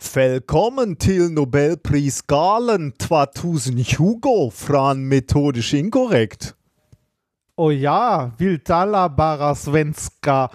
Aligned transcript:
Velkommen 0.00 0.96
til 0.96 1.30
Nobelprisgalan 1.30 2.92
2020 3.00 4.50
från 4.54 5.08
Metodisch 5.08 5.74
Inkorrekt. 5.74 6.54
Oh 7.56 7.82
ja, 7.82 8.30
vill 8.38 8.60
tala 8.60 9.08
bara 9.08 9.54
svenska 9.54 10.48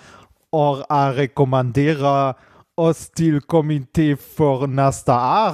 och 0.51 0.85
a 0.89 1.13
till 3.15 3.41
kommitté 3.41 4.15
för 4.15 4.67
nästa 4.67 5.13
år. 5.13 5.53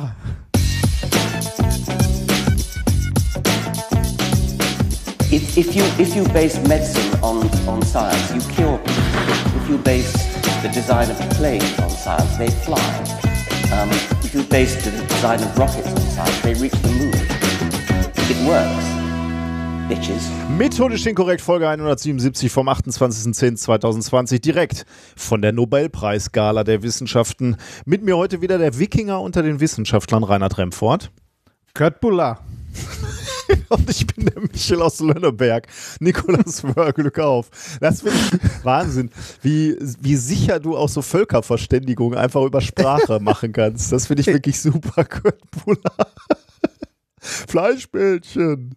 If, 5.31 5.57
if, 5.57 5.75
you, 5.75 5.85
if 5.99 6.15
you 6.15 6.25
base 6.33 6.61
medicine 6.67 7.23
on, 7.23 7.37
on 7.67 7.81
science, 7.81 8.33
you 8.33 8.41
cure 8.55 8.77
people. 8.77 9.61
If 9.61 9.69
you 9.69 9.77
base 9.77 10.13
the 10.61 10.69
design 10.69 11.11
of 11.11 11.37
planes 11.37 11.79
on 11.79 11.89
science, 11.89 12.37
they 12.37 12.49
fly. 12.65 13.30
Um, 13.71 13.89
if 14.23 14.33
you 14.33 14.43
base 14.43 14.75
the 14.83 14.91
design 14.91 15.41
of 15.41 15.57
rockets 15.57 15.87
on 15.87 16.01
science, 16.01 16.41
they 16.41 16.53
reach 16.55 16.73
the 16.81 16.89
moon. 16.89 17.13
It 18.29 18.47
works. 18.47 19.01
Methodisch 20.57 21.05
Inkorrekt, 21.05 21.41
Folge 21.41 21.67
177 21.67 22.49
vom 22.49 22.69
28.10.2020, 22.69 24.39
direkt 24.39 24.85
von 25.17 25.41
der 25.41 25.51
Nobelpreisgala 25.51 26.63
der 26.63 26.81
Wissenschaften. 26.81 27.57
Mit 27.85 28.01
mir 28.01 28.15
heute 28.15 28.41
wieder 28.41 28.57
der 28.57 28.79
Wikinger 28.79 29.19
unter 29.19 29.43
den 29.43 29.59
Wissenschaftlern, 29.59 30.23
Reinhard 30.23 30.57
Remfort. 30.57 31.11
Kurt 31.73 31.99
Buller. 31.99 32.39
Und 33.69 33.89
ich 33.89 34.07
bin 34.07 34.25
der 34.25 34.41
Michel 34.41 34.81
aus 34.81 34.99
Lönneberg. 34.99 35.67
Nikolas 35.99 36.63
Wörl, 36.63 36.93
Glück 36.93 37.19
auf. 37.19 37.49
Das 37.79 38.01
finde 38.01 38.17
ich 38.17 38.39
Wahnsinn, 38.65 39.09
wie, 39.41 39.77
wie 39.99 40.15
sicher 40.15 40.59
du 40.59 40.77
auch 40.77 40.89
so 40.89 41.01
Völkerverständigung 41.01 42.15
einfach 42.15 42.43
über 42.43 42.61
Sprache 42.61 43.19
machen 43.21 43.53
kannst. 43.53 43.91
Das 43.91 44.07
finde 44.07 44.21
ich 44.21 44.27
wirklich 44.27 44.59
super, 44.59 45.05
Kurt. 45.05 45.39
Fleischbällchen. 47.19 48.75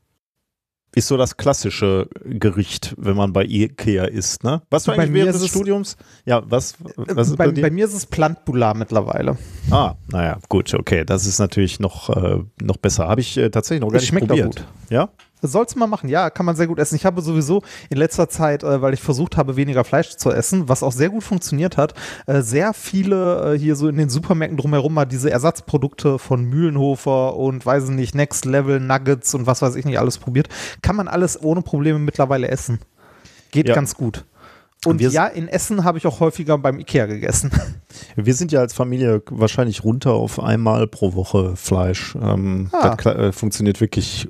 Ist 0.94 1.08
so 1.08 1.16
das 1.16 1.36
klassische 1.36 2.08
Gericht, 2.24 2.94
wenn 2.96 3.16
man 3.16 3.32
bei 3.32 3.44
Ikea 3.44 4.04
isst, 4.04 4.44
ne? 4.44 4.62
Was 4.70 4.86
war 4.86 4.94
eigentlich 4.94 5.12
während 5.12 5.34
des 5.34 5.42
es- 5.42 5.48
Studiums? 5.48 5.96
Ja, 6.24 6.42
was, 6.46 6.74
was 6.96 7.28
ist 7.28 7.36
bei, 7.36 7.46
bei, 7.46 7.52
dir? 7.52 7.62
bei 7.62 7.70
mir 7.70 7.84
ist 7.86 7.94
es 7.94 8.06
Plantbular 8.06 8.74
mittlerweile. 8.76 9.36
Ah, 9.70 9.94
naja, 10.12 10.38
gut, 10.48 10.72
okay. 10.74 11.04
Das 11.04 11.26
ist 11.26 11.38
natürlich 11.40 11.80
noch, 11.80 12.10
äh, 12.10 12.38
noch 12.62 12.76
besser. 12.76 13.08
Habe 13.08 13.20
ich 13.22 13.36
äh, 13.36 13.50
tatsächlich 13.50 13.80
noch 13.80 13.88
gar 13.88 13.96
Es 13.96 14.02
nicht 14.02 14.08
schmeckt 14.10 14.24
auch 14.24 14.36
probiert. 14.36 14.56
gut. 14.56 14.64
Ja? 14.90 15.08
Sollst 15.46 15.74
du 15.74 15.78
mal 15.78 15.86
machen, 15.86 16.08
ja, 16.08 16.30
kann 16.30 16.46
man 16.46 16.56
sehr 16.56 16.66
gut 16.66 16.78
essen. 16.78 16.94
Ich 16.96 17.04
habe 17.04 17.20
sowieso 17.22 17.62
in 17.90 17.96
letzter 17.98 18.28
Zeit, 18.28 18.62
äh, 18.62 18.80
weil 18.82 18.94
ich 18.94 19.00
versucht 19.00 19.36
habe, 19.36 19.56
weniger 19.56 19.84
Fleisch 19.84 20.16
zu 20.16 20.30
essen, 20.30 20.68
was 20.68 20.82
auch 20.82 20.92
sehr 20.92 21.10
gut 21.10 21.22
funktioniert 21.22 21.76
hat, 21.76 21.94
äh, 22.26 22.40
sehr 22.42 22.72
viele 22.74 23.54
äh, 23.54 23.58
hier 23.58 23.76
so 23.76 23.88
in 23.88 23.96
den 23.96 24.08
Supermärkten 24.08 24.56
drumherum 24.56 24.94
mal 24.94 25.04
diese 25.04 25.30
Ersatzprodukte 25.30 26.18
von 26.18 26.44
Mühlenhofer 26.44 27.36
und 27.36 27.64
weiß 27.64 27.84
ich 27.84 27.90
nicht, 27.94 28.14
Next 28.14 28.44
Level 28.44 28.80
Nuggets 28.80 29.34
und 29.34 29.46
was 29.46 29.62
weiß 29.62 29.76
ich 29.76 29.84
nicht 29.84 29.98
alles 29.98 30.18
probiert. 30.18 30.48
Kann 30.82 30.96
man 30.96 31.08
alles 31.08 31.42
ohne 31.42 31.62
Probleme 31.62 31.98
mittlerweile 31.98 32.48
essen. 32.48 32.78
Geht 33.50 33.68
Ja. 33.68 33.74
ganz 33.74 33.94
gut. 33.94 34.24
Und 34.86 34.98
wir- 34.98 35.08
ja, 35.10 35.26
in 35.26 35.48
Essen 35.48 35.82
habe 35.84 35.96
ich 35.96 36.06
auch 36.06 36.20
häufiger 36.20 36.58
beim 36.58 36.78
Ikea 36.78 37.06
gegessen. 37.06 37.50
Wir 38.16 38.34
sind 38.34 38.52
ja 38.52 38.60
als 38.60 38.74
Familie 38.74 39.22
wahrscheinlich 39.30 39.82
runter 39.82 40.12
auf 40.12 40.38
einmal 40.38 40.86
pro 40.88 41.14
Woche 41.14 41.56
Fleisch. 41.56 42.14
Ähm, 42.20 42.68
Ah. 42.72 42.94
Das 42.94 43.06
äh, 43.14 43.32
funktioniert 43.32 43.80
wirklich 43.80 44.28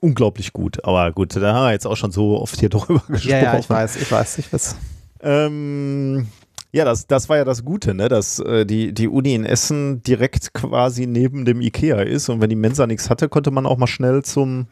unglaublich 0.00 0.52
gut. 0.52 0.84
Aber 0.84 1.12
gut, 1.12 1.36
da 1.36 1.54
haben 1.54 1.66
wir 1.66 1.72
jetzt 1.72 1.86
auch 1.86 1.96
schon 1.96 2.10
so 2.12 2.40
oft 2.40 2.58
hier 2.58 2.68
drüber 2.70 3.02
gesprochen. 3.08 3.28
ja, 3.30 3.38
ja, 3.38 3.58
ich 3.58 3.68
weiß, 3.70 3.96
ich 3.96 4.10
weiß, 4.10 4.38
ich 4.38 4.52
weiß. 4.52 4.76
Ähm, 5.22 6.26
ja, 6.72 6.84
das, 6.84 7.06
das 7.06 7.28
war 7.28 7.36
ja 7.36 7.44
das 7.44 7.64
Gute, 7.64 7.94
ne? 7.94 8.08
dass 8.08 8.38
äh, 8.38 8.64
die, 8.64 8.92
die 8.92 9.08
Uni 9.08 9.34
in 9.34 9.44
Essen 9.44 10.02
direkt 10.02 10.54
quasi 10.54 11.06
neben 11.06 11.44
dem 11.44 11.60
Ikea 11.60 12.00
ist. 12.02 12.28
Und 12.28 12.40
wenn 12.40 12.50
die 12.50 12.56
Mensa 12.56 12.86
nichts 12.86 13.10
hatte, 13.10 13.28
konnte 13.28 13.50
man 13.50 13.66
auch 13.66 13.76
mal 13.76 13.86
schnell 13.86 14.22
zum, 14.22 14.66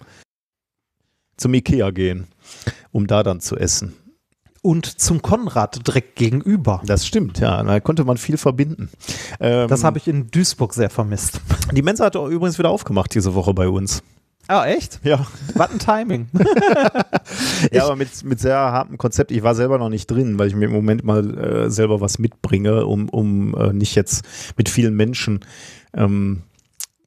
zum 1.37 1.55
Ikea 1.55 1.91
gehen, 1.91 2.29
um 2.93 3.07
da 3.07 3.23
dann 3.23 3.41
zu 3.41 3.57
essen. 3.57 3.95
Und 4.63 4.87
zum 5.01 5.23
Konrad 5.23 5.87
direkt 5.87 6.17
gegenüber. 6.17 6.83
Das 6.85 7.07
stimmt, 7.07 7.39
ja. 7.39 7.63
Da 7.63 7.79
konnte 7.81 8.05
man 8.05 8.17
viel 8.17 8.37
verbinden. 8.37 8.91
Ähm, 9.41 9.69
Das 9.69 9.85
habe 9.85 9.99
ich 9.99 10.09
in 10.09 10.31
Duisburg 10.31 10.75
sehr 10.75 10.91
vermisst. 10.91 11.41
Die 11.73 11.83
Mensa 11.83 12.07
hat 12.07 12.17
übrigens 12.17 12.59
wieder 12.59 12.71
aufgemacht 12.71 13.15
diese 13.15 13.35
Woche 13.35 13.55
bei 13.55 13.69
uns. 13.69 14.03
Ah, 14.49 14.67
echt? 14.67 15.01
Ja, 15.05 15.27
Was 15.55 15.71
ein 15.71 15.79
Timing. 15.79 16.29
ja 17.71 17.85
aber 17.85 17.97
mit, 17.97 18.25
mit 18.25 18.41
sehr 18.41 18.57
hartem 18.57 18.97
Konzept. 18.97 19.31
Ich 19.31 19.43
war 19.43 19.55
selber 19.55 19.77
noch 19.79 19.91
nicht 19.91 20.11
drin, 20.11 20.39
weil 20.39 20.49
ich 20.49 20.55
mir 20.55 20.65
im 20.65 20.73
Moment 20.73 21.05
mal 21.05 21.39
äh, 21.39 21.71
selber 21.71 22.01
was 22.01 22.19
mitbringe, 22.19 22.87
um, 22.87 23.11
um 23.11 23.55
äh, 23.55 23.75
nicht 23.75 23.95
jetzt 23.95 24.25
mit 24.57 24.71
vielen 24.71 24.95
Menschen 24.97 25.41
ähm, 25.95 26.45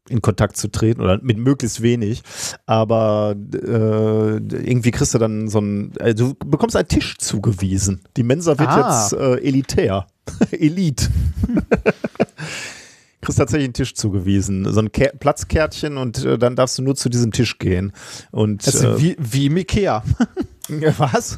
in 0.07 0.21
Kontakt 0.21 0.55
zu 0.57 0.67
treten 0.67 1.01
oder 1.01 1.19
mit 1.23 1.39
möglichst 1.39 1.81
wenig. 1.81 2.21
Aber 2.67 3.35
äh, 3.53 4.37
irgendwie 4.37 4.91
kriegst 4.91 5.15
du 5.15 5.17
dann 5.17 5.47
so 5.47 5.59
ein, 5.61 5.95
äh, 5.97 6.13
du 6.13 6.35
bekommst 6.45 6.75
einen 6.75 6.89
Tisch 6.89 7.17
zugewiesen. 7.17 8.01
Die 8.17 8.23
Mensa 8.23 8.59
wird 8.59 8.69
Ah. 8.69 8.91
jetzt 9.01 9.13
äh, 9.13 9.37
elitär. 9.47 10.05
Elite. 10.51 11.07
kriegst 13.21 13.37
tatsächlich 13.39 13.65
einen 13.67 13.73
Tisch 13.73 13.93
zugewiesen, 13.93 14.71
so 14.71 14.79
ein 14.81 14.89
Kä- 14.89 15.15
Platzkärtchen 15.17 15.97
und 15.97 16.23
äh, 16.25 16.37
dann 16.37 16.55
darfst 16.55 16.77
du 16.77 16.81
nur 16.81 16.95
zu 16.95 17.07
diesem 17.09 17.31
Tisch 17.31 17.59
gehen. 17.59 17.93
Und 18.31 18.65
Das 18.65 18.75
ist 18.75 18.83
äh, 18.83 18.99
wie, 18.99 19.15
wie 19.19 19.45
im 19.45 19.57
Ikea. 19.57 20.03
was? 20.97 21.37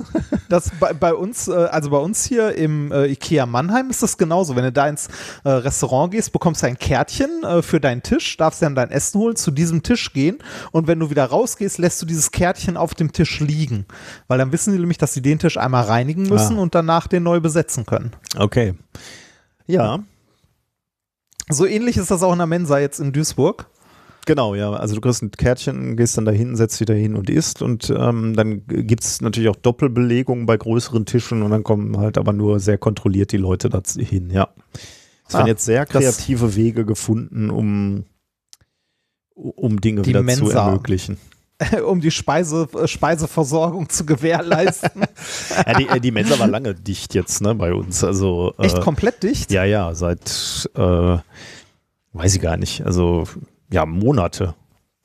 Das 0.49 0.69
bei, 0.79 0.93
bei 0.93 1.13
uns, 1.13 1.47
äh, 1.47 1.53
also 1.53 1.89
bei 1.89 1.97
uns 1.97 2.23
hier 2.23 2.55
im 2.55 2.91
äh, 2.91 3.07
Ikea 3.07 3.45
Mannheim 3.45 3.89
ist 3.89 4.03
das 4.03 4.17
genauso. 4.17 4.55
Wenn 4.55 4.63
du 4.65 4.71
da 4.71 4.87
ins 4.87 5.07
äh, 5.43 5.49
Restaurant 5.49 6.11
gehst, 6.11 6.31
bekommst 6.31 6.61
du 6.61 6.67
ein 6.67 6.77
Kärtchen 6.77 7.43
äh, 7.43 7.61
für 7.61 7.79
deinen 7.79 8.03
Tisch, 8.03 8.37
darfst 8.37 8.61
dann 8.61 8.75
dein 8.75 8.91
Essen 8.91 9.19
holen, 9.19 9.35
zu 9.35 9.49
diesem 9.51 9.81
Tisch 9.83 10.13
gehen 10.13 10.37
und 10.71 10.87
wenn 10.87 10.99
du 10.99 11.09
wieder 11.09 11.25
rausgehst, 11.25 11.79
lässt 11.79 12.01
du 12.01 12.05
dieses 12.05 12.31
Kärtchen 12.31 12.77
auf 12.77 12.93
dem 12.93 13.11
Tisch 13.11 13.39
liegen. 13.39 13.85
Weil 14.27 14.37
dann 14.37 14.51
wissen 14.51 14.71
die 14.73 14.79
nämlich, 14.79 14.99
dass 14.99 15.13
sie 15.13 15.21
den 15.21 15.39
Tisch 15.39 15.57
einmal 15.57 15.85
reinigen 15.85 16.23
müssen 16.23 16.57
Ah. 16.57 16.61
und 16.61 16.75
danach 16.75 17.07
den 17.07 17.23
neu 17.23 17.39
besetzen 17.39 17.85
können. 17.85 18.11
Okay. 18.37 18.73
Ja, 19.65 19.99
So 21.53 21.65
ähnlich 21.65 21.97
ist 21.97 22.11
das 22.11 22.23
auch 22.23 22.31
in 22.33 22.39
der 22.39 22.47
Mensa 22.47 22.79
jetzt 22.79 22.99
in 22.99 23.11
Duisburg. 23.13 23.67
genau, 24.25 24.55
ja. 24.55 24.71
Also 24.71 24.95
du 24.95 25.01
kriegst 25.01 25.21
ein 25.21 25.31
Kärtchen, 25.31 25.95
gehst 25.97 26.17
dann 26.17 26.25
dahin, 26.25 26.55
setzt 26.55 26.79
dich 26.79 26.85
dahin 26.87 27.15
und 27.15 27.29
isst. 27.29 27.61
Und 27.61 27.89
ähm, 27.95 28.35
dann 28.35 28.65
gibt 28.67 29.03
es 29.03 29.21
natürlich 29.21 29.49
auch 29.49 29.55
Doppelbelegungen 29.55 30.45
bei 30.45 30.57
größeren 30.57 31.05
Tischen 31.05 31.41
und 31.43 31.51
dann 31.51 31.63
kommen 31.63 31.97
halt 31.97 32.17
aber 32.17 32.33
nur 32.33 32.59
sehr 32.59 32.77
kontrolliert 32.77 33.31
die 33.31 33.37
Leute 33.37 33.69
da 33.69 33.81
hin, 33.97 34.29
ja. 34.29 34.49
Es 35.27 35.33
werden 35.35 35.45
Ah, 35.45 35.47
jetzt 35.47 35.65
sehr 35.65 35.85
kreative 35.85 36.55
Wege 36.55 36.85
gefunden, 36.85 37.49
um, 37.49 38.05
um 39.35 39.79
Dinge 39.81 40.05
wieder 40.05 40.19
zu 40.19 40.25
Mensa. 40.25 40.67
ermöglichen. 40.67 41.17
um 41.85 42.01
die 42.01 42.11
Speise, 42.11 42.67
äh, 42.73 42.87
Speiseversorgung 42.87 43.89
zu 43.89 44.05
gewährleisten. 44.05 45.03
Ja, 45.67 45.77
die, 45.77 45.87
äh, 45.87 45.99
die 45.99 46.11
Mensa 46.11 46.37
war 46.39 46.47
lange 46.47 46.73
dicht 46.73 47.13
jetzt, 47.13 47.41
ne, 47.41 47.55
bei 47.55 47.73
uns. 47.73 48.03
Also, 48.03 48.53
Echt 48.57 48.77
äh, 48.77 48.81
komplett 48.81 49.23
dicht? 49.23 49.51
Ja, 49.51 49.63
ja, 49.63 49.93
seit, 49.93 50.69
äh, 50.75 51.17
weiß 52.13 52.35
ich 52.35 52.41
gar 52.41 52.57
nicht, 52.57 52.85
also, 52.85 53.23
ja, 53.71 53.85
Monate. 53.85 54.55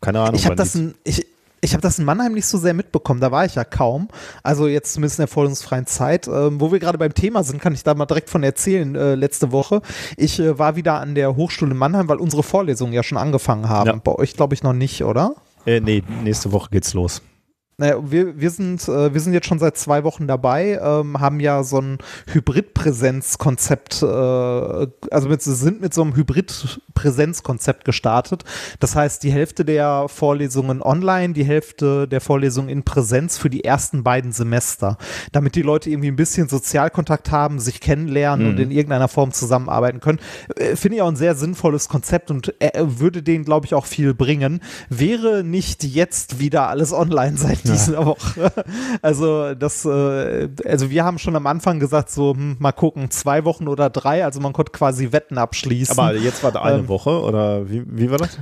Keine 0.01 0.21
Ahnung. 0.21 0.35
Ich 0.35 0.47
habe 0.47 0.57
das, 0.57 0.79
ich, 1.05 1.27
ich 1.61 1.75
hab 1.75 1.81
das 1.81 1.99
in 1.99 2.05
Mannheim 2.05 2.33
nicht 2.35 2.47
so 2.47 2.59
sehr 2.59 2.75
mitbekommen, 2.75 3.21
da 3.21 3.33
war 3.33 3.45
ich 3.45 3.57
ja 3.57 3.65
kaum. 3.65 4.09
Also 4.43 4.67
jetzt 4.67 4.95
zumindest 4.95 5.19
in 5.19 5.23
der 5.23 5.29
vorlesungsfreien 5.29 5.87
Zeit. 5.87 6.29
Ähm, 6.29 6.61
wo 6.61 6.71
wir 6.73 6.79
gerade 6.79 6.99
beim 6.99 7.15
Thema 7.15 7.43
sind, 7.43 7.61
kann 7.61 7.75
ich 7.75 7.83
da 7.83 7.95
mal 7.95 8.07
direkt 8.07 8.31
von 8.31 8.43
erzählen, 8.43 8.95
äh, 8.95 9.15
letzte 9.15 9.53
Woche. 9.53 9.83
Ich 10.17 10.39
äh, 10.39 10.59
war 10.59 10.77
wieder 10.77 11.01
an 11.01 11.15
der 11.15 11.37
Hochschule 11.37 11.75
Mannheim, 11.75 12.09
weil 12.09 12.19
unsere 12.19 12.43
Vorlesungen 12.43 12.93
ja 12.93 13.03
schon 13.03 13.19
angefangen 13.19 13.69
haben. 13.69 13.89
Ja. 13.89 14.01
Bei 14.03 14.15
euch 14.15 14.35
glaube 14.35 14.55
ich 14.55 14.63
noch 14.63 14.73
nicht, 14.73 15.05
oder? 15.05 15.35
Äh, 15.69 15.81
nee, 15.81 16.03
nächste 16.25 16.51
Woche 16.51 16.71
geht's 16.71 16.95
los. 16.95 17.21
Naja, 17.81 17.99
wir, 18.11 18.41
wir, 18.41 18.51
sind, 18.51 18.89
äh, 18.89 19.15
wir 19.15 19.21
sind 19.21 19.35
jetzt 19.35 19.47
schon 19.47 19.61
seit 19.61 19.77
zwei 19.77 20.03
Wochen 20.03 20.27
dabei, 20.27 20.81
ähm, 20.83 21.21
haben 21.21 21.39
ja 21.39 21.63
so 21.63 21.81
ein 21.81 21.99
Hybrid-Präsenz-Konzept, 22.27 24.03
äh, 24.03 24.07
also 24.07 25.29
mit, 25.29 25.43
sind 25.43 25.81
mit 25.81 25.95
so 25.95 26.03
einem 26.03 26.17
Hybrid-Präsenz-Konzept 26.17 27.85
gestartet. 27.85 28.43
Das 28.81 28.97
heißt, 28.97 29.23
die 29.23 29.31
Hälfte 29.31 29.65
der 29.65 30.07
Vorlesungen 30.09 30.83
online, 30.83 31.35
die 31.35 31.45
Hälfte 31.45 32.09
der 32.09 32.21
Vorlesungen 32.21 32.69
in 32.69 32.83
Präsenz 32.83 33.39
für 33.39 33.49
die 33.49 33.63
ersten 33.63 34.03
beiden 34.03 34.33
Semester, 34.33 34.99
damit 35.31 35.55
die 35.55 35.63
Leute 35.63 35.89
irgendwie 35.89 36.09
ein 36.11 36.17
bisschen 36.17 36.49
Sozialkontakt 36.49 37.31
haben, 37.31 37.61
sich 37.61 37.81
kennenlernen 37.81 38.45
Mhm. 38.47 38.51
und 38.55 38.59
in 38.59 38.71
irgendeiner 38.73 39.07
Form 39.07 39.31
zusammenarbeiten 39.31 40.01
können. 40.01 40.19
Äh, 40.57 40.75
Finde 40.75 40.97
ich 40.97 41.03
auch 41.03 41.09
ein 41.09 41.15
sehr 41.15 41.37
sinnvolles 41.37 41.89
Konzept 41.89 42.33
und 42.33 42.61
äh, 42.61 42.73
würde 42.75 43.23
denen, 43.23 43.45
glaube 43.45 43.67
ich, 43.67 43.75
auch 43.75 43.87
viel 43.87 44.15
bringen. 44.15 44.63
Wäre 44.89 45.45
nicht 45.45 45.85
jetzt 45.85 46.41
wieder 46.41 46.69
alles 46.69 46.93
online 46.93 47.37
seit 47.37 47.68
dieser 47.73 48.05
Woche. 48.07 48.53
Also 49.03 49.55
das, 49.55 49.85
äh, 49.85 50.49
also 50.65 50.91
wir 50.91 51.05
haben 51.05 51.19
schon 51.19 51.37
am 51.37 51.47
Anfang 51.47 51.79
gesagt, 51.79 52.11
so 52.11 52.35
hm, 52.35 52.57
mal 52.59 52.73
gucken, 52.73 53.11
zwei 53.11 53.45
Wochen 53.45 53.69
oder 53.69 53.91
drei, 53.91 54.25
also 54.25 54.41
man 54.41 54.53
konnte 54.53 54.73
quasi 54.73 55.13
Wetten 55.13 55.39
abschließen. 55.39 55.99
Aber 55.99 56.15
jetzt 56.15 56.43
war 56.43 56.53
da 56.53 56.63
eine 56.63 56.79
Ähm, 56.79 56.89
Woche 56.89 57.21
oder 57.23 57.69
wie, 57.71 57.83
wie 57.87 58.11
war 58.11 58.19
das? 58.19 58.39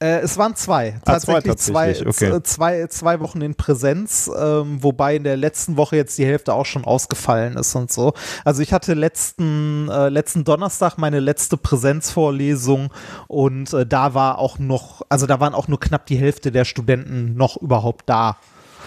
Äh, 0.00 0.20
es 0.20 0.38
waren 0.38 0.54
zwei. 0.54 0.94
Ah, 1.04 1.18
zwei 1.18 1.40
Tatsächlich 1.40 1.56
zwei, 1.56 1.86
tatsächlich, 1.92 2.14
okay. 2.14 2.32
z- 2.36 2.46
zwei, 2.46 2.86
zwei 2.86 3.18
Wochen 3.18 3.40
in 3.40 3.56
Präsenz, 3.56 4.30
ähm, 4.38 4.80
wobei 4.80 5.16
in 5.16 5.24
der 5.24 5.36
letzten 5.36 5.76
Woche 5.76 5.96
jetzt 5.96 6.16
die 6.18 6.24
Hälfte 6.24 6.54
auch 6.54 6.66
schon 6.66 6.84
ausgefallen 6.84 7.56
ist 7.56 7.74
und 7.74 7.90
so. 7.90 8.12
Also 8.44 8.62
ich 8.62 8.72
hatte 8.72 8.94
letzten, 8.94 9.88
äh, 9.88 10.08
letzten 10.08 10.44
Donnerstag 10.44 10.98
meine 10.98 11.18
letzte 11.18 11.56
Präsenzvorlesung 11.56 12.92
und 13.26 13.72
äh, 13.72 13.86
da 13.86 14.14
war 14.14 14.38
auch 14.38 14.58
noch, 14.60 15.02
also 15.08 15.26
da 15.26 15.40
waren 15.40 15.54
auch 15.54 15.68
nur 15.68 15.80
knapp 15.80 16.06
die 16.06 16.16
Hälfte 16.16 16.52
der 16.52 16.64
Studenten 16.64 17.34
noch 17.36 17.56
überhaupt 17.56 18.08
da. 18.08 18.36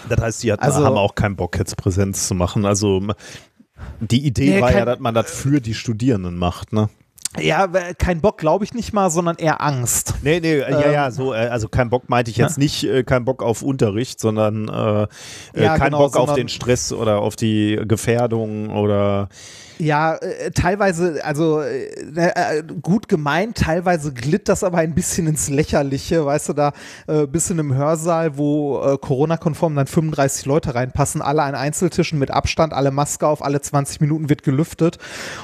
Das 0.08 0.20
heißt, 0.20 0.42
die 0.42 0.52
hatten, 0.52 0.62
Also- 0.64 0.84
haben 0.84 0.96
auch 0.96 1.14
keinen 1.14 1.36
Bock, 1.36 1.58
jetzt 1.58 1.76
Präsenz 1.76 2.28
zu 2.28 2.34
machen. 2.34 2.64
Also 2.64 3.02
die 4.00 4.24
Idee 4.26 4.56
Nee, 4.56 4.60
war 4.60 4.72
ja, 4.72 4.84
dass 4.84 4.98
man 5.00 5.14
das 5.14 5.30
für 5.30 5.60
die 5.60 5.74
Studierenden 5.74 6.36
macht, 6.36 6.72
ne? 6.72 6.88
Ja, 7.40 7.66
kein 7.66 8.20
Bock 8.20 8.36
glaube 8.36 8.64
ich 8.64 8.74
nicht 8.74 8.92
mal, 8.92 9.08
sondern 9.10 9.36
eher 9.36 9.62
Angst. 9.62 10.14
Nee, 10.22 10.38
nee, 10.40 10.58
äh, 10.58 10.70
ja, 10.70 10.80
Ähm, 10.82 10.92
ja, 10.92 11.10
so, 11.10 11.32
äh, 11.32 11.38
also 11.48 11.66
kein 11.66 11.88
Bock 11.88 12.10
meinte 12.10 12.30
ich 12.30 12.36
jetzt 12.36 12.58
nicht, 12.58 12.84
äh, 12.84 13.04
kein 13.04 13.24
Bock 13.24 13.42
auf 13.42 13.62
Unterricht, 13.62 14.20
sondern 14.20 14.68
äh, 14.68 15.02
äh, 15.58 15.62
Ja, 15.64 15.78
kein 15.78 15.86
genau, 15.86 15.98
Bock 16.00 16.16
auf 16.16 16.26
sondern- 16.26 16.36
den 16.36 16.48
Stress 16.50 16.92
oder 16.92 17.20
auf 17.22 17.34
die 17.34 17.80
Gefährdung 17.86 18.68
oder 18.68 19.30
Ja, 19.82 20.14
äh, 20.14 20.52
teilweise, 20.52 21.24
also 21.24 21.60
äh, 21.60 21.88
äh, 22.14 22.62
gut 22.82 23.08
gemeint, 23.08 23.56
teilweise 23.56 24.12
glitt 24.12 24.48
das 24.48 24.62
aber 24.62 24.78
ein 24.78 24.94
bisschen 24.94 25.26
ins 25.26 25.48
Lächerliche, 25.48 26.24
weißt 26.24 26.50
du, 26.50 26.52
da 26.52 26.72
äh, 27.08 27.26
bist 27.26 27.50
in 27.50 27.58
einem 27.58 27.74
Hörsaal, 27.74 28.38
wo 28.38 28.80
äh, 28.80 28.96
Corona-konform 28.96 29.74
dann 29.74 29.88
35 29.88 30.46
Leute 30.46 30.76
reinpassen, 30.76 31.20
alle 31.20 31.42
an 31.42 31.56
Einzeltischen 31.56 32.20
mit 32.20 32.30
Abstand, 32.30 32.72
alle 32.72 32.92
Maske 32.92 33.26
auf, 33.26 33.44
alle 33.44 33.60
20 33.60 34.00
Minuten 34.00 34.28
wird 34.28 34.44
gelüftet 34.44 34.98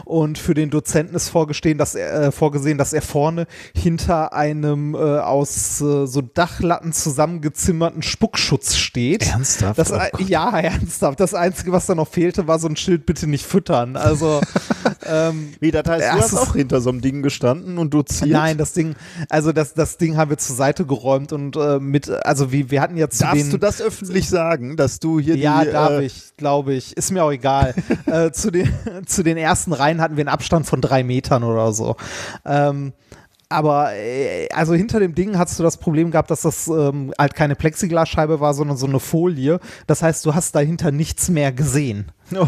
und 0.04 0.38
für 0.38 0.54
den 0.54 0.70
Dozenten 0.70 1.16
ist 1.16 1.30
vorgestehen, 1.30 1.76
dass 1.76 1.96
er, 1.96 2.28
äh, 2.28 2.30
vorgesehen, 2.30 2.78
dass 2.78 2.92
er 2.92 3.02
vorne 3.02 3.48
hinter 3.74 4.34
einem 4.34 4.94
äh, 4.94 4.98
aus 4.98 5.80
äh, 5.80 6.06
so 6.06 6.22
Dachlatten 6.22 6.92
zusammengezimmerten 6.92 8.02
Spuckschutz 8.02 8.76
steht. 8.76 9.26
Ernsthaft? 9.26 9.80
Das, 9.80 9.90
Oh 9.90 10.22
ja, 10.22 10.50
ernsthaft. 10.60 11.18
Das 11.18 11.34
Einzige, 11.34 11.72
was 11.72 11.86
da 11.86 11.96
noch 11.96 12.08
fehlte, 12.08 12.46
war 12.46 12.60
so 12.60 12.68
ein 12.68 12.76
Schild, 12.76 13.04
bitte 13.04 13.26
nicht 13.26 13.44
füttern. 13.44 13.96
Also, 13.96 14.27
ähm, 15.06 15.52
Wie, 15.60 15.70
das 15.70 15.84
heißt, 15.86 16.04
Ja, 16.04 16.14
du 16.14 16.20
hast 16.20 16.34
auch 16.34 16.54
hinter 16.54 16.80
so 16.80 16.90
einem 16.90 17.00
Ding 17.00 17.22
gestanden 17.22 17.78
und 17.78 17.94
doziert? 17.94 18.30
nein, 18.30 18.58
das 18.58 18.72
Ding, 18.72 18.94
also 19.28 19.52
das, 19.52 19.74
das 19.74 19.96
Ding 19.96 20.16
haben 20.16 20.30
wir 20.30 20.38
zur 20.38 20.56
Seite 20.56 20.86
geräumt 20.86 21.32
und 21.32 21.56
äh, 21.56 21.78
mit, 21.78 22.08
also 22.10 22.52
wie, 22.52 22.70
wir 22.70 22.80
hatten 22.80 22.96
ja 22.96 23.08
zu 23.08 23.24
Darfst 23.24 23.44
den, 23.44 23.50
du 23.50 23.58
das 23.58 23.80
öffentlich 23.80 24.28
sagen, 24.28 24.76
dass 24.76 25.00
du 25.00 25.20
hier 25.20 25.36
ja, 25.36 25.64
die... 25.64 25.70
darf 25.70 25.90
äh, 25.90 26.04
ich, 26.04 26.36
glaube 26.36 26.74
ich. 26.74 26.96
Ist 26.96 27.10
mir 27.10 27.24
auch 27.24 27.32
egal. 27.32 27.74
äh, 28.06 28.30
zu, 28.30 28.50
den, 28.50 28.70
zu 29.06 29.22
den 29.22 29.36
ersten 29.36 29.72
Reihen 29.72 30.00
hatten 30.00 30.16
wir 30.16 30.22
einen 30.22 30.28
Abstand 30.28 30.66
von 30.66 30.80
drei 30.80 31.02
Metern 31.02 31.44
oder 31.44 31.72
so. 31.72 31.96
Ähm, 32.44 32.92
aber 33.48 33.94
äh, 33.94 34.48
also 34.50 34.74
hinter 34.74 35.00
dem 35.00 35.14
Ding 35.14 35.38
hast 35.38 35.58
du 35.58 35.62
das 35.62 35.78
Problem 35.78 36.10
gehabt, 36.10 36.30
dass 36.30 36.42
das 36.42 36.68
ähm, 36.68 37.14
halt 37.18 37.34
keine 37.34 37.56
Plexiglasscheibe 37.56 38.40
war, 38.40 38.52
sondern 38.52 38.76
so 38.76 38.86
eine 38.86 39.00
Folie. 39.00 39.58
Das 39.86 40.02
heißt, 40.02 40.24
du 40.26 40.34
hast 40.34 40.54
dahinter 40.54 40.90
nichts 40.90 41.30
mehr 41.30 41.52
gesehen. 41.52 42.12
Oh. 42.34 42.46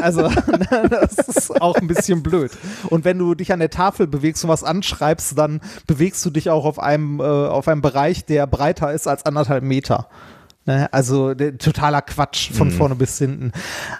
Also, 0.00 0.28
das 0.90 1.28
ist 1.28 1.60
auch 1.60 1.76
ein 1.76 1.86
bisschen 1.86 2.22
blöd. 2.22 2.50
Und 2.88 3.04
wenn 3.04 3.18
du 3.18 3.34
dich 3.34 3.52
an 3.52 3.58
der 3.58 3.70
Tafel 3.70 4.06
bewegst 4.06 4.44
und 4.44 4.50
was 4.50 4.64
anschreibst, 4.64 5.36
dann 5.36 5.60
bewegst 5.86 6.24
du 6.24 6.30
dich 6.30 6.50
auch 6.50 6.64
auf 6.64 6.78
einem, 6.78 7.20
äh, 7.20 7.22
auf 7.22 7.68
einem 7.68 7.82
Bereich, 7.82 8.24
der 8.24 8.46
breiter 8.46 8.92
ist 8.92 9.06
als 9.06 9.26
anderthalb 9.26 9.64
Meter. 9.64 10.08
Ne? 10.70 10.92
Also 10.92 11.34
der, 11.34 11.58
totaler 11.58 12.02
Quatsch 12.02 12.52
von 12.52 12.70
vorne 12.70 12.94
bis 12.94 13.18
hinten. 13.18 13.52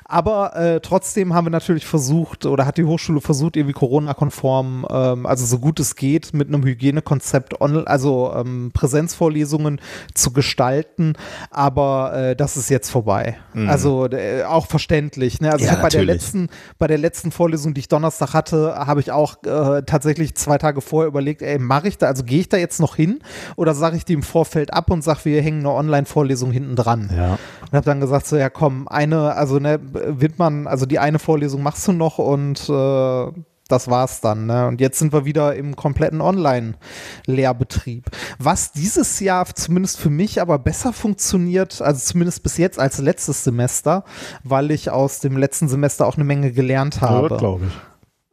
Aber 0.05 0.55
äh, 0.57 0.81
trotzdem 0.81 1.35
haben 1.35 1.47
wir 1.47 1.51
natürlich 1.51 1.87
versucht, 1.87 2.47
oder 2.47 2.65
hat 2.65 2.77
die 2.77 2.85
Hochschule 2.85 3.21
versucht, 3.21 3.57
irgendwie 3.57 3.73
Corona-konform, 3.73 4.87
ähm, 4.89 5.27
also 5.27 5.45
so 5.47 5.59
gut 5.59 5.81
es 5.81 5.97
geht, 5.97 6.33
mit 6.33 6.49
einem 6.49 6.65
Hygienekonzept, 6.65 7.61
on, 7.61 7.87
also 7.87 8.33
ähm, 8.37 8.71
Präsenzvorlesungen 8.73 9.81
zu 10.15 10.33
gestalten. 10.33 11.15
Aber 11.51 12.13
äh, 12.15 12.37
das 12.37 12.57
ist 12.57 12.71
jetzt 12.71 12.91
vorbei. 12.91 13.37
Also 13.67 14.07
äh, 14.07 14.45
auch 14.45 14.67
verständlich. 14.67 15.41
Ne? 15.41 15.53
Also 15.53 15.65
Ja, 15.65 15.73
ich 15.73 15.77
habe 15.77 15.83
bei 15.83 15.89
der 15.89 16.05
letzten, 16.05 16.49
bei 16.79 16.87
der 16.87 16.99
letzten 16.99 17.33
Vorlesung, 17.33 17.75
die 17.75 17.81
ich 17.81 17.89
Donnerstag 17.89 18.33
hatte, 18.33 18.75
habe 18.77 19.01
ich 19.01 19.11
auch 19.11 19.43
äh, 19.43 19.83
tatsächlich 19.83 20.37
zwei 20.37 20.59
Tage 20.59 20.81
vorher 20.81 21.09
überlegt, 21.09 21.43
ey, 21.43 21.59
mache 21.59 21.89
ich 21.89 21.99
da, 21.99 22.07
also 22.07 22.23
gehe 22.23 22.41
ich 22.41 22.49
da 22.49 22.57
jetzt 22.57 22.79
noch 22.81 22.95
hin 22.95 23.19
oder 23.57 23.75
sage 23.75 23.97
ich 23.97 24.05
die 24.05 24.13
im 24.13 24.23
Vorfeld 24.23 24.73
ab 24.73 24.91
und 24.91 25.03
sage, 25.03 25.21
wir 25.25 25.43
hängen 25.43 25.61
eine 25.61 25.73
Online-Vorlesung 25.73 26.53
hinten 26.61 26.77
dran. 26.77 27.11
Ja. 27.15 27.39
Und 27.63 27.73
habe 27.73 27.85
dann 27.85 28.01
gesagt, 28.01 28.27
so, 28.27 28.37
ja 28.37 28.51
komm, 28.51 28.89
eine, 28.89 29.35
also 29.35 29.59
ne, 29.59 29.81
wird 29.83 30.39
man, 30.39 30.67
also 30.67 30.87
die 30.87 30.99
eine 30.99 31.19
Vorlesung 31.19 31.63
machst 31.63 31.87
du 31.89 31.93
noch 31.93 32.19
und 32.19 32.69
äh, 32.69 33.43
das 33.71 33.89
war's 33.89 34.21
dann. 34.21 34.47
Ne? 34.47 34.67
Und 34.67 34.81
jetzt 34.81 34.99
sind 34.99 35.13
wir 35.13 35.25
wieder 35.25 35.55
im 35.55 35.77
kompletten 35.77 36.21
Online-Lehrbetrieb. 36.21 38.11
Was 38.39 38.73
dieses 38.73 39.21
Jahr 39.21 39.47
zumindest 39.55 39.99
für 39.99 40.11
mich 40.11 40.41
aber 40.41 40.59
besser 40.59 40.93
funktioniert, 40.93 41.81
also 41.81 42.01
zumindest 42.01 42.43
bis 42.43 42.57
jetzt 42.59 42.79
als 42.79 42.99
letztes 42.99 43.45
Semester, 43.45 44.05
weil 44.45 44.71
ich 44.71 44.91
aus 44.91 45.21
dem 45.21 45.37
letzten 45.37 45.69
Semester 45.69 46.07
auch 46.07 46.17
eine 46.17 46.25
Menge 46.25 46.53
gelernt 46.53 47.01
habe 47.01 47.37
glaube 47.39 47.67
ich. 47.67 47.73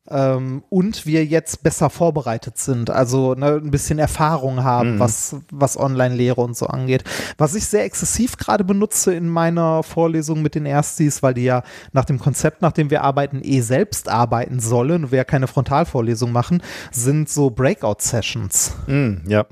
Ähm, 0.09 0.63
und 0.69 1.05
wir 1.05 1.25
jetzt 1.25 1.63
besser 1.63 1.89
vorbereitet 1.89 2.57
sind, 2.57 2.89
also 2.89 3.33
ne, 3.33 3.59
ein 3.63 3.71
bisschen 3.71 3.99
Erfahrung 3.99 4.63
haben, 4.63 4.99
was, 4.99 5.35
was 5.51 5.77
Online-Lehre 5.77 6.41
und 6.41 6.55
so 6.55 6.67
angeht. 6.67 7.03
Was 7.37 7.55
ich 7.55 7.65
sehr 7.65 7.83
exzessiv 7.83 8.37
gerade 8.37 8.63
benutze 8.63 9.13
in 9.13 9.27
meiner 9.27 9.83
Vorlesung 9.83 10.41
mit 10.41 10.55
den 10.55 10.65
Erstis, 10.65 11.23
weil 11.23 11.33
die 11.33 11.43
ja 11.43 11.63
nach 11.91 12.05
dem 12.05 12.19
Konzept, 12.19 12.61
nach 12.61 12.71
dem 12.71 12.89
wir 12.89 13.03
arbeiten, 13.03 13.41
eh 13.43 13.61
selbst 13.61 14.09
arbeiten 14.09 14.59
sollen, 14.59 15.11
wir 15.11 15.17
ja 15.17 15.23
keine 15.23 15.47
Frontalvorlesung 15.47 16.31
machen, 16.31 16.61
sind 16.91 17.29
so 17.29 17.49
Breakout-Sessions. 17.49 18.73
Mm, 18.87 19.27
ja. 19.27 19.45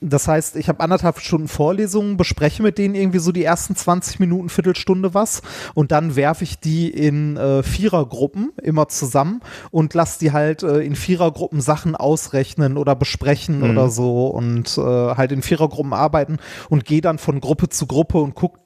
Das 0.00 0.28
heißt, 0.28 0.56
ich 0.56 0.68
habe 0.68 0.80
anderthalb 0.80 1.18
Stunden 1.20 1.48
Vorlesungen, 1.48 2.16
bespreche 2.16 2.62
mit 2.62 2.78
denen 2.78 2.94
irgendwie 2.94 3.18
so 3.18 3.32
die 3.32 3.44
ersten 3.44 3.76
20 3.76 4.18
Minuten, 4.18 4.48
Viertelstunde 4.48 5.12
was 5.12 5.42
und 5.74 5.92
dann 5.92 6.16
werfe 6.16 6.44
ich 6.44 6.58
die 6.58 6.88
in 6.88 7.36
äh, 7.36 7.62
Vierergruppen 7.62 8.52
immer 8.62 8.88
zusammen 8.88 9.42
und 9.70 9.92
lasse 9.92 10.18
die 10.18 10.32
halt 10.32 10.62
äh, 10.62 10.78
in 10.80 10.96
Vierergruppen 10.96 11.60
Sachen 11.60 11.96
ausrechnen 11.96 12.78
oder 12.78 12.96
besprechen 12.96 13.62
oder 13.62 13.90
so 13.90 14.28
und 14.28 14.78
äh, 14.78 14.80
halt 14.80 15.32
in 15.32 15.42
Vierergruppen 15.42 15.92
arbeiten 15.92 16.38
und 16.70 16.86
gehe 16.86 17.02
dann 17.02 17.18
von 17.18 17.40
Gruppe 17.40 17.68
zu 17.68 17.86
Gruppe 17.86 18.18
und 18.18 18.34
guck, 18.34 18.58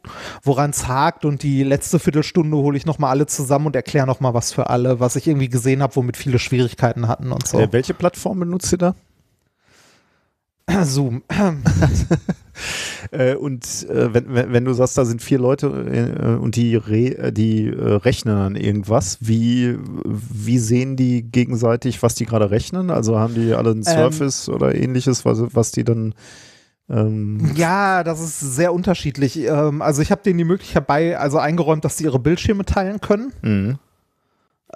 woran 0.43 0.71
es 0.71 0.87
hakt 0.87 1.25
und 1.25 1.43
die 1.43 1.65
letzte 1.65 1.99
Viertelstunde 1.99 2.57
hole 2.57 2.77
ich 2.77 2.87
nochmal 2.87 3.11
alle 3.11 3.27
zusammen 3.27 3.67
und 3.67 3.77
erkläre 3.77 4.07
nochmal 4.07 4.35
was 4.35 4.53
für 4.53 4.71
alle, 4.71 5.01
was 5.01 5.17
ich 5.17 5.27
irgendwie 5.27 5.49
gesehen 5.49 5.83
habe, 5.83 5.97
womit 5.97 6.17
viele 6.17 6.39
Schwierigkeiten 6.39 7.09
hatten 7.09 7.33
und 7.33 7.47
so. 7.47 7.59
Äh, 7.59 7.73
welche 7.73 7.95
Plattform 7.95 8.41
benutzt 8.41 8.73
ihr 8.73 8.79
da? 8.79 8.95
Zoom. 10.84 11.22
Äh, 13.11 13.34
und 13.34 13.64
äh, 13.88 14.14
wenn, 14.14 14.52
wenn, 14.52 14.64
du 14.64 14.72
sagst, 14.72 14.96
da 14.96 15.05
sind 15.05 15.22
vier 15.22 15.38
Leute 15.38 15.66
äh, 15.66 16.37
und 16.40 16.56
die, 16.56 16.76
re, 16.76 17.19
äh, 17.19 17.32
die 17.32 17.66
äh, 17.66 17.94
rechnen 17.94 18.37
an 18.37 18.56
irgendwas, 18.56 19.19
wie, 19.20 19.76
wie 20.05 20.58
sehen 20.58 20.96
die 20.96 21.22
gegenseitig, 21.22 22.02
was 22.02 22.14
die 22.14 22.26
gerade 22.26 22.50
rechnen? 22.50 22.90
Also 22.90 23.19
haben 23.19 23.34
die 23.34 23.55
alle 23.55 23.72
einen 23.72 23.82
Surface 23.82 24.49
oder 24.49 24.75
ähnliches, 24.75 25.25
was, 25.25 25.42
was 25.54 25.73
die 25.73 25.85
dann 25.85 26.14
ähm, 26.88 27.52
Ja, 27.54 28.04
das 28.04 28.21
ist 28.21 28.40
sehr 28.40 28.73
unterschiedlich. 28.73 29.38
Ähm, 29.38 29.83
also 29.83 30.02
ich 30.02 30.11
habe 30.11 30.23
denen 30.23 30.38
die 30.38 30.44
Möglichkeit 30.44 30.87
bei, 30.87 31.18
also 31.18 31.38
eingeräumt, 31.38 31.85
dass 31.85 31.99
sie 31.99 32.04
ihre 32.04 32.18
Bildschirme 32.18 32.64
teilen 32.64 33.00
können. 33.00 33.33
mh. 33.42 33.78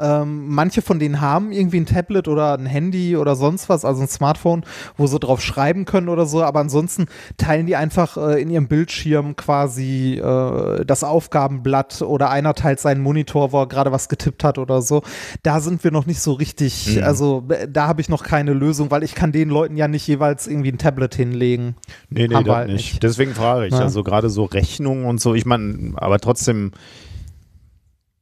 Ähm, 0.00 0.49
manche 0.49 0.83
von 0.83 0.99
denen 0.99 1.21
haben 1.21 1.52
irgendwie 1.52 1.81
ein 1.81 1.87
Tablet 1.87 2.28
oder 2.28 2.57
ein 2.57 2.67
Handy 2.67 3.17
oder 3.17 3.37
sonst 3.37 3.69
was, 3.69 3.85
also 3.85 4.02
ein 4.02 4.09
Smartphone, 4.09 4.64
wo 4.97 5.07
sie 5.07 5.19
drauf 5.19 5.40
schreiben 5.40 5.85
können 5.85 6.09
oder 6.09 6.26
so, 6.26 6.43
aber 6.43 6.61
ansonsten 6.61 7.07
teilen 7.37 7.67
die 7.67 7.76
einfach 7.76 8.17
äh, 8.17 8.40
in 8.40 8.50
ihrem 8.50 8.69
Bildschirm 8.69 9.37
quasi 9.37 10.14
äh, 10.23 10.85
das 10.85 11.05
Aufgabenblatt 11.05 12.02
oder 12.02 12.31
einer 12.31 12.55
teilt 12.55 12.81
seinen 12.81 13.02
Monitor, 13.02 13.52
wo 13.52 13.61
er 13.62 13.67
gerade 13.67 13.93
was 13.93 14.09
getippt 14.09 14.45
hat 14.45 14.59
oder 14.59 14.83
so. 14.83 15.02
Da 15.43 15.61
sind 15.61 15.83
wir 15.85 15.90
noch 15.90 16.07
nicht 16.07 16.21
so 16.21 16.33
richtig, 16.33 16.97
Mhm. 16.97 17.02
also 17.02 17.45
äh, 17.49 17.67
da 17.69 17.87
habe 17.87 18.00
ich 18.00 18.09
noch 18.09 18.23
keine 18.23 18.52
Lösung, 18.52 18.90
weil 18.90 19.02
ich 19.02 19.14
kann 19.14 19.33
den 19.33 19.49
Leuten 19.49 19.76
ja 19.76 19.88
nicht 19.88 20.07
jeweils 20.07 20.47
irgendwie 20.47 20.73
ein 20.73 20.78
Tablet 20.78 21.14
hinlegen. 21.14 21.76
Nee, 22.11 22.28
nee, 22.28 22.35
das 22.43 22.47
halt 22.55 22.69
nicht. 22.69 22.93
nicht. 22.93 23.02
Deswegen 23.02 23.33
frage 23.35 23.67
ich. 23.67 23.73
Ja. 23.73 23.81
Also 23.81 24.02
gerade 24.02 24.31
so 24.31 24.45
Rechnungen 24.45 25.05
und 25.05 25.21
so, 25.21 25.35
ich 25.35 25.47
meine, 25.47 25.93
aber 25.97 26.19
trotzdem, 26.19 26.73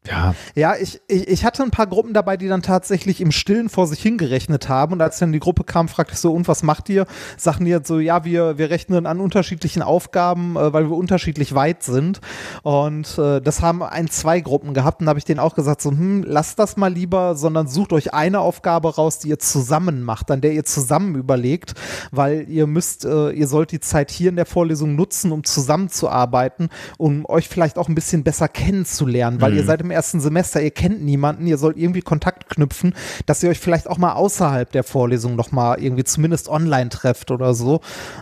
ja, 0.07 0.35
Ja, 0.55 0.75
ich, 0.77 1.01
ich, 1.09 1.29
ich 1.29 1.45
hatte 1.45 1.63
ein 1.63 1.71
paar 1.71 1.87
Gruppen 1.87 2.15
dabei, 2.15 2.37
die 2.37 2.49
dann 2.49 2.63
tatsächlich 2.63 3.21
im 3.21 3.33
Stillen 3.33 3.69
vor 3.69 3.87
sich 3.87 4.01
hingerechnet 4.01 4.69
haben. 4.69 4.95
Und 4.95 5.03
als 5.03 5.19
dann 5.19 5.33
die 5.33 5.41
Gruppe 5.41 5.65
kam, 5.65 5.89
fragte 5.89 6.15
ich 6.15 6.21
so, 6.21 6.33
und 6.33 6.49
was 6.49 6.63
macht 6.63 6.89
ihr? 6.89 7.07
Sagten 7.37 7.65
die 7.65 7.71
jetzt 7.71 7.89
so, 7.89 7.99
ja, 7.99 8.25
wir, 8.25 8.59
wir 8.59 8.71
rechnen 8.71 9.07
an 9.07 9.21
unterschiedlichen 9.21 9.83
Aufgaben, 9.83 10.57
äh, 10.57 10.73
weil 10.73 10.89
wir 10.89 10.97
unterschiedlich 10.97 11.55
weit 11.55 11.83
sind. 11.83 12.21
Und 12.63 13.19
äh, 13.19 13.41
das 13.41 13.63
haben 13.63 13.83
ein, 13.83 14.09
zwei 14.09 14.41
Gruppen 14.41 14.75
gehabt. 14.75 15.01
Und 15.01 15.07
da 15.07 15.11
habe 15.11 15.19
ich 15.19 15.25
denen 15.25 15.41
auch 15.41 15.55
gesagt, 15.55 15.83
so, 15.83 15.91
hm, 15.91 16.25
lasst 16.25 16.59
das 16.59 16.77
mal 16.77 16.93
lieber, 16.93 17.35
sondern 17.35 17.69
sucht 17.69 17.93
euch 17.93 18.15
eine 18.15 18.41
Aufgabe 18.41 18.95
raus, 18.95 19.19
die 19.19 19.29
ihr 19.29 19.39
zusammen 19.39 20.03
macht, 20.03 20.31
an 20.31 20.41
der 20.41 20.53
ihr 20.53 20.65
zusammen 20.65 21.15
überlegt, 21.15 21.75
weil 22.13 22.49
ihr 22.49 22.67
müsst, 22.67 23.05
äh, 23.05 23.31
ihr 23.31 23.47
sollt 23.47 23.73
die 23.73 23.81
Zeit 23.81 24.11
hier 24.11 24.31
in 24.31 24.37
der 24.37 24.47
Vorlesung 24.47 24.95
nutzen, 24.95 25.33
um 25.33 25.45
zusammenzuarbeiten, 25.45 26.69
um 26.99 27.25
euch 27.27 27.49
vielleicht 27.49 27.79
auch 27.79 27.89
ein 27.89 27.95
bisschen 27.95 28.23
besser 28.25 28.49
kennenzulernen, 28.49 29.41
weil 29.41 29.55
ihr 29.55 29.65
seid 29.65 29.81
im 29.81 29.91
ersten 29.97 30.21
Semester, 30.21 30.61
ihr 30.61 30.71
kennt 30.71 31.03
niemanden, 31.03 31.47
ihr 31.47 31.59
sollt 31.59 31.77
irgendwie 31.77 32.03
Kontakt 32.03 32.49
knüpfen, 32.51 32.95
dass 33.25 33.43
ihr 33.43 33.51
euch 33.51 33.59
vielleicht 33.59 33.89
auch 33.89 33.99
mal 33.99 34.13
außerhalb 34.13 34.71
der 34.71 34.85
Vorlesung 34.85 35.37
noch 35.37 35.53
mal 35.53 35.81
irgendwie 35.81 36.05
zumindest 36.05 36.49
online 36.49 36.91
trefft 36.91 37.31
oder 37.31 37.55
so. 37.55 37.81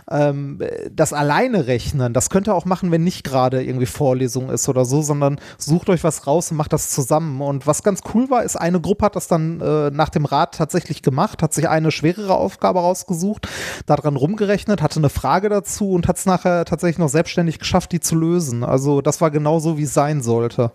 Ähm, 0.09 0.59
das 0.91 1.11
alleine 1.13 1.67
rechnen, 1.67 2.13
das 2.13 2.29
könnt 2.29 2.47
ihr 2.47 2.55
auch 2.55 2.65
machen, 2.65 2.91
wenn 2.91 3.03
nicht 3.03 3.23
gerade 3.23 3.61
irgendwie 3.61 3.85
Vorlesung 3.85 4.49
ist 4.49 4.69
oder 4.69 4.85
so, 4.85 5.01
sondern 5.01 5.39
sucht 5.57 5.89
euch 5.89 6.03
was 6.03 6.27
raus 6.27 6.51
und 6.51 6.57
macht 6.57 6.71
das 6.71 6.89
zusammen. 6.89 7.41
Und 7.41 7.67
was 7.67 7.83
ganz 7.83 8.01
cool 8.13 8.29
war, 8.29 8.43
ist, 8.43 8.55
eine 8.55 8.79
Gruppe 8.79 9.05
hat 9.05 9.15
das 9.15 9.27
dann 9.27 9.59
äh, 9.59 9.91
nach 9.91 10.09
dem 10.09 10.25
Rat 10.25 10.55
tatsächlich 10.55 11.01
gemacht, 11.01 11.43
hat 11.43 11.53
sich 11.53 11.67
eine 11.67 11.91
schwerere 11.91 12.35
Aufgabe 12.35 12.79
rausgesucht, 12.79 13.49
daran 13.85 14.15
rumgerechnet, 14.15 14.81
hatte 14.81 14.99
eine 14.99 15.09
Frage 15.09 15.49
dazu 15.49 15.91
und 15.91 16.07
hat 16.07 16.17
es 16.17 16.25
nachher 16.25 16.63
tatsächlich 16.63 16.99
noch 16.99 17.09
selbstständig 17.09 17.59
geschafft, 17.59 17.91
die 17.91 17.99
zu 17.99 18.15
lösen. 18.15 18.63
Also 18.63 19.01
das 19.01 19.19
war 19.19 19.29
genau 19.29 19.59
so, 19.59 19.77
wie 19.77 19.83
es 19.83 19.93
sein 19.93 20.21
sollte. 20.21 20.71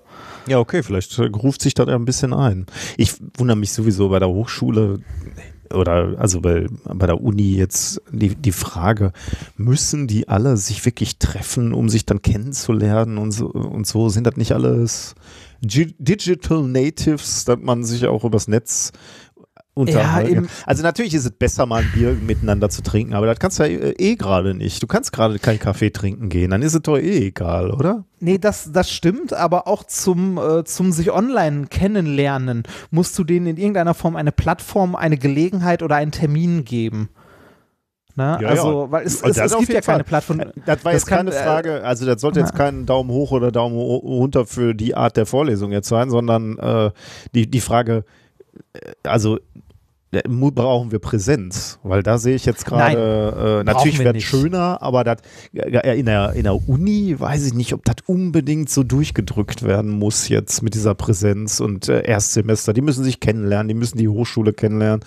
Ja, 0.46 0.58
okay, 0.58 0.82
vielleicht 0.90 1.18
ruft 1.18 1.62
sich 1.62 1.74
das 1.74 1.88
ja 1.88 1.94
ein 1.94 2.04
bisschen 2.04 2.32
ein. 2.32 2.66
Ich 2.96 3.14
wundere 3.36 3.56
mich 3.56 3.72
sowieso 3.72 4.08
bei 4.08 4.18
der 4.18 4.28
Hochschule 4.28 5.00
oder 5.72 6.16
also 6.18 6.40
bei, 6.40 6.66
bei 6.84 7.06
der 7.06 7.20
Uni 7.20 7.54
jetzt 7.54 8.02
die, 8.10 8.34
die 8.34 8.50
Frage, 8.50 9.12
müssen 9.56 10.08
die 10.08 10.28
alle 10.28 10.56
sich 10.56 10.84
wirklich 10.84 11.18
treffen, 11.18 11.72
um 11.72 11.88
sich 11.88 12.06
dann 12.06 12.22
kennenzulernen 12.22 13.18
und 13.18 13.30
so 13.30 13.46
und 13.46 13.86
so? 13.86 14.08
Sind 14.08 14.26
das 14.26 14.36
nicht 14.36 14.52
alles 14.52 15.14
Digital 15.62 16.62
Natives, 16.62 17.44
dass 17.44 17.58
man 17.60 17.84
sich 17.84 18.06
auch 18.06 18.24
übers 18.24 18.48
Netz 18.48 18.92
unterhalten. 19.80 20.44
Ja, 20.44 20.50
also 20.66 20.82
natürlich 20.82 21.14
ist 21.14 21.24
es 21.24 21.30
besser, 21.30 21.66
mal 21.66 21.82
ein 21.82 21.90
Bier 21.92 22.16
miteinander 22.20 22.68
zu 22.68 22.82
trinken, 22.82 23.14
aber 23.14 23.26
das 23.26 23.38
kannst 23.38 23.58
du 23.58 23.64
ja 23.64 23.68
äh, 23.68 23.94
eh 23.98 24.16
gerade 24.16 24.54
nicht. 24.54 24.82
Du 24.82 24.86
kannst 24.86 25.12
gerade 25.12 25.38
keinen 25.38 25.58
Kaffee 25.58 25.90
trinken 25.90 26.28
gehen, 26.28 26.50
dann 26.50 26.62
ist 26.62 26.74
es 26.74 26.82
doch 26.82 26.96
eh 26.96 27.28
egal, 27.28 27.70
oder? 27.70 28.04
Nee, 28.20 28.38
das, 28.38 28.70
das 28.72 28.90
stimmt, 28.90 29.32
aber 29.32 29.66
auch 29.66 29.84
zum, 29.84 30.38
äh, 30.38 30.64
zum 30.64 30.92
sich 30.92 31.10
online 31.10 31.66
kennenlernen 31.68 32.64
musst 32.90 33.18
du 33.18 33.24
denen 33.24 33.46
in 33.46 33.56
irgendeiner 33.56 33.94
Form 33.94 34.16
eine 34.16 34.32
Plattform, 34.32 34.94
eine 34.94 35.16
Gelegenheit 35.16 35.82
oder 35.82 35.96
einen 35.96 36.12
Termin 36.12 36.64
geben. 36.64 37.08
Ne? 38.16 38.38
Ja, 38.42 38.48
also, 38.48 38.84
ja. 38.84 38.90
weil 38.90 39.06
es, 39.06 39.22
es, 39.22 39.38
es 39.38 39.56
gibt 39.56 39.72
ja 39.72 39.80
keine 39.80 40.04
Plattform. 40.04 40.40
Äh, 40.40 40.46
das 40.66 40.84
war 40.84 40.92
jetzt 40.92 41.06
kann, 41.06 41.26
keine 41.26 41.32
Frage, 41.32 41.84
also 41.84 42.04
das 42.04 42.20
sollte 42.20 42.40
jetzt 42.40 42.54
kein 42.54 42.84
Daumen 42.84 43.10
hoch 43.10 43.32
oder 43.32 43.50
Daumen 43.52 43.76
runter 43.76 44.46
für 44.46 44.74
die 44.74 44.94
Art 44.94 45.16
der 45.16 45.26
Vorlesung 45.26 45.72
jetzt 45.72 45.88
sein, 45.88 46.10
sondern 46.10 46.58
äh, 46.58 46.90
die, 47.34 47.50
die 47.50 47.60
Frage, 47.60 48.04
also 49.02 49.38
brauchen 50.10 50.90
wir 50.90 50.98
Präsenz, 50.98 51.78
weil 51.82 52.02
da 52.02 52.18
sehe 52.18 52.34
ich 52.34 52.44
jetzt 52.44 52.64
gerade, 52.64 53.60
äh, 53.60 53.64
natürlich 53.64 53.98
wäre 54.00 54.16
es 54.16 54.24
schöner, 54.24 54.82
aber 54.82 55.04
dat, 55.04 55.22
in, 55.52 56.06
der, 56.06 56.32
in 56.32 56.44
der 56.44 56.68
Uni 56.68 57.14
weiß 57.18 57.46
ich 57.46 57.54
nicht, 57.54 57.72
ob 57.74 57.84
das 57.84 57.96
unbedingt 58.06 58.70
so 58.70 58.82
durchgedrückt 58.82 59.62
werden 59.62 59.90
muss 59.90 60.28
jetzt 60.28 60.62
mit 60.62 60.74
dieser 60.74 60.94
Präsenz 60.94 61.60
und 61.60 61.88
äh, 61.88 62.02
Erstsemester. 62.02 62.72
Die 62.72 62.80
müssen 62.80 63.04
sich 63.04 63.20
kennenlernen, 63.20 63.68
die 63.68 63.74
müssen 63.74 63.98
die 63.98 64.08
Hochschule 64.08 64.52
kennenlernen. 64.52 65.04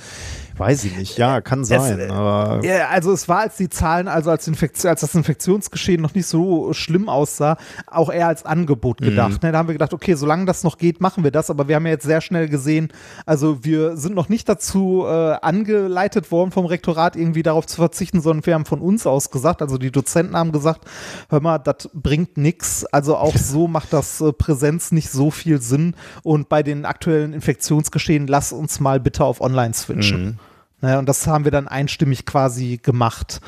Weiß 0.58 0.84
ich 0.84 0.96
nicht, 0.96 1.18
ja, 1.18 1.42
kann 1.42 1.66
sein. 1.66 2.00
Es, 2.00 2.12
aber 2.12 2.64
ja, 2.64 2.90
also 2.90 3.12
es 3.12 3.28
war, 3.28 3.40
als 3.40 3.58
die 3.58 3.70
Zahlen, 3.70 4.08
also 4.08 4.30
als, 4.30 4.48
Infektion, 4.48 4.92
als 4.92 5.02
das 5.02 5.16
Infektionsgeschehen 5.16 6.00
noch 6.00 6.14
nicht 6.14 6.28
so 6.28 6.74
schlimm 6.74 7.10
aussah, 7.10 7.58
auch 7.88 8.12
eher 8.12 8.28
als 8.28 8.46
Angebot 8.46 9.02
mhm. 9.02 9.06
gedacht. 9.06 9.42
Mhm. 9.42 9.48
Ne? 9.48 9.52
Da 9.52 9.58
haben 9.58 9.68
wir 9.68 9.74
gedacht, 9.74 9.94
okay, 9.94 10.14
solange 10.14 10.46
das 10.46 10.64
noch 10.64 10.78
geht, 10.78 11.02
machen 11.02 11.24
wir 11.24 11.32
das. 11.32 11.50
Aber 11.50 11.68
wir 11.68 11.76
haben 11.76 11.86
ja 11.86 11.94
jetzt 11.94 12.06
sehr 12.06 12.22
schnell 12.22 12.50
gesehen, 12.50 12.90
also 13.26 13.64
wir 13.64 13.98
sind 13.98 14.14
noch 14.14 14.30
nicht 14.30 14.48
dazu 14.48 15.06
äh, 15.08 15.34
angeleitet 15.42 16.32
worden 16.32 16.52
vom 16.52 16.66
Rektorat, 16.66 17.16
irgendwie 17.16 17.44
darauf 17.44 17.66
zu 17.66 17.78
verzichten, 17.78 18.22
sondern 18.22 18.46
wir 18.46 18.54
haben 18.54 18.66
von 18.66 18.80
uns 18.80 19.08
aus 19.08 19.32
gesagt, 19.32 19.62
also 19.64 19.80
die 19.80 19.92
Dozenten 19.92 20.36
haben 20.36 20.52
gesagt, 20.52 20.86
hör 21.30 21.42
mal, 21.42 21.58
das 21.58 21.90
bringt 21.94 22.38
nichts. 22.38 22.86
Also 22.86 23.18
auch 23.18 23.36
so 23.38 23.68
macht 23.68 23.92
das 23.92 24.22
äh, 24.22 24.32
Präsenz 24.32 24.92
nicht 24.92 25.10
so 25.10 25.32
viel 25.32 25.62
Sinn. 25.62 25.96
Und 26.22 26.48
bei 26.48 26.62
den 26.62 26.86
aktuellen 26.86 27.34
Infektionsgeschehen, 27.34 28.28
lass 28.28 28.54
uns 28.54 28.80
mal 28.80 29.00
bitte 29.00 29.24
auf 29.24 29.42
Online 29.42 29.74
switchen. 29.74 30.24
Mhm. 30.24 30.40
Naja, 30.84 31.00
und 31.00 31.08
das 31.08 31.26
haben 31.28 31.46
wir 31.46 31.52
dann 31.52 31.70
einstimmig 31.70 32.26
quasi 32.26 32.78
gemacht. 32.84 33.40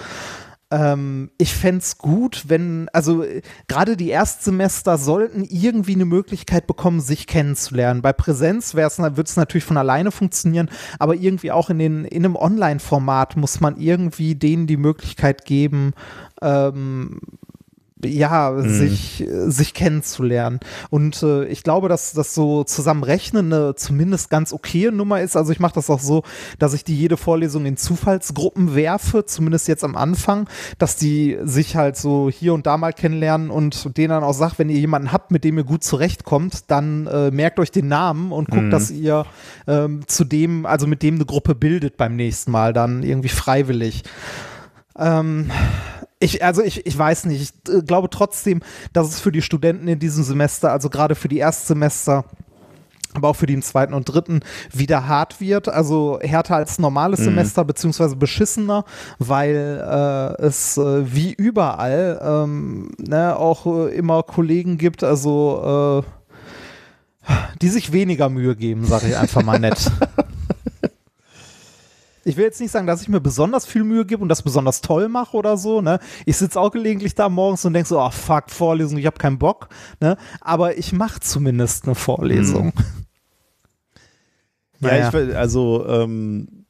Ähm, 0.72 1.32
ich 1.38 1.54
fände 1.54 1.80
es 1.80 1.98
gut, 1.98 2.46
wenn, 2.48 2.88
also 2.94 3.26
gerade 3.68 3.98
die 3.98 4.08
Erstsemester 4.08 4.98
sollten 4.98 5.44
irgendwie 5.44 5.96
eine 5.96 6.06
Möglichkeit 6.06 6.66
bekommen, 6.66 7.02
sich 7.02 7.28
kennenzulernen. 7.28 8.02
Bei 8.02 8.14
Präsenz 8.14 8.74
wird 8.74 9.28
es 9.28 9.36
natürlich 9.36 9.66
von 9.66 9.76
alleine 9.76 10.12
funktionieren, 10.12 10.70
aber 10.98 11.16
irgendwie 11.16 11.52
auch 11.52 11.70
in, 11.70 11.80
den, 11.80 12.06
in 12.06 12.24
einem 12.24 12.38
Online-Format 12.38 13.36
muss 13.36 13.60
man 13.60 13.76
irgendwie 13.76 14.36
denen 14.36 14.66
die 14.66 14.78
Möglichkeit 14.78 15.44
geben, 15.44 15.92
ähm, 16.42 17.20
ja, 18.04 18.52
mhm. 18.52 18.70
sich, 18.70 19.26
sich 19.48 19.74
kennenzulernen. 19.74 20.60
Und 20.90 21.24
äh, 21.24 21.46
ich 21.46 21.64
glaube, 21.64 21.88
dass 21.88 22.12
das 22.12 22.34
so 22.34 22.66
zusammenrechnen 22.66 23.54
eine 23.54 23.76
zumindest 23.76 24.30
ganz 24.30 24.52
okaye 24.52 24.92
Nummer 24.92 25.22
ist. 25.22 25.38
Also 25.38 25.54
ich 25.54 25.60
mache 25.60 25.76
das 25.76 25.90
auch 25.90 26.02
so, 26.02 26.24
dass 26.60 26.74
ich 26.74 26.84
die 26.84 26.96
jede 26.96 27.16
Vorlesung 27.16 27.66
in 27.66 27.78
Zufallsgruppen 27.78 28.76
werfe, 28.76 29.26
zumindest 29.26 29.68
jetzt 29.70 29.84
am 29.84 29.96
Anfang, 29.96 30.50
dass 30.78 30.98
die 30.98 31.38
sich 31.44 31.78
halt 31.78 31.96
so 31.96 32.30
hier 32.30 32.54
und 32.54 32.66
da 32.68 32.78
mal 32.78 32.92
kennenlernen 32.92 33.50
und 33.50 33.98
denen 33.98 34.10
dann 34.10 34.24
auch 34.24 34.34
sagt, 34.34 34.60
wenn 34.60 34.70
ihr 34.70 34.80
jemanden 34.80 35.14
habt, 35.14 35.32
mit 35.32 35.46
dem 35.46 35.58
ihr 35.58 35.64
gut 35.64 35.84
zurechtkommt, 35.84 36.70
dann 36.70 37.08
äh, 37.08 37.32
merkt 37.32 37.60
euch 37.60 37.72
den 37.72 37.88
Namen 37.88 38.34
und 38.34 38.50
guckt, 38.50 38.64
mhm. 38.64 38.72
dass 38.72 38.92
ihr 38.92 39.26
ähm, 39.68 40.02
zu 40.08 40.26
dem, 40.26 40.66
also 40.66 40.86
mit 40.86 41.02
dem 41.02 41.16
eine 41.16 41.26
Gruppe 41.26 41.56
bildet 41.56 41.96
beim 41.96 42.18
nächsten 42.18 42.52
Mal, 42.52 42.74
dann 42.74 43.04
irgendwie 43.04 43.30
freiwillig. 43.30 44.04
Ähm, 44.98 45.50
ich, 46.20 46.44
also 46.44 46.62
ich, 46.62 46.86
ich 46.86 46.98
weiß 46.98 47.26
nicht, 47.26 47.42
ich 47.42 47.74
äh, 47.74 47.82
glaube 47.82 48.10
trotzdem, 48.10 48.62
dass 48.94 49.10
es 49.10 49.20
für 49.20 49.32
die 49.32 49.42
Studenten 49.42 49.88
in 49.88 50.00
diesem 50.00 50.24
Semester, 50.24 50.72
also 50.72 50.90
gerade 50.90 51.16
für 51.16 51.28
die 51.28 51.40
Erstsemester, 51.40 52.26
aber 53.14 53.30
auch 53.30 53.36
für 53.36 53.46
die 53.46 53.54
im 53.54 53.62
zweiten 53.62 53.94
und 53.94 54.06
dritten 54.06 54.42
wieder 54.74 55.08
hart 55.08 55.40
wird, 55.40 55.70
also 55.70 56.20
härter 56.22 56.56
als 56.56 56.80
normales 56.80 57.22
mhm. 57.22 57.26
Semester, 57.26 57.64
beziehungsweise 57.64 58.16
beschissener, 58.16 58.84
weil 59.20 59.82
äh, 59.82 60.42
es 60.44 60.78
äh, 60.78 61.14
wie 61.14 61.34
überall 61.34 62.20
ähm, 62.22 62.92
ne, 62.98 63.38
auch 63.38 63.66
äh, 63.66 63.96
immer 63.96 64.24
Kollegen 64.24 64.78
gibt, 64.78 65.04
also 65.04 66.04
äh, 66.04 66.26
die 67.62 67.70
sich 67.70 67.92
weniger 67.92 68.30
Mühe 68.30 68.56
geben, 68.56 68.86
sage 68.86 69.08
ich 69.08 69.18
einfach 69.18 69.44
mal 69.44 69.60
nett. 69.60 69.92
ich 72.26 72.36
will 72.38 72.44
jetzt 72.44 72.60
nicht 72.60 72.72
sagen, 72.72 72.88
dass 72.88 73.04
ich 73.04 73.08
mir 73.08 73.22
besonders 73.22 73.68
viel 73.68 73.84
Mühe 73.84 74.04
gebe 74.04 74.22
und 74.22 74.30
das 74.30 74.42
besonders 74.42 74.82
toll 74.82 75.08
mache 75.10 75.38
oder 75.38 75.58
so. 75.58 75.82
Ne? 75.82 76.00
Ich 76.26 76.38
sitze 76.38 76.60
auch 76.60 76.72
gelegentlich 76.72 77.14
da 77.14 77.30
morgens 77.30 77.64
und 77.66 77.74
denke 77.74 77.88
so, 77.88 78.02
oh 78.02 78.10
fuck, 78.10 78.50
Vorlesung, 78.50 78.98
ich 78.98 79.06
habe 79.06 79.18
keinen 79.18 79.38
Bock. 79.38 79.70
Ne? 80.02 80.18
Aber 80.42 80.78
ich 80.78 80.92
mache 80.92 81.20
zumindest 81.20 81.86
eine 81.86 81.96
Vorlesung. 81.96 82.74
Hm. 82.76 82.86
Ja, 84.82 85.08
ich, 85.08 85.36
also 85.36 85.88
ähm, 85.88 86.66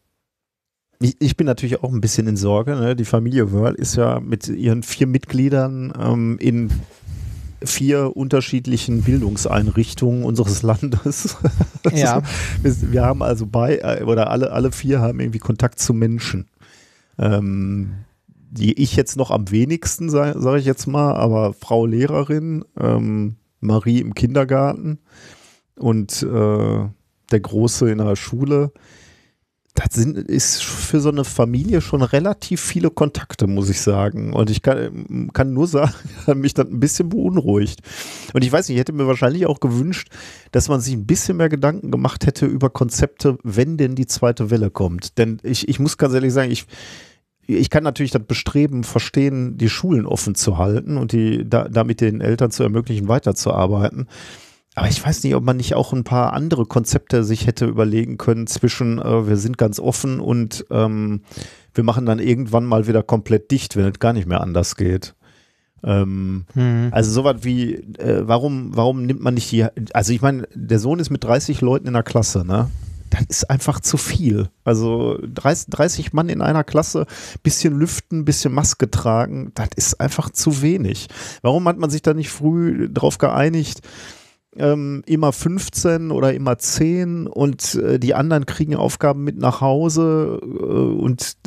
ich, 1.02 1.18
ich, 1.20 1.36
bin 1.36 1.48
natürlich 1.48 1.84
auch 1.84 1.92
ein 1.92 2.00
bisschen 2.00 2.28
in 2.28 2.38
Sorge. 2.38 2.76
Ne? 2.76 2.96
Die 2.96 3.04
Familie 3.04 3.52
Wörl 3.52 3.74
ist 3.74 3.96
ja 3.96 4.20
mit 4.22 4.48
ihren 4.48 4.84
vier 4.84 5.08
Mitgliedern 5.08 5.92
ähm, 6.00 6.38
in 6.40 6.70
vier 7.64 8.16
unterschiedlichen 8.16 9.04
Bildungseinrichtungen 9.04 10.24
unseres 10.24 10.62
Landes. 10.62 11.38
ja. 11.94 12.22
wir, 12.62 12.92
wir, 12.92 13.04
haben 13.04 13.24
also 13.24 13.46
bei, 13.46 13.78
äh, 13.78 14.04
oder 14.04 14.30
alle, 14.30 14.52
alle 14.52 14.72
vier 14.72 15.00
haben 15.00 15.20
irgendwie 15.20 15.40
Kontakt 15.40 15.80
zu 15.80 15.94
Menschen. 15.94 16.48
Ähm, 17.18 17.94
die 18.52 18.82
ich 18.82 18.96
jetzt 18.96 19.18
noch 19.18 19.32
am 19.32 19.52
wenigsten, 19.52 20.10
sage 20.10 20.40
sag 20.40 20.58
ich 20.58 20.66
jetzt 20.66 20.88
mal, 20.88 21.14
aber 21.14 21.54
Frau 21.54 21.86
Lehrerin, 21.86 22.64
ähm, 22.80 23.36
Marie 23.60 24.00
im 24.00 24.14
Kindergarten 24.14 25.00
und 25.78 26.24
äh, 26.24 26.86
der 27.32 27.40
Große 27.40 27.90
in 27.90 27.98
der 27.98 28.16
Schule 28.16 28.72
das 29.76 29.94
sind, 29.94 30.18
ist 30.18 30.64
für 30.64 31.02
so 31.02 31.10
eine 31.10 31.26
Familie 31.26 31.82
schon 31.82 32.02
relativ 32.02 32.62
viele 32.62 32.90
Kontakte, 32.90 33.46
muss 33.46 33.70
ich 33.70 33.82
sagen. 33.82 34.32
Und 34.32 34.50
ich 34.50 34.62
kann, 34.62 35.30
kann 35.34 35.54
nur 35.54 35.68
sagen, 35.68 35.94
mich 36.36 36.54
dann 36.54 36.68
ein 36.68 36.80
bisschen 36.80 37.10
beunruhigt. 37.10 37.82
Und 38.34 38.44
ich 38.44 38.52
weiß 38.52 38.70
nicht, 38.70 38.78
ich 38.78 38.80
hätte 38.80 38.94
mir 38.94 39.06
wahrscheinlich 39.06 39.46
auch 39.46 39.60
gewünscht, 39.60 40.08
dass 40.52 40.70
man 40.70 40.80
sich 40.80 40.94
ein 40.94 41.06
bisschen 41.06 41.38
mehr 41.38 41.50
Gedanken 41.50 41.92
gemacht 41.92 42.26
hätte 42.26 42.46
über 42.46 42.70
Konzepte, 42.70 43.38
wenn 43.44 43.76
denn 43.76 43.96
die 43.96 44.08
zweite 44.08 44.50
Welle 44.50 44.72
kommt. 44.72 45.18
Denn 45.18 45.40
ich, 45.44 45.68
ich 45.68 45.78
muss 45.78 45.98
ganz 45.98 46.14
ehrlich 46.14 46.32
sagen, 46.32 46.52
ich, 46.52 46.66
ich 47.46 47.70
kann 47.70 47.84
natürlich 47.84 48.12
das 48.12 48.24
Bestreben 48.24 48.86
verstehen, 48.86 49.58
die 49.58 49.70
Schulen 49.70 50.06
offen 50.06 50.36
zu 50.36 50.58
halten 50.58 50.98
und 50.98 51.12
die 51.12 51.48
da, 51.48 51.68
damit 51.68 52.00
den 52.00 52.22
Eltern 52.22 52.50
zu 52.50 52.64
ermöglichen, 52.64 53.10
weiterzuarbeiten. 53.10 54.08
Aber 54.76 54.90
ich 54.90 55.04
weiß 55.04 55.24
nicht, 55.24 55.36
ob 55.36 55.44
man 55.44 55.58
nicht 55.58 55.74
auch 55.74 55.94
ein 55.94 56.04
paar 56.04 56.34
andere 56.34 56.66
Konzepte 56.66 57.24
sich 57.24 57.48
hätte 57.48 57.66
überlegen 57.66 58.18
können 58.18 58.46
zwischen, 58.46 59.00
äh, 59.00 59.28
wir 59.28 59.38
sind 59.38 59.58
ganz 59.58 59.80
offen 59.80 60.20
und 60.20 60.66
ähm, 60.70 61.22
wir 61.74 61.84
machen 61.86 62.06
dann 62.06 62.20
irgendwann 62.20 62.66
mal 62.66 62.86
wieder 62.86 63.02
komplett 63.02 63.52
dicht, 63.52 63.78
wenn 63.78 63.86
es 63.86 64.00
gar 64.00 64.12
nicht 64.12 64.28
mehr 64.28 64.42
anders 64.42 64.76
geht. 64.76 65.16
Ähm, 65.84 66.46
hm. 66.54 66.90
Also 66.92 67.12
sowas 67.12 67.38
wie, 67.42 67.76
äh, 67.76 68.28
warum, 68.28 68.76
warum 68.76 69.06
nimmt 69.06 69.22
man 69.22 69.36
nicht 69.36 69.52
die, 69.52 69.66
also 69.94 70.12
ich 70.12 70.22
meine, 70.22 70.48
der 70.54 70.80
Sohn 70.80 71.00
ist 71.00 71.10
mit 71.10 71.24
30 71.24 71.62
Leuten 71.62 71.88
in 71.88 71.94
der 71.94 72.04
Klasse, 72.04 72.46
ne? 72.46 72.70
Das 73.12 73.22
ist 73.30 73.50
einfach 73.50 73.80
zu 73.80 73.98
viel. 73.98 74.50
Also 74.64 75.20
30, 75.22 75.68
30 75.70 76.14
Mann 76.14 76.28
in 76.28 76.42
einer 76.42 76.64
Klasse, 76.64 77.06
bisschen 77.44 77.78
lüften, 77.78 78.26
bisschen 78.26 78.52
Maske 78.52 78.90
tragen, 78.90 79.52
das 79.54 79.70
ist 79.76 80.02
einfach 80.02 80.32
zu 80.32 80.62
wenig. 80.62 81.08
Warum 81.42 81.66
hat 81.68 81.78
man 81.78 81.92
sich 81.92 82.02
da 82.02 82.14
nicht 82.14 82.30
früh 82.30 82.90
drauf 82.92 83.20
geeinigt, 83.20 83.82
ähm, 84.58 85.04
immer 85.06 85.32
15 85.32 86.12
oder 86.12 86.34
immer 86.34 86.58
10 86.58 87.28
und 87.28 87.76
äh, 87.76 88.00
die 88.00 88.14
anderen 88.16 88.46
kriegen 88.46 88.76
Aufgaben 88.76 89.24
mit 89.24 89.38
nach 89.38 89.62
Hause 89.62 90.40
äh, 90.42 90.46
und 90.46 91.38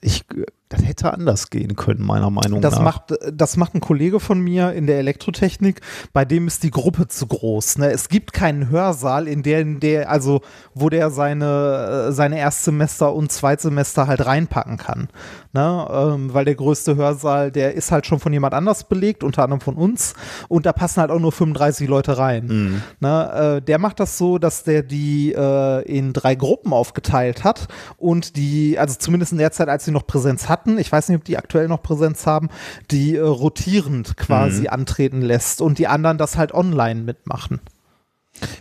ich, 0.00 0.24
das 0.70 0.86
hätte 0.86 1.12
anders 1.12 1.50
gehen 1.50 1.74
können, 1.74 2.06
meiner 2.06 2.30
Meinung 2.30 2.60
das 2.60 2.76
nach. 2.76 2.82
Macht, 2.82 3.14
das 3.32 3.56
macht 3.56 3.74
ein 3.74 3.80
Kollege 3.80 4.20
von 4.20 4.38
mir 4.40 4.72
in 4.72 4.86
der 4.86 4.98
Elektrotechnik, 4.98 5.80
bei 6.12 6.24
dem 6.24 6.46
ist 6.46 6.62
die 6.62 6.70
Gruppe 6.70 7.08
zu 7.08 7.26
groß. 7.26 7.78
Ne? 7.78 7.90
Es 7.90 8.08
gibt 8.08 8.32
keinen 8.32 8.70
Hörsaal, 8.70 9.26
in 9.26 9.42
der, 9.42 9.60
in 9.60 9.80
der, 9.80 10.08
also 10.08 10.42
wo 10.72 10.88
der 10.88 11.10
seine, 11.10 12.06
äh, 12.08 12.12
seine 12.12 12.38
Erstsemester 12.38 13.12
und 13.12 13.32
Zweitsemester 13.32 14.06
halt 14.06 14.24
reinpacken 14.24 14.76
kann. 14.76 15.08
Ne? 15.52 15.88
Ähm, 15.90 16.32
weil 16.32 16.44
der 16.44 16.54
größte 16.54 16.94
Hörsaal, 16.94 17.50
der 17.50 17.74
ist 17.74 17.90
halt 17.90 18.06
schon 18.06 18.20
von 18.20 18.32
jemand 18.32 18.54
anders 18.54 18.84
belegt, 18.84 19.24
unter 19.24 19.42
anderem 19.42 19.60
von 19.60 19.74
uns. 19.74 20.14
Und 20.46 20.66
da 20.66 20.72
passen 20.72 21.00
halt 21.00 21.10
auch 21.10 21.18
nur 21.18 21.32
35 21.32 21.88
Leute 21.88 22.16
rein. 22.16 22.46
Mhm. 22.46 22.82
Ne? 23.00 23.56
Äh, 23.58 23.62
der 23.62 23.80
macht 23.80 23.98
das 23.98 24.16
so, 24.16 24.38
dass 24.38 24.62
der 24.62 24.84
die 24.84 25.32
äh, 25.32 25.82
in 25.82 26.12
drei 26.12 26.36
Gruppen 26.36 26.72
aufgeteilt 26.72 27.42
hat 27.42 27.66
und 27.96 28.36
die, 28.36 28.78
also 28.78 28.94
zumindest 28.96 29.32
in 29.32 29.38
der 29.38 29.50
Zeit, 29.50 29.68
als 29.68 29.84
sie 29.84 29.90
noch 29.90 30.06
Präsenz 30.06 30.48
hatten, 30.60 30.78
ich 30.78 30.90
weiß 30.92 31.08
nicht, 31.08 31.18
ob 31.18 31.24
die 31.24 31.38
aktuell 31.38 31.68
noch 31.68 31.82
Präsenz 31.82 32.26
haben, 32.26 32.48
die 32.90 33.16
äh, 33.16 33.20
rotierend 33.20 34.16
quasi 34.16 34.68
antreten 34.68 35.22
lässt 35.22 35.60
und 35.60 35.78
die 35.78 35.86
anderen 35.88 36.18
das 36.18 36.36
halt 36.36 36.52
online 36.54 37.00
mitmachen. 37.02 37.60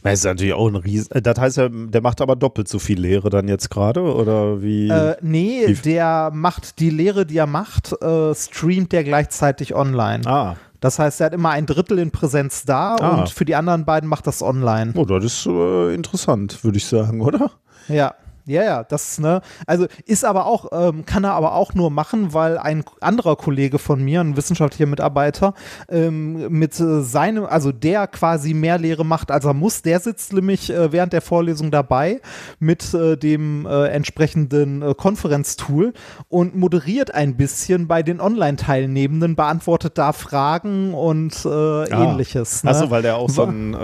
Das 0.04 0.14
ist 0.16 0.26
natürlich 0.26 0.54
auch 0.54 0.68
ein 0.68 0.76
Riesen. 0.76 1.12
äh, 1.14 1.22
Das 1.22 1.38
heißt 1.40 1.58
ja, 1.58 1.70
der 1.70 2.02
macht 2.02 2.20
aber 2.22 2.36
doppelt 2.36 2.68
so 2.68 2.80
viel 2.80 3.00
Lehre 3.00 3.30
dann 3.30 3.48
jetzt 3.48 3.70
gerade 3.70 4.02
oder 4.02 4.62
wie? 4.62 4.90
Äh, 4.90 5.16
nee, 5.22 5.64
Wie- 5.68 5.74
der 5.74 6.32
macht 6.34 6.80
die 6.80 6.90
Lehre, 6.90 7.26
die 7.26 7.38
er 7.38 7.48
macht, 7.48 7.94
äh, 8.02 8.34
streamt 8.36 8.92
der 8.92 9.04
gleichzeitig 9.04 9.76
online. 9.76 10.26
ah, 10.26 10.56
Das 10.82 10.98
heißt, 11.00 11.22
er 11.22 11.28
hat 11.28 11.34
immer 11.34 11.50
ein 11.52 11.66
Drittel 11.66 12.00
in 12.00 12.12
Präsenz 12.12 12.64
da 12.66 12.96
Ah. 12.96 13.20
und 13.20 13.30
für 13.30 13.46
die 13.46 13.56
anderen 13.56 13.86
beiden 13.86 14.10
macht 14.10 14.28
das 14.28 14.42
online. 14.42 14.94
oh, 14.96 15.06
das 15.06 15.24
ist 15.24 15.46
äh, 15.46 15.94
interessant, 15.94 16.64
würde 16.64 16.78
ich 16.78 16.86
sagen, 16.86 17.22
oder? 17.22 17.52
Ja. 17.88 18.16
Ja, 18.50 18.64
ja, 18.64 18.84
das, 18.84 19.20
ne, 19.20 19.42
also 19.68 19.86
ist 20.06 20.26
aber 20.26 20.48
auch, 20.48 20.70
ähm, 20.72 21.06
kann 21.06 21.24
er 21.24 21.34
aber 21.34 21.54
auch 21.54 21.76
nur 21.76 21.92
machen, 21.92 22.34
weil 22.34 22.58
ein 22.58 22.84
anderer 23.00 23.36
Kollege 23.36 23.78
von 23.78 24.04
mir, 24.04 24.22
ein 24.22 24.36
wissenschaftlicher 24.36 24.90
Mitarbeiter, 24.90 25.54
ähm, 25.88 26.50
mit 26.50 26.80
äh, 26.80 27.02
seinem, 27.04 27.46
also 27.46 27.72
der 27.72 28.08
quasi 28.08 28.56
mehr 28.56 28.80
Lehre 28.80 29.06
macht, 29.06 29.30
als 29.30 29.46
er 29.46 29.54
muss, 29.54 29.84
der 29.84 30.00
sitzt 30.00 30.34
nämlich 30.34 30.72
äh, 30.72 30.92
während 30.92 31.14
der 31.14 31.22
Vorlesung 31.22 31.70
dabei 31.70 32.22
mit 32.60 32.92
äh, 32.96 33.18
dem 33.18 33.68
äh, 33.68 33.90
entsprechenden 33.90 34.82
äh, 34.82 34.96
Konferenztool 34.96 35.94
und 36.28 36.56
moderiert 36.56 37.14
ein 37.14 37.38
bisschen 37.38 37.88
bei 37.88 38.02
den 38.02 38.20
Online-Teilnehmenden, 38.20 39.36
beantwortet 39.36 40.00
da 40.00 40.12
Fragen 40.12 40.96
und 40.96 41.46
äh, 41.46 41.84
ähnliches. 41.90 42.64
Ne? 42.64 42.72
Achso, 42.72 42.90
weil 42.90 43.04
der 43.04 43.18
auch 43.18 43.30
so 43.30 43.44
ein, 43.44 43.76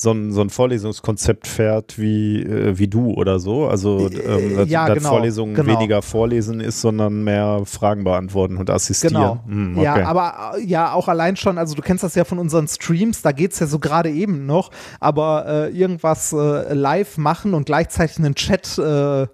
so 0.00 0.12
ein, 0.12 0.32
so 0.32 0.40
ein 0.40 0.48
Vorlesungskonzept 0.48 1.48
fährt 1.48 1.98
wie, 1.98 2.40
äh, 2.40 2.78
wie 2.78 2.86
du 2.86 3.14
oder 3.14 3.40
so. 3.40 3.66
Also 3.66 4.08
ähm, 4.08 4.54
dass, 4.54 4.68
ja, 4.68 4.86
dass 4.86 4.98
genau, 4.98 5.08
Vorlesungen 5.10 5.54
genau. 5.54 5.72
weniger 5.72 6.02
vorlesen 6.02 6.60
ist, 6.60 6.80
sondern 6.80 7.24
mehr 7.24 7.62
Fragen 7.64 8.04
beantworten 8.04 8.58
und 8.58 8.70
assistieren. 8.70 9.14
Genau. 9.14 9.40
Hm, 9.46 9.76
okay. 9.76 9.84
Ja, 9.84 10.06
aber 10.06 10.52
äh, 10.56 10.64
ja, 10.64 10.92
auch 10.92 11.08
allein 11.08 11.34
schon, 11.34 11.58
also 11.58 11.74
du 11.74 11.82
kennst 11.82 12.04
das 12.04 12.14
ja 12.14 12.24
von 12.24 12.38
unseren 12.38 12.68
Streams, 12.68 13.22
da 13.22 13.32
geht 13.32 13.52
es 13.52 13.58
ja 13.58 13.66
so 13.66 13.80
gerade 13.80 14.08
eben 14.08 14.46
noch, 14.46 14.70
aber 15.00 15.46
äh, 15.46 15.76
irgendwas 15.76 16.32
äh, 16.32 16.72
live 16.72 17.18
machen 17.18 17.54
und 17.54 17.66
gleichzeitig 17.66 18.18
einen 18.18 18.36
Chat 18.36 18.78
äh, 18.78 19.26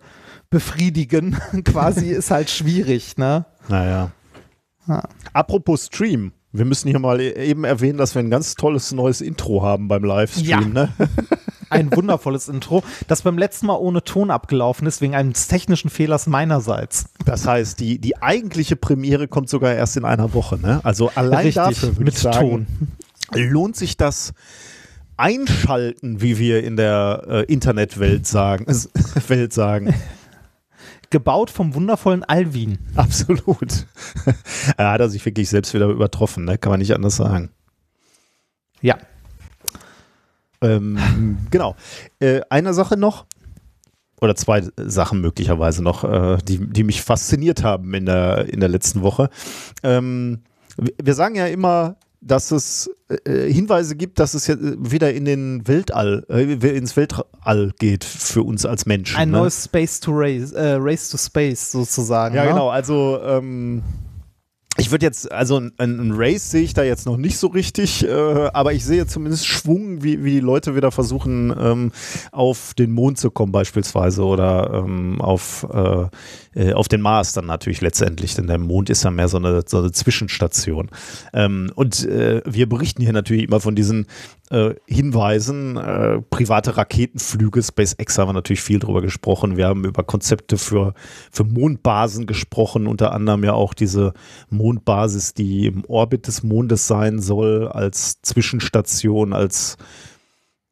befriedigen, 0.48 1.36
quasi 1.64 2.08
ist 2.10 2.30
halt 2.30 2.48
schwierig, 2.48 3.18
ne? 3.18 3.44
Naja. 3.68 4.12
Ja. 4.88 5.02
Apropos 5.34 5.86
Stream. 5.86 6.32
Wir 6.54 6.64
müssen 6.64 6.88
hier 6.88 7.00
mal 7.00 7.20
eben 7.20 7.64
erwähnen, 7.64 7.98
dass 7.98 8.14
wir 8.14 8.20
ein 8.20 8.30
ganz 8.30 8.54
tolles 8.54 8.92
neues 8.92 9.20
Intro 9.20 9.64
haben 9.64 9.88
beim 9.88 10.04
Livestream. 10.04 10.72
Ne? 10.72 10.88
Ein 11.68 11.90
wundervolles 11.90 12.48
Intro, 12.48 12.84
das 13.08 13.22
beim 13.22 13.36
letzten 13.36 13.66
Mal 13.66 13.74
ohne 13.74 14.04
Ton 14.04 14.30
abgelaufen 14.30 14.86
ist, 14.86 15.00
wegen 15.00 15.16
eines 15.16 15.48
technischen 15.48 15.90
Fehlers 15.90 16.28
meinerseits. 16.28 17.06
Das 17.24 17.44
heißt, 17.48 17.80
die, 17.80 17.98
die 17.98 18.22
eigentliche 18.22 18.76
Premiere 18.76 19.26
kommt 19.26 19.48
sogar 19.48 19.74
erst 19.74 19.96
in 19.96 20.04
einer 20.04 20.32
Woche. 20.32 20.56
Ne? 20.60 20.80
Also 20.84 21.10
allein 21.16 21.46
Richtig, 21.46 21.54
dafür 21.56 21.92
mit 21.98 22.16
sagen, 22.16 22.38
Ton. 22.38 22.66
lohnt 23.34 23.74
sich 23.74 23.96
das 23.96 24.32
Einschalten, 25.16 26.20
wie 26.22 26.38
wir 26.38 26.62
in 26.62 26.76
der 26.76 27.24
äh, 27.26 27.52
Internetwelt 27.52 28.28
sagen. 28.28 28.66
Welt 29.26 29.52
sagen. 29.52 29.92
Gebaut 31.14 31.48
vom 31.48 31.74
wundervollen 31.74 32.24
Alvin. 32.24 32.78
Absolut. 32.96 33.86
er 34.76 34.90
hat 34.90 35.00
er 35.00 35.08
sich 35.08 35.24
wirklich 35.24 35.48
selbst 35.48 35.72
wieder 35.72 35.86
übertroffen, 35.86 36.44
ne? 36.44 36.58
kann 36.58 36.70
man 36.70 36.80
nicht 36.80 36.92
anders 36.92 37.14
sagen. 37.14 37.50
Ja. 38.80 38.98
Ähm, 40.60 41.38
genau. 41.52 41.76
Äh, 42.18 42.40
eine 42.50 42.74
Sache 42.74 42.96
noch, 42.96 43.26
oder 44.20 44.34
zwei 44.34 44.64
Sachen 44.76 45.20
möglicherweise 45.20 45.84
noch, 45.84 46.02
äh, 46.02 46.38
die, 46.48 46.58
die 46.58 46.82
mich 46.82 47.02
fasziniert 47.02 47.62
haben 47.62 47.94
in 47.94 48.06
der, 48.06 48.52
in 48.52 48.58
der 48.58 48.68
letzten 48.68 49.02
Woche. 49.02 49.30
Ähm, 49.84 50.40
wir- 50.76 50.94
wir 51.00 51.14
sagen 51.14 51.36
ja 51.36 51.46
immer, 51.46 51.94
dass 52.24 52.50
es 52.50 52.90
äh, 53.08 53.52
Hinweise 53.52 53.96
gibt, 53.96 54.18
dass 54.18 54.34
es 54.34 54.46
ja 54.46 54.56
wieder 54.58 55.12
in 55.12 55.24
den 55.24 55.66
Weltall, 55.68 56.24
äh, 56.28 56.42
ins 56.76 56.96
Weltall 56.96 57.72
geht 57.78 58.04
für 58.04 58.42
uns 58.42 58.64
als 58.64 58.86
Menschen. 58.86 59.16
Ein 59.16 59.30
ne? 59.30 59.38
neues 59.38 59.64
Space 59.64 60.00
to 60.00 60.10
Race, 60.14 60.52
äh, 60.52 60.76
Race 60.80 61.10
to 61.10 61.18
Space 61.18 61.70
sozusagen. 61.70 62.34
Ja, 62.34 62.44
ne? 62.44 62.50
genau. 62.50 62.70
Also 62.70 63.20
ähm, 63.22 63.82
ich 64.76 64.90
würde 64.90 65.06
jetzt, 65.06 65.30
also 65.30 65.58
ein, 65.58 65.72
ein 65.78 66.12
Race 66.12 66.50
sehe 66.50 66.62
ich 66.62 66.74
da 66.74 66.82
jetzt 66.82 67.06
noch 67.06 67.16
nicht 67.16 67.38
so 67.38 67.46
richtig, 67.46 68.04
äh, 68.04 68.10
aber 68.52 68.72
ich 68.72 68.84
sehe 68.84 69.06
zumindest 69.06 69.46
Schwung, 69.46 70.02
wie, 70.02 70.24
wie 70.24 70.32
die 70.32 70.40
Leute 70.40 70.74
wieder 70.74 70.90
versuchen, 70.90 71.54
ähm, 71.56 71.92
auf 72.32 72.74
den 72.74 72.90
Mond 72.90 73.18
zu 73.18 73.30
kommen 73.30 73.52
beispielsweise 73.52 74.24
oder 74.24 74.82
ähm, 74.84 75.20
auf, 75.20 75.64
äh, 75.72 76.06
äh, 76.54 76.72
auf 76.72 76.88
den 76.88 77.02
Mars 77.02 77.32
dann 77.34 77.46
natürlich 77.46 77.82
letztendlich, 77.82 78.34
denn 78.34 78.48
der 78.48 78.58
Mond 78.58 78.90
ist 78.90 79.04
ja 79.04 79.12
mehr 79.12 79.28
so 79.28 79.36
eine, 79.36 79.62
so 79.64 79.78
eine 79.78 79.92
Zwischenstation. 79.92 80.90
Ähm, 81.32 81.70
und 81.76 82.04
äh, 82.06 82.42
wir 82.44 82.68
berichten 82.68 83.02
hier 83.02 83.12
natürlich 83.12 83.44
immer 83.44 83.60
von 83.60 83.76
diesen 83.76 84.06
äh, 84.50 84.74
Hinweisen, 84.86 85.76
äh, 85.76 86.20
private 86.30 86.76
Raketenflüge, 86.76 87.62
SpaceX 87.62 88.18
haben 88.18 88.28
wir 88.28 88.32
natürlich 88.34 88.60
viel 88.60 88.78
drüber 88.78 89.00
gesprochen. 89.00 89.56
Wir 89.56 89.66
haben 89.66 89.84
über 89.84 90.02
Konzepte 90.02 90.58
für, 90.58 90.94
für 91.30 91.44
Mondbasen 91.44 92.26
gesprochen, 92.26 92.86
unter 92.86 93.12
anderem 93.12 93.42
ja 93.44 93.54
auch 93.54 93.74
diese 93.74 94.12
Mondbasis, 94.50 95.34
die 95.34 95.66
im 95.66 95.84
Orbit 95.86 96.26
des 96.26 96.42
Mondes 96.42 96.86
sein 96.86 97.20
soll, 97.20 97.68
als 97.68 98.20
Zwischenstation, 98.22 99.32
als 99.32 99.76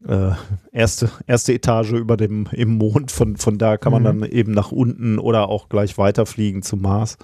äh, 0.06 0.32
erste, 0.72 1.10
erste 1.26 1.52
Etage 1.52 1.92
über 1.92 2.16
dem 2.16 2.48
im 2.52 2.76
Mond. 2.76 3.10
Von, 3.10 3.36
von 3.36 3.56
da 3.56 3.76
kann 3.76 3.92
man 3.92 4.02
Mhm. 4.02 4.06
dann 4.20 4.30
eben 4.30 4.52
nach 4.52 4.72
unten 4.72 5.18
oder 5.18 5.48
auch 5.48 5.68
gleich 5.68 5.96
weiterfliegen 5.96 6.62
zum 6.62 6.82
Mars. 6.82 7.16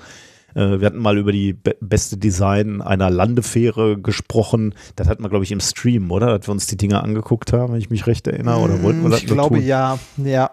Äh, 0.55 0.81
wir 0.81 0.87
hatten 0.87 0.99
mal 0.99 1.19
über 1.19 1.33
die 1.33 1.53
be 1.53 1.77
beste 1.81 2.17
Design 2.17 2.81
einer 2.83 3.11
Landefähre 3.11 3.99
gesprochen. 4.01 4.75
Das 4.97 5.09
hatten 5.09 5.23
wir, 5.23 5.29
glaube 5.29 5.45
ich, 5.45 5.53
im 5.53 5.61
Stream, 5.61 6.11
oder? 6.11 6.39
Dass 6.39 6.49
wir 6.49 6.53
uns 6.53 6.67
die 6.67 6.77
Dinge 6.77 7.03
angeguckt 7.03 7.53
haben, 7.53 7.73
wenn 7.73 7.81
ich 7.81 7.91
mich 7.91 8.07
recht 8.07 8.27
erinnere. 8.27 8.59
Oder 8.61 8.83
wollten 8.83 9.03
wir 9.03 9.11
das 9.11 9.21
Mm, 9.23 9.25
Ich 9.25 9.29
nur 9.31 9.37
glaube 9.37 9.57
tun? 9.57 9.65
ja, 9.67 9.99
ja. 10.17 10.51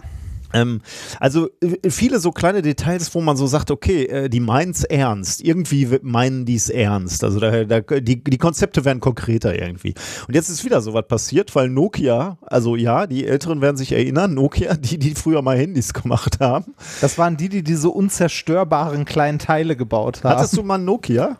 Ähm, 0.55 0.81
also 1.19 1.49
äh, 1.61 1.89
viele 1.89 2.19
so 2.19 2.31
kleine 2.31 2.61
Details, 2.61 3.13
wo 3.13 3.21
man 3.21 3.35
so 3.35 3.45
sagt, 3.45 3.71
okay, 3.71 4.05
äh, 4.05 4.29
die 4.29 4.39
meinen 4.39 4.71
es 4.71 4.83
ernst. 4.83 5.43
Irgendwie 5.43 5.99
meinen 6.01 6.45
die 6.45 6.55
es 6.55 6.69
ernst. 6.69 7.23
Also 7.23 7.39
da, 7.39 7.65
da, 7.65 7.81
die, 7.81 8.23
die 8.23 8.37
Konzepte 8.37 8.85
werden 8.85 9.01
konkreter 9.01 9.59
irgendwie. 9.59 9.93
Und 10.27 10.33
jetzt 10.33 10.49
ist 10.49 10.63
wieder 10.63 10.81
so 10.81 10.93
was 10.93 11.07
passiert, 11.07 11.53
weil 11.55 11.69
Nokia, 11.69 12.37
also 12.41 12.75
ja, 12.75 13.05
die 13.05 13.27
Älteren 13.27 13.61
werden 13.61 13.75
sich 13.75 13.91
erinnern, 13.91 14.33
Nokia, 14.33 14.75
die, 14.75 14.97
die 14.97 15.13
früher 15.15 15.41
mal 15.41 15.57
Handys 15.57 15.93
gemacht 15.93 16.39
haben. 16.39 16.73
Das 17.01 17.17
waren 17.17 17.35
die, 17.35 17.49
die 17.49 17.63
diese 17.63 17.89
unzerstörbaren 17.89 19.03
kleinen 19.05 19.39
Teile 19.39 19.75
gebaut 19.75 20.23
haben. 20.23 20.37
Hattest 20.37 20.55
du 20.55 20.63
mal 20.63 20.77
Nokia? 20.77 21.37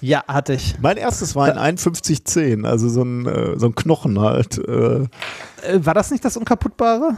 ja, 0.00 0.24
hatte 0.26 0.54
ich. 0.54 0.78
Mein 0.80 0.96
erstes 0.96 1.34
war 1.34 1.46
ein 1.56 1.78
5110, 1.78 2.66
also 2.66 2.88
so 2.88 3.02
ein, 3.02 3.26
äh, 3.26 3.58
so 3.58 3.66
ein 3.66 3.74
Knochen 3.74 4.20
halt. 4.20 4.58
War 4.58 5.94
das 5.94 6.10
nicht 6.10 6.24
das 6.24 6.36
Unkaputtbare? 6.36 7.16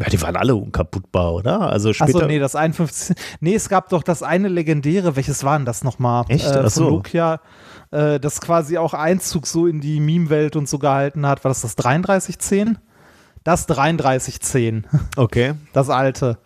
Ja, 0.00 0.08
die 0.08 0.20
waren 0.22 0.36
alle 0.36 0.54
unkaputtbar, 0.54 1.34
oder? 1.34 1.60
Also 1.60 1.92
später. 1.92 2.16
Achso, 2.16 2.26
nee, 2.26 2.38
das 2.38 2.56
51. 2.56 3.16
Nee, 3.40 3.54
es 3.54 3.68
gab 3.68 3.88
doch 3.90 4.02
das 4.02 4.22
eine 4.22 4.48
legendäre, 4.48 5.14
welches 5.16 5.44
war 5.44 5.58
denn 5.58 5.66
das 5.66 5.84
nochmal? 5.84 6.24
Echt? 6.28 6.46
Äh, 6.46 6.50
Ach 6.50 6.60
von 6.62 6.70
so. 6.70 6.90
Nokia, 6.90 7.40
äh, 7.90 8.18
das 8.18 8.40
quasi 8.40 8.78
auch 8.78 8.94
Einzug 8.94 9.46
so 9.46 9.66
in 9.66 9.80
die 9.80 10.00
Meme-Welt 10.00 10.56
und 10.56 10.68
so 10.68 10.78
gehalten 10.78 11.26
hat. 11.26 11.44
War 11.44 11.50
das 11.50 11.60
das 11.62 11.76
3310? 11.76 12.78
Das 13.44 13.66
3310, 13.66 14.86
Okay. 15.16 15.54
das 15.72 15.88
alte. 15.90 16.38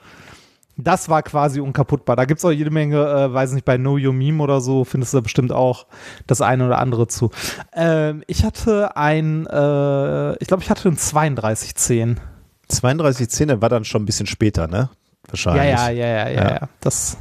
Das 0.77 1.09
war 1.09 1.23
quasi 1.23 1.61
unkaputtbar. 1.61 2.17
Da 2.17 2.25
gibt 2.25 2.39
es 2.39 2.45
auch 2.45 2.51
jede 2.51 2.71
Menge, 2.71 2.99
äh, 2.99 3.33
weiß 3.33 3.53
nicht, 3.53 3.65
bei 3.65 3.77
Know 3.79 3.97
Your 3.97 4.13
Meme 4.13 4.43
oder 4.43 4.61
so 4.61 4.85
findest 4.85 5.13
du 5.13 5.19
da 5.19 5.21
bestimmt 5.21 5.53
auch 5.53 5.87
das 6.27 6.41
eine 6.41 6.67
oder 6.67 6.79
andere 6.81 7.07
zu. 7.07 7.31
Ähm, 7.73 8.25
ich 8.27 8.45
hatte 8.45 8.97
ein, 8.97 9.47
äh, 9.47 10.33
ich 10.39 10.49
glaube, 10.49 10.65
ich 10.65 10.71
hatte 10.71 10.89
ein 10.89 10.97
3210. 10.97 12.21
3210 12.69 13.49
der 13.49 13.61
war 13.63 13.69
dann 13.69 13.85
schon 13.85 14.03
ein 14.03 14.07
bisschen 14.07 14.27
später, 14.27 14.67
ne? 14.67 14.91
Wahrscheinlich. 15.29 15.65
ja, 15.65 15.89
ja, 15.91 16.07
ja, 16.07 16.29
ja, 16.29 16.31
Ja. 16.31 16.51
ja. 16.51 16.69
Das 16.81 17.17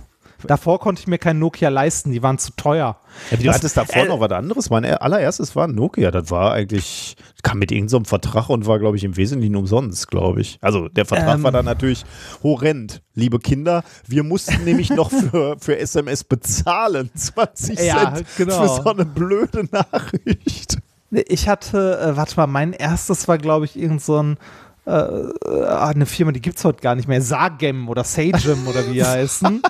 davor 0.45 0.77
konnte 0.81 0.99
ich 0.99 1.07
mir 1.07 1.17
kein 1.19 1.39
Nokia 1.39 1.69
leisten, 1.69 2.11
die 2.11 2.21
waren 2.21 2.37
zu 2.37 2.51
teuer. 2.57 2.97
Ja, 3.31 3.37
du 3.37 3.43
Das- 3.45 3.55
hattest 3.55 3.77
davor 3.77 4.03
äh, 4.03 4.07
noch 4.09 4.19
was 4.19 4.31
anderes. 4.31 4.69
Mein 4.69 4.83
allererstes 4.83 5.55
war 5.55 5.69
ein 5.69 5.75
Nokia. 5.75 6.11
Das 6.11 6.29
war 6.31 6.51
eigentlich, 6.51 7.15
kam 7.43 7.59
mit 7.59 7.71
irgendeinem 7.71 8.03
so 8.03 8.09
Vertrag 8.09 8.49
und 8.49 8.65
war, 8.65 8.77
glaube 8.77 8.97
ich, 8.97 9.05
im 9.05 9.15
Wesentlichen 9.15 9.55
umsonst, 9.55 10.09
glaube 10.09 10.41
ich. 10.41 10.57
Also 10.59 10.89
der 10.89 11.05
Vertrag 11.05 11.35
Ähm. 11.37 11.43
war 11.43 11.53
dann 11.53 11.63
natürlich 11.63 12.03
horrend. 12.43 13.01
Liebe 13.15 13.39
Kinder, 13.39 13.83
wir 14.05 14.23
mussten 14.23 14.65
nämlich 14.65 14.89
noch 14.89 15.11
für, 15.11 15.55
für 15.61 15.77
SMS 15.77 16.25
bezahlen. 16.25 17.09
20 17.15 17.79
Ja, 17.79 18.13
Cent 18.13 18.27
genau. 18.35 18.61
für 18.63 18.81
so 18.83 18.89
eine 18.89 19.05
blöde 19.05 19.63
Nachricht. 19.71 20.77
Ich 21.11 21.47
hatte, 21.47 21.99
äh, 22.01 22.17
warte 22.17 22.35
mal, 22.37 22.47
mein 22.47 22.73
erstes 22.73 23.27
war, 23.27 23.37
glaube 23.37 23.63
ich, 23.65 23.77
irgend 23.79 24.01
so 24.01 24.21
ein, 24.21 24.37
äh, 24.85 24.91
äh, 24.91 25.65
eine 25.65 26.05
Firma, 26.05 26.33
die 26.33 26.41
gibt 26.41 26.57
es 26.57 26.65
heute 26.65 26.81
gar 26.81 26.95
nicht 26.95 27.07
mehr, 27.07 27.21
Sagem 27.21 27.87
oder 27.87 28.03
Sagem 28.03 28.67
oder 28.67 28.85
wie 28.87 28.93
die 28.93 29.03
heißen. 29.05 29.61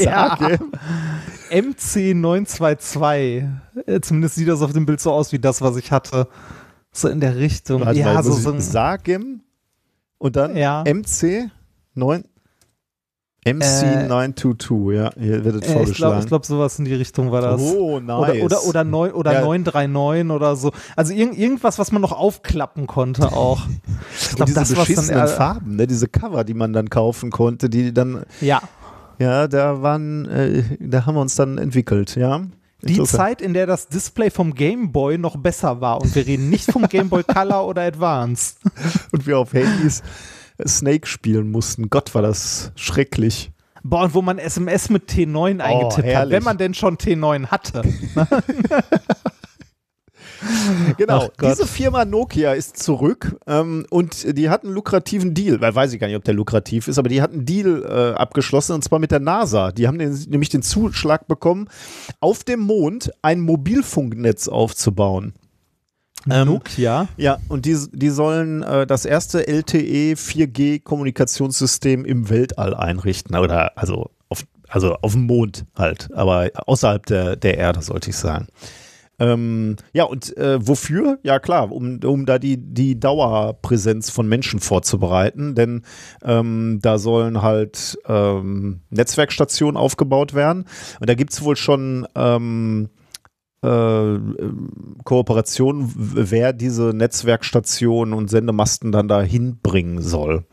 ja. 0.00 0.38
MC922. 1.50 3.48
Äh, 3.86 4.00
zumindest 4.00 4.36
sieht 4.36 4.48
das 4.48 4.62
auf 4.62 4.72
dem 4.72 4.86
Bild 4.86 5.00
so 5.00 5.10
aus 5.12 5.32
wie 5.32 5.40
das, 5.40 5.60
was 5.60 5.76
ich 5.76 5.90
hatte. 5.90 6.28
So 6.92 7.08
in 7.08 7.20
der 7.20 7.36
Richtung. 7.36 7.84
Warte, 7.84 7.98
ja, 7.98 8.22
so, 8.22 8.32
so 8.32 8.52
ein 8.52 8.60
Sagem 8.60 9.42
und 10.18 10.36
dann 10.36 10.56
ja. 10.56 10.82
MC9. 10.82 12.24
MC922, 13.46 14.92
äh, 14.92 14.96
ja, 14.96 15.10
hier 15.18 15.44
wird 15.44 15.64
es 15.64 15.70
äh, 15.70 15.72
vorgeschlagen. 15.72 16.20
Ich 16.20 16.26
glaube, 16.26 16.26
glaub, 16.26 16.46
sowas 16.46 16.78
in 16.78 16.84
die 16.84 16.94
Richtung 16.94 17.32
war 17.32 17.40
das. 17.40 17.60
Oh, 17.60 17.98
nice. 17.98 18.18
Oder, 18.18 18.44
oder, 18.44 18.64
oder, 18.64 18.84
9, 18.84 19.12
oder 19.12 19.32
ja. 19.32 19.40
939 19.40 20.30
oder 20.30 20.56
so. 20.56 20.72
Also 20.94 21.14
irg 21.14 21.36
irgendwas, 21.38 21.78
was 21.78 21.90
man 21.90 22.02
noch 22.02 22.12
aufklappen 22.12 22.86
konnte 22.86 23.32
auch. 23.32 23.62
Ich 24.20 24.36
glaub, 24.36 24.46
diese 24.46 24.60
das, 24.60 24.74
beschissenen 24.74 25.16
dann, 25.16 25.26
äh, 25.26 25.28
Farben, 25.28 25.76
ne? 25.76 25.86
diese 25.86 26.06
Cover, 26.06 26.44
die 26.44 26.54
man 26.54 26.72
dann 26.72 26.90
kaufen 26.90 27.30
konnte, 27.30 27.68
die 27.68 27.92
dann... 27.92 28.24
Ja. 28.40 28.60
Ja, 29.18 29.48
da 29.48 29.82
waren, 29.82 30.26
äh, 30.26 30.62
da 30.78 31.04
haben 31.04 31.14
wir 31.14 31.20
uns 31.20 31.34
dann 31.34 31.58
entwickelt, 31.58 32.16
ja. 32.16 32.42
Die 32.82 33.02
Zeit, 33.02 33.42
in 33.42 33.52
der 33.52 33.66
das 33.66 33.88
Display 33.88 34.30
vom 34.30 34.54
Game 34.54 34.92
Boy 34.92 35.18
noch 35.18 35.36
besser 35.36 35.80
war. 35.80 36.00
Und 36.00 36.14
wir 36.14 36.26
reden 36.26 36.48
nicht 36.48 36.70
vom 36.70 36.88
Game 36.88 37.08
Boy 37.10 37.22
Color 37.24 37.66
oder 37.66 37.82
Advance. 37.82 38.54
Und 39.12 39.26
wir 39.26 39.38
auf 39.38 39.52
Handys 39.52 40.02
Snake 40.66 41.06
spielen 41.06 41.50
mussten. 41.50 41.90
Gott, 41.90 42.14
war 42.14 42.22
das 42.22 42.72
schrecklich. 42.76 43.52
Boah, 43.82 44.04
und 44.04 44.14
wo 44.14 44.22
man 44.22 44.38
SMS 44.38 44.90
mit 44.90 45.10
T9 45.10 45.58
eingetippt 45.60 45.96
hat, 45.98 46.04
herrlich. 46.04 46.32
wenn 46.36 46.42
man 46.42 46.58
denn 46.58 46.74
schon 46.74 46.96
T9 46.96 47.46
hatte. 47.46 47.82
Genau, 50.96 51.28
Ach 51.30 51.36
Gott. 51.36 51.50
diese 51.50 51.66
Firma 51.66 52.04
Nokia 52.04 52.52
ist 52.54 52.78
zurück 52.78 53.36
ähm, 53.46 53.86
und 53.90 54.36
die 54.38 54.48
hat 54.48 54.64
einen 54.64 54.72
lukrativen 54.72 55.34
Deal, 55.34 55.60
weil 55.60 55.74
weiß 55.74 55.92
ich 55.92 56.00
gar 56.00 56.06
nicht, 56.06 56.16
ob 56.16 56.24
der 56.24 56.34
lukrativ 56.34 56.88
ist, 56.88 56.98
aber 56.98 57.08
die 57.08 57.20
hat 57.20 57.32
einen 57.32 57.44
Deal 57.44 57.84
äh, 57.84 58.18
abgeschlossen 58.18 58.72
und 58.74 58.82
zwar 58.82 58.98
mit 58.98 59.10
der 59.10 59.20
NASA. 59.20 59.70
Die 59.72 59.86
haben 59.86 59.98
den, 59.98 60.12
nämlich 60.28 60.48
den 60.48 60.62
Zuschlag 60.62 61.28
bekommen, 61.28 61.68
auf 62.20 62.44
dem 62.44 62.60
Mond 62.60 63.12
ein 63.22 63.40
Mobilfunknetz 63.40 64.48
aufzubauen. 64.48 65.34
Ähm, 66.28 66.48
Nokia. 66.48 67.08
Ja, 67.16 67.38
und 67.48 67.64
die, 67.66 67.76
die 67.92 68.10
sollen 68.10 68.62
äh, 68.62 68.86
das 68.86 69.04
erste 69.04 69.46
LTE 69.46 70.14
4G 70.14 70.82
Kommunikationssystem 70.82 72.04
im 72.04 72.28
Weltall 72.28 72.74
einrichten. 72.74 73.36
Oder 73.36 73.78
also 73.78 74.10
auf, 74.28 74.44
also 74.68 74.96
auf 74.96 75.12
dem 75.12 75.26
Mond 75.26 75.64
halt, 75.76 76.08
aber 76.14 76.50
außerhalb 76.66 77.06
der, 77.06 77.36
der 77.36 77.58
Erde, 77.58 77.82
sollte 77.82 78.10
ich 78.10 78.16
sagen. 78.16 78.48
Ähm, 79.20 79.76
ja, 79.92 80.04
und 80.04 80.34
äh, 80.38 80.66
wofür? 80.66 81.18
Ja, 81.22 81.38
klar, 81.38 81.70
um, 81.70 82.00
um 82.02 82.24
da 82.24 82.38
die, 82.38 82.56
die 82.56 82.98
Dauerpräsenz 82.98 84.08
von 84.08 84.26
Menschen 84.26 84.60
vorzubereiten, 84.60 85.54
denn 85.54 85.82
ähm, 86.24 86.78
da 86.80 86.96
sollen 86.96 87.42
halt 87.42 87.98
ähm, 88.08 88.80
Netzwerkstationen 88.88 89.76
aufgebaut 89.76 90.32
werden. 90.32 90.64
Und 91.00 91.10
da 91.10 91.14
gibt 91.14 91.34
es 91.34 91.44
wohl 91.44 91.56
schon 91.56 92.08
ähm, 92.14 92.88
äh, 93.62 94.18
Kooperationen, 95.04 95.88
w- 95.94 96.26
wer 96.30 96.52
diese 96.52 96.92
Netzwerkstationen 96.94 98.14
und 98.14 98.30
Sendemasten 98.30 98.92
dann 98.92 99.08
da 99.08 99.20
hinbringen 99.22 100.00
soll. 100.02 100.44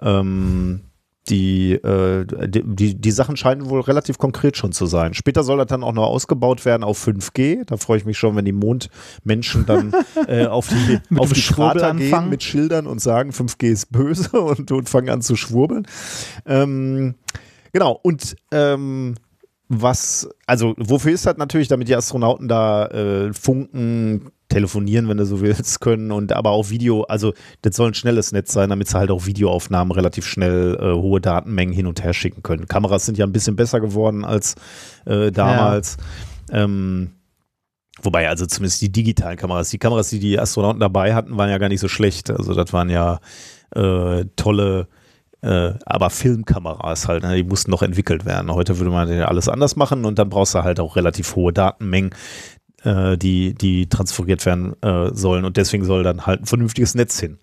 Ähm, 0.00 0.82
die, 1.28 1.72
äh, 1.72 2.24
die, 2.48 2.62
die, 2.64 2.94
die 2.98 3.10
Sachen 3.10 3.36
scheinen 3.36 3.68
wohl 3.68 3.80
relativ 3.82 4.16
konkret 4.16 4.56
schon 4.56 4.72
zu 4.72 4.86
sein. 4.86 5.12
Später 5.12 5.42
soll 5.42 5.58
das 5.58 5.66
dann 5.66 5.82
auch 5.84 5.92
noch 5.92 6.06
ausgebaut 6.06 6.64
werden 6.64 6.84
auf 6.84 7.06
5G. 7.06 7.64
Da 7.66 7.76
freue 7.76 7.98
ich 7.98 8.06
mich 8.06 8.16
schon, 8.16 8.34
wenn 8.34 8.46
die 8.46 8.52
Mondmenschen 8.52 9.66
dann 9.66 9.92
äh, 10.26 10.46
auf 10.46 10.68
die, 10.68 11.00
auf 11.18 11.32
die 11.32 11.42
Krater 11.42 11.92
gehen 11.94 12.06
anfangen. 12.06 12.30
mit 12.30 12.42
Schildern 12.42 12.86
und 12.86 13.00
sagen, 13.02 13.30
5G 13.32 13.66
ist 13.70 13.92
böse 13.92 14.30
und, 14.40 14.72
und 14.72 14.88
fangen 14.88 15.10
an 15.10 15.20
zu 15.20 15.36
schwurbeln. 15.36 15.86
Ähm, 16.46 17.16
genau, 17.74 17.98
und 18.02 18.36
ähm, 18.50 19.16
was, 19.68 20.28
also 20.46 20.74
wofür 20.78 21.12
ist 21.12 21.26
das 21.26 21.36
natürlich, 21.36 21.68
damit 21.68 21.88
die 21.88 21.96
Astronauten 21.96 22.48
da 22.48 22.86
äh, 22.86 23.32
funken, 23.34 24.30
telefonieren, 24.48 25.08
wenn 25.08 25.18
du 25.18 25.26
so 25.26 25.40
willst, 25.42 25.80
können 25.82 26.10
und 26.10 26.32
aber 26.32 26.50
auch 26.50 26.70
Video, 26.70 27.02
also 27.02 27.34
das 27.62 27.76
soll 27.76 27.88
ein 27.88 27.94
schnelles 27.94 28.32
Netz 28.32 28.52
sein, 28.52 28.70
damit 28.70 28.88
sie 28.88 28.98
halt 28.98 29.10
auch 29.10 29.26
Videoaufnahmen 29.26 29.92
relativ 29.92 30.26
schnell 30.26 30.78
äh, 30.80 30.94
hohe 30.94 31.20
Datenmengen 31.20 31.74
hin 31.74 31.86
und 31.86 32.02
her 32.02 32.14
schicken 32.14 32.42
können. 32.42 32.66
Kameras 32.66 33.04
sind 33.04 33.18
ja 33.18 33.26
ein 33.26 33.32
bisschen 33.32 33.56
besser 33.56 33.80
geworden 33.80 34.24
als 34.24 34.54
äh, 35.04 35.30
damals. 35.30 35.98
Ähm, 36.50 37.12
wobei, 38.02 38.26
also 38.28 38.46
zumindest 38.46 38.80
die 38.80 38.90
digitalen 38.90 39.36
Kameras, 39.36 39.68
die 39.68 39.78
Kameras, 39.78 40.08
die 40.08 40.18
die 40.18 40.38
Astronauten 40.38 40.80
dabei 40.80 41.14
hatten, 41.14 41.36
waren 41.36 41.50
ja 41.50 41.58
gar 41.58 41.68
nicht 41.68 41.80
so 41.80 41.88
schlecht. 41.88 42.30
Also 42.30 42.54
das 42.54 42.72
waren 42.72 42.88
ja 42.88 43.20
äh, 43.74 44.24
tolle 44.36 44.88
äh, 45.42 45.72
aber 45.84 46.10
Filmkameras 46.10 47.08
halt, 47.08 47.22
ne, 47.22 47.36
die 47.36 47.44
mussten 47.44 47.70
noch 47.70 47.82
entwickelt 47.82 48.24
werden. 48.24 48.52
Heute 48.52 48.78
würde 48.78 48.90
man 48.90 49.10
ja 49.10 49.26
alles 49.26 49.48
anders 49.48 49.76
machen 49.76 50.04
und 50.04 50.18
dann 50.18 50.30
brauchst 50.30 50.54
du 50.54 50.64
halt 50.64 50.80
auch 50.80 50.96
relativ 50.96 51.36
hohe 51.36 51.52
Datenmengen, 51.52 52.10
äh, 52.84 53.16
die, 53.16 53.54
die 53.54 53.88
transferiert 53.88 54.46
werden 54.46 54.80
äh, 54.82 55.10
sollen 55.12 55.44
und 55.44 55.56
deswegen 55.56 55.84
soll 55.84 56.02
dann 56.02 56.26
halt 56.26 56.42
ein 56.42 56.46
vernünftiges 56.46 56.94
Netz 56.94 57.18
hin. 57.18 57.38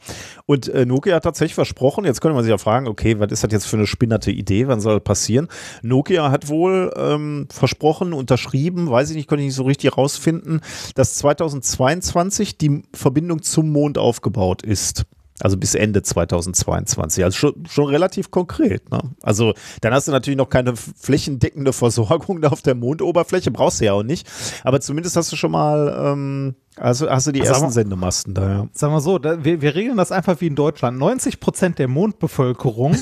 Und 0.46 0.70
äh, 0.70 0.86
Nokia 0.86 1.16
hat 1.16 1.24
tatsächlich 1.24 1.56
versprochen, 1.56 2.06
jetzt 2.06 2.22
könnte 2.22 2.36
man 2.36 2.44
sich 2.44 2.52
ja 2.52 2.58
fragen, 2.58 2.88
okay, 2.88 3.20
was 3.20 3.32
ist 3.32 3.44
das 3.44 3.52
jetzt 3.52 3.66
für 3.66 3.78
eine 3.78 3.88
spinnerte 3.88 4.32
Idee, 4.32 4.68
wann 4.68 4.80
soll 4.80 4.96
das 4.96 5.04
passieren? 5.04 5.48
Nokia 5.82 6.32
hat 6.32 6.48
wohl 6.48 6.94
ähm, 6.96 7.48
versprochen, 7.52 8.14
unterschrieben, 8.14 8.90
weiß 8.90 9.10
ich 9.10 9.16
nicht, 9.16 9.28
konnte 9.28 9.42
ich 9.42 9.48
nicht 9.48 9.56
so 9.56 9.64
richtig 9.64 9.98
rausfinden, 9.98 10.62
dass 10.96 11.16
2022 11.16 12.58
die 12.58 12.84
Verbindung 12.94 13.42
zum 13.42 13.70
Mond 13.72 13.98
aufgebaut 13.98 14.62
ist. 14.62 15.06
Also 15.42 15.58
bis 15.58 15.76
Ende 15.76 16.02
2022. 16.02 17.24
Also 17.24 17.38
schon, 17.38 17.66
schon 17.70 17.86
relativ 17.90 18.32
konkret. 18.32 18.90
Ne? 18.90 19.02
Also 19.22 19.54
dann 19.82 19.94
hast 19.94 20.08
du 20.08 20.14
natürlich 20.14 20.38
noch 20.38 20.50
keine 20.50 20.76
flächendeckende 20.78 21.74
Versorgung 21.74 22.42
da 22.42 22.50
auf 22.50 22.62
der 22.62 22.74
Mondoberfläche, 22.76 23.52
brauchst 23.52 23.82
du 23.82 23.86
ja 23.86 23.94
auch 23.94 24.04
nicht. 24.04 24.26
Aber 24.64 24.80
zumindest 24.80 25.18
hast 25.18 25.34
du 25.34 25.36
schon 25.36 25.52
mal, 25.52 25.94
ähm, 26.14 26.56
also 26.78 27.10
hast 27.10 27.28
du 27.28 27.34
die 27.34 27.42
Also 27.42 27.52
ersten 27.52 27.66
aber- 27.66 27.74
Sendemasten 27.74 28.34
da. 28.34 28.50
Ja. 28.50 28.68
Sagen 28.72 28.94
wir 28.94 29.02
so, 29.02 29.20
da, 29.20 29.44
wir, 29.44 29.62
wir 29.62 29.76
regeln 29.76 29.98
das 29.98 30.14
einfach 30.14 30.40
wie 30.40 30.48
in 30.48 30.56
Deutschland. 30.56 30.98
90 30.98 31.42
Prozent 31.42 31.80
der 31.80 31.90
Mondbevölkerung 31.90 32.96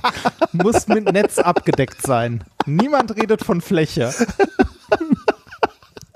muss 0.52 0.88
mit 0.88 1.12
Netz 1.12 1.38
abgedeckt 1.38 2.00
sein. 2.00 2.44
Niemand 2.64 3.14
redet 3.14 3.44
von 3.44 3.60
Fläche. 3.60 4.10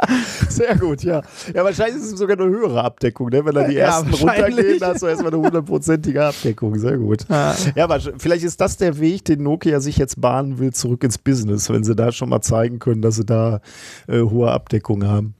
Sehr 0.48 0.76
gut, 0.76 1.02
ja. 1.02 1.22
Ja, 1.54 1.64
wahrscheinlich 1.64 1.96
ist 1.96 2.12
es 2.12 2.18
sogar 2.18 2.38
eine 2.38 2.48
höhere 2.48 2.82
Abdeckung, 2.82 3.30
ne? 3.30 3.44
Wenn 3.44 3.54
da 3.54 3.64
die 3.66 3.74
Ja, 3.74 3.86
ersten 3.86 4.14
runtergehen, 4.14 4.80
hast 4.80 5.02
du 5.02 5.06
erstmal 5.06 5.32
eine 5.32 5.42
hundertprozentige 5.42 6.24
Abdeckung. 6.24 6.78
Sehr 6.78 6.96
gut. 6.98 7.26
Ja. 7.28 7.54
Ja, 7.74 7.84
aber 7.84 8.00
vielleicht 8.16 8.44
ist 8.44 8.60
das 8.60 8.76
der 8.76 8.98
Weg, 9.00 9.24
den 9.24 9.42
Nokia 9.42 9.80
sich 9.80 9.96
jetzt 9.96 10.20
bahnen 10.20 10.58
will, 10.58 10.72
zurück 10.72 11.02
ins 11.04 11.18
Business, 11.18 11.68
wenn 11.70 11.84
sie 11.84 11.96
da 11.96 12.12
schon 12.12 12.28
mal 12.28 12.40
zeigen 12.40 12.78
können, 12.78 13.02
dass 13.02 13.16
sie 13.16 13.24
da 13.24 13.60
äh, 14.06 14.20
hohe 14.20 14.50
Abdeckung 14.50 15.04
haben. 15.06 15.34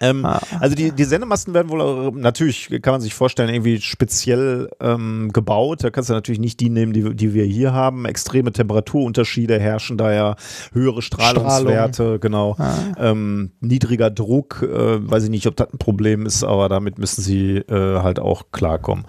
Ähm, 0.00 0.24
Ah. 0.24 0.40
Also 0.60 0.74
die, 0.74 0.92
die 0.92 1.04
Sendemasten 1.04 1.54
werden 1.54 1.68
wohl, 1.68 1.80
äh, 1.80 2.10
natürlich 2.18 2.70
kann 2.82 2.92
man 2.92 3.00
sich 3.00 3.14
vorstellen, 3.14 3.48
irgendwie 3.48 3.80
speziell 3.80 4.68
ähm, 4.80 5.30
gebaut. 5.32 5.82
Da 5.84 5.90
kannst 5.90 6.10
du 6.10 6.14
natürlich 6.14 6.40
nicht 6.40 6.60
die 6.60 6.70
nehmen, 6.70 6.92
die, 6.92 7.14
die 7.14 7.34
wir 7.34 7.44
hier 7.44 7.72
haben. 7.72 8.04
Extreme 8.04 8.52
Temperaturunterschiede 8.52 9.58
herrschen 9.58 9.98
daher, 9.98 10.36
höhere 10.72 11.02
Strahlungswerte, 11.02 12.18
genau. 12.18 12.56
Ähm, 12.98 13.50
niedriger 13.60 14.10
Druck, 14.10 14.62
äh, 14.62 15.10
weiß 15.10 15.24
ich 15.24 15.30
nicht, 15.30 15.46
ob 15.46 15.56
das 15.56 15.72
ein 15.72 15.78
Problem 15.78 16.26
ist, 16.26 16.44
aber 16.44 16.68
damit 16.68 16.98
müssen 16.98 17.22
sie 17.22 17.56
äh, 17.56 18.00
halt 18.00 18.18
auch 18.18 18.44
klarkommen. 18.52 19.04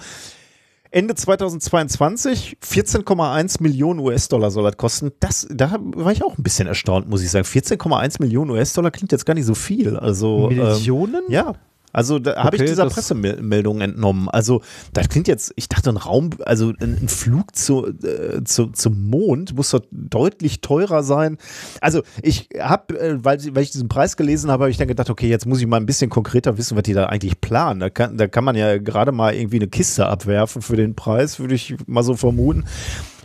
Ende 0.93 1.15
2022, 1.15 2.57
14,1 2.61 3.63
Millionen 3.63 4.01
US-Dollar 4.01 4.51
soll 4.51 4.65
das 4.65 4.75
kosten. 4.75 5.11
Das, 5.21 5.47
da 5.49 5.77
war 5.79 6.11
ich 6.11 6.21
auch 6.21 6.37
ein 6.37 6.43
bisschen 6.43 6.67
erstaunt, 6.67 7.09
muss 7.09 7.23
ich 7.23 7.31
sagen. 7.31 7.45
14,1 7.45 8.21
Millionen 8.21 8.51
US-Dollar 8.51 8.91
klingt 8.91 9.13
jetzt 9.13 9.25
gar 9.25 9.33
nicht 9.33 9.45
so 9.45 9.55
viel. 9.55 9.95
Also, 9.95 10.49
ähm, 10.51 10.57
Millionen? 10.57 11.23
ja. 11.29 11.53
Also 11.93 12.19
da 12.19 12.43
habe 12.43 12.55
ich 12.55 12.61
Okay, 12.61 12.69
dieser 12.69 12.87
Pressemeldung 12.87 13.81
entnommen. 13.81 14.29
Also 14.29 14.61
das 14.93 15.09
klingt 15.09 15.27
jetzt, 15.27 15.53
ich 15.55 15.69
dachte 15.69 15.89
ein 15.89 15.97
Raum, 15.97 16.31
also 16.45 16.73
ein, 16.79 16.97
ein 17.01 17.09
Flug 17.09 17.55
zu, 17.55 17.87
äh, 17.87 18.43
zu, 18.43 18.67
zum 18.67 19.09
Mond 19.09 19.55
muss 19.55 19.71
doch 19.71 19.81
deutlich 19.91 20.61
teurer 20.61 21.03
sein. 21.03 21.37
Also 21.81 22.01
ich 22.21 22.49
habe, 22.59 22.99
äh, 22.99 23.23
weil, 23.23 23.39
weil 23.53 23.63
ich 23.63 23.71
diesen 23.71 23.89
Preis 23.89 24.17
gelesen 24.17 24.51
habe, 24.51 24.63
habe 24.63 24.71
ich 24.71 24.77
dann 24.77 24.87
gedacht, 24.87 25.09
okay, 25.09 25.27
jetzt 25.27 25.45
muss 25.45 25.59
ich 25.59 25.67
mal 25.67 25.77
ein 25.77 25.85
bisschen 25.85 26.09
konkreter 26.09 26.57
wissen, 26.57 26.75
was 26.77 26.83
die 26.83 26.93
da 26.93 27.07
eigentlich 27.07 27.41
planen. 27.41 27.79
Da 27.79 27.89
kann, 27.89 28.17
da 28.17 28.27
kann 28.27 28.43
man 28.43 28.55
ja 28.55 28.77
gerade 28.77 29.11
mal 29.11 29.33
irgendwie 29.33 29.57
eine 29.57 29.67
Kiste 29.67 30.07
abwerfen 30.07 30.61
für 30.61 30.75
den 30.75 30.95
Preis, 30.95 31.39
würde 31.39 31.55
ich 31.55 31.75
mal 31.87 32.03
so 32.03 32.15
vermuten. 32.15 32.65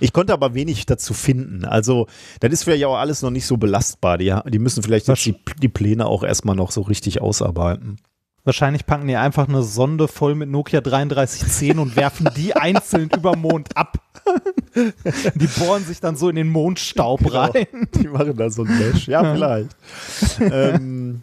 Ich 0.00 0.12
konnte 0.12 0.33
aber 0.33 0.55
wenig 0.55 0.87
dazu 0.87 1.14
finden. 1.14 1.64
Also, 1.64 2.07
das 2.40 2.52
ist 2.52 2.64
vielleicht 2.64 2.85
auch 2.85 2.96
alles 2.96 3.22
noch 3.22 3.31
nicht 3.31 3.46
so 3.46 3.57
belastbar. 3.57 4.18
Die, 4.18 4.35
die 4.46 4.59
müssen 4.59 4.83
vielleicht 4.83 5.09
die, 5.24 5.37
die 5.62 5.68
Pläne 5.68 6.07
auch 6.07 6.22
erstmal 6.22 6.57
noch 6.57 6.70
so 6.70 6.83
richtig 6.83 7.22
ausarbeiten. 7.22 7.96
Wahrscheinlich 8.47 8.87
packen 8.87 9.09
die 9.09 9.17
einfach 9.17 9.49
eine 9.49 9.65
Sonde 9.65 10.07
voll 10.07 10.37
mit 10.37 10.49
Nokia 10.49 10.81
3310 10.81 11.81
und 11.81 11.97
werfen 11.97 12.31
die 12.37 12.55
einzeln 12.55 13.11
über 13.15 13.35
Mond 13.35 13.77
ab. 13.77 13.99
Die 15.35 15.47
bohren 15.47 15.85
sich 15.85 16.01
dann 16.01 16.17
so 16.17 16.29
in 16.29 16.37
den 16.37 16.49
Mondstaub 16.49 17.21
genau. 17.25 17.47
rein. 17.47 17.67
Die 17.95 18.07
machen 18.07 18.37
da 18.37 18.49
so 18.51 18.63
ein 18.63 18.79
Mesh. 18.79 19.09
Ja, 19.09 19.35
vielleicht. 19.35 19.77
ähm, 20.41 21.23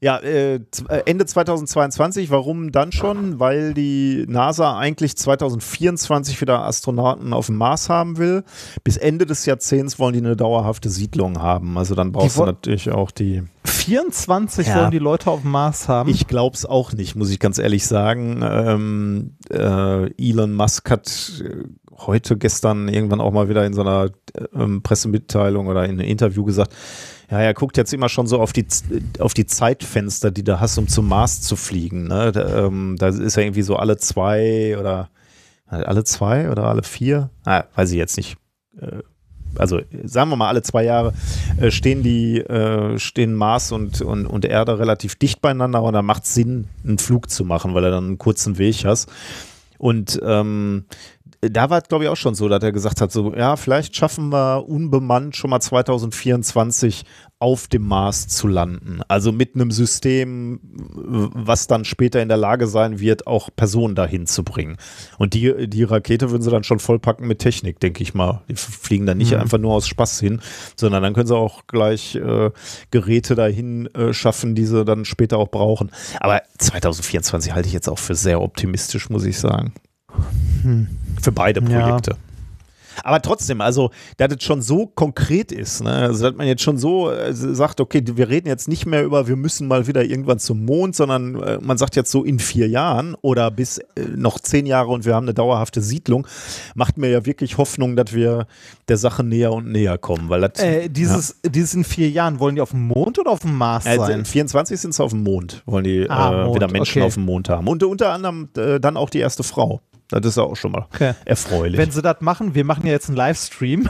ja, 0.00 0.16
äh, 0.18 0.54
äh 0.54 0.60
Ende 1.04 1.26
2022. 1.26 2.30
Warum 2.30 2.72
dann 2.72 2.90
schon? 2.90 3.38
Weil 3.38 3.74
die 3.74 4.24
NASA 4.28 4.78
eigentlich 4.78 5.16
2024 5.16 6.40
wieder 6.40 6.64
Astronauten 6.64 7.34
auf 7.34 7.46
dem 7.46 7.56
Mars 7.56 7.90
haben 7.90 8.16
will. 8.16 8.44
Bis 8.82 8.96
Ende 8.96 9.26
des 9.26 9.44
Jahrzehnts 9.44 9.98
wollen 9.98 10.14
die 10.14 10.20
eine 10.20 10.36
dauerhafte 10.36 10.88
Siedlung 10.88 11.42
haben. 11.42 11.76
Also 11.76 11.94
dann 11.94 12.12
brauchst 12.12 12.38
du 12.38 12.46
natürlich 12.46 12.90
auch 12.90 13.10
die. 13.10 13.42
24 13.64 14.66
ja. 14.66 14.76
wollen 14.76 14.90
die 14.90 14.98
Leute 14.98 15.30
auf 15.30 15.42
dem 15.42 15.50
Mars 15.50 15.88
haben? 15.88 16.08
Ich 16.08 16.26
glaube 16.26 16.56
es 16.56 16.64
auch 16.64 16.92
nicht, 16.92 17.14
muss 17.14 17.30
ich 17.30 17.38
ganz 17.38 17.58
ehrlich 17.58 17.86
sagen. 17.86 18.40
Ähm, 18.42 19.36
äh, 19.50 20.10
Elon 20.16 20.54
Musk 20.54 20.90
hat 20.90 21.42
äh, 21.44 21.64
heute, 22.06 22.36
gestern 22.38 22.88
irgendwann 22.88 23.20
auch 23.20 23.32
mal 23.32 23.48
wieder 23.48 23.66
in 23.66 23.74
so 23.74 23.82
einer 23.82 24.10
äh, 24.34 24.80
Pressemitteilung 24.82 25.66
oder 25.66 25.84
in 25.84 25.92
einem 25.92 26.08
Interview 26.08 26.44
gesagt, 26.44 26.72
ja, 27.30 27.38
er 27.38 27.54
guckt 27.54 27.76
jetzt 27.76 27.92
immer 27.92 28.08
schon 28.08 28.26
so 28.26 28.40
auf 28.40 28.52
die, 28.52 28.66
auf 29.20 29.34
die 29.34 29.46
Zeitfenster, 29.46 30.30
die 30.30 30.42
du 30.42 30.58
hast, 30.60 30.78
um 30.78 30.88
zum 30.88 31.08
Mars 31.08 31.42
zu 31.42 31.54
fliegen. 31.54 32.08
Ne? 32.08 32.32
Da, 32.32 32.66
ähm, 32.66 32.96
da 32.98 33.08
ist 33.08 33.36
er 33.36 33.44
irgendwie 33.44 33.62
so 33.62 33.76
alle 33.76 33.98
zwei 33.98 34.76
oder 34.78 35.10
alle 35.66 36.02
zwei 36.02 36.50
oder 36.50 36.64
alle 36.64 36.82
vier? 36.82 37.30
Ah, 37.44 37.64
weiß 37.76 37.92
ich 37.92 37.98
jetzt 37.98 38.16
nicht. 38.16 38.36
Äh, 38.80 39.02
also 39.56 39.80
sagen 40.04 40.30
wir 40.30 40.36
mal, 40.36 40.48
alle 40.48 40.62
zwei 40.62 40.84
Jahre 40.84 41.12
äh, 41.60 41.70
stehen 41.70 42.02
die, 42.02 42.38
äh, 42.38 42.98
stehen 42.98 43.34
Mars 43.34 43.72
und, 43.72 44.00
und, 44.00 44.26
und 44.26 44.44
Erde 44.44 44.78
relativ 44.78 45.16
dicht 45.16 45.40
beieinander 45.40 45.82
und 45.82 45.94
da 45.94 46.02
macht 46.02 46.24
es 46.24 46.34
Sinn, 46.34 46.66
einen 46.84 46.98
Flug 46.98 47.30
zu 47.30 47.44
machen, 47.44 47.74
weil 47.74 47.84
er 47.84 47.90
dann 47.90 48.06
einen 48.06 48.18
kurzen 48.18 48.58
Weg 48.58 48.84
hast. 48.84 49.10
Und 49.78 50.20
ähm, 50.22 50.84
da 51.42 51.70
war 51.70 51.80
es, 51.82 51.88
glaube 51.88 52.04
ich, 52.04 52.10
auch 52.10 52.16
schon 52.16 52.34
so, 52.34 52.48
dass 52.48 52.62
er 52.62 52.72
gesagt 52.72 53.00
hat, 53.00 53.10
so, 53.10 53.34
ja, 53.34 53.56
vielleicht 53.56 53.96
schaffen 53.96 54.28
wir 54.28 54.68
unbemannt 54.68 55.36
schon 55.36 55.48
mal 55.50 55.60
2024 55.60 57.04
auf 57.38 57.66
dem 57.66 57.88
Mars 57.88 58.28
zu 58.28 58.46
landen. 58.46 59.00
Also 59.08 59.32
mit 59.32 59.54
einem 59.54 59.70
System, 59.70 60.60
was 60.62 61.66
dann 61.66 61.86
später 61.86 62.20
in 62.20 62.28
der 62.28 62.36
Lage 62.36 62.66
sein 62.66 63.00
wird, 63.00 63.26
auch 63.26 63.48
Personen 63.56 63.94
dahin 63.94 64.26
zu 64.26 64.44
bringen. 64.44 64.76
Und 65.16 65.32
die, 65.32 65.66
die 65.66 65.84
Rakete 65.84 66.30
würden 66.30 66.42
sie 66.42 66.50
dann 66.50 66.64
schon 66.64 66.78
vollpacken 66.78 67.26
mit 67.26 67.38
Technik, 67.38 67.80
denke 67.80 68.02
ich 68.02 68.12
mal. 68.12 68.42
Die 68.50 68.56
fliegen 68.56 69.06
dann 69.06 69.16
nicht 69.16 69.32
mhm. 69.32 69.40
einfach 69.40 69.56
nur 69.56 69.72
aus 69.72 69.88
Spaß 69.88 70.20
hin, 70.20 70.42
sondern 70.76 71.02
dann 71.02 71.14
können 71.14 71.26
sie 71.26 71.36
auch 71.36 71.66
gleich 71.66 72.16
äh, 72.16 72.50
Geräte 72.90 73.34
dahin 73.34 73.86
äh, 73.94 74.12
schaffen, 74.12 74.54
die 74.54 74.66
sie 74.66 74.84
dann 74.84 75.06
später 75.06 75.38
auch 75.38 75.48
brauchen. 75.48 75.90
Aber 76.20 76.42
2024 76.58 77.54
halte 77.54 77.68
ich 77.68 77.72
jetzt 77.72 77.88
auch 77.88 77.98
für 77.98 78.14
sehr 78.14 78.42
optimistisch, 78.42 79.08
muss 79.08 79.24
ich 79.24 79.38
sagen. 79.38 79.72
Hm. 80.62 80.88
Für 81.20 81.32
beide 81.32 81.60
Projekte. 81.60 82.12
Ja. 82.12 82.16
Aber 83.04 83.22
trotzdem, 83.22 83.60
also, 83.60 83.90
dass 84.16 84.28
das 84.28 84.42
schon 84.42 84.62
so 84.62 84.86
konkret 84.86 85.52
ist, 85.52 85.82
ne? 85.82 85.90
also 85.90 86.28
dass 86.28 86.36
man 86.36 86.46
jetzt 86.46 86.62
schon 86.62 86.78
so 86.78 87.10
äh, 87.10 87.32
sagt, 87.32 87.80
okay, 87.80 88.02
wir 88.04 88.28
reden 88.28 88.48
jetzt 88.48 88.68
nicht 88.68 88.86
mehr 88.86 89.04
über, 89.04 89.28
wir 89.28 89.36
müssen 89.36 89.68
mal 89.68 89.86
wieder 89.86 90.04
irgendwann 90.04 90.38
zum 90.38 90.64
Mond, 90.64 90.96
sondern 90.96 91.40
äh, 91.42 91.58
man 91.60 91.78
sagt 91.78 91.96
jetzt 91.96 92.10
so 92.10 92.24
in 92.24 92.38
vier 92.38 92.68
Jahren 92.68 93.16
oder 93.22 93.50
bis 93.50 93.78
äh, 93.78 93.84
noch 94.14 94.38
zehn 94.38 94.66
Jahre 94.66 94.88
und 94.88 95.04
wir 95.04 95.14
haben 95.14 95.24
eine 95.24 95.34
dauerhafte 95.34 95.80
Siedlung, 95.80 96.26
macht 96.74 96.98
mir 96.98 97.10
ja 97.10 97.26
wirklich 97.26 97.58
Hoffnung, 97.58 97.96
dass 97.96 98.12
wir 98.12 98.46
der 98.88 98.96
Sache 98.96 99.22
näher 99.22 99.52
und 99.52 99.70
näher 99.70 99.98
kommen. 99.98 100.28
Weil 100.28 100.42
das, 100.42 100.62
äh, 100.62 100.88
dieses, 100.88 101.36
ja. 101.44 101.50
dieses 101.50 101.74
in 101.74 101.84
vier 101.84 102.10
Jahren, 102.10 102.40
wollen 102.40 102.54
die 102.54 102.60
auf 102.60 102.70
dem 102.70 102.86
Mond 102.86 103.18
oder 103.18 103.30
auf 103.30 103.40
dem 103.40 103.56
Mars 103.56 103.84
sein? 103.84 103.98
Also 103.98 104.12
in 104.12 104.24
24 104.24 104.80
sind 104.80 104.94
sie 104.94 105.02
auf 105.02 105.12
dem 105.12 105.22
Mond, 105.22 105.62
wollen 105.66 105.84
die 105.84 106.08
ah, 106.08 106.42
äh, 106.42 106.44
Mond. 106.44 106.56
wieder 106.56 106.70
Menschen 106.70 106.98
okay. 107.00 107.06
auf 107.06 107.14
dem 107.14 107.24
Mond 107.24 107.48
haben. 107.48 107.68
Und 107.68 107.82
unter 107.82 108.12
anderem 108.12 108.48
äh, 108.56 108.80
dann 108.80 108.96
auch 108.96 109.10
die 109.10 109.18
erste 109.18 109.42
Frau. 109.42 109.80
Das 110.10 110.24
ist 110.24 110.38
auch 110.38 110.56
schon 110.56 110.72
mal 110.72 110.86
okay. 110.92 111.14
erfreulich. 111.24 111.78
Wenn 111.78 111.90
sie 111.90 112.02
das 112.02 112.20
machen, 112.20 112.54
wir 112.54 112.64
machen 112.64 112.86
ja 112.86 112.92
jetzt 112.92 113.08
einen 113.08 113.16
Livestream. 113.16 113.88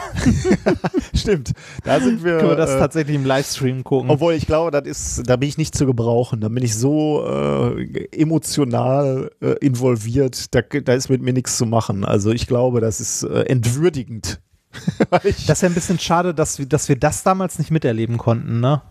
Stimmt. 1.14 1.52
Da 1.85 2.00
sind 2.00 2.24
wir. 2.24 2.38
Können 2.38 2.50
wir 2.50 2.56
das 2.56 2.70
äh, 2.70 2.78
tatsächlich 2.78 3.16
im 3.16 3.24
Livestream 3.24 3.85
gucken. 3.85 4.11
Obwohl 4.11 4.35
ich 4.35 4.46
glaube, 4.46 4.70
das 4.70 4.87
ist, 4.87 5.22
da 5.28 5.37
bin 5.37 5.48
ich 5.48 5.59
nicht 5.59 5.74
zu 5.74 5.87
gebrauchen. 5.87 6.40
Da 6.40 6.48
bin 6.48 6.62
ich 6.62 6.76
so 6.76 7.24
äh, 7.26 8.09
emotional 8.12 9.30
äh, 9.40 9.52
involviert, 9.61 10.54
da, 10.54 10.61
da 10.61 10.92
ist 10.92 11.09
mit 11.09 11.22
mir 11.22 11.33
nichts 11.33 11.56
zu 11.56 11.66
machen. 11.66 12.04
Also 12.04 12.33
ich 12.33 12.46
glaube, 12.46 12.80
das 12.80 13.00
ist 13.00 13.22
äh, 13.22 13.42
entwürdigend. 13.44 14.40
das 15.11 15.24
ist 15.24 15.62
ja 15.62 15.68
ein 15.68 15.74
bisschen 15.74 15.98
schade, 15.98 16.35
dass 16.35 16.59
wir, 16.59 16.66
dass 16.66 16.88
wir 16.88 16.96
das 16.96 17.22
damals 17.22 17.59
nicht 17.59 17.70
miterleben 17.70 18.18
konnten, 18.18 18.61
ne? 18.61 18.83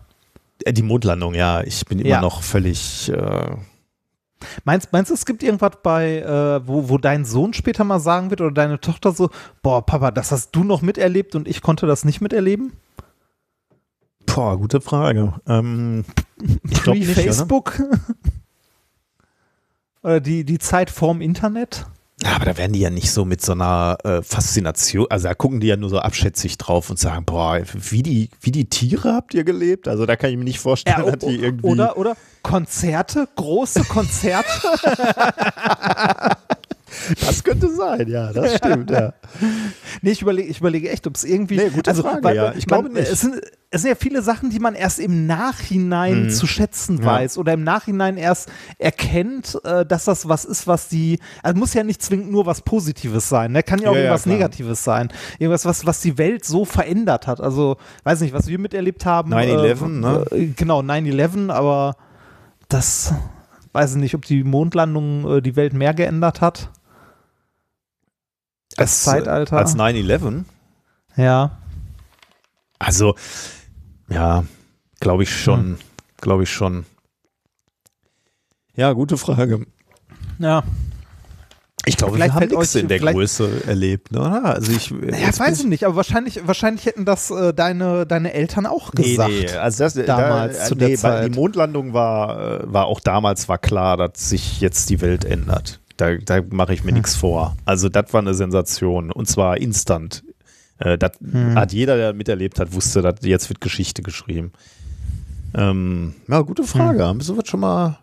Äh, 0.65 0.74
die 0.74 0.82
Mondlandung, 0.82 1.34
ja. 1.36 1.62
Ich 1.63 1.86
bin 1.86 2.00
immer 2.00 2.10
ja. 2.10 2.22
noch 2.22 2.44
völlig 2.44 3.10
äh, 3.10 3.56
Meinst, 4.63 4.91
meinst 4.91 5.10
du, 5.10 5.15
es 5.15 5.25
gibt 5.25 5.43
irgendwas 5.43 5.73
bei, 5.84 6.19
äh, 6.19 6.67
wo, 6.67 6.89
wo 6.89 6.97
dein 6.97 7.25
Sohn 7.25 7.54
später 7.54 7.84
mal 7.84 7.99
sagen 7.99 8.30
wird 8.30 8.41
oder 8.41 8.52
deine 8.52 8.80
Tochter 8.80 9.12
so, 9.12 9.30
boah, 9.62 9.86
Papa, 9.86 10.12
das 10.12 10.32
hast 10.32 10.52
du 10.52 10.63
noch 10.63 10.82
miterlebt 10.82 11.36
und 11.36 11.47
ich 11.47 11.62
konnte 11.62 11.88
das 11.88 12.06
nicht 12.06 12.21
miterleben? 12.21 12.73
Boah, 14.25 14.58
gute 14.58 14.80
Frage. 14.80 15.34
Ähm, 15.47 16.06
ich 16.69 16.84
glaube 16.84 17.02
Facebook? 17.04 17.80
Oder? 17.80 17.99
oder 20.04 20.19
die, 20.21 20.43
die 20.45 20.60
Zeit 20.60 20.89
vorm 20.89 21.21
Internet? 21.21 21.86
Aber 22.26 22.46
da 22.46 22.58
werden 22.58 22.74
die 22.74 22.80
ja 22.80 22.90
nicht 22.90 23.12
so 23.12 23.24
mit 23.24 23.42
so 23.42 23.54
einer 23.54 23.98
äh, 24.04 24.22
Faszination, 24.22 25.08
also 25.10 25.28
da 25.28 25.34
gucken 25.34 25.62
die 25.62 25.68
ja 25.68 25.78
nur 25.78 25.90
so 25.90 26.00
abschätzig 26.00 26.58
drauf 26.58 26.90
und 26.90 27.00
sagen, 27.00 27.24
boah, 27.24 27.62
wie 27.74 28.04
die, 28.04 28.30
wie 28.42 28.52
die 28.52 28.66
Tiere 28.66 29.14
habt 29.14 29.34
ihr 29.34 29.46
gelebt? 29.46 29.88
Also 29.88 30.06
da 30.06 30.18
kann 30.18 30.30
ich 30.30 30.38
mir 30.38 30.44
nicht 30.44 30.60
vorstellen, 30.60 31.06
ja, 31.06 31.12
dass 31.12 31.30
die 31.30 31.38
irgendwie. 31.38 31.68
Oder, 31.68 31.98
oder 31.98 32.18
Konzerte, 32.44 33.28
große 33.36 33.84
Konzerte. 33.86 34.50
Das 37.26 37.43
könnte 37.43 37.74
sein, 37.74 38.08
ja, 38.08 38.32
das 38.34 38.56
stimmt, 38.58 38.91
ja. 38.91 39.13
nee, 40.02 40.12
ich 40.12 40.22
überlege 40.22 40.50
ich 40.50 40.60
überlege 40.60 40.89
echt, 40.89 41.08
ob 41.08 41.15
es 41.15 41.24
irgendwie. 41.24 41.58
Nee, 41.58 41.69
gute 41.69 41.89
also, 41.89 42.04
Frage, 42.04 42.24
weil, 42.24 42.36
ja. 42.36 42.54
Ich 42.56 42.65
glaube 42.65 42.89
nicht. 42.89 43.10
Es 43.10 43.22
sind, 43.22 43.41
es 43.72 43.82
sind 43.82 43.89
ja 43.89 43.95
viele 43.95 44.22
Sachen, 44.22 44.50
die 44.50 44.60
man 44.60 44.76
erst 44.76 45.00
im 45.00 45.28
Nachhinein 45.28 46.24
mhm. 46.24 46.30
zu 46.30 46.48
schätzen 46.48 47.04
weiß 47.04 47.36
ja. 47.36 47.39
oder 47.39 47.54
im 47.54 47.63
Nachhinein 47.63 48.17
erst 48.17 48.50
erkennt, 48.78 49.60
äh, 49.63 49.86
dass 49.86 50.06
das 50.06 50.28
was 50.28 50.45
ist, 50.45 50.67
was 50.67 50.89
die. 50.89 51.19
Also 51.43 51.60
muss 51.60 51.74
ja 51.74 51.84
nicht 51.84 52.02
zwingend 52.02 52.32
nur 52.32 52.45
was 52.45 52.62
Positives 52.62 53.30
sein, 53.30 53.52
ne? 53.52 53.62
Kann 53.62 53.80
ja 53.82 53.89
auch 53.89 53.95
ja, 53.95 54.02
irgendwas 54.02 54.26
Negatives 54.26 54.84
sein. 54.84 55.10
Irgendwas, 55.38 55.65
was, 55.65 55.86
was 55.86 56.02
die 56.02 56.17
Welt 56.17 56.45
so 56.45 56.65
verändert 56.65 57.28
hat. 57.28 57.41
Also, 57.41 57.78
weiß 58.04 58.22
nicht, 58.22 58.34
was 58.34 58.48
wir 58.48 58.60
miterlebt 58.60 59.06
haben. 59.06 59.34
9-11, 59.34 59.86
äh, 59.86 59.88
ne? 59.88 60.26
Äh, 60.32 60.45
genau, 60.56 60.82
9-11, 60.82 61.52
aber 61.52 61.95
das 62.69 63.13
weiß 63.74 63.91
ich 63.91 63.98
nicht, 63.98 64.15
ob 64.15 64.26
die 64.26 64.43
Mondlandung 64.43 65.38
äh, 65.38 65.41
die 65.41 65.56
Welt 65.56 65.74
mehr 65.74 65.93
geändert 65.93 66.41
hat. 66.41 66.72
Als, 68.80 69.04
Zeitalter. 69.04 69.58
Als 69.58 69.76
9-11? 69.76 70.44
Ja. 71.15 71.58
Also, 72.80 73.15
ja, 74.10 74.44
glaube 75.00 75.24
ich 75.24 75.36
schon. 75.36 75.60
Hm. 75.60 75.78
Glaube 76.22 76.44
ich 76.44 76.52
schon. 76.52 76.86
Ja, 78.76 78.94
gute 78.94 79.18
Frage. 79.18 79.65
Ja. 80.38 80.63
Ich 81.86 81.98
glaube, 81.98 82.13
vielleicht 82.13 82.36
wir 82.36 82.42
haben 82.42 82.50
nichts 82.50 82.76
in 82.76 82.88
der 82.88 83.00
Größe 83.00 83.63
erlebt, 83.65 84.12
ne? 84.12 84.44
Also 84.44 84.72
ich, 84.72 84.92
naja, 84.92 85.28
weiß 85.38 85.62
ich 85.62 85.65
nicht, 85.65 85.86
aber 85.86 85.96
wahrscheinlich, 85.96 86.46
wahrscheinlich 86.46 86.86
hätten 86.86 87.06
das 87.06 87.32
äh, 87.32 87.54
deine, 87.54 88.06
deine 88.06 88.34
Eltern 88.34 88.65
auch 88.65 88.92
gesagt. 88.92 89.30
Nee, 89.30 89.48
nee. 89.50 89.58
also 89.58 89.86
das, 89.86 89.94
damals 89.94 90.60
da, 90.60 90.65
zu 90.65 90.76
nee, 90.76 90.89
der 90.89 90.98
Zeit. 90.98 91.34
Die 91.34 91.36
Mondlandung 91.36 91.94
war, 91.94 92.62
äh, 92.62 92.74
war 92.74 92.86
auch 92.86 93.00
damals 93.00 93.50
war 93.50 93.58
klar, 93.58 93.98
dass 93.98 94.30
sich 94.30 94.62
jetzt 94.62 94.89
die 94.89 95.02
Welt 95.02 95.26
ändert. 95.26 95.79
Da, 96.00 96.16
da 96.16 96.42
mache 96.50 96.74
ich 96.74 96.84
mir 96.84 96.92
hm. 96.92 96.98
nichts 96.98 97.16
vor. 97.16 97.58
Also 97.66 97.90
das 97.90 98.14
war 98.14 98.22
eine 98.22 98.34
Sensation 98.34 99.12
und 99.12 99.28
zwar 99.28 99.58
instant. 99.58 100.24
Äh, 100.78 100.98
das 100.98 101.12
hm. 101.20 101.56
hat 101.56 101.74
jeder, 101.74 101.98
der 101.98 102.14
miterlebt 102.14 102.60
hat, 102.60 102.72
wusste, 102.74 103.02
dass 103.02 103.16
jetzt 103.22 103.50
wird 103.50 103.60
Geschichte 103.60 104.02
geschrieben. 104.02 104.54
Ähm, 105.54 106.16
ja, 106.28 106.42
gute 106.42 106.64
Frage. 106.64 107.00
Hm. 107.00 107.06
Haben 107.06 107.22
sowas 107.22 107.48
schon 107.48 107.60
mal? 107.60 108.00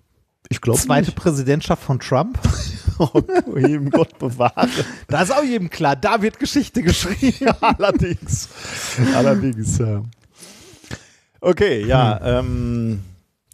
Ich 0.48 0.60
glaube 0.60 0.78
Zweite 0.78 1.06
nicht. 1.06 1.16
Präsidentschaft 1.16 1.82
von 1.82 1.98
Trump. 1.98 2.38
oh, 2.98 3.22
jedem 3.56 3.90
Gott 3.90 4.18
bewahre. 4.18 4.68
Da 5.08 5.22
ist 5.22 5.32
auch 5.32 5.42
jedem 5.42 5.70
klar, 5.70 5.96
da 5.96 6.20
wird 6.20 6.38
Geschichte 6.38 6.82
geschrieben. 6.82 7.50
allerdings. 7.60 8.48
allerdings, 9.14 9.78
ja. 9.78 10.02
Okay, 11.40 11.84
ja. 11.86 12.20
Hm. 12.20 12.26
Ähm, 12.26 13.02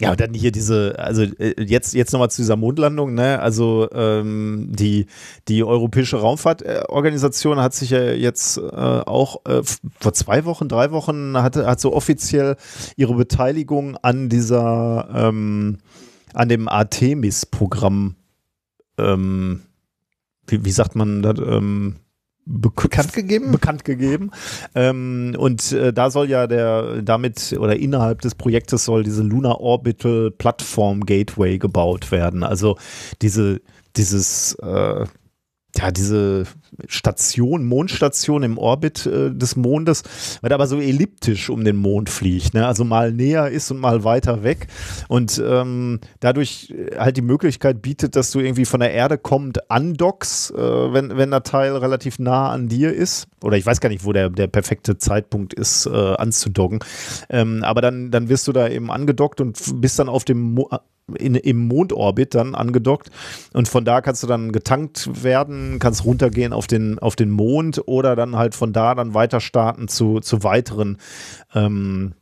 ja, 0.00 0.10
und 0.10 0.20
dann 0.20 0.34
hier 0.34 0.50
diese, 0.50 0.98
also 0.98 1.22
äh, 1.22 1.62
jetzt, 1.62 1.94
jetzt 1.94 2.12
nochmal 2.12 2.30
zu 2.30 2.42
dieser 2.42 2.56
Mondlandung, 2.56 3.14
ne? 3.14 3.40
Also 3.40 3.88
ähm, 3.92 4.68
die, 4.70 5.06
die 5.48 5.62
Europäische 5.62 6.16
Raumfahrtorganisation 6.16 7.60
hat 7.60 7.74
sich 7.74 7.90
ja 7.90 8.10
jetzt 8.10 8.56
äh, 8.56 8.60
auch 8.62 9.44
äh, 9.46 9.62
vor 10.00 10.12
zwei 10.14 10.44
Wochen, 10.44 10.68
drei 10.68 10.90
Wochen 10.90 11.36
hat, 11.36 11.56
hat 11.56 11.80
so 11.80 11.92
offiziell 11.92 12.56
ihre 12.96 13.14
Beteiligung 13.14 13.96
an 13.98 14.28
dieser, 14.28 15.08
ähm, 15.14 15.78
an 16.34 16.48
dem 16.48 16.68
Artemis-Programm, 16.68 18.16
ähm, 18.98 19.62
wie, 20.46 20.64
wie 20.64 20.72
sagt 20.72 20.96
man 20.96 21.22
das, 21.22 21.38
ähm, 21.38 21.96
bekannt 22.44 23.12
gegeben. 23.12 23.52
Bekannt 23.52 23.84
gegeben. 23.84 24.30
Ähm, 24.74 25.34
und 25.38 25.72
äh, 25.72 25.92
da 25.92 26.10
soll 26.10 26.28
ja 26.28 26.46
der 26.46 27.02
damit 27.02 27.56
oder 27.58 27.76
innerhalb 27.76 28.20
des 28.20 28.34
Projektes 28.34 28.84
soll 28.84 29.04
diese 29.04 29.22
Lunar 29.22 29.60
Orbital 29.60 30.30
Plattform 30.30 31.06
Gateway 31.06 31.58
gebaut 31.58 32.10
werden. 32.10 32.42
Also 32.42 32.76
diese 33.20 33.60
dieses 33.96 34.54
äh, 34.54 35.06
ja, 35.76 35.90
diese 35.90 36.44
Station, 36.86 37.64
Mondstation 37.64 38.42
im 38.42 38.58
Orbit 38.58 39.06
äh, 39.06 39.30
des 39.30 39.56
Mondes, 39.56 40.02
weil 40.40 40.48
der 40.48 40.56
aber 40.56 40.66
so 40.66 40.78
elliptisch 40.78 41.50
um 41.50 41.64
den 41.64 41.76
Mond 41.76 42.10
fliegt, 42.10 42.54
ne? 42.54 42.66
also 42.66 42.84
mal 42.84 43.12
näher 43.12 43.48
ist 43.48 43.70
und 43.70 43.78
mal 43.78 44.04
weiter 44.04 44.42
weg. 44.42 44.68
Und 45.08 45.42
ähm, 45.44 46.00
dadurch 46.20 46.70
äh, 46.70 46.96
halt 46.98 47.16
die 47.16 47.22
Möglichkeit 47.22 47.82
bietet, 47.82 48.16
dass 48.16 48.30
du 48.30 48.40
irgendwie 48.40 48.64
von 48.64 48.80
der 48.80 48.92
Erde 48.92 49.18
kommend 49.18 49.70
andockst, 49.70 50.52
äh, 50.52 50.92
wenn, 50.92 51.16
wenn 51.16 51.30
der 51.30 51.42
Teil 51.42 51.76
relativ 51.76 52.18
nah 52.18 52.50
an 52.50 52.68
dir 52.68 52.92
ist. 52.92 53.28
Oder 53.42 53.56
ich 53.56 53.66
weiß 53.66 53.80
gar 53.80 53.88
nicht, 53.88 54.04
wo 54.04 54.12
der, 54.12 54.30
der 54.30 54.46
perfekte 54.46 54.98
Zeitpunkt 54.98 55.54
ist, 55.54 55.86
äh, 55.86 55.90
anzudocken, 55.90 56.80
ähm, 57.28 57.64
aber 57.64 57.80
dann, 57.80 58.10
dann 58.10 58.28
wirst 58.28 58.46
du 58.46 58.52
da 58.52 58.68
eben 58.68 58.90
angedockt 58.90 59.40
und 59.40 59.80
bist 59.80 59.98
dann 59.98 60.08
auf 60.08 60.24
dem 60.24 60.54
Mo 60.54 60.68
in, 61.18 61.34
im 61.34 61.68
Mondorbit 61.68 62.34
dann 62.34 62.54
angedockt. 62.54 63.10
Und 63.52 63.68
von 63.68 63.84
da 63.84 64.00
kannst 64.00 64.22
du 64.22 64.26
dann 64.26 64.52
getankt 64.52 65.22
werden, 65.22 65.78
kannst 65.78 66.04
runtergehen 66.04 66.52
auf 66.52 66.66
den, 66.66 66.98
auf 66.98 67.16
den 67.16 67.30
Mond 67.30 67.82
oder 67.86 68.16
dann 68.16 68.36
halt 68.36 68.54
von 68.54 68.72
da 68.72 68.94
dann 68.94 69.14
weiter 69.14 69.40
starten 69.40 69.88
zu, 69.88 70.20
zu 70.20 70.42
weiteren 70.42 70.98
ähm, 71.54 72.14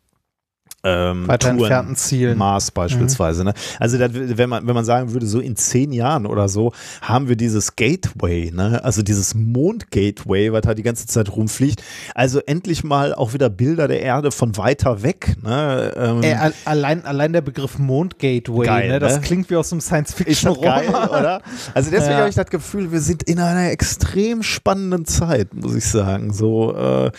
ähm, 0.82 1.28
Weiter 1.28 1.50
entfernten 1.50 1.96
Zielen. 1.96 2.38
Mars 2.38 2.70
beispielsweise. 2.70 3.42
Mhm. 3.42 3.48
Ne? 3.48 3.54
Also 3.78 3.98
das, 3.98 4.10
wenn 4.12 4.48
man 4.48 4.66
wenn 4.66 4.74
man 4.74 4.84
sagen 4.84 5.12
würde, 5.12 5.26
so 5.26 5.40
in 5.40 5.56
zehn 5.56 5.92
Jahren 5.92 6.26
oder 6.26 6.48
so 6.48 6.72
haben 7.02 7.28
wir 7.28 7.36
dieses 7.36 7.76
Gateway, 7.76 8.50
ne? 8.50 8.82
also 8.82 9.02
dieses 9.02 9.34
Mond-Gateway, 9.34 10.52
was 10.52 10.62
da 10.62 10.74
die 10.74 10.82
ganze 10.82 11.06
Zeit 11.06 11.34
rumfliegt. 11.34 11.82
Also 12.14 12.40
endlich 12.40 12.82
mal 12.82 13.14
auch 13.14 13.34
wieder 13.34 13.50
Bilder 13.50 13.88
der 13.88 14.00
Erde 14.00 14.30
von 14.30 14.56
weiter 14.56 15.02
weg. 15.02 15.36
Ne? 15.42 15.92
Ähm, 15.96 16.22
Ey, 16.22 16.36
allein 16.64 17.04
allein 17.04 17.32
der 17.32 17.42
Begriff 17.42 17.78
Mond-Gateway, 17.78 18.66
geil, 18.66 18.88
ne? 18.88 18.98
das 18.98 19.16
ne? 19.16 19.20
klingt 19.20 19.50
wie 19.50 19.56
aus 19.56 19.72
einem 19.72 19.82
Science-Fiction-Roman, 19.82 20.86
oder? 21.10 21.42
Also 21.74 21.90
deswegen 21.90 22.12
ja. 22.12 22.18
habe 22.18 22.28
ich 22.30 22.34
das 22.34 22.46
Gefühl, 22.46 22.90
wir 22.90 23.00
sind 23.00 23.22
in 23.24 23.38
einer 23.38 23.70
extrem 23.70 24.42
spannenden 24.42 25.04
Zeit, 25.04 25.54
muss 25.54 25.74
ich 25.74 25.84
sagen. 25.84 26.32
So, 26.32 26.74
äh, 26.74 27.10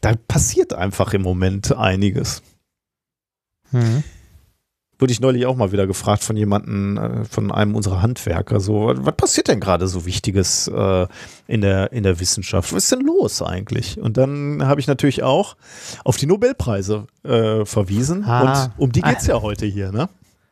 da 0.00 0.14
passiert 0.26 0.72
einfach 0.72 1.12
im 1.12 1.22
Moment 1.22 1.76
einiges. 1.76 2.42
Mhm. 3.72 4.02
Wurde 4.98 5.12
ich 5.12 5.20
neulich 5.20 5.46
auch 5.46 5.56
mal 5.56 5.72
wieder 5.72 5.86
gefragt 5.86 6.22
von 6.22 6.36
jemandem, 6.36 6.98
äh, 6.98 7.24
von 7.24 7.50
einem 7.50 7.74
unserer 7.74 8.02
Handwerker, 8.02 8.60
so, 8.60 8.92
was 8.94 9.16
passiert 9.16 9.48
denn 9.48 9.58
gerade 9.58 9.88
so 9.88 10.04
Wichtiges 10.04 10.68
äh, 10.68 11.06
in, 11.46 11.62
der, 11.62 11.92
in 11.92 12.02
der 12.02 12.20
Wissenschaft? 12.20 12.72
Was 12.74 12.84
ist 12.84 12.92
denn 12.92 13.00
los 13.00 13.40
eigentlich? 13.40 13.98
Und 13.98 14.18
dann 14.18 14.62
habe 14.66 14.78
ich 14.78 14.86
natürlich 14.86 15.22
auch 15.22 15.56
auf 16.04 16.18
die 16.18 16.26
Nobelpreise 16.26 17.06
äh, 17.22 17.64
verwiesen. 17.64 18.24
Ah. 18.24 18.64
Und 18.64 18.72
um 18.76 18.92
die 18.92 19.00
geht 19.00 19.18
es 19.18 19.26
ja 19.26 19.40
heute 19.42 19.64
hier, 19.64 19.90
ne? 19.90 20.10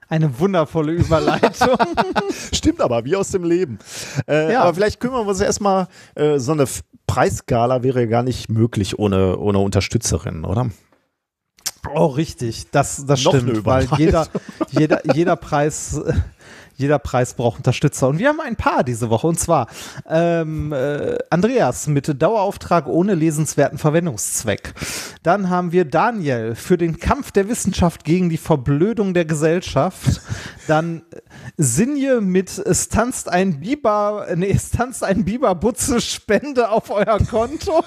Eine 0.08 0.38
wundervolle 0.38 0.92
Überleitung. 0.92 1.76
Stimmt 2.52 2.80
aber, 2.80 3.04
wie 3.04 3.14
aus 3.14 3.30
dem 3.30 3.44
Leben. 3.44 3.78
Äh, 4.26 4.54
ja. 4.54 4.62
Aber 4.62 4.72
vielleicht 4.72 5.00
kümmern 5.00 5.26
wir 5.26 5.30
uns 5.30 5.40
erstmal, 5.40 5.88
äh, 6.14 6.38
so 6.38 6.52
eine 6.52 6.64
Preisskala 7.06 7.82
wäre 7.82 8.00
ja 8.00 8.06
gar 8.06 8.22
nicht 8.22 8.48
möglich 8.48 8.98
ohne, 8.98 9.36
ohne 9.36 9.58
Unterstützerinnen, 9.58 10.46
oder? 10.46 10.70
Oh, 11.94 12.06
richtig. 12.06 12.70
Das, 12.70 13.04
das 13.06 13.20
stimmt, 13.20 13.64
weil 13.64 13.88
jeder, 13.96 14.26
jeder, 14.70 15.14
jeder 15.14 15.36
Preis, 15.36 16.00
jeder 16.76 16.98
Preis 16.98 17.34
braucht 17.34 17.58
Unterstützer. 17.58 18.08
Und 18.08 18.18
wir 18.18 18.28
haben 18.28 18.40
ein 18.40 18.56
paar 18.56 18.84
diese 18.84 19.10
Woche. 19.10 19.26
Und 19.26 19.38
zwar 19.38 19.68
ähm, 20.08 20.72
äh, 20.72 21.18
Andreas 21.30 21.86
mit 21.86 22.20
Dauerauftrag 22.20 22.86
ohne 22.86 23.14
lesenswerten 23.14 23.78
Verwendungszweck. 23.78 24.74
Dann 25.22 25.50
haben 25.50 25.72
wir 25.72 25.84
Daniel 25.84 26.54
für 26.54 26.76
den 26.76 26.98
Kampf 26.98 27.32
der 27.32 27.48
Wissenschaft 27.48 28.04
gegen 28.04 28.28
die 28.28 28.38
Verblödung 28.38 29.14
der 29.14 29.24
Gesellschaft. 29.24 30.20
Dann 30.66 31.02
Sinje 31.56 32.20
mit 32.20 32.58
Es 32.58 32.88
tanzt 32.88 33.28
ein 33.28 33.60
Biber, 33.60 34.26
nee, 34.34 34.50
es 34.50 34.70
tanzt 34.70 35.02
ein 35.02 35.24
Biberbutze 35.24 36.00
Spende 36.00 36.70
auf 36.70 36.90
euer 36.90 37.18
Konto. 37.18 37.84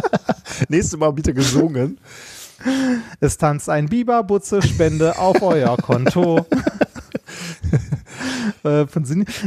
Nächstes 0.68 0.98
Mal 0.98 1.12
bitte 1.12 1.32
gesungen. 1.32 1.98
Es 3.20 3.38
tanzt 3.38 3.68
ein 3.68 3.86
Biberbutze, 3.86 4.62
Spende 4.62 5.18
auf 5.18 5.42
euer 5.42 5.76
Konto. 5.76 6.46
äh, 8.64 8.86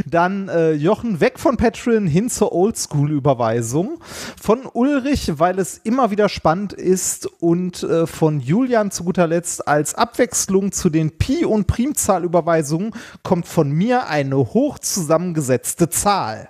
Dann 0.06 0.50
äh, 0.50 0.74
Jochen 0.74 1.20
weg 1.20 1.40
von 1.40 1.58
Patreon 1.58 2.08
hin 2.08 2.30
zur 2.30 2.54
Oldschool-Überweisung. 2.54 4.00
Von 4.42 4.62
Ulrich, 4.72 5.34
weil 5.38 5.60
es 5.60 5.78
immer 5.78 6.12
wieder 6.12 6.30
spannend 6.30 6.74
ist. 6.74 7.28
Und 7.42 7.84
äh, 7.84 8.08
von 8.08 8.40
Julian 8.40 8.92
zu 8.92 9.04
guter 9.04 9.28
Letzt 9.28 9.68
als 9.68 9.96
Abwechslung 9.96 10.72
zu 10.72 10.90
den 10.90 11.18
Pi- 11.18 11.46
und 11.46 11.68
Primzahlüberweisungen 11.68 12.92
kommt 13.24 13.48
von 13.48 13.72
mir 13.72 14.08
eine 14.08 14.38
hoch 14.38 14.80
zusammengesetzte 14.80 15.90
Zahl. 15.90 16.50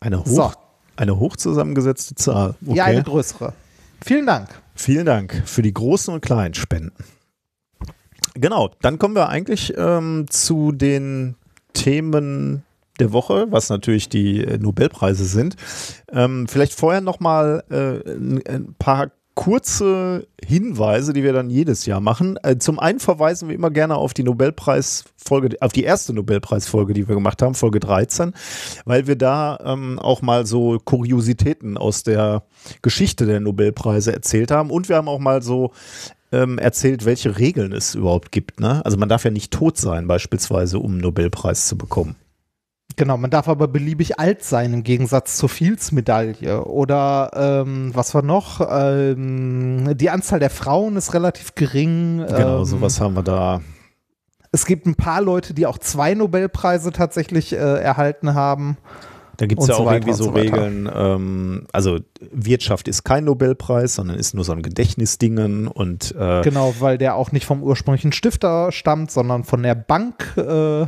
Eine 0.00 0.20
hoch, 0.20 0.26
so. 0.26 0.52
eine 0.96 1.18
hoch 1.18 1.36
zusammengesetzte 1.36 2.14
Zahl. 2.14 2.54
Okay. 2.64 2.76
Ja, 2.76 2.84
eine 2.84 3.02
größere. 3.02 3.52
Vielen 4.02 4.26
Dank. 4.26 4.48
Vielen 4.80 5.04
Dank 5.04 5.42
für 5.44 5.60
die 5.60 5.74
großen 5.74 6.14
und 6.14 6.22
kleinen 6.22 6.54
Spenden. 6.54 6.94
Genau, 8.32 8.70
dann 8.80 8.98
kommen 8.98 9.14
wir 9.14 9.28
eigentlich 9.28 9.74
ähm, 9.76 10.24
zu 10.30 10.72
den 10.72 11.34
Themen 11.74 12.64
der 12.98 13.12
Woche, 13.12 13.48
was 13.50 13.68
natürlich 13.68 14.08
die 14.08 14.42
äh, 14.42 14.56
Nobelpreise 14.56 15.26
sind. 15.26 15.56
Ähm, 16.10 16.48
vielleicht 16.48 16.72
vorher 16.72 17.02
noch 17.02 17.20
mal 17.20 17.62
äh, 17.68 18.10
ein 18.50 18.74
paar 18.78 19.10
kurze 19.40 20.26
Hinweise, 20.44 21.14
die 21.14 21.22
wir 21.22 21.32
dann 21.32 21.48
jedes 21.48 21.86
Jahr 21.86 22.00
machen. 22.00 22.38
Äh, 22.42 22.58
zum 22.58 22.78
einen 22.78 23.00
verweisen 23.00 23.48
wir 23.48 23.54
immer 23.54 23.70
gerne 23.70 23.94
auf 23.94 24.12
die 24.12 24.22
Nobelpreisfolge, 24.22 25.56
auf 25.62 25.72
die 25.72 25.84
erste 25.84 26.12
Nobelpreisfolge, 26.12 26.92
die 26.92 27.08
wir 27.08 27.14
gemacht 27.14 27.40
haben, 27.40 27.54
Folge 27.54 27.80
13, 27.80 28.34
weil 28.84 29.06
wir 29.06 29.16
da 29.16 29.58
ähm, 29.64 29.98
auch 29.98 30.20
mal 30.20 30.44
so 30.44 30.78
Kuriositäten 30.84 31.78
aus 31.78 32.02
der 32.02 32.42
Geschichte 32.82 33.24
der 33.24 33.40
Nobelpreise 33.40 34.12
erzählt 34.12 34.50
haben 34.50 34.70
und 34.70 34.90
wir 34.90 34.96
haben 34.96 35.08
auch 35.08 35.18
mal 35.18 35.40
so 35.40 35.72
ähm, 36.32 36.58
erzählt, 36.58 37.06
welche 37.06 37.38
Regeln 37.38 37.72
es 37.72 37.94
überhaupt 37.94 38.32
gibt. 38.32 38.60
Ne? 38.60 38.84
Also 38.84 38.98
man 38.98 39.08
darf 39.08 39.24
ja 39.24 39.30
nicht 39.30 39.54
tot 39.54 39.78
sein, 39.78 40.06
beispielsweise, 40.06 40.78
um 40.78 40.92
einen 40.92 41.00
Nobelpreis 41.00 41.66
zu 41.66 41.78
bekommen. 41.78 42.14
Genau, 43.00 43.16
man 43.16 43.30
darf 43.30 43.48
aber 43.48 43.66
beliebig 43.66 44.18
alt 44.18 44.44
sein 44.44 44.74
im 44.74 44.82
Gegensatz 44.82 45.38
zur 45.38 45.48
Fields-Medaille. 45.48 46.66
Oder 46.66 47.30
ähm, 47.64 47.92
was 47.94 48.14
war 48.14 48.20
noch? 48.20 48.60
Ähm, 48.70 49.96
die 49.96 50.10
Anzahl 50.10 50.38
der 50.38 50.50
Frauen 50.50 50.96
ist 50.96 51.14
relativ 51.14 51.54
gering. 51.54 52.18
Genau, 52.18 52.58
ähm, 52.58 52.64
sowas 52.66 53.00
haben 53.00 53.14
wir 53.14 53.22
da. 53.22 53.62
Es 54.52 54.66
gibt 54.66 54.84
ein 54.84 54.96
paar 54.96 55.22
Leute, 55.22 55.54
die 55.54 55.64
auch 55.64 55.78
zwei 55.78 56.12
Nobelpreise 56.12 56.92
tatsächlich 56.92 57.54
äh, 57.54 57.56
erhalten 57.56 58.34
haben. 58.34 58.76
Da 59.38 59.46
gibt 59.46 59.62
es 59.62 59.68
ja 59.68 59.76
so 59.76 59.86
auch 59.86 59.92
irgendwie 59.92 60.12
so, 60.12 60.24
so 60.24 60.30
Regeln, 60.32 60.86
ähm, 60.94 61.66
also 61.72 62.00
Wirtschaft 62.30 62.86
ist 62.86 63.04
kein 63.04 63.24
Nobelpreis, 63.24 63.94
sondern 63.94 64.18
ist 64.18 64.34
nur 64.34 64.44
so 64.44 64.52
ein 64.52 64.60
Gedächtnisdingen 64.60 65.68
und 65.68 66.14
äh, 66.14 66.42
Genau, 66.42 66.74
weil 66.80 66.98
der 66.98 67.14
auch 67.14 67.32
nicht 67.32 67.46
vom 67.46 67.62
ursprünglichen 67.62 68.12
Stifter 68.12 68.70
stammt, 68.72 69.10
sondern 69.10 69.44
von 69.44 69.62
der 69.62 69.74
Bank 69.74 70.36
äh, 70.36 70.84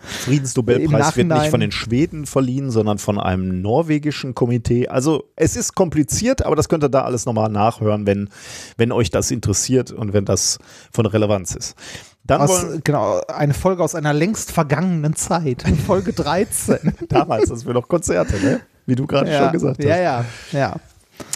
Friedensnobelpreis 0.00 1.16
wird 1.16 1.28
nicht 1.28 1.50
von 1.50 1.60
den 1.60 1.72
Schweden 1.72 2.26
verliehen, 2.26 2.70
sondern 2.70 2.98
von 2.98 3.18
einem 3.18 3.60
norwegischen 3.62 4.34
Komitee. 4.34 4.88
Also 4.88 5.24
es 5.36 5.56
ist 5.56 5.74
kompliziert, 5.74 6.44
aber 6.44 6.56
das 6.56 6.68
könnt 6.68 6.84
ihr 6.84 6.88
da 6.88 7.02
alles 7.02 7.26
nochmal 7.26 7.50
nachhören, 7.50 8.06
wenn, 8.06 8.28
wenn 8.76 8.92
euch 8.92 9.10
das 9.10 9.30
interessiert 9.30 9.92
und 9.92 10.12
wenn 10.12 10.24
das 10.24 10.58
von 10.92 11.06
Relevanz 11.06 11.54
ist. 11.54 11.76
Dann 12.24 12.42
aus, 12.42 12.66
genau, 12.84 13.20
eine 13.28 13.54
Folge 13.54 13.82
aus 13.82 13.94
einer 13.94 14.12
längst 14.12 14.52
vergangenen 14.52 15.16
Zeit, 15.16 15.64
Folge 15.86 16.12
13. 16.12 16.94
Damals, 17.08 17.48
das 17.48 17.66
wir 17.66 17.74
noch 17.74 17.88
Konzerte, 17.88 18.38
ne? 18.40 18.60
Wie 18.86 18.94
du 18.94 19.06
gerade 19.06 19.30
ja, 19.30 19.44
schon 19.44 19.52
gesagt 19.52 19.78
hast. 19.78 19.84
Ja, 19.84 19.96
ja, 19.96 20.24
ja. 20.52 20.76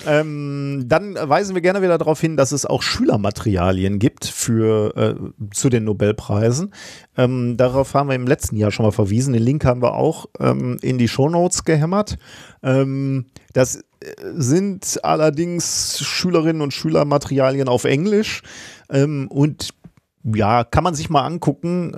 Ähm, 0.07 0.85
dann 0.87 1.15
weisen 1.15 1.55
wir 1.55 1.63
gerne 1.63 1.83
wieder 1.83 1.99
darauf 1.99 2.21
hin, 2.21 2.37
dass 2.37 2.53
es 2.53 2.67
auch 2.67 2.83
Schülermaterialien 2.83 3.99
gibt 3.99 4.27
für 4.27 4.97
äh, 4.97 5.15
zu 5.53 5.69
den 5.69 5.85
Nobelpreisen. 5.85 6.73
Ähm, 7.17 7.57
darauf 7.57 7.95
haben 7.95 8.09
wir 8.09 8.17
im 8.17 8.27
letzten 8.27 8.57
Jahr 8.57 8.71
schon 8.71 8.87
mal 8.87 8.93
verwiesen. 8.93 9.33
Den 9.33 9.43
Link 9.43 9.65
haben 9.65 9.83
wir 9.83 9.95
auch 9.95 10.27
ähm, 10.41 10.79
in 10.83 10.99
die 10.99 11.09
Shownotes 11.09 11.65
gehämmert. 11.65 12.17
Ähm, 12.63 13.27
das 13.53 13.77
äh, 13.77 13.83
sind 14.35 15.01
allerdings 15.03 16.01
Schülerinnen 16.01 16.63
und 16.63 16.73
Schülermaterialien 16.73 17.69
auf 17.69 17.85
Englisch 17.85 18.43
ähm, 18.91 19.29
und 19.29 19.71
ja, 20.25 20.65
kann 20.65 20.85
man 20.85 20.95
sich 20.95 21.11
mal 21.11 21.23
angucken. 21.23 21.95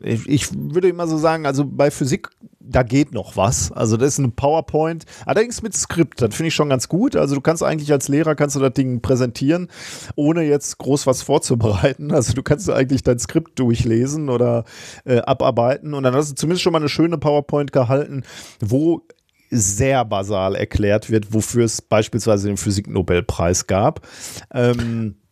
Ich, 0.00 0.28
ich, 0.28 0.54
würde 0.54 0.88
immer 0.88 1.08
so 1.08 1.18
sagen, 1.18 1.46
also 1.46 1.64
bei 1.64 1.90
Physik, 1.90 2.28
da 2.60 2.84
geht 2.84 3.12
noch 3.12 3.36
was. 3.36 3.72
Also 3.72 3.96
das 3.96 4.10
ist 4.10 4.18
ein 4.18 4.32
PowerPoint, 4.32 5.04
allerdings 5.24 5.62
mit 5.62 5.74
Skript, 5.74 6.22
das 6.22 6.34
finde 6.34 6.48
ich 6.48 6.54
schon 6.54 6.68
ganz 6.68 6.88
gut. 6.88 7.16
Also 7.16 7.34
du 7.34 7.40
kannst 7.40 7.64
eigentlich 7.64 7.90
als 7.90 8.06
Lehrer, 8.06 8.36
kannst 8.36 8.54
du 8.54 8.60
das 8.60 8.72
Ding 8.72 9.00
präsentieren, 9.02 9.68
ohne 10.14 10.42
jetzt 10.42 10.78
groß 10.78 11.06
was 11.08 11.22
vorzubereiten. 11.22 12.12
Also 12.12 12.34
du 12.34 12.42
kannst 12.42 12.70
eigentlich 12.70 13.02
dein 13.02 13.18
Skript 13.18 13.58
durchlesen 13.58 14.28
oder 14.28 14.64
äh, 15.04 15.18
abarbeiten 15.18 15.94
und 15.94 16.04
dann 16.04 16.14
hast 16.14 16.30
du 16.30 16.34
zumindest 16.36 16.62
schon 16.62 16.72
mal 16.72 16.78
eine 16.78 16.88
schöne 16.88 17.18
PowerPoint 17.18 17.72
gehalten, 17.72 18.22
wo 18.60 19.02
sehr 19.50 20.04
basal 20.04 20.54
erklärt 20.54 21.10
wird, 21.10 21.32
wofür 21.32 21.64
es 21.64 21.82
beispielsweise 21.82 22.48
den 22.48 22.56
Physiknobelpreis 22.56 23.66
gab. 23.66 24.06
Ähm, 24.52 25.16
äh, 25.16 25.25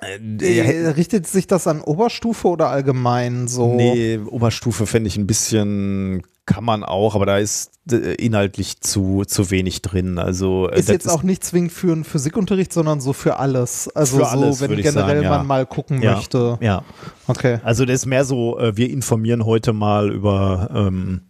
richtet 0.00 1.26
sich 1.26 1.46
das 1.46 1.66
an 1.66 1.80
Oberstufe 1.80 2.48
oder 2.48 2.68
allgemein 2.68 3.48
so? 3.48 3.74
Nee, 3.74 4.18
Oberstufe 4.18 4.86
fände 4.86 5.08
ich 5.08 5.16
ein 5.16 5.26
bisschen, 5.26 6.22
kann 6.46 6.64
man 6.64 6.84
auch, 6.84 7.14
aber 7.14 7.26
da 7.26 7.38
ist 7.38 7.72
äh, 7.90 8.14
inhaltlich 8.14 8.80
zu, 8.80 9.24
zu 9.26 9.50
wenig 9.50 9.82
drin. 9.82 10.18
Also, 10.18 10.68
äh, 10.70 10.78
ist 10.78 10.88
jetzt 10.88 11.06
ist 11.06 11.12
auch 11.12 11.22
nicht 11.22 11.44
zwingend 11.44 11.72
für 11.72 11.92
einen 11.92 12.04
Physikunterricht, 12.04 12.72
sondern 12.72 13.00
so 13.00 13.12
für 13.12 13.36
alles. 13.38 13.88
Also 13.94 14.18
für 14.18 14.24
so, 14.24 14.28
alles, 14.30 14.60
wenn 14.60 14.70
generell 14.76 14.92
sagen, 14.92 15.22
ja. 15.22 15.30
man 15.30 15.46
mal 15.46 15.66
gucken 15.66 16.00
Ja. 16.00 16.14
möchte. 16.14 16.58
Ja, 16.60 16.84
Okay. 17.26 17.58
also 17.64 17.84
das 17.84 17.96
ist 18.00 18.06
mehr 18.06 18.24
so, 18.24 18.58
äh, 18.58 18.76
wir 18.76 18.90
informieren 18.90 19.44
heute 19.44 19.72
mal 19.72 20.10
über, 20.10 20.70
ähm, 20.74 21.22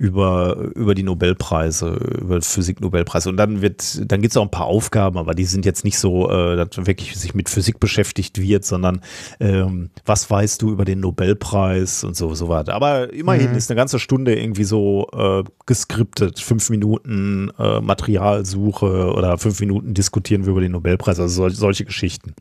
über, 0.00 0.56
über 0.74 0.94
die 0.94 1.02
Nobelpreise, 1.02 1.90
über 2.22 2.40
Physik-Nobelpreise. 2.40 3.28
Und 3.28 3.36
dann 3.36 3.60
wird, 3.60 4.10
dann 4.10 4.22
gibt 4.22 4.32
es 4.32 4.36
auch 4.38 4.44
ein 4.44 4.50
paar 4.50 4.64
Aufgaben, 4.64 5.18
aber 5.18 5.34
die 5.34 5.44
sind 5.44 5.66
jetzt 5.66 5.84
nicht 5.84 5.98
so, 5.98 6.30
äh, 6.30 6.56
dass 6.56 6.74
man 6.78 6.86
wirklich 6.86 7.14
sich 7.18 7.34
mit 7.34 7.50
Physik 7.50 7.78
beschäftigt 7.80 8.40
wird, 8.40 8.64
sondern 8.64 9.02
ähm, 9.40 9.90
was 10.06 10.30
weißt 10.30 10.62
du 10.62 10.70
über 10.70 10.86
den 10.86 11.00
Nobelpreis 11.00 12.02
und 12.02 12.16
so, 12.16 12.34
so 12.34 12.48
weiter. 12.48 12.72
Aber 12.72 13.12
immerhin 13.12 13.50
Mhm. 13.50 13.56
ist 13.58 13.70
eine 13.70 13.76
ganze 13.76 13.98
Stunde 13.98 14.34
irgendwie 14.40 14.64
so 14.64 15.06
äh, 15.12 15.44
geskriptet. 15.66 16.40
Fünf 16.40 16.70
Minuten 16.70 17.50
äh, 17.58 17.82
Materialsuche 17.82 19.12
oder 19.12 19.36
fünf 19.36 19.60
Minuten 19.60 19.92
diskutieren 19.92 20.46
wir 20.46 20.52
über 20.52 20.62
den 20.62 20.72
Nobelpreis, 20.72 21.20
also 21.20 21.42
sol 21.42 21.50
solche 21.50 21.84
Geschichten. 21.84 22.34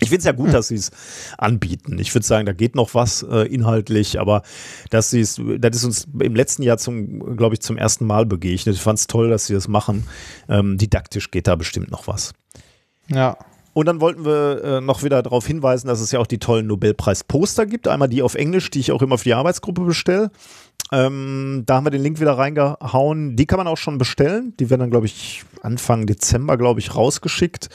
Ich 0.00 0.10
finde 0.10 0.18
es 0.18 0.24
ja 0.24 0.32
gut, 0.32 0.52
dass 0.52 0.68
sie 0.68 0.74
es 0.74 0.90
anbieten. 1.38 1.98
Ich 1.98 2.14
würde 2.14 2.26
sagen, 2.26 2.44
da 2.44 2.52
geht 2.52 2.74
noch 2.74 2.94
was 2.94 3.22
äh, 3.22 3.46
inhaltlich, 3.46 4.20
aber 4.20 4.42
dass 4.90 5.10
sie 5.10 5.20
es, 5.20 5.40
das 5.58 5.76
ist 5.76 5.84
uns 5.84 6.08
im 6.20 6.34
letzten 6.34 6.62
Jahr 6.62 6.76
zum, 6.76 7.36
glaube 7.36 7.54
ich, 7.54 7.60
zum 7.60 7.78
ersten 7.78 8.04
Mal 8.06 8.26
begegnet. 8.26 8.74
Ich 8.74 8.82
fand 8.82 8.98
es 8.98 9.06
toll, 9.06 9.30
dass 9.30 9.46
sie 9.46 9.54
das 9.54 9.68
machen. 9.68 10.06
Ähm, 10.48 10.76
didaktisch 10.76 11.30
geht 11.30 11.46
da 11.46 11.56
bestimmt 11.56 11.90
noch 11.90 12.06
was. 12.06 12.34
Ja. 13.08 13.38
Und 13.72 13.86
dann 13.86 14.00
wollten 14.00 14.24
wir 14.24 14.64
äh, 14.64 14.80
noch 14.80 15.02
wieder 15.02 15.22
darauf 15.22 15.46
hinweisen, 15.46 15.88
dass 15.88 16.00
es 16.00 16.10
ja 16.10 16.18
auch 16.18 16.26
die 16.26 16.38
tollen 16.38 16.66
Nobelpreis-Poster 16.66 17.66
gibt. 17.66 17.88
Einmal 17.88 18.08
die 18.08 18.22
auf 18.22 18.34
Englisch, 18.34 18.70
die 18.70 18.80
ich 18.80 18.90
auch 18.90 19.02
immer 19.02 19.18
für 19.18 19.24
die 19.24 19.34
Arbeitsgruppe 19.34 19.82
bestelle. 19.82 20.30
Ähm, 20.92 21.64
da 21.66 21.76
haben 21.76 21.84
wir 21.84 21.90
den 21.90 22.02
Link 22.02 22.18
wieder 22.18 22.38
reingehauen. 22.38 23.36
Die 23.36 23.44
kann 23.44 23.58
man 23.58 23.66
auch 23.66 23.76
schon 23.76 23.98
bestellen. 23.98 24.54
Die 24.58 24.70
werden 24.70 24.80
dann, 24.80 24.90
glaube 24.90 25.06
ich, 25.06 25.44
Anfang 25.60 26.06
Dezember, 26.06 26.56
glaube 26.56 26.80
ich, 26.80 26.94
rausgeschickt. 26.94 27.68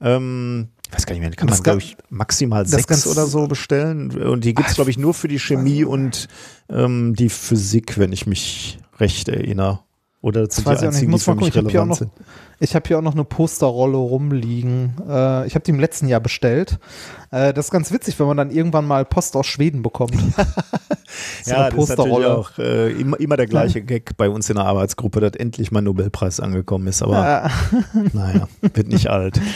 Ähm, 0.00 0.68
ich 0.90 0.96
weiß 0.96 1.06
gar 1.06 1.14
nicht 1.14 1.20
mehr, 1.20 1.30
kann 1.30 1.46
Das 1.46 1.58
man, 1.58 1.62
glaube 1.64 1.78
ich, 1.80 1.96
maximal 2.08 2.66
sechs 2.66 3.06
oder 3.06 3.26
so 3.26 3.46
bestellen. 3.46 4.10
Und 4.10 4.44
die 4.44 4.54
gibt 4.54 4.68
es, 4.68 4.74
glaube 4.74 4.90
ich, 4.90 4.98
nur 4.98 5.14
für 5.14 5.28
die 5.28 5.38
Chemie 5.38 5.84
und 5.84 6.28
ähm, 6.68 7.14
die 7.14 7.28
Physik, 7.28 7.96
wenn 7.98 8.12
ich 8.12 8.26
mich 8.26 8.78
recht 8.98 9.28
erinnere. 9.28 9.80
Oder 10.22 10.46
das 10.46 10.56
sind 10.56 10.66
weiß 10.66 10.80
die 10.80 10.86
ich 10.88 10.98
die 10.98 11.06
muss 11.06 11.24
für 11.24 11.30
mal 11.34 11.36
mich 11.36 11.54
gucken, 11.54 11.70
ich 11.70 11.76
habe 11.76 11.86
hier, 11.86 11.92
auch 11.92 11.98
relevant 11.98 12.12
noch- 12.18 12.18
sind. 12.18 12.26
ich 12.58 12.74
hab 12.74 12.86
hier 12.88 12.98
auch 12.98 13.02
noch 13.02 13.14
eine 13.14 13.24
Posterrolle 13.24 13.96
rumliegen. 13.96 14.92
Äh, 15.08 15.46
ich 15.46 15.54
habe 15.54 15.62
die 15.64 15.70
im 15.70 15.80
letzten 15.80 16.08
Jahr 16.08 16.20
bestellt. 16.20 16.78
Äh, 17.30 17.54
das 17.54 17.66
ist 17.66 17.70
ganz 17.70 17.90
witzig, 17.90 18.18
wenn 18.20 18.26
man 18.26 18.36
dann 18.36 18.50
irgendwann 18.50 18.86
mal 18.86 19.06
Post 19.06 19.34
aus 19.36 19.46
Schweden 19.46 19.82
bekommt. 19.82 20.12
So 21.42 21.50
Ja, 21.50 21.70
das 21.70 21.88
ist 21.90 21.96
natürlich 21.98 22.26
auch 22.26 22.56
äh, 22.58 22.92
immer, 22.92 23.18
immer 23.18 23.36
der 23.36 23.46
gleiche 23.46 23.82
Gag 23.82 24.16
bei 24.16 24.28
uns 24.30 24.48
in 24.48 24.56
der 24.56 24.66
Arbeitsgruppe, 24.66 25.20
dass 25.20 25.32
endlich 25.32 25.72
mein 25.72 25.82
Nobelpreis 25.84 26.38
angekommen 26.38 26.86
ist. 26.86 27.02
Aber 27.02 27.14
Ja. 27.14 27.50
naja, 28.12 28.48
wird 28.60 28.88
nicht 28.88 29.08
alt. 29.08 29.40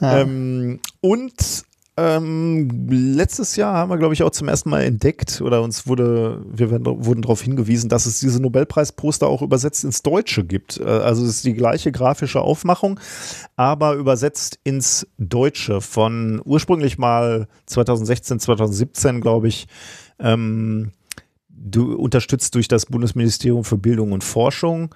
Ähm, 0.00 0.80
und 1.00 1.64
ähm, 1.98 2.88
letztes 2.90 3.56
Jahr 3.56 3.72
haben 3.72 3.88
wir, 3.90 3.96
glaube 3.96 4.12
ich, 4.12 4.22
auch 4.22 4.30
zum 4.30 4.48
ersten 4.48 4.68
Mal 4.68 4.82
entdeckt 4.82 5.40
oder 5.40 5.62
uns 5.62 5.86
wurde, 5.86 6.44
wir 6.46 6.70
werden, 6.70 6.84
wurden 6.84 7.22
darauf 7.22 7.40
hingewiesen, 7.40 7.88
dass 7.88 8.04
es 8.04 8.20
diese 8.20 8.40
Nobelpreisposter 8.42 9.26
auch 9.26 9.40
übersetzt 9.40 9.82
ins 9.82 10.02
Deutsche 10.02 10.44
gibt. 10.44 10.78
Äh, 10.78 10.84
Also 10.84 11.24
es 11.24 11.36
ist 11.36 11.44
die 11.46 11.54
gleiche 11.54 11.92
grafische 11.92 12.42
Aufmachung, 12.42 13.00
aber 13.56 13.94
übersetzt 13.94 14.58
ins 14.62 15.06
Deutsche 15.16 15.80
von 15.80 16.42
ursprünglich 16.44 16.98
mal 16.98 17.48
2016, 17.64 18.40
2017, 18.40 19.22
glaube 19.22 19.48
ich. 19.48 19.66
Ähm, 20.18 20.92
du 21.48 21.94
unterstützt 21.94 22.54
durch 22.54 22.68
das 22.68 22.84
Bundesministerium 22.86 23.64
für 23.64 23.78
Bildung 23.78 24.12
und 24.12 24.22
Forschung 24.22 24.94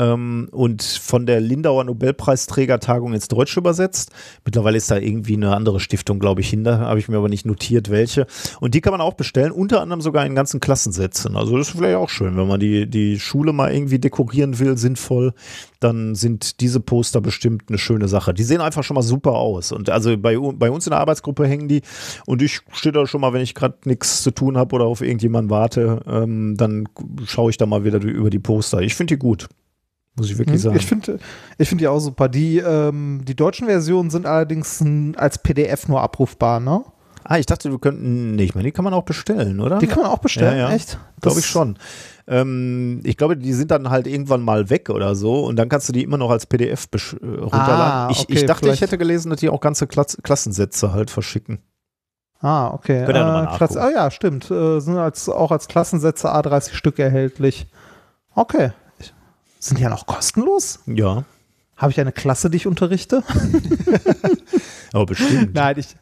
ähm, 0.00 0.48
und 0.50 0.82
von 0.82 1.26
der 1.26 1.40
Lindauer 1.40 1.84
Nobelpreisträgertagung 1.84 3.12
ins 3.12 3.28
Deutsche 3.28 3.60
übersetzt. 3.60 4.10
Mittlerweile 4.44 4.78
ist 4.78 4.90
da 4.90 4.96
irgendwie 4.96 5.34
eine 5.34 5.54
andere 5.54 5.78
Stiftung, 5.78 6.18
glaube 6.18 6.40
ich, 6.40 6.48
hinter, 6.48 6.80
habe 6.80 6.98
ich 6.98 7.08
mir 7.08 7.18
aber 7.18 7.28
nicht 7.28 7.44
notiert, 7.44 7.90
welche. 7.90 8.26
Und 8.60 8.74
die 8.74 8.80
kann 8.80 8.92
man 8.92 9.00
auch 9.00 9.14
bestellen, 9.14 9.52
unter 9.52 9.82
anderem 9.82 10.00
sogar 10.00 10.24
in 10.24 10.34
ganzen 10.34 10.60
Klassensätzen. 10.60 11.36
Also 11.36 11.56
das 11.58 11.68
ist 11.68 11.76
vielleicht 11.76 11.96
auch 11.96 12.08
schön, 12.08 12.36
wenn 12.36 12.48
man 12.48 12.60
die, 12.60 12.88
die 12.88 13.20
Schule 13.20 13.52
mal 13.52 13.72
irgendwie 13.72 13.98
dekorieren 13.98 14.58
will, 14.58 14.78
sinnvoll, 14.78 15.34
dann 15.80 16.14
sind 16.14 16.60
diese 16.60 16.80
Poster 16.80 17.20
bestimmt 17.20 17.64
eine 17.68 17.78
schöne 17.78 18.08
Sache. 18.08 18.32
Die 18.32 18.42
sehen 18.42 18.60
einfach 18.60 18.84
schon 18.84 18.94
mal 18.94 19.02
super 19.02 19.32
aus. 19.32 19.72
Und 19.72 19.90
also 19.90 20.16
bei, 20.16 20.36
bei 20.38 20.70
uns 20.70 20.86
in 20.86 20.90
der 20.90 21.00
Arbeitsgruppe 21.00 21.46
hängen 21.46 21.68
die 21.68 21.82
und 22.26 22.42
ich 22.42 22.60
stehe 22.72 22.92
da 22.92 23.06
schon 23.06 23.20
mal, 23.20 23.32
wenn 23.32 23.42
ich 23.42 23.54
gerade 23.54 23.76
nichts 23.84 24.22
zu 24.22 24.30
tun 24.30 24.56
habe 24.56 24.74
oder 24.74 24.86
auf 24.86 25.02
irgendjemanden 25.02 25.50
warte, 25.50 26.00
ähm, 26.06 26.56
dann 26.56 26.88
schaue 27.24 27.50
ich 27.50 27.58
da 27.58 27.66
mal 27.66 27.84
wieder 27.84 28.00
über 28.02 28.30
die 28.30 28.38
Poster. 28.38 28.80
Ich 28.80 28.94
finde 28.94 29.14
die 29.14 29.18
gut. 29.18 29.48
Muss 30.20 30.30
ich 30.30 30.38
wirklich 30.38 30.60
sagen. 30.62 30.76
Ich 30.76 30.86
finde 30.86 31.18
ich 31.58 31.68
find 31.68 31.80
die 31.80 31.88
auch 31.88 31.98
super. 32.00 32.28
Die, 32.28 32.58
ähm, 32.58 33.22
die 33.24 33.34
deutschen 33.34 33.66
Versionen 33.66 34.10
sind 34.10 34.26
allerdings 34.26 34.82
als 35.16 35.38
PDF 35.38 35.88
nur 35.88 36.00
abrufbar, 36.00 36.60
ne? 36.60 36.82
ah, 37.24 37.38
ich 37.38 37.46
dachte, 37.46 37.70
wir 37.70 37.78
könnten, 37.78 38.34
nee, 38.34 38.42
ich 38.44 38.54
meine, 38.54 38.64
die 38.64 38.72
kann 38.72 38.84
man 38.84 38.92
auch 38.94 39.04
bestellen, 39.04 39.60
oder? 39.60 39.78
Die 39.78 39.86
kann 39.86 40.02
man 40.02 40.10
auch 40.10 40.18
bestellen, 40.18 40.58
Ja, 40.58 40.68
ja. 40.70 40.74
echt? 40.74 40.98
Glaube 41.20 41.38
ich 41.38 41.46
schon. 41.46 41.78
Ähm, 42.26 43.00
ich 43.04 43.16
glaube, 43.16 43.36
die 43.36 43.52
sind 43.52 43.70
dann 43.70 43.88
halt 43.90 44.06
irgendwann 44.06 44.40
mal 44.42 44.68
weg 44.70 44.90
oder 44.90 45.14
so 45.14 45.44
und 45.44 45.56
dann 45.56 45.68
kannst 45.68 45.88
du 45.88 45.92
die 45.92 46.02
immer 46.02 46.16
noch 46.16 46.30
als 46.30 46.46
PDF 46.46 46.88
äh, 46.92 47.26
runterladen. 47.26 47.52
Ah, 47.52 48.08
ich, 48.10 48.20
okay, 48.20 48.32
ich 48.34 48.46
dachte, 48.46 48.60
vielleicht- 48.64 48.76
ich 48.76 48.80
hätte 48.82 48.98
gelesen, 48.98 49.30
dass 49.30 49.40
die 49.40 49.48
auch 49.48 49.60
ganze 49.60 49.86
Klas 49.86 50.16
Klassensätze 50.22 50.92
halt 50.92 51.10
verschicken. 51.10 51.58
Ah, 52.40 52.68
okay. 52.68 53.04
Könnt 53.04 53.18
ihr 53.18 53.20
äh, 53.20 53.56
Klasse, 53.56 53.74
nachgucken. 53.74 53.78
ah 53.78 53.90
ja, 54.04 54.10
stimmt. 54.10 54.50
Äh, 54.50 54.80
sind 54.80 54.96
als, 54.96 55.28
auch 55.28 55.50
als 55.52 55.68
Klassensätze 55.68 56.34
A30 56.34 56.72
Stück 56.74 56.98
erhältlich. 56.98 57.66
Okay. 58.34 58.70
Sind 59.60 59.78
die 59.78 59.82
ja 59.82 59.90
noch 59.90 60.06
kostenlos? 60.06 60.80
Ja, 60.86 61.24
Habe 61.76 61.92
ich 61.92 62.00
eine 62.00 62.12
Klasse, 62.12 62.50
die 62.50 62.56
ich 62.56 62.66
unterrichte? 62.66 63.22
aber 64.92 65.06
bestimmt. 65.06 65.54
Nein, 65.54 65.76
ich, 65.78 65.94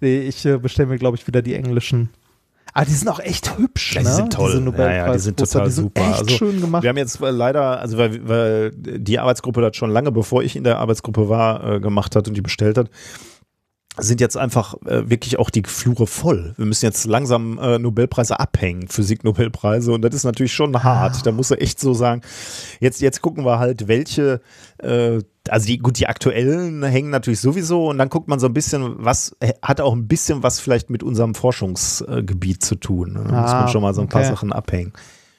nee, 0.00 0.20
ich 0.20 0.44
äh, 0.46 0.58
bestelle 0.58 0.88
mir, 0.88 0.98
glaube 0.98 1.16
ich, 1.16 1.26
wieder 1.26 1.42
die 1.42 1.54
englischen. 1.54 2.10
Ah, 2.72 2.84
die 2.84 2.92
sind 2.92 3.08
auch 3.08 3.20
echt 3.20 3.56
hübsch, 3.56 3.94
Ja, 3.94 4.02
die 4.02 4.06
ne? 4.08 4.14
sind 4.14 4.32
toll. 4.34 4.62
Diese 4.62 4.82
Ja, 4.82 4.92
ja, 4.92 5.12
die 5.12 5.18
sind 5.18 5.38
total 5.38 5.64
die 5.66 5.70
sind 5.72 5.84
super. 5.84 6.00
echt 6.10 6.18
Also, 6.20 6.36
schön 6.36 6.60
gemacht. 6.60 6.82
Wir 6.82 6.90
haben 6.90 6.98
jetzt 6.98 7.20
äh, 7.22 7.30
leider, 7.30 7.80
also 7.80 7.96
weil, 7.96 8.28
weil 8.28 8.70
die 8.72 9.18
Arbeitsgruppe 9.18 9.62
das 9.62 9.76
schon 9.76 9.90
lange, 9.90 10.12
bevor 10.12 10.42
ich 10.42 10.56
in 10.56 10.64
der 10.64 10.78
Arbeitsgruppe 10.78 11.28
war, 11.30 11.64
äh, 11.76 11.80
gemacht 11.80 12.14
hat 12.16 12.28
und 12.28 12.34
die 12.36 12.42
bestellt 12.42 12.76
hat, 12.76 12.90
sind 13.98 14.20
jetzt 14.20 14.36
einfach 14.36 14.74
äh, 14.84 15.08
wirklich 15.08 15.38
auch 15.38 15.50
die 15.50 15.62
Flure 15.66 16.06
voll. 16.06 16.54
Wir 16.56 16.66
müssen 16.66 16.84
jetzt 16.84 17.06
langsam 17.06 17.58
äh, 17.58 17.78
Nobelpreise 17.78 18.38
abhängen, 18.38 18.88
Physik-Nobelpreise 18.88 19.92
und 19.92 20.02
das 20.02 20.14
ist 20.14 20.24
natürlich 20.24 20.52
schon 20.52 20.82
hart. 20.82 21.26
Da 21.26 21.32
muss 21.32 21.50
er 21.50 21.62
echt 21.62 21.80
so 21.80 21.94
sagen, 21.94 22.20
jetzt, 22.80 23.00
jetzt 23.00 23.22
gucken 23.22 23.44
wir 23.44 23.58
halt, 23.58 23.88
welche, 23.88 24.40
äh, 24.78 25.20
also 25.48 25.66
die, 25.66 25.78
gut, 25.78 25.98
die 25.98 26.06
aktuellen 26.08 26.82
hängen 26.82 27.10
natürlich 27.10 27.40
sowieso 27.40 27.88
und 27.88 27.98
dann 27.98 28.08
guckt 28.10 28.28
man 28.28 28.38
so 28.38 28.46
ein 28.46 28.54
bisschen, 28.54 28.96
was 28.98 29.34
äh, 29.40 29.52
hat 29.62 29.80
auch 29.80 29.94
ein 29.94 30.08
bisschen 30.08 30.42
was 30.42 30.60
vielleicht 30.60 30.90
mit 30.90 31.02
unserem 31.02 31.34
Forschungsgebiet 31.34 32.62
zu 32.64 32.74
tun. 32.74 33.14
Da 33.14 33.22
muss 33.22 33.50
Ah, 33.50 33.60
man 33.60 33.68
schon 33.68 33.82
mal 33.82 33.94
so 33.94 34.02
ein 34.02 34.08
paar 34.08 34.22
okay. 34.22 34.30
Sachen 34.30 34.52
abhängen. 34.52 34.92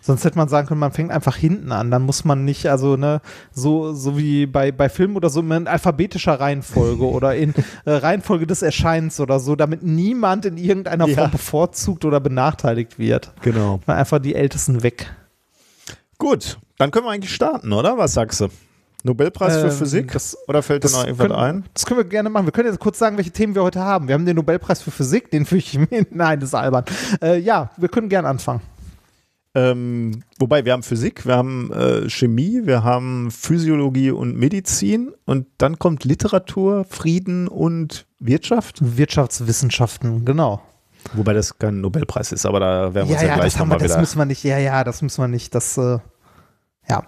Sonst 0.08 0.24
hätte 0.24 0.38
man 0.38 0.48
sagen 0.48 0.68
können, 0.70 0.80
man 0.80 0.94
fängt 0.94 1.12
einfach 1.12 1.36
hinten 1.36 1.72
an. 1.74 1.92
Dann 1.92 2.02
muss 2.04 2.24
man 2.24 2.46
nicht, 2.46 2.66
also 2.68 2.96
ne, 2.96 3.20
so, 3.52 3.94
so 3.94 4.18
wie 4.18 4.46
bei, 4.46 4.72
bei 4.72 4.88
Filmen 4.88 5.18
oder 5.18 5.30
so 5.30 5.42
in 5.42 5.68
alphabetischer 5.68 6.40
Reihenfolge 6.40 7.04
oder 7.10 7.36
in 7.36 7.54
äh, 7.86 7.92
Reihenfolge 7.92 8.48
des 8.48 8.62
Erscheinens 8.62 9.20
oder 9.20 9.40
so, 9.42 9.58
damit 9.58 9.84
niemand 9.84 10.46
in 10.46 10.56
irgendeiner 10.58 11.08
Ja. 11.10 11.16
Form 11.16 11.32
bevorzugt 11.32 12.06
oder 12.06 12.22
benachteiligt 12.22 12.98
wird. 12.98 13.34
Genau. 13.42 13.82
Mal 13.86 13.98
Einfach 13.98 14.20
die 14.20 14.34
Ältesten 14.34 14.82
weg. 14.82 15.14
Gut, 16.18 16.58
dann 16.78 16.90
können 16.92 17.06
wir 17.06 17.12
eigentlich 17.12 17.36
starten, 17.36 17.74
oder? 17.74 17.98
Was 17.98 18.14
sagst 18.14 18.40
du? 18.42 18.48
Nobelpreis 19.04 19.58
für 19.58 19.66
Ähm, 19.68 19.72
Physik? 19.72 20.12
das- 20.14 20.38
oder 20.48 20.64
fällt 20.64 20.84
dir 20.84 20.90
noch 20.90 21.06
irgendwas 21.06 21.28
können, 21.28 21.40
ein? 21.40 21.64
das 21.74 21.86
können 21.86 22.00
wir 22.00 22.06
gerne 22.06 22.30
machen. 22.30 22.46
Wir 22.46 22.52
können 22.52 22.68
jetzt 22.70 22.80
kurz 22.80 22.98
sagen, 22.98 23.18
welche 23.18 23.32
Themen 23.32 23.54
wir 23.56 23.62
heute 23.64 23.80
haben. 23.82 24.08
Wir 24.08 24.16
haben 24.16 24.26
den 24.26 24.36
Nobelpreis 24.38 24.82
für 24.82 24.92
Physik, 24.92 25.30
den 25.32 25.46
für 25.46 25.58
ich, 25.58 25.78
nein, 26.12 26.40
das 26.40 26.50
ist 26.50 26.56
albern. 26.56 26.84
Äh, 27.22 27.40
ja, 27.40 27.70
wir 27.78 27.90
können 27.90 28.10
gerne 28.10 28.28
anfangen. 28.30 28.62
Ähm, 29.58 30.24
wobei, 30.38 30.66
wir 30.66 30.74
haben 30.74 30.84
Physik, 30.84 31.26
wir 31.26 31.36
haben 31.36 31.72
äh, 31.74 32.08
Chemie, 32.12 32.62
wir 32.66 32.84
haben 32.84 33.32
Physiologie 33.32 34.12
und 34.12 34.38
Medizin 34.38 35.14
und 35.26 35.48
dann 35.58 35.80
kommt 35.80 36.04
Literatur, 36.04 36.86
Frieden 36.88 37.48
und 37.48 38.06
Wirtschaft. 38.20 38.78
Wirtschaftswissenschaften, 38.82 40.26
genau. 40.26 40.62
Wobei 41.14 41.34
das 41.34 41.58
kein 41.58 41.82
Nobelpreis 41.82 42.32
ist, 42.34 42.46
aber 42.46 42.60
da 42.60 42.94
werden 42.94 43.08
wir 43.10 43.16
Ja, 43.16 43.20
uns 43.20 43.22
ja, 43.24 43.28
ja, 43.30 43.36
gleich 43.36 43.54
das 43.54 43.60
haben 43.60 43.70
wir, 43.70 43.76
nochmal 43.76 43.88
das 43.88 43.96
wieder. 43.96 44.02
müssen 44.02 44.18
wir 44.20 44.26
nicht. 44.26 44.44
Ja, 44.44 44.58
ja, 44.60 44.84
das 44.84 45.02
müssen 45.02 45.24
wir 45.24 45.28
nicht. 45.28 45.56
Das, 45.56 45.76
äh, 45.78 45.98
ja. 46.88 47.04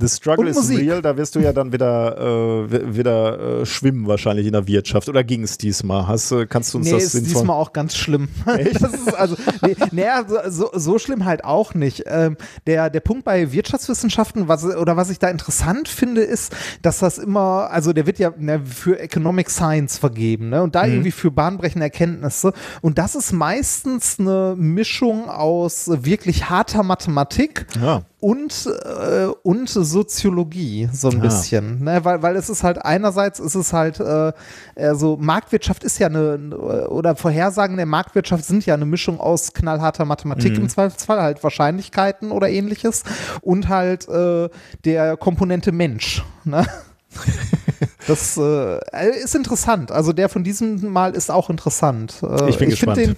The 0.00 0.08
Struggle 0.08 0.48
is 0.48 0.56
Musik. 0.56 0.80
real, 0.80 1.02
da 1.02 1.16
wirst 1.16 1.34
du 1.34 1.40
ja 1.40 1.52
dann 1.52 1.72
wieder, 1.72 2.16
äh, 2.18 2.72
wi- 2.72 2.96
wieder 2.96 3.60
äh, 3.60 3.66
schwimmen 3.66 4.06
wahrscheinlich 4.06 4.46
in 4.46 4.52
der 4.52 4.66
Wirtschaft. 4.66 5.08
Oder 5.08 5.22
ging 5.24 5.42
es 5.42 5.58
diesmal? 5.58 6.06
Hast, 6.08 6.30
du- 6.30 6.46
kannst 6.46 6.72
du 6.72 6.78
uns 6.78 6.86
Nee, 6.86 6.92
das 6.92 7.04
ist 7.04 7.14
sinnvoll- 7.16 7.24
diesmal 7.40 7.56
auch 7.56 7.72
ganz 7.72 7.94
schlimm. 7.96 8.28
Das 8.80 8.92
ist 8.94 9.14
also, 9.14 9.36
nee, 9.62 9.76
nee, 9.92 10.04
so, 10.48 10.70
so, 10.72 10.98
schlimm 10.98 11.24
halt 11.24 11.44
auch 11.44 11.74
nicht. 11.74 12.04
Ähm, 12.06 12.36
der, 12.66 12.88
der 12.90 13.00
Punkt 13.00 13.24
bei 13.24 13.52
Wirtschaftswissenschaften, 13.52 14.48
was, 14.48 14.64
oder 14.64 14.96
was 14.96 15.10
ich 15.10 15.18
da 15.18 15.28
interessant 15.28 15.88
finde, 15.88 16.22
ist, 16.22 16.54
dass 16.82 16.98
das 17.00 17.18
immer, 17.18 17.68
also 17.70 17.92
der 17.92 18.06
wird 18.06 18.18
ja 18.18 18.32
ne, 18.38 18.60
für 18.64 18.98
Economic 18.98 19.50
Science 19.50 19.98
vergeben, 19.98 20.48
ne? 20.48 20.62
Und 20.62 20.74
da 20.74 20.86
irgendwie 20.86 21.10
für 21.10 21.30
bahnbrechende 21.30 21.84
Erkenntnisse. 21.84 22.52
Und 22.80 22.98
das 22.98 23.14
ist 23.14 23.32
meistens 23.32 24.18
eine 24.18 24.54
Mischung 24.56 25.28
aus 25.28 25.90
wirklich 26.04 26.48
harter 26.48 26.82
Mathematik 26.82 27.66
Ja. 27.80 28.02
Und, 28.20 28.66
äh, 28.66 29.26
und 29.42 29.68
Soziologie 29.68 30.88
so 30.92 31.08
ein 31.08 31.18
Ah. 31.18 31.22
bisschen. 31.22 31.82
Ne? 31.84 32.04
Weil, 32.04 32.22
weil 32.22 32.36
es 32.36 32.48
ist 32.50 32.62
halt 32.62 32.84
einerseits 32.84 33.40
ist 33.40 33.54
es 33.54 33.72
halt 33.72 33.98
äh, 34.00 34.32
also 34.76 35.16
Marktwirtschaft 35.20 35.84
ist 35.84 35.98
ja 35.98 36.06
eine 36.08 36.56
oder 36.88 37.16
Vorhersagen 37.16 37.76
der 37.76 37.86
Marktwirtschaft 37.86 38.44
sind 38.44 38.66
ja 38.66 38.74
eine 38.74 38.86
Mischung 38.86 39.20
aus 39.20 39.52
knallharter 39.52 40.04
Mathematik 40.04 40.52
Mhm. 40.52 40.62
im 40.64 40.68
Zweifelsfall, 40.68 41.20
halt 41.22 41.42
Wahrscheinlichkeiten 41.42 42.30
oder 42.30 42.48
ähnliches 42.48 43.04
und 43.40 43.68
halt 43.68 44.08
äh, 44.08 44.48
der 44.84 45.16
Komponente 45.16 45.72
Mensch. 45.72 46.22
Ne? 46.44 46.66
Das 48.06 48.36
äh, 48.36 48.78
ist 49.22 49.34
interessant. 49.34 49.90
Also 49.92 50.12
der 50.12 50.28
von 50.28 50.42
diesem 50.44 50.90
Mal 50.92 51.14
ist 51.14 51.30
auch 51.30 51.50
interessant. 51.50 52.14
Äh, 52.22 52.48
Ich 52.50 52.58
bin 52.58 52.68
find 52.68 52.70
gespannt. 52.70 52.96
Den, 52.98 53.16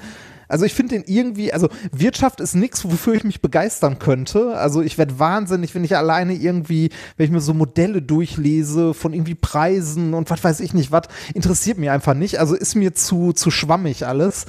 also 0.53 0.65
ich 0.67 0.75
finde 0.75 0.95
den 0.97 1.05
irgendwie, 1.07 1.53
also 1.53 1.69
Wirtschaft 1.91 2.41
ist 2.41 2.55
nichts, 2.55 2.85
wofür 2.85 3.15
ich 3.15 3.25
mich 3.25 3.41
begeistern 3.41 3.99
könnte. 3.99 4.57
Also 4.57 4.83
ich 4.83 4.99
werde 4.99 5.19
wahnsinnig, 5.19 5.75
wenn 5.75 5.83
ich 5.83 5.97
alleine 5.97 6.35
irgendwie, 6.35 6.91
wenn 7.17 7.25
ich 7.27 7.33
mir 7.33 7.41
so 7.41 7.55
Modelle 7.55 8.03
durchlese 8.03 8.93
von 8.95 9.15
irgendwie 9.15 9.35
Preisen 9.35 10.15
und 10.15 10.29
was 10.31 10.45
weiß 10.45 10.61
ich 10.61 10.75
nicht, 10.75 10.93
was 10.93 11.05
interessiert 11.35 11.79
mich 11.79 11.91
einfach 11.91 12.15
nicht. 12.15 12.39
Also 12.39 12.55
ist 12.55 12.75
mir 12.75 12.95
zu, 12.95 13.33
zu 13.33 13.51
schwammig 13.51 14.07
alles. 14.07 14.45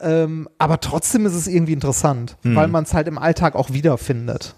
Ähm, 0.00 0.48
aber 0.58 0.80
trotzdem 0.80 1.26
ist 1.26 1.34
es 1.34 1.46
irgendwie 1.48 1.72
interessant, 1.72 2.36
Hm. 2.42 2.54
weil 2.56 2.68
man 2.68 2.84
es 2.84 2.94
halt 2.94 3.08
im 3.08 3.18
Alltag 3.18 3.54
auch 3.56 3.70
wiederfindet. 3.72 4.54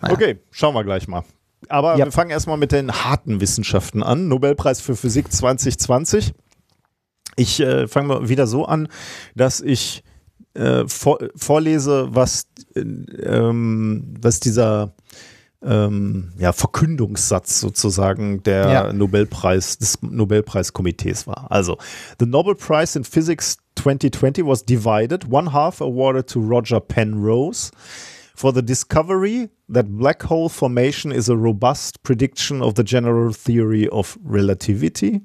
Naja. 0.00 0.14
Okay, 0.14 0.38
schauen 0.50 0.74
wir 0.74 0.82
gleich 0.84 1.06
mal. 1.08 1.22
Aber 1.68 1.96
Ja. 1.96 2.04
wir 2.06 2.12
fangen 2.12 2.30
erstmal 2.30 2.56
mit 2.58 2.72
den 2.72 2.90
harten 2.92 3.40
Wissenschaften 3.40 4.02
an. 4.02 4.26
Nobelpreis 4.28 4.80
für 4.80 4.96
Physik 4.96 5.32
2020. 5.32 6.34
Ich 7.36 7.60
äh, 7.60 7.88
fange 7.88 8.08
mal 8.08 8.28
wieder 8.28 8.46
so 8.46 8.64
an, 8.66 8.88
dass 9.34 9.60
ich 9.60 10.02
äh, 10.54 10.84
vor, 10.86 11.18
vorlese, 11.36 12.08
was, 12.10 12.46
äh, 12.74 12.80
ähm, 12.80 14.14
was 14.20 14.40
dieser 14.40 14.94
ähm, 15.62 16.32
ja, 16.38 16.52
Verkündungssatz 16.52 17.60
sozusagen 17.60 18.42
der 18.42 18.70
Ja. 18.70 18.92
Nobelpreis 18.92 19.78
des 19.78 19.98
Nobelpreiskomitees 20.02 21.26
war. 21.26 21.50
Also, 21.50 21.78
the 22.20 22.26
Nobel 22.26 22.54
Prize 22.54 22.98
in 22.98 23.04
Physics 23.04 23.56
2020 23.76 24.44
was 24.44 24.64
divided. 24.64 25.30
One 25.30 25.52
half 25.52 25.80
awarded 25.80 26.26
to 26.28 26.40
Roger 26.40 26.80
Penrose 26.80 27.70
for 28.34 28.52
the 28.52 28.62
discovery 28.62 29.48
that 29.72 29.86
black 29.96 30.22
hole 30.24 30.48
formation 30.48 31.10
is 31.12 31.28
a 31.28 31.36
robust 31.36 32.02
prediction 32.02 32.62
of 32.62 32.74
the 32.74 32.84
general 32.84 33.32
theory 33.32 33.88
of 33.88 34.18
relativity, 34.22 35.22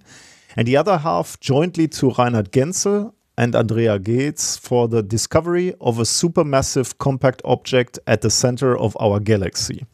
and 0.56 0.68
the 0.68 0.78
other 0.78 1.00
half 1.00 1.40
jointly 1.40 1.88
to 1.88 2.12
Reinhard 2.12 2.52
Genzel 2.52 3.14
and 3.40 3.56
Andrea 3.56 3.98
Gates 3.98 4.58
for 4.58 4.90
the 4.90 5.02
discovery 5.02 5.74
of 5.80 5.98
a 5.98 6.04
supermassive 6.04 6.98
compact 6.98 7.42
object 7.46 7.98
at 8.06 8.22
the 8.22 8.30
center 8.30 8.78
of 8.78 8.98
our 9.00 9.22
galaxy. 9.22 9.86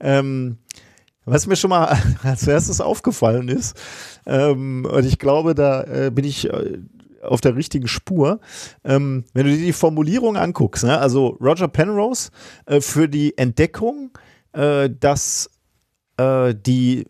Ähm, 0.00 0.56
was 1.26 1.46
mir 1.46 1.56
schon 1.56 1.68
mal 1.70 1.94
als 2.22 2.46
erstes 2.48 2.80
aufgefallen 2.80 3.48
ist, 3.48 3.76
ähm, 4.26 4.86
und 4.90 5.04
ich 5.04 5.18
glaube, 5.18 5.54
da 5.54 5.82
äh, 5.82 6.10
bin 6.10 6.24
ich 6.24 6.48
äh, 6.48 6.78
auf 7.20 7.42
der 7.42 7.56
richtigen 7.56 7.88
Spur. 7.88 8.40
Ähm, 8.84 9.24
wenn 9.34 9.44
du 9.44 9.52
dir 9.52 9.64
die 9.66 9.72
Formulierung 9.72 10.38
anguckst, 10.38 10.84
ne? 10.84 10.98
also 10.98 11.36
Roger 11.42 11.68
Penrose 11.68 12.30
äh, 12.64 12.80
für 12.80 13.06
die 13.06 13.36
Entdeckung, 13.36 14.16
äh, 14.52 14.88
dass 14.88 15.50
äh, 16.16 16.54
die, 16.54 17.06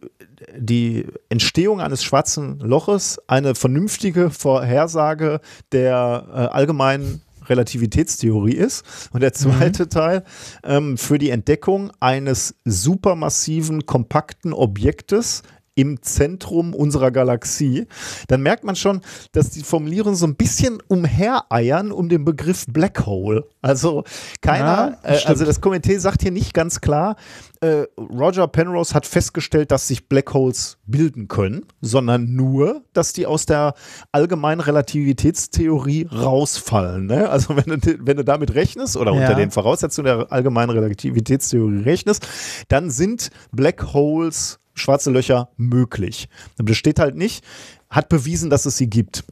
die 0.56 1.06
Entstehung 1.28 1.80
eines 1.80 2.02
schwarzen 2.02 2.58
Loches 2.60 3.20
eine 3.26 3.54
vernünftige 3.54 4.30
Vorhersage 4.30 5.40
der 5.72 6.26
äh, 6.28 6.36
allgemeinen 6.54 7.22
Relativitätstheorie 7.48 8.54
ist. 8.54 8.84
Und 9.12 9.20
der 9.20 9.32
zweite 9.32 9.88
Teil 9.88 10.24
ähm, 10.62 10.96
für 10.96 11.18
die 11.18 11.30
Entdeckung 11.30 11.92
eines 12.00 12.54
supermassiven, 12.64 13.86
kompakten 13.86 14.52
Objektes 14.52 15.42
im 15.76 16.00
Zentrum 16.02 16.72
unserer 16.74 17.10
Galaxie, 17.10 17.86
dann 18.28 18.42
merkt 18.42 18.64
man 18.64 18.76
schon, 18.76 19.00
dass 19.32 19.50
die 19.50 19.62
Formulierungen 19.62 20.16
so 20.16 20.26
ein 20.26 20.36
bisschen 20.36 20.78
umhereiern 20.88 21.90
um 21.92 22.08
den 22.08 22.24
Begriff 22.24 22.64
Black 22.68 23.06
Hole. 23.06 23.44
Also 23.60 24.04
keiner, 24.40 24.98
Ja, 25.02 25.10
äh, 25.10 25.24
also 25.26 25.44
das 25.44 25.60
Komitee 25.60 25.98
sagt 25.98 26.22
hier 26.22 26.30
nicht 26.30 26.54
ganz 26.54 26.80
klar, 26.80 27.16
äh, 27.60 27.84
Roger 27.98 28.46
Penrose 28.46 28.94
hat 28.94 29.06
festgestellt, 29.06 29.70
dass 29.70 29.88
sich 29.88 30.08
Black 30.08 30.32
Holes 30.34 30.76
bilden 30.86 31.28
können, 31.28 31.64
sondern 31.80 32.34
nur, 32.34 32.82
dass 32.92 33.12
die 33.12 33.26
aus 33.26 33.46
der 33.46 33.74
allgemeinen 34.12 34.60
Relativitätstheorie 34.60 36.06
rausfallen. 36.12 37.06
Ne? 37.06 37.28
Also 37.28 37.56
wenn 37.56 37.80
du, 37.80 37.98
wenn 38.00 38.16
du 38.16 38.24
damit 38.24 38.54
rechnest 38.54 38.96
oder 38.96 39.12
Ja. 39.12 39.20
unter 39.22 39.34
den 39.34 39.50
Voraussetzungen 39.50 40.04
der 40.06 40.32
allgemeinen 40.32 40.70
Relativitätstheorie 40.70 41.82
rechnest, 41.82 42.26
dann 42.68 42.90
sind 42.90 43.30
Black 43.52 43.92
Holes, 43.92 44.58
schwarze 44.74 45.10
Löcher 45.10 45.50
möglich. 45.56 46.28
Das 46.58 46.76
steht 46.76 46.98
halt 46.98 47.16
nicht, 47.16 47.44
hat 47.90 48.08
bewiesen, 48.08 48.50
dass 48.50 48.66
es 48.66 48.76
sie 48.76 48.88
gibt. 48.88 49.24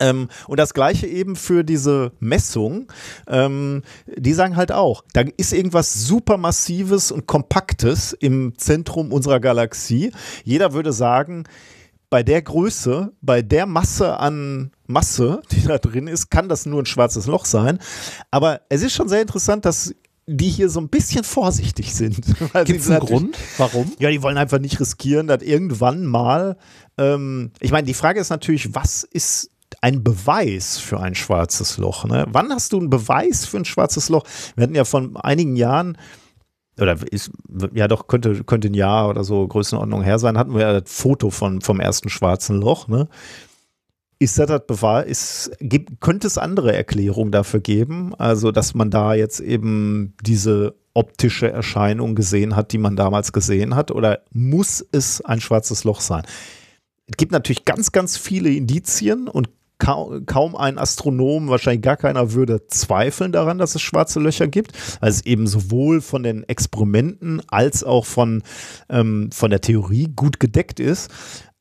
Ähm, 0.00 0.28
und 0.46 0.58
das 0.58 0.74
gleiche 0.74 1.06
eben 1.06 1.36
für 1.36 1.64
diese 1.64 2.12
Messung. 2.20 2.90
Ähm, 3.26 3.82
die 4.06 4.32
sagen 4.32 4.56
halt 4.56 4.72
auch, 4.72 5.04
da 5.12 5.24
ist 5.36 5.52
irgendwas 5.52 6.06
supermassives 6.06 7.10
und 7.10 7.26
kompaktes 7.26 8.12
im 8.12 8.54
Zentrum 8.56 9.12
unserer 9.12 9.40
Galaxie. 9.40 10.12
Jeder 10.44 10.72
würde 10.72 10.92
sagen, 10.92 11.44
bei 12.10 12.22
der 12.22 12.40
Größe, 12.40 13.12
bei 13.20 13.42
der 13.42 13.66
Masse 13.66 14.18
an 14.18 14.70
Masse, 14.86 15.42
die 15.52 15.62
da 15.62 15.78
drin 15.78 16.06
ist, 16.06 16.30
kann 16.30 16.48
das 16.48 16.64
nur 16.64 16.80
ein 16.80 16.86
schwarzes 16.86 17.26
Loch 17.26 17.44
sein. 17.44 17.78
Aber 18.30 18.62
es 18.70 18.82
ist 18.82 18.94
schon 18.94 19.08
sehr 19.08 19.20
interessant, 19.20 19.66
dass 19.66 19.94
die 20.30 20.50
hier 20.50 20.68
so 20.68 20.78
ein 20.78 20.88
bisschen 20.88 21.24
vorsichtig 21.24 21.94
sind. 21.94 22.16
Gibt 22.64 22.80
es 22.80 22.90
einen 22.90 23.00
Grund? 23.00 23.38
Warum? 23.56 23.90
ja, 23.98 24.10
die 24.10 24.22
wollen 24.22 24.36
einfach 24.36 24.58
nicht 24.58 24.78
riskieren, 24.78 25.26
dass 25.26 25.42
irgendwann 25.42 26.04
mal. 26.04 26.58
Ähm, 26.98 27.50
ich 27.60 27.72
meine, 27.72 27.86
die 27.86 27.94
Frage 27.94 28.20
ist 28.20 28.28
natürlich, 28.28 28.74
was 28.74 29.04
ist 29.04 29.50
ein 29.80 30.04
Beweis 30.04 30.76
für 30.76 31.00
ein 31.00 31.14
schwarzes 31.14 31.78
Loch? 31.78 32.04
Ne? 32.04 32.26
Wann 32.28 32.52
hast 32.52 32.74
du 32.74 32.78
einen 32.78 32.90
Beweis 32.90 33.46
für 33.46 33.56
ein 33.56 33.64
schwarzes 33.64 34.10
Loch? 34.10 34.24
Wir 34.54 34.64
hatten 34.64 34.74
ja 34.74 34.84
von 34.84 35.16
einigen 35.16 35.56
Jahren. 35.56 35.96
Oder 36.78 36.96
ist, 37.10 37.30
ja 37.74 37.88
doch, 37.88 38.06
könnte, 38.06 38.44
könnte 38.44 38.68
ein 38.68 38.74
Jahr 38.74 39.08
oder 39.08 39.24
so 39.24 39.48
Größenordnung 39.48 40.02
her 40.02 40.18
sein, 40.18 40.38
hatten 40.38 40.54
wir 40.54 40.60
ja 40.60 40.80
das 40.80 40.92
Foto 40.92 41.30
von, 41.30 41.60
vom 41.60 41.80
ersten 41.80 42.08
schwarzen 42.08 42.60
Loch, 42.60 42.86
ne? 42.86 43.08
Ist 44.20 44.38
das 44.38 44.48
das 44.48 44.66
Beweis? 44.66 45.06
Ist, 45.06 45.50
gibt, 45.60 46.00
könnte 46.00 46.26
es 46.26 46.38
andere 46.38 46.74
Erklärungen 46.74 47.30
dafür 47.30 47.60
geben? 47.60 48.14
Also, 48.16 48.50
dass 48.50 48.74
man 48.74 48.90
da 48.90 49.14
jetzt 49.14 49.38
eben 49.40 50.14
diese 50.22 50.74
optische 50.92 51.50
Erscheinung 51.50 52.16
gesehen 52.16 52.56
hat, 52.56 52.72
die 52.72 52.78
man 52.78 52.96
damals 52.96 53.32
gesehen 53.32 53.76
hat? 53.76 53.92
Oder 53.92 54.22
muss 54.32 54.84
es 54.90 55.20
ein 55.20 55.40
schwarzes 55.40 55.84
Loch 55.84 56.00
sein? 56.00 56.24
Es 57.06 57.16
gibt 57.16 57.30
natürlich 57.30 57.64
ganz, 57.64 57.92
ganz 57.92 58.16
viele 58.16 58.50
Indizien 58.50 59.28
und 59.28 59.48
kaum, 59.78 60.56
ein 60.56 60.76
Astronom, 60.76 61.48
wahrscheinlich 61.48 61.82
gar 61.82 61.96
keiner 61.96 62.32
würde 62.32 62.66
zweifeln 62.66 63.30
daran, 63.30 63.58
dass 63.58 63.76
es 63.76 63.82
schwarze 63.82 64.18
Löcher 64.18 64.48
gibt, 64.48 64.72
weil 65.00 65.10
es 65.10 65.24
eben 65.24 65.46
sowohl 65.46 66.00
von 66.00 66.24
den 66.24 66.42
Experimenten 66.42 67.40
als 67.48 67.84
auch 67.84 68.04
von, 68.04 68.42
ähm, 68.88 69.30
von 69.32 69.50
der 69.50 69.60
Theorie 69.60 70.08
gut 70.14 70.40
gedeckt 70.40 70.80
ist. 70.80 71.12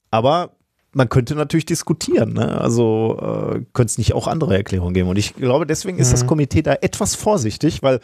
Aber 0.09 0.56
man 0.97 1.09
könnte 1.09 1.35
natürlich 1.35 1.67
diskutieren. 1.67 2.33
Ne? 2.33 2.59
Also 2.59 3.17
äh, 3.21 3.61
könnte 3.73 3.91
es 3.91 3.97
nicht 3.99 4.13
auch 4.13 4.27
andere 4.27 4.57
Erklärungen 4.57 4.95
geben. 4.95 5.09
Und 5.09 5.17
ich 5.17 5.35
glaube, 5.35 5.67
deswegen 5.67 5.99
ist 5.99 6.11
das 6.11 6.25
Komitee 6.25 6.63
da 6.63 6.73
etwas 6.73 7.13
vorsichtig, 7.13 7.83
weil 7.83 7.99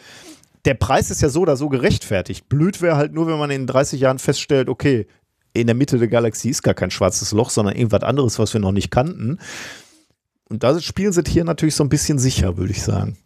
der 0.64 0.74
Preis 0.74 1.10
ist 1.10 1.20
ja 1.20 1.28
so 1.28 1.40
oder 1.40 1.56
so 1.56 1.68
gerechtfertigt. 1.68 2.48
Blöd 2.48 2.80
wäre 2.80 2.96
halt 2.96 3.12
nur, 3.12 3.26
wenn 3.26 3.38
man 3.38 3.50
in 3.50 3.66
30 3.66 4.00
Jahren 4.00 4.20
feststellt, 4.20 4.68
okay, 4.68 5.08
in 5.52 5.66
der 5.66 5.74
Mitte 5.74 5.98
der 5.98 6.06
Galaxie 6.06 6.50
ist 6.50 6.62
gar 6.62 6.74
kein 6.74 6.92
schwarzes 6.92 7.32
Loch, 7.32 7.50
sondern 7.50 7.74
irgendwas 7.74 8.04
anderes, 8.04 8.38
was 8.38 8.54
wir 8.54 8.60
noch 8.60 8.72
nicht 8.72 8.92
kannten. 8.92 9.38
Und 10.48 10.62
da 10.62 10.80
spielen 10.80 11.12
sie 11.12 11.22
hier 11.26 11.44
natürlich 11.44 11.74
so 11.74 11.82
ein 11.82 11.88
bisschen 11.88 12.20
sicher, 12.20 12.56
würde 12.56 12.72
ich 12.72 12.82
sagen. 12.82 13.18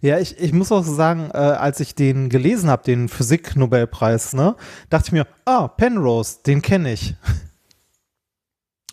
Ja, 0.00 0.18
ich, 0.18 0.38
ich 0.40 0.52
muss 0.52 0.72
auch 0.72 0.82
sagen, 0.82 1.30
äh, 1.32 1.36
als 1.36 1.78
ich 1.78 1.94
den 1.94 2.30
gelesen 2.30 2.68
habe, 2.68 2.82
den 2.82 3.08
Physik-Nobelpreis, 3.08 4.32
ne, 4.32 4.56
dachte 4.90 5.08
ich 5.08 5.12
mir, 5.12 5.26
ah, 5.44 5.68
Penrose, 5.68 6.38
den 6.44 6.62
kenne 6.62 6.92
ich 6.92 7.14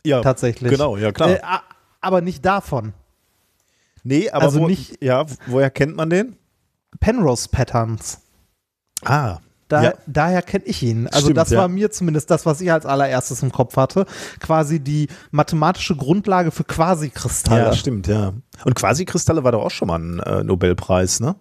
Ja, 0.05 0.21
tatsächlich. 0.21 0.71
genau, 0.71 0.97
ja 0.97 1.11
klar. 1.11 1.29
Äh, 1.31 1.39
aber 2.01 2.21
nicht 2.21 2.45
davon. 2.45 2.93
nee, 4.03 4.29
aber 4.29 4.45
also 4.45 4.61
wo, 4.61 4.67
nicht- 4.67 5.03
ja, 5.03 5.25
woher 5.47 5.69
kennt 5.69 5.95
man 5.95 6.09
den? 6.09 6.35
Penrose 6.99 7.49
Patterns. 7.49 8.19
Ah, 9.03 9.39
Da, 9.67 9.83
Ja. 9.83 9.93
Daher 10.05 10.41
kenne 10.43 10.63
ich 10.65 10.83
ihn. 10.83 11.07
Also 11.07 11.21
Stimmt, 11.25 11.37
das 11.37 11.49
ja. 11.49 11.57
war 11.57 11.67
mir 11.67 11.89
zumindest 11.89 12.29
das, 12.29 12.45
was 12.45 12.61
ich 12.61 12.71
als 12.71 12.85
allererstes 12.85 13.41
im 13.41 13.51
Kopf 13.51 13.75
hatte. 13.77 14.05
Quasi 14.39 14.79
die 14.79 15.07
mathematische 15.31 15.95
Grundlage 15.95 16.51
für 16.51 16.63
Quasikristalle. 16.63 17.63
Ja, 17.63 17.73
stimmt, 17.73 18.05
ja. 18.07 18.33
Und 18.63 18.75
Quasikristalle 18.75 19.43
war 19.43 19.51
doch 19.53 19.63
auch 19.63 19.71
schon 19.71 19.87
mal 19.87 19.97
ein 19.99 20.19
äh, 20.19 20.43
Nobelpreis, 20.43 21.19
ne? 21.19 21.35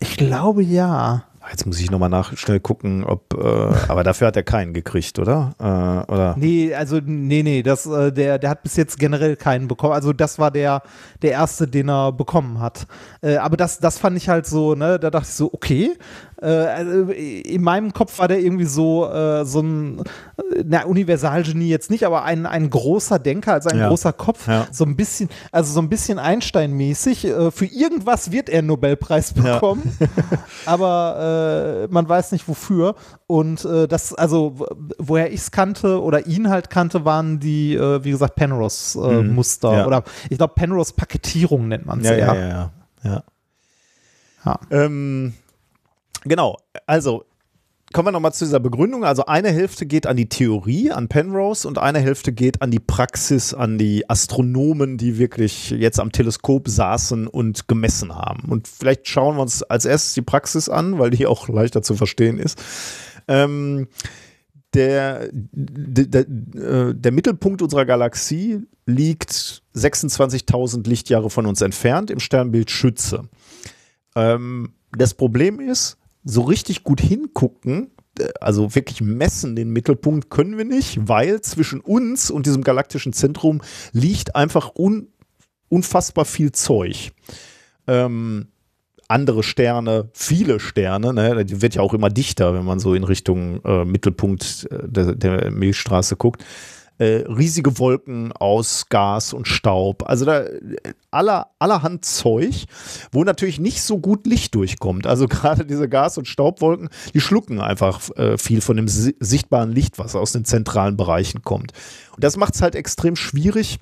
ich 0.00 0.16
glaube 0.16 0.62
ja. 0.62 1.24
Ah, 1.46 1.50
Jetzt 1.50 1.64
muss 1.64 1.78
ich 1.78 1.92
nochmal 1.92 2.08
nach 2.08 2.36
schnell 2.36 2.58
gucken, 2.58 3.04
ob, 3.04 3.32
äh, 3.34 3.46
aber 3.88 4.02
dafür 4.02 4.26
hat 4.26 4.36
er 4.36 4.42
keinen 4.42 4.72
gekriegt, 4.72 5.20
oder? 5.20 5.54
Äh, 5.60 6.12
oder? 6.12 6.34
Nee, 6.36 6.74
also 6.74 6.98
nee, 7.04 7.44
nee, 7.44 7.62
das, 7.62 7.86
äh, 7.86 8.10
der, 8.10 8.40
der 8.40 8.50
hat 8.50 8.64
bis 8.64 8.74
jetzt 8.74 8.98
generell 8.98 9.36
keinen 9.36 9.68
bekommen. 9.68 9.92
Also 9.92 10.12
das 10.12 10.40
war 10.40 10.50
der, 10.50 10.82
der 11.22 11.30
erste, 11.30 11.68
den 11.68 11.88
er 11.88 12.10
bekommen 12.10 12.60
hat. 12.60 12.88
Äh, 13.22 13.36
aber 13.36 13.56
das, 13.56 13.78
das 13.78 13.96
fand 13.96 14.16
ich 14.16 14.28
halt 14.28 14.46
so, 14.46 14.74
ne, 14.74 14.98
da 14.98 15.10
dachte 15.10 15.28
ich 15.28 15.34
so, 15.34 15.52
okay. 15.52 15.96
Äh, 16.42 16.46
also 16.48 17.12
in 17.12 17.62
meinem 17.62 17.92
Kopf 17.92 18.18
war 18.18 18.28
der 18.28 18.40
irgendwie 18.40 18.66
so, 18.66 19.08
äh, 19.10 19.44
so 19.44 19.60
ein, 19.60 20.00
äh, 20.00 20.64
na, 20.64 20.84
Universalgenie 20.84 21.68
jetzt 21.68 21.90
nicht, 21.90 22.04
aber 22.04 22.24
ein, 22.24 22.44
ein 22.46 22.68
großer 22.68 23.18
Denker, 23.18 23.54
also 23.54 23.70
ein 23.70 23.78
Ja. 23.78 23.88
großer 23.88 24.12
Kopf. 24.12 24.46
Ja. 24.46 24.66
So 24.70 24.84
ein 24.84 24.96
bisschen, 24.96 25.28
also 25.52 25.72
so 25.72 25.80
ein 25.80 25.88
bisschen 25.88 26.18
Einstein-mäßig. 26.18 27.24
Äh, 27.24 27.50
für 27.50 27.66
irgendwas 27.66 28.32
wird 28.32 28.48
er 28.48 28.58
einen 28.58 28.68
Nobelpreis 28.68 29.32
bekommen. 29.32 29.96
aber 30.66 31.86
äh, 31.88 31.92
man 31.92 32.08
weiß 32.08 32.32
nicht 32.32 32.48
wofür. 32.48 32.94
Und 33.26 33.64
äh, 33.64 33.88
das, 33.88 34.12
also, 34.14 34.66
woher 34.98 35.32
ich 35.32 35.40
es 35.40 35.50
kannte 35.50 36.02
oder 36.02 36.26
ihn 36.26 36.48
halt 36.50 36.70
kannte, 36.70 37.04
waren 37.04 37.40
die, 37.40 37.74
äh, 37.74 38.04
wie 38.04 38.10
gesagt, 38.10 38.34
Penrose-Muster. 38.36 39.70
Mhm. 39.70 39.76
Ja. 39.78 39.86
Oder 39.86 40.04
ich 40.28 40.38
glaube, 40.38 40.54
Penrose-Paketierung 40.54 41.68
nennt 41.68 41.86
man 41.86 42.00
es 42.00 42.06
Ja, 42.08 42.14
ja. 42.14 42.34
ja, 42.34 42.40
ja, 42.40 42.48
ja. 42.48 42.70
ja. 43.04 43.22
Ja. 44.44 44.60
Ähm, 44.70 45.34
genau, 46.28 46.56
also 46.86 47.24
kommen 47.92 48.08
wir 48.08 48.12
nochmal 48.12 48.32
zu 48.32 48.44
dieser 48.44 48.60
Begründung. 48.60 49.04
Also 49.04 49.26
eine 49.26 49.50
Hälfte 49.50 49.86
geht 49.86 50.06
an 50.06 50.16
die 50.16 50.28
Theorie, 50.28 50.90
an 50.90 51.08
Penrose 51.08 51.66
und 51.66 51.78
eine 51.78 52.00
Hälfte 52.00 52.32
geht 52.32 52.60
an 52.60 52.70
die 52.70 52.80
Praxis, 52.80 53.54
an 53.54 53.78
die 53.78 54.08
Astronomen, 54.10 54.98
die 54.98 55.18
wirklich 55.18 55.70
jetzt 55.70 56.00
am 56.00 56.12
Teleskop 56.12 56.68
saßen 56.68 57.26
und 57.26 57.68
gemessen 57.68 58.14
haben. 58.14 58.50
Und 58.50 58.68
vielleicht 58.68 59.08
schauen 59.08 59.36
wir 59.36 59.42
uns 59.42 59.62
als 59.62 59.84
erstes 59.84 60.14
die 60.14 60.22
Praxis 60.22 60.68
an, 60.68 60.98
weil 60.98 61.10
die 61.10 61.26
auch 61.26 61.48
leichter 61.48 61.82
zu 61.82 61.94
verstehen 61.94 62.38
ist. 62.38 62.62
Ähm, 63.28 63.88
der, 64.74 65.30
der, 65.32 66.24
der, 66.24 66.90
äh, 66.90 66.94
der 66.94 67.12
Mittelpunkt 67.12 67.62
unserer 67.62 67.86
Galaxie 67.86 68.60
liegt 68.84 69.62
26.000 69.74 70.86
Lichtjahre 70.86 71.30
von 71.30 71.46
uns 71.46 71.62
entfernt 71.62 72.10
im 72.10 72.20
Sternbild 72.20 72.70
Schütze. 72.70 73.28
Ähm, 74.14 74.74
das 74.92 75.14
Problem 75.14 75.60
ist, 75.60 75.96
so 76.26 76.42
richtig 76.42 76.82
gut 76.82 77.00
hingucken, 77.00 77.92
äh, 78.18 78.28
also 78.40 78.74
wirklich 78.74 79.00
messen 79.00 79.56
den 79.56 79.70
Mittelpunkt 79.70 80.28
können 80.28 80.58
wir 80.58 80.64
nicht, 80.64 81.08
weil 81.08 81.40
zwischen 81.40 81.80
uns 81.80 82.30
und 82.30 82.44
diesem 82.44 82.62
galaktischen 82.62 83.14
Zentrum 83.14 83.62
liegt 83.92 84.36
einfach 84.36 84.72
un, 84.76 85.08
unfassbar 85.68 86.24
viel 86.24 86.52
Zeug. 86.52 87.12
Ähm, 87.86 88.48
andere 89.08 89.44
Sterne, 89.44 90.10
viele 90.12 90.58
Sterne, 90.58 91.12
ne, 91.14 91.44
die 91.44 91.62
wird 91.62 91.76
ja 91.76 91.82
auch 91.82 91.94
immer 91.94 92.10
dichter, 92.10 92.54
wenn 92.54 92.64
man 92.64 92.80
so 92.80 92.92
in 92.94 93.04
Richtung 93.04 93.64
äh, 93.64 93.84
Mittelpunkt 93.84 94.66
äh, 94.70 94.78
der, 94.82 95.14
der 95.14 95.50
Milchstraße 95.52 96.16
guckt. 96.16 96.44
Äh, 96.98 97.24
riesige 97.28 97.78
Wolken 97.78 98.32
aus 98.32 98.88
Gas 98.88 99.34
und 99.34 99.46
Staub, 99.46 100.08
also 100.08 100.24
da 100.24 100.44
aller, 101.10 101.50
allerhand 101.58 102.06
Zeug, 102.06 102.64
wo 103.12 103.22
natürlich 103.22 103.60
nicht 103.60 103.82
so 103.82 103.98
gut 103.98 104.26
Licht 104.26 104.54
durchkommt. 104.54 105.06
Also 105.06 105.28
gerade 105.28 105.66
diese 105.66 105.90
Gas- 105.90 106.16
und 106.16 106.26
Staubwolken, 106.26 106.88
die 107.12 107.20
schlucken 107.20 107.60
einfach 107.60 108.08
äh, 108.16 108.38
viel 108.38 108.62
von 108.62 108.78
dem 108.78 108.88
si 108.88 109.14
sichtbaren 109.20 109.72
Licht, 109.72 109.98
was 109.98 110.16
aus 110.16 110.32
den 110.32 110.46
zentralen 110.46 110.96
Bereichen 110.96 111.42
kommt. 111.42 111.72
Und 112.14 112.24
das 112.24 112.38
macht 112.38 112.54
es 112.54 112.62
halt 112.62 112.74
extrem 112.74 113.14
schwierig, 113.14 113.78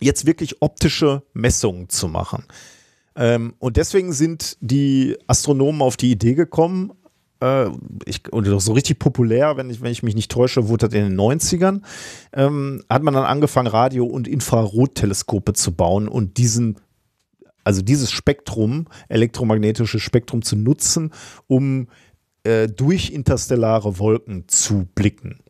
jetzt 0.00 0.26
wirklich 0.26 0.60
optische 0.60 1.22
Messungen 1.32 1.88
zu 1.88 2.08
machen. 2.08 2.44
Ähm, 3.16 3.54
und 3.58 3.76
deswegen 3.78 4.12
sind 4.12 4.58
die 4.60 5.16
Astronomen 5.26 5.80
auf 5.80 5.96
die 5.96 6.10
Idee 6.10 6.34
gekommen, 6.34 6.92
ich, 8.04 8.32
und 8.32 8.46
so 8.60 8.72
richtig 8.72 8.98
populär, 8.98 9.56
wenn 9.56 9.70
ich, 9.70 9.80
wenn 9.80 9.92
ich 9.92 10.02
mich 10.02 10.14
nicht 10.14 10.30
täusche, 10.30 10.68
wurde 10.68 10.88
das 10.88 10.98
in 10.98 11.08
den 11.10 11.20
90ern, 11.20 11.82
ähm, 12.32 12.82
hat 12.88 13.02
man 13.02 13.14
dann 13.14 13.24
angefangen, 13.24 13.68
Radio- 13.68 14.06
und 14.06 14.26
Infrarotteleskope 14.26 15.52
zu 15.52 15.72
bauen 15.72 16.08
und 16.08 16.38
diesen 16.38 16.78
also 17.64 17.82
dieses 17.82 18.10
Spektrum, 18.10 18.86
elektromagnetische 19.10 20.00
Spektrum 20.00 20.40
zu 20.40 20.56
nutzen, 20.56 21.12
um 21.48 21.88
äh, 22.42 22.66
durch 22.66 23.10
interstellare 23.10 23.98
Wolken 23.98 24.48
zu 24.48 24.88
blicken. 24.94 25.40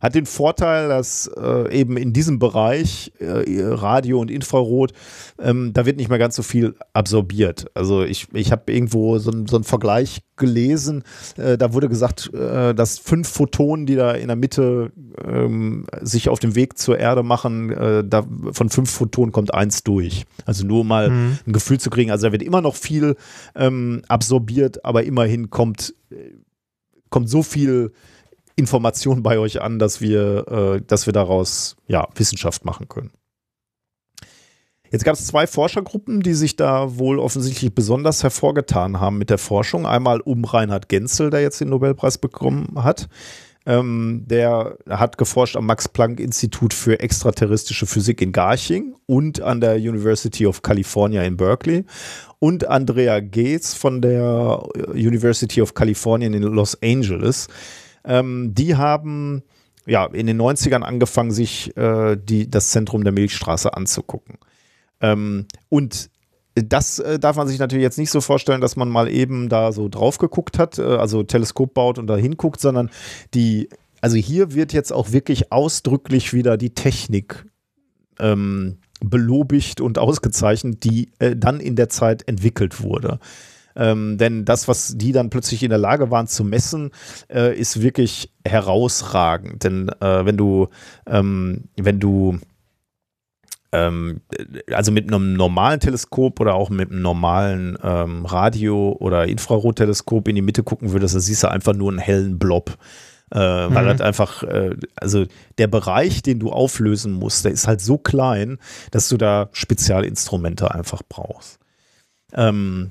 Hat 0.00 0.14
den 0.14 0.26
Vorteil, 0.26 0.88
dass 0.88 1.30
äh, 1.36 1.78
eben 1.78 1.96
in 1.96 2.12
diesem 2.12 2.38
Bereich 2.38 3.12
äh, 3.18 3.62
Radio 3.62 4.18
und 4.18 4.30
Infrarot, 4.30 4.92
ähm, 5.38 5.72
da 5.74 5.84
wird 5.84 5.98
nicht 5.98 6.08
mehr 6.08 6.18
ganz 6.18 6.36
so 6.36 6.42
viel 6.42 6.74
absorbiert. 6.94 7.66
Also 7.74 8.02
ich, 8.02 8.28
ich 8.32 8.50
habe 8.50 8.72
irgendwo 8.72 9.18
so, 9.18 9.30
so 9.46 9.56
einen 9.56 9.64
Vergleich 9.64 10.22
gelesen, 10.36 11.04
äh, 11.36 11.58
da 11.58 11.74
wurde 11.74 11.88
gesagt, 11.88 12.32
äh, 12.32 12.74
dass 12.74 12.98
fünf 12.98 13.28
Photonen, 13.28 13.84
die 13.84 13.94
da 13.94 14.12
in 14.12 14.28
der 14.28 14.36
Mitte 14.36 14.90
ähm, 15.22 15.84
sich 16.00 16.30
auf 16.30 16.38
dem 16.38 16.54
Weg 16.54 16.78
zur 16.78 16.98
Erde 16.98 17.22
machen, 17.22 17.70
äh, 17.70 18.02
da, 18.02 18.26
von 18.52 18.70
fünf 18.70 18.90
Photonen 18.90 19.32
kommt 19.32 19.52
eins 19.52 19.84
durch. 19.84 20.24
Also 20.46 20.66
nur 20.66 20.84
mal 20.84 21.10
ein 21.10 21.52
Gefühl 21.52 21.78
zu 21.78 21.90
kriegen. 21.90 22.10
Also 22.10 22.26
da 22.26 22.32
wird 22.32 22.42
immer 22.42 22.62
noch 22.62 22.74
viel 22.74 23.16
ähm, 23.54 24.02
absorbiert, 24.08 24.84
aber 24.84 25.04
immerhin 25.04 25.50
kommt, 25.50 25.94
äh, 26.10 26.16
kommt 27.10 27.28
so 27.28 27.42
viel 27.42 27.92
Information 28.56 29.22
bei 29.22 29.38
euch 29.38 29.62
an, 29.62 29.78
dass 29.78 30.00
wir, 30.00 30.46
äh, 30.48 30.82
dass 30.86 31.06
wir 31.06 31.12
daraus 31.12 31.76
ja, 31.86 32.08
Wissenschaft 32.14 32.64
machen 32.64 32.88
können. 32.88 33.10
Jetzt 34.90 35.04
gab 35.04 35.14
es 35.14 35.26
zwei 35.26 35.46
Forschergruppen, 35.46 36.20
die 36.20 36.34
sich 36.34 36.56
da 36.56 36.98
wohl 36.98 37.20
offensichtlich 37.20 37.72
besonders 37.72 38.24
hervorgetan 38.24 38.98
haben 38.98 39.18
mit 39.18 39.30
der 39.30 39.38
Forschung. 39.38 39.86
Einmal 39.86 40.20
um 40.20 40.44
Reinhard 40.44 40.88
Genzel, 40.88 41.30
der 41.30 41.42
jetzt 41.42 41.60
den 41.60 41.68
Nobelpreis 41.68 42.18
bekommen 42.18 42.74
hat. 42.82 43.08
Ähm, 43.66 44.24
der 44.26 44.78
hat 44.88 45.16
geforscht 45.16 45.54
am 45.54 45.66
Max-Planck-Institut 45.66 46.74
für 46.74 46.98
extraterrestrische 46.98 47.86
Physik 47.86 48.20
in 48.20 48.32
Garching 48.32 48.96
und 49.06 49.40
an 49.42 49.60
der 49.60 49.76
University 49.76 50.46
of 50.46 50.62
California 50.62 51.22
in 51.22 51.36
Berkeley. 51.36 51.84
Und 52.40 52.66
Andrea 52.66 53.20
Gates 53.20 53.74
von 53.74 54.00
der 54.00 54.60
University 54.88 55.62
of 55.62 55.74
California 55.74 56.26
in 56.26 56.42
Los 56.42 56.76
Angeles. 56.82 57.46
Ähm, 58.04 58.54
die 58.54 58.76
haben 58.76 59.42
ja 59.86 60.06
in 60.06 60.26
den 60.26 60.40
90ern 60.40 60.82
angefangen, 60.82 61.30
sich 61.30 61.76
äh, 61.76 62.16
die, 62.16 62.50
das 62.50 62.70
Zentrum 62.70 63.04
der 63.04 63.12
Milchstraße 63.12 63.74
anzugucken. 63.74 64.38
Ähm, 65.00 65.46
und 65.68 66.10
das 66.54 66.98
äh, 66.98 67.18
darf 67.18 67.36
man 67.36 67.48
sich 67.48 67.58
natürlich 67.58 67.82
jetzt 67.82 67.98
nicht 67.98 68.10
so 68.10 68.20
vorstellen, 68.20 68.60
dass 68.60 68.76
man 68.76 68.88
mal 68.88 69.08
eben 69.08 69.48
da 69.48 69.72
so 69.72 69.88
drauf 69.88 70.18
geguckt 70.18 70.58
hat, 70.58 70.78
äh, 70.78 70.82
also 70.82 71.22
Teleskop 71.22 71.74
baut 71.74 71.98
und 71.98 72.06
da 72.06 72.16
hinguckt, 72.16 72.60
sondern 72.60 72.90
die, 73.34 73.68
also 74.00 74.16
hier 74.16 74.54
wird 74.54 74.72
jetzt 74.72 74.92
auch 74.92 75.12
wirklich 75.12 75.52
ausdrücklich 75.52 76.32
wieder 76.32 76.56
die 76.56 76.74
Technik 76.74 77.46
ähm, 78.18 78.78
belobigt 79.00 79.80
und 79.80 79.98
ausgezeichnet, 79.98 80.84
die 80.84 81.10
äh, 81.18 81.36
dann 81.36 81.60
in 81.60 81.76
der 81.76 81.88
Zeit 81.88 82.26
entwickelt 82.28 82.82
wurde. 82.82 83.20
Ähm, 83.76 84.18
denn 84.18 84.44
das, 84.44 84.68
was 84.68 84.96
die 84.96 85.12
dann 85.12 85.30
plötzlich 85.30 85.62
in 85.62 85.70
der 85.70 85.78
Lage 85.78 86.10
waren 86.10 86.26
zu 86.26 86.44
messen, 86.44 86.90
äh, 87.28 87.56
ist 87.56 87.82
wirklich 87.82 88.32
herausragend. 88.44 89.64
Denn 89.64 89.88
äh, 90.00 90.24
wenn 90.24 90.36
du, 90.36 90.68
ähm, 91.06 91.64
wenn 91.76 92.00
du 92.00 92.38
ähm, 93.72 94.20
also 94.72 94.90
mit 94.90 95.06
einem 95.06 95.34
normalen 95.34 95.80
Teleskop 95.80 96.40
oder 96.40 96.54
auch 96.54 96.70
mit 96.70 96.90
einem 96.90 97.02
normalen 97.02 97.78
ähm, 97.82 98.26
Radio- 98.26 98.96
oder 98.98 99.28
Infrarotteleskop 99.28 100.26
in 100.28 100.34
die 100.34 100.42
Mitte 100.42 100.62
gucken 100.62 100.92
würdest, 100.92 101.14
dann 101.14 101.22
siehst 101.22 101.44
du 101.44 101.50
einfach 101.50 101.74
nur 101.74 101.90
einen 101.90 101.98
hellen 101.98 102.38
Blob. 102.38 102.76
Äh, 103.30 103.38
Weil 103.38 103.86
halt 103.86 104.02
einfach, 104.02 104.42
äh, 104.42 104.74
also 104.96 105.24
der 105.58 105.68
Bereich, 105.68 106.22
den 106.22 106.40
du 106.40 106.50
auflösen 106.50 107.12
musst, 107.12 107.44
der 107.44 107.52
ist 107.52 107.68
halt 107.68 107.80
so 107.80 107.96
klein, 107.96 108.58
dass 108.90 109.08
du 109.08 109.16
da 109.16 109.48
Spezialinstrumente 109.52 110.74
einfach 110.74 111.02
brauchst. 111.08 111.60
Ähm, 112.32 112.90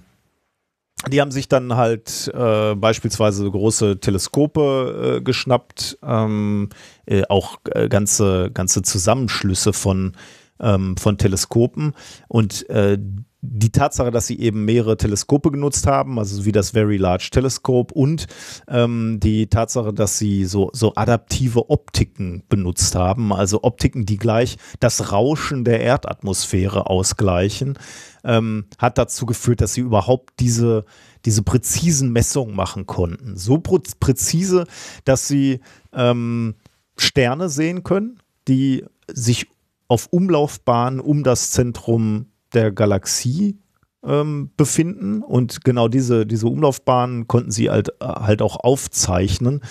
die 1.07 1.21
haben 1.21 1.31
sich 1.31 1.47
dann 1.47 1.75
halt 1.75 2.29
äh, 2.33 2.75
beispielsweise 2.75 3.49
große 3.49 3.99
Teleskope 3.99 5.17
äh, 5.17 5.21
geschnappt, 5.21 5.97
ähm, 6.03 6.69
äh, 7.05 7.23
auch 7.29 7.57
äh, 7.71 7.87
ganze, 7.87 8.51
ganze 8.53 8.81
Zusammenschlüsse 8.81 9.71
von, 9.71 10.17
ähm, 10.59 10.97
von 10.97 11.17
Teleskopen. 11.17 11.93
Und 12.27 12.69
äh, 12.69 12.97
die 13.41 13.71
Tatsache, 13.71 14.11
dass 14.11 14.27
sie 14.27 14.39
eben 14.39 14.65
mehrere 14.65 14.97
Teleskope 14.97 15.51
genutzt 15.51 15.87
haben, 15.87 16.19
also 16.19 16.43
wie 16.43 16.51
das 16.51 16.71
Very 16.71 16.97
Large 16.97 17.29
Telescope 17.31 17.93
und 17.93 18.27
ähm, 18.67 19.19
die 19.21 19.47
Tatsache, 19.47 19.93
dass 19.93 20.17
sie 20.17 20.43
so, 20.43 20.69
so 20.73 20.93
adaptive 20.95 21.69
Optiken 21.69 22.43
benutzt 22.49 22.95
haben, 22.95 23.31
also 23.31 23.63
Optiken, 23.63 24.05
die 24.05 24.17
gleich 24.17 24.57
das 24.81 25.13
Rauschen 25.13 25.63
der 25.63 25.79
Erdatmosphäre 25.79 26.87
ausgleichen, 26.87 27.79
ähm, 28.25 28.65
hat 28.77 28.97
dazu 28.97 29.25
geführt, 29.25 29.61
dass 29.61 29.73
sie 29.73 29.81
überhaupt 29.81 30.33
diese, 30.41 30.83
diese 31.23 31.41
präzisen 31.41 32.11
Messungen 32.11 32.55
machen 32.55 32.87
konnten. 32.87 33.37
So 33.37 33.59
präzise, 33.59 34.65
dass 35.05 35.29
sie 35.29 35.61
ähm, 35.93 36.55
Sterne 36.97 37.47
sehen 37.47 37.83
können, 37.83 38.19
die 38.49 38.83
sich 39.07 39.47
auf 39.87 40.07
Umlaufbahnen 40.11 40.99
um 40.99 41.23
das 41.23 41.51
Zentrum 41.51 42.27
der 42.53 42.71
Galaxie 42.71 43.59
ähm, 44.03 44.51
befinden 44.55 45.21
und 45.21 45.63
genau 45.63 45.87
diese, 45.87 46.25
diese 46.25 46.47
Umlaufbahnen 46.47 47.27
konnten 47.27 47.51
sie 47.51 47.69
halt, 47.69 47.89
halt 48.01 48.41
auch 48.41 48.57
aufzeichnen. 48.57 49.61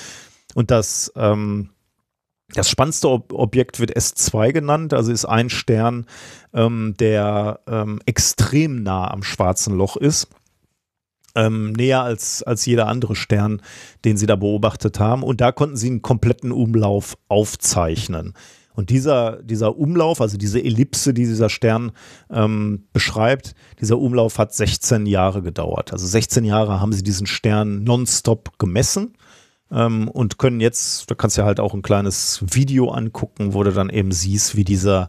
Und 0.55 0.71
das, 0.71 1.13
ähm, 1.17 1.71
das 2.55 2.71
spannendste 2.71 3.11
Ob 3.11 3.33
Objekt 3.33 3.81
wird 3.81 3.97
S2 3.97 4.53
genannt, 4.53 4.95
also 4.95 5.13
ist 5.13 5.27
ein 5.27 5.51
Stern, 5.51 6.07
ähm, 6.53 6.95
der 6.99 7.61
ähm, 7.67 8.01
extrem 8.07 8.83
nah 8.83 9.11
am 9.11 9.23
schwarzen 9.23 9.77
Loch 9.77 9.97
ist. 9.97 10.29
Ähm, 11.35 11.73
näher 11.73 12.03
als, 12.03 12.43
als 12.43 12.65
jeder 12.67 12.89
andere 12.89 13.15
Stern, 13.15 13.63
den 14.05 14.17
sie 14.17 14.27
da 14.27 14.35
beobachtet 14.35 14.99
haben. 14.99 15.23
Und 15.23 15.41
da 15.41 15.53
konnten 15.53 15.77
sie 15.77 15.89
einen 15.89 16.03
kompletten 16.03 16.53
Umlauf 16.53 17.17
aufzeichnen. 17.29 18.35
Und 18.79 18.91
dieser, 18.91 19.43
dieser 19.43 19.77
Umlauf, 19.77 20.21
also 20.21 20.37
diese 20.37 20.63
Ellipse, 20.63 21.13
die 21.13 21.25
dieser 21.25 21.49
Stern 21.49 21.91
ähm, 22.31 22.87
beschreibt, 22.93 23.57
dieser 23.81 23.99
Umlauf 23.99 24.39
hat 24.39 24.55
16 24.55 25.05
Jahre 25.07 25.43
gedauert. 25.43 25.93
Also 25.93 26.07
16 26.07 26.45
Jahre 26.45 26.81
haben 26.81 26.93
sie 26.93 27.03
diesen 27.03 27.27
Stern 27.27 27.83
nonstop 27.83 28.57
gemessen 28.61 29.15
ähm, 29.73 30.07
und 30.07 30.39
können 30.39 30.61
jetzt, 30.61 31.11
da 31.11 31.17
kannst 31.17 31.37
du 31.37 31.41
ja 31.41 31.47
halt 31.49 31.59
auch 31.59 31.75
ein 31.75 31.83
kleines 31.83 32.45
Video 32.55 32.91
angucken, 32.91 33.53
wo 33.53 33.65
du 33.65 33.73
dann 33.73 33.91
eben 33.91 34.13
siehst, 34.13 34.55
wie 34.55 34.63
dieser, 34.63 35.09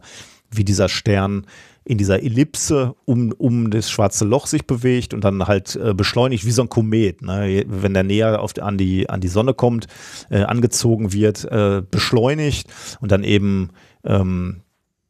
wie 0.50 0.64
dieser 0.64 0.88
Stern 0.88 1.46
in 1.90 1.98
dieser 1.98 2.22
Ellipse 2.22 2.94
um, 3.04 3.32
um 3.32 3.72
das 3.72 3.90
schwarze 3.90 4.24
Loch 4.24 4.46
sich 4.46 4.64
bewegt 4.64 5.12
und 5.12 5.24
dann 5.24 5.48
halt 5.48 5.74
äh, 5.74 5.92
beschleunigt 5.92 6.44
wie 6.44 6.52
so 6.52 6.62
ein 6.62 6.68
Komet. 6.68 7.20
Ne? 7.20 7.64
Wenn 7.66 7.94
der 7.94 8.04
näher 8.04 8.40
auf, 8.40 8.52
an, 8.60 8.78
die, 8.78 9.10
an 9.10 9.20
die 9.20 9.26
Sonne 9.26 9.54
kommt, 9.54 9.88
äh, 10.30 10.42
angezogen 10.42 11.12
wird, 11.12 11.44
äh, 11.46 11.82
beschleunigt 11.90 12.68
und 13.00 13.10
dann 13.10 13.24
eben 13.24 13.70
ähm, 14.04 14.60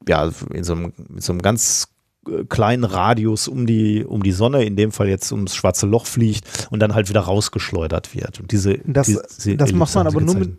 ja, 0.09 0.31
in 0.55 0.64
so 0.64 0.72
einem, 0.72 0.93
in 1.11 1.20
so 1.20 1.33
einem 1.35 1.43
ganz 1.43 1.89
äh, 2.26 2.45
kleinen 2.45 2.85
Radius 2.85 3.47
um 3.47 3.66
die, 3.66 4.03
um 4.03 4.22
die 4.22 4.33
Sonne, 4.33 4.64
in 4.64 4.76
dem 4.76 4.91
Fall 4.91 5.11
jetzt 5.11 5.33
ums 5.33 5.55
schwarze 5.55 5.87
Loch 5.87 6.07
fliegt 6.07 6.68
und 6.70 6.81
dann 6.81 6.95
halt 6.95 7.11
wieder 7.11 7.20
rausgeschleudert 7.20 8.14
wird. 8.14 8.41
Und 8.41 8.53
diese, 8.53 8.78
das, 8.87 9.07
diese 9.07 9.59
das 9.59 9.72
macht 9.72 9.95
man 9.95 10.07
aber 10.07 10.22
nur 10.22 10.35
mit, 10.35 10.57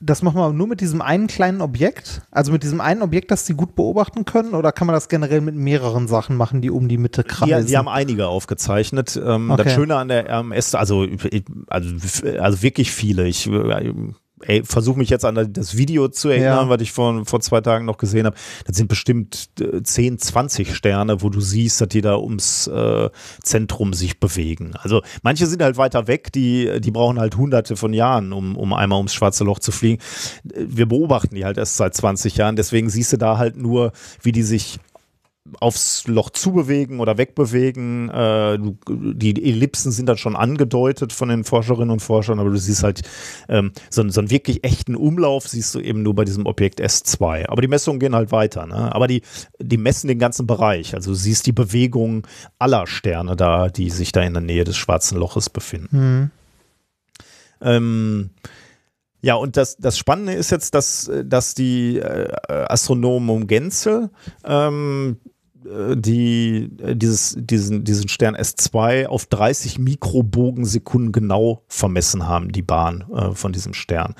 das 0.00 0.22
machen 0.22 0.36
wir 0.36 0.52
nur 0.52 0.66
mit 0.66 0.80
diesem 0.80 1.00
einen 1.00 1.26
kleinen 1.26 1.60
Objekt? 1.60 2.22
Also 2.30 2.52
mit 2.52 2.62
diesem 2.62 2.80
einen 2.80 3.02
Objekt, 3.02 3.30
das 3.30 3.46
Sie 3.46 3.54
gut 3.54 3.74
beobachten 3.74 4.24
können? 4.24 4.54
Oder 4.54 4.72
kann 4.72 4.86
man 4.86 4.94
das 4.94 5.08
generell 5.08 5.40
mit 5.40 5.54
mehreren 5.54 6.08
Sachen 6.08 6.36
machen, 6.36 6.60
die 6.60 6.70
um 6.70 6.88
die 6.88 6.98
Mitte 6.98 7.24
kreisen? 7.24 7.50
Ja, 7.50 7.62
sie 7.62 7.76
haben 7.76 7.88
einige 7.88 8.26
aufgezeichnet. 8.26 9.20
Ähm, 9.22 9.50
okay. 9.50 9.64
Das 9.64 9.72
Schöne 9.72 9.96
an 9.96 10.08
der 10.08 10.28
RMS, 10.28 10.74
also, 10.74 11.06
also, 11.68 11.96
also 12.38 12.62
wirklich 12.62 12.90
viele. 12.90 13.26
Ich 13.26 13.46
ey, 13.46 13.94
versuche 14.64 14.98
mich 14.98 15.10
jetzt 15.10 15.24
an 15.24 15.52
das 15.52 15.76
Video 15.76 16.08
zu 16.08 16.28
erinnern, 16.28 16.66
ja. 16.66 16.68
was 16.68 16.80
ich 16.80 16.92
vor, 16.92 17.24
vor 17.24 17.40
zwei 17.40 17.60
Tagen 17.60 17.84
noch 17.84 17.98
gesehen 17.98 18.26
habe. 18.26 18.36
Das 18.66 18.76
sind 18.76 18.88
bestimmt 18.88 19.50
10, 19.82 20.14
äh, 20.14 20.16
20 20.16 20.74
Sterne, 20.74 21.22
wo 21.22 21.30
du 21.30 21.40
siehst, 21.40 21.80
dass 21.80 21.88
die 21.88 22.00
da 22.00 22.16
ums 22.16 22.66
äh, 22.66 23.10
Zentrum 23.42 23.92
sich 23.94 24.20
bewegen. 24.20 24.72
Also 24.78 25.02
manche 25.22 25.46
sind 25.46 25.62
halt 25.62 25.76
weiter 25.76 26.06
weg, 26.06 26.32
die, 26.32 26.80
die 26.80 26.90
brauchen 26.90 27.18
halt 27.18 27.36
hunderte 27.36 27.76
von 27.76 27.92
Jahren, 27.92 28.32
um, 28.32 28.56
um 28.56 28.72
einmal 28.72 28.98
ums 28.98 29.14
schwarze 29.14 29.44
Loch 29.44 29.58
zu 29.58 29.72
fliegen. 29.72 30.02
Wir 30.44 30.86
beobachten 30.86 31.34
die 31.34 31.44
halt 31.44 31.58
erst 31.58 31.76
seit 31.76 31.94
20 31.94 32.36
Jahren, 32.36 32.56
deswegen 32.56 32.90
siehst 32.90 33.12
du 33.12 33.16
da 33.16 33.38
halt 33.38 33.56
nur, 33.56 33.92
wie 34.22 34.32
die 34.32 34.42
sich 34.42 34.78
aufs 35.60 36.06
Loch 36.06 36.30
zubewegen 36.30 37.00
oder 37.00 37.18
wegbewegen. 37.18 38.08
Äh, 38.08 38.58
die 38.88 39.44
Ellipsen 39.44 39.92
sind 39.92 40.06
dann 40.06 40.16
schon 40.16 40.36
angedeutet 40.36 41.12
von 41.12 41.28
den 41.28 41.44
Forscherinnen 41.44 41.90
und 41.90 42.00
Forschern, 42.00 42.40
aber 42.40 42.50
du 42.50 42.56
siehst 42.56 42.82
halt 42.82 43.02
ähm, 43.48 43.72
so, 43.90 44.08
so, 44.08 44.20
einen 44.20 44.30
wirklich 44.30 44.64
echten 44.64 44.96
Umlauf, 44.96 45.46
siehst 45.46 45.74
du 45.74 45.80
eben 45.80 46.02
nur 46.02 46.14
bei 46.14 46.24
diesem 46.24 46.46
Objekt 46.46 46.80
S2. 46.80 47.48
Aber 47.48 47.60
die 47.60 47.68
Messungen 47.68 48.00
gehen 48.00 48.14
halt 48.14 48.32
weiter. 48.32 48.66
Ne? 48.66 48.94
Aber 48.94 49.06
die, 49.06 49.22
die 49.58 49.76
messen 49.76 50.08
den 50.08 50.18
ganzen 50.18 50.46
Bereich. 50.46 50.94
Also 50.94 51.10
du 51.10 51.14
siehst 51.14 51.46
die 51.46 51.52
Bewegung 51.52 52.26
aller 52.58 52.86
Sterne 52.86 53.36
da, 53.36 53.68
die 53.68 53.90
sich 53.90 54.12
da 54.12 54.22
in 54.22 54.32
der 54.32 54.42
Nähe 54.42 54.64
des 54.64 54.76
schwarzen 54.76 55.18
Loches 55.18 55.50
befinden. 55.50 55.96
Mhm. 55.96 56.30
Ähm, 57.60 58.30
ja, 59.24 59.36
und 59.36 59.56
das, 59.56 59.78
das 59.78 59.96
Spannende 59.96 60.34
ist 60.34 60.50
jetzt, 60.50 60.74
dass, 60.74 61.10
dass 61.24 61.54
die 61.54 61.96
äh, 61.96 62.30
Astronomen 62.48 63.30
um 63.30 63.46
Genzel 63.46 64.10
ähm, 64.44 65.16
äh, 65.24 65.33
die 65.64 66.70
äh, 66.78 66.94
dieses, 66.94 67.36
diesen, 67.38 67.84
diesen 67.84 68.08
Stern 68.08 68.36
S2 68.36 69.06
auf 69.06 69.26
30 69.26 69.78
Mikrobogensekunden 69.78 71.12
genau 71.12 71.62
vermessen 71.68 72.26
haben, 72.26 72.52
die 72.52 72.62
Bahn 72.62 73.04
äh, 73.14 73.32
von 73.32 73.52
diesem 73.52 73.74
Stern. 73.74 74.14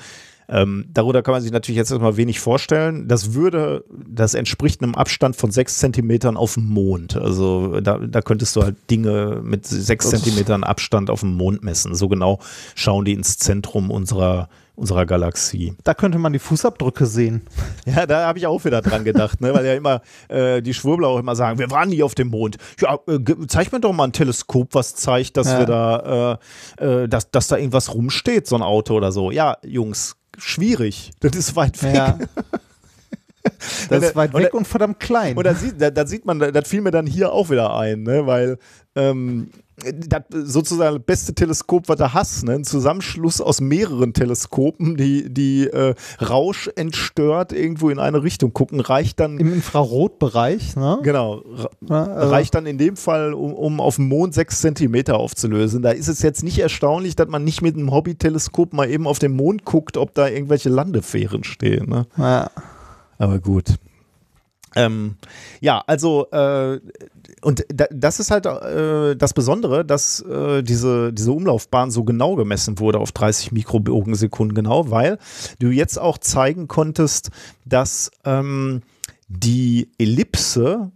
Ähm, 0.47 0.85
darüber 0.93 1.23
kann 1.23 1.33
man 1.33 1.41
sich 1.41 1.51
natürlich 1.51 1.77
jetzt 1.77 1.91
erstmal 1.91 2.17
wenig 2.17 2.39
vorstellen. 2.39 3.07
Das 3.07 3.33
würde, 3.33 3.83
das 4.07 4.35
entspricht 4.35 4.81
einem 4.81 4.93
Abstand 4.93 5.35
von 5.35 5.49
sechs 5.51 5.79
Zentimetern 5.79 6.37
auf 6.37 6.53
dem 6.53 6.65
Mond. 6.65 7.17
Also 7.17 7.79
da, 7.81 7.97
da 7.97 8.21
könntest 8.21 8.55
du 8.55 8.61
halt 8.61 8.75
Dinge 8.91 9.41
mit 9.43 9.65
sechs 9.65 10.09
Zentimetern 10.09 10.63
Abstand 10.63 11.09
auf 11.09 11.21
dem 11.21 11.33
Mond 11.35 11.63
messen. 11.63 11.95
So 11.95 12.07
genau 12.07 12.39
schauen 12.75 13.05
die 13.05 13.13
ins 13.13 13.37
Zentrum 13.37 13.89
unserer 13.89 14.49
unserer 14.75 15.05
Galaxie. 15.05 15.73
Da 15.83 15.93
könnte 15.93 16.17
man 16.17 16.33
die 16.33 16.39
Fußabdrücke 16.39 17.05
sehen. 17.05 17.41
Ja, 17.85 18.07
da 18.07 18.25
habe 18.25 18.39
ich 18.39 18.47
auch 18.47 18.65
wieder 18.65 18.81
dran 18.81 19.03
gedacht, 19.03 19.41
ne? 19.41 19.53
weil 19.53 19.63
ja 19.63 19.75
immer 19.75 20.01
äh, 20.27 20.61
die 20.61 20.73
Schwurbler 20.73 21.07
auch 21.07 21.19
immer 21.19 21.35
sagen, 21.35 21.59
wir 21.59 21.69
waren 21.69 21.89
nie 21.89 22.01
auf 22.01 22.15
dem 22.15 22.29
Mond. 22.29 22.57
Ja, 22.79 22.97
äh, 23.07 23.19
zeig 23.47 23.71
mir 23.71 23.79
doch 23.79 23.93
mal 23.93 24.05
ein 24.05 24.11
Teleskop, 24.11 24.73
was 24.73 24.95
zeigt, 24.95 25.37
dass 25.37 25.47
ja. 25.47 25.59
wir 25.59 25.65
da, 25.67 26.39
äh, 26.79 27.03
äh, 27.03 27.07
dass, 27.07 27.29
dass 27.29 27.47
da 27.47 27.57
irgendwas 27.57 27.93
rumsteht, 27.93 28.47
so 28.47 28.55
ein 28.55 28.63
Auto 28.63 28.95
oder 28.95 29.11
so. 29.11 29.29
Ja, 29.29 29.57
Jungs, 29.63 30.17
schwierig. 30.37 31.11
Das 31.19 31.35
ist 31.35 31.55
weit 31.55 31.81
weg. 31.83 31.95
Ja. 31.95 32.17
Das 33.89 34.03
ist 34.03 34.15
weit 34.15 34.33
weg 34.33 34.53
und, 34.53 34.61
und 34.61 34.67
verdammt 34.67 34.99
klein. 34.99 35.37
Und 35.37 35.45
da 35.45 35.53
sieht, 35.53 35.79
da, 35.79 35.91
da 35.91 36.07
sieht 36.07 36.25
man, 36.25 36.39
das 36.39 36.67
fiel 36.67 36.81
mir 36.81 36.89
dann 36.89 37.05
hier 37.05 37.31
auch 37.31 37.51
wieder 37.51 37.77
ein, 37.77 38.01
ne? 38.01 38.25
weil 38.25 38.57
ähm, 38.95 39.51
das 39.77 40.23
sozusagen 40.31 40.97
das 40.97 41.05
beste 41.05 41.33
Teleskop, 41.33 41.89
was 41.89 41.97
du 41.97 42.13
hast, 42.13 42.43
ne? 42.45 42.53
ein 42.53 42.63
Zusammenschluss 42.63 43.41
aus 43.41 43.59
mehreren 43.59 44.13
Teleskopen, 44.13 44.95
die, 44.95 45.33
die 45.33 45.67
äh, 45.67 45.95
Rausch 46.21 46.69
entstört 46.75 47.51
irgendwo 47.51 47.89
in 47.89 47.99
eine 47.99 48.23
Richtung 48.23 48.53
gucken, 48.53 48.79
reicht 48.79 49.19
dann. 49.19 49.37
Im 49.37 49.53
Infrarotbereich, 49.53 50.75
ne? 50.75 50.99
Genau. 51.03 51.43
Ja, 51.81 52.05
also 52.05 52.31
reicht 52.31 52.55
dann 52.55 52.65
in 52.65 52.77
dem 52.77 52.95
Fall, 52.95 53.33
um, 53.33 53.53
um 53.53 53.81
auf 53.81 53.95
dem 53.97 54.07
Mond 54.07 54.33
sechs 54.33 54.61
Zentimeter 54.61 55.17
aufzulösen. 55.17 55.81
Da 55.81 55.91
ist 55.91 56.07
es 56.07 56.21
jetzt 56.21 56.43
nicht 56.43 56.59
erstaunlich, 56.59 57.15
dass 57.15 57.27
man 57.27 57.43
nicht 57.43 57.61
mit 57.61 57.75
einem 57.75 57.91
Hobby-Teleskop 57.91 58.73
mal 58.73 58.89
eben 58.89 59.07
auf 59.07 59.19
den 59.19 59.33
Mond 59.33 59.65
guckt, 59.65 59.97
ob 59.97 60.13
da 60.13 60.27
irgendwelche 60.27 60.69
Landefähren 60.69 61.43
stehen. 61.43 61.89
Ne? 61.89 62.07
Ja. 62.17 62.49
Aber 63.17 63.39
gut. 63.39 63.75
Ähm, 64.75 65.15
ja, 65.61 65.83
also 65.87 66.29
äh, 66.31 66.79
und 67.45 67.63
da, 67.67 67.85
das 67.91 68.19
ist 68.19 68.31
halt 68.31 68.47
äh, 68.47 69.15
das 69.15 69.35
Besondere, 69.35 69.85
dass 69.85 70.19
äh, 70.21 70.63
diese, 70.63 71.13
diese 71.13 71.31
Umlaufbahn 71.31 71.91
so 71.91 72.03
genau 72.03 72.35
gemessen 72.35 72.79
wurde 72.79 72.97
auf 72.97 73.11
30 73.11 73.51
Mikrobogensekunden 73.51 74.55
genau, 74.55 74.89
weil 74.89 75.19
du 75.59 75.69
jetzt 75.69 75.99
auch 75.99 76.17
zeigen 76.17 76.67
konntest, 76.67 77.29
dass 77.63 78.09
ähm, 78.23 78.81
die 79.27 79.91
Ellipse 79.99 80.91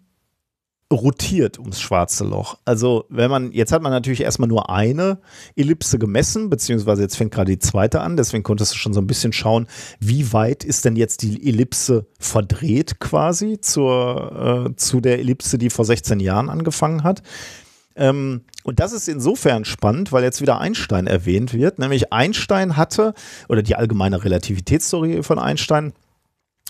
rotiert 0.92 1.60
ums 1.60 1.80
schwarze 1.80 2.24
Loch. 2.24 2.58
Also 2.66 3.06
wenn 3.10 3.30
man, 3.30 3.52
jetzt 3.52 3.72
hat 3.72 3.82
man 3.82 3.92
natürlich 3.92 4.22
erstmal 4.22 4.50
nur 4.50 4.70
eine 4.70 5.20
Ellipse 5.56 6.00
gemessen, 6.00 6.50
beziehungsweise 6.50 7.04
jetzt 7.04 7.16
fängt 7.16 7.32
gerade 7.32 7.52
die 7.52 7.60
zweite 7.60 8.02
an, 8.02 8.18
deswegen 8.18 8.44
konntest 8.44 8.74
du 8.74 8.78
schon 8.78 8.94
so 8.94 9.00
ein 9.00 9.08
bisschen 9.08 9.32
schauen, 9.32 9.68
wie 10.00 10.34
weit 10.34 10.64
ist 10.64 10.86
denn 10.86 10.96
jetzt 10.96 11.22
die 11.22 11.48
Ellipse 11.48 12.08
verdreht 12.18 13.00
quasi 13.00 13.62
zur, 13.62 14.70
äh, 14.72 14.76
zu 14.78 15.00
der 15.00 15.20
Ellipse, 15.20 15.60
die 15.60 15.70
vor 15.70 15.86
16 15.86 16.20
Jahren 16.20 16.50
angefangen 16.50 17.04
hat. 17.04 17.22
Ähm, 17.96 18.42
und 18.64 18.80
das 18.80 18.94
ist 18.94 19.08
insofern 19.08 19.66
spannend, 19.66 20.12
weil 20.12 20.24
jetzt 20.24 20.42
wieder 20.42 20.60
Einstein 20.60 21.06
erwähnt 21.06 21.54
wird, 21.54 21.80
nämlich 21.80 22.12
Einstein 22.12 22.78
hatte, 22.78 23.14
oder 23.48 23.62
die 23.62 23.76
allgemeine 23.76 24.24
Relativitätstheorie 24.24 25.22
von 25.22 25.38
Einstein, 25.38 25.94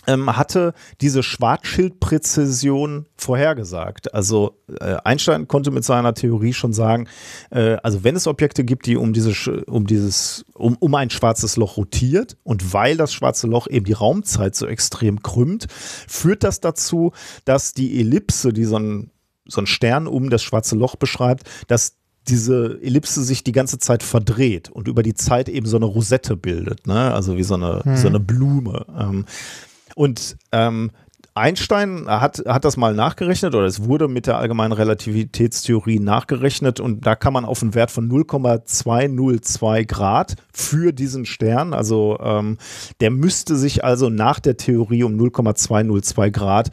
ähm, 0.09 0.35
hatte 0.35 0.73
diese 1.01 1.23
Schwarzschildpräzision 1.23 3.05
vorhergesagt. 3.15 4.13
Also 4.13 4.57
äh, 4.79 4.97
Einstein 5.03 5.47
konnte 5.47 5.71
mit 5.71 5.83
seiner 5.83 6.13
Theorie 6.13 6.53
schon 6.53 6.73
sagen, 6.73 7.07
äh, 7.51 7.77
also 7.83 8.03
wenn 8.03 8.15
es 8.15 8.27
Objekte 8.27 8.63
gibt, 8.63 8.87
die 8.87 8.97
um 8.97 9.13
dieses, 9.13 9.47
um 9.47 9.85
dieses, 9.85 10.45
um, 10.55 10.75
um 10.79 10.95
ein 10.95 11.09
schwarzes 11.09 11.57
Loch 11.57 11.77
rotiert 11.77 12.37
und 12.43 12.73
weil 12.73 12.97
das 12.97 13.13
schwarze 13.13 13.47
Loch 13.47 13.67
eben 13.67 13.85
die 13.85 13.93
Raumzeit 13.93 14.55
so 14.55 14.65
extrem 14.65 15.21
krümmt, 15.21 15.67
führt 15.69 16.43
das 16.43 16.59
dazu, 16.59 17.11
dass 17.45 17.73
die 17.73 17.99
Ellipse, 17.99 18.53
die 18.53 18.65
so 18.65 18.77
ein 18.77 19.11
so 19.51 19.61
ein 19.61 19.67
Stern 19.67 20.05
um 20.05 20.29
das 20.29 20.43
schwarze 20.43 20.75
Loch 20.75 20.95
beschreibt, 20.95 21.49
dass 21.67 21.97
diese 22.27 22.79
Ellipse 22.81 23.23
sich 23.23 23.43
die 23.43 23.51
ganze 23.51 23.79
Zeit 23.79 24.03
verdreht 24.03 24.69
und 24.69 24.87
über 24.87 25.03
die 25.03 25.13
Zeit 25.13 25.49
eben 25.49 25.65
so 25.65 25.77
eine 25.77 25.85
Rosette 25.85 26.35
bildet, 26.35 26.85
ne? 26.87 27.13
also 27.13 27.37
wie 27.37 27.43
so 27.43 27.55
eine, 27.55 27.81
hm. 27.83 27.97
so 27.97 28.07
eine 28.07 28.19
Blume. 28.19 28.85
Ähm, 28.97 29.25
und 29.95 30.37
ähm, 30.51 30.91
Einstein 31.35 32.05
hat, 32.07 32.43
hat 32.45 32.65
das 32.65 32.75
mal 32.75 32.93
nachgerechnet 32.93 33.55
oder 33.55 33.65
es 33.65 33.83
wurde 33.85 34.07
mit 34.07 34.27
der 34.27 34.37
allgemeinen 34.37 34.73
Relativitätstheorie 34.73 35.99
nachgerechnet 35.99 36.79
und 36.79 37.05
da 37.05 37.15
kann 37.15 37.33
man 37.33 37.45
auf 37.45 37.61
einen 37.61 37.75
Wert 37.75 37.91
von 37.91 38.07
0,202 38.07 39.83
Grad 39.85 40.35
für 40.51 40.91
diesen 40.91 41.25
Stern, 41.25 41.73
also 41.73 42.17
ähm, 42.21 42.57
der 42.99 43.11
müsste 43.11 43.55
sich 43.55 43.83
also 43.83 44.09
nach 44.09 44.39
der 44.39 44.57
Theorie 44.57 45.03
um 45.03 45.15
0,202 45.15 46.29
Grad 46.29 46.71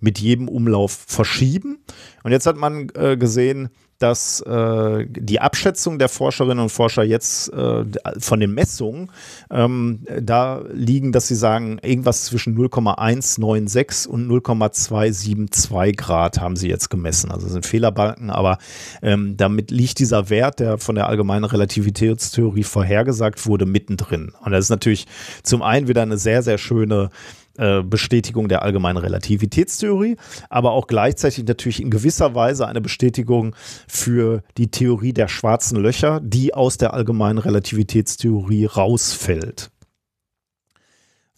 mit 0.00 0.18
jedem 0.18 0.48
Umlauf 0.48 1.04
verschieben. 1.06 1.78
Und 2.24 2.32
jetzt 2.32 2.46
hat 2.46 2.56
man 2.56 2.88
äh, 2.94 3.16
gesehen, 3.16 3.70
dass 4.02 4.40
äh, 4.40 5.06
die 5.08 5.40
Abschätzung 5.40 5.98
der 5.98 6.08
Forscherinnen 6.08 6.58
und 6.58 6.70
Forscher 6.70 7.04
jetzt 7.04 7.52
äh, 7.52 7.84
von 8.18 8.40
den 8.40 8.52
Messungen 8.52 9.10
ähm, 9.50 10.00
da 10.20 10.62
liegen, 10.72 11.12
dass 11.12 11.28
sie 11.28 11.34
sagen, 11.34 11.78
irgendwas 11.82 12.24
zwischen 12.24 12.54
0,196 12.54 14.08
und 14.08 14.26
0,272 14.26 15.96
Grad 15.96 16.40
haben 16.40 16.56
sie 16.56 16.68
jetzt 16.68 16.88
gemessen. 16.90 17.30
Also 17.30 17.48
sind 17.48 17.64
Fehlerbalken, 17.66 18.30
aber 18.30 18.58
ähm, 19.02 19.36
damit 19.36 19.70
liegt 19.70 19.98
dieser 19.98 20.30
Wert, 20.30 20.60
der 20.60 20.78
von 20.78 20.94
der 20.94 21.08
allgemeinen 21.08 21.44
Relativitätstheorie 21.44 22.64
vorhergesagt 22.64 23.46
wurde, 23.46 23.66
mittendrin. 23.66 24.32
Und 24.44 24.52
das 24.52 24.64
ist 24.64 24.70
natürlich 24.70 25.06
zum 25.42 25.62
einen 25.62 25.88
wieder 25.88 26.02
eine 26.02 26.18
sehr, 26.18 26.42
sehr 26.42 26.58
schöne 26.58 27.10
äh, 27.58 27.82
Bestätigung 27.82 28.48
der 28.48 28.62
allgemeinen 28.62 28.98
Relativitätstheorie, 28.98 30.16
aber 30.48 30.72
auch 30.72 30.86
gleichzeitig 30.86 31.44
natürlich 31.44 31.82
in 31.82 31.90
gewisser 31.90 32.34
Weise 32.34 32.66
eine 32.66 32.80
Bestätigung 32.80 33.54
für 33.86 34.42
die 34.56 34.70
Theorie 34.70 35.12
der 35.12 35.28
schwarzen 35.28 35.78
Löcher, 35.78 36.20
die 36.22 36.54
aus 36.54 36.78
der 36.78 36.94
allgemeinen 36.94 37.38
Relativitätstheorie 37.38 38.66
rausfällt. 38.66 39.70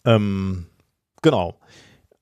Ähm, 0.05 0.67
genau. 1.21 1.55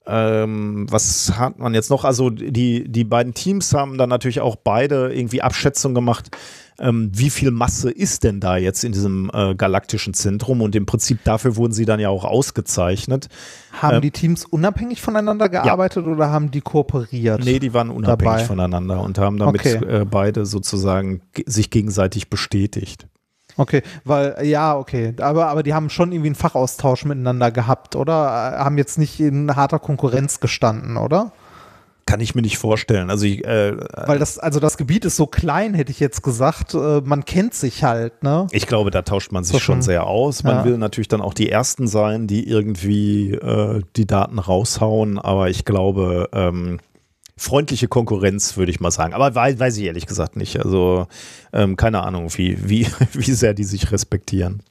Ähm, 0.06 0.86
was 0.90 1.38
hat 1.38 1.60
man 1.60 1.74
jetzt 1.74 1.90
noch? 1.90 2.04
Also 2.04 2.30
die, 2.30 2.90
die 2.90 3.04
beiden 3.04 3.34
Teams 3.34 3.74
haben 3.74 3.98
dann 3.98 4.10
natürlich 4.10 4.42
auch 4.42 4.58
beide 4.58 5.14
irgendwie 5.14 5.42
Abschätzungen 5.42 5.96
gemacht, 5.96 6.36
ähm, 6.80 7.12
wie 7.14 7.30
viel 7.30 7.52
Masse 7.52 7.92
ist 7.92 8.24
denn 8.24 8.40
da 8.40 8.58
jetzt 8.58 8.84
in 8.84 8.92
diesem 8.92 9.30
äh, 9.34 9.56
galaktischen 9.56 10.14
Zentrum? 10.14 10.62
Und 10.62 10.76
im 10.76 10.86
Prinzip 10.86 11.24
dafür 11.24 11.56
wurden 11.56 11.74
sie 11.74 11.86
dann 11.86 12.00
ja 12.00 12.10
auch 12.10 12.26
ausgezeichnet. 12.26 13.30
Haben 13.82 13.96
ähm, 13.96 14.02
die 14.02 14.12
Teams 14.12 14.46
unabhängig 14.46 15.02
voneinander 15.02 15.50
gearbeitet 15.50 16.06
ja. 16.06 16.12
oder 16.12 16.30
haben 16.30 16.52
die 16.52 16.62
kooperiert? 16.62 17.44
Nee, 17.44 17.60
die 17.60 17.74
waren 17.74 17.90
unabhängig 17.90 18.34
dabei? 18.34 18.46
voneinander 18.46 19.02
und 19.02 19.18
haben 19.18 19.38
damit 19.38 19.62
okay. 19.62 19.76
äh, 19.86 20.06
beide 20.06 20.46
sozusagen 20.46 21.22
sich 21.46 21.70
gegenseitig 21.70 22.30
bestätigt. 22.30 23.08
Okay, 23.56 23.84
weil, 24.04 24.38
ja, 24.44 24.76
okay, 24.76 25.14
aber, 25.20 25.48
aber 25.48 25.62
die 25.62 25.74
haben 25.74 25.90
schon 25.90 26.12
irgendwie 26.12 26.30
einen 26.30 26.36
Fachaustausch 26.36 27.06
miteinander 27.06 27.52
gehabt, 27.52 27.96
oder? 27.96 28.16
Haben 28.16 28.78
jetzt 28.78 28.98
nicht 28.98 29.20
in 29.20 29.56
harter 29.56 29.80
Konkurrenz 29.80 30.40
gestanden, 30.40 30.98
oder? 30.98 31.32
Kann 32.06 32.20
ich 32.20 32.36
mir 32.36 32.42
nicht 32.42 32.58
vorstellen. 32.58 33.10
Also 33.10 33.26
ich, 33.26 33.46
äh, 33.46 33.78
Weil 33.96 34.20
das, 34.20 34.38
also 34.38 34.60
das 34.60 34.78
Gebiet 34.78 35.06
ist 35.06 35.16
so 35.16 35.26
klein, 35.26 35.74
hätte 35.74 35.92
ich 35.92 36.00
jetzt 36.00 36.22
gesagt. 36.22 36.74
Äh, 36.74 37.02
man 37.06 37.24
kennt 37.24 37.54
sich 37.54 37.84
halt, 37.84 38.24
ne? 38.24 38.48
Ich 38.52 38.68
glaube, 38.68 38.92
da 38.92 39.04
tauscht 39.04 39.32
man 39.32 39.44
sich 39.44 39.54
so 39.54 39.60
schon 39.60 39.82
sehr 39.82 40.06
aus. 40.06 40.44
Man 40.44 40.58
ja. 40.58 40.66
will 40.66 40.78
natürlich 40.78 41.08
dann 41.08 41.22
auch 41.22 41.34
die 41.34 41.50
Ersten 41.50 41.88
sein, 41.88 42.28
die 42.28 42.48
irgendwie 42.48 43.32
äh, 43.32 43.82
die 43.96 44.06
Daten 44.06 44.40
raushauen, 44.40 45.18
aber 45.18 45.50
ich 45.50 45.64
glaube, 45.64 46.30
ähm, 46.34 46.80
freundliche 47.38 47.88
Konkurrenz, 47.88 48.58
würde 48.58 48.72
ich 48.72 48.80
mal 48.80 48.92
sagen. 48.92 49.14
Aber 49.14 49.34
weiß, 49.34 49.60
weiß 49.60 49.78
ich 49.78 49.86
ehrlich 49.86 50.06
gesagt 50.06 50.36
nicht. 50.36 50.64
Also 50.64 51.08
ähm, 51.52 51.78
keine 51.78 52.04
Ahnung, 52.04 52.30
wie, 52.36 52.70
wie, 52.70 52.88
wie 53.14 53.32
sehr 53.32 53.54
die 53.54 53.64
sich 53.64 53.92
respektieren. 53.92 54.62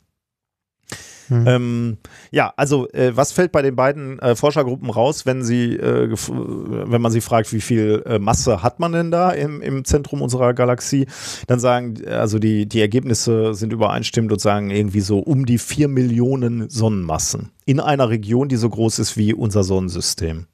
Mhm. 1.29 1.45
Ähm, 1.47 1.97
ja, 2.31 2.53
also 2.57 2.89
äh, 2.91 3.17
was 3.17 3.33
fällt 3.33 3.53
bei 3.53 3.63
den 3.63 3.77
beiden 3.77 4.19
äh, 4.19 4.35
Forschergruppen 4.35 4.91
raus, 4.91 5.27
wenn 5.27 5.43
sie, 5.43 5.77
äh, 5.77 6.09
wenn 6.11 7.01
man 7.01 7.13
sie 7.13 7.21
fragt, 7.21 7.53
wie 7.53 7.61
viel 7.61 8.03
äh, 8.07 8.19
Masse 8.19 8.63
hat 8.63 8.81
man 8.81 8.93
denn 8.93 9.11
da 9.11 9.31
im, 9.31 9.61
im 9.63 9.85
Zentrum 9.85 10.23
unserer 10.23 10.55
Galaxie, 10.55 11.07
dann 11.47 11.61
sagen, 11.61 12.05
also 12.07 12.39
die, 12.39 12.67
die 12.67 12.81
Ergebnisse 12.81 13.55
sind 13.55 13.73
übereinstimmend 13.73 14.33
und 14.33 14.41
sagen 14.41 14.71
irgendwie 14.71 15.01
so 15.01 15.19
um 15.19 15.47
die 15.47 15.59
vier 15.59 15.89
Millionen 15.89 16.69
Sonnenmassen 16.69 17.51
in 17.65 17.81
einer 17.81 18.09
Region, 18.09 18.49
die 18.49 18.57
so 18.57 18.69
groß 18.69 18.99
ist 18.99 19.17
wie 19.17 19.35
unser 19.35 19.65
Sonnensystem. 19.65 20.47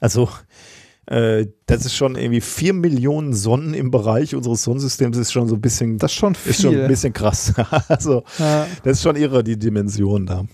Also 0.00 0.28
das 1.06 1.84
ist 1.84 1.94
schon 1.94 2.16
irgendwie 2.16 2.40
vier 2.40 2.72
Millionen 2.72 3.34
Sonnen 3.34 3.74
im 3.74 3.90
Bereich 3.90 4.34
unseres 4.34 4.62
Sonnensystems 4.62 5.16
ist 5.18 5.32
schon 5.32 5.48
so 5.48 5.56
ein 5.56 5.60
bisschen. 5.60 5.98
Das 5.98 6.12
ist 6.12 6.16
schon 6.16 6.34
viel. 6.34 6.50
Ist 6.50 6.62
schon 6.62 6.76
ein 6.76 6.88
bisschen 6.88 7.12
krass. 7.12 7.52
also, 7.88 8.24
ja. 8.38 8.66
das 8.82 8.98
ist 8.98 9.02
schon 9.02 9.16
irre, 9.16 9.44
die 9.44 9.58
Dimension 9.58 10.26
da. 10.26 10.44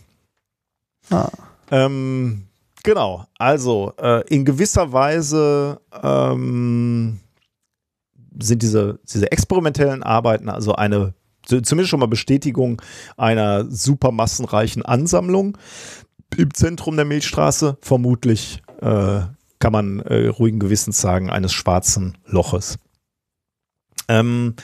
Ah. 1.10 1.30
Ähm, 1.70 2.46
genau. 2.82 3.26
Also, 3.38 3.92
äh, 4.00 4.26
in 4.28 4.44
gewisser 4.44 4.92
Weise 4.92 5.80
ähm, 6.02 7.20
sind 8.40 8.62
diese, 8.62 8.98
diese 9.12 9.30
experimentellen 9.30 10.02
Arbeiten 10.02 10.48
also 10.48 10.74
eine 10.74 11.14
zumindest 11.46 11.88
schon 11.88 12.00
mal 12.00 12.06
Bestätigung 12.06 12.80
einer 13.16 13.64
supermassenreichen 13.70 14.84
Ansammlung 14.84 15.56
im 16.36 16.54
Zentrum 16.54 16.96
der 16.96 17.04
Milchstraße, 17.04 17.76
vermutlich 17.80 18.62
äh, 18.82 19.22
kann 19.60 19.72
man 19.72 20.00
äh, 20.00 20.26
ruhigen 20.26 20.58
Gewissens 20.58 21.00
sagen, 21.00 21.30
eines 21.30 21.52
schwarzen 21.52 22.18
Loches. 22.26 22.78
Ähm, 24.08 24.56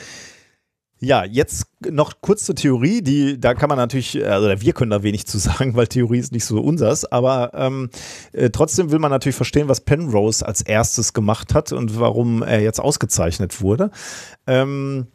ja, 0.98 1.24
jetzt 1.24 1.66
noch 1.88 2.14
kurz 2.22 2.44
zur 2.44 2.54
Theorie, 2.54 3.02
die, 3.02 3.38
da 3.38 3.52
kann 3.52 3.68
man 3.68 3.76
natürlich, 3.76 4.26
also 4.26 4.48
wir 4.60 4.72
können 4.72 4.90
da 4.90 5.02
wenig 5.02 5.26
zu 5.26 5.38
sagen, 5.38 5.76
weil 5.76 5.86
Theorie 5.86 6.18
ist 6.18 6.32
nicht 6.32 6.46
so 6.46 6.60
unsers, 6.60 7.04
aber 7.04 7.52
ähm, 7.54 7.90
äh, 8.32 8.50
trotzdem 8.50 8.90
will 8.90 8.98
man 8.98 9.10
natürlich 9.10 9.36
verstehen, 9.36 9.68
was 9.68 9.82
Penrose 9.82 10.44
als 10.44 10.62
erstes 10.62 11.12
gemacht 11.12 11.54
hat 11.54 11.72
und 11.72 12.00
warum 12.00 12.42
er 12.42 12.62
jetzt 12.62 12.80
ausgezeichnet 12.80 13.60
wurde. 13.60 13.90
Ähm, 14.46 15.06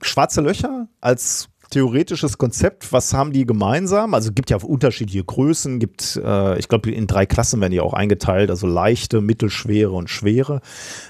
schwarze 0.00 0.40
Löcher 0.40 0.88
als 1.00 1.48
theoretisches 1.72 2.38
Konzept. 2.38 2.92
Was 2.92 3.12
haben 3.14 3.32
die 3.32 3.46
gemeinsam? 3.46 4.14
Also 4.14 4.30
gibt 4.32 4.50
ja 4.50 4.58
unterschiedliche 4.58 5.24
Größen, 5.24 5.78
gibt, 5.78 6.20
äh, 6.22 6.58
ich 6.58 6.68
glaube, 6.68 6.90
in 6.90 7.06
drei 7.06 7.26
Klassen 7.26 7.60
werden 7.60 7.72
die 7.72 7.80
auch 7.80 7.94
eingeteilt, 7.94 8.50
also 8.50 8.66
leichte, 8.66 9.20
mittelschwere 9.20 9.92
und 9.92 10.10
schwere. 10.10 10.60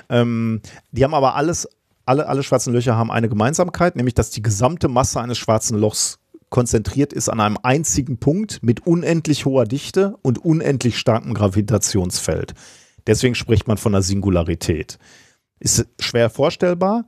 Ähm, 0.08 0.60
die 0.92 1.04
haben 1.04 1.14
aber 1.14 1.34
alles, 1.34 1.68
alle, 2.06 2.28
alle 2.28 2.42
schwarzen 2.42 2.72
Löcher 2.72 2.96
haben 2.96 3.10
eine 3.10 3.28
Gemeinsamkeit, 3.28 3.96
nämlich 3.96 4.14
dass 4.14 4.30
die 4.30 4.42
gesamte 4.42 4.88
Masse 4.88 5.20
eines 5.20 5.36
schwarzen 5.36 5.78
Lochs 5.78 6.18
konzentriert 6.48 7.12
ist 7.12 7.28
an 7.28 7.40
einem 7.40 7.58
einzigen 7.62 8.18
Punkt 8.18 8.62
mit 8.62 8.86
unendlich 8.86 9.46
hoher 9.46 9.64
Dichte 9.64 10.16
und 10.22 10.38
unendlich 10.38 10.98
starkem 10.98 11.34
Gravitationsfeld. 11.34 12.54
Deswegen 13.06 13.34
spricht 13.34 13.66
man 13.66 13.78
von 13.78 13.94
einer 13.94 14.02
Singularität. 14.02 14.98
Ist 15.58 15.86
schwer 15.98 16.28
vorstellbar, 16.30 17.06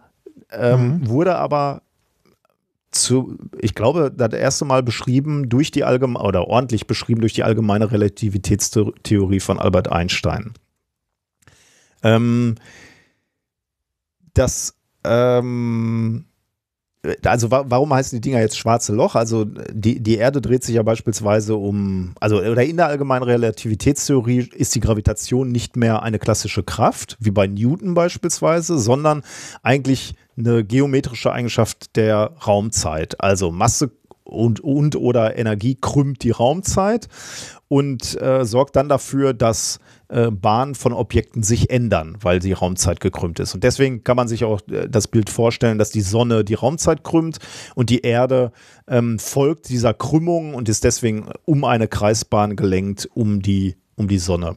ähm, 0.50 1.00
mhm. 1.02 1.08
wurde 1.08 1.36
aber 1.36 1.82
zu, 2.94 3.36
ich 3.60 3.74
glaube, 3.74 4.12
das 4.14 4.32
erste 4.32 4.64
Mal 4.64 4.82
beschrieben 4.82 5.48
durch 5.48 5.70
die 5.70 5.84
allgemeine 5.84 6.24
oder 6.24 6.46
ordentlich 6.48 6.86
beschrieben 6.86 7.20
durch 7.20 7.32
die 7.32 7.44
allgemeine 7.44 7.90
Relativitätstheorie 7.90 9.40
von 9.40 9.58
Albert 9.58 9.90
Einstein. 9.90 10.54
Ähm, 12.02 12.56
das, 14.34 14.74
ähm, 15.04 16.26
also 17.24 17.50
wa 17.50 17.64
warum 17.68 17.92
heißen 17.92 18.16
die 18.16 18.28
Dinger 18.28 18.40
jetzt 18.40 18.58
schwarze 18.58 18.94
Loch? 18.94 19.14
Also 19.14 19.44
die, 19.44 20.00
die 20.00 20.16
Erde 20.16 20.40
dreht 20.40 20.64
sich 20.64 20.74
ja 20.74 20.82
beispielsweise 20.82 21.56
um, 21.56 22.14
also 22.20 22.38
oder 22.38 22.64
in 22.64 22.76
der 22.76 22.86
allgemeinen 22.86 23.24
Relativitätstheorie 23.24 24.48
ist 24.54 24.74
die 24.74 24.80
Gravitation 24.80 25.50
nicht 25.50 25.76
mehr 25.76 26.02
eine 26.02 26.18
klassische 26.18 26.62
Kraft, 26.62 27.16
wie 27.20 27.30
bei 27.30 27.46
Newton 27.46 27.94
beispielsweise, 27.94 28.78
sondern 28.78 29.22
eigentlich 29.62 30.14
eine 30.36 30.64
geometrische 30.64 31.32
Eigenschaft 31.32 31.96
der 31.96 32.32
Raumzeit. 32.46 33.20
Also 33.20 33.52
Masse 33.52 33.90
und, 34.24 34.60
und 34.60 34.96
oder 34.96 35.36
Energie 35.38 35.76
krümmt 35.80 36.22
die 36.22 36.30
Raumzeit 36.30 37.08
und 37.68 38.20
äh, 38.20 38.44
sorgt 38.44 38.76
dann 38.76 38.88
dafür, 38.88 39.34
dass 39.34 39.78
äh, 40.08 40.30
Bahnen 40.30 40.74
von 40.74 40.92
Objekten 40.92 41.42
sich 41.42 41.70
ändern, 41.70 42.16
weil 42.20 42.38
die 42.38 42.52
Raumzeit 42.52 43.00
gekrümmt 43.00 43.40
ist. 43.40 43.54
Und 43.54 43.64
deswegen 43.64 44.04
kann 44.04 44.16
man 44.16 44.28
sich 44.28 44.44
auch 44.44 44.60
äh, 44.68 44.88
das 44.88 45.08
Bild 45.08 45.30
vorstellen, 45.30 45.78
dass 45.78 45.90
die 45.90 46.00
Sonne 46.00 46.44
die 46.44 46.54
Raumzeit 46.54 47.04
krümmt 47.04 47.38
und 47.74 47.90
die 47.90 48.00
Erde 48.00 48.52
ähm, 48.88 49.18
folgt 49.18 49.68
dieser 49.68 49.94
Krümmung 49.94 50.54
und 50.54 50.68
ist 50.68 50.84
deswegen 50.84 51.28
um 51.44 51.64
eine 51.64 51.88
Kreisbahn 51.88 52.56
gelenkt 52.56 53.08
um 53.14 53.42
die, 53.42 53.76
um 53.96 54.08
die 54.08 54.18
Sonne. 54.18 54.56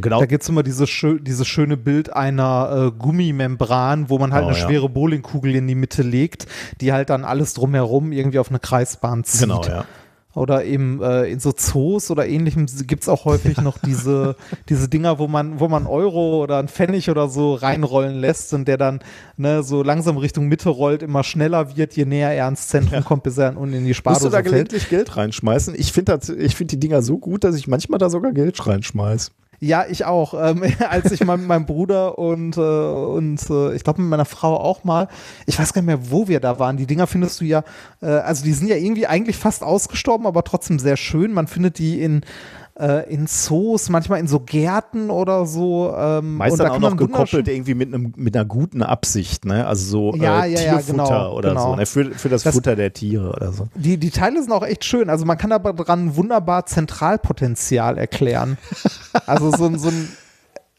Genau. 0.00 0.20
Da 0.20 0.26
gibt 0.26 0.42
es 0.42 0.48
immer 0.48 0.62
dieses, 0.62 0.90
schö 0.90 1.18
dieses 1.18 1.46
schöne 1.46 1.76
Bild 1.76 2.12
einer 2.12 2.92
äh, 2.92 2.98
Gummimembran, 2.98 4.10
wo 4.10 4.18
man 4.18 4.32
halt 4.32 4.44
oh, 4.44 4.48
eine 4.48 4.56
ja. 4.56 4.66
schwere 4.66 4.88
Bowlingkugel 4.88 5.54
in 5.54 5.66
die 5.66 5.74
Mitte 5.74 6.02
legt, 6.02 6.46
die 6.80 6.92
halt 6.92 7.10
dann 7.10 7.24
alles 7.24 7.54
drumherum 7.54 8.12
irgendwie 8.12 8.38
auf 8.38 8.50
eine 8.50 8.58
Kreisbahn 8.58 9.24
zieht. 9.24 9.42
Genau, 9.42 9.62
ja. 9.64 9.86
oder 10.34 10.64
eben 10.64 11.02
äh, 11.02 11.24
in 11.24 11.40
so 11.40 11.52
Zoos 11.52 12.10
oder 12.10 12.26
ähnlichem 12.26 12.66
gibt 12.86 13.04
es 13.04 13.08
auch 13.08 13.24
häufig 13.24 13.56
noch 13.58 13.78
diese, 13.78 14.36
diese 14.68 14.88
Dinger, 14.88 15.18
wo 15.18 15.28
man, 15.28 15.60
wo 15.60 15.68
man 15.68 15.86
Euro 15.86 16.42
oder 16.42 16.58
ein 16.58 16.68
Pfennig 16.68 17.08
oder 17.08 17.28
so 17.28 17.54
reinrollen 17.54 18.20
lässt 18.20 18.52
und 18.52 18.68
der 18.68 18.76
dann 18.76 19.00
ne, 19.38 19.62
so 19.62 19.82
langsam 19.82 20.18
Richtung 20.18 20.46
Mitte 20.46 20.68
rollt, 20.68 21.02
immer 21.02 21.24
schneller 21.24 21.74
wird, 21.74 21.94
je 21.94 22.04
näher 22.04 22.32
er 22.32 22.44
ans 22.44 22.68
Zentrum 22.68 22.98
ja. 22.98 23.02
kommt, 23.02 23.22
bis 23.22 23.38
er 23.38 23.56
unten 23.56 23.76
in 23.76 23.86
die 23.86 23.94
Spardose 23.94 24.26
Musst 24.26 24.34
du 24.34 24.36
da 24.36 24.42
gelegentlich 24.42 24.90
Geld 24.90 25.16
reinschmeißen? 25.16 25.74
Ich 25.74 25.92
finde 25.92 26.20
find 26.20 26.70
die 26.70 26.80
Dinger 26.80 27.00
so 27.00 27.16
gut, 27.16 27.44
dass 27.44 27.56
ich 27.56 27.66
manchmal 27.66 27.98
da 27.98 28.10
sogar 28.10 28.32
Geld 28.32 28.66
reinschmeiße. 28.66 29.30
Ja, 29.60 29.86
ich 29.88 30.04
auch. 30.04 30.34
Ähm, 30.34 30.62
als 30.88 31.12
ich 31.12 31.20
mit 31.20 31.46
meinem 31.46 31.66
Bruder 31.66 32.18
und, 32.18 32.56
äh, 32.56 32.60
und 32.60 33.48
äh, 33.50 33.74
ich 33.74 33.84
glaube 33.84 34.00
mit 34.02 34.10
meiner 34.10 34.24
Frau 34.24 34.56
auch 34.56 34.84
mal, 34.84 35.08
ich 35.46 35.58
weiß 35.58 35.72
gar 35.72 35.82
nicht 35.82 35.86
mehr, 35.86 36.10
wo 36.10 36.28
wir 36.28 36.40
da 36.40 36.58
waren. 36.58 36.76
Die 36.76 36.86
Dinger 36.86 37.06
findest 37.06 37.40
du 37.40 37.44
ja, 37.44 37.64
äh, 38.02 38.06
also 38.06 38.44
die 38.44 38.52
sind 38.52 38.68
ja 38.68 38.76
irgendwie 38.76 39.06
eigentlich 39.06 39.36
fast 39.36 39.62
ausgestorben, 39.62 40.26
aber 40.26 40.44
trotzdem 40.44 40.78
sehr 40.78 40.96
schön. 40.96 41.32
Man 41.32 41.46
findet 41.46 41.78
die 41.78 42.00
in 42.00 42.22
äh, 42.78 43.12
in 43.12 43.26
Zoos, 43.26 43.88
manchmal 43.88 44.20
in 44.20 44.26
so 44.26 44.40
Gärten 44.40 45.10
oder 45.10 45.46
so. 45.46 45.94
Ähm, 45.96 46.36
Meist 46.36 46.60
dann 46.60 46.66
da 46.68 46.72
auch 46.74 46.78
noch 46.78 46.96
gekoppelt 46.96 47.48
irgendwie 47.48 47.74
mit, 47.74 47.92
einem, 47.92 48.12
mit 48.16 48.36
einer 48.36 48.44
guten 48.44 48.82
Absicht, 48.82 49.44
ne? 49.44 49.66
Also 49.66 50.12
so 50.12 50.16
ja, 50.16 50.44
äh, 50.44 50.52
ja, 50.52 50.58
Tierfutter 50.58 50.98
ja, 50.98 51.04
genau, 51.04 51.34
oder 51.34 51.48
genau. 51.50 51.70
so, 51.70 51.76
ne? 51.76 51.86
für, 51.86 52.04
für 52.12 52.28
das, 52.28 52.42
das, 52.42 52.54
Futter 52.54 52.76
der 52.76 52.92
Tiere 52.92 53.30
oder 53.30 53.52
so. 53.52 53.68
Die, 53.74 53.96
die 53.96 54.10
Teile 54.10 54.42
sind 54.42 54.52
auch 54.52 54.64
echt 54.64 54.84
schön. 54.84 55.08
Also 55.08 55.24
man 55.24 55.38
kann 55.38 55.52
aber 55.52 55.72
dran 55.72 56.16
wunderbar 56.16 56.66
Zentralpotenzial 56.66 57.98
erklären. 57.98 58.58
also 59.26 59.50
so, 59.50 59.74
so 59.76 59.88
ein 59.88 60.08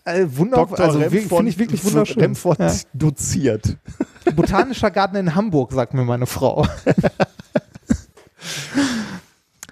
äh, 0.06 0.26
wunderbar, 0.30 0.80
also 0.80 1.00
finde 1.02 1.50
ich 1.50 1.58
wirklich 1.58 1.84
wunderschön. 1.84 2.22
Remford 2.22 2.60
ja. 2.60 2.74
doziert. 2.94 3.78
Botanischer 4.36 4.92
Garten 4.92 5.16
in 5.18 5.36
Hamburg, 5.36 5.74
sagt 5.74 5.94
mir 5.94 6.04
meine 6.04 6.28
Frau. 6.28 6.66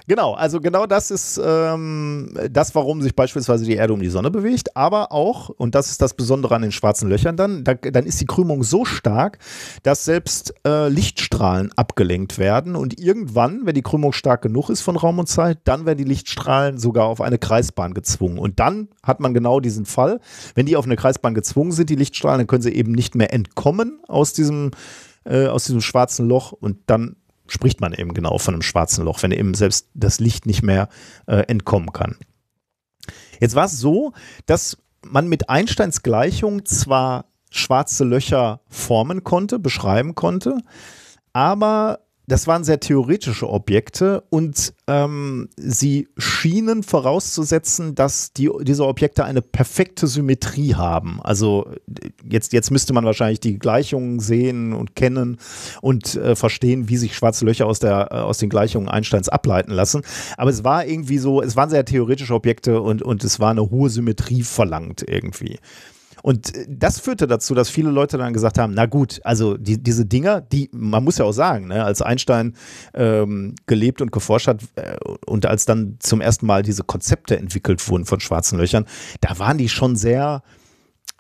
Genau, 0.07 0.33
also 0.33 0.61
genau 0.61 0.85
das 0.85 1.09
ist 1.09 1.41
ähm, 1.43 2.37
das, 2.51 2.75
warum 2.75 3.01
sich 3.01 3.15
beispielsweise 3.15 3.65
die 3.65 3.73
Erde 3.73 3.93
um 3.93 3.99
die 3.99 4.09
Sonne 4.09 4.29
bewegt, 4.29 4.77
aber 4.77 5.11
auch, 5.11 5.49
und 5.49 5.73
das 5.73 5.89
ist 5.89 5.99
das 5.99 6.13
Besondere 6.13 6.53
an 6.53 6.61
den 6.61 6.71
schwarzen 6.71 7.09
Löchern 7.09 7.37
dann, 7.37 7.63
da, 7.63 7.73
dann 7.73 8.05
ist 8.05 8.21
die 8.21 8.27
Krümmung 8.27 8.63
so 8.63 8.85
stark, 8.85 9.39
dass 9.81 10.05
selbst 10.05 10.53
äh, 10.65 10.89
Lichtstrahlen 10.89 11.71
abgelenkt 11.75 12.37
werden 12.37 12.75
und 12.75 12.99
irgendwann, 12.99 13.65
wenn 13.65 13.73
die 13.73 13.81
Krümmung 13.81 14.13
stark 14.13 14.43
genug 14.43 14.69
ist 14.69 14.81
von 14.81 14.95
Raum 14.95 15.17
und 15.17 15.27
Zeit, 15.27 15.57
dann 15.63 15.87
werden 15.87 15.97
die 15.97 16.03
Lichtstrahlen 16.03 16.77
sogar 16.77 17.05
auf 17.07 17.19
eine 17.19 17.39
Kreisbahn 17.39 17.95
gezwungen. 17.95 18.37
Und 18.37 18.59
dann 18.59 18.89
hat 19.01 19.19
man 19.19 19.33
genau 19.33 19.59
diesen 19.59 19.85
Fall, 19.85 20.19
wenn 20.53 20.67
die 20.67 20.75
auf 20.75 20.85
eine 20.85 20.97
Kreisbahn 20.97 21.33
gezwungen 21.33 21.71
sind, 21.71 21.89
die 21.89 21.95
Lichtstrahlen, 21.95 22.41
dann 22.41 22.47
können 22.47 22.61
sie 22.61 22.75
eben 22.75 22.91
nicht 22.91 23.15
mehr 23.15 23.33
entkommen 23.33 23.99
aus 24.07 24.33
diesem, 24.33 24.69
äh, 25.23 25.47
aus 25.47 25.65
diesem 25.65 25.81
schwarzen 25.81 26.27
Loch 26.27 26.51
und 26.51 26.77
dann 26.85 27.15
spricht 27.47 27.81
man 27.81 27.93
eben 27.93 28.13
genau 28.13 28.37
von 28.37 28.53
einem 28.53 28.61
schwarzen 28.61 29.05
Loch, 29.05 29.21
wenn 29.23 29.31
eben 29.31 29.53
selbst 29.53 29.89
das 29.93 30.19
Licht 30.19 30.45
nicht 30.45 30.63
mehr 30.63 30.89
äh, 31.27 31.37
entkommen 31.47 31.93
kann. 31.93 32.15
Jetzt 33.39 33.55
war 33.55 33.65
es 33.65 33.79
so, 33.79 34.13
dass 34.45 34.77
man 35.03 35.27
mit 35.27 35.49
Einsteins 35.49 36.01
Gleichung 36.03 36.65
zwar 36.65 37.25
schwarze 37.51 38.03
Löcher 38.03 38.61
formen 38.67 39.23
konnte, 39.23 39.59
beschreiben 39.59 40.15
konnte, 40.15 40.57
aber 41.33 41.99
das 42.27 42.47
waren 42.47 42.63
sehr 42.63 42.79
theoretische 42.79 43.49
Objekte 43.49 44.23
und 44.29 44.73
ähm, 44.87 45.49
sie 45.57 46.07
schienen 46.17 46.81
vorauszusetzen, 46.81 47.93
dass 47.93 48.33
die, 48.33 48.49
diese 48.61 48.87
Objekte 48.87 49.25
eine 49.25 49.43
perfekte 49.43 50.07
Symmetrie 50.07 50.73
haben. 50.73 51.21
Also 51.21 51.69
jetzt, 52.29 52.53
jetzt 52.53 52.71
müsste 52.71 52.93
man 52.93 53.05
wahrscheinlich 53.05 53.39
die 53.39 53.59
Gleichungen 53.59 54.19
sehen 54.19 54.73
und 54.73 54.95
kennen 54.95 55.37
und 55.81 56.15
äh, 56.15 56.35
verstehen, 56.35 56.89
wie 56.89 56.97
sich 56.97 57.15
schwarze 57.15 57.45
Löcher 57.45 57.65
aus, 57.65 57.79
der, 57.79 58.09
äh, 58.11 58.15
aus 58.15 58.37
den 58.37 58.49
Gleichungen 58.49 58.89
Einsteins 58.89 59.29
ableiten 59.29 59.71
lassen. 59.71 60.01
Aber 60.37 60.49
es 60.49 60.63
war 60.63 60.85
irgendwie 60.85 61.17
so, 61.17 61.41
es 61.41 61.55
waren 61.55 61.69
sehr 61.69 61.85
theoretische 61.85 62.33
Objekte 62.33 62.81
und, 62.81 63.01
und 63.01 63.23
es 63.23 63.39
war 63.39 63.51
eine 63.51 63.69
hohe 63.69 63.89
Symmetrie 63.89 64.43
verlangt 64.43 65.03
irgendwie. 65.07 65.59
Und 66.25 66.55
äh, 66.55 66.65
das 66.67 66.99
führte 66.99 67.27
dazu, 67.27 67.53
dass 67.53 67.69
viele 67.69 67.91
Leute 67.91 68.17
dann 68.17 68.33
gesagt 68.33 68.57
haben, 68.57 68.73
na 68.73 68.87
gut, 68.87 69.21
also 69.23 69.57
die, 69.57 69.81
diese 69.81 70.07
Dinger, 70.07 70.41
die, 70.41 70.71
man 70.73 71.03
muss 71.03 71.19
ja 71.19 71.25
auch 71.25 71.33
sagen, 71.33 71.67
ne, 71.67 71.85
als 71.85 72.01
Einstein 72.01 72.55
ähm, 72.95 73.53
gelebt 73.67 74.01
und 74.01 74.11
geforscht 74.11 74.47
hat 74.47 74.63
äh, 74.73 74.95
und 75.27 75.45
als 75.45 75.65
dann 75.65 75.97
zum 75.99 76.21
ersten 76.21 76.47
Mal 76.47 76.63
diese 76.63 76.83
Konzepte 76.83 77.37
entwickelt 77.37 77.87
wurden 77.87 78.05
von 78.05 78.19
schwarzen 78.19 78.57
Löchern, 78.57 78.85
da 79.21 79.37
waren 79.37 79.59
die 79.59 79.69
schon 79.69 79.95
sehr 79.95 80.41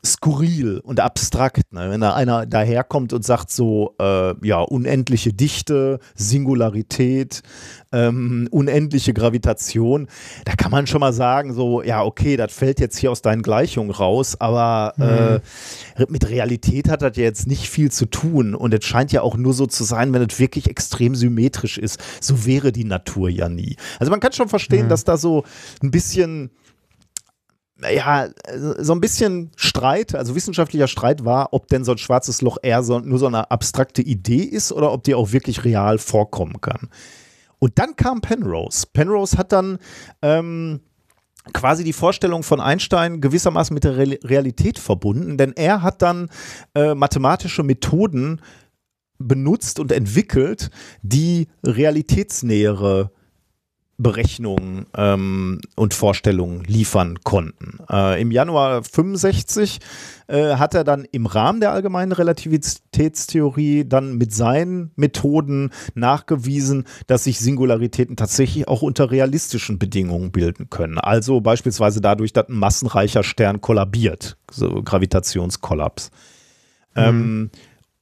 skurril 0.05 0.79
und 0.79 0.99
abstrakt. 0.99 1.73
Ne? 1.73 1.89
Wenn 1.89 2.01
da 2.01 2.13
einer 2.13 2.45
daherkommt 2.45 3.13
und 3.13 3.25
sagt 3.25 3.51
so, 3.51 3.95
äh, 3.99 4.33
ja, 4.45 4.61
unendliche 4.61 5.33
Dichte, 5.33 5.99
Singularität, 6.15 7.41
ähm, 7.91 8.47
unendliche 8.51 9.13
Gravitation, 9.13 10.07
da 10.45 10.53
kann 10.55 10.71
man 10.71 10.87
schon 10.87 10.99
mal 10.99 11.13
sagen, 11.13 11.53
so, 11.53 11.81
ja, 11.81 12.03
okay, 12.03 12.37
das 12.37 12.53
fällt 12.53 12.79
jetzt 12.79 12.97
hier 12.97 13.11
aus 13.11 13.21
deinen 13.21 13.41
Gleichungen 13.41 13.91
raus, 13.91 14.39
aber 14.39 14.93
mhm. 14.97 15.03
äh, 15.03 16.05
mit 16.09 16.29
Realität 16.29 16.89
hat 16.89 17.01
das 17.01 17.17
ja 17.17 17.23
jetzt 17.23 17.47
nicht 17.47 17.69
viel 17.69 17.91
zu 17.91 18.05
tun 18.05 18.55
und 18.55 18.73
es 18.73 18.85
scheint 18.85 19.11
ja 19.11 19.21
auch 19.21 19.37
nur 19.37 19.53
so 19.53 19.65
zu 19.65 19.83
sein, 19.83 20.13
wenn 20.13 20.21
es 20.21 20.39
wirklich 20.39 20.69
extrem 20.69 21.15
symmetrisch 21.15 21.77
ist. 21.77 21.99
So 22.21 22.45
wäre 22.45 22.71
die 22.71 22.85
Natur 22.85 23.29
ja 23.29 23.49
nie. 23.49 23.75
Also 23.99 24.11
man 24.11 24.19
kann 24.19 24.33
schon 24.33 24.49
verstehen, 24.49 24.85
mhm. 24.85 24.89
dass 24.89 25.03
da 25.03 25.17
so 25.17 25.43
ein 25.81 25.91
bisschen 25.91 26.51
ja, 27.81 28.29
so 28.79 28.93
ein 28.93 29.01
bisschen 29.01 29.51
Streit, 29.55 30.15
also 30.15 30.35
wissenschaftlicher 30.35 30.87
Streit 30.87 31.25
war, 31.25 31.53
ob 31.53 31.67
denn 31.67 31.83
so 31.83 31.91
ein 31.91 31.97
schwarzes 31.97 32.41
Loch 32.41 32.57
eher 32.61 32.83
so, 32.83 32.99
nur 32.99 33.19
so 33.19 33.27
eine 33.27 33.51
abstrakte 33.51 34.01
Idee 34.01 34.43
ist 34.43 34.71
oder 34.71 34.91
ob 34.91 35.03
die 35.03 35.15
auch 35.15 35.31
wirklich 35.31 35.65
real 35.65 35.97
vorkommen 35.97 36.61
kann. 36.61 36.89
Und 37.59 37.77
dann 37.79 37.95
kam 37.95 38.21
Penrose. 38.21 38.87
Penrose 38.93 39.37
hat 39.37 39.51
dann 39.51 39.79
ähm, 40.21 40.81
quasi 41.53 41.83
die 41.83 41.93
Vorstellung 41.93 42.43
von 42.43 42.61
Einstein 42.61 43.21
gewissermaßen 43.21 43.73
mit 43.73 43.83
der 43.83 43.97
Realität 43.97 44.79
verbunden, 44.79 45.37
denn 45.37 45.53
er 45.53 45.81
hat 45.81 46.01
dann 46.01 46.29
äh, 46.75 46.95
mathematische 46.95 47.63
Methoden 47.63 48.41
benutzt 49.17 49.79
und 49.79 49.91
entwickelt, 49.91 50.69
die 51.01 51.47
realitätsnähere 51.63 53.11
Berechnungen 53.97 54.87
ähm, 54.97 55.61
und 55.75 55.93
Vorstellungen 55.93 56.65
liefern 56.65 57.19
konnten. 57.23 57.79
Äh, 57.89 58.21
Im 58.21 58.31
Januar 58.31 58.83
65 58.83 59.79
äh, 60.27 60.55
hat 60.55 60.73
er 60.73 60.83
dann 60.83 61.05
im 61.11 61.25
Rahmen 61.25 61.61
der 61.61 61.71
allgemeinen 61.71 62.11
Relativitätstheorie 62.11 63.85
dann 63.87 64.17
mit 64.17 64.33
seinen 64.33 64.91
Methoden 64.97 65.71
nachgewiesen, 65.93 66.83
dass 67.07 67.23
sich 67.23 67.39
Singularitäten 67.39 68.17
tatsächlich 68.17 68.67
auch 68.67 68.81
unter 68.81 69.11
realistischen 69.11 69.79
Bedingungen 69.79 70.31
bilden 70.31 70.69
können. 70.69 70.97
Also 70.97 71.39
beispielsweise 71.39 72.01
dadurch, 72.01 72.33
dass 72.33 72.49
ein 72.49 72.57
massenreicher 72.57 73.23
Stern 73.23 73.61
kollabiert, 73.61 74.37
so 74.51 74.83
Gravitationskollaps. 74.83 76.11
Mhm. 76.95 77.01
Ähm, 77.01 77.49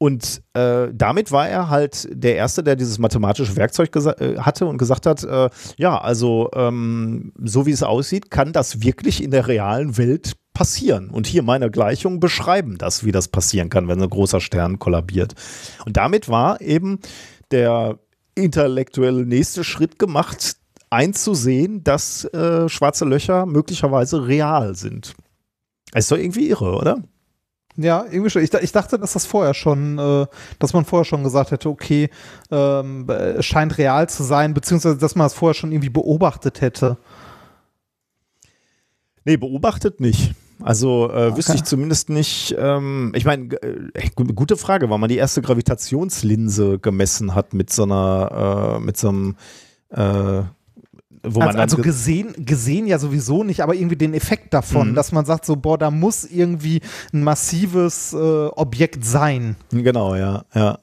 und 0.04 0.44
äh, 0.52 0.90
damit 0.94 1.32
war 1.32 1.48
er 1.48 1.70
halt 1.70 2.10
der 2.12 2.36
Erste, 2.36 2.62
der 2.62 2.76
dieses 2.76 3.00
mathematische 3.00 3.56
Werkzeug 3.56 3.96
äh, 3.96 4.38
hatte 4.38 4.66
und 4.66 4.78
gesagt 4.78 5.06
hat, 5.06 5.24
äh, 5.24 5.50
ja, 5.78 5.98
also 5.98 6.50
ähm, 6.54 7.32
so 7.42 7.66
wie 7.66 7.72
es 7.72 7.84
aussieht, 7.84 8.30
kann 8.30 8.52
das 8.52 8.82
wirklich 8.82 9.24
in 9.24 9.32
der 9.32 9.48
realen 9.48 9.98
Welt 9.98 10.34
passieren. 10.54 11.10
Und 11.10 11.26
hier 11.26 11.42
meine 11.42 11.72
Gleichungen 11.72 12.20
beschreiben 12.20 12.78
das, 12.78 13.06
wie 13.06 13.14
das 13.14 13.30
passieren 13.30 13.70
kann, 13.70 13.88
wenn 13.88 14.02
ein 14.02 14.10
großer 14.10 14.42
Stern 14.42 14.78
kollabiert. 14.78 15.36
Und 15.86 15.96
damit 15.96 16.28
war 16.28 16.60
eben 16.60 17.00
der 17.52 17.98
intellektuelle 18.36 19.26
nächste 19.26 19.64
Schritt 19.64 20.00
gemacht, 20.00 20.58
einzusehen, 20.90 21.82
dass 21.86 22.26
äh, 22.26 22.68
schwarze 22.68 23.06
Löcher 23.06 23.46
möglicherweise 23.46 24.28
real 24.28 24.76
sind. 24.76 25.16
Das 25.94 26.04
ist 26.04 26.12
doch 26.12 26.18
irgendwie 26.18 26.50
irre, 26.50 26.76
oder? 26.76 27.04
Ja, 27.76 28.06
irgendwie 28.10 28.30
schon. 28.30 28.44
Ich, 28.44 28.54
ich, 28.54 28.72
dachte, 28.72 29.00
dass 29.00 29.14
das 29.14 29.26
vorher 29.26 29.54
schon, 29.54 29.98
äh, 29.98 30.28
dass 30.60 30.74
man 30.74 30.86
vorher 30.86 31.06
schon 31.06 31.24
gesagt 31.24 31.52
hätte, 31.52 31.70
okay, 31.70 32.10
ähm, 32.52 33.10
es 33.10 33.46
scheint 33.46 33.78
real 33.78 34.08
zu 34.10 34.24
sein, 34.24 34.54
beziehungsweise 34.54 34.98
dass 34.98 35.16
man 35.16 35.28
es 35.28 35.34
vorher 35.34 35.56
schon 35.56 35.72
irgendwie 35.72 35.90
beobachtet 35.90 36.62
hätte. 36.62 36.98
Nee, 39.26 39.38
beobachtet 39.38 40.00
nicht. 40.00 40.34
Also 40.62 41.10
äh, 41.10 41.28
okay. 41.28 41.38
wüsste 41.38 41.56
ich 41.56 41.64
zumindest 41.64 42.10
nicht. 42.10 42.56
Ähm, 42.58 43.12
ich 43.16 43.26
meine, 43.26 43.54
äh, 43.62 44.10
gute 44.16 44.56
Frage, 44.56 44.90
weil 44.90 45.00
man 45.00 45.10
die 45.10 45.18
erste 45.18 45.42
Gravitationslinse 45.42 46.80
gemessen 46.80 47.34
hat 47.34 47.54
mit 47.54 47.72
so 47.72 47.84
einer, 47.84 48.78
äh, 48.78 48.84
mit 48.84 48.98
so 48.98 49.10
einem 49.10 49.36
wo 51.24 51.40
also, 51.40 51.54
man 51.54 51.60
also 51.60 51.78
gesehen, 51.78 52.34
gesehen 52.38 52.86
ja 52.86 53.00
sowieso 53.00 53.44
nicht, 53.44 53.62
aber 53.62 53.76
irgendwie 53.76 53.96
den 53.96 54.14
Effekt 54.14 54.54
davon, 54.54 54.90
mhm. 54.90 54.96
dass 54.96 55.12
man 55.12 55.26
sagt 55.26 55.46
so, 55.46 55.56
boah, 55.56 55.78
da 55.78 55.90
muss 55.90 56.26
irgendwie 56.26 56.82
ein 57.14 57.24
massives 57.24 58.14
äh, 58.14 58.18
Objekt 58.18 59.06
sein. 59.06 59.56
Genau, 59.72 60.16
ja, 60.16 60.44
ja. 60.54 60.80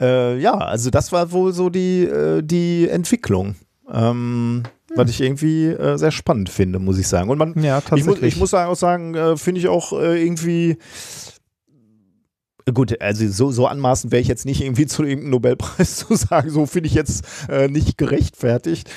Äh, 0.00 0.38
ja, 0.38 0.54
also 0.54 0.90
das 0.90 1.12
war 1.12 1.30
wohl 1.30 1.52
so 1.52 1.70
die, 1.70 2.02
äh, 2.02 2.42
die 2.42 2.88
Entwicklung. 2.88 3.54
Ähm, 3.92 4.64
hm. 4.90 4.98
Was 4.98 5.10
ich 5.10 5.20
irgendwie 5.20 5.66
äh, 5.66 5.96
sehr 5.96 6.10
spannend 6.10 6.48
finde, 6.48 6.78
muss 6.78 6.98
ich 6.98 7.06
sagen. 7.06 7.30
Und 7.30 7.38
man, 7.38 7.54
ja, 7.62 7.82
ich, 7.94 8.04
muss, 8.04 8.22
ich 8.22 8.36
muss 8.36 8.54
auch 8.54 8.76
sagen, 8.76 9.14
äh, 9.14 9.36
finde 9.36 9.60
ich 9.60 9.68
auch 9.68 9.92
äh, 9.92 10.22
irgendwie 10.22 10.78
Gut, 12.72 12.98
also 13.02 13.28
so, 13.28 13.50
so 13.50 13.66
anmaßend 13.66 14.10
wäre 14.10 14.22
ich 14.22 14.28
jetzt 14.28 14.46
nicht 14.46 14.62
irgendwie 14.62 14.86
zu 14.86 15.02
irgendeinem 15.04 15.32
Nobelpreis 15.32 15.96
zu 15.96 16.14
sagen, 16.14 16.48
so 16.48 16.64
finde 16.64 16.86
ich 16.86 16.94
jetzt 16.94 17.24
äh, 17.48 17.68
nicht 17.68 17.98
gerechtfertigt. 17.98 18.90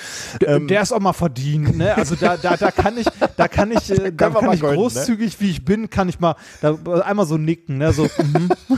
Ähm, 0.45 0.67
der 0.67 0.81
ist 0.81 0.93
auch 0.93 1.01
mal 1.01 1.13
verdient, 1.13 1.77
ne? 1.77 1.95
Also 1.95 2.15
da, 2.15 2.37
da, 2.37 2.55
da 2.55 2.71
kann 2.71 2.97
ich, 2.97 3.07
da 3.35 3.47
kann 3.49 3.71
ich, 3.71 3.89
äh, 3.91 4.13
da 4.15 4.29
kann 4.29 4.53
ich 4.53 4.61
gönnen, 4.61 4.75
ne? 4.75 4.77
großzügig, 4.77 5.33
ne? 5.33 5.45
wie 5.45 5.49
ich 5.51 5.65
bin, 5.65 5.89
kann 5.89 6.07
ich 6.07 6.19
mal 6.19 6.35
da, 6.61 6.75
einmal 7.01 7.25
so 7.25 7.37
nicken, 7.37 7.77
ne? 7.77 7.91
So, 7.91 8.05
mm 8.05 8.49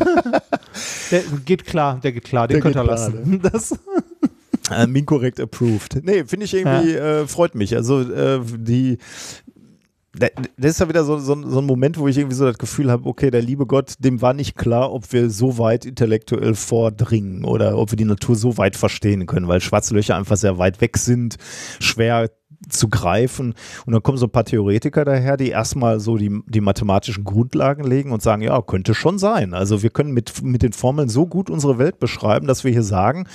der 1.12 1.24
geht 1.46 1.66
klar, 1.66 2.00
der 2.02 2.12
geht 2.12 2.24
klar, 2.24 2.48
den 2.48 2.56
der 2.56 2.62
könnt 2.62 2.76
ihr 2.76 2.84
lassen. 2.84 3.30
Ne? 3.30 3.40
Das 3.40 3.74
ähm, 4.76 4.96
inkorrekt 4.96 5.40
approved. 5.40 6.04
Nee, 6.04 6.24
finde 6.26 6.46
ich 6.46 6.54
irgendwie, 6.54 6.94
ja. 6.94 7.22
äh, 7.22 7.28
freut 7.28 7.56
mich. 7.56 7.76
Also 7.76 8.02
äh, 8.02 8.40
die, 8.44 8.98
das 10.20 10.72
ist 10.72 10.80
ja 10.80 10.90
wieder 10.90 11.04
so, 11.04 11.18
so, 11.18 11.50
so, 11.50 11.60
ein 11.60 11.66
Moment, 11.66 11.98
wo 11.98 12.08
ich 12.08 12.18
irgendwie 12.18 12.36
so 12.36 12.46
das 12.46 12.58
Gefühl 12.58 12.92
habe, 12.92 13.08
okay, 13.08 13.32
der 13.32 13.42
liebe 13.42 13.66
Gott, 13.66 13.94
dem 14.00 14.22
war 14.22 14.34
nicht 14.34 14.56
klar, 14.56 14.92
ob 14.92 15.12
wir 15.14 15.30
so 15.30 15.58
weit 15.58 15.86
intellektuell 15.86 16.56
vordringen 16.56 17.46
oder 17.46 17.78
ob 17.78 17.92
wir 17.92 17.96
die 17.96 18.06
Natur 18.06 18.36
so 18.36 18.58
weit 18.58 18.76
verstehen 18.76 19.26
können, 19.26 19.48
weil 19.48 19.62
schwarze 19.62 19.94
Löcher 19.94 20.16
einfach 20.16 20.38
sehr 20.38 20.58
weit 20.58 20.82
weg 20.82 20.98
sind, 20.98 21.38
schwer 21.80 22.30
zu 22.68 22.90
greifen. 22.90 23.54
Und 23.86 23.94
dann 23.94 24.04
kommen 24.04 24.18
so 24.18 24.26
ein 24.26 24.32
paar 24.32 24.44
Theoretiker 24.44 25.06
daher, 25.06 25.38
die 25.38 25.50
erstmal 25.50 26.00
so 26.00 26.18
die, 26.18 26.42
die 26.48 26.62
mathematischen 26.62 27.24
Grundlagen 27.24 27.84
legen 27.84 28.12
und 28.12 28.22
sagen, 28.22 28.42
ja, 28.42 28.62
könnte 28.62 28.94
schon 28.94 29.18
sein. 29.18 29.54
Also 29.54 29.82
wir 29.82 29.90
können 29.90 30.12
mit, 30.12 30.44
mit 30.44 30.62
den 30.62 30.74
Formeln 30.74 31.10
so 31.10 31.26
gut 31.26 31.50
unsere 31.50 31.78
Welt 31.78 32.00
beschreiben, 32.00 32.48
dass 32.48 32.64
wir 32.64 32.72
hier 32.72 32.84
sagen, 32.84 33.28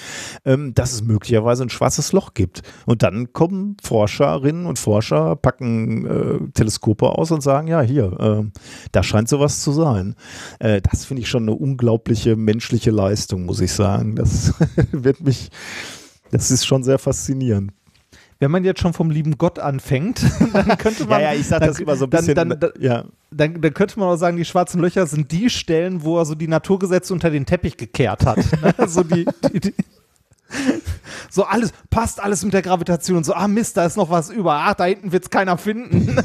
ähm, 0.45 0.75
dass 0.75 0.93
es 0.93 1.03
möglicherweise 1.03 1.62
ein 1.62 1.70
schwarzes 1.70 2.12
Loch 2.12 2.35
gibt. 2.35 2.62
Und 2.87 3.03
dann 3.03 3.33
kommen 3.33 3.77
Forscherinnen 3.83 4.66
und 4.66 4.79
Forscher, 4.79 5.37
packen 5.37 6.07
äh, 6.07 6.51
Teleskope 6.53 7.09
aus 7.09 7.31
und 7.31 7.43
sagen, 7.43 7.68
ja, 7.68 7.81
hier, 7.81 8.12
äh, 8.20 8.61
da 8.93 9.03
scheint 9.03 9.29
sowas 9.29 9.62
zu 9.62 9.72
sein. 9.72 10.16
Äh, 10.59 10.83
das 10.83 11.07
finde 11.07 11.22
ich 11.22 11.29
schon 11.29 11.45
eine 11.45 11.55
unglaubliche 11.55 12.37
menschliche 12.37 12.91
Leistung, 12.91 13.47
muss 13.47 13.61
ich 13.61 13.72
sagen. 13.72 14.16
Das 14.16 14.53
wird 14.93 15.22
mich, 15.22 15.51
das 16.31 16.51
ist 16.51 16.66
schon 16.66 16.83
sehr 16.83 16.99
faszinierend 16.99 17.72
wenn 18.45 18.51
man 18.51 18.63
jetzt 18.63 18.81
schon 18.81 18.93
vom 18.93 19.11
lieben 19.11 19.39
Gott 19.39 19.59
anfängt, 19.59 20.23
dann 20.53 20.77
könnte 20.77 21.07
man. 21.07 21.23
ja, 21.23 21.33
ja, 21.33 21.41
ich 21.41 21.47
sage 21.47 21.67
das 21.67 21.81
immer 21.81 21.97
so 21.97 22.05
ein 22.05 22.11
bisschen. 22.11 22.35
Dann, 22.35 22.61
dann, 22.61 22.73
ja. 22.79 23.05
dann, 23.31 23.59
dann, 23.59 23.73
könnte 23.73 23.99
man 23.99 24.11
auch 24.11 24.17
sagen, 24.17 24.37
die 24.37 24.45
schwarzen 24.45 24.83
Löcher 24.83 25.07
sind 25.07 25.33
die 25.33 25.49
Stellen, 25.49 26.05
wo 26.05 26.19
er 26.19 26.27
so 26.27 26.35
die 26.35 26.47
Naturgesetze 26.47 27.15
unter 27.15 27.31
den 27.31 27.47
Teppich 27.47 27.79
gekehrt 27.79 28.27
hat. 28.27 28.37
Ne? 28.61 28.75
so 28.87 29.03
die, 29.03 29.25
die, 29.51 29.61
die 29.61 29.75
so 31.31 31.45
alles, 31.45 31.73
passt 31.89 32.23
alles 32.23 32.45
mit 32.45 32.53
der 32.53 32.61
Gravitation. 32.61 33.25
So, 33.25 33.33
ah 33.33 33.49
Mist, 33.49 33.79
da 33.79 33.87
ist 33.87 33.97
noch 33.97 34.11
was 34.11 34.29
über. 34.29 34.53
Ach, 34.53 34.75
da 34.75 34.85
hinten 34.85 35.11
wird 35.11 35.25
es 35.25 35.31
keiner 35.31 35.57
finden. 35.57 36.15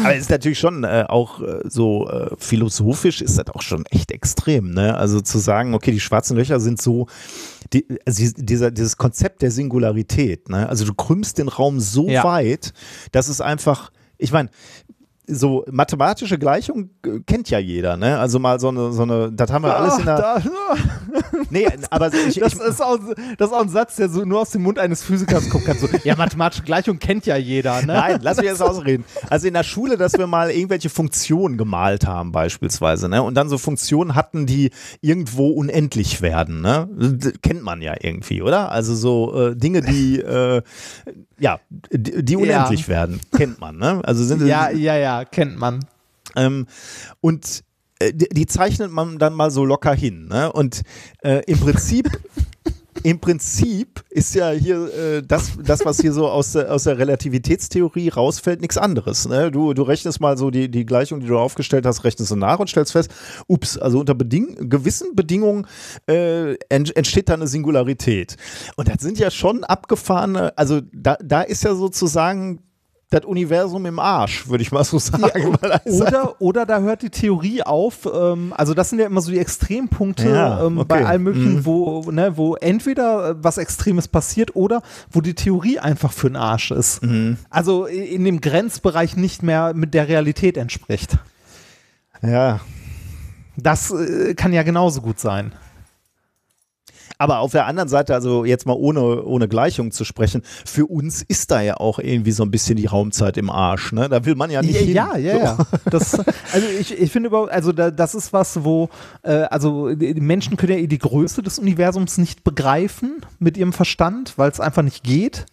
Aber 0.00 0.14
es 0.14 0.22
ist 0.22 0.30
natürlich 0.30 0.58
schon 0.58 0.84
äh, 0.84 1.04
auch 1.08 1.40
äh, 1.40 1.60
so 1.64 2.08
äh, 2.08 2.30
philosophisch 2.38 3.20
ist 3.20 3.38
das 3.38 3.48
auch 3.48 3.62
schon 3.62 3.84
echt 3.86 4.10
extrem, 4.10 4.70
ne? 4.70 4.96
Also 4.96 5.20
zu 5.20 5.38
sagen, 5.38 5.74
okay, 5.74 5.92
die 5.92 6.00
schwarzen 6.00 6.36
Löcher 6.36 6.60
sind 6.60 6.80
so, 6.80 7.06
die, 7.72 7.86
also 8.06 8.24
dieser, 8.36 8.70
dieses 8.70 8.96
Konzept 8.96 9.42
der 9.42 9.50
Singularität, 9.50 10.48
ne? 10.48 10.68
Also 10.68 10.84
du 10.84 10.94
krümmst 10.94 11.38
den 11.38 11.48
Raum 11.48 11.80
so 11.80 12.08
ja. 12.08 12.24
weit, 12.24 12.72
dass 13.12 13.28
es 13.28 13.40
einfach, 13.40 13.90
ich 14.18 14.32
meine, 14.32 14.50
so 15.26 15.64
mathematische 15.70 16.38
Gleichung 16.38 16.90
äh, 17.04 17.20
kennt 17.26 17.48
ja 17.50 17.58
jeder, 17.58 17.96
ne? 17.96 18.18
Also 18.18 18.38
mal 18.38 18.60
so 18.60 18.68
eine, 18.68 18.92
so 18.92 19.02
eine, 19.02 19.32
das 19.32 19.50
haben 19.50 19.64
wir 19.64 19.76
alles 19.76 19.98
in 19.98 20.04
der. 20.04 20.16
Da, 20.16 20.42
nee, 21.50 21.66
aber 21.90 22.12
ich, 22.12 22.34
das, 22.38 22.54
ich, 22.54 22.60
ist 22.60 22.82
auch, 22.82 22.98
das 23.38 23.48
ist 23.48 23.54
auch 23.54 23.62
ein 23.62 23.68
Satz, 23.68 23.96
der 23.96 24.08
so 24.08 24.24
nur 24.24 24.40
aus 24.40 24.50
dem 24.50 24.62
Mund 24.62 24.78
eines 24.78 25.02
Physikers 25.02 25.48
kommen 25.48 25.64
kann. 25.64 25.78
So, 25.78 25.88
ja, 26.04 26.16
mathematische 26.16 26.62
Gleichung 26.62 26.98
kennt 26.98 27.26
ja 27.26 27.36
jeder, 27.36 27.80
ne? 27.80 27.94
Nein, 27.94 28.18
lass 28.22 28.36
mich 28.36 28.46
jetzt 28.46 28.62
ausreden. 28.62 29.04
Also 29.30 29.46
in 29.46 29.54
der 29.54 29.62
Schule, 29.62 29.96
dass 29.96 30.12
wir 30.14 30.26
mal 30.26 30.50
irgendwelche 30.50 30.90
Funktionen 30.90 31.56
gemalt 31.56 32.06
haben, 32.06 32.32
beispielsweise, 32.32 33.08
ne? 33.08 33.22
Und 33.22 33.34
dann 33.34 33.48
so 33.48 33.56
Funktionen 33.56 34.14
hatten, 34.14 34.46
die 34.46 34.70
irgendwo 35.00 35.48
unendlich 35.48 36.20
werden, 36.20 36.60
ne? 36.60 36.88
Das 36.96 37.32
kennt 37.42 37.62
man 37.62 37.80
ja 37.80 37.94
irgendwie, 37.98 38.42
oder? 38.42 38.70
Also 38.70 38.94
so 38.94 39.48
äh, 39.48 39.56
Dinge, 39.56 39.80
die 39.80 40.20
äh, 40.20 40.62
ja, 41.38 41.60
die, 41.90 42.24
die 42.24 42.36
unendlich 42.36 42.82
ja. 42.82 42.88
werden, 42.88 43.20
kennt 43.36 43.60
man, 43.60 43.76
ne? 43.76 44.00
Also 44.04 44.24
sind 44.24 44.46
ja, 44.46 44.70
ja, 44.70 44.96
ja, 44.96 45.24
kennt 45.24 45.58
man. 45.58 45.84
Ähm, 46.36 46.66
und 47.20 47.64
äh, 47.98 48.12
die, 48.12 48.28
die, 48.28 48.46
zeichnet 48.46 48.90
man 48.90 49.18
dann 49.18 49.34
mal 49.34 49.50
so 49.50 49.64
locker 49.64 49.94
hin, 49.94 50.26
ne? 50.26 50.52
Und 50.52 50.82
äh, 51.22 51.42
im 51.46 51.58
Prinzip 51.58 52.08
im 53.04 53.20
Prinzip 53.20 54.02
ist 54.08 54.34
ja 54.34 54.50
hier 54.50 54.92
äh, 54.94 55.22
das, 55.22 55.52
das, 55.62 55.84
was 55.84 56.00
hier 56.00 56.14
so 56.14 56.26
aus 56.26 56.52
der, 56.52 56.72
aus 56.72 56.84
der 56.84 56.96
Relativitätstheorie 56.96 58.08
rausfällt, 58.08 58.62
nichts 58.62 58.78
anderes. 58.78 59.28
Ne? 59.28 59.50
Du, 59.50 59.74
du 59.74 59.82
rechnest 59.82 60.22
mal 60.22 60.38
so 60.38 60.50
die, 60.50 60.70
die 60.70 60.86
Gleichung, 60.86 61.20
die 61.20 61.26
du 61.26 61.38
aufgestellt 61.38 61.84
hast, 61.84 62.02
rechnest 62.04 62.30
du 62.30 62.36
nach 62.36 62.58
und 62.58 62.70
stellst 62.70 62.92
fest, 62.92 63.10
ups, 63.46 63.76
also 63.76 64.00
unter 64.00 64.14
Beding 64.14 64.70
gewissen 64.70 65.14
Bedingungen 65.14 65.66
äh, 66.08 66.54
entsteht 66.70 67.28
da 67.28 67.34
eine 67.34 67.46
Singularität. 67.46 68.36
Und 68.76 68.88
das 68.88 69.02
sind 69.02 69.18
ja 69.18 69.30
schon 69.30 69.64
abgefahrene, 69.64 70.56
also 70.56 70.80
da, 70.90 71.18
da 71.22 71.42
ist 71.42 71.62
ja 71.62 71.74
sozusagen 71.74 72.60
das 73.14 73.24
Universum 73.24 73.86
im 73.86 73.98
Arsch, 73.98 74.48
würde 74.48 74.62
ich 74.62 74.72
mal 74.72 74.84
so 74.84 74.98
sagen. 74.98 75.56
Ja, 75.62 75.80
oder, 75.84 76.40
oder 76.40 76.66
da 76.66 76.80
hört 76.80 77.02
die 77.02 77.10
Theorie 77.10 77.62
auf. 77.62 78.08
Ähm, 78.12 78.52
also 78.56 78.74
das 78.74 78.90
sind 78.90 78.98
ja 78.98 79.06
immer 79.06 79.20
so 79.20 79.30
die 79.30 79.38
Extrempunkte 79.38 80.28
ja, 80.28 80.66
ähm, 80.66 80.78
okay. 80.78 80.86
bei 80.88 81.06
allem 81.06 81.22
möglichen, 81.22 81.56
mhm. 81.56 81.64
wo, 81.66 82.10
ne, 82.10 82.36
wo 82.36 82.54
entweder 82.56 83.30
äh, 83.30 83.34
was 83.38 83.58
Extremes 83.58 84.08
passiert 84.08 84.56
oder 84.56 84.82
wo 85.10 85.20
die 85.20 85.34
Theorie 85.34 85.78
einfach 85.78 86.12
für 86.12 86.28
den 86.28 86.36
Arsch 86.36 86.70
ist. 86.70 87.02
Mhm. 87.02 87.38
Also 87.50 87.86
in 87.86 88.24
dem 88.24 88.40
Grenzbereich 88.40 89.16
nicht 89.16 89.42
mehr 89.42 89.74
mit 89.74 89.94
der 89.94 90.08
Realität 90.08 90.56
entspricht. 90.56 91.18
Ja. 92.22 92.60
Das 93.56 93.90
äh, 93.92 94.34
kann 94.34 94.52
ja 94.52 94.62
genauso 94.62 95.00
gut 95.00 95.20
sein. 95.20 95.52
Aber 97.24 97.38
auf 97.38 97.52
der 97.52 97.64
anderen 97.64 97.88
Seite, 97.88 98.12
also 98.12 98.44
jetzt 98.44 98.66
mal 98.66 98.74
ohne, 98.74 99.24
ohne 99.24 99.48
Gleichung 99.48 99.92
zu 99.92 100.04
sprechen, 100.04 100.42
für 100.66 100.84
uns 100.84 101.22
ist 101.22 101.50
da 101.50 101.62
ja 101.62 101.78
auch 101.78 101.98
irgendwie 101.98 102.32
so 102.32 102.42
ein 102.42 102.50
bisschen 102.50 102.76
die 102.76 102.84
Raumzeit 102.84 103.38
im 103.38 103.48
Arsch. 103.48 103.92
Ne? 103.92 104.10
Da 104.10 104.26
will 104.26 104.34
man 104.34 104.50
ja 104.50 104.60
nicht. 104.60 104.78
Ja, 104.88 105.14
hin. 105.14 105.24
ja, 105.24 105.36
ja. 105.36 105.56
Das, 105.90 106.18
also 106.18 106.66
ich, 106.78 107.00
ich 107.00 107.10
finde 107.10 107.28
überhaupt, 107.28 107.50
also 107.50 107.72
da, 107.72 107.90
das 107.90 108.14
ist 108.14 108.34
was, 108.34 108.62
wo, 108.62 108.90
äh, 109.22 109.44
also 109.44 109.94
die 109.94 110.20
Menschen 110.20 110.58
können 110.58 110.78
ja 110.78 110.86
die 110.86 110.98
Größe 110.98 111.42
des 111.42 111.58
Universums 111.58 112.18
nicht 112.18 112.44
begreifen 112.44 113.24
mit 113.38 113.56
ihrem 113.56 113.72
Verstand, 113.72 114.34
weil 114.36 114.50
es 114.50 114.60
einfach 114.60 114.82
nicht 114.82 115.02
geht. 115.02 115.46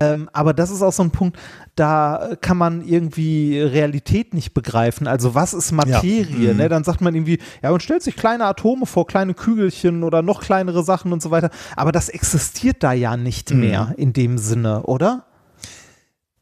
Ähm, 0.00 0.28
aber 0.32 0.54
das 0.54 0.70
ist 0.70 0.82
auch 0.82 0.92
so 0.92 1.04
ein 1.04 1.10
Punkt, 1.10 1.38
da 1.76 2.36
kann 2.40 2.56
man 2.56 2.82
irgendwie 2.84 3.60
Realität 3.60 4.34
nicht 4.34 4.52
begreifen. 4.52 5.06
Also 5.06 5.34
was 5.34 5.54
ist 5.54 5.70
Materie? 5.70 6.48
Ja. 6.48 6.54
Ne? 6.54 6.64
Mhm. 6.64 6.68
Dann 6.68 6.84
sagt 6.84 7.00
man 7.00 7.14
irgendwie, 7.14 7.38
ja, 7.62 7.70
man 7.70 7.80
stellt 7.80 8.02
sich 8.02 8.16
kleine 8.16 8.44
Atome 8.44 8.86
vor, 8.86 9.06
kleine 9.06 9.34
Kügelchen 9.34 10.02
oder 10.02 10.22
noch 10.22 10.40
kleinere 10.40 10.82
Sachen 10.82 11.12
und 11.12 11.22
so 11.22 11.30
weiter. 11.30 11.50
Aber 11.76 11.92
das 11.92 12.08
existiert 12.08 12.82
da 12.82 12.92
ja 12.92 13.16
nicht 13.16 13.52
mhm. 13.52 13.60
mehr 13.60 13.94
in 13.96 14.12
dem 14.12 14.38
Sinne, 14.38 14.82
oder? 14.82 15.24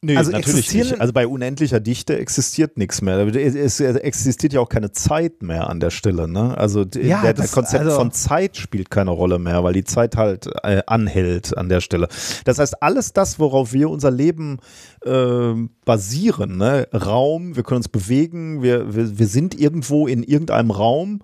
Nee, 0.04 0.16
also 0.16 0.32
natürlich 0.32 0.74
nicht. 0.74 1.00
Also 1.00 1.12
bei 1.12 1.28
unendlicher 1.28 1.78
Dichte 1.78 2.18
existiert 2.18 2.76
nichts 2.76 3.02
mehr. 3.02 3.18
Es 3.36 3.78
existiert 3.78 4.52
ja 4.52 4.58
auch 4.60 4.68
keine 4.68 4.90
Zeit 4.90 5.44
mehr 5.44 5.70
an 5.70 5.78
der 5.78 5.90
Stelle. 5.90 6.26
Ne? 6.26 6.58
Also 6.58 6.84
ja, 7.00 7.22
der, 7.22 7.34
das 7.34 7.52
Konzept 7.52 7.84
also 7.84 7.96
von 7.96 8.10
Zeit 8.10 8.56
spielt 8.56 8.90
keine 8.90 9.12
Rolle 9.12 9.38
mehr, 9.38 9.62
weil 9.62 9.74
die 9.74 9.84
Zeit 9.84 10.16
halt 10.16 10.48
äh, 10.64 10.82
anhält 10.88 11.56
an 11.56 11.68
der 11.68 11.80
Stelle. 11.80 12.08
Das 12.44 12.58
heißt, 12.58 12.82
alles 12.82 13.12
das, 13.12 13.38
worauf 13.38 13.72
wir 13.72 13.90
unser 13.90 14.10
Leben 14.10 14.58
äh, 15.04 15.54
basieren, 15.84 16.56
ne? 16.56 16.88
Raum, 16.92 17.56
wir 17.56 17.62
können 17.62 17.78
uns 17.78 17.88
bewegen, 17.88 18.62
wir, 18.62 18.94
wir, 18.94 19.18
wir 19.18 19.26
sind 19.26 19.58
irgendwo 19.58 20.06
in 20.06 20.22
irgendeinem 20.22 20.70
Raum, 20.70 21.20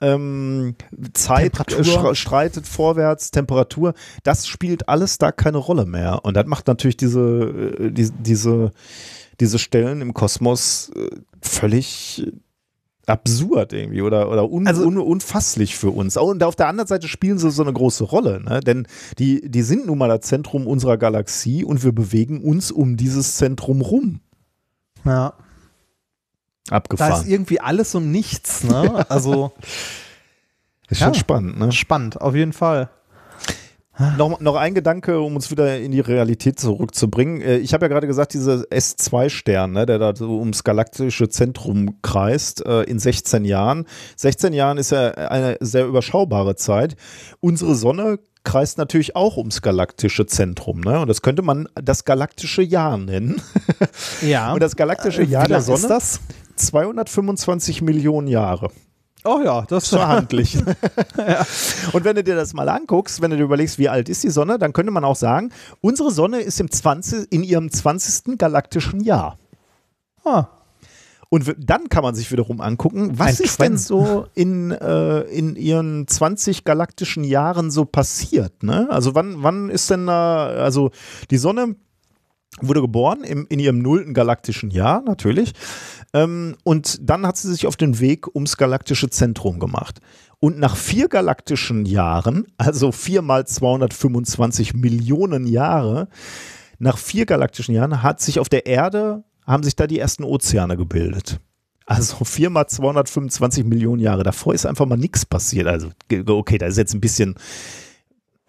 ähm, 0.00 0.74
Zeit 1.12 1.52
streitet 2.12 2.66
vorwärts, 2.66 3.30
Temperatur, 3.30 3.94
das 4.22 4.46
spielt 4.46 4.88
alles 4.88 5.18
da 5.18 5.32
keine 5.32 5.58
Rolle 5.58 5.86
mehr. 5.86 6.24
Und 6.24 6.34
das 6.34 6.46
macht 6.46 6.66
natürlich 6.66 6.96
diese, 6.96 7.20
äh, 7.78 7.90
die, 7.90 8.10
diese, 8.10 8.72
diese 9.40 9.58
Stellen 9.58 10.00
im 10.00 10.14
Kosmos 10.14 10.90
äh, 10.94 11.08
völlig 11.42 12.26
absurd 13.10 13.72
irgendwie 13.72 14.02
oder, 14.02 14.30
oder 14.30 14.50
un, 14.50 14.66
also, 14.66 14.86
un, 14.86 14.98
unfasslich 14.98 15.76
für 15.76 15.90
uns. 15.90 16.16
Und 16.16 16.42
auf 16.42 16.56
der 16.56 16.68
anderen 16.68 16.86
Seite 16.86 17.08
spielen 17.08 17.38
sie 17.38 17.50
so 17.50 17.62
eine 17.62 17.72
große 17.72 18.04
Rolle, 18.04 18.40
ne? 18.42 18.60
denn 18.60 18.86
die, 19.18 19.48
die 19.50 19.62
sind 19.62 19.86
nun 19.86 19.98
mal 19.98 20.08
das 20.08 20.20
Zentrum 20.20 20.66
unserer 20.66 20.96
Galaxie 20.96 21.64
und 21.64 21.84
wir 21.84 21.92
bewegen 21.92 22.42
uns 22.42 22.70
um 22.70 22.96
dieses 22.96 23.36
Zentrum 23.36 23.80
rum. 23.80 24.20
Ja. 25.04 25.34
Abgefahren. 26.70 27.12
Da 27.12 27.18
ist 27.20 27.28
irgendwie 27.28 27.60
alles 27.60 27.94
und 27.94 28.10
nichts, 28.10 28.64
ne? 28.64 29.04
Also. 29.08 29.52
ist 30.88 31.00
schon 31.00 31.12
ja, 31.12 31.18
spannend, 31.18 31.58
ne? 31.58 31.72
Spannend, 31.72 32.20
auf 32.20 32.34
jeden 32.34 32.52
Fall. 32.52 32.90
Noch, 34.16 34.40
noch 34.40 34.56
ein 34.56 34.74
Gedanke, 34.74 35.20
um 35.20 35.36
uns 35.36 35.50
wieder 35.50 35.78
in 35.78 35.92
die 35.92 36.00
Realität 36.00 36.58
zurückzubringen. 36.58 37.42
Äh, 37.42 37.58
ich 37.58 37.74
habe 37.74 37.84
ja 37.84 37.88
gerade 37.88 38.06
gesagt, 38.06 38.34
dieser 38.34 38.62
S2-Stern, 38.62 39.72
ne, 39.72 39.86
der 39.86 39.98
da 39.98 40.14
so 40.16 40.38
ums 40.38 40.64
galaktische 40.64 41.28
Zentrum 41.28 42.00
kreist, 42.02 42.64
äh, 42.64 42.82
in 42.84 42.98
16 42.98 43.44
Jahren. 43.44 43.86
16 44.16 44.52
Jahren 44.52 44.78
ist 44.78 44.90
ja 44.90 45.10
eine 45.10 45.56
sehr 45.60 45.86
überschaubare 45.86 46.56
Zeit. 46.56 46.96
Unsere 47.40 47.74
Sonne 47.74 48.18
kreist 48.42 48.78
natürlich 48.78 49.16
auch 49.16 49.36
ums 49.36 49.60
galaktische 49.60 50.26
Zentrum. 50.26 50.80
Ne? 50.80 51.00
Und 51.00 51.08
das 51.08 51.20
könnte 51.22 51.42
man 51.42 51.68
das 51.74 52.04
galaktische 52.04 52.62
Jahr 52.62 52.96
nennen. 52.96 53.42
Ja. 54.22 54.52
Und 54.54 54.62
das 54.62 54.76
galaktische 54.76 55.22
Jahr 55.22 55.46
der 55.46 55.60
Sonne 55.60 55.80
ist 55.80 55.90
das? 55.90 56.20
225 56.56 57.82
Millionen 57.82 58.28
Jahre. 58.28 58.70
Oh 59.24 59.40
ja, 59.44 59.62
das 59.62 59.92
ist 59.92 59.98
handlich. 59.98 60.54
ja. 60.54 61.46
Und 61.92 62.04
wenn 62.04 62.16
du 62.16 62.24
dir 62.24 62.36
das 62.36 62.52
mal 62.54 62.68
anguckst, 62.68 63.20
wenn 63.20 63.30
du 63.30 63.36
dir 63.36 63.44
überlegst, 63.44 63.78
wie 63.78 63.88
alt 63.88 64.08
ist 64.08 64.22
die 64.22 64.30
Sonne, 64.30 64.58
dann 64.58 64.72
könnte 64.72 64.92
man 64.92 65.04
auch 65.04 65.16
sagen, 65.16 65.50
unsere 65.80 66.10
Sonne 66.10 66.40
ist 66.40 66.60
im 66.60 66.70
20, 66.70 67.30
in 67.32 67.42
ihrem 67.42 67.70
20. 67.70 68.38
galaktischen 68.38 69.00
Jahr. 69.00 69.38
Ah. 70.24 70.46
Und 71.32 71.54
dann 71.58 71.88
kann 71.88 72.02
man 72.02 72.16
sich 72.16 72.32
wiederum 72.32 72.60
angucken, 72.60 73.18
was 73.18 73.38
Ein 73.38 73.44
ist 73.44 73.56
Trend. 73.56 73.70
denn 73.70 73.78
so 73.78 74.26
in, 74.34 74.72
äh, 74.72 75.20
in 75.20 75.54
ihren 75.54 76.08
20 76.08 76.64
galaktischen 76.64 77.22
Jahren 77.22 77.70
so 77.70 77.84
passiert? 77.84 78.64
Ne? 78.64 78.88
Also 78.90 79.14
wann, 79.14 79.42
wann 79.42 79.70
ist 79.70 79.88
denn 79.90 80.08
da, 80.08 80.46
also 80.48 80.90
die 81.30 81.38
Sonne 81.38 81.76
wurde 82.60 82.80
geboren 82.80 83.22
im, 83.22 83.46
in 83.48 83.58
ihrem 83.60 83.78
nullten 83.78 84.14
galaktischen 84.14 84.70
Jahr, 84.70 85.02
natürlich. 85.02 85.52
Ähm, 86.12 86.56
und 86.64 86.98
dann 87.08 87.26
hat 87.26 87.36
sie 87.36 87.50
sich 87.50 87.66
auf 87.66 87.76
den 87.76 88.00
Weg 88.00 88.34
ums 88.34 88.56
galaktische 88.56 89.10
Zentrum 89.10 89.58
gemacht. 89.58 90.00
Und 90.40 90.58
nach 90.58 90.76
vier 90.76 91.08
galaktischen 91.08 91.84
Jahren, 91.84 92.46
also 92.56 92.92
vier 92.92 93.22
mal 93.22 93.46
225 93.46 94.74
Millionen 94.74 95.46
Jahre, 95.46 96.08
nach 96.78 96.98
vier 96.98 97.26
galaktischen 97.26 97.74
Jahren 97.74 98.02
hat 98.02 98.20
sich 98.20 98.40
auf 98.40 98.48
der 98.48 98.66
Erde 98.66 99.22
haben 99.46 99.62
sich 99.62 99.76
da 99.76 99.86
die 99.86 99.98
ersten 99.98 100.24
Ozeane 100.24 100.76
gebildet. 100.76 101.40
Also 101.84 102.24
viermal 102.24 102.68
225 102.68 103.64
Millionen 103.64 104.00
Jahre. 104.00 104.22
Davor 104.22 104.54
ist 104.54 104.64
einfach 104.64 104.86
mal 104.86 104.96
nichts 104.96 105.26
passiert. 105.26 105.66
Also, 105.66 105.90
okay, 106.28 106.56
da 106.56 106.66
ist 106.66 106.78
jetzt 106.78 106.94
ein 106.94 107.00
bisschen, 107.00 107.34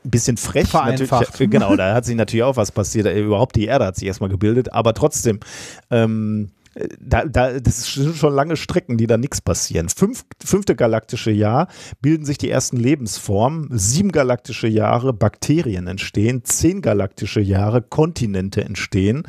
bisschen 0.03 0.38
frech. 0.38 0.68
Vereinfacht. 0.69 1.38
Genau, 1.38 1.76
da 1.76 1.94
hat 1.94 2.06
sich 2.06 2.15
natürlich 2.15 2.44
auch 2.44 2.57
was 2.57 2.72
passiert. 2.72 3.07
Überhaupt 3.07 3.56
die 3.56 3.65
Erde 3.65 3.86
hat 3.86 3.95
sich 3.95 4.07
erstmal 4.07 4.30
gebildet. 4.30 4.73
Aber 4.73 4.94
trotzdem, 4.94 5.40
ähm, 5.90 6.52
da, 6.99 7.26
da, 7.26 7.60
das 7.60 7.94
sind 7.94 8.15
schon 8.15 8.34
lange 8.34 8.56
Strecken, 8.56 8.98
die 8.98 9.07
da 9.07 9.18
nichts 9.18 9.41
passieren. 9.41 9.90
Fünf, 9.90 10.23
fünfte 10.44 10.76
galaktische 10.76 11.32
Jahr 11.32 11.68
bilden 12.02 12.26
sich 12.26 12.38
die 12.38 12.49
ersten 12.49 12.78
Lebensformen, 12.78 13.68
sieben 13.72 14.11
galaktische 14.11 14.68
Jahre 14.68 15.11
Bakterien 15.11 15.88
entstehen, 15.88 16.45
zehn 16.45 16.82
galaktische 16.82 17.41
Jahre 17.41 17.82
Kontinente 17.82 18.64
entstehen, 18.64 19.23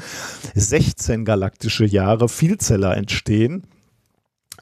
16 0.54 1.24
galaktische 1.24 1.84
Jahre 1.84 2.28
Vielzeller 2.28 2.96
entstehen. 2.96 3.64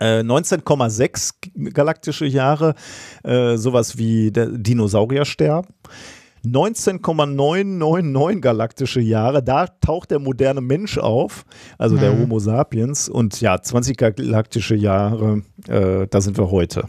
19,6 0.01 1.33
äh, 1.55 1.71
galaktische 1.71 2.27
Jahre, 2.27 2.75
äh, 3.23 3.57
sowas 3.57 3.99
wie 3.99 4.31
Dinosaurier 4.33 5.25
sterben. 5.25 5.69
19,999 6.43 8.41
galaktische 8.41 9.01
Jahre, 9.01 9.43
da 9.43 9.67
taucht 9.67 10.11
der 10.11 10.21
moderne 10.21 10.63
Mensch 10.63 10.97
auf, 10.97 11.45
also 11.77 11.97
der 11.99 12.13
mhm. 12.15 12.23
Homo 12.23 12.39
sapiens. 12.39 13.09
Und 13.11 13.41
ja, 13.41 13.61
20 13.61 13.97
galaktische 13.97 14.75
Jahre, 14.75 15.43
äh, 15.69 16.07
da 16.09 16.21
sind 16.21 16.39
wir 16.39 16.51
heute. 16.51 16.89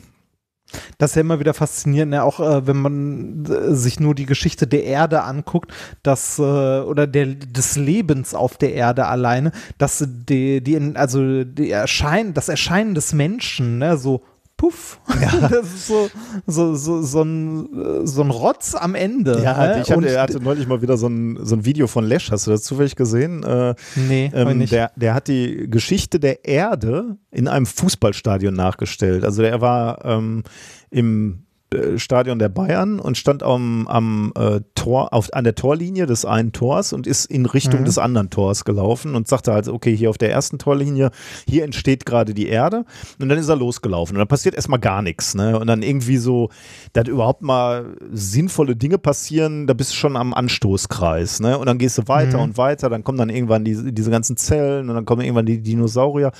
Das 0.98 1.12
ist 1.12 1.16
ja 1.16 1.22
immer 1.22 1.40
wieder 1.40 1.54
faszinierend, 1.54 2.12
ne? 2.12 2.24
auch 2.24 2.40
äh, 2.40 2.68
wenn 2.68 2.78
man 2.78 3.46
äh, 3.46 3.74
sich 3.74 4.00
nur 4.00 4.16
die 4.16 4.26
Geschichte 4.26 4.68
der 4.68 4.84
Erde 4.84 5.24
anguckt, 5.24 5.72
dass 6.04 6.40
äh, 6.40 6.42
oder 6.42 7.08
der, 7.08 7.28
des 7.28 7.76
Lebens 7.76 8.34
auf 8.34 8.58
der 8.58 8.74
Erde 8.74 9.08
alleine, 9.08 9.52
dass 9.78 10.06
die, 10.08 10.62
die 10.62 10.96
also 10.96 11.44
die 11.44 11.72
Erschein, 11.72 12.34
das 12.34 12.50
Erscheinen 12.50 12.96
des 12.96 13.14
Menschen, 13.14 13.78
ne, 13.78 13.98
so 13.98 14.24
puff. 14.62 15.00
Ja. 15.20 15.32
Das 15.52 15.74
ist 15.74 15.88
so, 15.88 16.10
so, 16.46 16.76
so, 16.76 17.02
so, 17.02 17.24
ein, 17.24 18.06
so 18.06 18.22
ein 18.22 18.30
Rotz 18.30 18.76
am 18.76 18.94
Ende. 18.94 19.42
Ja, 19.44 19.58
ne? 19.58 19.82
ich 19.82 19.92
hatte, 19.92 20.08
er 20.08 20.22
hatte 20.22 20.40
neulich 20.40 20.68
mal 20.68 20.82
wieder 20.82 20.98
so 20.98 21.08
ein, 21.08 21.40
so 21.42 21.56
ein 21.56 21.66
Video 21.66 21.88
von 21.88 22.06
Lesch, 22.06 22.32
hast 22.32 22.46
du 22.46 22.52
das 22.52 22.62
zufällig 22.62 22.96
gesehen? 22.96 23.44
Äh, 23.44 23.74
nee, 23.96 24.32
ähm, 24.34 24.60
nicht. 24.60 24.72
Der, 24.72 24.92
der 24.96 25.16
hat 25.16 25.28
die 25.28 25.68
Geschichte 25.68 26.20
der 26.20 26.46
Erde 26.46 27.18
in 27.32 27.48
einem 27.48 27.66
Fußballstadion 27.66 28.54
nachgestellt. 28.54 29.24
Also 29.24 29.42
der 29.42 29.62
war 29.62 30.06
ähm, 30.06 30.44
im 30.92 31.32
äh, 31.32 31.51
Stadion 31.96 32.38
der 32.38 32.50
Bayern 32.50 33.00
und 33.00 33.18
stand 33.18 33.44
am, 33.44 33.88
am 33.88 34.34
äh, 34.36 34.60
Tor, 34.76 35.14
auf, 35.14 35.34
an 35.34 35.46
der 35.46 35.56
Torlinie 35.56 36.06
des 36.06 36.26
einen 36.26 36.52
Tors 36.52 36.92
und 36.92 37.08
ist 37.08 37.26
in 37.26 37.46
Richtung 37.46 37.82
mhm. 37.82 37.86
des 37.86 37.98
anderen 37.98 38.30
Tors 38.30 38.66
gelaufen 38.66 39.16
und 39.16 39.30
sagte 39.30 39.54
halt, 39.54 39.70
okay, 39.70 39.96
hier 39.96 40.10
auf 40.10 40.18
der 40.18 40.32
ersten 40.32 40.60
Torlinie, 40.60 41.12
hier 41.48 41.64
entsteht 41.64 42.06
gerade 42.06 42.34
die 42.34 42.48
Erde 42.48 42.84
und 43.20 43.30
dann 43.30 43.38
ist 43.38 43.48
er 43.48 43.56
losgelaufen 43.56 44.18
und 44.18 44.20
dann 44.20 44.28
passiert 44.28 44.56
erstmal 44.56 44.80
gar 44.80 45.02
nichts, 45.02 45.34
ne? 45.34 45.58
Und 45.58 45.68
dann 45.68 45.82
irgendwie 45.82 46.18
so, 46.18 46.50
dass 46.92 47.08
überhaupt 47.08 47.42
mal 47.42 47.96
sinnvolle 48.12 48.76
Dinge 48.76 48.98
passieren, 48.98 49.66
da 49.66 49.74
bist 49.74 49.92
du 49.92 49.96
schon 49.96 50.18
am 50.18 50.34
Anstoßkreis, 50.34 51.40
ne? 51.40 51.58
Und 51.58 51.68
dann 51.68 51.78
gehst 51.78 51.98
du 51.98 52.08
weiter 52.08 52.38
mhm. 52.38 52.44
und 52.44 52.58
weiter, 52.58 52.90
dann 52.90 53.06
kommen 53.06 53.18
dann 53.18 53.30
irgendwann 53.30 53.64
die, 53.64 53.94
diese 53.94 54.12
ganzen 54.12 54.36
Zellen 54.36 54.90
und 54.90 54.96
dann 54.96 55.06
kommen 55.06 55.22
irgendwann 55.22 55.46
die 55.46 55.62
Dinosaurier 55.62 56.32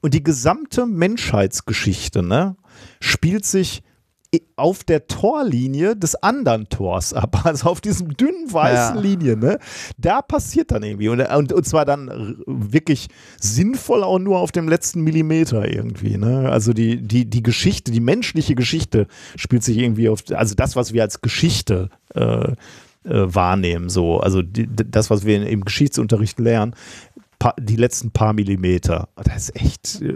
und 0.00 0.14
die 0.14 0.22
gesamte 0.22 0.86
Menschheitsgeschichte, 0.86 2.22
ne? 2.22 2.56
Spielt 3.00 3.44
sich 3.44 3.82
auf 4.56 4.84
der 4.84 5.08
Torlinie 5.08 5.96
des 5.96 6.14
anderen 6.14 6.68
Tors 6.68 7.12
ab, 7.12 7.40
also 7.44 7.68
auf 7.68 7.80
diesem 7.80 8.16
dünnen 8.16 8.52
weißen 8.52 8.96
ja. 8.96 9.00
Linie, 9.00 9.36
ne? 9.36 9.58
Da 9.98 10.22
passiert 10.22 10.70
dann 10.70 10.82
irgendwie 10.82 11.08
und, 11.08 11.20
und, 11.20 11.52
und 11.52 11.66
zwar 11.66 11.84
dann 11.84 12.36
wirklich 12.46 13.08
sinnvoll 13.40 14.04
auch 14.04 14.18
nur 14.18 14.38
auf 14.38 14.52
dem 14.52 14.68
letzten 14.68 15.02
Millimeter 15.02 15.68
irgendwie, 15.68 16.16
ne? 16.16 16.48
Also 16.48 16.72
die, 16.72 17.02
die, 17.02 17.24
die 17.28 17.42
Geschichte, 17.42 17.90
die 17.90 18.00
menschliche 18.00 18.54
Geschichte 18.54 19.06
spielt 19.36 19.64
sich 19.64 19.78
irgendwie 19.78 20.08
auf, 20.08 20.22
also 20.32 20.54
das, 20.54 20.76
was 20.76 20.92
wir 20.92 21.02
als 21.02 21.20
Geschichte 21.20 21.90
äh, 22.14 22.20
äh, 22.52 22.54
wahrnehmen, 23.04 23.88
so, 23.88 24.20
also 24.20 24.42
die, 24.42 24.68
das, 24.68 25.10
was 25.10 25.24
wir 25.24 25.44
im 25.44 25.64
Geschichtsunterricht 25.64 26.38
lernen, 26.38 26.74
die 27.58 27.76
letzten 27.76 28.10
paar 28.10 28.32
Millimeter. 28.32 29.08
Das 29.16 29.36
ist 29.36 29.56
echt, 29.56 30.02
äh, 30.02 30.14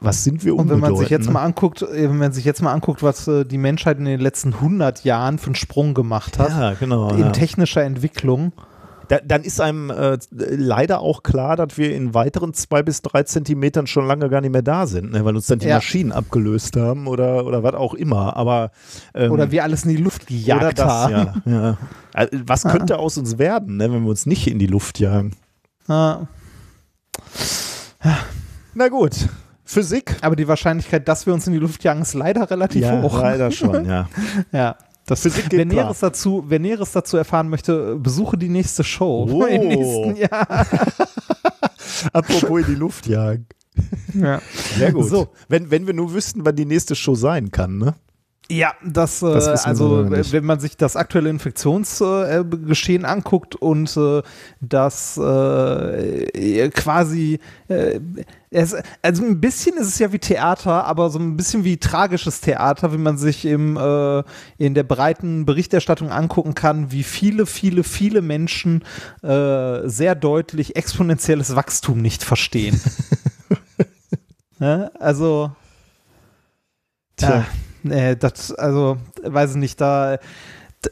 was 0.00 0.24
sind 0.24 0.44
wir 0.44 0.56
Und 0.56 0.70
wenn 0.70 0.80
man 0.80 0.96
sich 0.96 1.08
jetzt 1.08 1.26
ne? 1.26 1.32
mal 1.32 1.42
anguckt, 1.42 1.82
äh, 1.82 2.08
wenn 2.08 2.18
man 2.18 2.32
sich 2.32 2.44
jetzt 2.44 2.62
mal 2.62 2.72
anguckt, 2.72 3.02
was 3.02 3.28
äh, 3.28 3.44
die 3.44 3.58
Menschheit 3.58 3.98
in 3.98 4.04
den 4.04 4.20
letzten 4.20 4.54
100 4.54 5.04
Jahren 5.04 5.38
für 5.38 5.46
einen 5.46 5.54
Sprung 5.54 5.94
gemacht 5.94 6.38
hat, 6.38 6.50
ja, 6.50 6.74
genau, 6.74 7.10
in 7.10 7.18
ja. 7.18 7.30
technischer 7.30 7.82
Entwicklung. 7.82 8.52
Da, 9.08 9.18
dann 9.22 9.42
ist 9.42 9.60
einem 9.60 9.90
äh, 9.90 10.16
leider 10.30 11.00
auch 11.00 11.22
klar, 11.22 11.56
dass 11.56 11.76
wir 11.76 11.94
in 11.94 12.14
weiteren 12.14 12.54
zwei 12.54 12.82
bis 12.82 13.02
drei 13.02 13.22
Zentimetern 13.22 13.86
schon 13.86 14.06
lange 14.06 14.30
gar 14.30 14.40
nicht 14.40 14.52
mehr 14.52 14.62
da 14.62 14.86
sind, 14.86 15.12
ne? 15.12 15.24
weil 15.26 15.36
uns 15.36 15.46
dann 15.46 15.58
die 15.58 15.66
ja. 15.66 15.74
Maschinen 15.74 16.10
abgelöst 16.10 16.76
haben 16.76 17.06
oder, 17.06 17.44
oder 17.44 17.62
was 17.62 17.74
auch 17.74 17.92
immer. 17.92 18.34
Aber 18.34 18.70
ähm, 19.14 19.30
oder 19.30 19.50
wir 19.50 19.62
alles 19.62 19.84
in 19.84 19.90
die 19.90 20.02
Luft 20.02 20.26
gejagt 20.26 20.78
das, 20.78 20.86
haben. 20.86 21.42
Ja, 21.44 21.76
ja. 22.14 22.28
Was 22.46 22.62
könnte 22.64 22.98
aus 22.98 23.18
uns 23.18 23.38
werden, 23.38 23.76
ne, 23.76 23.92
wenn 23.92 24.04
wir 24.04 24.10
uns 24.10 24.24
nicht 24.24 24.46
in 24.46 24.58
die 24.58 24.66
Luft 24.66 24.98
jagen? 25.00 25.36
Ja. 25.86 26.26
Na 28.74 28.88
gut. 28.88 29.28
Physik. 29.64 30.16
Aber 30.20 30.36
die 30.36 30.46
Wahrscheinlichkeit, 30.46 31.08
dass 31.08 31.26
wir 31.26 31.32
uns 31.32 31.46
in 31.46 31.52
die 31.52 31.58
Luft 31.58 31.82
jagen, 31.84 32.02
ist 32.02 32.14
leider 32.14 32.50
relativ 32.50 32.82
ja, 32.82 33.00
hoch. 33.02 33.18
Leider 33.18 33.50
schon, 33.50 33.86
ja. 33.86 34.08
ja. 34.52 34.76
Das 35.06 35.20
Physik 35.20 35.50
geht 35.50 35.58
wer, 35.58 35.66
Näheres 35.66 36.00
dazu, 36.00 36.44
wer 36.48 36.58
Näheres 36.58 36.92
dazu 36.92 37.16
erfahren 37.16 37.48
möchte, 37.48 37.96
besuche 37.96 38.38
die 38.38 38.48
nächste 38.48 38.84
Show 38.84 39.28
oh. 39.30 39.44
im 39.46 39.68
nächsten 39.68 40.16
Jahr. 40.16 40.48
Apropos 42.12 42.60
in 42.60 42.66
die 42.66 42.74
Luft 42.74 43.06
jagen. 43.06 43.46
Ja. 44.14 44.40
Sehr 44.76 44.92
gut. 44.92 45.08
So. 45.08 45.28
Wenn, 45.48 45.70
wenn 45.70 45.86
wir 45.86 45.94
nur 45.94 46.14
wüssten, 46.14 46.44
wann 46.44 46.56
die 46.56 46.64
nächste 46.64 46.94
Show 46.94 47.14
sein 47.14 47.50
kann, 47.50 47.78
ne? 47.78 47.94
Ja, 48.50 48.74
das, 48.84 49.22
äh, 49.22 49.32
das 49.32 49.64
also 49.64 50.06
wenn 50.10 50.44
man 50.44 50.60
sich 50.60 50.76
das 50.76 50.96
aktuelle 50.96 51.30
Infektionsgeschehen 51.30 53.04
äh, 53.04 53.06
anguckt 53.06 53.56
und 53.56 53.96
äh, 53.96 54.22
das 54.60 55.16
äh, 55.16 56.68
quasi 56.68 57.40
äh, 57.68 58.00
es, 58.50 58.76
also 59.00 59.24
ein 59.24 59.40
bisschen 59.40 59.78
ist 59.78 59.88
es 59.88 59.98
ja 59.98 60.12
wie 60.12 60.18
Theater, 60.18 60.84
aber 60.84 61.08
so 61.08 61.18
ein 61.18 61.38
bisschen 61.38 61.64
wie 61.64 61.78
tragisches 61.78 62.42
Theater, 62.42 62.92
wie 62.92 62.98
man 62.98 63.16
sich 63.16 63.46
im, 63.46 63.78
äh, 63.78 64.22
in 64.58 64.74
der 64.74 64.84
breiten 64.84 65.46
Berichterstattung 65.46 66.10
angucken 66.10 66.54
kann, 66.54 66.92
wie 66.92 67.02
viele, 67.02 67.46
viele, 67.46 67.82
viele 67.82 68.20
Menschen 68.22 68.84
sehr 69.22 70.14
deutlich 70.14 70.76
exponentielles 70.76 71.56
Wachstum 71.56 71.98
nicht 72.00 72.22
verstehen. 72.22 72.80
ja, 74.60 74.90
also 74.98 75.50
Tja. 77.16 77.28
Ja 77.30 77.46
nee, 77.84 78.16
das, 78.16 78.52
also, 78.52 78.98
weiß 79.22 79.52
ich 79.52 79.56
nicht, 79.56 79.80
da 79.80 80.18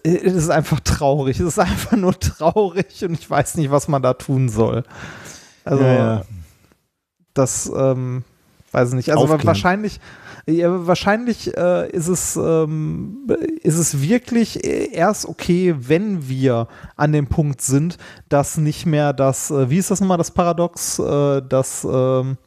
es 0.02 0.35
ist 0.35 0.51
einfach 0.51 0.81
traurig. 0.81 1.39
Es 1.40 1.47
ist 1.47 1.59
einfach 1.59 1.93
nur 1.93 2.19
traurig 2.19 3.05
und 3.05 3.14
ich 3.14 3.28
weiß 3.28 3.56
nicht, 3.56 3.70
was 3.70 3.89
man 3.89 4.02
da 4.02 4.14
tun 4.14 4.48
soll. 4.48 4.85
Also, 5.64 5.85
ja, 5.85 5.94
ja. 5.94 6.23
das, 7.35 7.70
ähm, 7.74 8.24
weiß 8.73 8.90
ich 8.90 8.94
nicht. 8.94 9.10
Also, 9.10 9.24
Aufklären. 9.24 9.47
wahrscheinlich, 9.47 10.01
ja, 10.47 10.86
wahrscheinlich 10.86 11.56
äh, 11.56 11.90
ist, 11.90 12.09
es, 12.09 12.36
ähm, 12.36 13.28
ist 13.62 13.78
es 13.78 14.01
wirklich 14.01 14.64
erst 14.64 15.27
okay, 15.27 15.74
wenn 15.78 16.28
wir 16.28 16.69
an 16.97 17.12
dem 17.12 17.27
Punkt 17.27 17.60
sind, 17.60 17.97
dass 18.28 18.56
nicht 18.56 18.86
mehr 18.86 19.12
das, 19.12 19.51
äh, 19.51 19.70
wie 19.70 19.78
ist 19.78 19.90
das 19.90 20.01
nochmal, 20.01 20.19
das 20.19 20.32
Paradox, 20.32 20.98
äh, 20.98 21.43
das 21.48 21.86
ähm, 21.89 22.39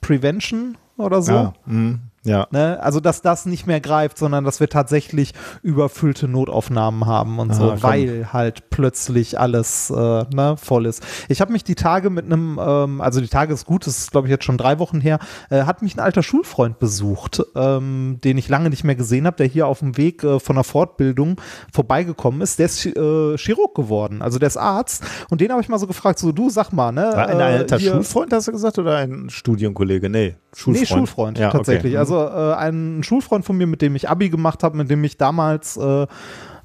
Prevention 0.00 0.76
oder 0.96 1.22
so? 1.22 1.32
Ja. 1.32 1.52
Mhm 1.66 2.11
Ja. 2.24 2.46
Ne? 2.52 2.78
Also, 2.80 3.00
dass 3.00 3.20
das 3.20 3.46
nicht 3.46 3.66
mehr 3.66 3.80
greift, 3.80 4.16
sondern 4.16 4.44
dass 4.44 4.60
wir 4.60 4.68
tatsächlich 4.68 5.32
überfüllte 5.62 6.28
Notaufnahmen 6.28 7.06
haben 7.06 7.38
und 7.40 7.50
Ah, 7.50 7.54
so, 7.54 7.68
komm. 7.70 7.82
weil 7.82 8.32
halt 8.32 8.70
plötzlich 8.70 9.40
alles 9.40 9.90
äh, 9.90 9.94
ne, 9.94 10.54
voll 10.56 10.86
ist. 10.86 11.02
Ich 11.28 11.40
habe 11.40 11.50
mich 11.52 11.64
die 11.64 11.74
Tage 11.74 12.10
mit 12.10 12.26
einem, 12.26 12.60
ähm, 12.62 13.00
also 13.00 13.20
die 13.20 13.26
Tage 13.28 13.52
ist 13.52 13.66
gut, 13.66 13.86
das 13.86 13.98
ist 13.98 14.12
glaube 14.12 14.28
ich 14.28 14.30
jetzt 14.30 14.44
schon 14.44 14.56
drei 14.56 14.78
Wochen 14.78 15.00
her, 15.00 15.18
äh, 15.50 15.62
hat 15.64 15.82
mich 15.82 15.96
ein 15.96 16.00
alter 16.00 16.22
Schulfreund 16.22 16.78
besucht, 16.78 17.42
ähm, 17.56 18.18
den 18.22 18.38
ich 18.38 18.48
lange 18.48 18.70
nicht 18.70 18.84
mehr 18.84 18.94
gesehen 18.94 19.26
habe, 19.26 19.36
der 19.36 19.46
hier 19.46 19.66
auf 19.66 19.80
dem 19.80 19.96
Weg 19.96 20.22
äh, 20.22 20.38
von 20.38 20.54
der 20.54 20.64
Fortbildung 20.64 21.40
vorbeigekommen 21.72 22.40
ist. 22.40 22.58
Der 22.58 22.66
ist 22.66 22.86
äh, 22.86 23.36
Chirurg 23.36 23.74
geworden, 23.74 24.22
also 24.22 24.38
der 24.38 24.46
ist 24.46 24.56
Arzt 24.56 25.02
und 25.30 25.40
den 25.40 25.50
habe 25.50 25.60
ich 25.60 25.68
mal 25.68 25.78
so 25.78 25.86
gefragt, 25.88 26.18
so 26.20 26.30
du 26.30 26.50
sag 26.50 26.72
mal, 26.72 26.92
ne? 26.92 27.02
War 27.14 27.26
ein 27.28 27.40
äh, 27.40 27.42
alter 27.42 27.80
Schulfreund, 27.80 28.32
hast 28.32 28.46
du 28.48 28.52
gesagt, 28.52 28.78
oder 28.78 28.98
ein 28.98 29.28
Studienkollege? 29.28 30.08
Nee, 30.08 30.36
Schulfreund. 30.54 30.80
Nee, 30.80 30.86
Schulfreund, 30.86 31.38
Ja, 31.38 31.48
okay. 31.48 31.56
tatsächlich. 31.58 31.92
Mhm. 31.94 31.98
Also 31.98 32.11
äh, 32.12 32.54
ein 32.54 33.02
Schulfreund 33.02 33.44
von 33.44 33.56
mir, 33.56 33.66
mit 33.66 33.82
dem 33.82 33.96
ich 33.96 34.08
Abi 34.08 34.30
gemacht 34.30 34.62
habe, 34.62 34.76
mit 34.76 34.90
dem 34.90 35.02
ich 35.04 35.16
damals 35.16 35.76
äh, 35.76 36.06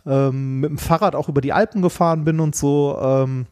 ähm, 0.05 0.61
mit 0.61 0.69
dem 0.69 0.77
Fahrrad 0.77 1.15
auch 1.15 1.29
über 1.29 1.41
die 1.41 1.53
Alpen 1.53 1.81
gefahren 1.81 2.23
bin 2.23 2.39
und 2.39 2.55
so. 2.55 2.97
Ähm, 3.01 3.47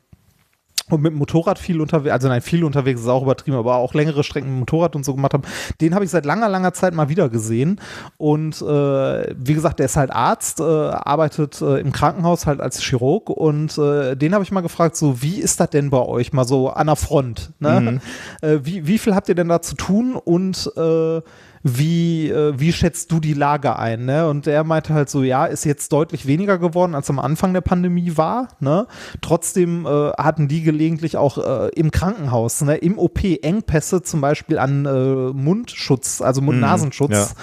und 0.87 1.01
mit 1.01 1.13
dem 1.13 1.17
Motorrad 1.17 1.57
viel 1.57 1.81
unterwegs, 1.81 2.13
also 2.13 2.27
nein, 2.27 2.41
viel 2.41 2.63
unterwegs 2.63 3.01
ist 3.01 3.07
auch 3.07 3.23
übertrieben, 3.23 3.57
aber 3.57 3.77
auch 3.77 3.95
längere 3.95 4.23
Strecken 4.23 4.49
mit 4.49 4.55
dem 4.55 4.59
Motorrad 4.59 4.95
und 4.95 5.03
so 5.03 5.15
gemacht 5.15 5.33
habe, 5.33 5.47
den 5.81 5.95
habe 5.95 6.05
ich 6.05 6.11
seit 6.11 6.25
langer, 6.25 6.47
langer 6.47 6.73
Zeit 6.73 6.93
mal 6.93 7.09
wieder 7.09 7.27
gesehen. 7.27 7.81
Und 8.17 8.61
äh, 8.61 9.35
wie 9.35 9.55
gesagt, 9.55 9.79
der 9.79 9.87
ist 9.87 9.97
halt 9.97 10.11
Arzt, 10.11 10.59
äh, 10.59 10.63
arbeitet 10.63 11.59
äh, 11.61 11.79
im 11.79 11.91
Krankenhaus 11.91 12.45
halt 12.45 12.61
als 12.61 12.83
Chirurg 12.83 13.31
und 13.31 13.75
äh, 13.79 14.15
den 14.15 14.35
habe 14.35 14.43
ich 14.43 14.51
mal 14.51 14.61
gefragt, 14.61 14.95
so 14.95 15.23
wie 15.23 15.39
ist 15.39 15.59
das 15.59 15.71
denn 15.71 15.89
bei 15.89 16.05
euch 16.05 16.33
mal 16.33 16.45
so 16.45 16.69
an 16.69 16.85
der 16.85 16.95
Front? 16.95 17.53
Ne? 17.59 17.99
Äh, 18.41 18.59
wie, 18.61 18.85
wie 18.85 18.99
viel 18.99 19.15
habt 19.15 19.27
ihr 19.27 19.35
denn 19.35 19.47
da 19.47 19.63
zu 19.63 19.75
tun 19.75 20.15
und 20.15 20.71
äh, 20.77 21.21
wie, 21.67 22.29
äh, 22.29 22.53
wie 22.59 22.71
schätzt 22.71 23.11
du 23.11 23.19
die 23.19 23.33
Lage 23.33 23.79
ein? 23.79 24.05
Ne? 24.05 24.29
Und 24.29 24.45
er 24.45 24.63
meinte 24.63 24.93
halt 24.93 25.09
so, 25.09 25.23
ja, 25.23 25.47
ist 25.47 25.65
jetzt 25.65 25.91
deutlich 25.91 26.27
weniger 26.27 26.59
geworden, 26.59 26.93
als 26.93 27.09
am 27.09 27.17
Anfang 27.17 27.53
der 27.53 27.61
Pandemie 27.61 28.17
war. 28.17 28.49
Ne? 28.59 28.85
Trotzdem 29.21 29.87
äh, 29.87 30.11
hatten 30.11 30.47
die 30.47 30.61
gelegentlich 30.61 31.17
auch 31.17 31.39
äh, 31.39 31.69
im 31.69 31.89
Krankenhaus, 31.89 32.61
ne, 32.61 32.77
im 32.77 32.99
OP 32.99 33.23
Engpässe 33.23 34.03
zum 34.03 34.21
Beispiel 34.21 34.59
an 34.59 34.85
äh, 34.85 35.33
Mundschutz, 35.33 36.21
also 36.21 36.39
Mund-Nasenschutz, 36.41 37.33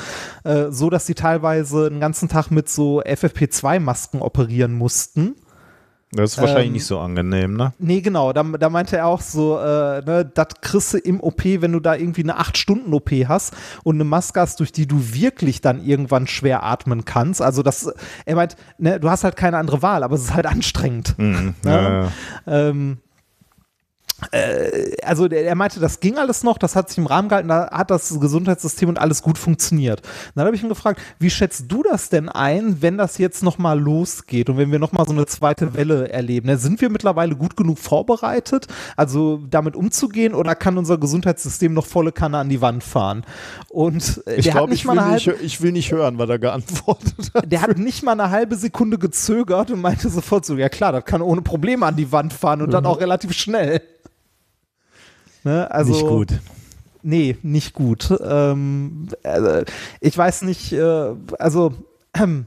äh, 0.45 0.67
so 0.71 0.89
dass 0.89 1.05
sie 1.05 1.15
teilweise 1.15 1.91
den 1.91 1.99
ganzen 1.99 2.29
Tag 2.29 2.53
mit 2.53 2.69
so 2.69 3.03
FFP2-Masken 3.03 4.23
operieren 4.23 4.73
mussten. 4.73 5.35
Das 6.15 6.33
ist 6.33 6.39
wahrscheinlich 6.39 6.67
Ähm, 6.67 6.73
nicht 6.75 6.85
so 6.85 6.99
angenehm, 6.99 7.55
ne? 7.57 7.73
Nee, 7.79 8.03
genau, 8.03 8.35
da, 8.35 8.43
da 8.43 8.69
meinte 8.69 8.99
er 8.99 9.07
auch 9.07 9.23
so, 9.23 9.59
äh, 9.59 10.03
ne, 10.05 10.31
das 10.35 10.49
kriegst 10.61 10.93
du 10.93 10.99
im 10.99 11.21
OP, 11.21 11.43
wenn 11.45 11.73
du 11.73 11.81
da 11.81 11.95
irgendwie 11.95 12.23
eine 12.23 12.39
8-Stunden-OP 12.39 13.11
hast 13.29 13.55
und 13.83 13.97
eine 13.97 14.05
Maske 14.05 14.41
hast, 14.41 14.61
durch 14.61 14.73
die 14.73 14.87
du 14.87 15.15
wirklich 15.15 15.63
dann 15.63 15.83
irgendwann 15.83 16.27
schwer 16.27 16.65
atmen 16.65 17.07
kannst. 17.07 17.41
Also 17.41 17.63
das, 17.63 17.91
er 18.27 18.37
meint, 18.37 18.57
ne, 18.77 19.01
du 19.01 19.09
hast 19.09 19.25
halt 19.25 19.37
keine 19.37 19.57
andere 19.57 19.81
Wahl, 19.81 20.03
aber 20.03 20.15
es 20.15 20.23
ist 20.25 20.35
halt 20.35 20.47
anstrengend. 20.47 21.15
Mhm. 21.19 21.55
Ja. 21.65 21.73
Ja, 21.83 22.03
ja. 22.03 22.09
Ähm, 22.47 22.99
äh, 22.99 23.12
also 25.03 25.29
der, 25.29 25.45
er 25.45 25.55
meinte, 25.55 25.81
das 25.81 26.01
ging 26.01 26.19
alles 26.19 26.43
noch, 26.43 26.59
das 26.59 26.77
hat 26.77 26.89
sich 26.89 26.99
im 26.99 27.07
Rahmen 27.07 27.29
gehalten, 27.29 27.49
da 27.49 27.71
hat 27.71 27.91
das 27.91 28.19
Gesundheitssystem 28.21 28.89
und 28.89 28.99
alles 28.99 29.23
gut 29.23 29.39
funktioniert. 29.39 30.03
Dann 30.35 30.47
habe 30.47 30.55
ich 30.55 30.63
ihn 30.63 30.69
gefragt, 30.69 31.01
wie 31.19 31.31
schätzt 31.31 31.65
du 31.69 31.83
das 31.83 32.09
denn 32.09 32.29
ein, 32.29 32.81
wenn 32.81 32.99
das 32.99 33.19
jetzt 33.19 33.43
nochmal 33.43 33.79
losgeht 33.81 34.49
und 34.49 34.57
wenn 34.59 34.71
wir 34.71 34.79
nochmal 34.79 35.07
so 35.07 35.13
eine 35.13 35.27
zweite 35.27 35.75
Welle 35.75 36.11
erleben? 36.11 36.47
Ne, 36.47 36.59
sind 36.59 36.81
wir 36.81 36.91
mittlerweile 36.91 37.35
gut 37.35 37.57
genug 37.57 37.79
vorbereitet, 37.79 38.67
also 38.97 39.41
damit 39.51 39.77
umzugehen 39.77 40.35
oder 40.35 40.55
kann 40.55 40.79
unser 40.79 40.99
Gesundheitssystem 40.99 41.73
noch 41.73 41.87
volle 41.87 42.13
Kanne 42.13 42.39
an 42.39 42.49
die 42.49 42.61
Wand 42.61 42.85
fahren? 42.85 43.25
Und 43.69 44.23
äh, 44.27 44.37
Ich 44.37 44.51
glaube, 44.51 44.71
nicht 44.71 44.85
ich, 44.85 44.91
halbe, 44.91 45.35
ich 45.43 45.61
will 45.61 45.73
nicht 45.73 45.93
hören, 45.93 46.19
was 46.19 46.29
er 46.29 46.39
geantwortet 46.39 47.33
hat. 47.35 47.51
der 47.51 47.63
hat 47.63 47.79
nicht 47.79 48.03
mal 48.03 48.13
eine 48.13 48.31
halbe 48.31 48.57
Sekunde 48.57 48.99
gezögert 48.99 49.71
und 49.71 49.81
meinte 49.81 50.09
sofort 50.09 50.45
so, 50.45 50.57
ja 50.57 50.69
klar, 50.69 50.93
das 50.93 51.05
kann 51.05 51.23
ohne 51.23 51.43
Probleme 51.43 51.87
an 51.87 51.97
die 51.97 52.13
Wand 52.13 52.33
fahren 52.33 52.63
und 52.63 52.73
dann 52.73 52.87
auch 52.87 53.01
relativ 53.01 53.33
schnell. 53.33 53.83
Ne, 55.45 55.71
also, 55.71 55.93
nicht 55.93 56.07
gut. 56.07 56.41
Nee, 57.03 57.37
nicht 57.43 57.75
gut. 57.75 58.15
Ähm, 58.25 59.09
also, 59.23 59.65
ich 60.01 60.17
weiß 60.17 60.43
nicht, 60.43 60.73
äh, 60.73 61.15
also 61.39 61.75
ähm, 62.15 62.47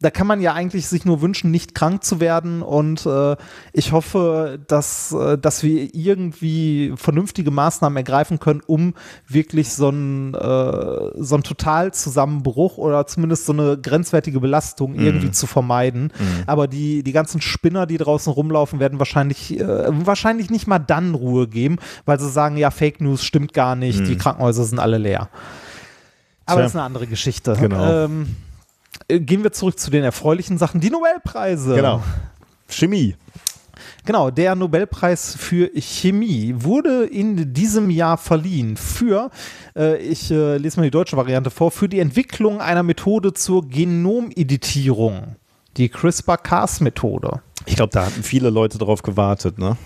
da 0.00 0.10
kann 0.10 0.26
man 0.26 0.40
ja 0.40 0.52
eigentlich 0.52 0.86
sich 0.86 1.04
nur 1.04 1.22
wünschen, 1.22 1.50
nicht 1.50 1.74
krank 1.74 2.04
zu 2.04 2.20
werden 2.20 2.62
und 2.62 3.06
äh, 3.06 3.36
ich 3.72 3.92
hoffe, 3.92 4.58
dass, 4.66 5.12
äh, 5.12 5.38
dass 5.38 5.62
wir 5.62 5.94
irgendwie 5.94 6.92
vernünftige 6.96 7.50
Maßnahmen 7.50 7.96
ergreifen 7.96 8.38
können, 8.38 8.60
um 8.66 8.94
wirklich 9.26 9.72
so 9.72 9.88
einen, 9.88 10.34
äh, 10.34 11.10
so 11.16 11.36
einen 11.36 11.44
Totalzusammenbruch 11.44 12.76
oder 12.76 13.06
zumindest 13.06 13.46
so 13.46 13.52
eine 13.52 13.78
grenzwertige 13.78 14.40
Belastung 14.40 14.94
irgendwie 14.94 15.30
zu 15.30 15.46
vermeiden. 15.46 16.12
Aber 16.46 16.66
die, 16.66 17.02
die 17.02 17.12
ganzen 17.12 17.40
Spinner, 17.40 17.86
die 17.86 17.96
draußen 17.96 18.32
rumlaufen, 18.32 18.80
werden 18.80 18.98
wahrscheinlich, 18.98 19.58
äh, 19.58 20.06
wahrscheinlich 20.06 20.50
nicht 20.50 20.66
mal 20.66 20.80
dann 20.80 21.14
Ruhe 21.14 21.48
geben, 21.48 21.78
weil 22.04 22.20
sie 22.20 22.28
sagen, 22.28 22.56
ja, 22.56 22.70
Fake 22.70 23.00
News 23.00 23.24
stimmt 23.24 23.54
gar 23.54 23.76
nicht, 23.76 24.06
die 24.06 24.16
Krankenhäuser 24.16 24.64
sind 24.64 24.78
alle 24.78 24.98
leer. 24.98 25.28
Aber 26.46 26.56
Tja. 26.56 26.62
das 26.62 26.72
ist 26.72 26.76
eine 26.76 26.84
andere 26.84 27.06
Geschichte. 27.06 27.56
Genau. 27.58 28.04
Ähm, 28.04 28.22
äh, 28.22 28.53
gehen 29.08 29.42
wir 29.42 29.52
zurück 29.52 29.78
zu 29.78 29.90
den 29.90 30.04
erfreulichen 30.04 30.58
Sachen. 30.58 30.80
Die 30.80 30.90
Nobelpreise. 30.90 31.74
Genau. 31.74 32.02
Chemie. 32.68 33.16
Genau, 34.06 34.30
der 34.30 34.54
Nobelpreis 34.54 35.34
für 35.34 35.70
Chemie 35.74 36.54
wurde 36.58 37.04
in 37.04 37.54
diesem 37.54 37.88
Jahr 37.90 38.18
verliehen 38.18 38.76
für, 38.76 39.30
äh, 39.74 39.96
ich 39.96 40.30
äh, 40.30 40.58
lese 40.58 40.78
mal 40.78 40.84
die 40.84 40.90
deutsche 40.90 41.16
Variante 41.16 41.50
vor, 41.50 41.70
für 41.70 41.88
die 41.88 42.00
Entwicklung 42.00 42.60
einer 42.60 42.82
Methode 42.82 43.32
zur 43.32 43.66
Genomeditierung. 43.66 45.36
Die 45.78 45.88
CRISPR-Cas-Methode. 45.88 47.40
Ich 47.66 47.76
glaube, 47.76 47.92
da 47.92 48.06
hatten 48.06 48.22
viele 48.22 48.50
Leute 48.50 48.78
drauf 48.78 49.02
gewartet, 49.02 49.58
ne? 49.58 49.76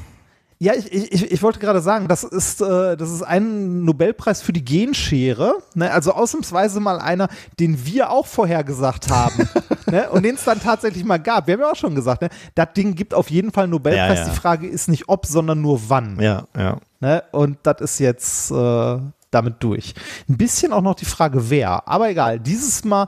Ja, 0.61 0.73
ich, 0.75 0.93
ich, 0.93 1.31
ich 1.31 1.43
wollte 1.43 1.61
gerade 1.61 1.81
sagen, 1.81 2.09
das 2.09 2.25
ist, 2.25 2.61
äh, 2.61 2.97
das 2.97 3.11
ist 3.11 3.23
ein 3.23 3.85
Nobelpreis 3.85 4.43
für 4.43 4.53
die 4.53 4.65
Genschere. 4.65 5.55
Ne? 5.75 5.91
Also 5.91 6.13
ausnahmsweise 6.13 6.81
mal 6.81 6.99
einer, 6.99 7.29
den 7.61 7.87
wir 7.87 8.11
auch 8.11 8.27
vorhergesagt 8.27 9.09
haben. 9.09 9.49
ne? 9.87 10.11
Und 10.11 10.25
den 10.25 10.35
es 10.35 10.45
dann 10.45 10.61
tatsächlich 10.61 11.05
mal 11.05 11.19
gab. 11.19 11.47
Wir 11.47 11.55
haben 11.55 11.61
ja 11.61 11.71
auch 11.71 11.77
schon 11.77 11.95
gesagt, 11.95 12.23
ne? 12.23 12.29
das 12.57 12.73
Ding 12.77 12.97
gibt 12.97 13.15
auf 13.15 13.31
jeden 13.31 13.53
Fall 13.53 13.65
einen 13.65 13.73
Nobelpreis. 13.73 14.19
Ja, 14.19 14.25
ja. 14.25 14.31
Die 14.31 14.37
Frage 14.37 14.67
ist 14.67 14.89
nicht 14.89 15.09
ob, 15.09 15.27
sondern 15.27 15.61
nur 15.61 15.89
wann. 15.89 16.21
Ja, 16.21 16.49
ja. 16.57 16.79
Ne? 16.99 17.23
Und 17.31 17.59
das 17.63 17.81
ist 17.81 18.01
jetzt 18.01 18.51
äh, 18.51 18.99
damit 19.31 19.57
durch. 19.61 19.95
Ein 20.29 20.37
bisschen 20.37 20.73
auch 20.73 20.83
noch 20.83 20.95
die 20.95 21.05
Frage, 21.05 21.51
wer. 21.51 21.87
Aber 21.89 22.11
egal, 22.11 22.41
dieses 22.41 22.85
Mal, 22.85 23.07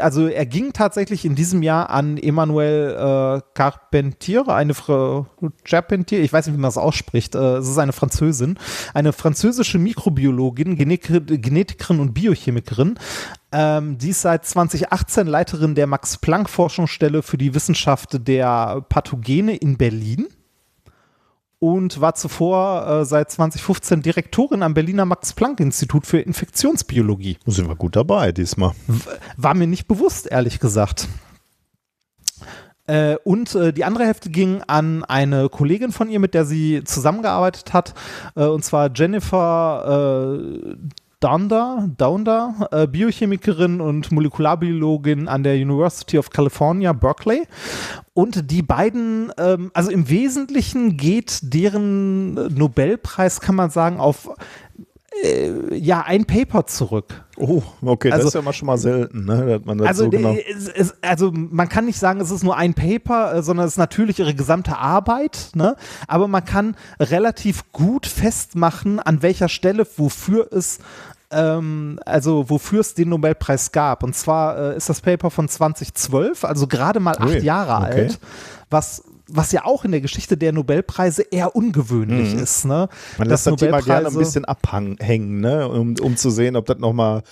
also 0.00 0.26
er 0.26 0.46
ging 0.46 0.72
tatsächlich 0.72 1.24
in 1.24 1.34
diesem 1.34 1.62
Jahr 1.62 1.90
an 1.90 2.16
Emmanuel 2.18 2.96
äh, 2.96 3.40
Carpentier, 3.54 4.48
eine 4.48 4.74
Frau 4.74 5.26
Charpentier, 5.64 6.20
ich 6.20 6.32
weiß 6.32 6.46
nicht, 6.46 6.56
wie 6.56 6.60
man 6.60 6.68
das 6.68 6.78
ausspricht, 6.78 7.34
äh, 7.34 7.56
es 7.56 7.68
ist 7.68 7.78
eine 7.78 7.92
Französin, 7.92 8.58
eine 8.94 9.12
französische 9.12 9.78
Mikrobiologin, 9.78 10.76
Genek 10.76 11.10
Genetikerin 11.26 12.00
und 12.00 12.14
Biochemikerin, 12.14 12.98
ähm, 13.52 13.98
die 13.98 14.10
ist 14.10 14.22
seit 14.22 14.44
2018 14.46 15.26
Leiterin 15.26 15.74
der 15.74 15.86
Max-Planck-Forschungsstelle 15.86 17.22
für 17.22 17.38
die 17.38 17.54
Wissenschaft 17.54 18.26
der 18.26 18.84
Pathogene 18.88 19.56
in 19.56 19.76
Berlin 19.76 20.28
und 21.60 22.00
war 22.00 22.14
zuvor 22.14 22.86
äh, 22.86 23.04
seit 23.04 23.30
2015 23.30 24.02
Direktorin 24.02 24.62
am 24.62 24.74
Berliner 24.74 25.04
Max-Planck-Institut 25.04 26.06
für 26.06 26.18
Infektionsbiologie. 26.18 27.36
Sind 27.46 27.68
wir 27.68 27.76
gut 27.76 27.94
dabei 27.94 28.32
diesmal. 28.32 28.72
War 29.36 29.54
mir 29.54 29.66
nicht 29.66 29.86
bewusst, 29.86 30.26
ehrlich 30.26 30.58
gesagt. 30.58 31.06
Äh, 32.86 33.16
und 33.24 33.54
äh, 33.54 33.72
die 33.72 33.84
andere 33.84 34.06
Hälfte 34.06 34.30
ging 34.30 34.62
an 34.66 35.04
eine 35.04 35.48
Kollegin 35.50 35.92
von 35.92 36.08
ihr, 36.08 36.18
mit 36.18 36.34
der 36.34 36.46
sie 36.46 36.82
zusammengearbeitet 36.82 37.72
hat, 37.74 37.94
äh, 38.34 38.46
und 38.46 38.64
zwar 38.64 38.90
Jennifer 38.92 40.76
Downder, 41.20 41.90
Downder 41.98 42.68
äh, 42.72 42.86
Biochemikerin 42.86 43.82
und 43.82 44.10
Molekularbiologin 44.10 45.28
an 45.28 45.42
der 45.42 45.54
University 45.56 46.18
of 46.18 46.30
California, 46.30 46.94
Berkeley. 46.94 47.46
Und 48.14 48.50
die 48.50 48.62
beiden, 48.62 49.30
ähm, 49.38 49.70
also 49.74 49.90
im 49.90 50.08
Wesentlichen 50.08 50.96
geht 50.96 51.40
deren 51.42 52.34
Nobelpreis, 52.54 53.40
kann 53.40 53.54
man 53.54 53.68
sagen, 53.68 54.00
auf 54.00 54.30
äh, 55.24 55.74
ja, 55.76 56.02
ein 56.02 56.24
Paper 56.24 56.66
zurück. 56.66 57.24
Oh, 57.36 57.62
okay, 57.82 58.12
Also- 58.12 58.24
das 58.24 58.28
ist 58.30 58.34
ja 58.34 58.42
mal 58.42 58.52
schon 58.52 58.66
mal 58.66 58.78
selten, 58.78 59.24
ne? 59.24 59.60
man 59.64 59.80
Also, 59.80 60.04
so 60.04 60.10
genau. 60.10 60.34
es, 60.34 60.68
es, 60.68 60.94
also 61.02 61.32
man 61.32 61.68
kann 61.68 61.86
nicht 61.86 61.98
sagen, 61.98 62.20
es 62.20 62.30
ist 62.30 62.44
nur 62.44 62.56
ein 62.56 62.74
Paper, 62.74 63.34
äh, 63.34 63.42
sondern 63.42 63.66
es 63.66 63.72
ist 63.72 63.78
natürlich 63.78 64.18
ihre 64.18 64.34
gesamte 64.34 64.78
Arbeit, 64.78 65.50
ne? 65.54 65.76
aber 66.06 66.28
man 66.28 66.44
kann 66.44 66.76
relativ 67.00 67.72
gut 67.72 68.06
festmachen, 68.06 69.00
an 69.00 69.22
welcher 69.22 69.48
Stelle, 69.48 69.86
wofür 69.96 70.52
es 70.52 70.78
ähm, 71.32 72.00
also 72.04 72.50
wofür 72.50 72.80
es 72.80 72.94
den 72.94 73.08
Nobelpreis 73.10 73.72
gab. 73.72 74.02
Und 74.02 74.14
zwar 74.16 74.72
äh, 74.72 74.76
ist 74.76 74.88
das 74.88 75.00
Paper 75.00 75.30
von 75.30 75.48
2012, 75.48 76.44
also 76.44 76.66
gerade 76.66 77.00
mal 77.00 77.16
acht 77.16 77.28
Ui, 77.28 77.38
Jahre 77.38 77.86
okay. 77.86 78.02
alt, 78.02 78.18
was 78.68 79.04
was 79.32 79.52
ja 79.52 79.64
auch 79.64 79.84
in 79.84 79.90
der 79.92 80.00
Geschichte 80.00 80.36
der 80.36 80.52
Nobelpreise 80.52 81.22
eher 81.30 81.54
ungewöhnlich 81.56 82.34
Mhm. 82.34 82.42
ist. 82.42 82.64
Ne? 82.64 82.88
Man 83.18 83.28
lässt 83.28 83.46
das 83.46 83.56
Thema 83.56 83.80
gerne 83.80 84.08
ein 84.08 84.14
bisschen 84.14 84.44
abhängen, 84.44 85.40
ne? 85.40 85.68
um, 85.68 85.94
um 86.02 86.16
zu 86.16 86.30
sehen, 86.30 86.56
ob 86.56 86.66
das 86.66 86.78
nochmal 86.78 87.22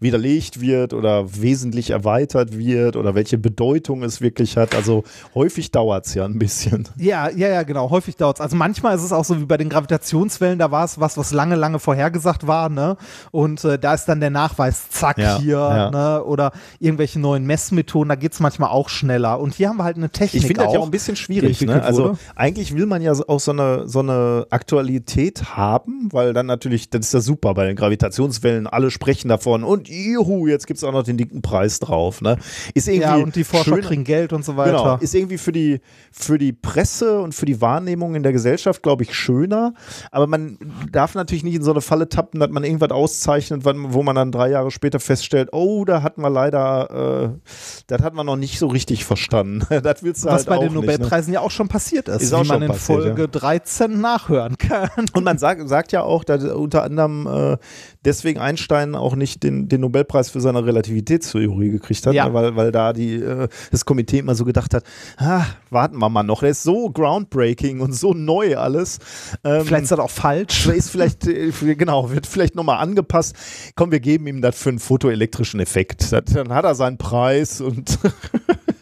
widerlegt 0.00 0.60
wird 0.60 0.92
oder 0.92 1.24
wesentlich 1.40 1.90
erweitert 1.90 2.56
wird 2.56 2.96
oder 2.96 3.14
welche 3.14 3.38
Bedeutung 3.38 4.02
es 4.02 4.20
wirklich 4.20 4.56
hat. 4.56 4.74
Also 4.74 5.04
häufig 5.34 5.70
dauert 5.70 6.06
es 6.06 6.14
ja 6.14 6.24
ein 6.24 6.38
bisschen. 6.38 6.88
Ja, 6.96 7.28
ja, 7.30 7.48
ja, 7.48 7.62
genau. 7.62 7.90
Häufig 7.90 8.16
dauert 8.16 8.36
es. 8.38 8.40
Also 8.40 8.56
manchmal 8.56 8.96
ist 8.96 9.02
es 9.02 9.12
auch 9.12 9.24
so 9.24 9.40
wie 9.40 9.44
bei 9.46 9.56
den 9.56 9.68
Gravitationswellen, 9.68 10.58
da 10.58 10.70
war 10.70 10.84
es 10.84 11.00
was, 11.00 11.16
was 11.16 11.32
lange, 11.32 11.54
lange 11.56 11.78
vorhergesagt 11.78 12.46
war, 12.46 12.68
ne? 12.68 12.96
Und 13.30 13.64
äh, 13.64 13.78
da 13.78 13.94
ist 13.94 14.06
dann 14.06 14.20
der 14.20 14.30
Nachweis, 14.30 14.88
zack, 14.90 15.18
Ja, 15.18 15.38
hier, 15.38 15.56
ja. 15.58 15.90
ne? 15.90 16.24
Oder 16.24 16.52
irgendwelche 16.78 17.18
neuen 17.20 17.44
Messmethoden, 17.44 18.08
da 18.08 18.14
geht 18.14 18.32
es 18.32 18.40
manchmal 18.40 18.70
auch 18.70 18.88
schneller. 18.88 19.40
Und 19.40 19.54
hier 19.54 19.68
haben 19.68 19.76
wir 19.78 19.84
halt 19.84 19.96
eine 19.96 20.10
Technik. 20.10 20.42
Ich 20.42 20.46
finde 20.46 20.64
das 20.64 20.72
ja 20.72 20.78
auch, 20.80 20.84
ein 20.84 20.90
bisschen 20.90 21.16
die 21.16 21.47
schwierig. 21.56 21.76
Ne? 21.76 21.82
Also 21.82 22.04
wurde. 22.04 22.18
eigentlich 22.36 22.74
will 22.74 22.86
man 22.86 23.02
ja 23.02 23.12
auch 23.26 23.40
so 23.40 23.50
eine, 23.52 23.88
so 23.88 24.00
eine 24.00 24.46
Aktualität 24.50 25.56
haben, 25.56 26.08
weil 26.12 26.32
dann 26.32 26.46
natürlich, 26.46 26.90
das 26.90 27.06
ist 27.06 27.14
ja 27.14 27.20
super 27.20 27.54
bei 27.54 27.66
den 27.66 27.76
Gravitationswellen, 27.76 28.66
alle 28.66 28.90
sprechen 28.90 29.28
davon 29.28 29.64
und 29.64 29.88
juhu, 29.88 30.46
jetzt 30.46 30.66
gibt 30.66 30.78
es 30.78 30.84
auch 30.84 30.92
noch 30.92 31.02
den 31.02 31.16
dicken 31.16 31.42
Preis 31.42 31.80
drauf. 31.80 32.20
Ne? 32.20 32.36
Ist 32.74 32.88
irgendwie 32.88 33.02
Ja, 33.02 33.16
und 33.16 33.34
die 33.36 33.44
Forscher 33.44 33.74
schön- 33.76 33.80
kriegen 33.82 34.04
Geld 34.04 34.32
und 34.32 34.44
so 34.44 34.56
weiter. 34.56 34.70
Genau, 34.78 34.96
ist 34.98 35.14
irgendwie 35.14 35.38
für 35.38 35.52
die, 35.52 35.80
für 36.12 36.38
die 36.38 36.52
Presse 36.52 37.20
und 37.20 37.34
für 37.34 37.46
die 37.46 37.60
Wahrnehmung 37.60 38.14
in 38.14 38.22
der 38.22 38.32
Gesellschaft, 38.32 38.82
glaube 38.82 39.04
ich, 39.04 39.14
schöner. 39.14 39.74
Aber 40.10 40.26
man 40.26 40.58
darf 40.92 41.14
natürlich 41.14 41.44
nicht 41.44 41.54
in 41.54 41.62
so 41.62 41.70
eine 41.70 41.80
Falle 41.80 42.08
tappen, 42.08 42.40
dass 42.40 42.50
man 42.50 42.64
irgendwas 42.64 42.90
auszeichnet, 42.90 43.62
wo 43.64 44.02
man 44.02 44.16
dann 44.16 44.32
drei 44.32 44.50
Jahre 44.50 44.70
später 44.70 45.00
feststellt, 45.00 45.50
oh, 45.52 45.84
da 45.84 46.02
hatten 46.02 46.22
wir 46.22 46.30
leider, 46.30 47.32
äh, 47.34 47.38
das 47.86 48.02
hat 48.02 48.14
man 48.14 48.26
noch 48.26 48.36
nicht 48.36 48.58
so 48.58 48.66
richtig 48.66 49.04
verstanden. 49.04 49.66
das 49.82 50.02
willst 50.02 50.24
du 50.24 50.28
was 50.28 50.46
halt 50.46 50.46
bei 50.46 50.54
den 50.58 50.74
nicht, 50.74 50.74
ne? 50.74 50.80
Nobelpreisen 50.80 51.32
ja 51.32 51.37
auch 51.40 51.50
schon 51.50 51.68
passiert 51.68 52.08
ist, 52.08 52.22
Ist 52.22 52.32
wie 52.32 52.46
man 52.48 52.62
in 52.62 52.68
passiert, 52.68 53.02
Folge 53.02 53.22
ja. 53.22 53.26
13 53.28 54.00
nachhören 54.00 54.56
kann. 54.58 54.90
Und 55.12 55.24
man 55.24 55.38
sagt, 55.38 55.68
sagt 55.68 55.92
ja 55.92 56.02
auch, 56.02 56.24
dass 56.24 56.44
unter 56.44 56.82
anderem 56.84 57.26
äh, 57.26 57.56
deswegen 58.04 58.38
Einstein 58.40 58.94
auch 58.94 59.14
nicht 59.16 59.42
den, 59.42 59.68
den 59.68 59.80
Nobelpreis 59.82 60.30
für 60.30 60.40
seine 60.40 60.64
Relativitätstheorie 60.64 61.70
gekriegt 61.70 62.06
hat, 62.06 62.14
Ja. 62.14 62.26
ne, 62.28 62.34
weil, 62.34 62.56
weil 62.56 62.72
da 62.72 62.92
die, 62.92 63.14
äh, 63.16 63.48
das 63.70 63.84
Komitee 63.84 64.18
immer 64.18 64.34
so 64.34 64.44
gedacht 64.44 64.74
hat, 64.74 64.84
ah, 65.18 65.44
warten 65.70 65.98
wir 65.98 66.08
mal 66.08 66.22
noch, 66.22 66.40
der 66.40 66.50
ist 66.50 66.62
so 66.62 66.90
groundbreaking 66.90 67.80
und 67.80 67.92
so 67.92 68.14
neu 68.14 68.56
alles. 68.56 68.98
Ähm, 69.44 69.64
Vielleicht 69.64 69.84
ist 69.84 69.92
das 69.92 69.98
auch 69.98 70.10
falsch. 70.10 70.66
ist 70.66 70.90
vielleicht, 70.90 71.26
äh, 71.26 71.50
genau, 71.74 72.10
wird 72.10 72.26
vielleicht 72.26 72.54
nochmal 72.54 72.78
angepasst. 72.78 73.34
Komm, 73.76 73.90
wir 73.92 74.00
geben 74.00 74.26
ihm 74.26 74.40
das 74.42 74.56
für 74.56 74.70
einen 74.70 74.78
fotoelektrischen 74.78 75.60
Effekt. 75.60 76.12
Das, 76.12 76.24
dann 76.26 76.52
hat 76.52 76.64
er 76.64 76.74
seinen 76.74 76.98
Preis 76.98 77.60
und 77.60 77.98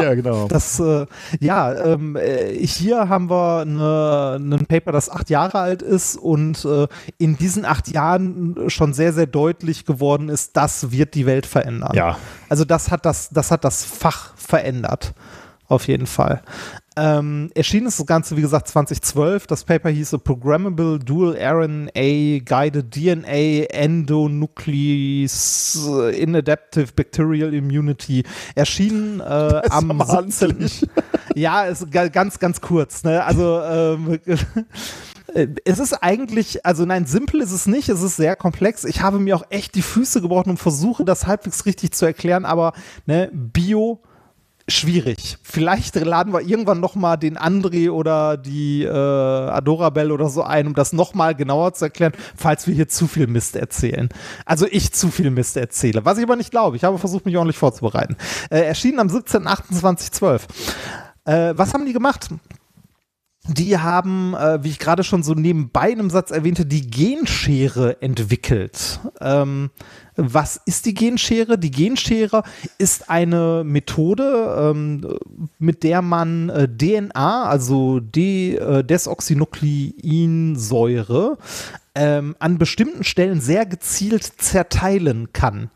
Ja, 0.00 0.14
genau. 0.14 0.48
Das, 0.48 0.80
äh, 0.80 1.06
ja, 1.40 1.72
ähm, 1.72 2.16
äh, 2.16 2.54
hier 2.66 3.08
haben 3.08 3.28
wir 3.28 3.62
ein 3.62 4.66
Paper, 4.66 4.92
das 4.92 5.10
acht 5.10 5.28
Jahre 5.30 5.58
alt 5.58 5.82
ist 5.82 6.16
und 6.16 6.64
äh, 6.64 6.86
in 7.18 7.36
diesen 7.36 7.64
acht 7.64 7.88
Jahren 7.88 8.56
schon 8.68 8.94
sehr, 8.94 9.12
sehr 9.12 9.26
deutlich 9.26 9.84
geworden 9.84 10.28
ist, 10.28 10.56
das 10.56 10.92
wird 10.92 11.14
die 11.14 11.26
Welt 11.26 11.46
verändern. 11.46 11.92
ja. 11.94 12.16
Also 12.48 12.66
das 12.66 12.90
hat 12.90 13.06
das, 13.06 13.30
das 13.30 13.50
hat 13.50 13.64
das 13.64 13.82
Fach 13.82 14.36
verändert. 14.36 15.14
Auf 15.72 15.88
jeden 15.88 16.06
Fall. 16.06 16.42
Ähm, 16.98 17.50
erschienen 17.54 17.86
ist 17.86 17.98
das 17.98 18.04
Ganze, 18.04 18.36
wie 18.36 18.42
gesagt, 18.42 18.68
2012. 18.68 19.46
Das 19.46 19.64
Paper 19.64 19.88
hieß 19.88 20.12
A 20.12 20.18
Programmable 20.18 20.98
Dual 20.98 21.34
RNA 21.34 22.40
Guided 22.44 22.90
DNA 22.90 23.64
Endonuclease 23.70 26.10
Inadaptive 26.10 26.88
Bacterial 26.94 27.54
Immunity. 27.54 28.22
Erschienen 28.54 29.20
äh, 29.20 29.22
am 29.70 29.92
aber 29.92 30.24
17. 30.24 30.50
handlich. 30.50 30.86
Ja, 31.34 31.62
ist 31.62 31.90
ga- 31.90 32.08
ganz, 32.08 32.38
ganz 32.38 32.60
kurz. 32.60 33.02
Ne? 33.02 33.24
Also 33.24 33.62
ähm, 33.62 34.18
äh, 35.32 35.46
es 35.64 35.78
ist 35.78 35.94
eigentlich, 36.02 36.66
also 36.66 36.84
nein, 36.84 37.06
simpel 37.06 37.40
ist 37.40 37.52
es 37.52 37.66
nicht, 37.66 37.88
es 37.88 38.02
ist 38.02 38.16
sehr 38.16 38.36
komplex. 38.36 38.84
Ich 38.84 39.00
habe 39.00 39.18
mir 39.18 39.36
auch 39.36 39.46
echt 39.48 39.74
die 39.74 39.80
Füße 39.80 40.20
gebrochen 40.20 40.50
und 40.50 40.58
versuche 40.58 41.06
das 41.06 41.26
halbwegs 41.26 41.64
richtig 41.64 41.92
zu 41.92 42.04
erklären, 42.04 42.44
aber 42.44 42.74
ne, 43.06 43.30
Bio 43.32 44.02
schwierig. 44.72 45.38
Vielleicht 45.42 45.94
laden 45.96 46.32
wir 46.32 46.40
irgendwann 46.40 46.80
noch 46.80 46.94
mal 46.94 47.16
den 47.16 47.38
André 47.38 47.90
oder 47.90 48.36
die 48.36 48.82
äh, 48.84 48.88
Adorabel 48.88 50.12
oder 50.12 50.28
so 50.28 50.42
ein, 50.42 50.66
um 50.66 50.74
das 50.74 50.92
noch 50.92 51.14
mal 51.14 51.34
genauer 51.34 51.74
zu 51.74 51.84
erklären, 51.86 52.12
falls 52.36 52.66
wir 52.66 52.74
hier 52.74 52.88
zu 52.88 53.06
viel 53.06 53.26
Mist 53.26 53.56
erzählen. 53.56 54.08
Also 54.46 54.66
ich 54.70 54.92
zu 54.92 55.10
viel 55.10 55.30
Mist 55.30 55.56
erzähle, 55.56 56.04
was 56.04 56.18
ich 56.18 56.24
aber 56.24 56.36
nicht 56.36 56.50
glaube. 56.50 56.76
Ich 56.76 56.84
habe 56.84 56.98
versucht, 56.98 57.26
mich 57.26 57.36
ordentlich 57.36 57.58
vorzubereiten. 57.58 58.16
Äh, 58.50 58.60
erschienen 58.62 58.98
am 58.98 59.08
17.28.12. 59.08 60.42
Äh, 61.24 61.54
was 61.56 61.72
haben 61.74 61.86
die 61.86 61.92
gemacht? 61.92 62.28
Die 63.48 63.76
haben, 63.76 64.34
äh, 64.34 64.62
wie 64.62 64.68
ich 64.68 64.78
gerade 64.78 65.02
schon 65.02 65.24
so 65.24 65.34
nebenbei 65.34 65.90
in 65.90 65.98
einem 65.98 66.10
Satz 66.10 66.30
erwähnte, 66.30 66.64
die 66.64 66.88
Genschere 66.88 68.00
entwickelt. 68.00 69.00
Ähm, 69.20 69.70
was 70.14 70.60
ist 70.64 70.86
die 70.86 70.94
Genschere? 70.94 71.58
Die 71.58 71.72
Genschere 71.72 72.44
ist 72.78 73.10
eine 73.10 73.64
Methode, 73.64 74.54
ähm, 74.58 75.18
mit 75.58 75.82
der 75.82 76.02
man 76.02 76.50
äh, 76.50 76.68
DNA, 76.68 77.44
also 77.44 77.98
De 77.98 78.58
äh, 78.58 78.84
Desoxynukleinsäure, 78.84 81.36
ähm, 81.94 82.36
an 82.38 82.58
bestimmten 82.58 83.04
Stellen 83.04 83.40
sehr 83.40 83.66
gezielt 83.66 84.24
zerteilen 84.24 85.32
kann. 85.32 85.70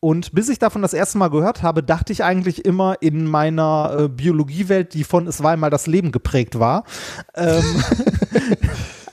Und 0.00 0.32
bis 0.32 0.48
ich 0.48 0.58
davon 0.58 0.82
das 0.82 0.94
erste 0.94 1.18
Mal 1.18 1.28
gehört 1.28 1.62
habe, 1.62 1.82
dachte 1.82 2.12
ich 2.12 2.22
eigentlich 2.22 2.64
immer 2.64 2.96
in 3.00 3.26
meiner 3.26 3.96
äh, 3.98 4.08
Biologiewelt, 4.08 4.94
die 4.94 5.04
von 5.04 5.26
Es 5.26 5.42
war 5.42 5.52
einmal 5.52 5.70
das 5.70 5.86
Leben 5.86 6.12
geprägt 6.12 6.58
war, 6.58 6.84
ähm, 7.34 7.64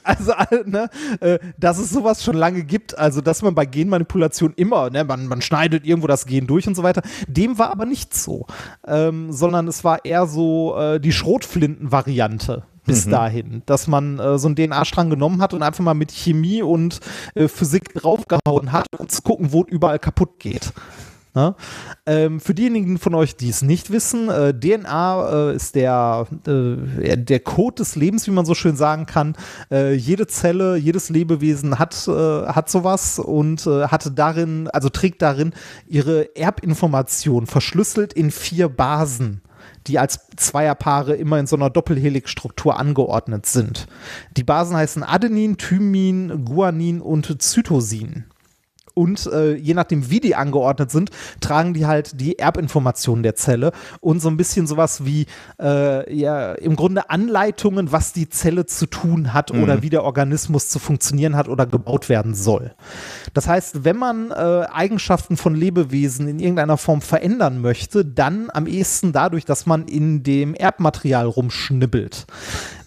also, 0.04 0.32
äh, 0.34 0.64
ne, 0.66 0.90
äh, 1.22 1.40
dass 1.58 1.78
es 1.78 1.90
sowas 1.90 2.24
schon 2.24 2.36
lange 2.36 2.64
gibt, 2.64 2.98
also 2.98 3.22
dass 3.22 3.42
man 3.42 3.56
bei 3.56 3.66
Genmanipulation 3.66 4.54
immer, 4.56 4.90
ne, 4.90 5.04
man, 5.04 5.28
man 5.28 5.42
schneidet 5.42 5.86
irgendwo 5.86 6.08
das 6.08 6.26
Gen 6.26 6.48
durch 6.48 6.68
und 6.68 6.76
so 6.76 6.84
weiter. 6.84 7.02
Dem 7.28 7.58
war 7.58 7.72
aber 7.72 7.86
nicht 7.86 8.14
so, 8.14 8.46
ähm, 8.86 9.32
sondern 9.32 9.68
es 9.68 9.84
war 9.84 10.06
eher 10.06 10.28
so 10.28 10.78
äh, 10.78 11.00
die 11.00 11.12
Schrotflinten-Variante 11.12 12.64
bis 12.86 13.08
dahin, 13.08 13.64
dass 13.66 13.88
man 13.88 14.20
äh, 14.20 14.38
so 14.38 14.48
einen 14.48 14.56
DNA-Strang 14.56 15.10
genommen 15.10 15.42
hat 15.42 15.54
und 15.54 15.64
einfach 15.64 15.84
mal 15.84 15.94
mit 15.94 16.12
Chemie 16.12 16.62
und 16.62 17.00
äh, 17.36 17.48
Physik 17.48 17.94
draufgehauen 17.94 18.72
hat, 18.72 18.88
um 18.98 19.10
zu 19.10 19.22
gucken, 19.22 19.52
wo 19.52 19.62
es 19.64 19.70
überall 19.70 20.00
kaputt 20.00 20.40
geht. 20.40 20.74
Ne? 21.36 21.56
Ähm, 22.06 22.40
für 22.40 22.54
diejenigen 22.54 23.00
von 23.00 23.16
euch, 23.16 23.36
die 23.36 23.50
es 23.50 23.64
nicht 23.64 23.90
wissen, 23.90 24.30
äh, 24.30 24.54
DNA 24.54 25.50
äh, 25.50 25.56
ist 25.56 25.74
der, 25.74 26.28
äh, 26.46 27.18
der 27.18 27.40
Code 27.40 27.76
des 27.78 27.96
Lebens, 27.96 28.28
wie 28.28 28.32
man 28.32 28.46
so 28.46 28.54
schön 28.54 28.76
sagen 28.76 29.08
kann. 29.08 29.36
Äh, 29.72 29.94
jede 29.94 30.28
Zelle, 30.28 30.76
jedes 30.76 31.10
Lebewesen 31.10 31.80
hat, 31.80 32.08
äh, 32.08 32.12
hat 32.12 32.70
sowas 32.70 33.18
und 33.18 33.66
äh, 33.66 33.88
hatte 33.88 34.12
darin, 34.12 34.68
also 34.68 34.90
trägt 34.90 35.24
darin 35.24 35.54
ihre 35.88 36.36
Erbinformation 36.36 37.48
verschlüsselt 37.48 38.14
in 38.14 38.30
vier 38.30 38.70
Basen 38.70 39.42
die 39.88 40.00
als 40.00 40.28
Zweierpaare 40.36 41.16
immer 41.16 41.40
in 41.40 41.48
so 41.48 41.56
einer 41.56 41.70
Doppelhelixstruktur 41.70 42.80
angeordnet 42.80 43.46
sind. 43.46 43.88
Die 44.38 44.44
Basen 44.44 44.76
heißen 44.76 45.04
Adenin, 45.04 45.58
Thymin, 45.58 46.46
Guanin 46.46 47.02
und 47.02 47.42
Zytosin. 47.42 48.26
Und 48.94 49.28
äh, 49.28 49.56
je 49.56 49.74
nachdem, 49.74 50.10
wie 50.10 50.20
die 50.20 50.36
angeordnet 50.36 50.92
sind, 50.92 51.10
tragen 51.40 51.74
die 51.74 51.86
halt 51.86 52.20
die 52.20 52.40
Erbinformationen 52.40 53.24
der 53.24 53.36
Zelle 53.36 53.72
und 54.02 54.22
so 54.22 54.30
ein 54.30 54.38
bisschen 54.38 54.68
sowas 54.68 55.06
wie 55.06 55.26
äh, 55.60 56.14
ja 56.16 56.54
im 56.54 56.76
Grunde 56.76 57.10
Anleitungen, 57.10 57.92
was 57.92 58.14
die 58.14 58.30
Zelle 58.30 58.66
zu 58.66 58.86
tun 58.86 59.34
hat 59.34 59.52
oder 59.52 59.82
wie 59.82 59.90
der 59.90 60.04
Organismus 60.04 60.70
zu 60.70 60.80
funktionieren 60.80 61.36
hat 61.36 61.48
oder 61.48 61.66
gebaut 61.66 62.10
werden 62.10 62.34
soll. 62.34 62.74
Das 63.34 63.48
heißt, 63.48 63.84
wenn 63.84 63.98
man 63.98 64.32
äh, 64.32 64.34
Eigenschaften 64.72 65.38
von 65.38 65.56
Lebewesen 65.56 66.28
in 66.28 66.40
irgendeiner 66.40 66.78
Form 66.78 67.02
verändern 67.02 67.62
möchte, 67.62 68.06
dann 68.06 68.50
am 68.54 68.68
ehesten 68.68 69.12
dadurch, 69.12 69.46
dass 69.46 69.66
man 69.66 69.88
in 69.88 70.24
dem 70.24 70.54
Erbmaterial 70.54 71.26
rumschnibbelt. 71.26 72.26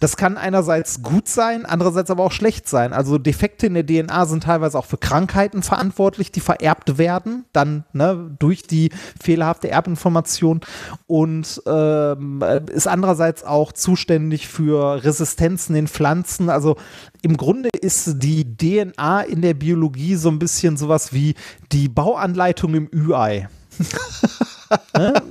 Das 0.01 0.17
kann 0.17 0.37
einerseits 0.37 1.03
gut 1.03 1.29
sein, 1.29 1.67
andererseits 1.67 2.11
aber 2.11 2.25
auch 2.25 2.33
schlecht 2.33 2.69
sein. 2.69 2.93
Also 2.93 3.19
Defekte 3.19 3.67
in 3.67 3.75
der 3.75 3.87
DNA 3.87 4.27
sind 4.27 4.45
teilweise 4.45 4.79
auch 4.79 4.85
für 4.85 4.99
Krankheiten 4.99 5.63
verantwortlich, 5.63 6.31
die 6.33 6.41
vererbt 6.41 6.99
werden, 6.99 7.45
dann 7.53 7.85
ne, 7.93 8.35
durch 8.39 8.63
die 8.63 8.91
fehlerhafte 9.21 9.71
Erbinformation 9.71 10.61
und 11.07 11.63
ähm, 11.67 12.43
ist 12.73 12.89
andererseits 12.89 13.45
auch 13.45 13.73
zuständig 13.73 14.49
für 14.49 15.05
Resistenzen 15.05 15.77
in 15.77 15.89
Pflanzen. 15.89 16.51
Also 16.51 16.77
im 17.23 17.37
Grunde 17.37 17.71
ist 17.81 18.23
die 18.23 18.57
DNA 18.57 19.23
in 19.23 19.43
der 19.43 19.55
Biologie 19.55 20.17
so 20.17 20.29
ein 20.29 20.39
bisschen 20.39 20.77
sowas 20.77 21.13
wie 21.13 21.35
die 21.73 21.89
Bauanleitung 21.89 22.75
im 22.75 22.89
Ü-Ei. 22.93 23.49
ne? 24.97 25.23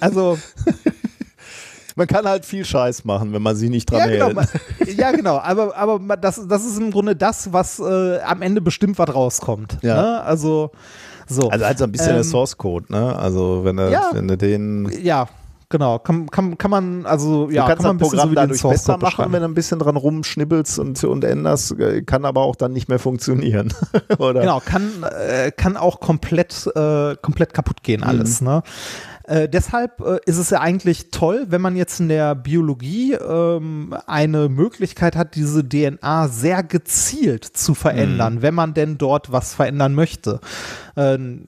Also 0.00 0.38
Man 1.96 2.06
kann 2.06 2.26
halt 2.26 2.44
viel 2.44 2.64
Scheiß 2.64 3.04
machen, 3.04 3.32
wenn 3.32 3.42
man 3.42 3.54
sie 3.54 3.68
nicht 3.68 3.90
dran 3.90 4.00
ja, 4.00 4.06
genau, 4.06 4.26
hält. 4.26 4.36
ma- 4.36 4.92
ja, 4.96 5.12
genau. 5.12 5.38
Aber, 5.38 5.76
aber 5.76 6.16
das, 6.16 6.40
das 6.48 6.64
ist 6.64 6.78
im 6.78 6.90
Grunde 6.90 7.14
das, 7.14 7.52
was 7.52 7.78
äh, 7.78 8.20
am 8.20 8.42
Ende 8.42 8.60
bestimmt 8.60 8.98
was 8.98 9.14
rauskommt. 9.14 9.78
Ja. 9.82 10.02
Ne? 10.02 10.22
Also, 10.22 10.72
so. 11.28 11.48
Also 11.50 11.64
halt 11.64 11.78
so 11.78 11.84
ein 11.84 11.92
bisschen 11.92 12.10
Ähm, 12.10 12.14
der 12.16 12.24
Source 12.24 12.56
Code, 12.58 12.86
ne? 12.90 13.16
Also 13.16 13.60
wenn 13.64 13.76
du, 13.76 13.90
ja. 13.90 14.10
wenn 14.12 14.26
du 14.28 14.36
den 14.36 14.90
ja, 15.02 15.28
genau. 15.68 15.98
Kann, 16.00 16.28
kann, 16.30 16.58
kann 16.58 16.70
man, 16.70 17.06
also 17.06 17.48
ja, 17.50 17.62
du 17.62 17.68
kannst 17.68 17.82
kann 17.84 17.96
man 17.96 17.98
das 17.98 18.08
Programm 18.08 18.28
so 18.30 18.34
dadurch 18.34 18.60
Source 18.60 18.74
besser 18.84 18.98
machen, 18.98 19.32
wenn 19.32 19.40
du 19.42 19.48
ein 19.48 19.54
bisschen 19.54 19.78
dran 19.78 19.96
rumschnibbelst 19.96 20.78
und, 20.80 21.02
und 21.04 21.24
änderst, 21.24 21.78
äh, 21.78 22.02
kann 22.02 22.24
aber 22.24 22.42
auch 22.42 22.56
dann 22.56 22.72
nicht 22.72 22.88
mehr 22.88 22.98
funktionieren. 22.98 23.72
Oder? 24.18 24.40
Genau, 24.40 24.60
kann, 24.64 25.04
äh, 25.28 25.50
kann 25.52 25.76
auch 25.76 26.00
komplett, 26.00 26.66
äh, 26.74 27.16
komplett 27.22 27.54
kaputt 27.54 27.82
gehen 27.82 28.02
alles. 28.02 28.40
Ne? 28.40 28.62
Äh, 29.26 29.48
deshalb 29.48 30.00
äh, 30.00 30.18
ist 30.26 30.38
es 30.38 30.50
ja 30.50 30.60
eigentlich 30.60 31.10
toll, 31.10 31.46
wenn 31.48 31.60
man 31.60 31.76
jetzt 31.76 32.00
in 32.00 32.08
der 32.08 32.34
Biologie 32.34 33.14
ähm, 33.14 33.94
eine 34.06 34.48
Möglichkeit 34.48 35.16
hat, 35.16 35.34
diese 35.34 35.66
DNA 35.66 36.28
sehr 36.28 36.62
gezielt 36.62 37.44
zu 37.44 37.74
verändern, 37.74 38.42
wenn 38.42 38.54
man 38.54 38.74
denn 38.74 38.98
dort 38.98 39.32
was 39.32 39.54
verändern 39.54 39.94
möchte. 39.94 40.40
Ähm, 40.96 41.46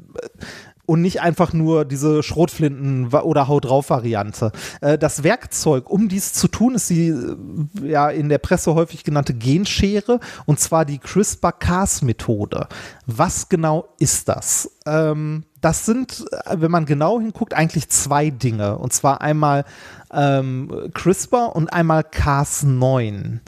und 0.86 1.02
nicht 1.02 1.20
einfach 1.20 1.52
nur 1.52 1.84
diese 1.84 2.22
Schrotflinten- 2.22 3.12
oder 3.12 3.48
Haut 3.48 3.66
drauf 3.66 3.90
Variante. 3.90 4.52
Äh, 4.80 4.96
das 4.96 5.22
Werkzeug, 5.22 5.90
um 5.90 6.08
dies 6.08 6.32
zu 6.32 6.48
tun, 6.48 6.76
ist 6.76 6.88
die 6.88 7.08
äh, 7.08 7.36
ja 7.82 8.08
in 8.08 8.28
der 8.28 8.38
Presse 8.38 8.74
häufig 8.74 9.04
genannte 9.04 9.34
Genschere 9.34 10.20
und 10.46 10.60
zwar 10.60 10.84
die 10.84 10.98
CRISPR-Cas-Methode. 10.98 12.68
Was 13.06 13.48
genau 13.48 13.88
ist 13.98 14.28
das? 14.28 14.70
Ähm, 14.86 15.44
das 15.66 15.84
sind, 15.84 16.24
äh, 16.30 16.60
wenn 16.60 16.70
man 16.70 16.86
genau 16.86 17.18
hinguckt, 17.18 17.52
eigentlich 17.52 17.88
zwei 17.88 18.30
Dinge. 18.30 18.78
Und 18.78 18.92
zwar 18.92 19.20
einmal 19.20 19.64
ähm, 20.12 20.90
CRISPR 20.94 21.56
und 21.56 21.72
einmal 21.72 22.02
Cas9. 22.02 23.40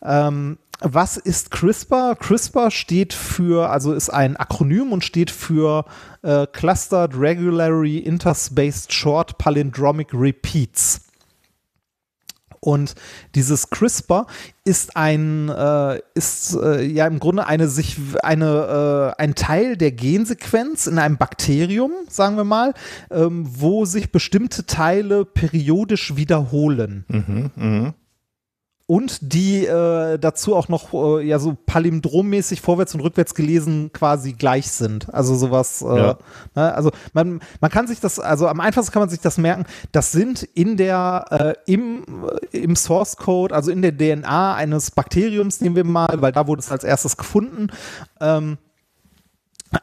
Ähm, 0.00 0.58
was 0.78 1.16
ist 1.16 1.50
CRISPR? 1.50 2.14
CRISPR 2.14 2.70
steht 2.70 3.12
für, 3.12 3.68
also 3.68 3.92
ist 3.92 4.10
ein 4.10 4.36
Akronym 4.36 4.92
und 4.92 5.04
steht 5.04 5.32
für 5.32 5.86
äh, 6.22 6.46
Clustered 6.46 7.18
Regularly 7.18 7.98
Interspaced 7.98 8.92
Short 8.92 9.36
Palindromic 9.36 10.14
Repeats. 10.14 11.00
Und 12.60 12.94
dieses 13.34 13.70
CRISPR 13.70 14.26
ist 14.64 14.94
ein, 14.94 15.48
äh, 15.48 16.00
ist 16.14 16.54
äh, 16.54 16.82
ja 16.82 17.06
im 17.06 17.18
Grunde 17.18 17.46
eine 17.46 17.68
sich 17.68 17.96
eine 18.22 19.14
äh, 19.16 19.22
ein 19.22 19.34
Teil 19.34 19.78
der 19.78 19.92
Gensequenz 19.92 20.86
in 20.86 20.98
einem 20.98 21.16
Bakterium, 21.16 21.92
sagen 22.10 22.36
wir 22.36 22.44
mal, 22.44 22.74
ähm, 23.10 23.46
wo 23.48 23.86
sich 23.86 24.12
bestimmte 24.12 24.66
Teile 24.66 25.24
periodisch 25.24 26.16
wiederholen 26.16 27.94
und 28.90 29.32
die 29.32 29.66
äh, 29.66 30.18
dazu 30.18 30.56
auch 30.56 30.66
noch 30.66 30.92
äh, 30.92 31.24
ja 31.24 31.38
so 31.38 31.56
palindrommäßig 31.64 32.60
vorwärts 32.60 32.92
und 32.92 33.02
rückwärts 33.02 33.36
gelesen 33.36 33.92
quasi 33.92 34.32
gleich 34.32 34.68
sind. 34.68 35.14
Also 35.14 35.36
sowas. 35.36 35.80
Äh, 35.82 35.96
Ja. 35.96 36.18
ne? 36.56 36.74
Also 36.74 36.90
man, 37.12 37.40
man 37.60 37.70
kann 37.70 37.86
sich 37.86 38.00
das, 38.00 38.18
also 38.18 38.48
am 38.48 38.58
einfachsten 38.58 38.92
kann 38.92 39.02
man 39.02 39.08
sich 39.08 39.20
das 39.20 39.38
merken. 39.38 39.64
Das 39.92 40.10
sind 40.10 40.42
in 40.42 40.76
der 40.76 41.24
äh, 41.30 41.72
im 41.72 42.02
äh, 42.50 42.58
im 42.58 42.74
Source 42.74 43.16
Code, 43.16 43.54
also 43.54 43.70
in 43.70 43.80
der 43.80 43.96
DNA 43.96 44.56
eines 44.56 44.90
Bakteriums, 44.90 45.60
nehmen 45.60 45.76
wir 45.76 45.84
mal, 45.84 46.16
weil 46.20 46.32
da 46.32 46.48
wurde 46.48 46.58
es 46.58 46.72
als 46.72 46.82
erstes 46.82 47.16
gefunden. 47.16 47.68
Ähm, 48.20 48.58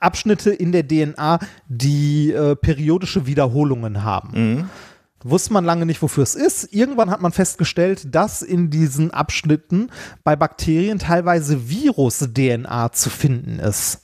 Abschnitte 0.01 0.49
in 0.51 0.73
der 0.73 0.85
DNA, 0.85 1.39
die 1.69 2.33
äh, 2.33 2.57
periodische 2.57 3.25
Wiederholungen 3.25 4.03
haben. 4.03 4.69
Wusste 5.23 5.53
man 5.53 5.65
lange 5.65 5.85
nicht, 5.85 6.01
wofür 6.01 6.23
es 6.23 6.35
ist. 6.35 6.71
Irgendwann 6.73 7.09
hat 7.09 7.21
man 7.21 7.31
festgestellt, 7.31 8.13
dass 8.13 8.41
in 8.41 8.69
diesen 8.69 9.11
Abschnitten 9.11 9.89
bei 10.23 10.35
Bakterien 10.35 10.99
teilweise 10.99 11.69
Virus-DNA 11.69 12.91
zu 12.91 13.09
finden 13.09 13.59
ist. 13.59 14.01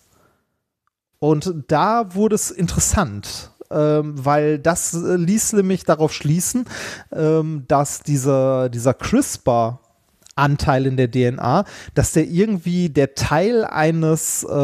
Und 1.19 1.53
da 1.67 2.15
wurde 2.15 2.35
es 2.35 2.51
interessant, 2.51 3.51
ähm, 3.71 4.13
weil 4.25 4.59
das 4.59 4.93
äh, 4.93 5.15
ließ 5.15 5.53
nämlich 5.53 5.85
darauf 5.85 6.13
schließen, 6.13 6.65
ähm, 7.11 7.63
dass 7.67 8.01
dieser, 8.01 8.69
dieser 8.69 8.93
CRISPR 8.93 9.79
Anteil 10.35 10.87
in 10.87 10.97
der 10.97 11.11
DNA, 11.11 11.63
dass 11.93 12.13
der 12.13 12.25
irgendwie 12.25 12.89
der 12.89 13.15
Teil 13.15 13.65
eines, 13.65 14.43
äh, 14.43 14.55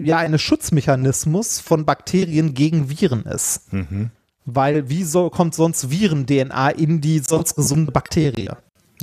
ja, 0.00 0.18
eines 0.18 0.42
Schutzmechanismus 0.42 1.60
von 1.60 1.84
Bakterien 1.84 2.54
gegen 2.54 2.88
Viren 2.88 3.24
ist. 3.24 3.72
Weil 4.46 4.88
wie 4.88 5.02
so, 5.02 5.28
kommt 5.28 5.54
sonst 5.54 5.90
Viren-DNA 5.90 6.70
in 6.70 7.00
die 7.00 7.18
sonst 7.18 7.56
gesunde 7.56 7.92
Bakterie? 7.92 8.50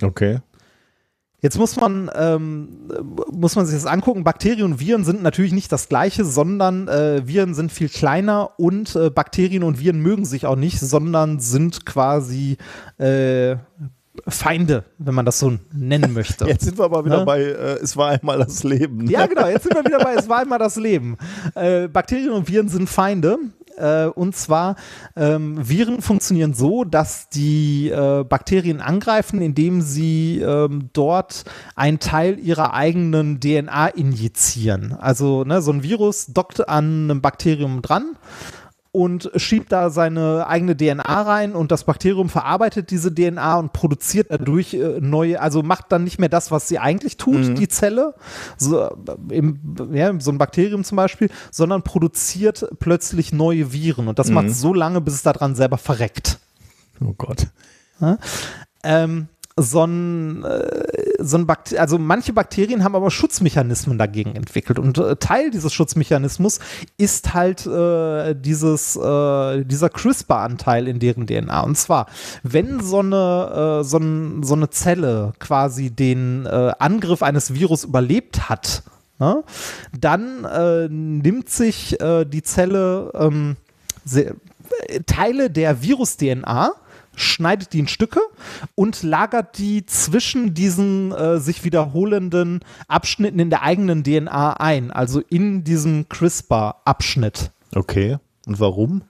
Okay. 0.02 0.40
Jetzt 1.42 1.58
muss 1.58 1.76
man, 1.76 2.10
ähm, 2.16 2.70
muss 3.30 3.58
man 3.58 3.66
sich 3.66 3.76
das 3.76 3.86
angucken. 3.86 4.24
Bakterien 4.24 4.64
und 4.64 4.80
Viren 4.80 5.04
sind 5.04 5.22
natürlich 5.22 5.52
nicht 5.52 5.70
das 5.74 5.90
gleiche, 5.90 6.24
sondern 6.24 6.88
äh, 6.88 7.28
Viren 7.28 7.54
sind 7.54 7.74
viel 7.74 7.90
kleiner 7.90 8.52
und 8.58 8.96
äh, 8.96 9.10
Bakterien 9.10 9.64
und 9.64 9.78
Viren 9.78 10.00
mögen 10.00 10.24
sich 10.24 10.46
auch 10.46 10.56
nicht, 10.56 10.80
sondern 10.80 11.42
sind 11.42 11.86
quasi 11.86 12.56
äh, 12.98 13.58
Feinde, 14.26 14.86
wenn 15.00 15.16
man 15.16 15.26
das 15.26 15.40
so 15.40 15.58
nennen 15.74 16.14
möchte. 16.14 16.46
Jetzt 16.48 16.64
sind 16.64 16.78
wir 16.78 16.86
aber 16.86 17.04
wieder 17.04 17.20
Ne? 17.20 17.26
bei, 17.26 17.42
äh, 17.42 17.80
es 17.82 17.98
war 17.98 18.12
einmal 18.12 18.38
das 18.38 18.64
Leben. 18.64 19.10
Ja, 19.10 19.26
genau, 19.26 19.48
jetzt 19.48 19.64
sind 19.64 19.76
wir 19.76 19.84
wieder 19.84 20.00
bei 20.00 20.14
Es 20.14 20.30
war 20.30 20.40
einmal 20.40 20.60
das 20.60 20.78
Leben. 20.78 21.18
Äh, 21.56 21.90
Bakterien 21.90 22.32
und 22.32 22.48
Viren 22.48 22.70
sind 22.70 22.88
Feinde. 22.90 23.38
Äh, 23.78 24.06
und 24.06 24.36
zwar, 24.36 24.76
ähm, 25.16 25.58
Viren 25.68 26.02
funktionieren 26.02 26.54
so, 26.54 26.84
dass 26.84 27.30
die 27.30 27.90
äh, 27.90 28.24
Bakterien 28.24 28.82
angreifen, 28.82 29.42
indem 29.42 29.82
sie 29.82 30.40
ähm, 30.40 30.90
dort 30.94 31.46
einen 31.76 32.00
Teil 32.00 32.40
ihrer 32.40 32.74
eigenen 32.74 33.40
DNA 33.40 33.88
injizieren. 33.88 34.94
Also 34.94 35.44
ne, 35.44 35.62
so 35.62 35.72
ein 35.72 35.84
Virus 35.84 36.28
dockt 36.28 36.68
an 36.68 37.10
einem 37.10 37.22
Bakterium 37.22 37.82
dran 37.82 38.16
und 38.94 39.32
schiebt 39.36 39.72
da 39.72 39.90
seine 39.90 40.46
eigene 40.48 40.78
DNA 40.78 41.02
rein 41.24 41.54
und 41.54 41.72
das 41.72 41.84
Bakterium 41.84 42.30
verarbeitet 42.30 42.92
diese 42.92 43.14
DNA 43.14 43.58
und 43.58 43.74
produziert 43.74 44.28
dadurch 44.30 44.76
äh, 44.76 45.00
neue, 45.02 45.42
also 45.42 45.64
macht 45.64 45.92
dann 45.92 46.04
nicht 46.04 46.20
mehr 46.20 46.30
das, 46.30 46.52
was 46.52 46.68
sie 46.68 46.78
eigentlich 46.78 47.18
tut, 47.18 47.58
die 47.58 47.68
Zelle, 47.68 48.14
so, 48.56 48.84
äh, 48.84 48.92
im, 49.30 49.60
ja, 49.92 50.14
so 50.20 50.32
ein 50.32 50.38
Bakterium 50.38 50.84
zum 50.84 50.96
Beispiel, 50.96 51.32
sondern 51.50 51.82
produziert 51.82 52.68
plötzlich 52.80 53.34
neue 53.34 53.74
Viren 53.74 54.08
und 54.08 54.20
das 54.20 54.30
macht 54.30 54.52
so 54.52 54.76
lange, 54.76 55.02
bis 55.02 55.16
es 55.16 55.24
daran 55.24 55.56
selber 55.56 55.80
verreckt. 55.80 56.38
Oh 57.02 57.16
Gott. 57.18 57.48
Ähm, 58.84 59.28
so 59.56 59.84
ein, 59.84 60.44
äh, 60.44 61.14
so 61.20 61.38
ein 61.38 61.46
Bakter 61.46 61.80
also 61.80 62.00
manche 62.00 62.34
Bakterien 62.34 62.84
haben 62.84 62.96
aber 62.96 63.12
Schutzmechanismen 63.12 63.98
dagegen 63.98 64.36
entwickelt 64.36 64.80
und 64.80 64.98
äh, 64.98 65.16
Teil 65.18 65.52
dieses 65.52 65.74
Schutzmechanismus 65.74 66.60
ist 66.98 67.34
halt 67.34 67.66
äh, 67.68 68.34
dieses, 68.34 68.96
äh, 68.96 69.64
dieser 69.64 69.90
CRISPR-Anteil 69.90 70.88
in 70.88 71.00
deren 71.00 71.28
DNA. 71.28 71.62
Und 71.62 71.78
zwar, 71.78 72.08
wenn 72.42 72.80
so 72.80 73.00
eine, 73.00 73.82
äh, 73.82 73.84
so, 73.84 73.98
ein, 73.98 74.44
so 74.44 74.56
eine 74.56 74.70
Zelle 74.72 75.34
quasi 75.40 75.92
den 75.92 76.46
äh, 76.46 76.72
Angriff 76.80 77.22
eines 77.22 77.54
Virus 77.54 77.84
überlebt 77.84 78.50
hat, 78.50 78.84
ne, 79.20 79.44
dann 79.98 81.22
nimmt 81.22 81.50
sich 81.50 81.98
die 82.00 82.44
Zelle 82.44 83.12
ähm, 83.14 83.56
Teile 85.06 85.50
der 85.50 85.82
Virus-DNA, 85.82 86.74
schneidet 87.16 87.74
die 87.74 87.80
in 87.80 87.88
Stücke 87.88 88.20
und 88.76 89.04
lagert 89.04 89.58
die 89.58 89.86
zwischen 89.86 90.54
diesen 90.54 91.12
äh, 91.12 91.40
sich 91.40 91.64
wiederholenden 91.64 92.62
Abschnitten 92.88 93.40
in 93.40 93.50
der 93.50 93.64
eigenen 93.64 94.04
DNA 94.04 94.54
ein, 94.54 94.92
also 94.92 95.22
in 95.30 95.64
diesem 95.64 96.10
CRISPR-Abschnitt. 96.10 97.52
Okay. 97.76 98.18
Und 98.46 98.60
warum? 98.60 99.04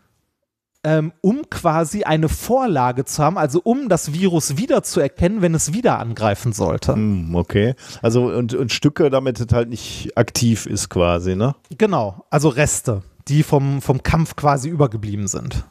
Ähm, 0.85 1.13
um 1.21 1.49
quasi 1.49 2.03
eine 2.03 2.27
Vorlage 2.27 3.05
zu 3.05 3.23
haben, 3.23 3.37
also 3.37 3.61
um 3.63 3.87
das 3.87 4.11
Virus 4.11 4.57
wiederzuerkennen, 4.57 5.41
wenn 5.41 5.55
es 5.55 5.71
wieder 5.71 5.97
angreifen 5.97 6.51
sollte. 6.51 6.93
Hm, 6.93 7.35
okay. 7.35 7.75
Also 8.01 8.25
und, 8.25 8.53
und 8.53 8.73
Stücke, 8.73 9.09
damit 9.09 9.39
es 9.39 9.47
halt 9.53 9.69
nicht 9.69 10.17
aktiv 10.17 10.65
ist 10.65 10.89
quasi, 10.89 11.37
ne? 11.37 11.55
Genau, 11.77 12.25
also 12.29 12.49
Reste, 12.49 13.01
die 13.29 13.43
vom, 13.43 13.81
vom 13.81 14.03
Kampf 14.03 14.35
quasi 14.35 14.67
übergeblieben 14.67 15.27
sind. 15.27 15.63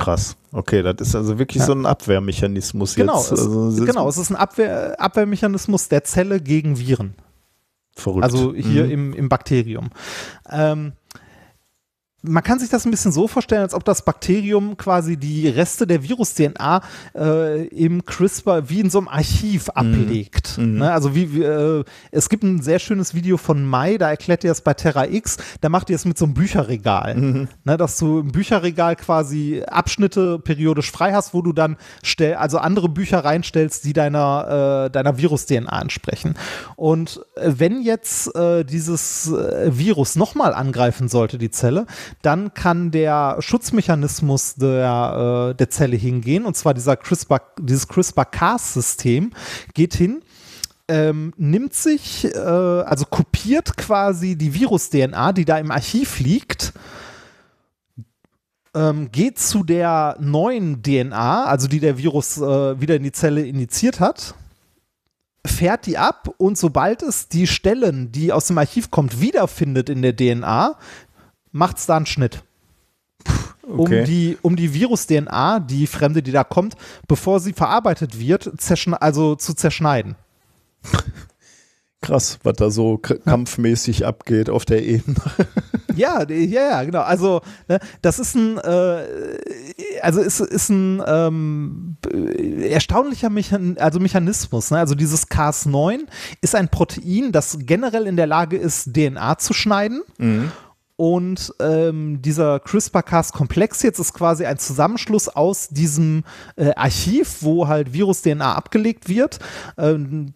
Krass. 0.00 0.36
Okay, 0.52 0.82
das 0.82 0.94
ist 1.08 1.14
also 1.14 1.38
wirklich 1.38 1.60
Ja. 1.60 1.66
so 1.66 1.72
ein 1.74 1.84
Abwehrmechanismus 1.84 2.94
Genau, 2.94 3.18
jetzt. 3.18 3.32
es, 3.32 3.40
also, 3.40 3.68
es 3.68 3.84
genau, 3.84 4.08
es 4.08 4.16
ist 4.16 4.30
ein 4.30 4.36
Abwehr, 4.36 4.96
Abwehrmechanismus 4.98 5.88
der 5.88 6.04
Zelle 6.04 6.40
gegen 6.40 6.78
Viren. 6.78 7.14
verrückt. 7.96 8.24
Also 8.24 8.54
hier 8.54 8.84
Mhm. 8.86 8.90
im, 8.90 9.12
im 9.12 9.28
Bakterium. 9.28 9.90
Ähm, 10.50 10.92
man 12.22 12.42
kann 12.42 12.58
sich 12.58 12.68
das 12.68 12.84
ein 12.84 12.90
bisschen 12.90 13.12
so 13.12 13.28
vorstellen, 13.28 13.62
als 13.62 13.74
ob 13.74 13.84
das 13.84 14.04
Bakterium 14.04 14.76
quasi 14.76 15.16
die 15.16 15.48
Reste 15.48 15.86
der 15.86 16.02
Virus-DNA 16.02 16.82
äh, 17.14 17.66
im 17.68 18.04
CRISPR 18.04 18.68
wie 18.68 18.80
in 18.80 18.90
so 18.90 18.98
einem 18.98 19.08
Archiv 19.08 19.70
ablegt. 19.70 20.58
Ne? 20.58 20.92
Also 20.92 21.14
wie, 21.14 21.34
wie 21.34 21.42
äh, 21.42 21.84
es 22.10 22.28
gibt 22.28 22.42
ein 22.42 22.60
sehr 22.60 22.78
schönes 22.78 23.14
Video 23.14 23.36
von 23.36 23.64
Mai, 23.64 23.96
da 23.96 24.10
erklärt 24.10 24.44
ihr 24.44 24.52
es 24.52 24.60
bei 24.60 24.74
Terra 24.74 25.06
X, 25.06 25.38
da 25.60 25.68
macht 25.68 25.88
ihr 25.88 25.96
es 25.96 26.04
mit 26.04 26.18
so 26.18 26.26
einem 26.26 26.34
Bücherregal. 26.34 27.14
Ne? 27.64 27.76
Dass 27.76 27.98
du 27.98 28.20
im 28.20 28.32
Bücherregal 28.32 28.96
quasi 28.96 29.62
Abschnitte 29.66 30.38
periodisch 30.38 30.90
frei 30.90 31.12
hast, 31.12 31.32
wo 31.34 31.42
du 31.42 31.52
dann 31.52 31.76
stell, 32.02 32.34
also 32.34 32.58
andere 32.58 32.88
Bücher 32.88 33.24
reinstellst, 33.24 33.84
die 33.84 33.92
deiner, 33.92 34.86
äh, 34.86 34.90
deiner 34.90 35.16
Virus-DNA 35.16 35.80
entsprechen. 35.80 36.34
Und 36.76 37.20
äh, 37.36 37.52
wenn 37.56 37.82
jetzt 37.82 38.34
äh, 38.34 38.64
dieses 38.64 39.32
äh, 39.32 39.70
Virus 39.76 40.16
nochmal 40.16 40.52
angreifen 40.52 41.08
sollte, 41.08 41.38
die 41.38 41.50
Zelle, 41.50 41.86
dann 42.22 42.54
kann 42.54 42.90
der 42.90 43.36
Schutzmechanismus 43.40 44.56
der, 44.56 45.50
äh, 45.50 45.54
der 45.54 45.70
Zelle 45.70 45.96
hingehen, 45.96 46.44
und 46.44 46.56
zwar 46.56 46.74
dieser 46.74 46.96
CRISPR, 46.96 47.40
dieses 47.60 47.88
CRISPR-Cas-System 47.88 49.32
geht 49.74 49.94
hin, 49.94 50.22
ähm, 50.88 51.32
nimmt 51.36 51.74
sich, 51.74 52.24
äh, 52.24 52.38
also 52.38 53.04
kopiert 53.04 53.76
quasi 53.76 54.36
die 54.36 54.54
Virus-DNA, 54.54 55.32
die 55.32 55.44
da 55.44 55.58
im 55.58 55.70
Archiv 55.70 56.18
liegt, 56.18 56.72
ähm, 58.74 59.10
geht 59.10 59.38
zu 59.38 59.64
der 59.64 60.16
neuen 60.20 60.82
DNA, 60.82 61.44
also 61.44 61.68
die 61.68 61.80
der 61.80 61.98
Virus 61.98 62.38
äh, 62.38 62.80
wieder 62.80 62.96
in 62.96 63.02
die 63.02 63.12
Zelle 63.12 63.44
injiziert 63.46 64.00
hat, 64.00 64.34
fährt 65.46 65.86
die 65.86 65.98
ab 65.98 66.28
und 66.36 66.58
sobald 66.58 67.02
es 67.02 67.28
die 67.28 67.46
Stellen, 67.46 68.12
die 68.12 68.32
aus 68.32 68.46
dem 68.46 68.58
Archiv 68.58 68.90
kommt, 68.90 69.20
wiederfindet 69.20 69.88
in 69.88 70.02
der 70.02 70.14
DNA, 70.14 70.76
macht 71.52 71.78
es 71.78 71.86
da 71.86 71.96
einen 71.96 72.06
Schnitt. 72.06 72.42
Okay. 73.66 74.00
Um 74.00 74.04
die, 74.04 74.38
um 74.42 74.56
die 74.56 74.74
Virus-DNA, 74.74 75.60
die 75.60 75.86
fremde, 75.86 76.22
die 76.22 76.32
da 76.32 76.44
kommt, 76.44 76.74
bevor 77.06 77.38
sie 77.40 77.52
verarbeitet 77.52 78.18
wird, 78.18 78.50
also 79.00 79.36
zu 79.36 79.54
zerschneiden. 79.54 80.16
Krass, 82.02 82.38
was 82.42 82.56
da 82.56 82.70
so 82.70 82.96
kampfmäßig 82.96 84.06
abgeht 84.06 84.48
auf 84.48 84.64
der 84.64 84.84
Ebene. 84.84 85.16
Ja, 85.96 86.22
ja, 86.28 86.62
ja, 86.70 86.84
genau. 86.84 87.00
Also, 87.00 87.42
ne, 87.68 87.80
das 88.00 88.20
ist 88.20 88.34
ein, 88.34 88.58
äh, 88.58 89.02
also 90.00 90.20
ist, 90.20 90.40
ist 90.40 90.70
ein 90.70 91.02
ähm, 91.04 91.96
erstaunlicher 92.62 93.28
Mechan 93.28 93.76
also 93.76 93.98
Mechanismus. 93.98 94.70
Ne? 94.70 94.78
Also 94.78 94.94
dieses 94.94 95.28
Cas9 95.28 96.06
ist 96.40 96.54
ein 96.54 96.68
Protein, 96.68 97.32
das 97.32 97.58
generell 97.60 98.06
in 98.06 98.16
der 98.16 98.28
Lage 98.28 98.56
ist, 98.56 98.94
DNA 98.94 99.38
zu 99.38 99.52
schneiden. 99.52 100.02
Mhm. 100.18 100.52
Und 101.00 101.54
ähm, 101.60 102.20
dieser 102.20 102.60
CRISPR-Cas-Komplex 102.60 103.82
jetzt 103.84 103.98
ist 103.98 104.12
quasi 104.12 104.44
ein 104.44 104.58
Zusammenschluss 104.58 105.30
aus 105.30 105.68
diesem 105.68 106.24
äh, 106.56 106.74
Archiv, 106.76 107.38
wo 107.40 107.68
halt 107.68 107.94
Virus-DNA 107.94 108.54
abgelegt 108.54 109.08
wird. 109.08 109.38
Ähm, 109.78 110.34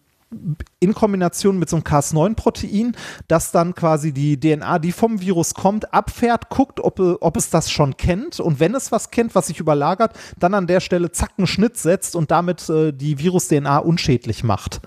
in 0.79 0.95
Kombination 0.95 1.59
mit 1.59 1.69
so 1.69 1.75
einem 1.75 1.83
Cas9-Protein, 1.83 2.97
das 3.27 3.51
dann 3.51 3.75
quasi 3.75 4.11
die 4.11 4.39
DNA, 4.39 4.79
die 4.79 4.91
vom 4.91 5.21
Virus 5.21 5.53
kommt, 5.53 5.93
abfährt, 5.93 6.49
guckt, 6.49 6.79
ob, 6.79 6.99
ob 6.99 7.37
es 7.37 7.51
das 7.51 7.69
schon 7.69 7.95
kennt 7.95 8.39
und 8.39 8.59
wenn 8.59 8.73
es 8.73 8.91
was 8.91 9.11
kennt, 9.11 9.35
was 9.35 9.45
sich 9.45 9.59
überlagert, 9.59 10.17
dann 10.39 10.55
an 10.55 10.65
der 10.65 10.79
Stelle 10.79 11.11
zack 11.11 11.33
einen 11.37 11.45
Schnitt 11.45 11.77
setzt 11.77 12.15
und 12.15 12.31
damit 12.31 12.67
äh, 12.71 12.91
die 12.91 13.19
Virus-DNA 13.19 13.77
unschädlich 13.77 14.43
macht. 14.43 14.81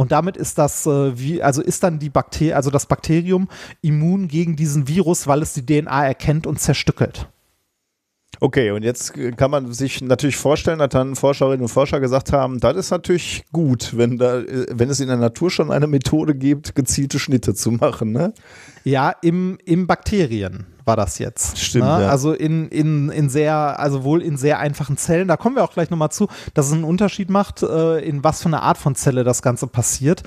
Und 0.00 0.12
damit 0.12 0.38
ist 0.38 0.56
das, 0.56 0.86
äh, 0.86 1.18
wie, 1.18 1.42
also 1.42 1.60
ist 1.60 1.82
dann 1.82 1.98
die 1.98 2.08
Bakterie, 2.08 2.54
also 2.54 2.70
das 2.70 2.86
Bakterium 2.86 3.50
immun 3.82 4.28
gegen 4.28 4.56
diesen 4.56 4.88
Virus, 4.88 5.26
weil 5.26 5.42
es 5.42 5.52
die 5.52 5.66
DNA 5.66 6.06
erkennt 6.06 6.46
und 6.46 6.58
zerstückelt. 6.58 7.28
Okay, 8.42 8.70
und 8.70 8.82
jetzt 8.82 9.12
kann 9.36 9.50
man 9.50 9.70
sich 9.72 10.00
natürlich 10.00 10.36
vorstellen, 10.36 10.78
dass 10.78 10.88
dann 10.88 11.14
Forscherinnen 11.14 11.60
und 11.60 11.68
Forscher 11.68 12.00
gesagt 12.00 12.32
haben, 12.32 12.58
das 12.58 12.74
ist 12.74 12.90
natürlich 12.90 13.44
gut, 13.52 13.96
wenn, 13.96 14.16
da, 14.16 14.42
wenn 14.70 14.88
es 14.88 14.98
in 14.98 15.08
der 15.08 15.18
Natur 15.18 15.50
schon 15.50 15.70
eine 15.70 15.86
Methode 15.86 16.34
gibt, 16.34 16.74
gezielte 16.74 17.18
Schnitte 17.18 17.54
zu 17.54 17.70
machen. 17.70 18.12
Ne? 18.12 18.32
Ja, 18.82 19.10
im, 19.20 19.58
im 19.66 19.86
Bakterien 19.86 20.66
war 20.86 20.96
das 20.96 21.18
jetzt. 21.18 21.58
Stimmt. 21.58 21.84
Ne? 21.84 22.02
Ja. 22.02 22.08
Also 22.08 22.32
in, 22.32 22.68
in, 22.68 23.10
in 23.10 23.28
sehr, 23.28 23.78
also 23.78 24.04
wohl 24.04 24.22
in 24.22 24.36
sehr 24.36 24.58
einfachen 24.58 24.96
Zellen. 24.96 25.28
Da 25.28 25.36
kommen 25.36 25.56
wir 25.56 25.62
auch 25.62 25.72
gleich 25.72 25.90
nochmal 25.90 26.10
zu, 26.10 26.26
dass 26.54 26.66
es 26.66 26.72
einen 26.72 26.84
Unterschied 26.84 27.30
macht, 27.30 27.62
äh, 27.62 27.98
in 27.98 28.24
was 28.24 28.42
für 28.42 28.48
eine 28.48 28.62
Art 28.62 28.78
von 28.78 28.94
Zelle 28.94 29.22
das 29.22 29.42
Ganze 29.42 29.66
passiert. 29.66 30.22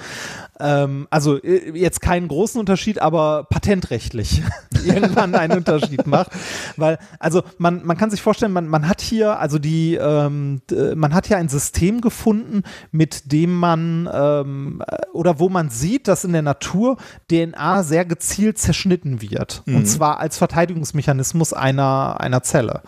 Ähm, 0.59 1.07
also 1.09 1.41
äh, 1.41 1.71
jetzt 1.77 2.01
keinen 2.01 2.27
großen 2.27 2.59
Unterschied, 2.59 3.01
aber 3.01 3.45
patentrechtlich 3.49 4.43
irgendwann 4.85 5.35
einen 5.35 5.57
Unterschied 5.57 6.05
macht. 6.05 6.31
Weil, 6.77 6.99
also 7.19 7.43
man, 7.57 7.85
man 7.85 7.97
kann 7.97 8.11
sich 8.11 8.21
vorstellen, 8.21 8.51
man, 8.51 8.67
man 8.67 8.88
hat 8.88 9.01
hier, 9.01 9.39
also 9.39 9.57
die, 9.57 9.95
ähm, 9.95 10.61
man 10.95 11.13
hat 11.13 11.27
hier 11.27 11.38
ein 11.38 11.49
System 11.49 12.01
gefunden, 12.01 12.63
mit 12.91 13.31
dem 13.31 13.55
man 13.55 14.09
ähm, 14.13 14.84
äh, 14.88 15.05
oder 15.13 15.39
wo 15.39 15.49
man 15.49 15.69
sieht, 15.69 16.07
dass 16.07 16.23
in 16.23 16.34
der 16.34 16.41
Natur 16.41 16.97
DNA 17.31 17.84
sehr 17.84 18.05
gezielt 18.05 18.57
zerschnitten 18.57 19.21
wird. 19.21 19.63
Mhm. 19.65 19.77
Und 19.77 19.85
zwar 19.88 20.19
als 20.19 20.38
Verteidigungsmechanismus 20.38 21.53
einer, 21.53 22.19
einer 22.19 22.43
Zelle. 22.43 22.81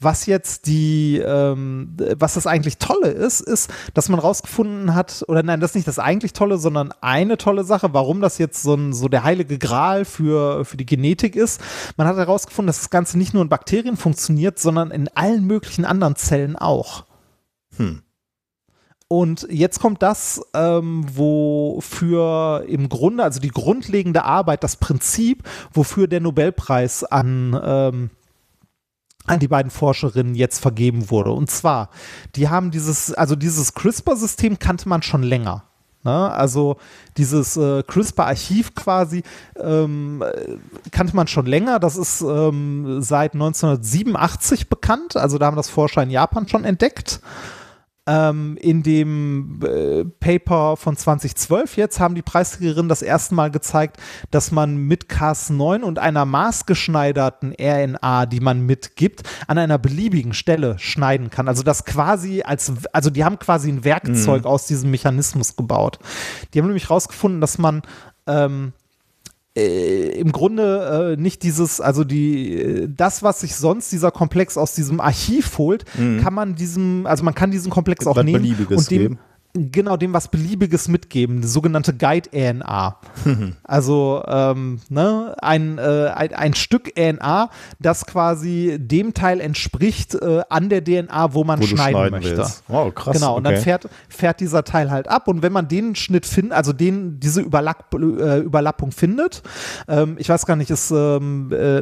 Was 0.00 0.26
jetzt 0.26 0.66
die, 0.66 1.18
ähm, 1.18 1.96
was 2.16 2.34
das 2.34 2.46
eigentlich 2.46 2.78
Tolle 2.78 3.08
ist, 3.08 3.40
ist, 3.40 3.70
dass 3.94 4.08
man 4.08 4.20
rausgefunden 4.20 4.94
hat, 4.94 5.24
oder 5.28 5.42
nein, 5.42 5.60
das 5.60 5.72
ist 5.72 5.76
nicht 5.76 5.88
das 5.88 5.98
eigentlich 5.98 6.32
Tolle, 6.32 6.58
sondern 6.58 6.92
eine 7.08 7.38
tolle 7.38 7.64
Sache, 7.64 7.94
warum 7.94 8.20
das 8.20 8.38
jetzt 8.38 8.62
so, 8.62 8.74
ein, 8.74 8.92
so 8.92 9.08
der 9.08 9.24
heilige 9.24 9.58
Gral 9.58 10.04
für, 10.04 10.64
für 10.64 10.76
die 10.76 10.86
Genetik 10.86 11.36
ist. 11.36 11.60
Man 11.96 12.06
hat 12.06 12.16
herausgefunden, 12.16 12.66
dass 12.66 12.80
das 12.80 12.90
Ganze 12.90 13.16
nicht 13.16 13.32
nur 13.32 13.42
in 13.42 13.48
Bakterien 13.48 13.96
funktioniert, 13.96 14.58
sondern 14.58 14.90
in 14.90 15.08
allen 15.14 15.46
möglichen 15.46 15.84
anderen 15.84 16.16
Zellen 16.16 16.56
auch. 16.56 17.04
Hm. 17.76 18.02
Und 19.10 19.46
jetzt 19.50 19.80
kommt 19.80 20.02
das, 20.02 20.42
ähm, 20.52 21.06
wofür 21.14 22.66
im 22.68 22.90
Grunde, 22.90 23.24
also 23.24 23.40
die 23.40 23.48
grundlegende 23.48 24.24
Arbeit, 24.24 24.62
das 24.62 24.76
Prinzip, 24.76 25.44
wofür 25.72 26.08
der 26.08 26.20
Nobelpreis 26.20 27.04
an, 27.04 27.58
ähm, 27.64 28.10
an 29.24 29.38
die 29.38 29.48
beiden 29.48 29.70
Forscherinnen 29.70 30.34
jetzt 30.34 30.58
vergeben 30.60 31.10
wurde. 31.10 31.30
Und 31.30 31.50
zwar, 31.50 31.88
die 32.36 32.50
haben 32.50 32.70
dieses, 32.70 33.14
also 33.14 33.34
dieses 33.34 33.72
CRISPR-System 33.72 34.58
kannte 34.58 34.90
man 34.90 35.00
schon 35.00 35.22
länger. 35.22 35.67
Ne? 36.08 36.32
Also 36.32 36.76
dieses 37.18 37.56
äh, 37.56 37.82
CRISPR-Archiv 37.82 38.74
quasi 38.74 39.22
ähm, 39.56 40.24
kannte 40.90 41.14
man 41.14 41.26
schon 41.26 41.44
länger. 41.44 41.78
Das 41.78 41.96
ist 41.96 42.22
ähm, 42.22 43.02
seit 43.02 43.34
1987 43.34 44.70
bekannt. 44.70 45.16
Also 45.16 45.36
da 45.36 45.46
haben 45.46 45.56
das 45.56 45.68
Forscher 45.68 46.02
in 46.02 46.10
Japan 46.10 46.48
schon 46.48 46.64
entdeckt 46.64 47.20
ähm, 48.08 48.56
in 48.60 48.82
dem 48.82 49.60
äh, 49.62 50.04
Paper 50.04 50.78
von 50.78 50.96
2012 50.96 51.76
jetzt 51.76 52.00
haben 52.00 52.14
die 52.14 52.22
Preisträgerinnen 52.22 52.88
das 52.88 53.02
erste 53.02 53.34
Mal 53.34 53.50
gezeigt, 53.50 53.98
dass 54.30 54.50
man 54.50 54.78
mit 54.78 55.08
Cas9 55.08 55.82
und 55.82 55.98
einer 55.98 56.24
maßgeschneiderten 56.24 57.54
RNA, 57.60 58.24
die 58.24 58.40
man 58.40 58.62
mitgibt, 58.62 59.24
an 59.46 59.58
einer 59.58 59.78
beliebigen 59.78 60.32
Stelle 60.32 60.78
schneiden 60.78 61.28
kann. 61.28 61.48
Also 61.48 61.62
das 61.62 61.84
quasi 61.84 62.40
als, 62.40 62.72
also 62.94 63.10
die 63.10 63.24
haben 63.24 63.38
quasi 63.38 63.70
ein 63.70 63.84
Werkzeug 63.84 64.44
mhm. 64.44 64.48
aus 64.48 64.66
diesem 64.66 64.90
Mechanismus 64.90 65.54
gebaut. 65.54 65.98
Die 66.54 66.58
haben 66.58 66.66
nämlich 66.66 66.88
rausgefunden, 66.88 67.42
dass 67.42 67.58
man 67.58 67.82
ähm, 68.26 68.72
äh, 69.58 70.18
im 70.18 70.32
Grunde 70.32 71.16
äh, 71.16 71.20
nicht 71.20 71.42
dieses, 71.42 71.80
also 71.80 72.04
die, 72.04 72.54
äh, 72.54 72.88
das, 72.88 73.22
was 73.22 73.40
sich 73.40 73.56
sonst 73.56 73.90
dieser 73.90 74.10
Komplex 74.10 74.56
aus 74.56 74.74
diesem 74.74 75.00
Archiv 75.00 75.58
holt, 75.58 75.84
mhm. 75.98 76.20
kann 76.20 76.34
man 76.34 76.54
diesem, 76.54 77.06
also 77.06 77.24
man 77.24 77.34
kann 77.34 77.50
diesen 77.50 77.70
Komplex 77.70 78.06
auch 78.06 78.22
nehmen 78.22 78.56
und 78.70 78.90
dem, 78.90 78.98
geben 78.98 79.18
genau 79.54 79.96
dem 79.96 80.12
was 80.12 80.28
Beliebiges 80.28 80.88
mitgeben, 80.88 81.40
die 81.40 81.48
sogenannte 81.48 81.94
Guide-RNA. 81.94 82.98
also 83.64 84.22
ähm, 84.26 84.80
ne, 84.88 85.34
ein, 85.40 85.78
äh, 85.78 86.10
ein, 86.14 86.34
ein, 86.34 86.54
Stück 86.54 86.92
RNA, 86.98 87.50
das 87.78 88.06
quasi 88.06 88.76
dem 88.78 89.14
Teil 89.14 89.40
entspricht 89.40 90.14
äh, 90.14 90.42
an 90.48 90.68
der 90.68 90.84
DNA, 90.84 91.34
wo 91.34 91.44
man 91.44 91.60
wo 91.60 91.66
schneiden, 91.66 92.10
möchte. 92.10 92.36
Willst. 92.36 92.62
Wow, 92.68 92.94
krass. 92.94 93.14
Genau, 93.14 93.36
und 93.36 93.46
okay. 93.46 93.54
dann 93.54 93.62
fährt, 93.62 93.88
fährt 94.08 94.40
dieser 94.40 94.64
Teil 94.64 94.90
halt 94.90 95.08
ab 95.08 95.28
und 95.28 95.42
wenn 95.42 95.52
man 95.52 95.68
den 95.68 95.94
Schnitt 95.94 96.26
findet, 96.26 96.52
also 96.52 96.72
den, 96.72 97.18
diese 97.18 97.40
Überlapp, 97.40 97.94
äh, 97.94 98.38
Überlappung 98.40 98.92
findet, 98.92 99.42
ähm, 99.88 100.16
ich 100.18 100.28
weiß 100.28 100.46
gar 100.46 100.56
nicht, 100.56 100.70
es, 100.70 100.90
ähm, 100.90 101.50
äh, 101.52 101.80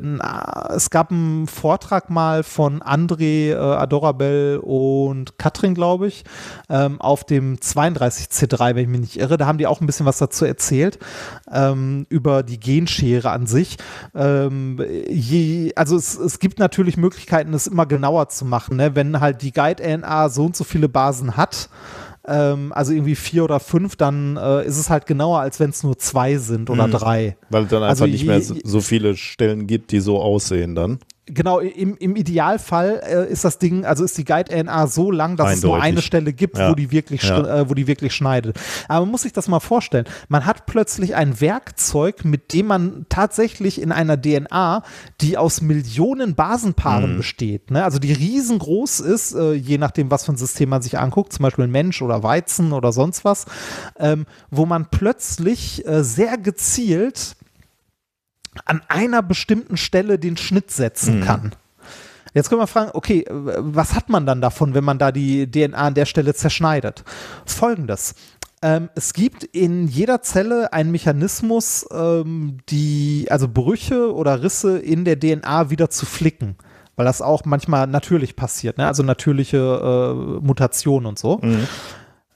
es 0.74 0.90
gab 0.90 1.10
einen 1.10 1.46
Vortrag 1.46 2.10
mal 2.10 2.42
von 2.42 2.80
André 2.80 3.50
äh, 3.50 3.56
Adorabel 3.56 4.60
und 4.62 5.38
Katrin, 5.38 5.74
glaube 5.74 6.06
ich, 6.06 6.24
ähm, 6.68 7.00
auf 7.00 7.24
dem 7.24 7.55
32C3, 7.56 8.74
wenn 8.74 8.82
ich 8.84 8.88
mich 8.88 9.00
nicht 9.00 9.16
irre. 9.18 9.36
Da 9.36 9.46
haben 9.46 9.58
die 9.58 9.66
auch 9.66 9.80
ein 9.80 9.86
bisschen 9.86 10.06
was 10.06 10.18
dazu 10.18 10.44
erzählt, 10.44 10.98
ähm, 11.52 12.06
über 12.08 12.42
die 12.42 12.58
Genschere 12.58 13.30
an 13.30 13.46
sich. 13.46 13.76
Ähm, 14.14 14.80
je, 15.08 15.72
also 15.74 15.96
es, 15.96 16.16
es 16.18 16.38
gibt 16.38 16.58
natürlich 16.58 16.96
Möglichkeiten, 16.96 17.54
es 17.54 17.66
immer 17.66 17.86
genauer 17.86 18.28
zu 18.28 18.44
machen. 18.44 18.76
Ne? 18.76 18.94
Wenn 18.94 19.20
halt 19.20 19.42
die 19.42 19.52
Guide-RNA 19.52 20.28
so 20.28 20.46
und 20.46 20.56
so 20.56 20.64
viele 20.64 20.88
Basen 20.88 21.36
hat, 21.36 21.68
ähm, 22.26 22.72
also 22.72 22.92
irgendwie 22.92 23.14
vier 23.14 23.44
oder 23.44 23.60
fünf, 23.60 23.96
dann 23.96 24.36
äh, 24.36 24.66
ist 24.66 24.78
es 24.78 24.90
halt 24.90 25.06
genauer, 25.06 25.40
als 25.40 25.60
wenn 25.60 25.70
es 25.70 25.82
nur 25.82 25.96
zwei 25.98 26.36
sind 26.38 26.70
oder 26.70 26.86
mhm. 26.88 26.92
drei. 26.92 27.36
Weil 27.50 27.64
es 27.64 27.70
dann 27.70 27.82
einfach 27.82 28.02
also 28.02 28.06
nicht 28.06 28.26
mehr 28.26 28.40
so 28.42 28.80
viele 28.80 29.16
Stellen 29.16 29.66
gibt, 29.66 29.92
die 29.92 30.00
so 30.00 30.20
aussehen 30.20 30.74
dann. 30.74 30.98
Genau, 31.28 31.58
im, 31.58 31.96
im 31.96 32.14
Idealfall 32.14 33.02
äh, 33.04 33.32
ist 33.32 33.44
das 33.44 33.58
Ding, 33.58 33.84
also 33.84 34.04
ist 34.04 34.16
die 34.16 34.24
Guide-RNA 34.24 34.86
so 34.86 35.10
lang, 35.10 35.36
dass 35.36 35.46
Eindeutig. 35.46 35.58
es 35.58 35.64
nur 35.64 35.82
eine 35.82 36.00
Stelle 36.00 36.32
gibt, 36.32 36.56
ja. 36.56 36.70
wo, 36.70 36.74
die 36.76 36.92
wirklich, 36.92 37.24
ja. 37.24 37.62
äh, 37.62 37.68
wo 37.68 37.74
die 37.74 37.88
wirklich 37.88 38.14
schneidet. 38.14 38.56
Aber 38.86 39.00
man 39.00 39.10
muss 39.10 39.22
sich 39.22 39.32
das 39.32 39.48
mal 39.48 39.58
vorstellen. 39.58 40.04
Man 40.28 40.46
hat 40.46 40.66
plötzlich 40.66 41.16
ein 41.16 41.40
Werkzeug, 41.40 42.24
mit 42.24 42.52
dem 42.52 42.66
man 42.66 43.06
tatsächlich 43.08 43.82
in 43.82 43.90
einer 43.90 44.20
DNA, 44.20 44.84
die 45.20 45.36
aus 45.36 45.62
Millionen 45.62 46.36
Basenpaaren 46.36 47.14
mhm. 47.14 47.16
besteht, 47.16 47.72
ne? 47.72 47.82
also 47.82 47.98
die 47.98 48.12
riesengroß 48.12 49.00
ist, 49.00 49.34
äh, 49.34 49.54
je 49.54 49.78
nachdem, 49.78 50.12
was 50.12 50.24
für 50.24 50.32
ein 50.32 50.36
System 50.36 50.68
man 50.68 50.82
sich 50.82 50.96
anguckt, 50.96 51.32
zum 51.32 51.42
Beispiel 51.42 51.64
ein 51.64 51.72
Mensch 51.72 52.02
oder 52.02 52.22
Weizen 52.22 52.72
oder 52.72 52.92
sonst 52.92 53.24
was, 53.24 53.46
ähm, 53.98 54.26
wo 54.52 54.64
man 54.64 54.90
plötzlich 54.92 55.84
äh, 55.88 56.04
sehr 56.04 56.38
gezielt 56.38 57.36
an 58.64 58.82
einer 58.88 59.22
bestimmten 59.22 59.76
Stelle 59.76 60.18
den 60.18 60.36
Schnitt 60.36 60.70
setzen 60.70 61.20
kann. 61.20 61.52
Jetzt 62.34 62.50
können 62.50 62.60
wir 62.60 62.66
fragen, 62.66 62.90
okay, 62.92 63.24
was 63.30 63.94
hat 63.94 64.10
man 64.10 64.26
dann 64.26 64.42
davon, 64.42 64.74
wenn 64.74 64.84
man 64.84 64.98
da 64.98 65.10
die 65.10 65.50
DNA 65.50 65.78
an 65.78 65.94
der 65.94 66.04
Stelle 66.04 66.34
zerschneidet? 66.34 67.02
Folgendes. 67.46 68.14
Ähm, 68.62 68.90
es 68.94 69.14
gibt 69.14 69.44
in 69.44 69.86
jeder 69.88 70.20
Zelle 70.22 70.72
einen 70.72 70.90
Mechanismus, 70.90 71.86
ähm, 71.90 72.58
die, 72.68 73.26
also 73.30 73.48
Brüche 73.48 74.14
oder 74.14 74.42
Risse 74.42 74.78
in 74.78 75.04
der 75.04 75.18
DNA 75.18 75.70
wieder 75.70 75.88
zu 75.88 76.04
flicken. 76.04 76.56
Weil 76.96 77.06
das 77.06 77.22
auch 77.22 77.44
manchmal 77.44 77.86
natürlich 77.86 78.36
passiert, 78.36 78.78
ne? 78.78 78.86
also 78.86 79.02
natürliche 79.02 79.58
äh, 79.58 80.44
Mutationen 80.44 81.06
und 81.06 81.18
so. 81.18 81.40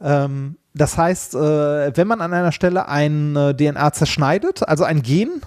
Ähm, 0.01 0.57
das 0.73 0.97
heißt, 0.97 1.35
äh, 1.35 1.97
wenn 1.97 2.07
man 2.07 2.21
an 2.21 2.33
einer 2.33 2.53
Stelle 2.53 2.89
ein 2.89 3.37
äh, 3.37 3.55
DNA 3.55 3.93
zerschneidet, 3.93 4.67
also 4.69 4.85
ein 4.85 5.03
Gen, 5.03 5.41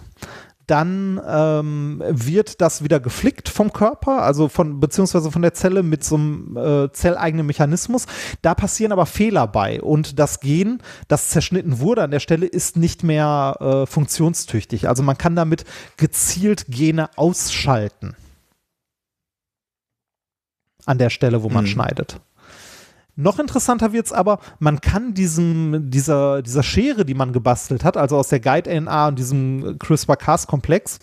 dann 0.67 1.21
ähm, 1.27 2.01
wird 2.07 2.61
das 2.61 2.83
wieder 2.83 2.99
geflickt 2.99 3.49
vom 3.49 3.73
Körper, 3.73 4.21
also 4.21 4.47
von 4.47 4.79
beziehungsweise 4.79 5.31
von 5.31 5.41
der 5.41 5.53
Zelle 5.53 5.83
mit 5.83 6.03
so 6.03 6.15
einem 6.15 6.57
äh, 6.57 6.91
zelleigenen 6.91 7.45
Mechanismus. 7.45 8.05
Da 8.41 8.55
passieren 8.55 8.91
aber 8.91 9.05
Fehler 9.05 9.47
bei 9.47 9.81
und 9.81 10.19
das 10.19 10.39
Gen, 10.39 10.81
das 11.07 11.29
zerschnitten 11.29 11.79
wurde 11.79 12.03
an 12.03 12.11
der 12.11 12.19
Stelle, 12.19 12.45
ist 12.45 12.77
nicht 12.77 13.03
mehr 13.03 13.57
äh, 13.59 13.85
funktionstüchtig. 13.85 14.87
Also 14.87 15.03
man 15.03 15.17
kann 15.17 15.35
damit 15.35 15.65
gezielt 15.97 16.65
Gene 16.69 17.09
ausschalten 17.17 18.15
an 20.85 20.97
der 20.97 21.09
Stelle, 21.09 21.43
wo 21.43 21.49
man 21.49 21.65
Mhm. 21.65 21.69
schneidet. 21.69 22.19
Noch 23.15 23.37
interessanter 23.37 23.93
wird 23.93 24.07
es 24.07 24.11
aber, 24.11 24.39
man 24.59 24.81
kann 24.81 25.13
diesem, 25.13 25.91
dieser, 25.91 26.41
dieser 26.41 26.63
Schere, 26.63 27.05
die 27.05 27.13
man 27.13 27.31
gebastelt 27.31 27.83
hat, 27.83 27.95
also 27.95 28.17
aus 28.17 28.29
der 28.29 28.39
Guide-RNA 28.39 29.09
und 29.09 29.19
diesem 29.19 29.77
CRISPR-Cas-Komplex, 29.77 30.99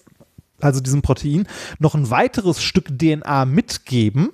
also 0.61 0.81
diesem 0.81 1.03
Protein, 1.03 1.47
noch 1.79 1.95
ein 1.95 2.11
weiteres 2.11 2.63
Stück 2.63 2.99
DNA 2.99 3.45
mitgeben, 3.45 4.31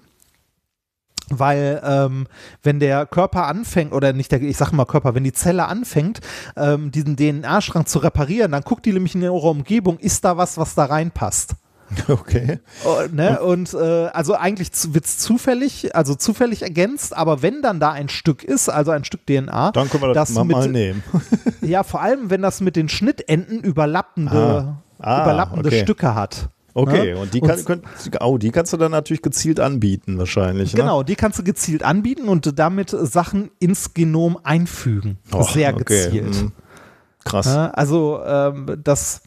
weil 1.29 1.83
ähm, 1.85 2.27
wenn 2.63 2.81
der 2.81 3.05
Körper 3.05 3.47
anfängt, 3.47 3.93
oder 3.93 4.15
nicht 4.15 4.33
der, 4.33 4.41
ich 4.41 4.57
sag 4.57 4.73
mal 4.73 4.87
Körper, 4.87 5.15
wenn 5.15 5.25
die 5.25 5.33
Zelle 5.33 5.67
anfängt, 5.67 6.21
ähm, 6.57 6.91
diesen 6.93 7.17
DNA-Strang 7.17 7.85
zu 7.85 7.99
reparieren, 7.99 8.53
dann 8.53 8.63
guckt 8.63 8.87
die 8.87 8.93
nämlich 8.93 9.15
in 9.15 9.23
ihrer 9.23 9.35
Umgebung, 9.45 9.99
ist 9.99 10.25
da 10.25 10.39
was, 10.39 10.57
was 10.57 10.75
da 10.75 10.87
reinpasst. 10.87 11.57
Okay. 12.09 12.61
Oh, 12.85 13.03
ne? 13.13 13.41
Und 13.41 13.75
äh, 13.75 14.07
also 14.07 14.35
eigentlich 14.35 14.71
wird 14.89 15.05
es 15.05 15.19
zufällig, 15.19 15.95
also 15.95 16.15
zufällig 16.15 16.63
ergänzt, 16.63 17.17
aber 17.17 17.43
wenn 17.43 17.63
dann 17.63 17.81
da 17.81 17.93
ein 17.93 18.09
Stück 18.09 18.45
ist, 18.45 18.69
also 18.69 18.91
ein 18.91 19.05
Stück 19.05 19.27
DNA, 19.27 19.73
Dann 19.73 19.89
können 19.89 20.03
wir 20.03 20.13
das, 20.15 20.31
mal, 20.31 20.45
mit, 20.45 20.71
nehmen. 20.71 21.03
ja, 21.63 21.83
vor 21.83 22.01
allem, 22.03 22.31
wenn 22.31 22.43
das 22.43 22.61
mit 22.61 22.77
den 22.77 22.89
Schnittenden 22.89 23.61
überlappende, 23.61 24.37
Ah. 24.37 24.83
Ah, 24.99 25.23
überlappende 25.25 25.69
okay. 25.69 25.83
Stücke 25.83 26.15
hat. 26.15 26.49
Okay, 26.75 27.15
Ne? 27.15 27.21
und 27.21 27.33
die, 27.33 27.41
kann, 27.41 27.65
könnt, 27.65 27.85
oh, 28.21 28.37
die 28.37 28.51
kannst 28.51 28.73
du 28.73 28.77
dann 28.77 28.91
natürlich 28.93 29.23
gezielt 29.23 29.61
anbieten, 29.61 30.19
wahrscheinlich. 30.19 30.75
Ne? 30.75 30.81
Genau, 30.81 31.03
die 31.03 31.15
kannst 31.17 31.39
du 31.39 31.43
gezielt 31.43 31.83
anbieten 31.83 32.29
und 32.29 32.59
damit 32.59 32.91
Sachen 32.91 33.51
ins 33.59 33.95
Genom 33.95 34.39
einfügen. 34.43 35.17
Och, 35.33 35.51
Sehr 35.53 35.73
okay, 35.75 35.85
gezielt. 35.85 36.35
hm. 36.35 36.53
Krass. 37.25 37.47
Ja, 37.47 37.71
also 37.71 38.21
ähm, 38.27 38.79
das, 38.85 39.23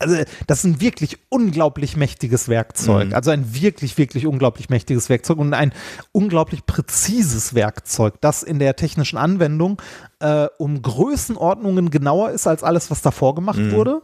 also 0.00 0.16
das 0.46 0.58
ist 0.58 0.64
ein 0.64 0.80
wirklich 0.80 1.18
unglaublich 1.28 1.96
mächtiges 1.96 2.48
Werkzeug. 2.48 3.08
Mhm. 3.08 3.14
Also 3.14 3.30
ein 3.30 3.54
wirklich, 3.54 3.98
wirklich 3.98 4.26
unglaublich 4.26 4.70
mächtiges 4.70 5.08
Werkzeug 5.08 5.38
und 5.38 5.54
ein 5.54 5.72
unglaublich 6.12 6.66
präzises 6.66 7.54
Werkzeug, 7.54 8.14
das 8.20 8.42
in 8.42 8.58
der 8.58 8.76
technischen 8.76 9.18
Anwendung 9.18 9.80
äh, 10.20 10.46
um 10.58 10.82
Größenordnungen 10.82 11.90
genauer 11.90 12.30
ist 12.30 12.46
als 12.46 12.62
alles, 12.62 12.90
was 12.90 13.02
davor 13.02 13.34
gemacht 13.34 13.58
Mhm. 13.58 13.72
wurde. 13.72 14.02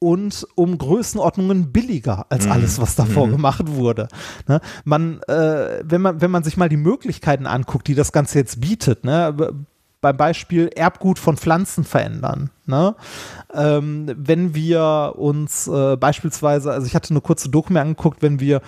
Und 0.00 0.46
um 0.54 0.76
Größenordnungen 0.76 1.72
billiger 1.72 2.26
als 2.28 2.46
alles, 2.46 2.78
was 2.78 2.94
davor 2.94 3.28
gemacht 3.28 3.62
wurde. 3.66 4.08
Ne? 4.46 4.60
Man, 4.84 5.22
äh, 5.28 5.82
wenn 5.82 6.02
man, 6.02 6.20
wenn 6.20 6.30
man 6.30 6.44
sich 6.44 6.58
mal 6.58 6.68
die 6.68 6.76
Möglichkeiten 6.76 7.46
anguckt, 7.46 7.86
die 7.88 7.94
das 7.94 8.12
Ganze 8.12 8.38
jetzt 8.38 8.60
bietet, 8.60 9.04
ne? 9.04 9.34
beim 10.02 10.16
Beispiel 10.18 10.68
Erbgut 10.76 11.18
von 11.18 11.38
Pflanzen 11.38 11.84
verändern. 11.84 12.50
Ne? 12.66 12.94
Ähm, 13.54 14.12
wenn 14.16 14.54
wir 14.54 15.14
uns 15.16 15.66
äh, 15.66 15.96
beispielsweise, 15.96 16.72
also 16.72 16.86
ich 16.86 16.94
hatte 16.94 17.10
eine 17.10 17.20
kurze 17.20 17.48
Doku 17.48 17.72
mir 17.72 17.80
angeguckt, 17.80 18.22
wenn 18.22 18.40
wir 18.40 18.60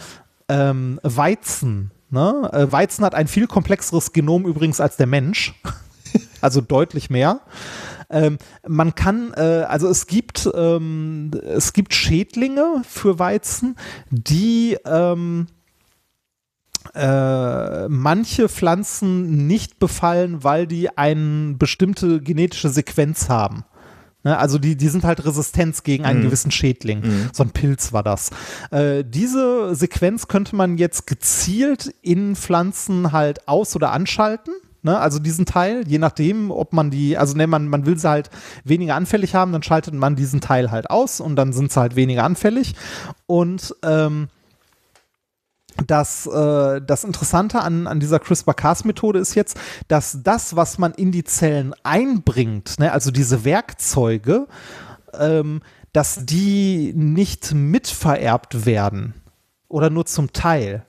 ähm, 0.49 1.01
Weizen, 1.03 1.91
ne? 2.11 2.49
äh, 2.53 2.71
Weizen 2.71 3.05
hat 3.05 3.15
ein 3.15 3.27
viel 3.27 3.47
komplexeres 3.47 4.13
Genom 4.13 4.47
übrigens 4.47 4.81
als 4.81 4.97
der 4.97 5.07
Mensch, 5.07 5.55
also 6.41 6.61
deutlich 6.61 7.11
mehr. 7.11 7.41
Ähm, 8.09 8.39
man 8.67 8.95
kann, 8.95 9.33
äh, 9.35 9.65
also 9.69 9.89
es 9.89 10.07
gibt, 10.07 10.49
ähm, 10.55 11.33
es 11.43 11.73
gibt 11.73 11.93
Schädlinge 11.93 12.83
für 12.89 13.19
Weizen, 13.19 13.77
die 14.11 14.79
ähm, 14.85 15.49
äh, 16.95 17.89
manche 17.89 18.49
Pflanzen 18.49 19.47
nicht 19.47 19.79
befallen, 19.79 20.45
weil 20.45 20.67
die 20.67 20.97
eine 20.97 21.55
bestimmte 21.55 22.21
genetische 22.21 22.69
Sequenz 22.69 23.29
haben. 23.29 23.65
Ne, 24.27 24.37
also 24.37 24.59
die, 24.59 24.75
die 24.75 24.89
sind 24.89 25.05
halt 25.05 25.25
Resistenz 25.25 25.85
gegen 25.85 26.05
einen 26.05 26.23
gewissen 26.23 26.51
Schädling. 26.51 27.29
So 27.33 27.45
ein 27.45 27.51
Pilz 27.51 27.93
war 27.93 28.03
das. 28.03 28.31
Äh, 28.73 29.05
diese 29.05 29.77
Sequenz 29.77 30.27
könnte 30.27 30.57
man 30.57 30.79
jetzt 30.79 31.07
gezielt 31.07 31.95
in 32.03 32.35
Pflanzen 32.35 33.13
halt 33.13 33.47
aus- 33.47 33.77
oder 33.77 33.93
anschalten. 33.93 34.53
Ne, 34.83 34.99
also 34.99 35.21
diesen 35.21 35.47
Teil, 35.47 35.85
je 35.87 35.99
nachdem, 35.99 36.51
ob 36.51 36.73
man 36.73 36.91
die, 36.91 37.17
also 37.17 37.37
ne, 37.37 37.47
man, 37.47 37.69
man 37.69 37.87
will 37.87 37.99
sie 37.99 38.09
halt 38.09 38.31
weniger 38.65 38.97
anfällig 38.97 39.37
haben, 39.37 39.53
dann 39.53 39.63
schaltet 39.63 39.95
man 39.95 40.17
diesen 40.17 40.41
Teil 40.41 40.73
halt 40.73 40.91
aus 40.91 41.21
und 41.21 41.37
dann 41.37 41.53
sind 41.53 41.71
sie 41.71 41.79
halt 41.79 41.95
weniger 41.95 42.25
anfällig. 42.25 42.75
Und 43.27 43.77
ähm, 43.85 44.27
das, 45.87 46.27
äh, 46.27 46.81
das 46.81 47.05
Interessante 47.05 47.61
an, 47.61 47.87
an 47.87 48.01
dieser 48.01 48.19
CRISPR-Cas-Methode 48.19 49.19
ist 49.19 49.35
jetzt, 49.35 49.59
dass 49.89 50.23
das, 50.23 50.57
was 50.57 50.79
man 50.79 50.93
in 50.93 51.13
die 51.13 51.25
Zellen 51.25 51.75
einbringt, 51.83 52.79
ne, 52.79 52.93
also 52.93 53.11
diese 53.11 53.45
Werkzeuge, 53.45 54.47
ähm, 55.19 55.61
dass 55.93 56.27
die 56.27 56.93
nicht 56.95 57.55
mitvererbt 57.55 58.67
werden 58.67 59.15
oder 59.69 59.91
nur 59.91 60.07
zum 60.07 60.33
Teil. 60.33 60.85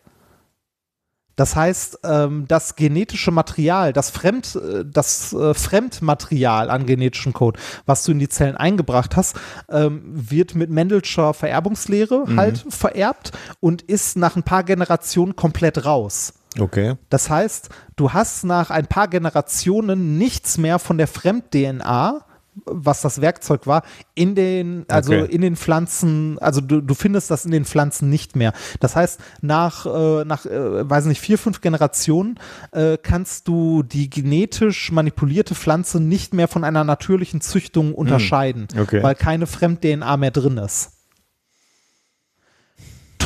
Das 1.38 1.56
heißt, 1.56 2.00
ähm, 2.04 2.46
das 2.50 2.76
genetische 2.76 3.32
Material, 3.32 3.94
das, 3.94 4.10
Fremd, 4.10 4.56
äh, 4.56 4.84
das 4.84 5.32
äh, 5.32 5.54
Fremdmaterial 5.54 6.70
an 6.70 6.86
genetischem 6.86 7.32
Code, 7.32 7.60
was 7.86 8.04
du 8.04 8.12
in 8.12 8.20
die 8.20 8.28
Zellen 8.28 8.58
eingebracht 8.58 9.16
hast, 9.16 9.38
ähm, 9.70 10.02
wird 10.04 10.56
mit 10.56 10.70
Mendelscher 10.70 11.34
Vererbungslehre 11.34 12.26
halt 12.36 12.66
vererbt 12.70 13.32
und 13.60 13.84
ist 13.84 14.18
nach 14.18 14.36
ein 14.36 14.44
paar 14.44 14.64
Generationen 14.64 15.36
komplett 15.36 15.86
raus. 15.86 16.34
Okay. 16.60 16.96
Das 17.10 17.30
heißt, 17.30 17.70
du 17.96 18.14
hast 18.14 18.44
nach 18.44 18.72
ein 18.72 18.88
paar 18.88 19.08
Generationen 19.08 20.18
nichts 20.18 20.58
mehr 20.58 20.80
von 20.80 20.98
der 20.98 21.08
Fremd-DNA, 21.08 22.26
was 22.66 23.02
das 23.02 23.22
Werkzeug 23.22 23.68
war, 23.68 23.84
in 24.16 24.36
den, 24.36 24.86
also 24.88 25.14
Okay. 25.14 25.34
in 25.34 25.42
den 25.42 25.56
Pflanzen, 25.56 26.38
also 26.40 26.62
du, 26.62 26.82
du 26.82 26.94
findest 26.94 27.32
das 27.32 27.46
in 27.46 27.52
den 27.52 27.66
Pflanzen 27.66 28.10
nicht 28.10 28.36
mehr. 28.36 28.54
Das 28.80 28.96
heißt, 28.96 29.20
nach, 29.42 29.86
äh, 29.86 30.26
nach 30.26 30.46
äh, 30.46 30.90
weiß 30.90 31.06
nicht, 31.06 31.22
vier, 31.22 31.38
fünf 31.38 31.62
Generationen 31.62 32.40
äh, 32.72 32.98
kannst 33.02 33.48
du 33.48 33.84
die 33.84 34.10
genetisch 34.10 34.92
manipulierte 34.92 35.56
Pflanze 35.56 36.00
nicht 36.00 36.34
mehr 36.34 36.48
von 36.48 36.64
einer 36.64 36.84
natürlichen 36.84 37.42
Züchtung 37.42 37.94
unterscheiden, 37.94 38.68
okay. 38.80 39.02
weil 39.04 39.16
keine 39.16 39.48
Fremd-DNA 39.48 40.18
mehr 40.18 40.32
drin 40.32 40.58
ist. 40.58 40.97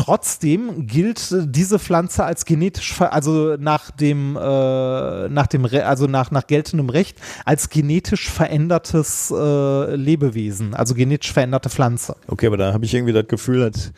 Trotzdem 0.01 0.87
gilt 0.87 1.31
äh, 1.31 1.45
diese 1.45 1.77
Pflanze 1.77 2.23
als 2.23 2.45
genetisch, 2.45 2.99
also 2.99 3.55
nach 3.57 3.91
dem, 3.91 4.35
äh, 4.35 5.29
nach 5.29 5.45
dem, 5.45 5.63
also 5.65 6.07
nach, 6.07 6.31
nach 6.31 6.47
geltendem 6.47 6.89
Recht 6.89 7.19
als 7.45 7.69
genetisch 7.69 8.27
verändertes 8.27 9.29
äh, 9.29 9.95
Lebewesen, 9.95 10.73
also 10.73 10.95
genetisch 10.95 11.31
veränderte 11.31 11.69
Pflanze. 11.69 12.15
Okay, 12.27 12.47
aber 12.47 12.57
da 12.57 12.73
habe 12.73 12.83
ich 12.83 12.95
irgendwie 12.95 13.13
das 13.13 13.27
Gefühl, 13.27 13.69
dass 13.69 13.91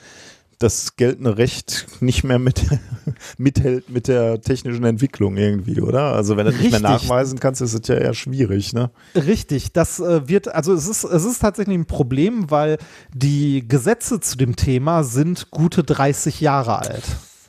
das 0.59 0.95
geltende 0.95 1.37
Recht 1.37 1.87
nicht 1.99 2.23
mehr 2.23 2.39
mit, 2.39 2.63
mithält 3.37 3.89
mit 3.89 4.07
der 4.07 4.41
technischen 4.41 4.83
Entwicklung 4.83 5.37
irgendwie, 5.37 5.81
oder? 5.81 6.13
Also 6.13 6.37
wenn 6.37 6.45
du 6.45 6.51
das 6.51 6.61
nicht 6.61 6.71
mehr 6.71 6.79
nachweisen 6.79 7.39
kannst, 7.39 7.61
ist 7.61 7.73
es 7.73 7.87
ja 7.87 7.95
eher 7.95 8.13
schwierig, 8.13 8.73
ne? 8.73 8.91
Richtig, 9.15 9.73
das 9.73 9.99
äh, 9.99 10.27
wird, 10.27 10.47
also 10.47 10.73
es 10.73 10.87
ist, 10.87 11.03
es 11.03 11.25
ist 11.25 11.39
tatsächlich 11.39 11.77
ein 11.77 11.85
Problem, 11.85 12.49
weil 12.49 12.77
die 13.13 13.67
Gesetze 13.67 14.19
zu 14.19 14.37
dem 14.37 14.55
Thema 14.55 15.03
sind 15.03 15.51
gute 15.51 15.83
30 15.83 16.41
Jahre 16.41 16.79
alt. 16.79 17.03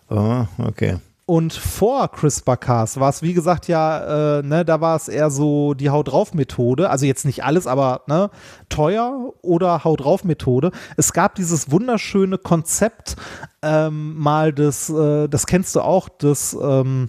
Ah, 0.09 0.47
okay. 0.59 0.99
Und 1.27 1.55
vor 1.55 2.09
CRISPR-Cas 2.09 3.01
war 3.01 3.09
es, 3.09 3.23
wie 3.23 3.33
gesagt, 3.33 3.67
ja, 3.67 4.41
äh, 4.41 4.43
ne, 4.43 4.63
da 4.65 4.83
war 4.83 4.95
es 4.95 5.09
eher 5.09 5.31
so 5.31 5.73
die 5.73 5.89
Haut 5.89 6.09
drauf 6.09 6.35
Methode. 6.35 6.91
Also 6.91 7.07
jetzt 7.07 7.25
nicht 7.25 7.45
alles, 7.45 7.67
aber 7.67 8.03
ne, 8.07 8.31
teuer 8.69 9.33
oder 9.41 9.85
Haut 9.85 10.01
drauf 10.01 10.25
Methode. 10.25 10.71
Es 10.99 11.15
gab 11.15 11.35
dieses 11.35 11.71
wunderschöne 11.71 12.37
Konzept 12.37 13.17
ähm, 13.63 14.19
mal 14.19 14.53
des, 14.53 14.91
äh, 14.91 15.29
das 15.29 15.47
kennst 15.47 15.75
du 15.75 15.81
auch, 15.81 16.11
des 16.11 16.55
ähm, 16.61 17.09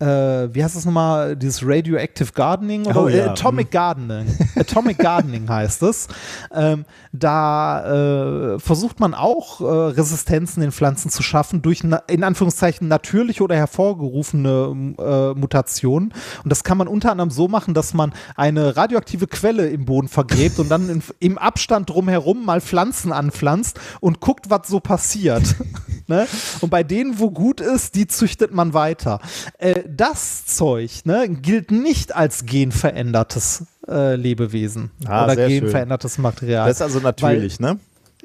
äh, 0.00 0.54
wie 0.54 0.62
heißt 0.62 0.76
das 0.76 0.84
nochmal, 0.84 1.34
dieses 1.36 1.66
Radioactive 1.66 2.32
Gardening 2.32 2.86
oder 2.86 3.02
Oh, 3.02 3.08
ja. 3.08 3.30
Atomic 3.32 3.70
Gardening. 3.72 4.26
Atomic 4.54 4.98
Gardening 4.98 5.48
heißt 5.48 5.82
es. 5.82 6.06
Ähm, 6.54 6.84
da 7.12 8.54
äh, 8.54 8.58
versucht 8.60 9.00
man 9.00 9.14
auch 9.14 9.60
äh, 9.60 9.64
Resistenzen 9.64 10.62
in 10.62 10.70
Pflanzen 10.70 11.10
zu 11.10 11.22
schaffen 11.22 11.62
durch 11.62 11.82
in 12.06 12.24
Anführungszeichen 12.24 12.86
natürliche 12.86 13.42
oder 13.42 13.56
hervorgerufene 13.56 14.94
äh, 14.98 15.38
Mutationen. 15.38 16.14
Und 16.44 16.50
das 16.50 16.62
kann 16.62 16.78
man 16.78 16.86
unter 16.86 17.10
anderem 17.10 17.30
so 17.30 17.48
machen, 17.48 17.74
dass 17.74 17.92
man 17.92 18.12
eine 18.36 18.76
radioaktive 18.76 19.26
Quelle 19.26 19.68
im 19.68 19.84
Boden 19.84 20.08
vergräbt 20.08 20.60
und 20.60 20.68
dann 20.70 20.88
in, 20.88 21.02
im 21.18 21.38
Abstand 21.38 21.90
drumherum 21.90 22.44
mal 22.44 22.60
Pflanzen 22.60 23.12
anpflanzt 23.12 23.80
und 24.00 24.20
guckt, 24.20 24.48
was 24.48 24.68
so 24.68 24.78
passiert. 24.78 25.56
ne? 26.06 26.28
Und 26.60 26.70
bei 26.70 26.84
denen, 26.84 27.18
wo 27.18 27.30
gut 27.32 27.60
ist, 27.60 27.96
die 27.96 28.06
züchtet 28.06 28.52
man 28.52 28.74
weiter. 28.74 29.20
Äh, 29.58 29.87
das 29.90 30.44
Zeug 30.46 31.00
ne, 31.04 31.28
gilt 31.28 31.70
nicht 31.70 32.14
als 32.14 32.44
genverändertes 32.46 33.64
äh, 33.88 34.16
Lebewesen 34.16 34.90
Ah, 35.06 35.24
oder 35.24 35.34
sehr 35.34 35.48
schön. 35.50 35.60
genverändertes 35.60 36.18
Material. 36.18 36.68
Das 36.68 36.76
ist 36.78 36.82
also 36.82 37.00
natürlich, 37.00 37.58
ne? 37.60 37.78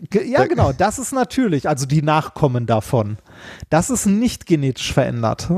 Ge- 0.10 0.30
Ja, 0.30 0.46
genau, 0.46 0.74
das 0.74 1.00
ist 1.00 1.14
natürlich, 1.14 1.70
also 1.70 1.86
die 1.86 2.02
Nachkommen 2.02 2.66
davon. 2.66 3.18
Das 3.70 3.90
ist 3.90 4.06
nicht 4.06 4.46
genetisch 4.46 4.92
verändert. 4.94 5.50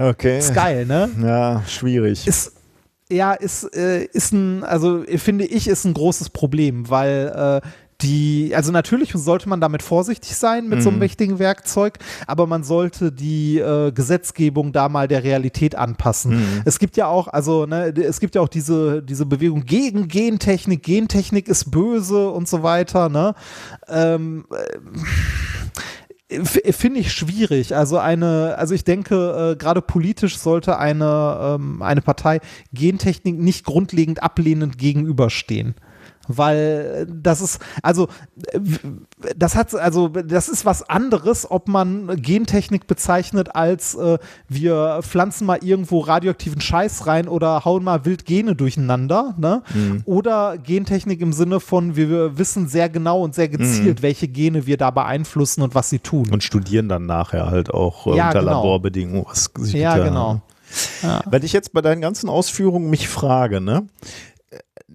Okay. 0.00 0.38
Ist 0.38 0.54
geil, 0.54 0.86
ne? 0.86 1.10
Ja, 1.20 1.64
schwierig. 1.66 2.26
Ist, 2.28 2.52
ja, 3.10 3.32
ist, 3.32 3.64
äh, 3.74 4.04
ist 4.04 4.32
ein, 4.32 4.62
also 4.62 5.02
finde 5.16 5.44
ich, 5.44 5.66
ist 5.66 5.84
ein 5.84 5.94
großes 5.94 6.30
Problem, 6.30 6.88
weil 6.88 7.60
äh, 7.64 7.68
die, 8.00 8.52
also 8.54 8.70
natürlich 8.70 9.12
sollte 9.14 9.48
man 9.48 9.60
damit 9.60 9.82
vorsichtig 9.82 10.36
sein 10.36 10.68
mit 10.68 10.82
so 10.82 10.88
einem 10.88 11.00
wichtigen 11.00 11.40
Werkzeug, 11.40 11.98
aber 12.28 12.46
man 12.46 12.62
sollte 12.62 13.10
die 13.10 13.58
äh, 13.58 13.90
Gesetzgebung 13.90 14.72
da 14.72 14.88
mal 14.88 15.08
der 15.08 15.24
Realität 15.24 15.74
anpassen. 15.74 16.62
Es 16.64 16.78
gibt 16.78 16.96
ja 16.96 17.08
auch, 17.08 17.26
also 17.26 17.66
ne, 17.66 17.92
es 17.96 18.20
gibt 18.20 18.36
ja 18.36 18.40
auch 18.40 18.48
diese, 18.48 19.02
diese 19.02 19.26
Bewegung 19.26 19.64
gegen 19.64 20.06
Gentechnik, 20.06 20.84
Gentechnik 20.84 21.48
ist 21.48 21.72
böse 21.72 22.30
und 22.30 22.46
so 22.48 22.62
weiter, 22.62 23.08
ne? 23.08 23.34
Ähm, 23.88 24.44
F- 26.28 26.60
Finde 26.76 27.00
ich 27.00 27.10
schwierig. 27.10 27.74
Also 27.74 27.98
eine, 27.98 28.54
also 28.58 28.74
ich 28.74 28.84
denke, 28.84 29.54
äh, 29.54 29.56
gerade 29.56 29.80
politisch 29.80 30.38
sollte 30.38 30.78
eine, 30.78 31.56
ähm, 31.58 31.80
eine 31.80 32.02
Partei 32.02 32.40
Gentechnik 32.72 33.38
nicht 33.38 33.64
grundlegend 33.64 34.22
ablehnend 34.22 34.76
gegenüberstehen. 34.76 35.74
Weil 36.28 37.06
äh, 37.08 37.12
das 37.12 37.40
ist, 37.40 37.58
also 37.82 38.08
äh, 38.52 38.60
das 39.36 39.56
hat, 39.56 39.74
also 39.74 40.08
das 40.08 40.48
ist 40.48 40.64
was 40.64 40.88
anderes, 40.88 41.50
ob 41.50 41.68
man 41.68 42.20
Gentechnik 42.22 42.86
bezeichnet 42.86 43.54
als 43.54 43.94
äh, 43.94 44.18
wir 44.48 45.00
pflanzen 45.02 45.46
mal 45.46 45.58
irgendwo 45.62 46.00
radioaktiven 46.00 46.60
Scheiß 46.60 47.06
rein 47.06 47.28
oder 47.28 47.64
hauen 47.64 47.82
mal 47.82 48.04
wild 48.04 48.24
Gene 48.24 48.54
durcheinander, 48.54 49.34
ne? 49.38 49.62
Oder 50.04 50.58
Gentechnik 50.58 51.20
im 51.20 51.32
Sinne 51.32 51.60
von 51.60 51.96
wir, 51.96 52.08
wir 52.10 52.38
wissen 52.38 52.68
sehr 52.68 52.88
genau 52.88 53.22
und 53.22 53.34
sehr 53.34 53.48
gezielt, 53.48 54.02
welche 54.02 54.28
Gene 54.28 54.66
wir 54.66 54.76
da 54.76 54.90
beeinflussen 54.90 55.62
und 55.62 55.74
was 55.74 55.90
sie 55.90 55.98
tun. 55.98 56.28
Und 56.30 56.42
studieren 56.42 56.88
dann 56.88 57.06
nachher 57.06 57.46
halt 57.46 57.72
auch 57.72 58.06
äh, 58.06 58.16
Ja, 58.16 58.28
unter 58.28 58.40
genau. 58.40 58.52
Laborbedingungen. 58.52 59.24
Was 59.26 59.50
sich 59.58 59.74
Ja, 59.74 59.98
genau. 59.98 60.42
Wenn 61.30 61.42
ich 61.42 61.52
jetzt 61.52 61.72
bei 61.72 61.80
deinen 61.80 62.00
ganzen 62.00 62.28
Ausführungen 62.28 62.90
mich 62.90 63.08
frage, 63.08 63.60
ne? 63.60 63.86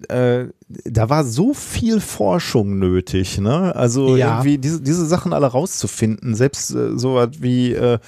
Äh, 0.08 0.46
da 0.68 1.08
war 1.08 1.24
so 1.24 1.54
viel 1.54 2.00
Forschung 2.00 2.78
nötig, 2.78 3.38
ne? 3.38 3.74
Also 3.76 4.16
Ja. 4.16 4.36
irgendwie 4.36 4.58
diese, 4.58 4.80
diese 4.80 5.06
Sachen 5.06 5.32
alle 5.32 5.46
rauszufinden, 5.46 6.34
selbst 6.34 6.74
äh, 6.74 6.98
so 6.98 7.14
was 7.14 7.40
wie 7.40 7.72
äh, 7.74 7.98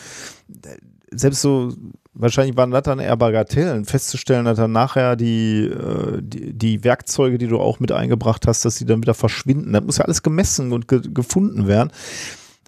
selbst 1.13 1.43
so 1.43 1.73
wahrscheinlich 2.19 2.57
waren 2.57 2.71
das 2.71 2.83
dann 2.83 2.99
eher 2.99 3.17
Bagatellen, 3.17 3.85
festzustellen, 3.85 4.47
dass 4.47 4.57
dann 4.57 4.73
nachher 4.73 5.17
die, 5.17 5.65
äh, 5.67 6.21
die, 6.23 6.53
die 6.55 6.83
Werkzeuge, 6.85 7.39
die 7.39 7.47
du 7.47 7.59
auch 7.59 7.79
mit 7.79 7.93
eingebracht 7.93 8.47
hast, 8.47 8.65
dass 8.65 8.77
die 8.77 8.87
dann 8.87 9.03
wieder 9.03 9.15
verschwinden. 9.15 9.73
Das 9.73 9.85
muss 9.85 9.99
ja 9.99 10.05
alles 10.05 10.23
gemessen 10.23 10.73
und 10.73 10.89
ge 10.89 11.01
gefunden 11.03 11.67
werden. 11.69 11.93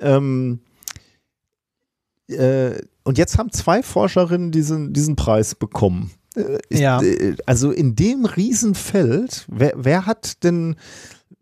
Ähm, 0.01 0.61
äh, 2.29 2.81
und 3.05 3.19
jetzt 3.19 3.39
haben 3.39 3.51
zwei 3.51 3.83
Forscherinnen 3.83 4.51
diesen, 4.53 4.93
diesen 4.93 5.17
Preis 5.17 5.55
bekommen. 5.55 6.11
Äh, 6.39 6.59
ich- 6.69 6.81
Ja. 6.81 7.01
äh, 7.03 7.35
Also 7.47 7.71
in 7.71 7.95
dem 7.97 8.25
Riesenfeld, 8.25 9.45
wer, 9.49 9.73
wer 9.77 10.07
hat 10.07 10.43
denn, 10.45 10.77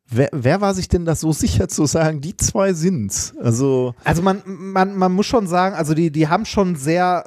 wer, 0.08 0.28
wer 0.32 0.60
war 0.60 0.72
sich 0.74 0.88
denn 0.88 1.04
das 1.04 1.20
so 1.20 1.32
sicher 1.32 1.68
zu 1.68 1.86
sagen, 1.86 2.20
die 2.20 2.36
zwei 2.36 2.72
sind's? 2.72 3.34
Also, 3.40 3.94
Also 4.04 4.22
man, 4.22 4.42
man, 4.46 4.96
man 4.96 5.12
muss 5.12 5.26
schon 5.26 5.46
sagen, 5.46 5.74
also 5.74 5.94
die, 5.94 6.10
die 6.10 6.28
haben 6.28 6.44
schon 6.44 6.76
sehr, 6.76 7.24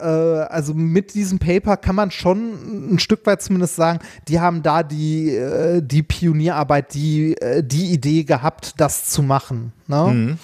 äh, 0.50 0.54
also 0.54 0.74
mit 0.74 1.14
diesem 1.14 1.40
Paper 1.40 1.78
kann 1.78 1.96
man 1.96 2.10
schon 2.12 2.94
ein 2.94 3.00
Stück 3.00 3.26
weit 3.26 3.42
zumindest 3.42 3.76
sagen, 3.76 4.00
die 4.28 4.40
haben 4.40 4.64
da 4.64 4.84
die, 4.84 5.36
äh, 5.36 5.82
die 5.84 6.04
Pionierarbeit, 6.04 6.94
die, 6.94 7.34
äh, 7.42 7.64
die 7.64 7.92
Idee 7.94 8.24
gehabt, 8.24 8.74
das 8.78 9.06
zu 9.10 9.22
machen. 9.24 9.74
Ne? 9.88 10.38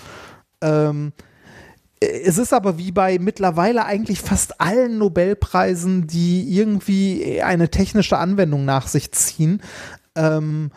Ähm, 0.62 1.12
es 2.00 2.38
ist 2.38 2.54
aber 2.54 2.78
wie 2.78 2.92
bei 2.92 3.20
mittlerweile 3.20 3.86
eigentlich 3.86 4.22
fast 4.22 4.60
allen 4.60 4.98
Nobelpreisen, 4.98 6.08
die 6.08 6.56
irgendwie 6.56 7.42
eine 7.42 7.70
technische 7.70 8.18
Anwendung 8.18 8.66
nach 8.66 8.88
sich 8.88 9.12
ziehen, 9.12 9.62
ähm, 10.16 10.72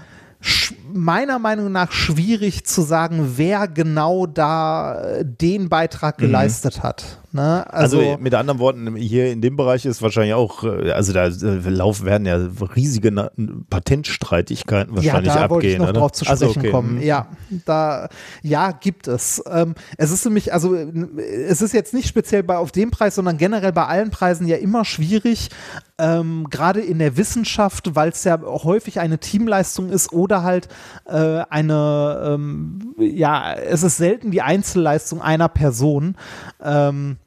meiner 0.93 1.39
Meinung 1.39 1.73
nach 1.73 1.93
schwierig 1.93 2.65
zu 2.65 2.83
sagen, 2.83 3.35
wer 3.37 3.69
genau 3.69 4.27
da 4.27 5.01
äh, 5.01 5.25
den 5.25 5.69
Beitrag 5.69 6.19
geleistet 6.19 6.83
hat. 6.83 7.19
Ne? 7.31 7.71
also, 7.71 7.99
Also, 7.99 8.19
mit 8.19 8.35
anderen 8.35 8.59
Worten, 8.59 8.97
hier 8.97 9.31
in 9.31 9.43
dem 9.43 9.57
Bereich 9.57 9.85
ist 9.85 10.01
wahrscheinlich 10.01 10.33
auch, 10.33 10.65
äh, 10.65 10.93
also 10.93 11.13
da 11.13 11.27
äh, 11.27 11.69
laufen 11.69 12.07
werden 12.07 12.27
ja 12.27 12.39
riesige 12.75 13.31
Patentstreitigkeiten 13.69 14.95
ja, 14.95 14.97
wahrscheinlich 14.97 15.33
da 15.35 15.43
abgehen. 15.43 15.51
wollte 15.51 15.67
ich 15.67 15.79
noch 15.79 15.89
oder? 15.91 16.01
drauf 16.01 16.13
zu 16.13 16.25
Ach 16.27 16.37
so, 16.37 16.47
sprechen 16.47 16.61
okay. 16.61 16.71
kommen. 16.71 16.95
Mhm. 16.97 17.03
Ja, 17.03 17.29
da, 17.67 18.09
ja, 18.43 18.71
gibt 18.73 19.09
es. 19.09 19.43
Ähm, 19.51 19.75
es 19.99 20.11
ist 20.11 20.25
nämlich, 20.25 20.53
also 20.55 20.75
es 20.75 21.61
ist 21.61 21.75
jetzt 21.75 21.93
nicht 21.93 22.09
speziell 22.09 22.43
bei 22.43 22.57
auf 22.57 22.73
dem 22.73 22.91
Preis, 22.91 23.15
sondern 23.15 23.37
generell 23.37 23.73
bei 23.73 23.85
allen 23.85 24.11
Preisen 24.11 24.47
ja 24.47 24.57
immer 24.57 24.87
schwierig, 24.87 25.51
ähm, 25.99 26.47
gerade 26.49 26.81
in 26.81 26.99
der 26.99 27.17
Wissenschaft, 27.17 27.95
weil 27.95 28.11
es 28.11 28.25
ja 28.25 28.41
häufig 28.41 29.01
eine 29.01 29.19
Teamleistung 29.19 29.91
ist 29.91 30.13
oder 30.13 30.45
halt 30.45 30.69
äh, 31.07 31.43
eine, 31.51 32.35
ähm, 32.35 32.95
ja, 32.99 33.55
es 33.55 33.83
ist 33.83 33.97
selten 33.97 34.31
die 34.31 34.43
Einzelleistung 34.43 35.23
einer 35.23 35.49
Person. 35.49 36.17
Ähm, 36.63 37.19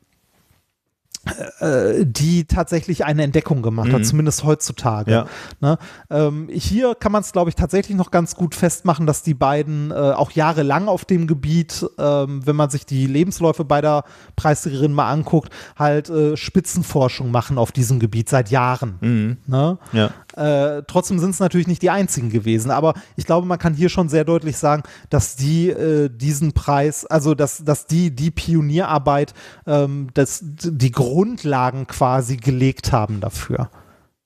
äh, 1.59 2.03
die 2.03 2.45
tatsächlich 2.45 3.05
eine 3.05 3.21
Entdeckung 3.21 3.61
gemacht 3.61 3.93
hat, 3.93 4.03
zumindest 4.07 4.43
heutzutage. 4.43 5.11
Ja. 5.11 5.25
Ne? 5.59 5.77
Ähm, 6.09 6.49
hier 6.51 6.95
kann 6.95 7.11
man 7.11 7.21
es, 7.21 7.31
glaube 7.31 7.51
ich, 7.51 7.55
tatsächlich 7.55 7.95
noch 7.95 8.09
ganz 8.09 8.35
gut 8.35 8.55
festmachen, 8.55 9.05
dass 9.05 9.21
die 9.21 9.35
beiden 9.35 9.91
äh, 9.91 9.93
auch 9.93 10.31
jahrelang 10.31 10.87
auf 10.87 11.05
dem 11.05 11.27
Gebiet, 11.27 11.85
ähm, 11.99 12.45
wenn 12.47 12.55
man 12.55 12.71
sich 12.71 12.87
die 12.87 13.05
Lebensläufe 13.05 13.63
beider 13.63 14.03
Preisträgerinnen 14.35 14.95
mal 14.95 15.11
anguckt, 15.11 15.53
halt 15.77 16.09
äh, 16.09 16.35
Spitzenforschung 16.35 17.29
machen 17.29 17.59
auf 17.59 17.71
diesem 17.71 17.99
Gebiet 17.99 18.27
seit 18.27 18.49
Jahren. 18.49 19.37
Ne? 19.45 19.77
Ja. 19.93 20.09
Äh, 20.35 20.83
trotzdem 20.87 21.19
sind 21.19 21.31
es 21.31 21.39
natürlich 21.39 21.67
nicht 21.67 21.81
die 21.81 21.89
einzigen 21.89 22.29
gewesen, 22.29 22.71
aber 22.71 22.93
ich 23.15 23.25
glaube, 23.25 23.47
man 23.47 23.59
kann 23.59 23.73
hier 23.73 23.89
schon 23.89 24.09
sehr 24.09 24.23
deutlich 24.23 24.57
sagen, 24.57 24.83
dass 25.09 25.35
die 25.35 25.69
äh, 25.69 26.09
diesen 26.09 26.53
Preis, 26.53 27.05
also 27.05 27.35
dass, 27.35 27.63
dass 27.63 27.85
die 27.85 28.15
die 28.15 28.31
Pionierarbeit, 28.31 29.33
ähm, 29.67 30.07
das, 30.13 30.39
die 30.43 30.91
Grundlagen 30.91 31.87
quasi 31.87 32.37
gelegt 32.37 32.91
haben 32.91 33.19
dafür. 33.19 33.69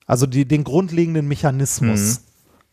Also 0.06 0.26
die, 0.26 0.46
den 0.46 0.62
grundlegenden 0.64 1.26
Mechanismus 1.26 2.20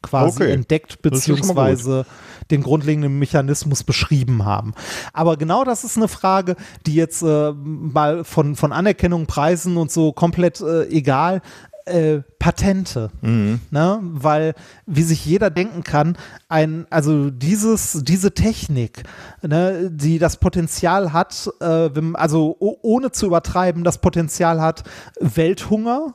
quasi 0.04 0.44
Okay. 0.44 0.52
entdeckt 0.52 1.02
beziehungsweise 1.02 2.06
den 2.52 2.62
grundlegenden 2.62 3.18
Mechanismus 3.18 3.84
beschrieben 3.84 4.46
haben. 4.46 4.74
Aber 5.14 5.38
genau 5.38 5.64
das 5.64 5.84
ist 5.84 5.98
eine 5.98 6.08
Frage, 6.10 6.56
die 6.86 6.94
jetzt 6.94 7.24
äh, 7.24 7.54
mal 7.54 8.24
von, 8.24 8.56
von 8.56 8.72
Anerkennung, 8.72 9.26
Preisen 9.26 9.78
und 9.78 9.92
so 9.92 10.12
komplett 10.12 10.62
äh, 10.62 10.84
egal. 10.90 11.42
Äh, 11.86 12.22
Patente, 12.40 13.10
ne? 13.22 14.00
weil 14.02 14.54
wie 14.86 15.04
sich 15.04 15.26
jeder 15.26 15.50
denken 15.50 15.84
kann, 15.84 16.18
ein 16.50 16.86
also 16.90 17.30
dieses 17.30 18.04
diese 18.04 18.34
Technik, 18.34 19.04
ne, 19.42 19.90
die 19.92 20.20
das 20.20 20.38
Potenzial 20.38 21.14
hat, 21.14 21.50
äh, 21.62 21.90
also 22.14 22.56
ohne 22.60 23.12
zu 23.12 23.26
übertreiben, 23.28 23.84
das 23.84 24.00
Potenzial 24.00 24.62
hat 24.62 24.84
Welthunger 25.20 26.14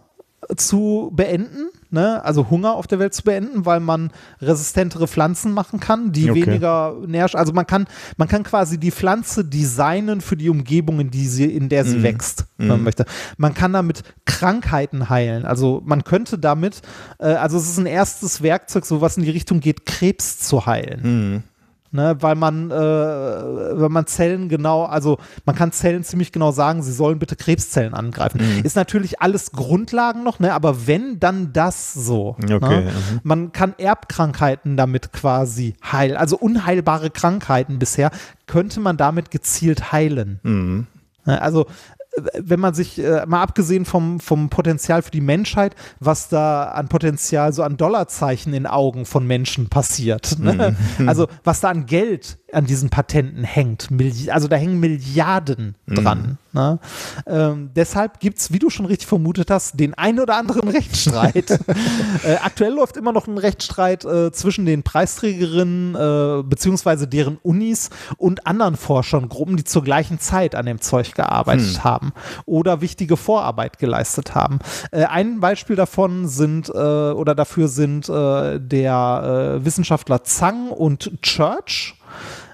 zu 0.57 1.11
beenden, 1.15 1.69
ne? 1.91 2.25
also 2.25 2.51
Hunger 2.51 2.75
auf 2.75 2.87
der 2.87 2.99
Welt 2.99 3.15
zu 3.15 3.23
beenden, 3.23 3.67
weil 3.67 3.81
man 3.81 4.11
resistentere 4.41 5.09
Pflanzen 5.09 5.53
machen 5.53 5.81
kann, 5.81 6.13
die 6.13 6.31
Okay. 6.31 6.47
weniger 6.47 6.95
Nährstoffe, 7.07 7.41
also 7.41 7.53
man 7.53 7.67
kann, 7.67 7.87
man 8.17 8.29
kann 8.29 8.43
quasi 8.43 8.79
die 8.79 8.91
Pflanze 8.91 9.45
designen 9.45 10.21
für 10.21 10.37
die 10.37 10.49
Umgebung, 10.51 11.01
in, 11.01 11.11
die 11.11 11.27
sie, 11.27 11.45
in 11.45 11.69
der 11.69 11.85
sie 11.85 12.03
wächst, 12.03 12.47
wenn 12.59 12.69
man 12.69 12.83
möchte. 12.83 13.05
Man 13.37 13.55
kann 13.55 13.73
damit 13.73 14.03
Krankheiten 14.25 15.09
heilen, 15.09 15.45
also 15.45 15.83
man 15.85 16.05
könnte 16.05 16.39
damit, 16.39 16.83
äh, 17.19 17.27
also 17.27 17.57
es 17.59 17.69
ist 17.69 17.79
ein 17.79 17.87
erstes 17.87 18.43
Werkzeug, 18.43 18.85
so 18.87 19.01
was 19.01 19.17
in 19.17 19.23
die 19.25 19.31
Richtung 19.31 19.61
geht, 19.61 19.87
Krebs 19.87 20.39
zu 20.41 20.67
heilen. 20.67 21.43
Ne, 21.91 22.17
weil 22.21 22.35
man, 22.35 22.71
äh, 22.71 22.75
weil 22.75 23.89
man 23.89 24.07
Zellen 24.07 24.51
genau, 24.51 24.85
also 24.85 25.17
man 25.47 25.57
kann 25.57 25.73
Zellen 25.73 26.05
ziemlich 26.05 26.33
genau 26.33 26.51
sagen, 26.53 26.83
sie 26.83 26.93
sollen 26.93 27.19
bitte 27.19 27.35
Krebszellen 27.35 27.95
angreifen. 27.95 28.43
Mhm. 28.43 28.63
Ist 28.63 28.77
natürlich 28.77 29.23
alles 29.23 29.53
Grundlagen 29.53 30.23
noch, 30.23 30.39
ne, 30.39 30.53
aber 30.53 30.87
wenn, 30.87 31.19
dann 31.19 31.55
das 31.55 31.95
so. 31.95 32.37
Okay, 32.43 32.59
Ne? 32.61 32.91
mhm. 32.91 33.21
Man 33.23 33.53
kann 33.53 33.75
Erbkrankheiten 33.79 34.77
damit 34.77 35.13
quasi 35.15 35.77
heilen, 35.83 36.19
also 36.19 36.37
unheilbare 36.37 37.09
Krankheiten 37.09 37.79
bisher, 37.79 38.11
könnte 38.47 38.81
man 38.81 38.99
damit 38.99 39.31
gezielt 39.31 39.91
heilen. 39.91 40.41
Mhm. 40.43 40.87
Ne, 41.25 41.41
Also 41.41 41.67
wenn 42.35 42.61
man 42.61 42.75
sich, 42.75 42.99
äh, 42.99 43.25
mal 43.27 43.43
abgesehen 43.43 43.85
vom, 43.85 44.21
vom 44.21 44.49
Potenzial 44.49 45.03
für 45.03 45.11
die 45.11 45.21
Menschheit, 45.21 45.75
was 46.01 46.29
da 46.29 46.65
an 46.65 46.89
Potenzial, 46.89 47.53
so 47.53 47.63
an 47.63 47.77
Dollarzeichen 47.77 48.55
in 48.55 48.67
Augen 48.67 49.05
von 49.05 49.27
Menschen 49.27 49.69
passiert. 49.69 50.39
Ne? 50.39 50.77
Also 51.07 51.29
was 51.45 51.61
da 51.61 51.71
an 51.71 51.87
Geld 51.87 52.39
an 52.53 52.65
diesen 52.65 52.89
Patenten 52.89 53.45
hängt. 53.45 53.89
Also 54.29 54.49
da 54.49 54.57
hängen 54.57 54.81
Milliarden 54.81 55.75
dran. 55.87 56.39
Ne? 56.53 56.79
Ähm, 57.27 57.71
deshalb 57.77 58.21
gibt 58.21 58.39
es, 58.39 58.53
wie 58.53 58.59
du 58.59 58.71
schon 58.71 58.87
richtig 58.87 59.07
vermutet 59.07 59.51
hast, 59.51 59.79
den 59.79 59.95
ein 59.95 60.19
oder 60.19 60.37
anderen 60.37 60.69
Rechtsstreit. 60.69 61.51
äh, 62.25 62.37
aktuell 62.43 62.73
läuft 62.73 62.97
immer 62.97 63.13
noch 63.13 63.27
ein 63.27 63.39
Rechtsstreit 63.39 64.05
äh, 64.05 64.33
zwischen 64.33 64.65
den 64.65 64.83
Preisträgerinnen 64.83 65.95
äh, 65.95 66.43
beziehungsweise 66.43 67.07
deren 67.07 67.37
Unis 67.43 67.91
und 68.17 68.47
anderen 68.47 68.77
Forschergruppen, 68.77 69.57
die 69.57 69.65
zur 69.65 69.85
gleichen 69.85 70.19
Zeit 70.19 70.55
an 70.55 70.67
dem 70.67 70.81
Zeug 70.81 71.15
gearbeitet 71.15 71.85
haben 71.85 72.13
oder 72.47 72.81
wichtige 72.81 73.17
Vorarbeit 73.17 73.79
geleistet 73.79 74.35
haben. 74.35 74.59
Äh, 74.91 75.05
ein 75.05 75.41
Beispiel 75.41 75.77
davon 75.77 76.29
sind 76.29 76.71
äh, 76.71 76.73
oder 76.73 77.35
dafür 77.35 77.69
sind 77.69 78.09
äh, 78.09 78.59
der 78.59 79.59
Wissenschaftler 79.61 80.25
Zhang 80.25 80.71
und 80.71 81.21
Church 81.23 81.98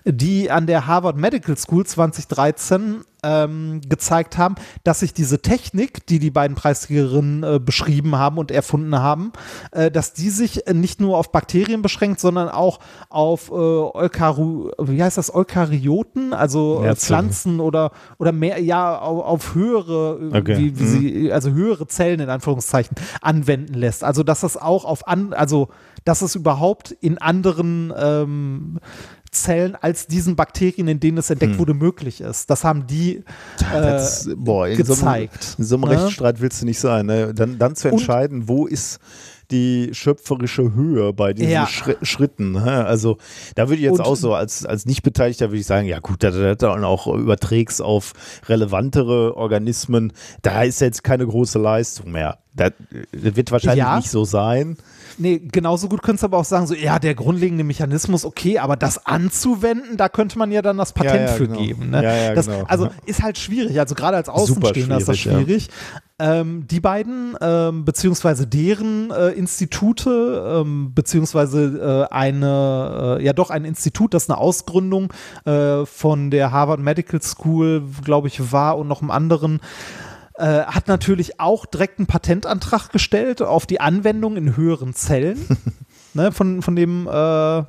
die 0.04 0.50
an 0.50 0.66
der 0.66 0.86
Harvard 0.86 1.16
Medical 1.16 1.56
School 1.56 1.86
2013 1.86 3.04
ähm, 3.22 3.80
gezeigt 3.88 4.36
haben, 4.36 4.54
dass 4.84 5.00
sich 5.00 5.14
diese 5.14 5.40
Technik, 5.40 6.06
die 6.06 6.18
die 6.18 6.30
beiden 6.30 6.54
Preisträgerinnen 6.56 7.42
äh, 7.42 7.58
beschrieben 7.58 8.16
haben 8.16 8.36
und 8.36 8.50
erfunden 8.50 8.98
haben, 8.98 9.32
äh, 9.72 9.90
dass 9.90 10.12
die 10.12 10.28
sich 10.28 10.66
äh, 10.66 10.74
nicht 10.74 11.00
nur 11.00 11.16
auf 11.16 11.32
Bakterien 11.32 11.80
beschränkt, 11.80 12.20
sondern 12.20 12.50
auch 12.50 12.80
auf 13.08 13.48
äh, 13.50 13.54
Eukaru 13.54 14.70
wie 14.78 15.02
heißt 15.02 15.16
das, 15.16 15.34
Eukaryoten, 15.34 16.34
also 16.34 16.80
äh, 16.82 16.88
Herzchen. 16.88 17.06
Pflanzen 17.06 17.60
oder, 17.60 17.92
oder 18.18 18.32
mehr, 18.32 18.60
ja, 18.60 18.98
auf, 18.98 19.24
auf 19.24 19.54
höhere, 19.54 20.18
äh, 20.32 20.36
Okay. 20.38 20.58
wie, 20.58 20.78
wie 20.78 20.82
Mhm. 20.82 20.86
sie, 20.86 21.32
also 21.32 21.50
höhere 21.52 21.86
Zellen 21.86 22.20
in 22.20 22.28
Anführungszeichen 22.28 22.94
anwenden 23.22 23.72
lässt. 23.72 24.04
Also 24.04 24.22
dass 24.22 24.40
das 24.40 24.58
auch 24.58 24.84
auf 24.84 25.08
an, 25.08 25.32
also 25.32 25.68
dass 26.04 26.20
es 26.20 26.34
überhaupt 26.34 26.90
in 26.92 27.16
anderen 27.16 27.90
ähm, 27.96 28.80
Zellen 29.34 29.76
als 29.76 30.06
diesen 30.06 30.36
Bakterien, 30.36 30.88
in 30.88 31.00
denen 31.00 31.18
es 31.18 31.28
entdeckt 31.30 31.58
wurde, 31.58 31.74
möglich 31.74 32.20
ist. 32.20 32.48
Das 32.50 32.64
haben 32.64 32.86
die 32.86 33.16
äh, 33.16 33.22
Das, 33.72 34.28
boah, 34.36 34.66
in 34.68 34.76
so 34.84 34.92
einem, 34.94 35.00
gezeigt. 35.28 35.54
in 35.58 35.64
so 35.64 35.76
einem 35.76 35.84
ne? 35.84 35.90
Rechtsstreit 35.90 36.40
willst 36.40 36.62
du 36.62 36.66
nicht 36.66 36.78
sein. 36.80 37.06
Ne? 37.06 37.34
Dann, 37.34 37.58
dann 37.58 37.76
zu 37.76 37.88
Und- 37.88 37.94
entscheiden, 37.98 38.48
wo 38.48 38.66
ist 38.66 38.98
die 39.50 39.90
schöpferische 39.92 40.72
Höhe 40.74 41.12
bei 41.12 41.34
diesen 41.34 41.50
Ja. 41.52 41.66
Schri 41.66 41.96
Schritten. 42.00 42.56
Also 42.56 43.18
da 43.56 43.64
würde 43.68 43.74
ich 43.76 43.82
jetzt 43.82 43.98
Und- 43.98 44.06
auch 44.06 44.16
so 44.16 44.32
als, 44.34 44.64
als 44.64 44.86
Nicht-Beteiligter 44.86 45.48
würde 45.50 45.58
ich 45.58 45.66
sagen, 45.66 45.86
ja 45.86 45.98
gut, 45.98 46.22
da, 46.22 46.30
da, 46.30 46.54
da 46.54 46.72
und 46.72 46.82
auch 46.84 47.06
überträgst 47.06 47.82
auf 47.82 48.14
relevantere 48.48 49.36
Organismen, 49.36 50.12
da 50.42 50.62
ist 50.62 50.80
jetzt 50.80 51.04
keine 51.04 51.26
große 51.26 51.58
Leistung 51.58 52.12
mehr. 52.12 52.38
Das, 52.54 52.72
das 53.12 53.36
wird 53.36 53.50
wahrscheinlich 53.52 53.84
Ja. 53.84 53.96
nicht 53.96 54.10
so 54.10 54.24
sein. 54.24 54.76
Nee, 55.18 55.38
genauso 55.38 55.88
gut 55.88 56.02
könntest 56.02 56.22
du 56.22 56.26
aber 56.26 56.38
auch 56.38 56.44
sagen, 56.44 56.66
so, 56.66 56.74
ja, 56.74 56.98
der 56.98 57.14
grundlegende 57.14 57.64
Mechanismus, 57.64 58.24
okay, 58.24 58.58
aber 58.58 58.76
das 58.76 59.06
anzuwenden, 59.06 59.96
da 59.96 60.08
könnte 60.08 60.38
man 60.38 60.50
ja 60.50 60.62
dann 60.62 60.76
das 60.76 60.92
Patent 60.92 61.14
Ja, 61.14 61.26
ja, 61.26 61.32
für 61.32 61.46
genau. 61.48 61.60
geben. 61.60 61.90
Ne? 61.90 62.02
Ja, 62.02 62.34
das, 62.34 62.46
genau. 62.46 62.64
Also 62.66 62.88
ist 63.06 63.22
halt 63.22 63.38
schwierig, 63.38 63.78
also 63.78 63.94
gerade 63.94 64.16
als 64.16 64.28
Außenstehender 64.28 64.98
ist 64.98 65.08
das 65.08 65.18
schwierig. 65.18 65.68
Ähm, 66.20 66.66
die 66.68 66.78
beiden, 66.78 67.36
ähm, 67.40 67.84
beziehungsweise 67.84 68.46
deren 68.46 69.10
äh, 69.10 69.30
Institute, 69.30 70.62
ähm, 70.62 70.94
beziehungsweise 70.94 72.06
äh, 72.10 72.14
eine, 72.14 73.18
äh, 73.18 73.24
ja 73.24 73.32
doch 73.32 73.50
ein 73.50 73.64
Institut, 73.64 74.14
das 74.14 74.30
eine 74.30 74.38
Ausgründung 74.38 75.12
äh, 75.44 75.84
von 75.86 76.30
der 76.30 76.52
Harvard 76.52 76.78
Medical 76.78 77.20
School, 77.20 77.82
glaube 78.04 78.28
ich, 78.28 78.52
war 78.52 78.78
und 78.78 78.86
noch 78.86 79.02
einem 79.02 79.10
anderen, 79.10 79.60
äh, 80.34 80.64
hat 80.64 80.88
natürlich 80.88 81.40
auch 81.40 81.66
direkt 81.66 81.98
einen 81.98 82.06
Patentantrag 82.06 82.90
gestellt 82.90 83.42
auf 83.42 83.66
die 83.66 83.80
Anwendung 83.80 84.36
in 84.36 84.56
höheren 84.56 84.94
Zellen. 84.94 85.38
ne, 86.14 86.32
von, 86.32 86.62
von 86.62 86.76
dem, 86.76 87.06
äh, 87.06 87.62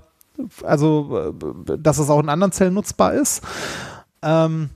also, 0.64 1.34
äh, 1.70 1.78
dass 1.78 2.00
es 2.00 2.10
auch 2.10 2.20
in 2.20 2.30
anderen 2.30 2.52
Zellen 2.52 2.74
nutzbar 2.74 3.14
ist. 3.14 3.44
Ähm, 4.22 4.72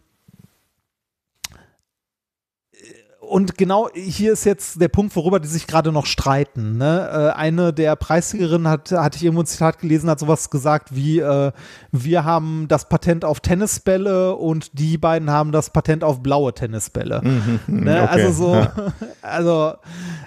und 3.29 3.57
genau 3.57 3.89
hier 3.93 4.33
ist 4.33 4.43
jetzt 4.45 4.81
der 4.81 4.87
Punkt, 4.87 5.15
worüber 5.15 5.39
die 5.39 5.47
sich 5.47 5.67
gerade 5.67 5.91
noch 5.91 6.05
streiten. 6.07 6.77
Ne? 6.77 7.31
Äh, 7.33 7.37
eine 7.37 7.71
der 7.73 7.95
Preisträgerinnen 7.95 8.67
hat, 8.67 8.91
hatte 8.91 9.17
ich 9.17 9.23
irgendwo 9.23 9.43
ein 9.43 9.45
Zitat 9.45 9.79
gelesen, 9.79 10.09
hat 10.09 10.19
sowas 10.19 10.49
gesagt 10.49 10.95
wie, 10.95 11.19
äh, 11.19 11.51
wir 11.91 12.23
haben 12.23 12.67
das 12.67 12.89
Patent 12.89 13.23
auf 13.25 13.39
Tennisbälle 13.39 14.35
und 14.35 14.79
die 14.79 14.97
beiden 14.97 15.29
haben 15.29 15.51
das 15.51 15.69
Patent 15.69 16.03
auf 16.03 16.21
blaue 16.23 16.53
Tennisbälle. 16.53 17.21
Ne? 17.23 17.61
Mhm, 17.67 17.87
okay, 17.87 17.97
Also 17.99 18.31
so, 18.31 18.67
also 19.21 19.73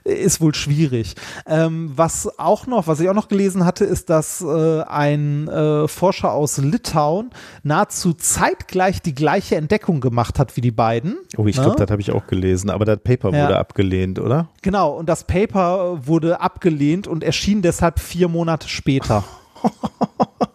ist 0.05 0.41
wohl 0.41 0.55
schwierig. 0.55 1.15
Ähm, 1.47 1.93
was 1.97 2.39
auch 2.39 2.67
noch, 2.67 2.87
was 2.87 3.01
ich 3.01 3.09
auch 3.09 3.15
noch 3.15 3.29
gelesen 3.29 3.65
hatte, 3.65 3.85
ist, 3.85 4.11
dass 4.11 4.41
äh, 4.43 4.83
ein 4.83 5.49
äh, 5.49 5.89
Forscher 5.89 6.33
aus 6.33 6.59
Litauen 6.59 7.31
nahezu 7.63 8.13
zeitgleich 8.15 9.03
die 9.03 9.15
gleiche 9.15 9.57
Entdeckung 9.57 10.01
gemacht 10.01 10.39
hat 10.39 10.57
wie 10.57 10.61
die 10.61 10.71
beiden. 10.71 11.17
Oh, 11.37 11.47
ich 11.47 11.57
Ne? 11.57 11.65
glaube, 11.65 11.79
das 11.79 11.91
habe 11.91 12.01
ich 12.01 12.13
auch 12.13 12.27
gelesen, 12.27 12.71
aber 12.71 12.92
das 12.97 13.03
Paper 13.05 13.31
Ja. 13.35 13.45
wurde 13.45 13.59
abgelehnt, 13.59 14.19
oder? 14.19 14.49
Genau, 14.63 14.91
und 14.93 15.09
das 15.09 15.25
Paper 15.25 16.07
wurde 16.07 16.41
abgelehnt 16.41 17.07
und 17.07 17.23
erschien 17.25 17.63
deshalb 17.63 17.99
vier 18.01 18.29
Monate 18.29 18.69
später. 18.69 19.25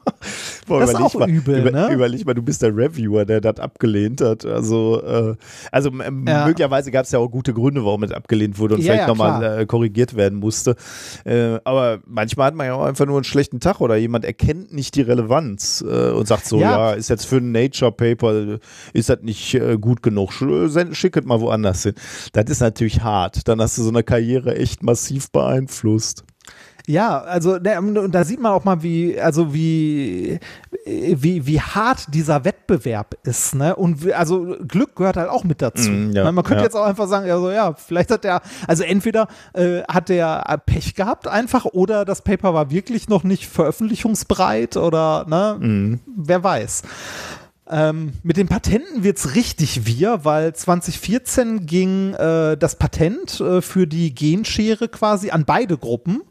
Boah, 0.67 0.81
Das 0.81 0.89
ist 0.91 0.95
überleg 0.95 1.15
auch 1.15 1.19
mal, 1.19 1.29
übel, 1.29 1.59
über, 1.61 1.71
ne? 1.71 1.93
Überleg 1.93 2.25
mal, 2.25 2.33
du 2.33 2.41
bist 2.43 2.61
der 2.61 2.75
Reviewer, 2.75 3.25
der 3.25 3.41
das 3.41 3.57
abgelehnt 3.59 4.21
hat. 4.21 4.45
Also, 4.45 5.01
äh, 5.01 5.35
also 5.71 5.89
Ja. 5.91 6.45
möglicherweise 6.45 6.91
gab 6.91 7.05
es 7.05 7.11
ja 7.11 7.19
auch 7.19 7.29
gute 7.29 7.53
Gründe, 7.53 7.83
warum 7.85 8.03
es 8.03 8.11
abgelehnt 8.11 8.59
wurde 8.59 8.75
und 8.75 8.81
Ja, 8.81 8.85
vielleicht 8.93 9.01
ja, 9.03 9.07
nochmal 9.07 9.59
äh, 9.61 9.65
korrigiert 9.65 10.15
werden 10.15 10.39
musste. 10.39 10.75
Äh, 11.25 11.59
aber 11.63 11.99
manchmal 12.05 12.47
hat 12.47 12.55
man 12.55 12.67
ja 12.67 12.73
auch 12.75 12.83
einfach 12.85 13.05
nur 13.05 13.15
einen 13.17 13.23
schlechten 13.23 13.59
Tag 13.59 13.79
oder 13.81 13.95
jemand 13.95 14.25
erkennt 14.25 14.73
nicht 14.73 14.95
die 14.95 15.01
Relevanz 15.01 15.83
äh, 15.87 16.11
und 16.11 16.27
sagt 16.27 16.45
so, 16.45 16.59
ja. 16.59 16.91
Ist 16.93 17.09
jetzt 17.09 17.25
für 17.25 17.37
ein 17.37 17.51
Nature-Paper, 17.51 18.59
ist 18.93 19.09
das 19.09 19.19
nicht 19.21 19.53
äh, 19.55 19.77
gut 19.79 20.03
genug, 20.03 20.31
Sch- 20.31 20.67
send- 20.67 20.95
schick 20.97 21.15
es 21.17 21.25
mal 21.25 21.39
woanders 21.41 21.83
hin. 21.83 21.93
Das 22.33 22.45
ist 22.49 22.59
natürlich 22.59 23.01
hart. 23.01 23.47
Dann 23.47 23.61
hast 23.61 23.77
du 23.77 23.83
so 23.83 23.89
eine 23.89 24.03
Karriere 24.03 24.55
echt 24.55 24.83
massiv 24.83 25.31
beeinflusst. 25.31 26.23
Ja, 26.89 27.19
also 27.19 27.57
ne, 27.57 27.77
und 27.79 28.13
da 28.13 28.23
sieht 28.23 28.39
man 28.39 28.53
auch 28.53 28.63
mal, 28.63 28.81
wie, 28.81 29.19
also 29.19 29.53
wie, 29.53 30.39
wie, 30.85 31.45
wie 31.45 31.59
hart 31.59 32.13
dieser 32.13 32.45
Wettbewerb 32.45 33.17
ist, 33.23 33.55
ne? 33.55 33.75
Und 33.75 34.05
wie, 34.05 34.13
also 34.13 34.55
Glück 34.65 34.95
gehört 34.95 35.17
halt 35.17 35.29
auch 35.29 35.43
mit 35.43 35.61
dazu. 35.61 35.89
Mm, 35.89 36.11
ja, 36.13 36.31
Man 36.31 36.45
könnte 36.45 36.61
ja. 36.61 36.63
jetzt 36.63 36.75
auch 36.75 36.85
einfach 36.85 37.09
sagen, 37.09 37.27
ja, 37.27 37.37
so, 37.39 37.51
ja, 37.51 37.73
vielleicht 37.73 38.09
hat 38.09 38.23
der, 38.23 38.41
also 38.67 38.83
entweder 38.83 39.27
äh, 39.53 39.81
hat 39.83 40.07
der 40.07 40.45
äh, 40.47 40.57
Pech 40.57 40.95
gehabt 40.95 41.27
einfach 41.27 41.65
oder 41.65 42.05
das 42.05 42.21
Paper 42.21 42.53
war 42.53 42.71
wirklich 42.71 43.09
noch 43.09 43.25
nicht 43.25 43.47
veröffentlichungsbereit 43.47 44.77
oder, 44.77 45.25
ne, 45.27 45.57
Mhm. 45.59 45.99
wer 46.15 46.41
weiß. 46.41 46.83
Ähm, 47.69 48.13
mit 48.23 48.37
den 48.37 48.47
Patenten 48.47 49.03
wird's 49.03 49.35
richtig 49.35 49.85
wir, 49.85 50.23
weil 50.23 50.53
2014 50.55 51.65
ging 51.65 52.13
äh, 52.13 52.55
das 52.55 52.77
Patent 52.77 53.41
äh, 53.41 53.61
für 53.61 53.87
die 53.87 54.15
Genschere 54.15 54.87
quasi 54.87 55.31
an 55.31 55.43
beide 55.43 55.77
Gruppen. 55.77 56.21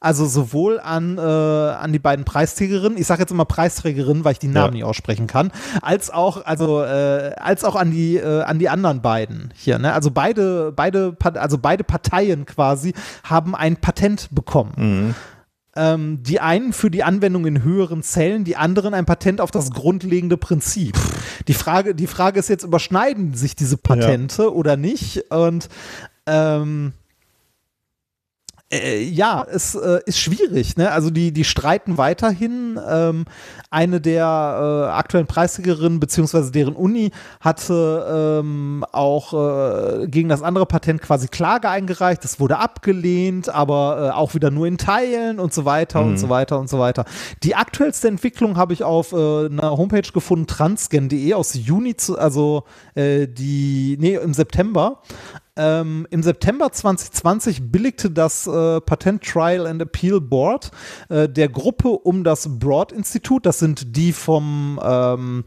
Also 0.00 0.26
sowohl 0.26 0.78
an, 0.78 1.18
äh, 1.18 1.20
an 1.20 1.92
die 1.92 1.98
beiden 1.98 2.24
Preisträgerinnen, 2.24 2.96
ich 2.96 3.06
sage 3.08 3.22
jetzt 3.22 3.32
immer 3.32 3.44
Preisträgerinnen, 3.44 4.24
weil 4.24 4.32
ich 4.32 4.38
die 4.38 4.46
Namen 4.46 4.66
Ja. 4.68 4.70
nicht 4.74 4.84
aussprechen 4.84 5.26
kann, 5.26 5.50
als 5.82 6.10
auch, 6.10 6.44
also, 6.44 6.82
äh, 6.84 7.32
als 7.36 7.64
auch 7.64 7.74
an 7.74 7.90
die, 7.90 8.16
äh, 8.16 8.42
an 8.42 8.60
die 8.60 8.68
anderen 8.68 9.02
beiden 9.02 9.52
hier. 9.56 9.80
Ne? 9.80 9.92
Also 9.92 10.12
beide, 10.12 10.70
beide, 10.70 11.16
also 11.34 11.58
beide 11.58 11.82
Parteien 11.82 12.46
quasi 12.46 12.94
haben 13.24 13.56
ein 13.56 13.76
Patent 13.76 14.28
bekommen. 14.30 15.16
Ähm, 15.74 16.22
die 16.22 16.38
einen 16.40 16.72
für 16.72 16.90
die 16.90 17.02
Anwendung 17.02 17.46
in 17.46 17.62
höheren 17.64 18.02
Zellen, 18.04 18.44
die 18.44 18.56
anderen 18.56 18.94
ein 18.94 19.04
Patent 19.04 19.40
auf 19.40 19.50
das 19.50 19.70
grundlegende 19.72 20.36
Prinzip. 20.36 20.96
Die 21.48 21.54
Frage, 21.54 21.94
die 21.96 22.06
Frage 22.06 22.38
ist 22.38 22.48
jetzt, 22.48 22.62
überschneiden 22.64 23.34
sich 23.34 23.56
diese 23.56 23.76
Patente 23.76 24.54
oder 24.54 24.76
nicht? 24.76 25.24
Und 25.30 25.68
ähm, 26.26 26.92
Äh, 28.70 29.02
ja, 29.02 29.46
es 29.50 29.74
äh, 29.74 30.00
ist 30.04 30.18
schwierig. 30.18 30.76
Ne? 30.76 30.90
Also 30.90 31.08
die, 31.08 31.32
die 31.32 31.44
streiten 31.44 31.96
weiterhin. 31.96 32.78
Ähm, 32.86 33.24
eine 33.70 34.00
der 34.00 34.24
äh, 34.24 34.90
aktuellen 34.92 35.26
Preisträgerinnen 35.26 36.00
beziehungsweise 36.00 36.52
deren 36.52 36.74
Uni 36.74 37.10
hatte 37.40 38.40
ähm, 38.42 38.84
auch 38.92 39.32
äh, 39.32 40.06
gegen 40.08 40.28
das 40.28 40.42
andere 40.42 40.66
Patent 40.66 41.00
quasi 41.00 41.28
Klage 41.28 41.70
eingereicht. 41.70 42.22
Das 42.22 42.40
wurde 42.40 42.58
abgelehnt, 42.58 43.48
aber 43.48 44.08
äh, 44.08 44.14
auch 44.14 44.34
wieder 44.34 44.50
nur 44.50 44.66
in 44.66 44.76
Teilen 44.76 45.40
und 45.40 45.54
so 45.54 45.64
weiter 45.64 46.02
mhm. 46.02 46.10
und 46.10 46.18
so 46.18 46.28
weiter 46.28 46.58
und 46.58 46.68
so 46.68 46.78
weiter. 46.78 47.06
Die 47.42 47.54
aktuellste 47.54 48.08
Entwicklung 48.08 48.58
habe 48.58 48.74
ich 48.74 48.84
auf 48.84 49.12
äh, 49.12 49.46
einer 49.46 49.78
Homepage 49.78 50.12
gefunden, 50.12 50.46
transgen.de 50.46 51.32
aus 51.32 51.54
Juni, 51.54 51.96
zu, 51.96 52.18
also 52.18 52.64
die, 52.96 53.96
nee, 54.00 54.16
im 54.16 54.34
September. 54.34 55.00
Ähm, 55.58 56.06
Im 56.10 56.22
September 56.22 56.70
2020 56.70 57.72
billigte 57.72 58.10
das 58.10 58.46
äh, 58.46 58.80
Patent 58.80 59.24
Trial 59.24 59.66
and 59.66 59.82
Appeal 59.82 60.20
Board 60.20 60.70
äh, 61.08 61.28
der 61.28 61.48
Gruppe 61.48 61.88
um 61.88 62.22
das 62.22 62.58
Broad 62.58 62.92
Institut, 62.92 63.44
das 63.44 63.58
sind 63.58 63.96
die 63.96 64.12
vom 64.12 64.80
ähm, 64.82 65.44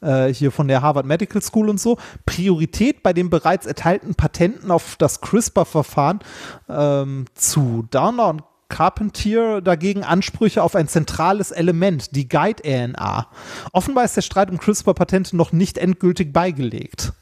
äh, 0.00 0.28
hier 0.32 0.52
von 0.52 0.68
der 0.68 0.82
Harvard 0.82 1.04
Medical 1.04 1.42
School 1.42 1.68
und 1.68 1.80
so, 1.80 1.98
Priorität 2.26 3.02
bei 3.02 3.12
den 3.12 3.28
bereits 3.28 3.66
erteilten 3.66 4.14
Patenten 4.14 4.70
auf 4.70 4.94
das 4.96 5.20
CRISPR-Verfahren 5.20 6.20
ähm, 6.68 7.24
zu. 7.34 7.86
Downer 7.90 8.28
und 8.28 8.42
Carpentier 8.68 9.60
dagegen 9.60 10.04
Ansprüche 10.04 10.62
auf 10.62 10.76
ein 10.76 10.86
zentrales 10.86 11.50
Element, 11.50 12.14
die 12.14 12.28
Guide-RNA. 12.28 13.26
Offenbar 13.72 14.04
ist 14.04 14.16
der 14.16 14.22
Streit 14.22 14.48
um 14.48 14.58
CRISPR-Patente 14.58 15.36
noch 15.36 15.50
nicht 15.50 15.76
endgültig 15.76 16.32
beigelegt. 16.32 17.12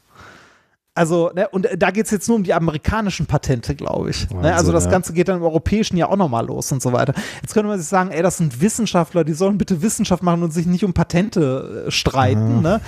Also, 0.95 1.31
ne, 1.33 1.47
und 1.49 1.67
da 1.77 1.91
geht 1.91 2.05
es 2.05 2.11
jetzt 2.11 2.27
nur 2.27 2.37
um 2.37 2.43
die 2.43 2.53
amerikanischen 2.53 3.25
Patente, 3.25 3.73
glaube 3.75 4.09
ich. 4.09 4.29
Ne? 4.31 4.53
Also 4.53 4.71
das 4.71 4.85
ja. 4.85 4.91
Ganze 4.91 5.13
geht 5.13 5.29
dann 5.29 5.37
im 5.37 5.43
europäischen 5.43 5.95
ja 5.95 6.09
auch 6.09 6.17
nochmal 6.17 6.45
los 6.45 6.71
und 6.71 6.81
so 6.81 6.91
weiter. 6.91 7.13
Jetzt 7.41 7.53
könnte 7.53 7.69
man 7.69 7.79
sich 7.79 7.87
sagen, 7.87 8.11
ey, 8.11 8.21
das 8.21 8.37
sind 8.37 8.59
Wissenschaftler, 8.59 9.23
die 9.23 9.33
sollen 9.33 9.57
bitte 9.57 9.81
Wissenschaft 9.81 10.23
machen 10.23 10.43
und 10.43 10.51
sich 10.51 10.65
nicht 10.65 10.83
um 10.83 10.93
Patente 10.93 11.85
äh, 11.87 11.91
streiten. 11.91 12.63
Ja. 12.63 12.77
Ne? 12.77 12.81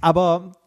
Aber 0.00 0.52
äh, 0.52 0.57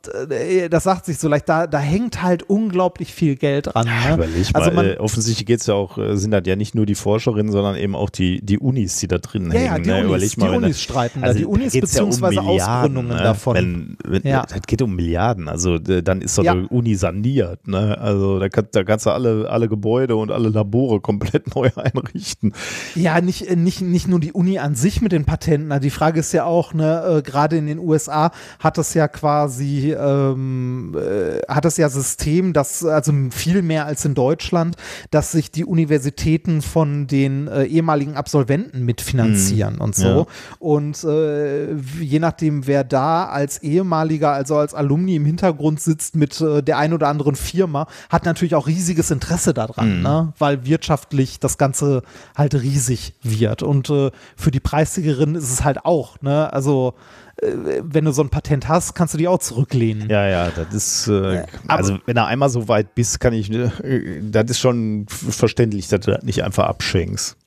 das 0.70 0.84
sagt 0.84 1.06
sich 1.06 1.18
so 1.18 1.28
leicht, 1.28 1.48
da, 1.48 1.68
da 1.68 1.80
hängt 1.80 2.22
halt 2.22 2.44
unglaublich 2.44 3.14
viel 3.14 3.36
Geld 3.36 3.74
dran. 3.74 3.86
Ne? 3.86 3.92
Ja, 3.92 4.16
überleg 4.16 4.48
also 4.54 4.72
mal, 4.72 4.92
äh, 4.92 4.98
offensichtlich 4.98 5.46
geht 5.46 5.62
es 5.62 5.68
ja 5.68 5.76
auch, 5.76 5.98
äh, 5.98 6.18
sind 6.18 6.32
das 6.32 6.44
ja 6.46 6.56
nicht 6.56 6.76
nur 6.76 6.86
die 6.86 6.96
Forscherinnen, 6.96 7.52
sondern 7.52 7.76
eben 7.76 7.96
auch 7.96 8.10
die, 8.10 8.42
die 8.42 8.60
Unis, 8.60 8.98
die 8.98 9.08
da 9.08 9.18
drin 9.18 9.52
ja, 9.52 9.60
hängen. 9.60 9.86
Ja, 9.86 10.00
die 10.00 10.04
ne? 10.04 10.10
Unis, 10.10 10.38
mal, 10.38 10.50
die 10.50 10.58
Unis 10.58 10.70
das, 10.70 10.82
streiten 10.82 11.24
also 11.24 11.34
da, 11.34 11.40
die 11.40 11.46
Unis 11.46 11.74
beziehungsweise 11.74 12.36
ja 12.36 12.42
um 12.42 12.48
Ausgründungen 12.48 13.18
ne? 13.18 13.24
davon. 13.24 13.56
Wenn, 13.56 13.98
wenn, 14.04 14.24
ja. 14.24 14.46
Das 14.46 14.62
geht 14.64 14.82
um 14.82 14.96
Milliarden, 14.96 15.48
also 15.48 15.78
dann 15.78 16.22
ist 16.22 16.38
doch 16.38 16.44
ja. 16.44 16.54
eine 16.54 16.68
Uni 16.68 16.96
saniert. 16.96 17.68
Ne? 17.68 17.98
Also 17.98 18.40
da, 18.40 18.50
kann, 18.50 18.68
da 18.72 18.84
kannst 18.84 19.06
du 19.06 19.12
alle, 19.12 19.50
alle 19.50 19.68
Gebäude 19.68 20.16
und 20.16 20.32
alle 20.32 20.50
Labore 20.50 21.00
komplett 21.00 21.56
neu 21.56 21.70
einrichten. 21.76 22.54
Ja, 22.96 23.22
nicht, 23.22 23.56
nicht, 23.56 23.82
nicht 23.82 24.08
nur 24.08 24.20
die 24.20 24.34
Uni 24.34 24.60
an 24.60 24.76
sich 24.76 25.02
mit 25.02 25.12
den 25.12 25.26
Patenten, 25.26 25.80
die 25.82 25.90
Frage 25.90 26.20
ist 26.20 26.34
ja 26.34 26.46
auch, 26.46 26.74
ne, 26.74 27.18
äh, 27.18 27.22
gerade 27.22 27.58
in 27.58 27.68
den 27.68 27.80
USA 27.80 28.32
hat 28.60 28.78
das 28.78 28.94
ja 28.94 29.08
quasi 29.08 29.91
ähm, 29.92 30.96
äh, 30.96 31.40
hat 31.48 31.66
es 31.66 31.78
ja 31.78 31.90
System, 31.90 32.54
dass 32.54 32.84
also 32.84 33.14
viel 33.32 33.62
mehr 33.62 33.86
als 33.86 34.06
in 34.06 34.14
Deutschland, 34.14 34.76
dass 35.10 35.32
sich 35.32 35.52
die 35.52 35.66
Universitäten 35.66 36.62
von 36.62 37.08
den 37.08 37.48
äh, 37.48 37.66
ehemaligen 37.66 38.16
Absolventen 38.16 38.86
mitfinanzieren 38.86 39.76
mhm. 39.76 39.82
und 39.82 39.96
so. 39.96 40.08
Ja. 40.08 40.26
Und 40.60 41.04
äh, 41.04 41.74
je 42.00 42.20
nachdem, 42.20 42.68
wer 42.68 42.84
da 42.84 43.26
als 43.26 43.64
ehemaliger, 43.64 44.32
also 44.32 44.58
als 44.58 44.74
Alumni 44.74 45.16
im 45.16 45.26
Hintergrund 45.26 45.82
sitzt 45.82 46.16
mit 46.16 46.40
äh, 46.42 46.62
der 46.62 46.78
ein 46.78 46.94
oder 46.94 47.08
anderen 47.08 47.36
Firma, 47.36 47.88
hat 48.10 48.26
natürlich 48.26 48.56
auch 48.56 48.68
riesiges 48.68 49.12
Interesse 49.12 49.54
daran, 49.54 49.98
mhm. 49.98 50.04
ne? 50.04 50.34
weil 50.38 50.66
wirtschaftlich 50.66 51.40
das 51.40 51.58
Ganze 51.58 52.04
halt 52.36 52.56
riesig 52.56 53.14
wird. 53.24 53.64
Und 53.64 53.90
äh, 53.90 54.12
für 54.36 54.52
die 54.52 54.60
Preisträgerin 54.60 55.36
ist 55.36 55.52
es 55.52 55.64
halt 55.64 55.86
auch, 55.86 56.22
ne? 56.22 56.52
Also 56.52 56.94
wenn 57.42 58.06
du 58.06 58.12
so 58.12 58.22
ein 58.22 58.30
Patent 58.30 58.68
hast, 58.68 58.94
kannst 58.94 59.14
du 59.14 59.18
die 59.18 59.28
auch 59.28 59.40
zurücklehnen. 59.40 60.10
Ja, 60.10 60.28
ja, 60.28 60.50
das 60.50 60.74
ist, 60.74 61.08
äh, 61.08 61.46
also 61.68 61.98
wenn 62.06 62.18
er 62.18 62.28
einmal 62.28 62.50
so 62.50 62.68
weit 62.68 62.96
bist, 62.96 63.20
kann 63.20 63.34
ich, 63.34 63.52
äh, 63.52 64.22
das 64.22 64.52
ist 64.52 64.60
schon 64.60 65.06
verständlich, 65.08 65.88
dass 65.88 66.02
du 66.02 66.12
das 66.12 66.24
nicht 66.24 66.44
einfach 66.44 66.66
abschenkst. 66.68 67.38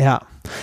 Ja, 0.00 0.22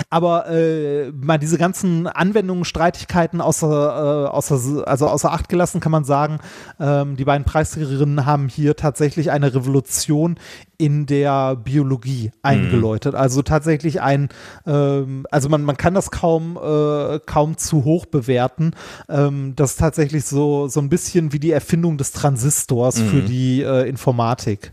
aber 0.10 0.50
äh, 0.50 1.12
mal 1.12 1.38
diese 1.38 1.60
ganzen 1.60 2.08
Anwendungen, 2.08 2.66
Streitigkeiten 2.66 3.42
außer, 3.42 4.26
äh, 4.26 4.30
außer, 4.30 4.88
also 4.88 5.08
außer 5.08 5.32
Acht 5.32 5.50
gelassen, 5.50 5.80
kann 5.80 5.92
man 5.92 6.04
sagen, 6.04 6.40
ähm, 6.80 7.16
die 7.16 7.26
beiden 7.26 7.46
Preisträgerinnen 7.46 8.26
haben 8.26 8.48
hier 8.48 8.76
tatsächlich 8.76 9.30
eine 9.30 9.54
Revolution 9.54 10.40
in 10.80 11.06
der 11.06 11.56
Biologie 11.58 12.32
eingeläutet. 12.42 13.14
Mhm. 13.14 13.20
Also 13.20 13.44
tatsächlich 13.44 14.02
ein, 14.02 14.30
ähm, 14.66 15.28
also 15.30 15.48
man, 15.48 15.62
man 15.62 15.78
kann 15.78 15.94
das 15.94 16.10
kaum, 16.10 16.58
äh, 16.58 17.20
kaum 17.20 17.56
zu 17.58 17.84
hoch 17.84 18.08
bewerten. 18.08 18.72
Ähm, 19.10 19.54
das 19.56 19.72
ist 19.72 19.80
tatsächlich 19.80 20.26
so, 20.26 20.68
so 20.68 20.80
ein 20.80 20.90
bisschen 20.90 21.34
wie 21.34 21.40
die 21.40 21.52
Erfindung 21.52 22.00
des 22.00 22.14
Transistors 22.14 23.00
mhm. 23.00 23.08
für 23.10 23.22
die 23.22 23.62
äh, 23.62 23.88
Informatik. 23.88 24.72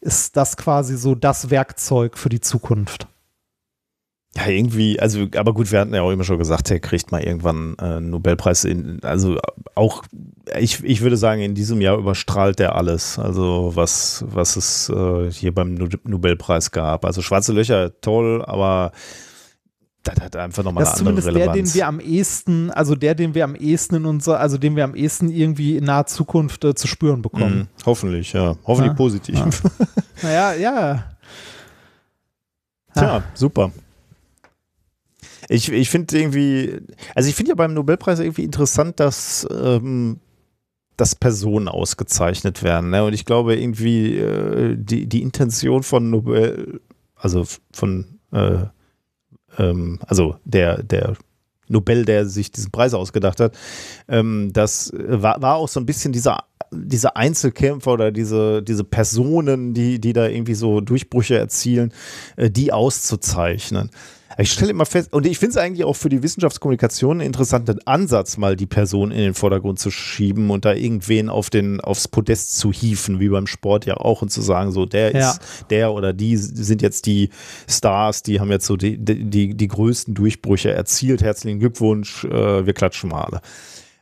Ist 0.00 0.36
das 0.36 0.56
quasi 0.56 0.96
so 0.96 1.14
das 1.14 1.50
Werkzeug 1.50 2.18
für 2.18 2.30
die 2.30 2.40
Zukunft? 2.40 3.06
Ja, 4.36 4.46
irgendwie, 4.46 5.00
also, 5.00 5.26
aber 5.36 5.52
gut, 5.52 5.72
wir 5.72 5.80
hatten 5.80 5.92
ja 5.92 6.02
auch 6.02 6.12
immer 6.12 6.22
schon 6.22 6.38
gesagt, 6.38 6.70
er 6.70 6.78
kriegt 6.78 7.10
mal 7.10 7.20
irgendwann 7.20 7.74
äh, 7.80 7.84
einen 7.84 8.10
Nobelpreis. 8.10 8.64
In, 8.64 9.00
also 9.02 9.38
auch, 9.74 10.04
ich, 10.56 10.84
ich 10.84 11.00
würde 11.00 11.16
sagen, 11.16 11.40
in 11.40 11.56
diesem 11.56 11.80
Jahr 11.80 11.98
überstrahlt 11.98 12.60
er 12.60 12.76
alles, 12.76 13.18
also 13.18 13.72
was, 13.74 14.24
was 14.28 14.54
es 14.54 14.88
äh, 14.88 15.32
hier 15.32 15.52
beim 15.52 15.74
Nobelpreis 16.04 16.70
gab. 16.70 17.04
Also 17.04 17.22
schwarze 17.22 17.52
Löcher, 17.52 18.00
toll, 18.00 18.44
aber 18.44 18.92
das 20.04 20.20
hat 20.20 20.36
einfach 20.36 20.62
nochmal 20.62 20.86
eine 20.86 20.94
andere 20.94 21.26
Relevanz. 21.26 21.52
der, 21.52 21.62
den 21.62 21.74
wir 21.74 21.86
am 21.88 22.00
ehesten, 22.00 22.70
also 22.70 22.94
der, 22.94 23.16
den 23.16 23.34
wir 23.34 23.44
am 23.44 23.56
ehesten 23.56 23.96
in 23.96 24.06
unser, 24.06 24.38
also 24.38 24.58
den 24.58 24.76
wir 24.76 24.84
am 24.84 24.94
ehesten 24.94 25.28
irgendwie 25.28 25.76
in 25.76 25.84
naher 25.84 26.06
Zukunft 26.06 26.64
äh, 26.64 26.74
zu 26.74 26.86
spüren 26.86 27.20
bekommen. 27.20 27.58
Mhm, 27.58 27.84
hoffentlich, 27.84 28.32
ja. 28.32 28.56
Hoffentlich 28.64 28.92
ja, 28.92 28.96
positiv. 28.96 29.34
Ja. 29.36 29.48
naja, 30.22 30.54
ja. 30.54 31.04
Tja, 32.94 33.22
super. 33.34 33.72
Ich, 35.52 35.70
ich 35.72 35.90
finde 35.90 36.16
irgendwie, 36.16 36.80
also 37.16 37.28
ich 37.28 37.34
finde 37.34 37.50
ja 37.50 37.54
beim 37.56 37.74
Nobelpreis 37.74 38.20
irgendwie 38.20 38.44
interessant, 38.44 39.00
dass, 39.00 39.44
ähm, 39.50 40.20
dass 40.96 41.16
Personen 41.16 41.66
ausgezeichnet 41.66 42.62
werden. 42.62 42.90
Ne? 42.90 43.02
Und 43.02 43.14
ich 43.14 43.24
glaube 43.24 43.56
irgendwie 43.56 44.16
äh, 44.16 44.76
die, 44.78 45.08
die 45.08 45.22
Intention 45.22 45.82
von 45.82 46.08
Nobel, 46.08 46.80
also 47.16 47.44
von, 47.72 48.20
äh, 48.30 48.58
ähm, 49.58 49.98
also 50.06 50.36
der, 50.44 50.84
der 50.84 51.16
Nobel, 51.66 52.04
der 52.04 52.26
sich 52.26 52.52
diesen 52.52 52.70
Preis 52.70 52.94
ausgedacht 52.94 53.40
hat, 53.40 53.58
ähm, 54.06 54.52
das 54.52 54.92
war, 54.94 55.42
war 55.42 55.56
auch 55.56 55.68
so 55.68 55.80
ein 55.80 55.86
bisschen 55.86 56.12
dieser 56.12 56.44
diese 56.72 57.16
Einzelkämpfer 57.16 57.94
oder 57.94 58.12
diese, 58.12 58.62
diese 58.62 58.84
Personen, 58.84 59.74
die, 59.74 60.00
die 60.00 60.12
da 60.12 60.28
irgendwie 60.28 60.54
so 60.54 60.80
Durchbrüche 60.80 61.36
erzielen, 61.36 61.92
äh, 62.36 62.48
die 62.48 62.72
auszuzeichnen. 62.72 63.90
Ich 64.40 64.52
stelle 64.52 64.70
immer 64.70 64.86
fest, 64.86 65.12
und 65.12 65.26
ich 65.26 65.38
finde 65.38 65.50
es 65.50 65.56
eigentlich 65.58 65.84
auch 65.84 65.94
für 65.94 66.08
die 66.08 66.22
Wissenschaftskommunikation 66.22 67.18
einen 67.18 67.26
interessanten 67.26 67.78
Ansatz, 67.86 68.38
mal 68.38 68.56
die 68.56 68.66
Person 68.66 69.10
in 69.10 69.18
den 69.18 69.34
Vordergrund 69.34 69.78
zu 69.78 69.90
schieben 69.90 70.50
und 70.50 70.64
da 70.64 70.72
irgendwen 70.72 71.28
auf 71.28 71.50
den, 71.50 71.80
aufs 71.80 72.08
Podest 72.08 72.56
zu 72.56 72.72
hieven, 72.72 73.20
wie 73.20 73.28
beim 73.28 73.46
Sport 73.46 73.84
ja 73.84 73.98
auch, 73.98 74.22
und 74.22 74.30
zu 74.30 74.40
sagen, 74.40 74.72
so, 74.72 74.86
der 74.86 75.14
ja. 75.14 75.32
ist, 75.32 75.40
der 75.68 75.92
oder 75.92 76.14
die 76.14 76.38
sind 76.38 76.80
jetzt 76.80 77.04
die 77.04 77.28
Stars, 77.68 78.22
die 78.22 78.40
haben 78.40 78.50
jetzt 78.50 78.64
so 78.64 78.76
die, 78.76 78.96
die, 78.96 79.54
die 79.54 79.68
größten 79.68 80.14
Durchbrüche 80.14 80.70
erzielt. 80.70 81.22
Herzlichen 81.22 81.58
Glückwunsch, 81.58 82.24
äh, 82.24 82.64
wir 82.64 82.72
klatschen 82.72 83.10
mal 83.10 83.24
alle. 83.24 83.40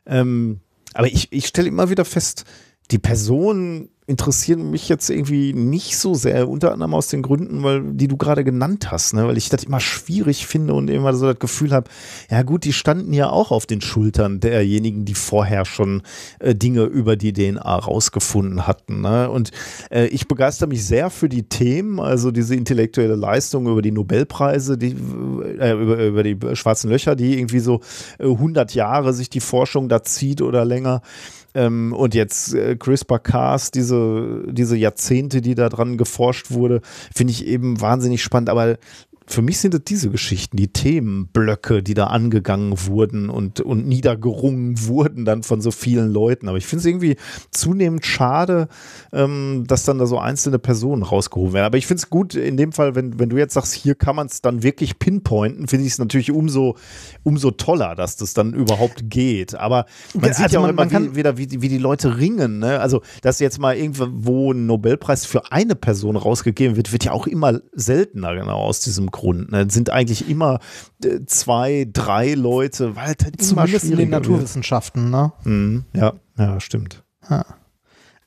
Ähm, 0.05 0.61
aber 0.93 1.07
ich, 1.07 1.31
ich 1.31 1.47
stelle 1.47 1.67
immer 1.67 1.89
wieder 1.89 2.05
fest, 2.05 2.45
die 2.91 2.99
Person 2.99 3.89
interessieren 4.09 4.71
mich 4.71 4.89
jetzt 4.89 5.11
irgendwie 5.11 5.53
nicht 5.53 5.95
so 5.95 6.15
sehr, 6.15 6.49
unter 6.49 6.71
anderem 6.71 6.95
aus 6.95 7.07
den 7.07 7.21
Gründen, 7.21 7.61
weil 7.61 7.83
die 7.93 8.07
du 8.07 8.17
gerade 8.17 8.43
genannt 8.43 8.91
hast, 8.91 9.13
ne? 9.13 9.27
weil 9.27 9.37
ich 9.37 9.49
das 9.49 9.63
immer 9.63 9.79
schwierig 9.79 10.47
finde 10.47 10.73
und 10.73 10.89
immer 10.89 11.13
so 11.13 11.27
das 11.27 11.37
Gefühl 11.37 11.71
habe, 11.71 11.91
ja 12.31 12.41
gut, 12.41 12.63
die 12.63 12.73
standen 12.73 13.13
ja 13.13 13.29
auch 13.29 13.51
auf 13.51 13.67
den 13.67 13.81
Schultern 13.81 14.39
derjenigen, 14.39 15.05
die 15.05 15.13
vorher 15.13 15.63
schon 15.63 16.01
äh, 16.39 16.55
Dinge 16.55 16.85
über 16.85 17.17
die 17.17 17.33
DNA 17.33 17.75
rausgefunden 17.75 18.65
hatten. 18.65 19.01
Ne? 19.01 19.29
Und 19.29 19.51
äh, 19.91 20.07
ich 20.07 20.27
begeister 20.27 20.65
mich 20.65 20.83
sehr 20.83 21.11
für 21.11 21.29
die 21.29 21.43
Themen, 21.43 21.99
also 21.99 22.31
diese 22.31 22.55
intellektuelle 22.55 23.15
Leistung 23.15 23.67
über 23.67 23.83
die 23.83 23.91
Nobelpreise, 23.91 24.79
die, 24.79 24.95
äh, 25.59 25.73
über, 25.73 26.03
über 26.03 26.23
die 26.23 26.35
schwarzen 26.55 26.89
Löcher, 26.89 27.15
die 27.15 27.37
irgendwie 27.37 27.59
so 27.59 27.81
100 28.17 28.73
äh, 28.73 28.77
Jahre 28.77 29.13
sich 29.13 29.29
die 29.29 29.39
Forschung 29.39 29.87
da 29.87 30.01
zieht 30.01 30.41
oder 30.41 30.65
länger. 30.65 31.03
Ähm, 31.55 31.93
und 31.93 32.13
jetzt 32.13 32.53
äh, 32.53 32.75
CRISPR-Cas, 32.75 33.71
diese, 33.71 34.43
diese 34.47 34.77
Jahrzehnte, 34.77 35.41
die 35.41 35.55
da 35.55 35.69
dran 35.69 35.97
geforscht 35.97 36.51
wurde, 36.51 36.81
finde 37.13 37.31
ich 37.31 37.45
eben 37.45 37.81
wahnsinnig 37.81 38.21
spannend. 38.21 38.49
Aber 38.49 38.77
für 39.29 39.43
mich 39.43 39.59
sind 39.59 39.75
es 39.75 39.83
diese 39.83 40.09
Geschichten, 40.09 40.57
die 40.57 40.73
Themenblöcke, 40.73 41.83
die 41.83 41.93
da 41.93 42.07
angegangen 42.07 42.73
wurden 42.87 43.29
und, 43.29 43.61
und 43.61 43.87
niedergerungen 43.87 44.87
wurden 44.87 45.23
dann 45.23 45.43
von 45.43 45.61
so 45.61 45.69
vielen 45.69 46.11
Leuten. 46.11 46.47
Aber 46.49 46.57
ich 46.57 46.65
finde 46.65 46.79
es 46.81 46.85
irgendwie 46.87 47.15
zunehmend 47.51 48.05
schade, 48.05 48.67
ähm, 49.13 49.65
dass 49.67 49.83
dann 49.83 49.99
da 49.99 50.07
so 50.07 50.17
einzelne 50.17 50.57
Personen 50.57 51.03
rausgehoben 51.03 51.53
werden. 51.53 51.65
Aber 51.65 51.77
ich 51.77 51.85
finde 51.85 51.99
es 52.01 52.09
gut 52.09 52.33
in 52.33 52.57
dem 52.57 52.71
Fall, 52.71 52.95
wenn, 52.95 53.19
wenn 53.19 53.29
du 53.29 53.37
jetzt 53.37 53.53
sagst, 53.53 53.73
hier 53.75 53.93
kann 53.93 54.15
man 54.15 54.25
es 54.25 54.41
dann 54.41 54.63
wirklich 54.63 54.97
pinpointen, 54.97 55.67
finde 55.67 55.85
ich 55.85 55.91
es 55.93 55.99
natürlich 55.99 56.31
umso, 56.31 56.75
umso 57.23 57.51
toller, 57.51 57.93
dass 57.93 58.15
das 58.17 58.33
dann 58.33 58.53
überhaupt 58.55 59.09
geht. 59.11 59.53
Aber 59.53 59.85
man 60.15 60.33
sieht 60.33 60.45
Also 60.45 60.53
ja 60.55 60.59
auch 60.59 60.63
man- 60.63 60.69
immer 60.71 60.81
man 60.81 60.89
kann- 60.89 61.11
wie, 61.11 61.15
wieder, 61.17 61.37
wie, 61.37 61.61
wie 61.61 61.69
die 61.69 61.77
Leute 61.77 62.17
ringen. 62.17 62.57
Ne? 62.57 62.79
Also, 62.79 63.01
dass 63.21 63.39
jetzt 63.39 63.59
mal 63.59 63.77
irgendwo 63.77 64.53
ein 64.53 64.65
Nobelpreis 64.65 65.27
für 65.27 65.51
eine 65.51 65.75
Person 65.75 66.15
rausgegeben 66.15 66.75
wird, 66.75 66.91
wird 66.91 67.05
ja 67.05 67.11
auch 67.11 67.27
immer 67.27 67.59
seltener, 67.73 68.33
genau 68.33 68.57
aus 68.61 68.79
diesem 68.79 69.05
Grund. 69.11 69.18
Ne? 69.51 69.65
Es 69.67 69.73
sind 69.73 69.89
eigentlich 69.89 70.29
immer 70.29 70.59
äh, 71.03 71.25
zwei, 71.25 71.87
drei 71.91 72.33
Leute, 72.33 72.95
weil 72.95 73.15
halt 73.23 73.41
Zumindest 73.41 73.85
in 73.85 73.97
den. 73.97 74.09
Naturwissenschaften, 74.09 75.09
ne? 75.09 75.33
Mhm. 75.43 75.85
Ja, 75.93 76.13
ja, 76.37 76.59
stimmt. 76.59 77.03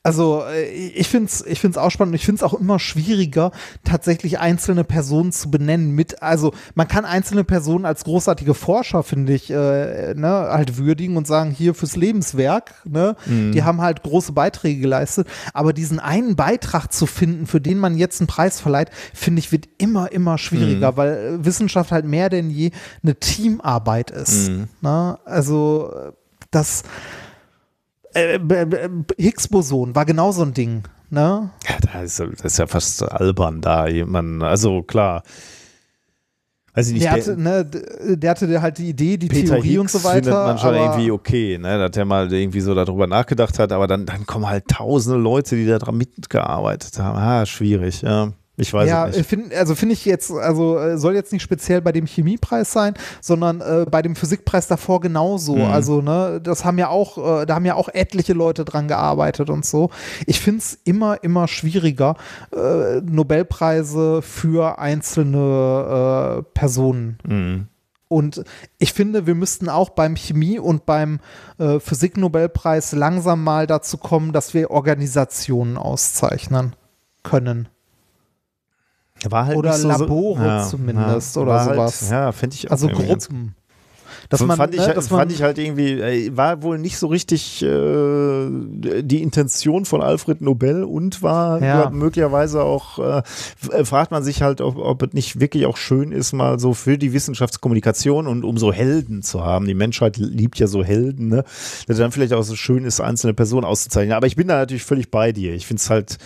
Also 0.03 0.43
äh, 0.43 0.69
ich 0.69 1.07
finde 1.07 1.27
es 1.27 1.45
ich 1.45 1.61
find's 1.61 1.77
auch 1.77 1.89
spannend 1.89 2.11
und 2.11 2.15
ich 2.15 2.25
finde 2.25 2.39
es 2.39 2.43
auch 2.43 2.53
immer 2.53 2.77
schwieriger, 2.77 3.51
tatsächlich 3.85 4.37
einzelne 4.37 4.83
Personen 4.83 5.31
zu 5.31 5.49
benennen. 5.49 5.91
Mit, 5.91 6.21
also 6.21 6.53
man 6.75 6.89
kann 6.89 7.05
einzelne 7.05 7.45
Personen 7.45 7.85
als 7.85 8.03
großartige 8.03 8.53
Forscher, 8.53 9.03
finde 9.03 9.33
ich, 9.33 9.49
äh, 9.49 10.13
ne, 10.13 10.27
halt 10.27 10.77
würdigen 10.77 11.15
und 11.15 11.25
sagen, 11.25 11.51
hier 11.51 11.73
fürs 11.73 11.95
Lebenswerk, 11.95 12.73
ne, 12.83 13.15
die 13.25 13.63
haben 13.63 13.81
halt 13.81 14.03
große 14.03 14.33
Beiträge 14.33 14.81
geleistet. 14.81 15.27
Aber 15.53 15.71
diesen 15.71 15.99
einen 15.99 16.35
Beitrag 16.35 16.91
zu 16.91 17.05
finden, 17.05 17.47
für 17.47 17.61
den 17.61 17.77
man 17.77 17.97
jetzt 17.97 18.19
einen 18.19 18.27
Preis 18.27 18.59
verleiht, 18.59 18.89
finde 19.13 19.39
ich, 19.39 19.53
wird 19.53 19.69
immer, 19.77 20.11
immer 20.11 20.37
schwieriger, 20.37 20.97
weil 20.97 21.11
äh, 21.11 21.45
Wissenschaft 21.45 21.93
halt 21.93 22.05
mehr 22.05 22.29
denn 22.29 22.49
je 22.49 22.71
eine 23.03 23.15
Teamarbeit 23.15 24.11
ist. 24.11 24.51
Ne? 24.81 25.17
Also 25.23 25.93
das 26.51 26.83
äh, 28.13 28.39
b- 28.39 28.65
b- 28.65 28.97
Higgs-Boson 29.17 29.95
war 29.95 30.05
genau 30.05 30.31
so 30.31 30.41
ein 30.43 30.53
Ding. 30.53 30.83
Ne? 31.09 31.49
Ja, 31.67 31.75
da 31.81 32.01
ist, 32.01 32.19
das 32.19 32.29
ist 32.41 32.57
ja 32.57 32.67
fast 32.67 33.03
albern, 33.03 33.61
da 33.61 33.87
jemand, 33.87 34.41
also 34.43 34.81
klar. 34.83 35.23
Weiß 36.75 36.87
ich 36.87 36.93
nicht, 36.93 37.03
Der 37.03 37.11
hatte, 37.11 37.37
ne, 37.39 37.65
der 38.17 38.31
hatte 38.31 38.61
halt 38.61 38.79
die 38.79 38.89
Idee, 38.89 39.17
die 39.17 39.27
Peter 39.27 39.53
Theorie 39.53 39.67
Higgs 39.77 39.79
und 39.81 39.91
so 39.91 40.03
weiter. 40.03 40.23
findet 40.23 40.33
man 40.33 40.57
schon 40.57 40.73
irgendwie 40.73 41.11
okay, 41.11 41.57
ne, 41.59 41.77
dass 41.77 41.91
der 41.91 42.05
mal 42.05 42.33
irgendwie 42.33 42.61
so 42.61 42.73
darüber 42.73 43.05
nachgedacht 43.05 43.59
hat, 43.59 43.71
aber 43.71 43.85
dann, 43.85 44.07
dann 44.07 44.25
kommen 44.25 44.47
halt 44.47 44.67
tausende 44.69 45.19
Leute, 45.19 45.55
die 45.55 45.67
da 45.67 45.77
dran 45.77 45.97
mitgearbeitet 45.97 46.97
haben. 46.97 47.15
Ah, 47.17 47.45
schwierig, 47.45 48.01
ja. 48.01 48.31
Ich 48.55 48.71
weiß 48.71 48.87
ja, 48.87 49.07
es 49.07 49.17
nicht. 49.17 49.29
find, 49.29 49.53
also 49.53 49.73
finde 49.73 49.93
ich 49.93 50.05
jetzt, 50.05 50.31
also 50.31 50.77
äh, 50.77 50.97
soll 50.97 51.15
jetzt 51.15 51.33
nicht 51.33 51.41
speziell 51.41 51.81
bei 51.81 51.91
dem 51.91 52.05
Chemiepreis 52.05 52.71
sein, 52.71 52.93
sondern 53.19 53.61
äh, 53.61 53.85
bei 53.89 54.03
dem 54.03 54.15
Physikpreis 54.15 54.67
davor 54.67 55.01
genauso. 55.01 55.55
Mhm. 55.55 55.65
Also, 55.65 56.01
ne, 56.01 56.39
das 56.41 56.63
haben 56.63 56.77
ja 56.77 56.89
auch, 56.89 57.41
äh, 57.41 57.45
da 57.47 57.55
haben 57.55 57.65
ja 57.65 57.73
auch 57.73 57.89
etliche 57.89 58.33
Leute 58.33 58.63
dran 58.63 58.87
gearbeitet 58.87 59.49
und 59.49 59.65
so. 59.65 59.89
Ich 60.27 60.39
finde 60.39 60.59
es 60.59 60.77
immer, 60.83 61.23
immer 61.23 61.47
schwieriger, 61.47 62.15
äh, 62.55 63.01
Nobelpreise 63.01 64.21
für 64.21 64.77
einzelne 64.77 66.39
äh, 66.39 66.43
Personen 66.53 67.17
Mhm. 67.23 67.67
Und 68.07 68.43
ich 68.77 68.93
finde, 68.93 69.25
wir 69.25 69.33
müssten 69.33 69.69
auch 69.69 69.89
beim 69.89 70.15
Chemie- 70.15 70.59
und 70.59 70.85
beim 70.85 71.19
äh, 71.57 71.79
Physik-Nobelpreis 71.79 72.91
langsam 72.91 73.43
mal 73.43 73.65
dazu 73.65 73.97
kommen, 73.97 74.33
dass 74.33 74.53
wir 74.53 74.69
Organisationen 74.69 75.77
auszeichnen 75.77 76.75
können. 77.23 77.69
War 79.29 79.45
halt 79.45 79.57
Oder 79.57 79.73
so, 79.73 79.87
Labore 79.87 80.65
zumindest 80.69 81.37
oder 81.37 81.51
war 81.51 81.65
sowas. 81.65 82.01
Halt, 82.03 82.11
ja, 82.11 82.31
finde 82.31 82.55
ich 82.55 82.67
auch 82.67 82.71
Also 82.71 82.87
Gruppen. 82.89 83.55
Man, 84.39 84.57
fand, 84.57 84.73
ich, 84.73 84.79
ne, 84.79 84.87
halt- 84.87 84.97
dass 84.97 85.09
man, 85.11 85.19
fand 85.19 85.31
ich 85.31 85.43
halt 85.43 85.59
irgendwie, 85.59 86.35
war 86.35 86.63
wohl 86.63 86.79
nicht 86.79 86.97
so 86.97 87.05
richtig 87.07 87.61
äh, 87.61 88.47
die 89.01 89.21
Intention 89.21 89.85
von 89.85 90.01
Alfred 90.01 90.41
Nobel 90.41 90.83
und 90.85 91.21
war 91.21 91.61
Ja. 91.61 91.81
glaub, 91.81 91.93
möglicherweise 91.93 92.63
auch, 92.63 92.97
äh, 92.99 93.21
fragt 93.85 94.11
man 94.11 94.23
sich 94.23 94.41
halt, 94.41 94.61
ob, 94.61 94.77
ob 94.77 95.03
es 95.03 95.13
nicht 95.13 95.39
wirklich 95.39 95.65
auch 95.67 95.77
schön 95.77 96.11
ist, 96.11 96.33
mal 96.33 96.57
so 96.57 96.73
für 96.73 96.97
die 96.97 97.13
Wissenschaftskommunikation 97.13 98.25
und 98.27 98.43
um 98.43 98.57
so 98.57 98.73
Helden 98.73 99.21
zu 99.21 99.43
haben. 99.43 99.67
Die 99.67 99.75
Menschheit 99.75 100.17
liebt 100.17 100.57
ja 100.57 100.65
so 100.67 100.83
Helden, 100.83 101.27
ne? 101.27 101.43
Dass 101.87 101.97
dann 101.97 102.11
vielleicht 102.11 102.33
auch 102.33 102.43
so 102.43 102.55
schön 102.55 102.85
ist, 102.85 103.01
einzelne 103.01 103.33
Personen 103.33 103.65
auszuzeichnen. 103.65 104.13
Aber 104.13 104.25
ich 104.27 104.35
bin 104.35 104.47
da 104.47 104.55
natürlich 104.55 104.83
völlig 104.83 105.11
bei 105.11 105.31
dir. 105.31 105.53
Ich 105.53 105.67
finde 105.67 105.81
es 105.81 105.89
halt, 105.91 106.17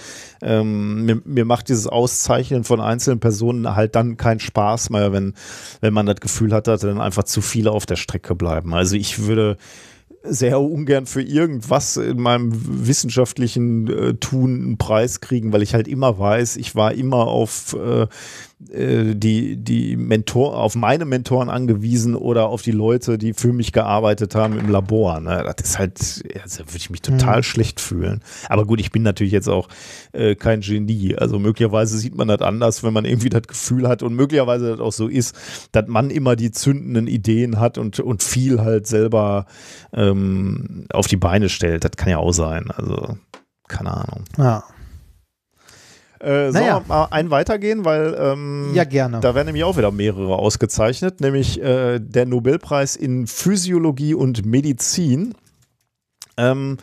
ähm, 0.41 1.05
mir, 1.05 1.21
mir 1.25 1.45
macht 1.45 1.69
dieses 1.69 1.87
Auszeichnen 1.87 2.63
von 2.63 2.79
einzelnen 2.79 3.19
Personen 3.19 3.75
halt 3.75 3.95
dann 3.95 4.17
keinen 4.17 4.39
Spaß 4.39 4.89
mehr, 4.89 5.11
wenn, 5.11 5.33
wenn 5.81 5.93
man 5.93 6.05
das 6.05 6.19
Gefühl 6.19 6.53
hat, 6.53 6.67
dass 6.67 6.81
dann 6.81 7.01
einfach 7.01 7.23
zu 7.23 7.41
viele 7.41 7.71
auf 7.71 7.85
der 7.85 7.95
Strecke 7.95 8.35
bleiben. 8.35 8.73
Also 8.73 8.95
ich 8.95 9.25
würde 9.25 9.57
sehr 10.23 10.59
ungern 10.59 11.05
für 11.05 11.21
irgendwas 11.21 11.97
in 11.97 12.19
meinem 12.19 12.51
wissenschaftlichen 12.87 13.87
äh, 13.87 14.13
Tun 14.15 14.55
einen 14.55 14.77
Preis 14.77 15.21
kriegen, 15.21 15.53
weil 15.53 15.61
ich 15.61 15.73
halt 15.73 15.87
immer 15.87 16.19
weiß, 16.19 16.57
ich 16.57 16.75
war 16.75 16.93
immer 16.93 17.27
auf 17.27 17.73
äh, 17.73 18.07
äh, 18.71 19.13
die, 19.13 19.55
die 19.55 19.95
Mentor, 19.95 20.57
auf 20.57 20.75
meine 20.75 21.05
Mentoren 21.05 21.47
angewiesen 21.47 22.15
oder 22.15 22.47
auf 22.47 22.63
die 22.63 22.71
Leute, 22.71 23.19
die 23.19 23.33
für 23.33 23.53
mich 23.53 23.71
gearbeitet 23.71 24.33
haben 24.33 24.57
im 24.57 24.69
Labor. 24.69 25.19
Ne? 25.19 25.43
Das 25.45 25.69
ist 25.69 25.77
halt, 25.77 25.99
also 26.41 26.59
würde 26.61 26.77
ich 26.77 26.89
mich 26.89 27.03
total 27.03 27.43
schlecht 27.43 27.79
fühlen. 27.79 28.21
Aber 28.49 28.65
gut, 28.65 28.79
ich 28.79 28.91
bin 28.91 29.03
natürlich 29.03 29.31
jetzt 29.31 29.47
auch 29.47 29.69
äh, 30.11 30.33
kein 30.33 30.61
Genie. 30.61 31.15
Also 31.15 31.37
möglicherweise 31.37 31.99
sieht 31.99 32.15
man 32.15 32.27
das 32.29 32.41
anders, 32.41 32.83
wenn 32.83 32.93
man 32.93 33.05
irgendwie 33.05 33.29
das 33.29 33.43
Gefühl 33.43 33.87
hat 33.87 34.01
und 34.01 34.15
möglicherweise 34.15 34.71
das 34.71 34.79
auch 34.79 34.93
so 34.93 35.07
ist, 35.07 35.35
dass 35.71 35.85
man 35.87 36.09
immer 36.09 36.35
die 36.35 36.49
zündenden 36.49 37.05
Ideen 37.05 37.59
hat 37.59 37.77
und, 37.77 37.99
und 37.99 38.23
viel 38.23 38.59
halt 38.61 38.87
selber 38.87 39.45
ähm, 39.93 40.87
auf 40.91 41.05
die 41.05 41.17
Beine 41.17 41.49
stellt. 41.49 41.83
Das 41.83 41.91
kann 41.91 42.09
ja 42.09 42.17
auch 42.17 42.33
sein. 42.33 42.71
Also, 42.71 43.17
keine 43.67 43.91
Ahnung. 43.91 44.23
ja. 44.39 44.63
Äh, 46.19 46.51
sollen 46.51 46.53
Naja. 46.53 46.79
wir 46.81 46.87
mal 46.87 47.05
einen 47.11 47.29
weitergehen, 47.29 47.85
weil 47.85 48.15
ähm, 48.19 48.71
ja, 48.73 48.83
gerne. 48.83 49.19
da 49.19 49.35
werden 49.35 49.47
nämlich 49.47 49.63
auch 49.63 49.77
wieder 49.77 49.91
mehrere 49.91 50.35
ausgezeichnet, 50.35 51.21
nämlich 51.21 51.61
äh, 51.61 51.99
der 51.99 52.25
Nobelpreis 52.25 52.95
in 52.95 53.27
Physiologie 53.27 54.13
und 54.13 54.45
Medizin. 54.45 55.35
Ähm, 56.37 56.77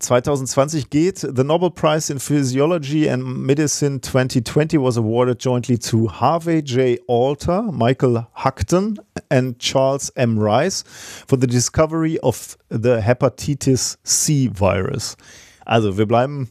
2020 0.00 0.90
geht 0.90 1.18
The 1.18 1.42
Nobel 1.42 1.70
Prize 1.70 2.12
in 2.12 2.20
Physiology 2.20 3.10
and 3.10 3.24
Medicine 3.24 4.00
2020 4.00 4.78
was 4.80 4.96
awarded 4.96 5.42
jointly 5.42 5.76
to 5.78 6.08
Harvey 6.08 6.62
J. 6.62 7.00
Alter, 7.08 7.62
Michael 7.72 8.26
Huckton 8.32 9.00
and 9.28 9.58
Charles 9.58 10.10
M. 10.10 10.38
Rice 10.38 10.84
for 11.26 11.36
the 11.36 11.48
discovery 11.48 12.18
of 12.20 12.56
the 12.70 13.00
Hepatitis 13.00 13.98
C 14.04 14.48
virus. 14.52 15.16
Also 15.64 15.98
wir 15.98 16.06
bleiben 16.06 16.48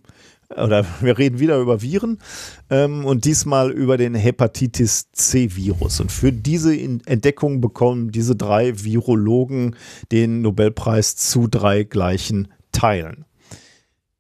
oder 0.56 0.86
wir 1.02 1.18
reden 1.18 1.40
wieder 1.40 1.60
über 1.60 1.82
Viren 1.82 2.20
ähm, 2.70 3.06
und 3.06 3.26
diesmal 3.26 3.72
über 3.72 3.98
den 3.98 4.16
Hepatitis 4.16 5.12
C-Virus. 5.12 6.00
Und 6.00 6.12
für 6.12 6.32
diese 6.32 6.76
Entdeckung 6.78 7.62
bekommen 7.62 8.12
diese 8.12 8.36
drei 8.36 8.84
Virologen 8.84 9.76
den 10.12 10.42
Nobelpreis 10.42 11.16
zu 11.16 11.48
drei 11.48 11.84
gleichen 11.84 12.50
Teilen. 12.72 13.27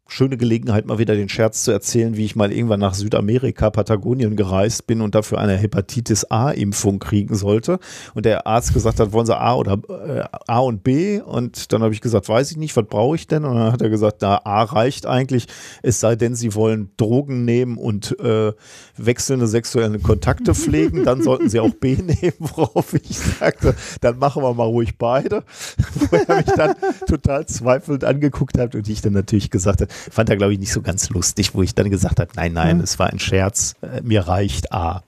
Schöne 0.10 0.38
Gelegenheit, 0.38 0.86
mal 0.86 1.00
wieder 1.00 1.16
den 1.16 1.30
Scherz 1.30 1.64
zu 1.64 1.72
erzählen, 1.72 2.16
wie 2.16 2.26
ich 2.26 2.36
mal 2.36 2.52
irgendwann 2.52 2.80
nach 2.80 2.94
Südamerika, 2.94 3.70
Patagonien 3.70 4.36
gereist 4.36 4.88
bin 4.88 5.02
und 5.02 5.16
dafür 5.16 5.40
eine 5.40 5.58
Hepatitis 5.58 6.24
A-Impfung 6.32 7.00
kriegen 7.00 7.36
sollte. 7.36 7.80
Und 8.14 8.26
der 8.26 8.48
Arzt 8.48 8.74
gesagt 8.74 9.00
hat, 9.00 9.12
wollen 9.12 9.26
Sie 9.26 9.38
A 9.38 9.56
oder 9.56 9.78
äh, 9.90 10.24
A 10.48 10.60
und 10.60 10.84
B? 10.84 11.20
Und 11.20 11.74
dann 11.74 11.84
habe 11.84 11.94
ich 11.94 12.02
gesagt, 12.02 12.30
weiß 12.30 12.52
ich 12.52 12.58
nicht, 12.58 12.76
was 12.78 12.86
brauche 12.86 13.16
ich 13.16 13.28
denn? 13.28 13.44
Und 13.44 13.56
dann 13.56 13.74
hat 13.74 13.82
er 13.82 13.90
gesagt, 13.90 14.18
na, 14.22 14.46
A 14.46 14.64
reicht 14.64 15.06
eigentlich, 15.06 15.48
es 15.84 16.00
sei 16.00 16.16
denn, 16.16 16.36
Sie 16.36 16.56
wollen 16.56 16.92
Drogen 16.96 17.44
nehmen 17.44 17.78
und 17.78 18.18
äh, 18.20 18.54
wechselnde 18.96 19.48
sexuelle 19.48 20.00
Kontakte 20.00 20.56
pflegen, 20.56 21.04
dann 21.04 21.22
sollten 21.22 21.50
Sie 21.50 21.60
auch 21.60 21.74
B 21.74 21.96
nehmen, 21.98 22.34
worauf 22.40 22.94
ich 22.94 23.18
sagte, 23.18 23.76
dann 24.02 24.18
machen 24.20 24.42
wir 24.42 24.54
mal 24.54 24.64
ruhig 24.64 24.98
beide. 24.98 25.44
Wo 25.96 26.16
er 26.16 26.38
mich 26.38 26.46
dann 26.56 26.76
total 27.08 27.46
zweifelnd 27.46 28.04
angeguckt 28.04 28.58
hat 28.58 28.76
und 28.76 28.88
ich 28.88 29.02
dann 29.02 29.14
natürlich 29.14 29.50
gesagt 29.50 29.82
habe, 29.82 29.92
fand 30.12 30.30
er 30.30 30.38
glaube 30.38 30.54
ich 30.54 30.60
nicht 30.60 30.72
so 30.74 30.82
ganz 30.82 31.10
lustig, 31.10 31.54
wo 31.56 31.62
ich 31.64 31.76
dann 31.76 31.90
gesagt 31.90 32.20
habe, 32.20 32.32
nein, 32.36 32.54
nein, 32.54 32.80
es 32.80 33.00
war 33.00 33.08
ein 33.08 33.20
Scherz, 33.20 33.76
äh, 33.82 34.02
mir 34.02 34.28
reicht 34.28 34.72
A. 34.72 35.04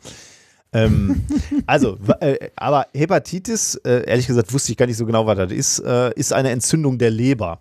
ähm, 0.74 1.26
also, 1.68 1.98
äh, 2.20 2.50
aber 2.56 2.88
Hepatitis, 2.94 3.76
äh, 3.86 4.04
ehrlich 4.06 4.28
gesagt, 4.28 4.54
wusste 4.54 4.72
ich 4.72 4.78
gar 4.78 4.86
nicht 4.86 4.98
so 4.98 5.06
genau, 5.06 5.26
was 5.26 5.38
das 5.38 5.52
ist, 5.52 5.80
äh, 5.80 6.12
ist 6.16 6.34
eine 6.34 6.52
Entzündung 6.52 6.98
der 6.98 7.10
Leber. 7.12 7.60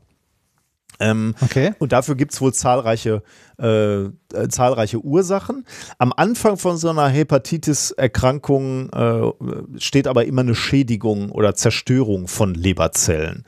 Ähm, 1.01 1.37
Okay. 1.41 1.75
und 1.79 1.93
dafür 1.93 2.17
gibt 2.17 2.33
es 2.33 2.41
wohl 2.41 2.53
zahlreiche, 2.53 3.23
äh, 3.61 4.03
äh, 4.07 4.11
zahlreiche 4.49 4.99
Ursachen. 4.99 5.65
Am 5.99 6.13
Anfang 6.17 6.57
von 6.57 6.77
so 6.77 6.91
einer 6.91 7.09
Hepatitis-Erkrankung 7.09 8.91
steht 9.79 10.09
aber 10.09 10.25
immer 10.25 10.41
eine 10.41 10.55
Schädigung 10.57 11.31
oder 11.31 11.55
Zerstörung 11.55 12.27
von 12.27 12.55
Leberzellen. 12.55 13.45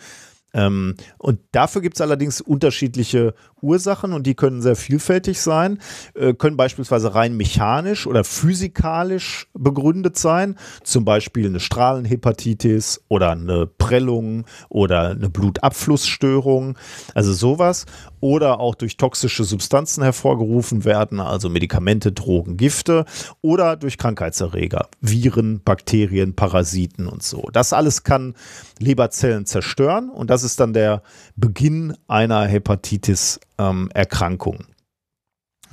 Ähm, 0.53 0.95
und 1.19 1.41
dafür 1.53 1.83
gibt 1.83 1.97
es 1.97 2.01
allerdings 2.01 2.41
unterschiedliche 2.41 3.35
Ursachen 3.63 4.13
und 4.13 4.27
die 4.27 4.35
können 4.35 4.63
sehr 4.63 4.77
vielfältig 4.77 5.41
sein, 5.41 5.79
äh, 6.15 6.35
können 6.35 6.57
beispielsweise 6.57 7.15
rein 7.15 7.37
mechanisch 7.37 8.07
oder 8.07 8.25
physikalisch 8.25 9.49
begründet 9.55 10.19
sein, 10.19 10.57
zum 10.83 11.05
Beispiel 11.05 11.47
eine 11.47 11.61
Strahlenhepatitis 11.61 13.03
oder 13.09 13.31
eine 13.31 13.67
Prellung 13.67 14.47
oder 14.69 15.11
eine 15.11 15.29
Blutabflussstörung, 15.29 16.77
also 17.15 17.33
sowas, 17.33 17.87
oder 18.21 18.61
auch 18.61 18.75
durch 18.75 18.97
toxische 18.97 19.45
Substanzen 19.45 20.03
hervorgerufen 20.03 20.85
werden, 20.85 21.21
also 21.21 21.49
Medikamente, 21.49 22.11
Drogen, 22.13 22.57
Gifte 22.57 23.05
oder 23.41 23.77
durch 23.77 23.97
Krankheitserreger, 23.99 24.89
Viren, 25.01 25.63
Bakterien, 25.63 26.35
Parasiten 26.35 27.07
und 27.07 27.23
so. 27.23 27.49
Das 27.53 27.73
alles 27.73 28.03
kann 28.05 28.35
Leberzellen 28.79 29.47
zerstören 29.47 30.11
und 30.11 30.29
das 30.31 30.45
ist 30.45 30.61
dann 30.61 30.73
der 30.73 31.03
Beginn 31.37 31.97
einer 32.07 32.47
Hepatitis-Erkrankung. 32.47 34.67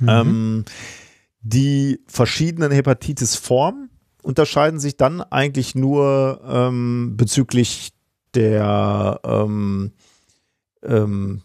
mhm. 0.00 0.08
ähm, 0.08 0.64
die 1.40 2.00
verschiedenen 2.06 2.72
Hepatitis-Formen 2.72 3.90
unterscheiden 4.22 4.80
sich 4.80 4.96
dann 4.96 5.20
eigentlich 5.22 5.74
nur 5.74 6.40
ähm, 6.46 7.16
bezüglich 7.16 7.92
der 8.34 9.20
ähm, 9.24 9.92
ähm, 10.82 11.42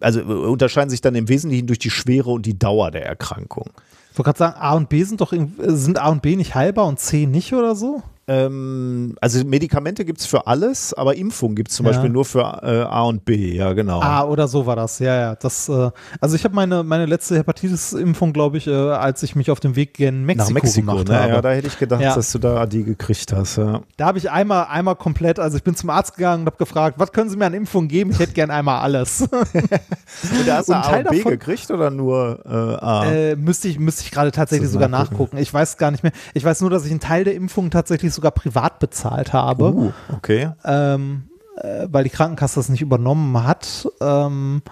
also 0.00 0.22
unterscheiden 0.22 0.90
sich 0.90 1.00
dann 1.00 1.14
im 1.14 1.28
Wesentlichen 1.28 1.66
durch 1.66 1.78
die 1.78 1.90
Schwere 1.90 2.30
und 2.30 2.46
die 2.46 2.58
Dauer 2.58 2.90
der 2.90 3.06
Erkrankung. 3.06 3.70
Ich 4.10 4.18
wollte 4.18 4.28
gerade 4.28 4.38
sagen, 4.38 4.56
A 4.58 4.74
und 4.74 4.88
B 4.88 5.02
sind 5.02 5.20
doch 5.20 5.32
sind 5.58 5.98
A 5.98 6.08
und 6.08 6.22
B 6.22 6.36
nicht 6.36 6.54
heilbar 6.54 6.86
und 6.86 6.98
C 6.98 7.26
nicht 7.26 7.52
oder 7.52 7.74
so? 7.74 8.02
Ähm, 8.28 9.14
also 9.20 9.44
Medikamente 9.44 10.04
gibt 10.04 10.20
es 10.20 10.26
für 10.26 10.48
alles, 10.48 10.92
aber 10.92 11.16
Impfung 11.16 11.54
gibt 11.54 11.70
es 11.70 11.76
zum 11.76 11.86
ja. 11.86 11.92
Beispiel 11.92 12.10
nur 12.10 12.24
für 12.24 12.40
äh, 12.40 12.82
A 12.82 13.02
und 13.02 13.24
B, 13.24 13.54
ja 13.54 13.72
genau. 13.72 14.00
Ah, 14.00 14.24
oder 14.24 14.48
so 14.48 14.66
war 14.66 14.74
das, 14.74 14.98
ja, 14.98 15.14
ja. 15.14 15.34
Das, 15.36 15.68
äh, 15.68 15.90
also 16.20 16.34
ich 16.34 16.42
habe 16.42 16.54
meine, 16.54 16.82
meine 16.82 17.06
letzte 17.06 17.36
Hepatitis-Impfung, 17.36 18.32
glaube 18.32 18.58
ich, 18.58 18.66
äh, 18.66 18.72
als 18.72 19.22
ich 19.22 19.36
mich 19.36 19.50
auf 19.50 19.60
dem 19.60 19.76
Weg 19.76 19.94
gen 19.94 20.24
Mexiko, 20.24 20.48
Nach 20.48 20.54
Mexiko 20.54 20.86
gemacht 20.86 21.08
ne? 21.08 21.20
habe. 21.20 21.32
Ja, 21.34 21.42
da 21.42 21.50
hätte 21.50 21.68
ich 21.68 21.78
gedacht, 21.78 22.00
ja. 22.00 22.16
dass 22.16 22.32
du 22.32 22.38
da 22.40 22.66
die 22.66 22.82
gekriegt 22.82 23.32
hast. 23.32 23.58
Ja. 23.58 23.82
Da 23.96 24.06
habe 24.06 24.18
ich 24.18 24.28
einmal, 24.28 24.66
einmal 24.70 24.96
komplett, 24.96 25.38
also 25.38 25.56
ich 25.56 25.62
bin 25.62 25.76
zum 25.76 25.90
Arzt 25.90 26.16
gegangen 26.16 26.42
und 26.42 26.46
habe 26.46 26.56
gefragt, 26.56 26.98
was 26.98 27.12
können 27.12 27.30
Sie 27.30 27.36
mir 27.36 27.46
an 27.46 27.54
Impfungen 27.54 27.88
geben? 27.88 28.10
Ich 28.10 28.18
hätte 28.18 28.32
gern 28.32 28.50
einmal 28.50 28.80
alles. 28.80 29.22
und 29.30 30.46
da 30.46 30.56
hast 30.56 30.68
du 30.68 30.72
A 30.72 30.96
und 30.96 31.10
B 31.10 31.18
davon, 31.18 31.30
gekriegt 31.30 31.70
oder 31.70 31.90
nur 31.90 32.40
äh, 32.44 32.84
A? 32.84 33.06
Äh, 33.06 33.36
müsste 33.36 33.68
ich, 33.68 33.78
müsste 33.78 34.02
ich 34.02 34.10
gerade 34.10 34.32
tatsächlich 34.32 34.68
sogar 34.68 34.88
nachgucken. 34.88 35.36
Ich 35.36 35.54
weiß 35.54 35.76
gar 35.76 35.92
nicht 35.92 36.02
mehr. 36.02 36.12
Ich 36.34 36.44
weiß 36.44 36.60
nur, 36.60 36.70
dass 36.70 36.84
ich 36.84 36.90
einen 36.90 36.98
Teil 36.98 37.22
der 37.22 37.34
Impfungen 37.34 37.70
tatsächlich 37.70 38.15
sogar 38.16 38.32
privat 38.32 38.78
bezahlt 38.78 39.32
habe. 39.32 39.72
Uh, 39.72 39.92
okay. 40.12 40.50
Ähm, 40.64 41.28
äh, 41.56 41.86
weil 41.90 42.04
die 42.04 42.10
Krankenkasse 42.10 42.56
das 42.56 42.68
nicht 42.68 42.82
übernommen 42.82 43.42
hat. 43.42 43.88
Ähm, 44.00 44.62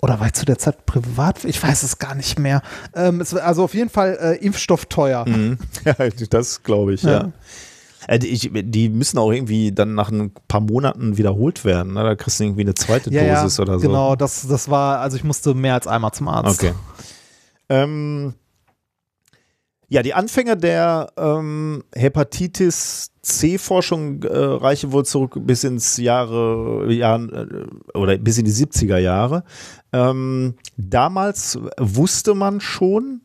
oder 0.00 0.20
war 0.20 0.26
ich 0.26 0.34
zu 0.34 0.44
der 0.44 0.58
Zeit 0.58 0.84
privat? 0.84 1.44
Ich 1.44 1.62
weiß 1.62 1.82
es 1.82 1.98
gar 1.98 2.14
nicht 2.14 2.38
mehr. 2.38 2.60
Ähm, 2.94 3.20
es, 3.20 3.34
also 3.34 3.64
auf 3.64 3.74
jeden 3.74 3.88
Fall 3.88 4.18
äh, 4.20 4.44
Impfstoff 4.44 4.86
teuer. 4.86 5.26
Mhm. 5.26 5.58
Ja, 5.84 5.94
das 6.30 6.62
glaube 6.62 6.94
ich, 6.94 7.02
ja. 7.02 7.10
ja. 7.10 7.32
Äh, 8.06 8.18
die, 8.18 8.70
die, 8.70 8.88
müssen 8.90 9.16
auch 9.18 9.32
irgendwie 9.32 9.72
dann 9.72 9.94
nach 9.94 10.10
ein 10.10 10.32
paar 10.46 10.60
Monaten 10.60 11.16
wiederholt 11.16 11.64
werden. 11.64 11.94
Ne? 11.94 12.02
Da 12.02 12.14
kriegst 12.16 12.38
du 12.38 12.44
irgendwie 12.44 12.62
eine 12.62 12.74
zweite 12.74 13.10
ja, 13.10 13.42
Dosis 13.42 13.56
ja, 13.56 13.62
oder 13.62 13.78
so. 13.78 13.86
Genau, 13.86 14.14
das, 14.14 14.46
das 14.46 14.68
war, 14.68 15.00
also 15.00 15.16
ich 15.16 15.24
musste 15.24 15.54
mehr 15.54 15.74
als 15.74 15.86
einmal 15.86 16.12
zum 16.12 16.28
Arzt. 16.28 16.62
Okay. 16.62 16.74
Ähm, 17.70 18.34
ja, 19.94 20.02
die 20.02 20.12
Anfänge 20.12 20.56
der 20.56 21.12
ähm, 21.16 21.84
Hepatitis 21.94 23.12
C-Forschung 23.22 24.24
äh, 24.24 24.36
reichen 24.36 24.90
wohl 24.90 25.04
zurück 25.04 25.36
bis 25.42 25.62
ins 25.62 25.98
Jahre, 25.98 26.92
Jahr, 26.92 27.22
äh, 27.32 27.46
oder 27.96 28.18
bis 28.18 28.36
in 28.38 28.44
die 28.44 28.50
70er 28.50 28.98
Jahre. 28.98 29.44
Ähm, 29.92 30.54
damals 30.76 31.60
wusste 31.78 32.34
man 32.34 32.60
schon, 32.60 33.20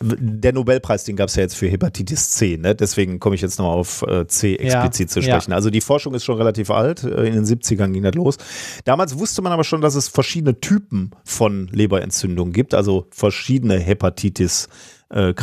der 0.00 0.52
Nobelpreis, 0.52 1.04
den 1.04 1.16
gab 1.16 1.28
es 1.28 1.36
ja 1.36 1.42
jetzt 1.42 1.56
für 1.56 1.66
Hepatitis 1.66 2.30
C, 2.30 2.56
ne? 2.56 2.74
deswegen 2.74 3.18
komme 3.18 3.34
ich 3.34 3.40
jetzt 3.40 3.58
nochmal 3.58 3.76
auf 3.76 4.02
äh, 4.02 4.26
C 4.26 4.54
explizit 4.56 5.08
ja, 5.08 5.12
zu 5.12 5.22
sprechen. 5.22 5.50
Ja. 5.50 5.56
Also 5.56 5.70
die 5.70 5.80
Forschung 5.80 6.14
ist 6.14 6.24
schon 6.24 6.36
relativ 6.36 6.70
alt, 6.70 7.02
äh, 7.02 7.24
in 7.26 7.34
den 7.34 7.44
70ern 7.44 7.92
ging 7.92 8.02
das 8.02 8.14
los. 8.14 8.36
Damals 8.84 9.18
wusste 9.18 9.42
man 9.42 9.52
aber 9.52 9.64
schon, 9.64 9.80
dass 9.80 9.94
es 9.96 10.08
verschiedene 10.08 10.60
Typen 10.60 11.10
von 11.24 11.68
Leberentzündungen 11.68 12.52
gibt, 12.52 12.74
also 12.74 13.06
verschiedene 13.10 13.78
Hepatitis 13.78 14.68
äh. 15.10 15.34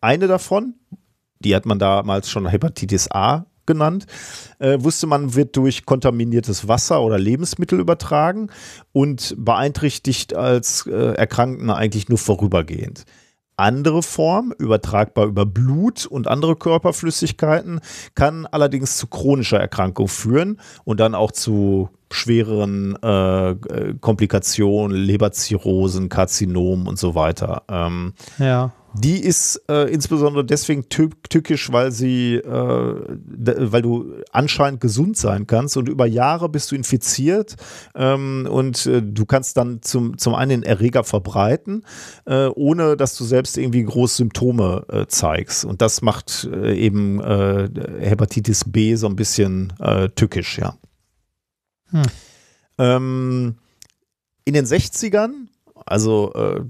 Eine 0.00 0.26
davon, 0.26 0.74
die 1.40 1.54
hat 1.54 1.66
man 1.66 1.78
damals 1.78 2.30
schon 2.30 2.46
Hepatitis 2.46 3.10
A 3.10 3.46
genannt, 3.66 4.06
äh, 4.58 4.78
wusste 4.80 5.06
man, 5.06 5.34
wird 5.34 5.56
durch 5.56 5.86
kontaminiertes 5.86 6.68
Wasser 6.68 7.02
oder 7.02 7.18
Lebensmittel 7.18 7.80
übertragen 7.80 8.48
und 8.92 9.34
beeinträchtigt 9.38 10.34
als 10.34 10.86
äh, 10.86 11.14
Erkrankten 11.14 11.70
eigentlich 11.70 12.08
nur 12.08 12.18
vorübergehend. 12.18 13.04
Andere 13.56 14.02
Form, 14.02 14.52
übertragbar 14.58 15.26
über 15.26 15.46
Blut 15.46 16.04
und 16.06 16.28
andere 16.28 16.56
Körperflüssigkeiten, 16.56 17.80
kann 18.14 18.46
allerdings 18.46 18.96
zu 18.98 19.06
chronischer 19.06 19.58
Erkrankung 19.58 20.08
führen 20.08 20.60
und 20.84 21.00
dann 21.00 21.14
auch 21.14 21.32
zu 21.32 21.88
schwereren 22.10 22.96
äh, 23.02 23.50
äh 23.50 23.94
Komplikationen, 24.00 24.96
Leberzirrhosen, 24.96 26.08
Karzinomen 26.08 26.86
und 26.86 26.98
so 26.98 27.14
weiter. 27.14 27.62
Ähm, 27.68 28.14
ja. 28.38 28.72
Die 28.98 29.20
ist 29.20 29.62
äh, 29.68 29.92
insbesondere 29.92 30.44
deswegen 30.44 30.88
tückisch, 30.88 31.70
weil 31.72 31.92
sie, 31.92 32.36
äh, 32.36 32.44
weil 32.44 33.82
du 33.82 34.14
anscheinend 34.32 34.80
gesund 34.80 35.16
sein 35.16 35.46
kannst 35.46 35.76
und 35.76 35.88
über 35.88 36.06
Jahre 36.06 36.48
bist 36.48 36.70
du 36.70 36.76
infiziert 36.76 37.56
ähm, 37.94 38.48
und 38.50 38.86
äh, 38.86 39.02
du 39.02 39.26
kannst 39.26 39.56
dann 39.56 39.82
zum, 39.82 40.16
zum 40.18 40.34
einen 40.34 40.50
den 40.50 40.62
Erreger 40.62 41.04
verbreiten, 41.04 41.84
äh, 42.24 42.46
ohne 42.46 42.96
dass 42.96 43.16
du 43.16 43.24
selbst 43.24 43.58
irgendwie 43.58 43.82
große 43.82 44.16
Symptome 44.16 44.84
äh, 44.88 45.06
zeigst. 45.06 45.64
Und 45.64 45.82
das 45.82 46.02
macht 46.02 46.48
äh, 46.52 46.74
eben 46.74 47.16
Hepatitis 47.16 48.64
B 48.64 48.94
so 48.94 49.06
ein 49.06 49.16
bisschen 49.16 49.72
tückisch, 50.14 50.58
ja. 50.58 50.76
Hm. 51.90 52.02
Ähm, 52.78 53.54
in 54.44 54.54
den 54.54 54.64
60ern, 54.64 55.30
also 55.84 56.32
äh, 56.34 56.60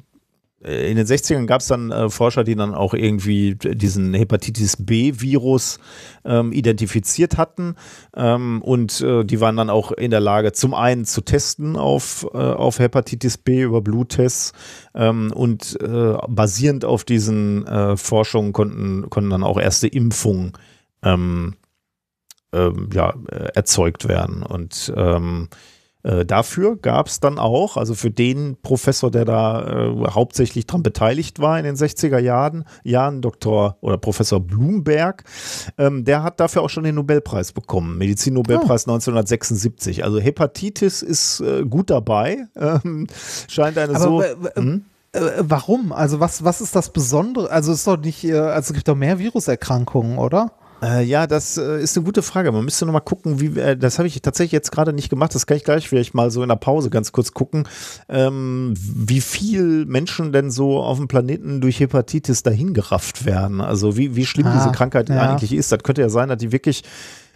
in 0.67 0.97
den 0.97 1.07
60ern 1.07 1.47
gab 1.47 1.61
es 1.61 1.69
dann 1.69 1.91
äh, 1.93 2.11
Forscher, 2.11 2.43
die 2.43 2.57
dann 2.57 2.75
auch 2.75 2.93
irgendwie 2.93 3.55
diesen 3.55 4.15
Hepatitis 4.15 4.77
B-Virus 4.79 5.79
ähm, 6.25 6.53
identifiziert 6.53 7.37
hatten. 7.37 7.77
Ähm, 8.17 8.63
und 8.63 9.01
äh, 9.01 9.25
die 9.25 9.41
waren 9.41 9.57
dann 9.57 9.71
auch 9.71 9.93
in 9.93 10.11
der 10.11 10.21
Lage, 10.21 10.53
zum 10.53 10.75
einen 10.75 11.05
zu 11.05 11.21
testen 11.21 11.77
auf, 11.77 12.27
äh, 12.35 12.39
auf 12.39 12.79
Hepatitis 12.81 13.39
B 13.39 13.63
über 13.63 13.81
Bluttests 13.81 14.53
ähm, 14.95 15.33
und 15.33 15.79
äh, 15.81 16.17
basierend 16.29 16.85
auf 16.85 17.05
diesen 17.05 17.67
äh, 17.67 17.97
Forschungen 17.97 18.53
konnten, 18.53 19.09
konnten 19.09 19.31
dann 19.31 19.45
auch 19.45 19.61
erste 19.61 19.87
Impfungen 19.87 20.53
ähm, 21.03 21.55
ähm, 22.53 22.91
ja, 22.93 23.15
erzeugt 23.55 24.09
werden. 24.09 24.43
Und 24.43 24.93
ähm, 24.97 25.49
äh, 26.07 26.24
dafür 26.24 26.77
gab 26.77 27.09
es 27.09 27.19
dann 27.19 27.41
auch, 27.41 27.77
also 27.77 27.95
für 27.95 28.12
den 28.12 28.57
Professor, 28.62 29.11
der 29.11 29.24
da 29.24 29.89
äh, 29.89 30.09
hauptsächlich 30.11 30.65
dran 30.66 30.85
beteiligt 30.85 31.41
war 31.41 31.59
in 31.59 31.65
den 31.65 31.74
60er 31.74 32.19
Jahren, 32.19 32.65
Jahren 32.85 33.23
Dr. 33.23 33.77
oder 33.81 33.99
Professor 33.99 34.39
Blumberg, 34.39 35.24
ähm, 35.78 36.05
der 36.05 36.23
hat 36.23 36.39
dafür 36.39 36.62
auch 36.62 36.70
schon 36.70 36.85
den 36.85 36.95
Nobelpreis 36.95 37.53
bekommen, 37.53 37.99
Medizinnobelpreis 37.99 38.87
oh. 38.87 38.93
1976. 38.93 40.05
Also 40.05 40.20
Hepatitis 40.20 41.03
ist 41.03 41.41
äh, 41.41 41.65
gut 41.65 41.91
dabei, 41.91 42.47
ähm, 42.55 43.09
scheint 43.49 43.77
eine 43.77 43.97
Aber, 43.97 44.01
so. 44.01 44.23
Hm? 44.55 44.85
Warum? 45.39 45.93
Also 45.93 46.20
was, 46.20 46.45
was 46.45 46.61
ist 46.61 46.77
das 46.77 46.93
Besondere? 46.93 47.51
Also 47.51 47.73
es 47.73 47.78
ist 47.78 47.87
doch 47.87 47.97
nicht, 47.97 48.23
äh, 48.23 48.39
also 48.39 48.69
es 48.69 48.73
gibt 48.74 48.87
doch 48.87 48.95
mehr 48.95 49.19
Viruserkrankungen, 49.19 50.19
oder? 50.19 50.53
Äh, 50.82 51.05
ja, 51.05 51.27
das 51.27 51.57
äh, 51.57 51.81
ist 51.81 51.97
eine 51.97 52.05
gute 52.05 52.23
Frage. 52.23 52.53
Man 52.53 52.65
müsste 52.65 52.85
noch 52.85 52.93
mal 52.93 53.01
gucken, 53.01 53.40
wie 53.40 53.59
äh, 53.59 53.77
das 53.77 53.98
habe 53.98 54.09
ich 54.09 54.20
tatsächlich 54.20 54.53
jetzt 54.53 54.73
gerade 54.73 54.93
nicht 54.93 55.09
gemacht. 55.09 55.35
Das 55.35 55.47
kann 55.47 55.57
ich 55.57 55.65
gleich 55.65 55.89
vielleicht 55.89 56.15
mal 56.15 56.31
so 56.31 56.43
in 56.43 56.48
der 56.48 56.57
Pause 56.57 56.90
ganz 56.90 57.12
kurz 57.12 57.32
gucken, 57.32 57.66
ähm, 58.09 58.74
wie 58.77 59.20
viel 59.20 59.86
Menschen 59.86 60.32
denn 60.32 60.51
so 60.51 60.81
auf 60.81 60.98
dem 60.98 61.09
Planeten 61.09 61.61
durch 61.61 61.81
Hepatitis 61.81 62.43
dahingerafft 62.43 63.24
werden. 63.24 63.61
Also 63.61 63.97
wie, 63.97 64.16
wie 64.16 64.27
schlimm 64.27 64.47
ah, 64.47 64.55
diese 64.55 64.73
Krankheit 64.73 65.09
ja. 65.09 65.31
eigentlich 65.31 65.53
ist. 65.53 65.73
Das 65.73 65.82
könnte 65.82 66.03
ja 66.03 66.09
sein, 66.09 66.28
dass 66.28 66.39
die 66.39 66.53
wirklich 66.53 66.82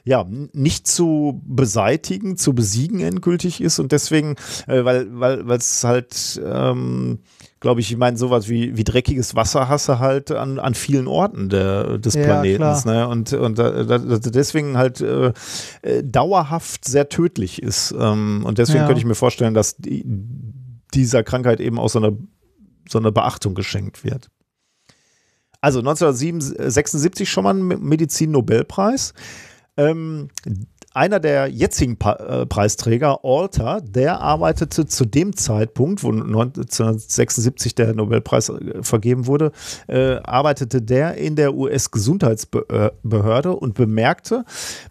ja, 0.05 0.27
nicht 0.53 0.87
zu 0.87 1.43
beseitigen, 1.45 2.37
zu 2.37 2.55
besiegen 2.55 3.01
endgültig 3.01 3.61
ist 3.61 3.79
und 3.79 3.93
deswegen, 3.93 4.37
äh, 4.67 4.85
weil, 4.85 5.09
weil, 5.11 5.47
weil 5.47 5.59
es 5.59 5.85
halt 5.85 6.41
ähm, 6.45 7.19
glaube 7.61 7.83
ich, 7.83 7.93
ich 7.93 7.99
meine, 7.99 8.17
sowas 8.17 8.49
wie, 8.49 8.77
wie 8.77 8.85
dreckiges 8.85 9.37
Wasser 9.37 9.69
hast 9.69 9.89
du 9.89 9.99
halt 9.99 10.33
an, 10.33 10.59
an 10.59 10.75
vielen 10.75 11.07
Orten 11.07 11.51
der, 11.51 11.99
des 11.99 12.15
ja, 12.15 12.25
Planetens. 12.25 12.87
Ne? 12.87 13.07
Und, 13.07 13.35
und 13.35 13.59
da, 13.59 13.85
da, 13.85 13.99
deswegen 13.99 14.79
halt 14.79 15.03
äh, 15.03 15.33
äh, 15.83 16.03
dauerhaft 16.03 16.87
sehr 16.87 17.11
tödlich 17.11 17.63
ist. 17.63 17.95
Ähm, 17.99 18.45
und 18.47 18.59
deswegen 18.59 18.81
ja. 18.81 18.87
könnte 18.87 19.01
ich 19.01 19.07
mir 19.07 19.15
vorstellen, 19.15 19.53
dass 19.53 19.77
die, 19.77 20.05
dieser 20.95 21.23
Krankheit 21.23 21.61
eben 21.61 21.79
auch 21.79 21.91
so 21.91 21.99
eine, 21.99 22.17
so 22.89 22.99
eine 22.99 23.13
Beachtung 23.13 23.55
geschenkt 23.55 24.05
wird. 24.05 24.29
Also 25.61 25.81
1976 25.81 27.31
schon 27.31 27.45
mal 27.45 27.55
ein 27.55 27.67
Medizin-Nobelpreis. 27.67 29.13
Ähm, 29.77 30.29
einer 30.93 31.21
der 31.21 31.49
jetzigen 31.49 31.97
pa 31.97 32.15
äh, 32.15 32.47
Preisträger, 32.47 33.25
Alter, 33.25 33.81
der 33.81 34.21
arbeitete 34.21 34.87
zu 34.87 35.05
dem 35.05 35.37
Zeitpunkt, 35.37 36.03
wo 36.03 36.11
1976 36.11 37.75
der 37.75 37.95
Nobelpreis 37.95 38.49
äh, 38.49 38.83
vergeben 38.83 39.27
wurde, 39.27 39.53
äh, 39.87 40.17
arbeitete 40.17 40.83
der 40.83 41.17
in 41.17 41.37
der 41.37 41.55
US-Gesundheitsbehörde 41.55 43.55
und 43.55 43.75
bemerkte 43.75 44.45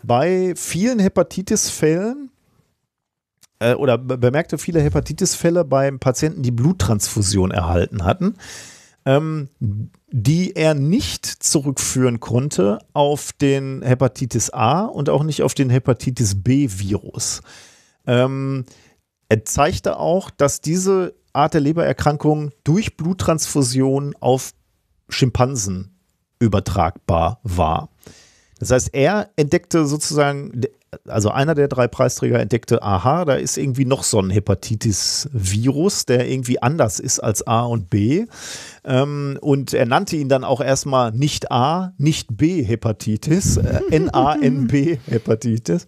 bei 0.03 0.53
vielen 0.55 0.99
Hepatitis-Fällen, 0.99 2.31
äh, 3.59 3.73
oder 3.73 3.97
bemerkte 3.97 4.57
viele 4.57 4.81
Hepatitis-Fälle 4.81 5.65
beim 5.65 5.99
Patienten, 5.99 6.43
die 6.43 6.51
Bluttransfusion 6.51 7.51
erhalten 7.51 8.05
hatten, 8.05 8.35
ähm, 9.05 9.49
die 10.11 10.55
er 10.55 10.73
nicht 10.73 11.25
zurückführen 11.25 12.19
konnte 12.19 12.79
auf 12.93 13.31
den 13.33 13.81
Hepatitis 13.81 14.49
A 14.49 14.85
und 14.85 15.09
auch 15.09 15.23
nicht 15.23 15.43
auf 15.43 15.53
den 15.53 15.69
Hepatitis 15.69 16.41
B-Virus. 16.41 17.41
Ähm, 18.07 18.65
er 19.29 19.45
zeigte 19.45 19.97
auch, 19.97 20.31
dass 20.31 20.61
diese 20.61 21.13
Art 21.33 21.53
der 21.53 21.61
Lebererkrankung 21.61 22.51
durch 22.63 22.97
Bluttransfusion 22.97 24.15
auf 24.19 24.53
Schimpansen 25.09 25.99
übertragbar 26.39 27.39
war. 27.43 27.89
Das 28.59 28.71
heißt, 28.71 28.93
er 28.93 29.29
entdeckte 29.35 29.85
sozusagen, 29.85 30.61
also 31.07 31.29
einer 31.29 31.55
der 31.55 31.67
drei 31.67 31.87
Preisträger 31.87 32.39
entdeckte, 32.39 32.81
aha, 32.81 33.25
da 33.25 33.35
ist 33.35 33.57
irgendwie 33.57 33.85
noch 33.85 34.03
so 34.03 34.19
ein 34.19 34.29
Hepatitis-Virus, 34.29 36.05
der 36.05 36.29
irgendwie 36.29 36.61
anders 36.61 36.99
ist 36.99 37.19
als 37.19 37.45
A 37.45 37.61
und 37.61 37.89
B. 37.89 38.25
Ähm, 38.83 39.37
und 39.41 39.73
er 39.73 39.85
nannte 39.85 40.15
ihn 40.15 40.29
dann 40.29 40.43
auch 40.43 40.61
erstmal 40.61 41.11
nicht 41.11 41.51
A, 41.51 41.93
nicht 41.97 42.37
B-Hepatitis, 42.37 43.57
äh, 43.57 43.81
N-A-N-B-Hepatitis. 43.91 45.85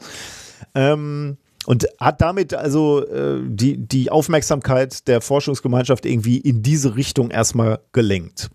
Ähm, 0.75 1.37
und 1.65 1.87
hat 1.99 2.21
damit 2.21 2.53
also 2.53 3.05
äh, 3.05 3.41
die, 3.45 3.77
die 3.77 4.09
Aufmerksamkeit 4.09 5.07
der 5.07 5.21
Forschungsgemeinschaft 5.21 6.05
irgendwie 6.05 6.37
in 6.37 6.63
diese 6.63 6.95
Richtung 6.95 7.29
erstmal 7.29 7.79
gelenkt. 7.91 8.49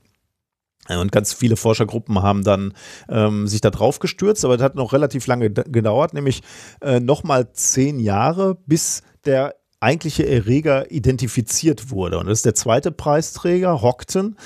Und 0.88 1.12
ganz 1.12 1.32
viele 1.32 1.56
Forschergruppen 1.56 2.22
haben 2.22 2.44
dann 2.44 2.72
ähm, 3.08 3.46
sich 3.46 3.60
da 3.60 3.70
drauf 3.70 3.98
gestürzt, 3.98 4.44
aber 4.44 4.56
das 4.56 4.64
hat 4.64 4.74
noch 4.74 4.92
relativ 4.92 5.26
lange 5.26 5.50
gedauert, 5.50 6.14
nämlich 6.14 6.42
äh, 6.80 7.00
nochmal 7.00 7.52
zehn 7.52 7.98
Jahre, 7.98 8.56
bis 8.66 9.02
der 9.24 9.54
eigentliche 9.80 10.26
Erreger 10.26 10.90
identifiziert 10.90 11.90
wurde. 11.90 12.18
Und 12.18 12.26
das 12.26 12.38
ist 12.38 12.46
der 12.46 12.54
zweite 12.54 12.92
Preisträger, 12.92 13.82
Hockton. 13.82 14.36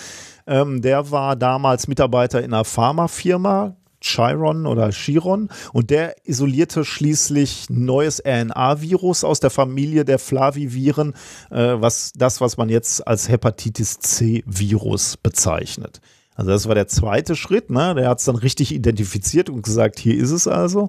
Ähm, 0.46 0.82
der 0.82 1.10
war 1.10 1.36
damals 1.36 1.88
Mitarbeiter 1.88 2.42
in 2.42 2.52
einer 2.52 2.64
Pharmafirma, 2.64 3.76
Chiron 4.00 4.66
oder 4.66 4.90
Chiron 4.90 5.50
und 5.72 5.90
der 5.90 6.14
isolierte 6.26 6.84
schließlich 6.84 7.68
neues 7.68 8.22
RNA-Virus 8.24 9.24
aus 9.24 9.40
der 9.40 9.50
Familie 9.50 10.04
der 10.04 10.18
Flaviviren, 10.18 11.14
äh, 11.50 11.74
was 11.76 12.12
das, 12.14 12.40
was 12.40 12.56
man 12.56 12.68
jetzt 12.68 13.06
als 13.06 13.28
Hepatitis 13.28 13.98
C-Virus 13.98 15.18
bezeichnet. 15.18 16.00
Also 16.40 16.52
das 16.52 16.68
war 16.68 16.74
der 16.74 16.88
zweite 16.88 17.36
Schritt, 17.36 17.68
ne? 17.68 17.94
Der 17.94 18.08
hat 18.08 18.20
es 18.20 18.24
dann 18.24 18.36
richtig 18.36 18.74
identifiziert 18.74 19.50
und 19.50 19.60
gesagt, 19.60 19.98
hier 19.98 20.16
ist 20.16 20.30
es 20.30 20.48
also. 20.48 20.88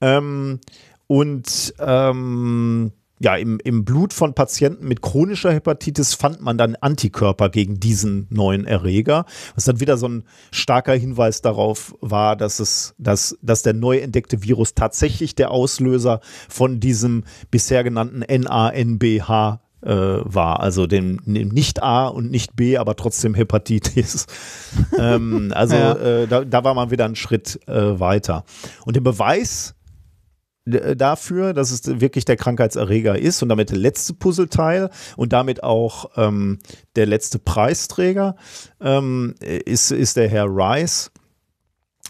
Ähm, 0.00 0.60
und 1.08 1.74
ähm, 1.80 2.92
ja, 3.18 3.34
im, 3.34 3.58
im 3.64 3.84
Blut 3.84 4.12
von 4.12 4.32
Patienten 4.32 4.86
mit 4.86 5.02
chronischer 5.02 5.52
Hepatitis 5.52 6.14
fand 6.14 6.40
man 6.40 6.56
dann 6.56 6.76
Antikörper 6.76 7.48
gegen 7.48 7.80
diesen 7.80 8.28
neuen 8.30 8.64
Erreger, 8.64 9.24
was 9.56 9.64
dann 9.64 9.80
wieder 9.80 9.96
so 9.96 10.06
ein 10.06 10.22
starker 10.52 10.94
Hinweis 10.94 11.42
darauf 11.42 11.96
war, 12.00 12.36
dass 12.36 12.60
es, 12.60 12.94
dass, 12.96 13.36
dass 13.42 13.62
der 13.62 13.74
neu 13.74 13.98
entdeckte 13.98 14.44
Virus 14.44 14.74
tatsächlich 14.74 15.34
der 15.34 15.50
Auslöser 15.50 16.20
von 16.48 16.78
diesem 16.78 17.24
bisher 17.50 17.82
genannten 17.82 18.20
NANBH 18.20 19.58
äh, 19.82 19.90
war, 19.90 20.60
also 20.60 20.86
dem, 20.86 21.20
dem, 21.24 21.48
nicht 21.48 21.82
A 21.82 22.08
und 22.08 22.30
nicht 22.30 22.56
B, 22.56 22.76
aber 22.76 22.96
trotzdem 22.96 23.34
Hepatitis. 23.34 24.26
ähm, 24.98 25.52
also 25.54 25.74
ja. 25.74 25.92
äh, 25.94 26.26
da, 26.26 26.44
da, 26.44 26.64
war 26.64 26.74
man 26.74 26.90
wieder 26.90 27.04
einen 27.04 27.16
Schritt 27.16 27.60
äh, 27.66 27.98
weiter. 27.98 28.44
Und 28.84 28.96
der 28.96 29.00
Beweis 29.00 29.74
äh, 30.66 30.96
dafür, 30.96 31.54
dass 31.54 31.70
es 31.70 32.00
wirklich 32.00 32.24
der 32.24 32.36
Krankheitserreger 32.36 33.18
ist 33.18 33.42
und 33.42 33.48
damit 33.48 33.70
der 33.70 33.78
letzte 33.78 34.14
Puzzleteil 34.14 34.90
und 35.16 35.32
damit 35.32 35.62
auch 35.62 36.10
ähm, 36.16 36.58
der 36.96 37.06
letzte 37.06 37.38
Preisträger 37.38 38.36
ähm, 38.80 39.34
ist, 39.40 39.90
ist 39.90 40.16
der 40.16 40.28
Herr 40.28 40.46
Rice 40.46 41.10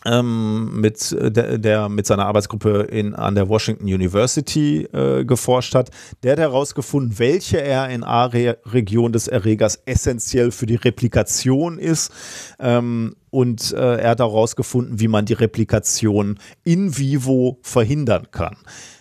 ähm, 0.06 0.81
mit 0.81 1.16
der, 1.18 1.59
der, 1.59 1.89
mit 1.89 2.06
seiner 2.06 2.27
Arbeitsgruppe 2.27 2.82
in, 2.90 3.14
an 3.14 3.35
der 3.35 3.48
Washington 3.48 3.85
University 3.85 4.82
äh, 4.93 5.24
geforscht 5.24 5.74
hat. 5.74 5.90
Der 6.22 6.32
hat 6.32 6.39
herausgefunden, 6.39 7.18
welche 7.18 7.59
RNA-Region 7.59 9.12
des 9.12 9.28
Erregers 9.28 9.82
essentiell 9.86 10.51
für 10.51 10.66
die 10.66 10.77
Replikation 10.77 11.78
ist. 11.78 12.12
Ähm, 12.59 13.16
und 13.31 13.72
äh, 13.72 13.97
er 13.97 14.10
hat 14.10 14.20
herausgefunden, 14.20 15.01
wie 15.01 15.09
man 15.09 15.24
die 15.24 15.35
Replikation 15.35 16.39
in 16.64 16.97
vivo 16.97 17.59
verhindern 17.62 18.28
kann. 18.31 18.56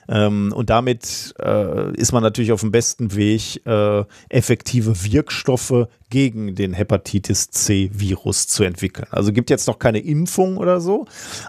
Ähm, 0.10 0.52
und 0.56 0.72
damit 0.72 1.36
äh, 1.40 1.94
ist 1.96 2.12
man 2.12 2.24
natürlich 2.24 2.52
auf 2.52 2.62
dem 2.62 2.72
besten 2.72 3.16
Weg, 3.16 3.66
äh, 3.68 4.04
effektive 4.30 5.04
Wirkstoffe 5.04 5.88
gegen 6.10 6.56
den 6.56 6.74
Hepatitis 6.74 7.52
C-Virus 7.52 8.48
zu 8.48 8.64
entwickeln. 8.64 9.08
Also 9.12 9.32
gibt 9.32 9.52
jetzt 9.52 9.68
noch 9.68 9.78
keine 9.78 10.00
Impfung 10.00 10.58
oder 10.58 10.82
so, 10.82 11.06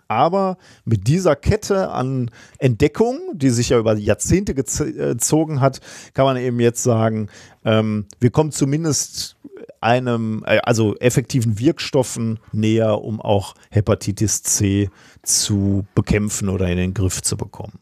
aber 0.09 0.59
mit 0.85 1.09
dieser 1.09 1.37
Kette 1.37 1.91
an 1.91 2.31
Entdeckungen, 2.59 3.21
die 3.33 3.49
sich 3.49 3.71
ja 3.71 3.79
über 3.79 3.97
Jahrzehnte 3.97 4.55
gezogen 4.55 5.63
hat, 5.63 5.81
kann 6.13 6.27
man 6.27 6.37
eben 6.37 6.61
jetzt 6.61 6.83
sagen, 6.83 7.31
ähm, 7.65 8.05
wir 8.21 8.31
kommen 8.31 8.53
zumindest 8.53 9.37
einem, 9.81 10.45
äh, 10.47 10.59
also 10.59 10.95
effektiven 10.97 11.59
Wirkstoffen 11.59 12.41
näher, 12.53 13.01
um 13.01 13.23
auch 13.23 13.55
Hepatitis 13.71 14.43
C 14.43 14.91
zu 15.23 15.87
bekämpfen 15.95 16.51
oder 16.51 16.69
in 16.69 16.77
den 16.77 16.93
Griff 16.93 17.23
zu 17.23 17.39
bekommen. 17.39 17.79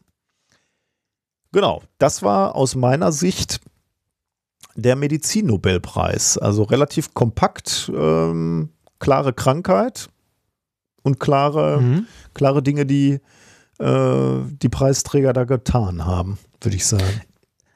Genau, 1.51 1.81
das 1.97 2.21
war 2.21 2.55
aus 2.55 2.75
meiner 2.75 3.11
Sicht 3.11 3.59
der 4.75 4.95
Medizinnobelpreis. 4.95 6.37
Also 6.37 6.63
relativ 6.63 7.13
kompakt, 7.13 7.91
ähm, 7.93 8.69
klare 8.99 9.33
Krankheit 9.33 10.09
und 11.03 11.19
klare, 11.19 11.81
mhm. 11.81 12.07
klare 12.33 12.61
Dinge, 12.61 12.85
die 12.85 13.19
äh, 13.79 14.39
die 14.61 14.69
Preisträger 14.69 15.33
da 15.33 15.45
getan 15.45 16.05
haben, 16.05 16.37
würde 16.61 16.75
ich 16.75 16.85
sagen. 16.85 17.21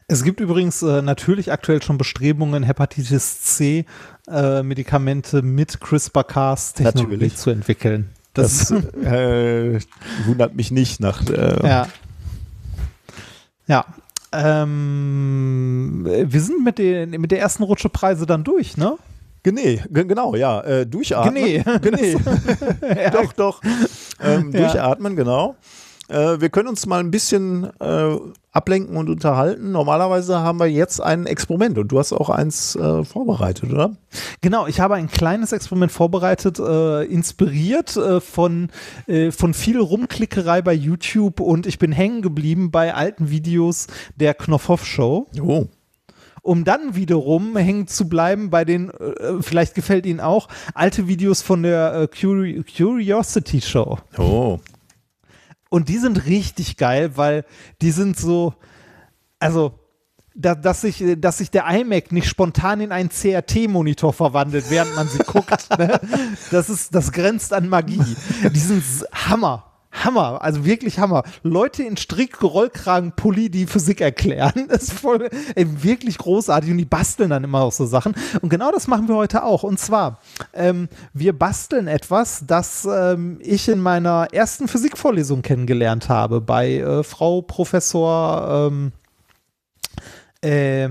Es 0.07 0.23
gibt 0.23 0.39
übrigens 0.41 0.83
äh, 0.83 1.01
natürlich 1.01 1.51
aktuell 1.51 1.81
schon 1.81 1.97
Bestrebungen, 1.97 2.63
Hepatitis 2.63 3.41
C 3.41 3.85
äh, 4.27 4.61
Medikamente 4.61 5.41
mit 5.41 5.79
CRISPR-Cas-Technologie 5.79 7.33
zu 7.33 7.49
entwickeln. 7.49 8.09
Das, 8.33 8.67
das 8.67 8.71
äh, 8.95 9.79
wundert 10.25 10.55
mich 10.55 10.71
nicht 10.71 10.99
nach. 10.99 11.25
Äh, 11.29 11.67
ja. 11.67 11.87
Ja. 13.67 13.85
Ähm, 14.31 16.01
wir 16.05 16.41
sind 16.41 16.63
mit, 16.63 16.79
den, 16.79 17.11
mit 17.11 17.31
der 17.31 17.39
ersten 17.39 17.63
Rutsche 17.63 17.89
Preise 17.89 18.25
dann 18.25 18.43
durch, 18.43 18.77
ne? 18.77 18.97
Gene, 19.43 19.83
genau, 19.89 20.35
ja. 20.35 20.61
Äh, 20.61 20.85
durchatmen. 20.87 21.35
Gene. 21.35 21.79
Gene. 21.81 23.11
doch, 23.11 23.33
doch. 23.33 23.61
Ähm, 24.21 24.51
ja. 24.51 24.61
Durchatmen, 24.61 25.15
genau. 25.15 25.55
Äh, 26.09 26.41
wir 26.41 26.49
können 26.49 26.67
uns 26.67 26.85
mal 26.85 26.99
ein 26.99 27.11
bisschen 27.11 27.69
äh, 27.79 28.17
ablenken 28.51 28.97
und 28.97 29.09
unterhalten. 29.09 29.71
Normalerweise 29.71 30.39
haben 30.39 30.59
wir 30.59 30.67
jetzt 30.67 31.01
ein 31.01 31.25
Experiment 31.25 31.77
und 31.77 31.91
du 31.91 31.99
hast 31.99 32.13
auch 32.13 32.29
eins 32.29 32.75
äh, 32.75 33.03
vorbereitet, 33.03 33.71
oder? 33.71 33.95
Genau, 34.41 34.67
ich 34.67 34.79
habe 34.79 34.95
ein 34.95 35.09
kleines 35.09 35.51
Experiment 35.51 35.91
vorbereitet, 35.91 36.59
äh, 36.59 37.03
inspiriert 37.05 37.95
äh, 37.97 38.19
von, 38.19 38.69
äh, 39.07 39.31
von 39.31 39.53
viel 39.53 39.79
Rumklickerei 39.79 40.61
bei 40.61 40.73
YouTube 40.73 41.39
und 41.39 41.65
ich 41.65 41.79
bin 41.79 41.91
hängen 41.91 42.21
geblieben 42.21 42.71
bei 42.71 42.93
alten 42.93 43.29
Videos 43.29 43.87
der 44.15 44.33
Knopfhoff 44.33 44.85
Show. 44.85 45.27
Oh 45.41 45.67
um 46.43 46.65
dann 46.65 46.93
wiederum 46.93 47.55
hängen 47.55 47.87
zu 47.87 48.09
bleiben 48.09 48.49
bei 48.49 48.65
den, 48.65 48.89
äh, 48.89 49.41
vielleicht 49.41 49.75
gefällt 49.75 50.05
Ihnen 50.05 50.19
auch, 50.19 50.49
alte 50.73 51.07
Videos 51.07 51.41
von 51.41 51.63
der 51.63 51.93
äh, 51.93 52.07
Curi 52.07 52.63
Curiosity 52.63 53.61
Show. 53.61 53.97
Oh. 54.17 54.59
Und 55.73 55.89
die 55.89 55.97
sind 55.97 56.27
richtig 56.27 56.77
geil, 56.77 57.17
weil 57.17 57.45
die 57.81 57.89
sind 57.89 58.15
so, 58.15 58.53
also 59.39 59.79
da, 60.35 60.53
dass, 60.53 60.81
sich, 60.81 61.03
dass 61.17 61.39
sich 61.39 61.49
der 61.49 61.65
iMac 61.67 62.11
nicht 62.11 62.27
spontan 62.27 62.79
in 62.79 62.91
einen 62.91 63.09
CRT-Monitor 63.09 64.13
verwandelt, 64.13 64.65
während 64.69 64.95
man 64.95 65.07
sie 65.07 65.17
guckt. 65.17 65.67
Ne? 65.79 65.99
Das, 66.51 66.69
ist, 66.69 66.93
das 66.93 67.11
grenzt 67.11 67.53
an 67.53 67.69
Magie. 67.69 68.15
Die 68.53 68.59
sind 68.59 68.83
Hammer. 69.11 69.72
Hammer, 69.93 70.41
also 70.41 70.65
wirklich 70.65 70.99
Hammer. 70.99 71.23
Leute 71.43 71.83
in 71.83 71.97
Strick-Rollkragen-Pulli, 71.97 73.49
die 73.49 73.67
Physik 73.67 74.01
erklären, 74.01 74.67
das 74.67 74.83
ist 74.89 74.93
voll, 74.93 75.29
ey, 75.55 75.83
wirklich 75.83 76.17
großartig 76.17 76.71
und 76.71 76.77
die 76.77 76.85
basteln 76.85 77.29
dann 77.29 77.43
immer 77.43 77.61
auch 77.61 77.71
so 77.71 77.85
Sachen. 77.85 78.15
Und 78.41 78.49
genau 78.49 78.71
das 78.71 78.87
machen 78.87 79.07
wir 79.07 79.15
heute 79.15 79.43
auch. 79.43 79.63
Und 79.63 79.79
zwar, 79.79 80.19
ähm, 80.53 80.89
wir 81.13 81.37
basteln 81.37 81.87
etwas, 81.87 82.43
das 82.47 82.87
ähm, 82.89 83.39
ich 83.41 83.69
in 83.69 83.79
meiner 83.79 84.27
ersten 84.31 84.67
Physikvorlesung 84.67 85.41
kennengelernt 85.41 86.09
habe 86.09 86.41
bei 86.41 86.77
äh, 86.77 87.03
Frau 87.03 87.41
Professor 87.41 88.69
ähm, 88.71 88.91
äh, 90.41 90.89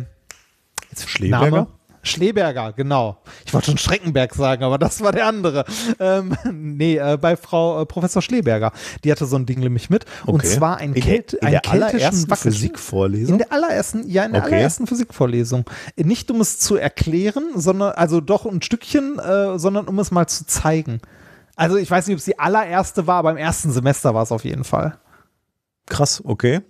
Schleberger? 1.07 1.51
Name? 1.51 1.67
Schleberger, 2.05 2.73
genau. 2.73 3.19
Ich 3.47 3.55
wollte 3.55 3.67
schon 3.67 3.79
Schreckenberg 3.79 4.35
sagen, 4.35 4.65
aber 4.65 4.77
das 4.79 5.01
war 5.03 5.13
der 5.13 5.27
andere. 5.27 5.65
Ähm, 6.01 6.37
nee, 6.53 6.97
äh, 6.97 7.17
bei 7.21 7.37
Frau 7.37 7.81
äh, 7.83 7.87
Professor 7.87 8.21
Schleberger. 8.21 8.73
Die 9.05 9.13
hatte 9.13 9.25
so 9.27 9.37
ein 9.37 9.47
Ding 9.47 9.61
nämlich 9.61 9.89
mit. 9.89 10.05
Und 10.27 10.37
Okay. 10.43 10.49
zwar 10.49 10.79
ein, 10.79 10.95
In 10.95 11.03
Kält, 11.03 11.35
in 11.35 11.47
ein 11.47 11.53
der 11.53 11.61
keltischen 11.61 12.27
Physikvorlesung? 12.29 13.35
In 13.35 13.39
der 13.39 13.53
allerersten, 13.53 14.09
ja, 14.09 14.25
in 14.25 14.33
der 14.33 14.43
Okay. 14.43 14.55
allerersten 14.55 14.87
Physikvorlesung. 14.87 15.65
Nicht 15.97 16.31
um 16.31 16.41
es 16.41 16.59
zu 16.59 16.77
erklären, 16.77 17.51
sondern, 17.55 17.93
also 17.93 18.21
doch 18.21 18.47
ein 18.47 18.63
Stückchen, 18.63 19.19
äh, 19.21 19.59
sondern 19.59 19.87
um 19.87 19.99
es 20.01 20.11
mal 20.11 20.27
zu 20.27 20.45
zeigen. 20.47 21.01
Also 21.55 21.77
ich 21.77 21.91
weiß 21.91 22.07
nicht, 22.07 22.15
ob 22.15 22.19
es 22.19 22.25
die 22.25 22.39
allererste 22.39 23.07
war, 23.07 23.17
aber 23.17 23.31
im 23.31 23.37
ersten 23.37 23.71
Semester 23.71 24.15
war 24.15 24.23
es 24.25 24.33
auf 24.33 24.45
jeden 24.45 24.65
Fall. 24.65 24.99
Krass, 25.87 26.21
okay. 26.25 26.63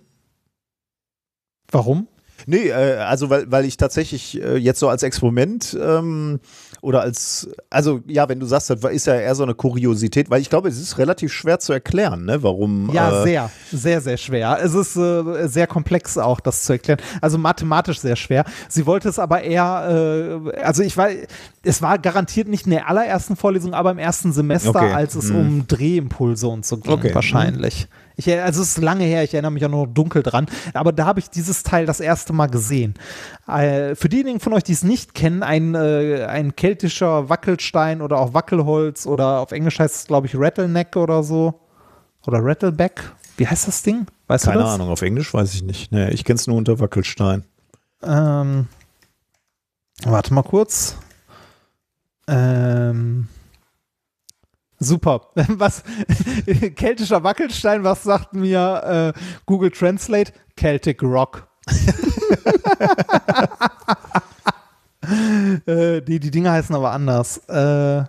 Warum? 1.71 2.07
Nee, 2.45 2.69
äh, 2.69 2.97
also 2.97 3.29
weil, 3.29 3.51
weil 3.51 3.65
ich 3.65 3.77
tatsächlich 3.77 4.41
äh, 4.41 4.57
jetzt 4.57 4.79
so 4.79 4.89
als 4.89 5.03
Experiment 5.03 5.77
ähm, 5.81 6.39
oder 6.81 7.01
als, 7.01 7.49
also 7.69 8.01
ja, 8.07 8.27
wenn 8.27 8.39
du 8.41 8.45
sagst, 8.45 8.69
das 8.69 8.83
ist 8.91 9.07
ja 9.07 9.15
eher 9.15 9.35
so 9.35 9.43
eine 9.43 9.53
Kuriosität, 9.53 10.29
weil 10.29 10.41
ich 10.41 10.49
glaube, 10.49 10.67
es 10.67 10.79
ist 10.79 10.97
relativ 10.97 11.31
schwer 11.31 11.59
zu 11.59 11.71
erklären, 11.71 12.25
ne, 12.25 12.43
warum. 12.43 12.89
Ja, 12.93 13.21
äh, 13.21 13.23
sehr, 13.23 13.49
sehr, 13.71 14.01
sehr 14.01 14.17
schwer. 14.17 14.59
Es 14.61 14.73
ist 14.73 14.97
äh, 14.97 15.47
sehr 15.47 15.67
komplex 15.67 16.17
auch, 16.17 16.39
das 16.41 16.63
zu 16.63 16.73
erklären. 16.73 16.99
Also 17.21 17.37
mathematisch 17.37 17.99
sehr 18.01 18.17
schwer. 18.17 18.43
Sie 18.67 18.85
wollte 18.85 19.07
es 19.07 19.17
aber 19.19 19.41
eher, 19.43 20.41
äh, 20.53 20.59
also 20.61 20.83
ich 20.83 20.97
war, 20.97 21.07
es 21.63 21.81
war 21.81 21.97
garantiert 21.99 22.49
nicht 22.49 22.65
in 22.65 22.71
der 22.71 22.89
allerersten 22.89 23.37
Vorlesung, 23.37 23.73
aber 23.73 23.91
im 23.91 23.99
ersten 23.99 24.33
Semester, 24.33 24.69
Okay. 24.71 24.91
als 24.93 25.15
es 25.15 25.29
Hm. 25.29 25.35
um 25.39 25.67
Drehimpulse 25.67 26.47
und 26.47 26.65
so 26.65 26.77
ging, 26.77 26.91
Okay. 26.91 27.15
wahrscheinlich. 27.15 27.87
Ich, 28.15 28.27
er- 28.27 28.45
also 28.45 28.61
es 28.61 28.69
ist 28.69 28.77
lange 28.77 29.03
her, 29.05 29.23
ich 29.23 29.33
erinnere 29.33 29.51
mich 29.51 29.65
auch 29.65 29.69
noch 29.69 29.85
dunkel 29.87 30.23
dran, 30.23 30.45
aber 30.73 30.91
da 30.91 31.05
habe 31.05 31.19
ich 31.19 31.29
dieses 31.29 31.63
Teil 31.63 31.85
das 31.85 31.99
erste 31.99 32.33
Mal 32.33 32.47
gesehen. 32.47 32.93
Äh, 33.47 33.95
für 33.95 34.09
diejenigen 34.09 34.39
von 34.39 34.53
euch, 34.53 34.63
die 34.63 34.73
es 34.73 34.83
nicht 34.83 35.13
kennen, 35.13 35.43
ein, 35.43 35.75
äh, 35.75 36.25
ein 36.25 36.55
keltischer 36.55 37.29
Wackelstein 37.29 38.01
oder 38.01 38.19
auch 38.19 38.33
Wackelholz 38.33 39.05
oder 39.05 39.39
auf 39.39 39.51
Englisch 39.51 39.79
heißt 39.79 39.95
es, 39.95 40.05
glaube 40.07 40.27
ich, 40.27 40.35
Rattleneck 40.35 40.95
oder 40.95 41.23
so. 41.23 41.59
Oder 42.25 42.39
Rattleback. 42.41 43.01
Wie 43.35 43.47
heißt 43.47 43.67
das 43.67 43.83
Ding? 43.83 44.05
Weißt 44.27 44.45
Keine? 44.45 44.63
Ahnung, 44.63 44.89
auf 44.89 45.01
Englisch 45.01 45.33
weiß 45.33 45.53
ich 45.55 45.63
nicht. 45.63 45.91
Nee, 45.91 46.09
ich 46.11 46.23
kenne 46.23 46.37
es 46.37 46.47
nur 46.47 46.55
unter 46.55 46.79
Wackelstein. 46.79 47.43
Ähm, 48.01 48.67
warte 50.05 50.33
mal 50.33 50.43
kurz. 50.43 50.95
Ähm, 52.27 53.27
super. 54.83 55.29
Was? 55.35 55.83
Keltischer 56.75 57.23
Wackelstein, 57.23 57.83
was 57.83 58.03
sagt 58.03 58.33
mir 58.33 59.13
äh, 59.15 59.19
Google 59.45 59.71
Translate? 59.71 60.31
Celtic 60.57 61.01
Rock. 61.01 61.47
äh, 65.65 66.01
die, 66.01 66.19
die 66.19 66.31
Dinger 66.31 66.51
heißen 66.51 66.75
aber 66.75 66.91
anders. 66.91 67.37
Äh, 67.47 68.03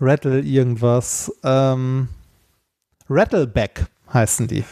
Rattle 0.00 0.40
irgendwas. 0.40 1.32
Ähm, 1.44 2.08
Rattleback 3.08 3.86
heißen 4.12 4.48
die. 4.48 4.64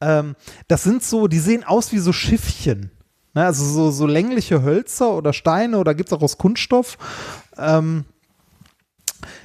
Ähm, 0.00 0.34
das 0.66 0.82
sind 0.82 1.02
so, 1.02 1.28
die 1.28 1.38
sehen 1.38 1.64
aus 1.64 1.92
wie 1.92 1.98
so 1.98 2.12
Schiffchen. 2.12 2.90
Ne? 3.34 3.44
Also 3.44 3.64
so, 3.64 3.90
so 3.90 4.06
längliche 4.06 4.62
Hölzer 4.62 5.12
oder 5.14 5.32
Steine 5.32 5.78
oder 5.78 5.94
gibt 5.94 6.08
es 6.08 6.12
auch 6.12 6.22
aus 6.22 6.38
Kunststoff. 6.38 6.98
Ähm, 7.56 8.04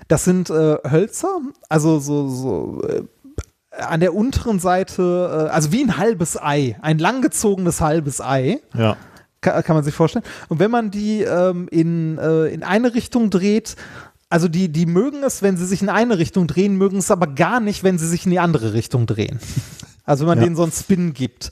das 0.08 0.24
sind 0.26 0.50
äh, 0.50 0.78
Hölzer, 0.90 1.40
also 1.70 2.00
so, 2.00 2.28
so 2.30 2.82
äh, 2.88 3.04
an 3.82 4.00
der 4.00 4.14
unteren 4.14 4.60
Seite, 4.60 5.48
äh, 5.48 5.54
also 5.54 5.72
wie 5.72 5.84
ein 5.84 5.98
halbes 5.98 6.42
Ei, 6.42 6.78
ein 6.82 7.00
langgezogenes 7.00 7.82
halbes 7.82 8.22
Ei. 8.22 8.60
Ja. 8.76 8.98
Kann, 9.42 9.64
kann 9.64 9.76
man 9.76 9.84
sich 9.84 9.94
vorstellen. 9.96 10.24
Und 10.48 10.60
wenn 10.60 10.72
man 10.72 10.90
die 10.92 11.22
ähm, 11.22 11.68
in, 11.70 12.18
äh, 12.18 12.46
in 12.48 12.64
eine 12.64 12.94
Richtung 12.94 13.30
dreht, 13.30 13.76
also 14.30 14.48
die, 14.48 14.70
die 14.70 14.86
mögen 14.86 15.24
es, 15.24 15.42
wenn 15.42 15.58
sie 15.58 15.66
sich 15.66 15.82
in 15.82 15.90
eine 15.90 16.18
Richtung 16.18 16.48
drehen, 16.48 16.78
mögen 16.78 16.98
es 16.98 17.12
aber 17.12 17.28
gar 17.28 17.60
nicht, 17.60 17.84
wenn 17.84 17.98
sie 18.00 18.08
sich 18.08 18.26
in 18.26 18.32
die 18.32 18.40
andere 18.40 18.74
Richtung 18.74 19.06
drehen. 19.06 19.40
Also 20.06 20.24
wenn 20.26 20.32
man 20.32 20.38
Ja. 20.40 20.44
denen 20.44 20.58
so 20.58 20.64
einen 20.64 20.74
Spin 20.74 21.14
gibt. 21.14 21.50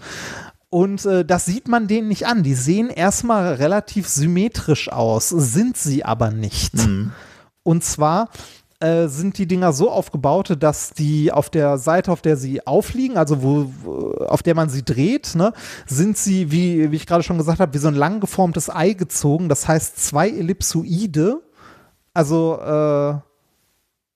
Und 0.69 1.06
äh, 1.06 1.23
das 1.23 1.45
sieht 1.45 1.69
man 1.69 1.88
denen 1.88 2.10
nicht 2.10 2.28
an. 2.28 2.44
Die 2.44 2.53
sehen 2.53 2.90
erstmal 2.90 3.53
relativ 3.53 4.10
symmetrisch 4.10 4.91
aus, 4.91 5.30
sind 5.30 5.78
sie 5.78 6.03
aber 6.03 6.32
nicht. 6.32 6.73
Und 7.63 7.83
zwar 7.83 8.29
äh, 8.81 9.07
sind 9.07 9.38
die 9.38 9.45
Dinger 9.45 9.73
so 9.73 9.91
aufgebaut, 9.91 10.57
dass 10.59 10.89
die 10.91 11.31
auf 11.31 11.49
der 11.49 11.77
Seite, 11.77 12.11
auf 12.11 12.21
der 12.21 12.35
sie 12.35 12.65
aufliegen, 12.65 13.17
also 13.17 13.43
wo, 13.43 13.71
wo 13.83 14.25
auf 14.25 14.41
der 14.41 14.55
man 14.55 14.69
sie 14.69 14.83
dreht, 14.83 15.35
ne, 15.35 15.53
sind 15.85 16.17
sie, 16.17 16.51
wie, 16.51 16.91
wie 16.91 16.95
ich 16.95 17.05
gerade 17.05 17.23
schon 17.23 17.38
gesagt 17.38 17.59
habe, 17.59 17.73
wie 17.73 17.77
so 17.77 17.88
ein 17.88 17.95
lang 17.95 18.19
geformtes 18.19 18.69
Ei 18.69 18.93
gezogen. 18.93 19.49
Das 19.49 19.67
heißt 19.67 20.03
zwei 20.03 20.29
Ellipsoide, 20.29 21.41
also 22.13 22.59
äh, 22.59 23.19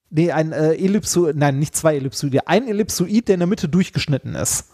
nee, 0.10 0.32
ein 0.32 0.52
äh, 0.52 0.74
Ellipsoid, 0.74 1.36
nein, 1.36 1.60
nicht 1.60 1.76
zwei 1.76 1.96
Ellipsoide, 1.96 2.48
ein 2.48 2.68
Ellipsoid, 2.68 3.28
der 3.28 3.36
in 3.36 3.42
der 3.42 3.48
Mitte 3.48 3.70
durchgeschnitten 3.70 4.34
ist. 4.34 4.72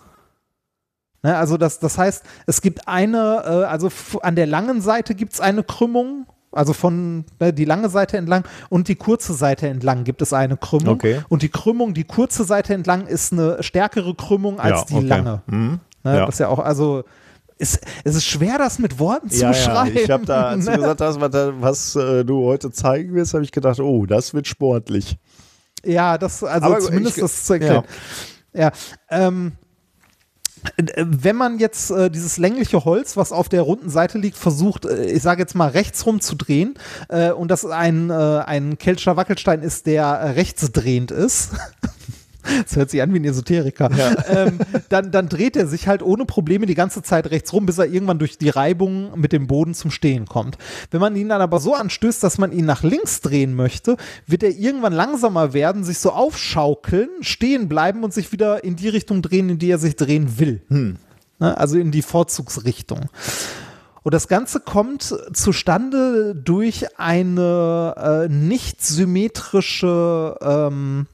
Ne, 1.21 1.35
also 1.35 1.57
das, 1.57 1.79
das 1.79 1.97
heißt, 1.97 2.23
es 2.47 2.61
gibt 2.61 2.87
eine, 2.87 3.43
äh, 3.45 3.65
also 3.65 3.89
an 4.21 4.37
der 4.37 4.47
langen 4.47 4.79
Seite 4.79 5.15
gibt 5.15 5.33
es 5.33 5.41
eine 5.41 5.63
Krümmung, 5.63 6.27
also 6.51 6.73
von 6.73 7.25
ne, 7.39 7.53
die 7.53 7.65
lange 7.65 7.89
Seite 7.89 8.17
entlang 8.17 8.43
und 8.69 8.87
die 8.87 8.95
kurze 8.95 9.33
Seite 9.33 9.67
entlang 9.67 10.03
gibt 10.03 10.21
es 10.21 10.33
eine 10.33 10.57
Krümmung. 10.57 10.95
Okay. 10.95 11.21
Und 11.29 11.41
die 11.43 11.49
Krümmung, 11.49 11.93
die 11.93 12.03
kurze 12.03 12.43
Seite 12.43 12.73
entlang 12.73 13.07
ist 13.07 13.31
eine 13.33 13.61
stärkere 13.63 14.13
Krümmung 14.15 14.59
als 14.59 14.81
ja, 14.81 14.85
die 14.89 14.95
okay. 14.95 15.05
lange. 15.07 15.41
Mhm. 15.47 15.79
Ne, 16.03 16.17
ja. 16.17 16.25
Das 16.25 16.35
ist 16.35 16.39
ja 16.39 16.47
auch, 16.49 16.59
also 16.59 17.03
ist, 17.57 17.79
es 18.03 18.15
ist 18.15 18.25
schwer, 18.25 18.57
das 18.57 18.79
mit 18.79 18.97
Worten 18.99 19.29
zu 19.29 19.41
Ja, 19.41 19.51
ja, 19.51 19.57
beschreiben. 19.57 19.97
ich 20.03 20.09
habe 20.09 20.25
da, 20.25 20.43
als 20.49 20.65
du 20.65 20.71
ne? 20.71 20.77
gesagt 20.77 21.01
hast, 21.01 21.21
was, 21.21 21.33
was 21.59 21.95
äh, 21.95 22.25
du 22.25 22.43
heute 22.45 22.71
zeigen 22.71 23.13
wirst, 23.13 23.33
habe 23.33 23.43
ich 23.43 23.51
gedacht, 23.51 23.79
oh, 23.79 24.05
das 24.05 24.33
wird 24.33 24.47
sportlich. 24.47 25.17
Ja, 25.85 26.17
das, 26.17 26.43
also 26.43 26.65
Aber 26.65 26.79
zumindest 26.79 27.17
ich- 27.17 27.21
das 27.23 27.45
zu 27.45 27.53
erklären. 27.53 27.83
Ja, 28.53 28.71
ähm, 29.09 29.53
äh, 29.53 29.60
wenn 30.95 31.35
man 31.35 31.59
jetzt 31.59 31.91
äh, 31.91 32.09
dieses 32.09 32.37
längliche 32.37 32.85
Holz, 32.85 33.17
was 33.17 33.31
auf 33.31 33.49
der 33.49 33.61
runden 33.61 33.89
Seite 33.89 34.17
liegt, 34.17 34.37
versucht, 34.37 34.85
äh, 34.85 35.05
ich 35.05 35.21
sage 35.21 35.41
jetzt 35.41 35.55
mal 35.55 35.69
rechts 35.69 36.05
rum 36.05 36.21
zu 36.21 36.35
drehen 36.35 36.75
äh, 37.09 37.31
und 37.31 37.49
das 37.49 37.65
ein, 37.65 38.09
äh, 38.09 38.13
ein 38.13 38.77
keltischer 38.77 39.17
Wackelstein 39.17 39.61
ist, 39.61 39.85
der 39.85 40.03
äh, 40.03 40.29
rechtsdrehend 40.31 41.11
ist. 41.11 41.51
Das 42.43 42.75
hört 42.75 42.89
sich 42.89 43.01
an 43.01 43.13
wie 43.13 43.19
ein 43.19 43.25
Esoteriker. 43.25 43.89
Ähm, 44.27 44.59
dann, 44.89 45.11
dann 45.11 45.29
dreht 45.29 45.55
er 45.55 45.67
sich 45.67 45.87
halt 45.87 46.01
ohne 46.01 46.25
Probleme 46.25 46.65
die 46.65 46.75
ganze 46.75 47.01
Zeit 47.01 47.29
rechts 47.31 47.53
rum, 47.53 47.65
bis 47.65 47.77
er 47.77 47.85
irgendwann 47.85 48.19
durch 48.19 48.37
die 48.37 48.49
Reibung 48.49 49.19
mit 49.19 49.31
dem 49.31 49.47
Boden 49.47 49.73
zum 49.73 49.91
Stehen 49.91 50.25
kommt. 50.25 50.57
Wenn 50.89 51.01
man 51.01 51.15
ihn 51.15 51.29
dann 51.29 51.41
aber 51.41 51.59
so 51.59 51.75
anstößt, 51.75 52.23
dass 52.23 52.37
man 52.37 52.51
ihn 52.51 52.65
nach 52.65 52.83
links 52.83 53.21
drehen 53.21 53.55
möchte, 53.55 53.97
wird 54.27 54.43
er 54.43 54.51
irgendwann 54.51 54.93
langsamer 54.93 55.53
werden, 55.53 55.83
sich 55.83 55.99
so 55.99 56.11
aufschaukeln, 56.11 57.09
stehen 57.21 57.67
bleiben 57.67 58.03
und 58.03 58.13
sich 58.13 58.31
wieder 58.31 58.63
in 58.63 58.75
die 58.75 58.89
Richtung 58.89 59.21
drehen, 59.21 59.49
in 59.49 59.59
die 59.59 59.69
er 59.69 59.79
sich 59.79 59.95
drehen 59.95 60.39
will. 60.39 60.61
Ne? 61.39 61.57
Also 61.57 61.77
in 61.77 61.91
die 61.91 62.03
Vorzugsrichtung. 62.03 63.09
Und 64.03 64.13
das 64.13 64.27
Ganze 64.27 64.59
kommt 64.59 65.15
zustande 65.33 66.35
durch 66.35 66.97
eine 66.97 68.27
äh, 68.27 68.33
nicht 68.33 68.81
symmetrische 68.81 70.37
ähm, 70.41 71.05
äh, 71.07 71.10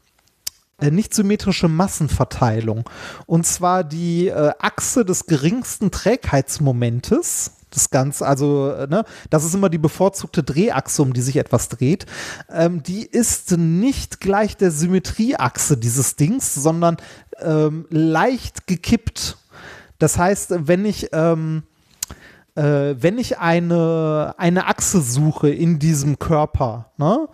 nicht 0.82 1.14
symmetrische 1.14 1.68
Massenverteilung. 1.68 2.88
Und 3.26 3.46
zwar 3.46 3.84
die 3.84 4.28
äh, 4.28 4.52
Achse 4.60 5.06
des 5.06 5.26
geringsten 5.26 5.92
Trägheitsmomentes. 5.92 7.54
Das 7.70 7.90
Ganze, 7.90 8.26
also, 8.26 8.72
äh, 8.72 8.88
ne, 8.88 9.04
das 9.30 9.44
ist 9.44 9.54
immer 9.54 9.70
die 9.70 9.78
bevorzugte 9.78 10.44
Drehachse, 10.44 11.02
um 11.02 11.14
die 11.14 11.22
sich 11.22 11.36
etwas 11.38 11.70
dreht. 11.70 12.06
Ähm, 12.50 12.82
die 12.84 13.06
ist 13.06 13.52
nicht 13.58 14.22
gleich 14.22 14.56
der 14.56 14.72
Symmetrieachse 14.72 15.78
dieses 15.78 16.16
Dings, 16.16 16.54
sondern 16.54 16.98
ähm, 17.40 17.86
leicht 17.90 18.68
gekippt. 18.68 19.38
Das 20.00 20.18
heißt, 20.18 20.68
wenn 20.68 20.86
ich, 20.86 21.10
ähm, 21.12 21.64
äh, 22.58 22.96
wenn 23.02 23.18
ich 23.20 23.38
eine, 23.38 24.34
eine 24.38 24.66
Achse 24.68 25.00
suche 25.02 25.50
in 25.50 25.78
diesem 25.80 26.18
Körper, 26.18 26.92
ne, 26.98 27.28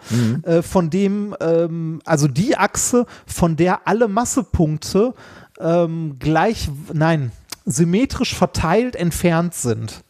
äh, 0.44 0.62
von 0.62 0.90
dem, 0.90 1.36
ähm, 1.40 2.02
also 2.06 2.28
die 2.28 2.58
Achse, 2.58 3.06
von 3.26 3.56
der 3.56 3.88
alle 3.88 4.08
Massepunkte 4.08 5.14
ähm, 5.60 6.18
gleich, 6.20 6.70
nein, 6.92 7.32
symmetrisch 7.66 8.36
verteilt 8.36 8.96
entfernt 8.98 9.54
sind. 9.54 10.04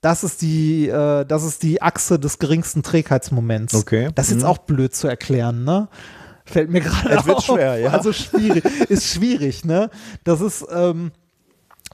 Das 0.00 0.22
ist 0.22 0.42
die, 0.42 0.88
äh, 0.88 1.24
das 1.24 1.42
ist 1.44 1.62
die 1.62 1.82
Achse 1.82 2.18
des 2.18 2.38
geringsten 2.38 2.82
Trägheitsmoments. 2.82 3.74
Okay. 3.74 4.10
Das 4.14 4.26
ist 4.26 4.32
jetzt 4.34 4.42
Mhm. 4.42 4.48
auch 4.48 4.58
blöd 4.58 4.94
zu 4.94 5.08
erklären, 5.08 5.64
ne? 5.64 5.88
Fällt 6.44 6.70
mir 6.70 6.80
gerade 6.80 7.10
Es 7.10 7.26
wird 7.26 7.38
auf. 7.38 7.44
schwer, 7.44 7.78
ja. 7.78 7.90
Also 7.90 8.12
schwierig, 8.12 8.64
ist 8.90 9.06
schwierig, 9.08 9.64
ne? 9.64 9.90
Das 10.24 10.40
ist, 10.40 10.64
ähm, 10.70 11.12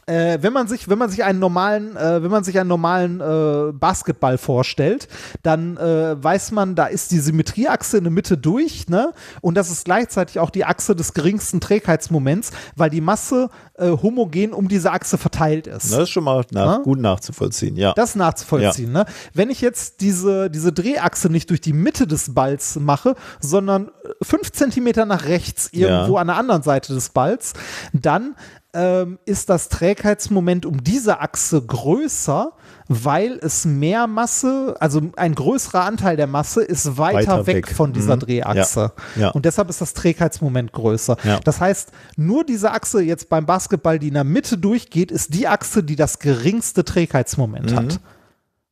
äh, 0.07 0.39
wenn 0.41 0.53
man 0.53 0.69
sich, 0.69 0.89
wenn 0.89 0.99
man 0.99 1.09
sich 1.11 1.25
einen 1.25 1.39
normalen, 1.39 1.97
äh, 1.97 2.23
wenn 2.23 2.31
man 2.31 2.45
sich 2.45 2.59
einen 2.59 2.69
normalen 2.69 3.21
äh, 3.21 3.73
Basketball 3.73 4.39
vorstellt, 4.39 5.09
dann 5.43 5.77
äh, 5.77 6.23
weiß 6.23 6.53
man, 6.53 6.75
da 6.75 6.87
ist 6.87 7.11
die 7.11 7.19
Symmetrieachse 7.19 7.99
in 7.99 8.05
der 8.05 8.11
Mitte 8.13 8.37
durch, 8.37 8.89
ne? 8.89 9.13
Und 9.41 9.57
das 9.57 9.71
ist 9.71 9.85
gleichzeitig 9.85 10.39
auch 10.39 10.51
die 10.51 10.65
Achse 10.65 10.95
des 10.95 11.15
geringsten 11.15 11.61
Trägheitsmoments, 11.61 12.51
weil 12.77 12.91
die 12.91 13.01
Masse 13.01 13.49
äh, 13.79 13.89
homogen 13.91 14.53
um 14.53 14.69
diese 14.69 14.93
Achse 14.93 15.19
verteilt 15.19 15.67
ist. 15.67 15.93
Das 15.93 15.99
ist 16.01 16.11
schon 16.11 16.25
mal 16.25 16.45
nach, 16.53 16.67
Ja? 16.67 16.79
gut 16.79 17.01
nachzuvollziehen, 17.01 17.77
ja. 17.77 17.93
Das 17.95 18.15
nachzuvollziehen. 18.15 18.93
Ne? 18.93 19.05
Wenn 19.33 19.51
ich 19.51 19.61
jetzt 19.61 20.01
diese, 20.01 20.51
diese 20.51 20.73
Drehachse 20.73 21.29
nicht 21.31 21.51
durch 21.51 21.61
die 21.61 21.73
Mitte 21.73 22.07
des 22.07 22.35
Balls 22.35 22.77
mache, 22.79 23.15
sondern 23.41 23.89
äh, 23.89 23.91
fünf 24.23 24.53
Zentimeter 24.53 25.05
nach 25.07 25.25
rechts 25.25 25.69
irgendwo 25.73 26.15
Ja. 26.15 26.21
an 26.21 26.27
der 26.29 26.37
anderen 26.37 26.63
Seite 26.63 26.95
des 26.95 27.09
Balls, 27.09 27.53
dann 27.93 28.35
ähm, 28.75 29.19
ist 29.25 29.49
das 29.49 29.69
Trägheitsmoment 29.69 30.67
um 30.67 30.83
diese 30.85 31.21
Achse 31.21 31.63
größer, 31.63 32.53
weil 32.89 33.39
es 33.41 33.65
mehr 33.65 34.07
Masse, 34.07 34.75
also 34.79 35.01
ein 35.17 35.35
größerer 35.35 35.85
Anteil 35.85 36.17
der 36.17 36.27
Masse 36.27 36.63
ist 36.63 36.99
weiter, 36.99 37.17
Weiter 37.39 37.47
weg, 37.47 37.69
von 37.69 37.93
dieser 37.93 38.17
Mhm. 38.17 38.21
Drehachse. 38.21 38.93
Ja. 39.17 39.23
Ja. 39.23 39.29
Und 39.31 39.45
deshalb 39.47 39.71
ist 39.71 39.81
das 39.81 39.95
Trägheitsmoment 39.95 40.73
größer. 40.73 41.17
Ja. 41.25 41.41
Das 41.43 41.61
heißt, 41.61 41.93
nur 42.17 42.45
diese 42.45 42.73
Achse 42.73 43.01
jetzt 43.01 43.29
beim 43.31 43.47
Basketball, 43.47 43.99
die 43.99 44.09
in 44.09 44.15
der 44.15 44.25
Mitte 44.25 44.59
durchgeht, 44.59 45.11
ist 45.11 45.33
die 45.33 45.49
Achse, 45.49 45.83
die 45.83 45.97
das 45.97 46.19
geringste 46.19 46.85
Trägheitsmoment 46.85 47.71
Mhm. 47.73 47.77
hat. 47.77 48.01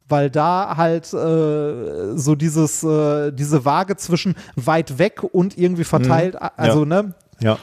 Weil 0.08 0.28
da 0.28 0.76
halt 0.76 1.10
äh, 1.14 2.16
so 2.18 2.34
dieses, 2.34 2.82
äh, 2.82 3.32
diese 3.32 3.64
Waage 3.64 3.96
zwischen 3.96 4.34
weit 4.56 4.98
weg 4.98 5.22
und 5.22 5.56
irgendwie 5.56 5.84
verteilt, 5.84 6.36
also 6.58 6.84
ne, 6.84 7.14
ja. 7.42 7.58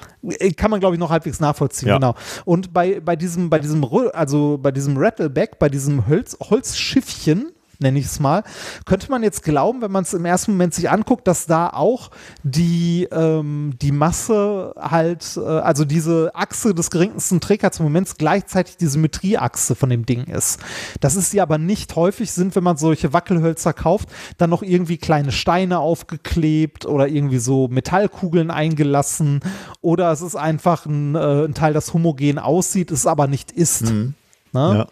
kann 0.55 0.71
man 0.71 0.79
glaube 0.79 0.95
ich 0.95 0.99
noch 0.99 1.09
halbwegs 1.09 1.39
nachvollziehen, 1.39 1.89
Ja. 1.89 1.95
genau. 1.95 2.15
Und 2.45 2.73
bei, 2.73 2.99
bei 2.99 3.15
diesem, 3.15 3.49
bei 3.49 3.59
diesem, 3.59 3.83
also 4.13 4.57
bei 4.61 4.71
diesem 4.71 4.97
Rattleback, 4.97 5.59
bei 5.59 5.69
diesem 5.69 6.07
Holz, 6.07 6.37
Holzschiffchen, 6.41 7.51
nenne 7.79 7.97
ich 7.97 8.05
es 8.05 8.19
mal, 8.19 8.43
könnte 8.85 9.09
man 9.09 9.23
jetzt 9.23 9.43
glauben, 9.43 9.81
wenn 9.81 9.91
man 9.91 10.03
es 10.03 10.13
im 10.13 10.25
ersten 10.25 10.51
Moment 10.51 10.73
sich 10.73 10.89
anguckt, 10.89 11.27
dass 11.27 11.45
da 11.45 11.69
auch 11.69 12.11
die, 12.43 13.07
ähm, 13.11 13.73
die 13.81 13.93
Masse 13.93 14.73
halt, 14.77 15.37
äh, 15.37 15.41
also 15.41 15.85
diese 15.85 16.31
Achse 16.33 16.75
des 16.75 16.91
geringsten 16.91 17.39
Trägheitsmoments 17.39 18.17
gleichzeitig 18.17 18.77
die 18.77 18.87
Symmetrieachse 18.87 19.75
von 19.75 19.89
dem 19.89 20.05
Ding 20.05 20.25
ist. 20.25 20.59
Das 20.99 21.15
ist 21.15 21.31
sie 21.31 21.41
aber 21.41 21.57
nicht 21.57 21.95
häufig 21.95 22.31
sind, 22.31 22.55
wenn 22.55 22.63
man 22.63 22.77
solche 22.77 23.13
Wackelhölzer 23.13 23.73
kauft, 23.73 24.09
dann 24.37 24.49
noch 24.49 24.61
irgendwie 24.61 24.97
kleine 24.97 25.31
Steine 25.31 25.79
aufgeklebt 25.79 26.85
oder 26.85 27.07
irgendwie 27.07 27.39
so 27.39 27.69
Metallkugeln 27.69 28.51
eingelassen 28.51 29.39
oder 29.81 30.11
es 30.11 30.21
ist 30.21 30.35
einfach 30.35 30.85
ein, 30.85 31.15
äh, 31.15 31.45
ein 31.45 31.53
Teil, 31.53 31.73
das 31.73 31.93
homogen 31.93 32.39
aussieht, 32.39 32.91
es 32.91 33.07
aber 33.07 33.27
nicht 33.27 33.51
ist. 33.51 33.83
Ne? 33.83 34.13
ja. 34.53 34.87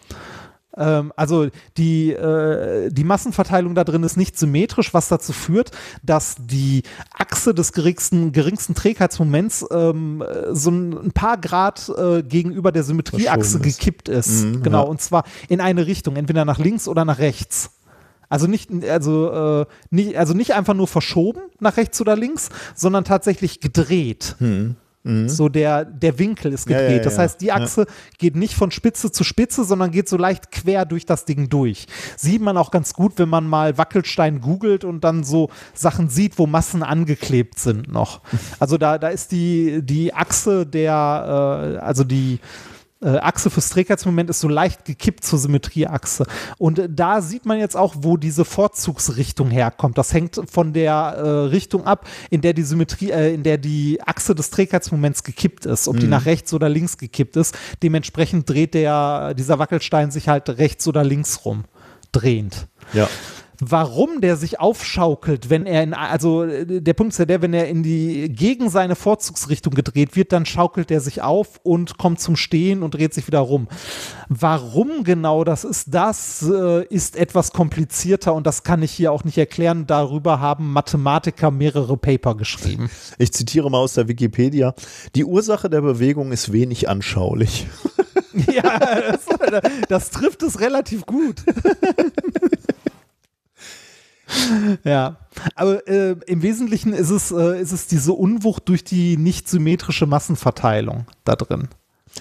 Ähm, 0.78 1.12
also 1.16 1.48
die, 1.78 2.12
äh, 2.12 2.90
die 2.92 3.04
Massenverteilung 3.04 3.76
da 3.76 3.84
drin 3.84 4.04
ist 4.04 4.18
nicht 4.18 4.38
symmetrisch, 4.38 4.94
was 4.94 5.08
dazu 5.08 5.34
führt, 5.34 5.72
dass 6.04 6.36
die 6.40 6.84
Achse 7.18 7.54
des 7.54 7.74
geringsten, 7.74 8.32
geringsten 8.32 8.76
Trägheitsmoments 8.76 9.66
ähm, 9.72 10.22
äh, 10.22 10.54
so 10.54 10.70
ein, 10.70 11.12
paar 11.12 11.38
Grad 11.38 11.92
äh, 11.98 12.22
gegenüber 12.22 12.72
der 12.72 12.84
Symmetrieachse 12.84 13.60
gekippt 13.60 14.10
ist. 14.10 14.46
Mhm, 14.46 14.64
genau, 14.64 14.84
ja. 14.84 14.90
und 14.90 15.02
zwar 15.02 15.24
in 15.50 15.62
eine 15.62 15.88
Richtung, 15.88 16.16
entweder 16.16 16.46
nach 16.46 16.60
links 16.60 16.88
oder 16.88 17.06
nach 17.06 17.20
rechts. 17.20 17.72
Also 18.30 18.46
nicht, 18.48 18.70
also, 18.84 19.32
äh, 19.32 19.66
nicht, 19.90 20.18
also 20.18 20.34
nicht 20.34 20.54
einfach 20.54 20.74
nur 20.74 20.88
verschoben 20.88 21.42
nach 21.60 21.78
rechts 21.78 22.00
oder 22.02 22.16
links, 22.16 22.50
sondern 22.76 23.06
tatsächlich 23.06 23.62
gedreht. 23.62 24.36
So 25.04 25.48
der, 25.48 25.86
der 25.86 26.20
Winkel 26.20 26.52
ist 26.52 26.68
Mhm. 26.68 26.74
Ja, 26.74 26.80
gedreht. 26.80 26.98
ja, 26.98 27.04
das 27.04 27.16
ja. 27.16 27.20
heißt, 27.24 27.40
die 27.42 27.52
Achse 27.54 27.86
geht 28.18 28.36
nicht 28.36 28.54
von 28.56 28.72
Spitze 28.72 29.12
zu 29.12 29.24
Spitze, 29.24 29.64
sondern 29.64 29.92
geht 29.92 30.10
so 30.10 30.18
leicht 30.18 30.52
quer 30.52 30.86
durch 30.86 31.06
das 31.06 31.24
Ding 31.24 31.48
durch. 31.50 31.88
Sieht 32.18 32.42
man 32.42 32.58
auch 32.58 32.72
ganz 32.72 32.94
gut, 32.94 33.14
wenn 33.18 33.30
man 33.30 33.48
mal 33.48 33.78
Wackelstein 33.78 34.42
googelt 34.42 34.84
und 34.84 35.04
dann 35.06 35.24
so 35.24 35.50
Sachen 35.74 36.10
sieht, 36.10 36.38
wo 36.38 36.46
Massen 36.46 36.84
angeklebt 36.84 37.58
sind 37.60 37.92
noch. 37.92 38.22
Also 38.60 38.78
da, 38.78 38.98
da 38.98 39.10
ist 39.10 39.32
die, 39.32 39.82
die 39.84 40.14
Achse 40.14 40.66
der, 40.66 41.76
äh, 41.76 41.78
also 41.80 42.04
die 42.04 42.40
äh, 43.02 43.18
Achse 43.18 43.50
fürs 43.50 43.70
Trägheitsmoment 43.70 44.30
ist 44.30 44.40
so 44.40 44.48
leicht 44.48 44.86
gekippt 44.86 45.24
zur 45.24 45.40
Symmetrieachse. 45.40 46.26
Und 46.58 46.80
äh, 46.80 46.90
da 46.90 47.22
sieht 47.22 47.46
man 47.46 47.60
jetzt 47.60 47.76
auch, 47.76 47.96
wo 48.00 48.18
diese 48.18 48.46
Vorzugsrichtung 48.46 49.52
herkommt. 49.52 49.98
Das 49.98 50.14
hängt 50.14 50.42
von 50.50 50.74
der 50.74 50.94
äh, 50.94 51.30
Richtung 51.48 51.86
ab, 51.86 52.08
in 52.30 52.42
der 52.42 52.54
die 52.54 52.64
Symmetrie, 52.64 53.12
äh, 53.12 53.34
in 53.34 53.44
der 53.44 53.58
die 53.58 54.02
Achse 54.02 54.36
des 54.36 54.50
Trägheitsmoments 54.50 55.24
gekippt 55.24 55.66
ist, 55.66 55.88
ob 55.88 56.00
die 56.00 56.08
nach 56.08 56.26
rechts 56.26 56.54
oder 56.54 56.70
links 56.70 56.98
gekippt 56.98 57.36
ist. 57.36 57.58
Dementsprechend 57.84 58.50
dreht 58.50 58.74
der, 58.74 59.34
dieser 59.34 59.60
Wackelstein 59.60 60.12
sich 60.12 60.28
halt 60.28 60.50
rechts 60.50 60.88
oder 60.88 61.04
links 61.04 61.46
rum, 61.46 61.66
drehend 62.12 62.68
ja. 62.94 63.10
Warum 63.60 64.22
der 64.22 64.38
sich 64.38 64.60
aufschaukelt, 64.60 65.50
wenn 65.50 65.66
er 65.66 65.84
in, 65.84 65.94
also 65.94 66.44
äh, 66.44 66.82
der 66.82 66.94
Punkt 66.94 67.14
ist 67.14 67.20
ja 67.20 67.26
der, 67.26 67.42
wenn 67.42 67.54
er 67.54 67.68
in 67.68 67.84
die, 67.84 68.30
gegen 68.30 68.70
seine 68.70 68.96
Vorzugsrichtung 68.96 69.74
gedreht 69.74 70.16
wird, 70.16 70.32
dann 70.32 70.46
schaukelt 70.46 70.92
er 70.92 71.02
sich 71.02 71.22
auf 71.22 71.60
und 71.64 71.98
kommt 71.98 72.20
zum 72.20 72.36
Stehen 72.36 72.84
und 72.84 72.94
dreht 72.94 73.14
sich 73.14 73.28
wieder 73.28 73.40
rum. 73.40 73.68
Warum 74.30 75.04
genau 75.04 75.44
das 75.44 75.64
ist, 75.64 75.94
das 75.94 76.48
äh, 76.48 76.86
ist 76.86 77.16
etwas 77.16 77.52
komplizierter 77.52 78.34
und 78.34 78.46
das 78.46 78.64
kann 78.64 78.84
ich 78.84 78.92
hier 78.92 79.12
auch 79.12 79.24
nicht 79.24 79.38
erklären. 79.38 79.88
Darüber 79.88 80.40
haben 80.40 80.72
Mathematiker 80.72 81.52
mehrere 81.52 81.98
Paper 81.98 82.36
geschrieben. 82.36 82.90
Ich 83.18 83.34
zitiere 83.34 83.72
mal 83.72 83.80
aus 83.80 83.94
der 83.94 84.08
Wikipedia. 84.08 84.76
Die 85.16 85.26
Ursache 85.26 85.70
der 85.70 85.82
Bewegung 85.82 86.32
ist 86.32 86.52
wenig 86.52 86.90
anschaulich. 86.90 87.68
ja, 88.54 88.80
das, 88.80 89.26
das 89.88 90.10
trifft 90.12 90.44
es 90.44 90.60
relativ 90.60 91.06
gut. 91.06 91.44
Ja, 94.84 95.18
aber 95.56 95.88
äh, 95.88 96.16
im 96.26 96.42
Wesentlichen 96.42 96.94
ist 96.94 97.10
es, 97.10 97.32
äh, 97.32 97.62
ist 97.62 97.72
es 97.72 97.88
diese 97.88 98.14
Unwucht 98.14 98.68
durch 98.70 98.84
die 98.84 99.18
nicht 99.18 99.48
symmetrische 99.48 100.06
Massenverteilung 100.06 101.06
da 101.24 101.36
drin. 101.36 101.70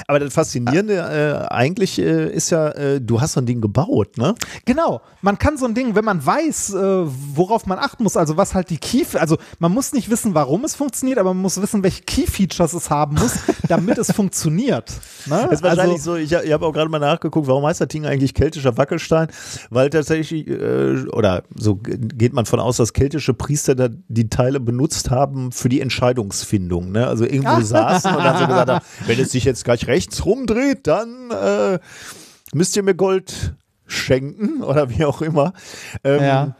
Aber 0.06 0.18
das 0.18 0.32
Faszinierende 0.34 1.46
äh, 1.48 1.52
eigentlich 1.52 1.98
äh, 1.98 2.30
ist 2.32 2.50
ja, 2.50 2.68
äh, 2.70 3.00
du 3.00 3.20
hast 3.20 3.32
so 3.32 3.40
ein 3.40 3.46
Ding 3.46 3.60
gebaut, 3.60 4.18
ne? 4.18 4.34
Genau, 4.64 5.00
man 5.22 5.38
kann 5.38 5.56
so 5.56 5.66
ein 5.66 5.74
Ding, 5.74 5.94
wenn 5.94 6.04
man 6.04 6.24
weiß, 6.24 6.74
äh, 6.74 7.02
worauf 7.34 7.66
man 7.66 7.78
achten 7.78 8.02
muss, 8.02 8.16
also 8.16 8.36
was 8.36 8.54
halt 8.54 8.70
die 8.70 8.78
Key, 8.78 9.04
also 9.14 9.36
man 9.58 9.72
muss 9.72 9.92
nicht 9.92 10.10
wissen, 10.10 10.34
warum 10.34 10.64
es 10.64 10.74
funktioniert, 10.74 11.18
aber 11.18 11.34
man 11.34 11.42
muss 11.42 11.60
wissen, 11.60 11.82
welche 11.82 12.02
Key-Features 12.02 12.72
es 12.72 12.90
haben 12.90 13.16
muss, 13.16 13.34
damit 13.68 13.98
es 13.98 14.12
funktioniert. 14.12 14.90
Ne? 15.26 15.42
Das 15.44 15.60
ist 15.60 15.62
wahrscheinlich 15.62 15.98
also, 15.98 16.12
so, 16.12 16.16
ich, 16.16 16.32
ich 16.32 16.52
habe 16.52 16.66
auch 16.66 16.72
gerade 16.72 16.88
mal 16.90 16.98
nachgeguckt, 16.98 17.46
warum 17.46 17.64
heißt 17.66 17.80
das 17.80 17.88
Ding 17.88 18.06
eigentlich 18.06 18.34
keltischer 18.34 18.76
Wackelstein? 18.76 19.28
Weil 19.70 19.90
tatsächlich, 19.90 20.46
äh, 20.46 21.06
oder 21.12 21.42
so 21.54 21.76
geht 21.76 22.32
man 22.32 22.46
von 22.46 22.60
aus, 22.60 22.76
dass 22.76 22.92
keltische 22.92 23.34
Priester 23.34 23.74
da 23.74 23.88
die 24.08 24.28
Teile 24.28 24.60
benutzt 24.60 25.10
haben 25.10 25.52
für 25.52 25.68
die 25.68 25.80
Entscheidungsfindung. 25.80 26.92
Ne? 26.92 27.06
Also 27.06 27.24
irgendwo 27.24 27.60
saßen 27.62 28.14
und 28.14 28.24
dann 28.24 28.38
so 28.38 28.46
gesagt 28.46 28.70
haben, 28.70 28.84
wenn 29.06 29.20
es 29.20 29.32
sich 29.32 29.44
jetzt 29.44 29.64
gleich 29.64 29.85
rechts 29.86 30.24
rumdreht, 30.24 30.86
dann 30.86 31.30
äh, 31.30 31.78
müsst 32.54 32.76
ihr 32.76 32.82
mir 32.82 32.94
Gold 32.94 33.54
schenken 33.86 34.62
oder 34.62 34.90
wie 34.90 35.04
auch 35.04 35.22
immer. 35.22 35.52
Ähm, 36.04 36.20
Ja. 36.22 36.56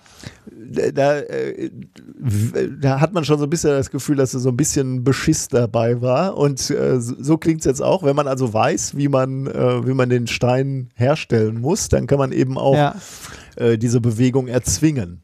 da, 0.93 1.19
äh, 1.19 1.71
da 2.81 3.01
hat 3.01 3.13
man 3.13 3.25
schon 3.25 3.39
so 3.39 3.45
ein 3.45 3.51
bisschen 3.51 3.71
das 3.71 3.91
Gefühl, 3.91 4.17
dass 4.17 4.31
so 4.33 4.49
ein 4.49 4.57
bisschen 4.57 5.03
Beschiss 5.05 5.49
dabei 5.49 6.01
war. 6.01 6.37
Und 6.37 6.71
äh, 6.71 7.01
so 7.01 7.37
klingt 7.37 7.61
es 7.61 7.65
jetzt 7.67 7.83
auch. 7.83 8.03
Wenn 8.05 8.17
man 8.17 8.29
also 8.29 8.53
weiß, 8.53 8.97
wie 8.97 9.09
man, 9.09 9.47
äh, 9.49 9.87
wie 9.87 9.95
man 9.95 10.09
den 10.09 10.27
Stein 10.27 10.91
herstellen 10.95 11.61
muss, 11.61 11.89
dann 11.89 12.07
kann 12.07 12.19
man 12.19 12.33
eben 12.33 12.59
auch 12.59 12.75
Ja. 12.77 12.95
äh, 13.57 13.77
diese 13.77 14.01
Bewegung 14.01 14.47
erzwingen. 14.49 15.23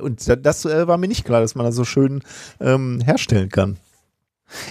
Und 0.00 0.26
da- 0.28 0.36
das 0.36 0.64
war 0.64 0.96
mir 0.98 1.08
nicht 1.08 1.24
klar, 1.24 1.40
dass 1.42 1.54
man 1.54 1.66
das 1.66 1.74
so 1.74 1.84
schön 1.84 2.22
ähm, 2.60 3.00
herstellen 3.04 3.48
kann. 3.50 3.76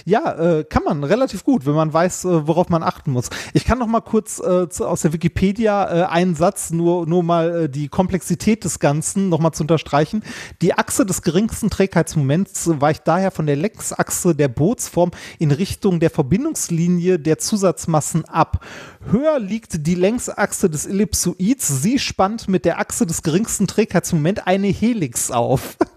Ja, 0.04 0.58
äh, 0.58 0.64
kann 0.64 0.84
man 0.84 1.04
relativ 1.04 1.44
gut, 1.44 1.66
wenn 1.66 1.74
man 1.74 1.92
weiß, 1.92 2.24
äh, 2.24 2.46
worauf 2.46 2.68
man 2.68 2.82
achten 2.82 3.12
muss. 3.12 3.30
Ich 3.52 3.64
kann 3.64 3.78
noch 3.78 3.86
mal 3.86 4.00
kurz 4.00 4.38
äh, 4.38 4.68
zu, 4.68 4.86
aus 4.86 5.02
der 5.02 5.12
Wikipedia 5.12 6.02
äh, 6.02 6.04
einen 6.04 6.34
Satz, 6.34 6.70
nur, 6.70 7.06
nur 7.06 7.22
mal 7.22 7.64
äh, 7.64 7.68
die 7.68 7.88
Komplexität 7.88 8.64
des 8.64 8.78
Ganzen 8.78 9.28
noch 9.28 9.38
mal 9.38 9.52
zu 9.52 9.62
unterstreichen. 9.62 10.22
Die 10.60 10.74
Achse 10.74 11.06
des 11.06 11.22
geringsten 11.22 11.70
Trägheitsmoments 11.70 12.70
weicht 12.80 13.06
daher 13.06 13.30
von 13.30 13.46
der 13.46 13.56
Längsachse 13.56 14.34
der 14.34 14.48
Bootsform 14.48 15.10
in 15.38 15.50
Richtung 15.50 16.00
der 16.00 16.10
Verbindungslinie 16.10 17.18
der 17.18 17.38
Zusatzmassen 17.38 18.24
ab. 18.24 18.64
Höher 19.10 19.38
liegt 19.38 19.86
die 19.86 19.94
Längsachse 19.94 20.70
des 20.70 20.86
Ellipsoids. 20.86 21.82
Sie 21.82 21.98
spannt 21.98 22.48
mit 22.48 22.64
der 22.64 22.78
Achse 22.78 23.06
des 23.06 23.22
geringsten 23.22 23.66
Trägheitsmoments 23.66 24.42
eine 24.44 24.68
Helix 24.68 25.30
auf. 25.30 25.76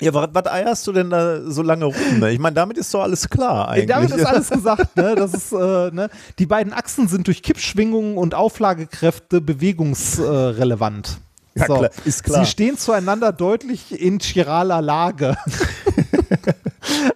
Ja, 0.00 0.12
was, 0.12 0.28
was 0.32 0.46
eierst 0.46 0.86
du 0.86 0.92
denn 0.92 1.10
da 1.10 1.40
so 1.50 1.62
lange 1.62 1.86
rum? 1.86 2.18
Ne? 2.18 2.32
Ich 2.32 2.38
meine, 2.38 2.54
damit 2.54 2.76
ist 2.76 2.92
doch 2.92 3.02
alles 3.02 3.28
klar 3.28 3.68
eigentlich. 3.68 3.88
Damit 3.88 4.10
ist 4.10 4.26
alles 4.26 4.50
gesagt. 4.50 4.96
Ne? 4.96 5.14
Das 5.14 5.32
ist, 5.32 5.52
äh, 5.52 5.90
ne? 5.90 6.10
Die 6.38 6.46
beiden 6.46 6.72
Achsen 6.72 7.08
sind 7.08 7.26
durch 7.26 7.42
Kippschwingungen 7.42 8.18
und 8.18 8.34
Auflagekräfte 8.34 9.40
bewegungsrelevant. 9.40 11.18
Ja, 11.54 11.64
klar, 11.64 11.90
ist 12.04 12.24
klar. 12.24 12.44
Sie 12.44 12.50
stehen 12.50 12.76
zueinander 12.76 13.32
deutlich 13.32 13.98
in 13.98 14.18
chiraler 14.18 14.82
Lage. 14.82 15.36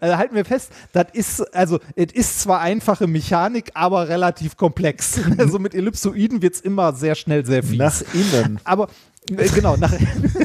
Also 0.00 0.16
halten 0.16 0.34
wir 0.34 0.44
fest, 0.44 0.72
das 0.92 1.06
ist, 1.12 1.54
also, 1.54 1.78
es 1.94 2.12
ist 2.12 2.40
zwar 2.40 2.60
einfache 2.60 3.06
Mechanik, 3.06 3.70
aber 3.74 4.08
relativ 4.08 4.56
komplex. 4.56 5.20
Also 5.38 5.58
mit 5.58 5.74
Ellipsoiden 5.74 6.42
wird 6.42 6.54
es 6.54 6.60
immer 6.60 6.92
sehr 6.92 7.14
schnell 7.14 7.46
sehr 7.46 7.62
fies. 7.62 7.78
Nach 7.78 8.02
innen. 8.12 8.60
Aber 8.64 8.88
genau, 9.36 9.76
nach, 9.76 9.92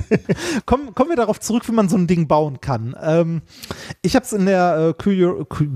kommen, 0.65 0.93
kommen 0.93 1.09
wir 1.09 1.15
darauf 1.15 1.39
zurück, 1.39 1.67
wie 1.67 1.71
man 1.71 1.89
so 1.89 1.97
ein 1.97 2.07
Ding 2.07 2.27
bauen 2.27 2.61
kann. 2.61 2.95
Ähm, 3.01 3.41
ich 4.01 4.15
habe 4.15 4.25
es 4.25 4.33
in 4.33 4.45
der 4.45 4.89
äh, 4.89 4.93
Curio, 5.01 5.45
Curio, 5.45 5.73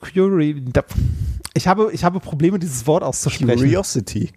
Curio, 0.00 0.38
ich 1.54 1.68
habe, 1.68 1.90
ich 1.92 2.04
habe 2.04 2.20
Probleme, 2.20 2.58
dieses 2.58 2.86
Wort 2.86 3.02
auszusprechen. 3.02 3.58
Curiosity. 3.58 4.32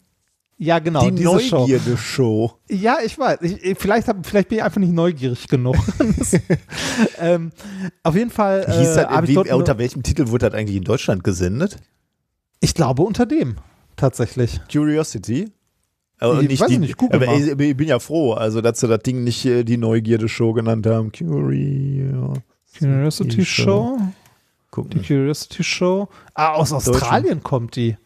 Ja, 0.60 0.80
genau. 0.80 1.08
Die 1.08 1.12
diese 1.12 1.40
Show. 1.40 1.60
Neugierde-Show. 1.60 2.54
Ja, 2.68 2.98
ich 3.06 3.18
weiß. 3.20 3.40
Ich, 3.42 3.64
ich, 3.64 3.78
vielleicht, 3.78 4.08
hab, 4.08 4.26
vielleicht 4.26 4.50
bin 4.50 4.58
ich 4.58 4.64
einfach 4.64 4.80
nicht 4.80 4.94
neugierig 4.94 5.48
genug. 5.48 5.76
ähm, 7.20 7.52
auf 8.02 8.16
jeden 8.16 8.32
Fall. 8.32 8.66
Äh, 8.68 8.72
Hieß 8.80 8.96
das, 8.96 9.34
dort 9.34 9.52
unter 9.52 9.78
welchem 9.78 10.02
Titel 10.02 10.30
wurde 10.30 10.50
das 10.50 10.58
eigentlich 10.58 10.78
in 10.78 10.84
Deutschland 10.84 11.24
gesendet? 11.24 11.78
ich 12.60 12.74
glaube 12.74 13.04
unter 13.04 13.26
dem 13.26 13.58
tatsächlich. 13.96 14.60
Curiosity? 14.72 15.52
Aber 16.20 16.42
Ich 16.42 16.60
weiß 16.60 16.68
die, 16.68 16.80
nicht, 16.80 16.96
aber 17.00 17.28
ich, 17.36 17.48
ich 17.60 17.78
bin 17.78 17.88
ja 17.88 18.00
froh, 18.00 18.34
also 18.34 18.62
dass 18.62 18.80
sie 18.80 18.88
das 18.88 19.04
Ding 19.04 19.24
nicht 19.24 19.46
äh, 19.46 19.64
die 19.64 19.78
Neugierde-Show 19.78 20.54
genannt 20.54 20.88
haben. 20.88 21.12
Curiosity 21.12 22.44
Curiosity 22.80 23.46
Show. 23.46 24.00
Guck 24.72 24.90
Die. 24.92 25.00
Curiosity 25.00 25.64
Show. 25.64 26.10
Ah, 26.34 26.54
aus 26.54 26.74
Australien 26.74 27.42
kommt 27.44 27.76
die. 27.76 27.98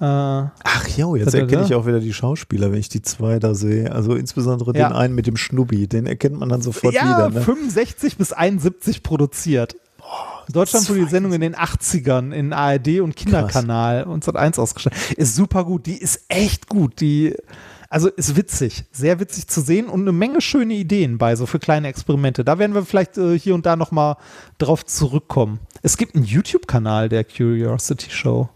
Äh, 0.00 0.04
Ach 0.04 0.88
jo, 0.96 1.14
jetzt 1.14 1.34
erkenne 1.34 1.64
ich 1.64 1.74
auch 1.74 1.86
wieder 1.86 2.00
die 2.00 2.14
Schauspieler, 2.14 2.72
wenn 2.72 2.78
ich 2.80 2.88
die 2.88 3.02
zwei 3.02 3.38
da 3.38 3.54
sehe. 3.54 3.92
Also 3.92 4.14
insbesondere 4.14 4.74
Ja. 4.76 4.88
den 4.88 4.96
einen 4.96 5.14
mit 5.14 5.26
dem 5.26 5.36
Schnubbi, 5.36 5.88
den 5.88 6.06
erkennt 6.06 6.38
man 6.38 6.48
dann 6.48 6.62
sofort 6.62 6.94
ja, 6.94 7.28
wieder. 7.28 7.30
Ne? 7.30 7.40
65 7.42 8.16
bis 8.16 8.32
71 8.32 9.02
produziert. 9.02 9.76
In 10.48 10.52
Deutschland 10.54 10.88
wurde 10.88 11.00
die 11.00 11.08
Sendung 11.10 11.32
in 11.32 11.40
den 11.40 11.54
80ern 11.54 12.32
in 12.32 12.52
ARD 12.52 13.00
und 13.00 13.14
Kinderkanal 13.14 14.02
und 14.04 14.24
Sat 14.24 14.36
1 14.36 14.58
ausgestrahlt. 14.58 15.12
Ist 15.12 15.36
super 15.36 15.64
gut, 15.64 15.86
die 15.86 15.96
ist 15.98 16.24
echt 16.28 16.68
gut. 16.68 17.00
Die, 17.00 17.36
also 17.88 18.08
ist 18.08 18.36
witzig, 18.36 18.84
sehr 18.90 19.20
witzig 19.20 19.46
zu 19.46 19.60
sehen 19.60 19.86
und 19.88 20.00
eine 20.00 20.12
Menge 20.12 20.40
schöne 20.40 20.74
Ideen 20.74 21.18
bei, 21.18 21.36
so 21.36 21.46
für 21.46 21.58
kleine 21.60 21.88
Experimente. 21.88 22.44
Da 22.44 22.58
werden 22.58 22.74
wir 22.74 22.84
vielleicht 22.84 23.16
äh, 23.18 23.38
hier 23.38 23.54
und 23.54 23.64
da 23.66 23.76
nochmal 23.76 24.16
drauf 24.58 24.84
zurückkommen. 24.84 25.60
Es 25.82 25.96
gibt 25.96 26.16
einen 26.16 26.24
YouTube-Kanal 26.24 27.08
der 27.08 27.24
Curiosity 27.24 28.10
Show. 28.10 28.48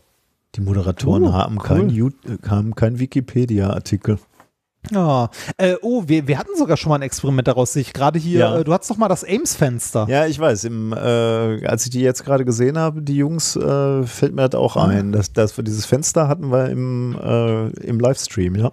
Die 0.57 0.61
Moderatoren 0.61 1.25
Uh, 1.25 1.33
haben, 1.33 1.59
cool. 1.69 2.13
äh, 2.27 2.49
haben 2.49 2.75
keinen 2.75 2.99
Wikipedia-Artikel. 2.99 4.19
Ja. 4.91 5.31
Äh, 5.57 5.75
oh, 5.83 6.05
wir, 6.07 6.29
wir 6.29 6.39
hatten 6.39 6.57
sogar 6.57 6.77
schon 6.77 6.91
mal 6.91 6.97
ein 6.97 7.03
Experiment 7.03 7.49
daraus, 7.49 7.73
sehe 7.73 7.83
ich 7.83 7.93
gerade 7.93 8.19
hier. 8.19 8.41
Ja. 8.41 8.59
Äh, 8.59 8.65
du 8.65 8.73
hattest 8.73 8.91
doch 8.91 8.97
mal 8.97 9.09
das 9.09 9.25
Ames-Fenster. 9.25 10.07
Ja, 10.09 10.27
ich 10.27 10.39
weiß. 10.39 10.65
Im, 10.65 10.93
äh, 10.93 11.67
als 11.67 11.85
ich 11.85 11.91
die 11.91 12.01
jetzt 12.01 12.25
gerade 12.25 12.45
gesehen 12.45 12.79
habe, 12.79 13.03
die 13.03 13.17
Jungs, 13.17 13.57
äh, 13.57 14.03
fällt 14.05 14.35
mir 14.35 14.49
das 14.49 14.61
auch 14.61 14.77
ein. 14.77 15.13
Dass, 15.13 15.33
dass 15.33 15.57
wir 15.57 15.65
dieses 15.65 15.87
Fenster 15.87 16.29
hatten 16.29 16.51
wir 16.51 16.69
im, 16.69 17.17
äh, 17.23 17.69
im 17.87 17.99
Livestream, 17.99 18.57
ja. 18.57 18.73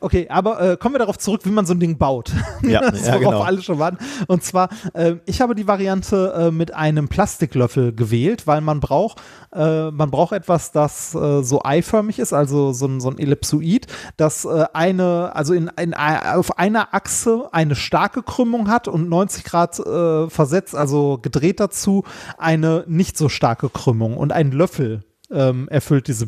Okay, 0.00 0.26
aber 0.30 0.60
äh, 0.60 0.76
kommen 0.78 0.94
wir 0.94 1.00
darauf 1.00 1.18
zurück, 1.18 1.42
wie 1.44 1.50
man 1.50 1.66
so 1.66 1.74
ein 1.74 1.80
Ding 1.80 1.98
baut. 1.98 2.32
Ja, 2.62 2.80
das, 2.90 3.06
ja, 3.06 3.14
worauf 3.14 3.24
genau. 3.24 3.42
alle 3.42 3.62
schon 3.62 3.78
waren. 3.78 3.98
Und 4.26 4.42
zwar, 4.42 4.70
äh, 4.94 5.16
ich 5.26 5.40
habe 5.42 5.54
die 5.54 5.66
Variante 5.66 6.32
äh, 6.34 6.50
mit 6.50 6.72
einem 6.72 7.08
Plastiklöffel 7.08 7.92
gewählt, 7.92 8.46
weil 8.46 8.62
man 8.62 8.80
braucht, 8.80 9.20
äh, 9.52 9.90
man 9.90 10.10
braucht 10.10 10.32
etwas, 10.32 10.72
das 10.72 11.14
äh, 11.14 11.42
so 11.42 11.62
eiförmig 11.62 12.18
ist, 12.18 12.32
also 12.32 12.72
so 12.72 12.86
ein, 12.86 13.00
so 13.00 13.10
ein 13.10 13.18
Ellipsoid, 13.18 13.86
das 14.16 14.46
äh, 14.46 14.64
eine, 14.72 15.34
also 15.34 15.52
in, 15.52 15.70
in, 15.78 15.92
auf 15.94 16.58
einer 16.58 16.94
Achse 16.94 17.48
eine 17.52 17.74
starke 17.74 18.22
Krümmung 18.22 18.68
hat 18.68 18.88
und 18.88 19.08
90 19.08 19.44
Grad 19.44 19.74
versetzt, 19.74 20.74
also 20.74 21.18
gedreht 21.20 21.60
dazu, 21.60 22.04
eine 22.38 22.84
nicht 22.86 23.18
so 23.18 23.28
starke 23.28 23.68
Krümmung. 23.68 24.16
Und 24.16 24.32
ein 24.32 24.52
Löffel 24.52 25.02
ähm, 25.30 25.68
erfüllt 25.68 26.08
diese, 26.08 26.26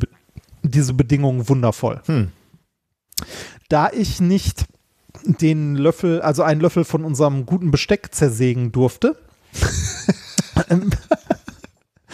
diese 0.63 0.95
Bedingungen 0.95 1.49
wundervoll 1.49 2.03
da 3.69 3.91
ich 3.93 4.21
nicht 4.21 4.67
den 5.25 5.77
Löffel, 5.77 6.21
also 6.21 6.43
einen 6.43 6.61
Löffel 6.61 6.85
von 6.85 7.05
unserem 7.05 7.47
guten 7.47 7.71
Besteck 7.71 8.15
zersägen 8.15 8.73
durfte, 8.73 9.17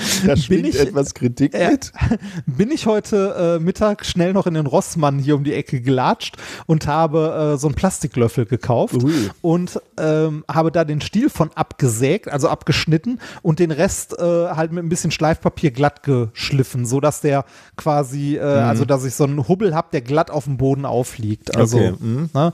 Da 0.27 0.37
schwingt 0.37 0.69
ich- 0.69 0.79
etwas 0.81 1.15
Kritik 1.15 1.55
Ja. 1.55 1.71
mit. 1.71 1.93
bin 2.47 2.71
ich 2.71 2.87
heute 2.87 3.59
äh, 3.59 3.63
Mittag 3.63 4.05
schnell 4.07 4.33
noch 4.33 4.47
in 4.47 4.55
den 4.55 4.67
Rossmann 4.67 5.19
hier 5.19 5.35
um 5.37 5.45
die 5.45 5.53
Ecke 5.55 5.81
gelatscht 5.81 6.37
und 6.67 6.87
habe 6.87 7.53
äh, 7.55 7.59
so 7.59 7.67
einen 7.69 7.75
Plastiklöffel 7.75 8.47
gekauft 8.47 9.03
Ui. 9.03 9.13
und 9.41 9.81
ähm, 9.99 10.45
habe 10.51 10.73
da 10.73 10.85
den 10.85 11.01
Stiel 11.01 11.31
von 11.31 11.51
abgesägt, 11.55 12.29
also 12.29 12.49
abgeschnitten 12.49 13.19
und 13.43 13.59
den 13.59 13.71
Rest 13.71 14.19
äh, 14.19 14.23
halt 14.23 14.73
mit 14.73 14.85
ein 14.85 14.89
bisschen 14.89 15.11
Schleifpapier 15.11 15.71
glatt 15.71 16.03
geschliffen, 16.03 16.85
so 16.87 17.01
dass 17.01 17.21
der 17.21 17.45
quasi, 17.77 18.37
äh, 18.37 18.41
Mhm. 18.43 18.69
also 18.69 18.85
dass 18.85 19.05
ich 19.05 19.15
so 19.15 19.25
einen 19.25 19.49
Hubbel 19.49 19.75
habe, 19.75 19.89
der 19.93 20.01
glatt 20.03 20.31
auf 20.31 20.45
dem 20.45 20.57
Boden 20.57 20.85
aufliegt. 20.85 21.57
Also, 21.57 21.79
Okay, 21.79 21.95
mhm. 21.99 22.31
ne? 22.35 22.53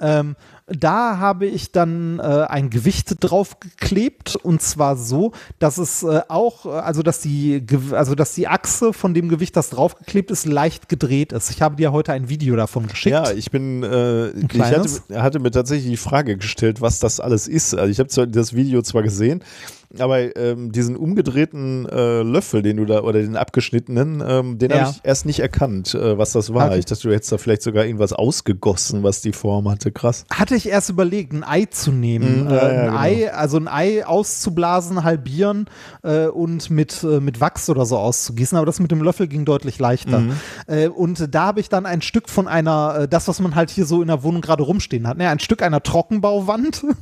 ähm, 0.00 0.36
da 0.66 1.18
habe 1.18 1.46
ich 1.46 1.72
dann 1.72 2.18
äh, 2.18 2.22
ein 2.22 2.70
Gewicht 2.70 3.16
drauf 3.20 3.60
geklebt 3.60 4.36
und 4.36 4.62
zwar 4.62 4.96
so, 4.96 5.32
dass 5.58 5.76
es 5.76 6.02
äh, 6.02 6.22
auch, 6.28 6.64
äh, 6.64 6.70
also 6.70 7.02
dass 7.02 7.20
die, 7.20 7.64
also 7.92 8.14
dass 8.14 8.34
die 8.34 8.48
Achse 8.48 8.94
von 8.94 9.12
dem 9.12 9.28
Gewicht, 9.28 9.56
das 9.56 9.70
draufgeklebt 9.70 10.30
ist, 10.30 10.46
leicht 10.46 10.88
gedreht 10.88 11.32
ist. 11.32 11.50
Ich 11.50 11.60
habe 11.60 11.76
dir 11.76 11.92
heute 11.92 12.12
ein 12.12 12.30
Video 12.30 12.56
davon 12.56 12.86
geschickt. 12.86 13.12
Ja, 13.12 13.30
ich 13.30 13.50
bin, 13.50 13.82
äh, 13.82 14.30
ich 14.30 14.58
hatte, 14.58 15.22
hatte 15.22 15.38
mir 15.38 15.50
tatsächlich 15.50 15.90
die 15.90 15.96
Frage 15.98 16.38
gestellt, 16.38 16.80
was 16.80 16.98
das 16.98 17.20
alles 17.20 17.46
ist. 17.46 17.74
Also 17.74 17.90
ich 17.90 17.98
habe 17.98 18.28
das 18.28 18.54
Video 18.54 18.80
zwar 18.80 19.02
gesehen, 19.02 19.42
aber 20.00 20.36
ähm, 20.36 20.72
diesen 20.72 20.96
umgedrehten 20.96 21.86
äh, 21.88 22.22
Löffel, 22.22 22.62
den 22.62 22.76
du 22.78 22.84
da, 22.84 23.02
oder 23.02 23.20
den 23.20 23.36
abgeschnittenen, 23.36 24.22
ähm, 24.26 24.58
den 24.58 24.70
Ja. 24.70 24.80
habe 24.80 24.90
ich 24.90 25.00
erst 25.04 25.26
nicht 25.26 25.40
erkannt, 25.40 25.94
äh, 25.94 26.16
was 26.18 26.32
das 26.32 26.52
war. 26.52 26.66
Okay. 26.68 26.78
Ich 26.78 26.84
dachte, 26.86 27.08
du 27.08 27.14
hättest 27.14 27.32
da 27.32 27.38
vielleicht 27.38 27.62
sogar 27.62 27.84
irgendwas 27.84 28.12
ausgegossen, 28.12 29.02
was 29.02 29.20
die 29.20 29.32
Form 29.32 29.68
hatte. 29.68 29.92
Krass. 29.92 30.24
Hatte 30.32 30.54
ich 30.56 30.68
erst 30.68 30.90
überlegt, 30.90 31.32
ein 31.32 31.44
Ei 31.44 31.66
zu 31.66 31.92
nehmen. 31.92 32.44
Mhm, 32.44 32.50
äh, 32.50 32.54
ja, 32.54 32.60
ein 32.62 32.86
genau. 32.86 32.98
Ei, 32.98 33.32
also 33.32 33.56
ein 33.56 33.68
Ei 33.68 34.06
auszublasen, 34.06 35.04
halbieren 35.04 35.66
äh, 36.02 36.26
und 36.26 36.70
mit, 36.70 37.02
äh, 37.04 37.20
mit 37.20 37.40
Wachs 37.40 37.68
oder 37.70 37.86
so 37.86 37.96
auszugießen. 37.98 38.56
Aber 38.56 38.66
das 38.66 38.80
mit 38.80 38.90
dem 38.90 39.02
Löffel 39.02 39.28
ging 39.28 39.44
deutlich 39.44 39.78
leichter. 39.78 40.20
Mhm. 40.20 40.32
Äh, 40.66 40.88
und 40.88 41.34
da 41.34 41.46
habe 41.46 41.60
ich 41.60 41.68
dann 41.68 41.86
ein 41.86 42.02
Stück 42.02 42.28
von 42.28 42.48
einer, 42.48 43.06
das, 43.06 43.28
was 43.28 43.40
man 43.40 43.54
halt 43.54 43.70
hier 43.70 43.86
so 43.86 44.02
in 44.02 44.08
der 44.08 44.22
Wohnung 44.22 44.40
gerade 44.40 44.62
rumstehen 44.62 45.06
hat, 45.06 45.18
ne? 45.18 45.28
ein 45.28 45.38
Stück 45.40 45.62
einer 45.62 45.82
Trockenbauwand. 45.82 46.84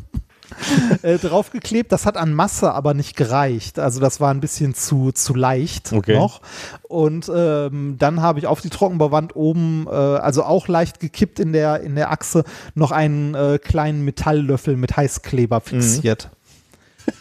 äh, 1.03 1.19
draufgeklebt. 1.19 1.93
Das 1.93 2.07
hat 2.07 2.17
an 2.17 2.35
Masse 2.35 2.73
aber 2.73 2.95
nicht 2.95 3.17
gereicht. 3.17 3.79
Also 3.79 4.01
das 4.01 4.21
war 4.21 4.33
ein 4.33 4.41
bisschen 4.41 4.75
zu, 4.75 5.13
zu 5.13 5.35
leicht 5.35 5.93
Okay. 5.93 6.15
noch. 6.15 6.41
Und 6.83 7.31
ähm, 7.35 7.97
dann 7.99 8.21
habe 8.23 8.39
ich 8.39 8.47
auf 8.47 8.61
die 8.61 8.71
Trockenbauwand 8.71 9.37
oben, 9.37 9.87
äh, 9.89 9.95
also 9.95 10.45
auch 10.45 10.69
leicht 10.69 11.01
gekippt 11.01 11.41
in 11.41 11.53
der, 11.53 11.81
in 11.81 11.95
der 11.95 12.11
Achse, 12.11 12.45
noch 12.75 12.91
einen 12.91 13.35
äh, 13.35 13.59
kleinen 13.63 14.05
Metalllöffel 14.05 14.77
mit 14.77 14.97
Heißkleber 14.97 15.61
fixiert. 15.61 16.31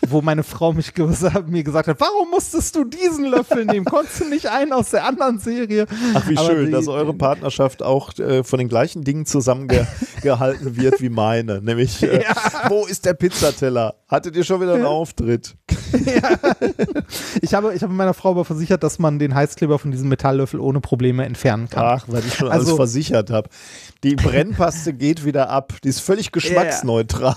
Wo 0.08 0.22
meine 0.22 0.44
Frau 0.44 0.74
mich 0.74 0.94
gesagt, 0.94 1.48
mir 1.48 1.64
gesagt 1.64 1.88
hat, 1.88 2.00
warum 2.00 2.30
musstest 2.32 2.76
du 2.76 2.84
diesen 2.84 3.26
Löffel 3.26 3.66
nehmen? 3.66 3.86
Konntest 3.86 4.20
du 4.22 4.26
nicht 4.30 4.48
einen 4.48 4.74
aus 4.74 4.90
der 4.92 5.06
anderen 5.06 5.40
Serie? 5.40 5.86
Ach, 6.14 6.28
wie 6.28 6.38
Aber 6.38 6.48
schön, 6.50 6.66
die- 6.68 6.72
dass 6.72 6.88
eure 6.88 7.14
Partnerschaft 7.14 7.82
auch 7.82 8.18
äh, 8.20 8.44
von 8.44 8.60
den 8.60 8.68
gleichen 8.68 9.04
Dingen 9.04 9.26
zusammengehalten 9.26 10.76
wird 10.76 11.02
wie 11.02 11.10
meine. 11.10 11.62
Nämlich, 11.62 12.04
äh, 12.04 12.24
wo 12.68 12.86
ist 12.86 13.06
der 13.06 13.14
Pizzateller? 13.14 13.96
Hattet 14.08 14.36
ihr 14.36 14.44
schon 14.44 14.62
wieder 14.62 14.74
einen 14.76 14.86
Auftritt? 14.86 15.56
Ich 17.42 17.54
habe, 17.54 17.74
ich 17.74 17.84
habe 17.84 17.94
meiner 17.94 18.14
Frau 18.14 18.32
aber 18.32 18.46
versichert, 18.46 18.84
dass 18.84 18.98
man 19.00 19.20
den 19.20 19.36
Heißkleber 19.36 19.78
von 19.80 19.92
diesem 19.92 20.08
Metalllöffel 20.10 20.60
ohne 20.60 20.80
Probleme 20.80 21.26
entfernen 21.26 21.70
kann. 21.70 21.84
Ach, 21.86 22.04
weil 22.08 22.24
ich 22.26 22.36
schon 22.36 22.48
alles 22.50 22.66
Also- 22.68 22.76
versichert 22.78 23.30
habe. 23.30 23.50
Die 24.04 24.16
Brennpaste 24.16 24.94
geht 24.94 25.26
wieder 25.26 25.50
ab. 25.50 25.74
Die 25.84 25.90
ist 25.90 26.00
völlig 26.00 26.32
geschmacksneutral. 26.32 27.36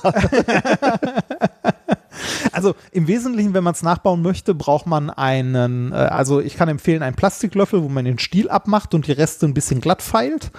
Also 2.55 2.74
im 2.92 3.07
Wesentlichen, 3.07 3.55
wenn 3.55 3.65
man 3.65 3.74
es 3.74 3.83
nachbauen 3.83 4.23
möchte, 4.23 4.55
braucht 4.55 4.86
man 4.86 5.10
einen, 5.10 5.92
äh, 5.92 5.97
also 5.97 6.41
ich 6.41 6.57
kann 6.57 6.68
empfehlen, 6.68 7.02
einen 7.02 7.16
Plastiklöffel, 7.16 7.83
wo 7.83 7.89
man 7.89 8.05
den 8.05 8.18
Stiel 8.18 8.49
abmacht 8.49 8.94
und 8.94 9.07
die 9.07 9.12
Reste 9.12 9.47
ein 9.47 9.55
bisschen 9.55 9.81
glatt 9.81 10.02
feilt 10.02 10.50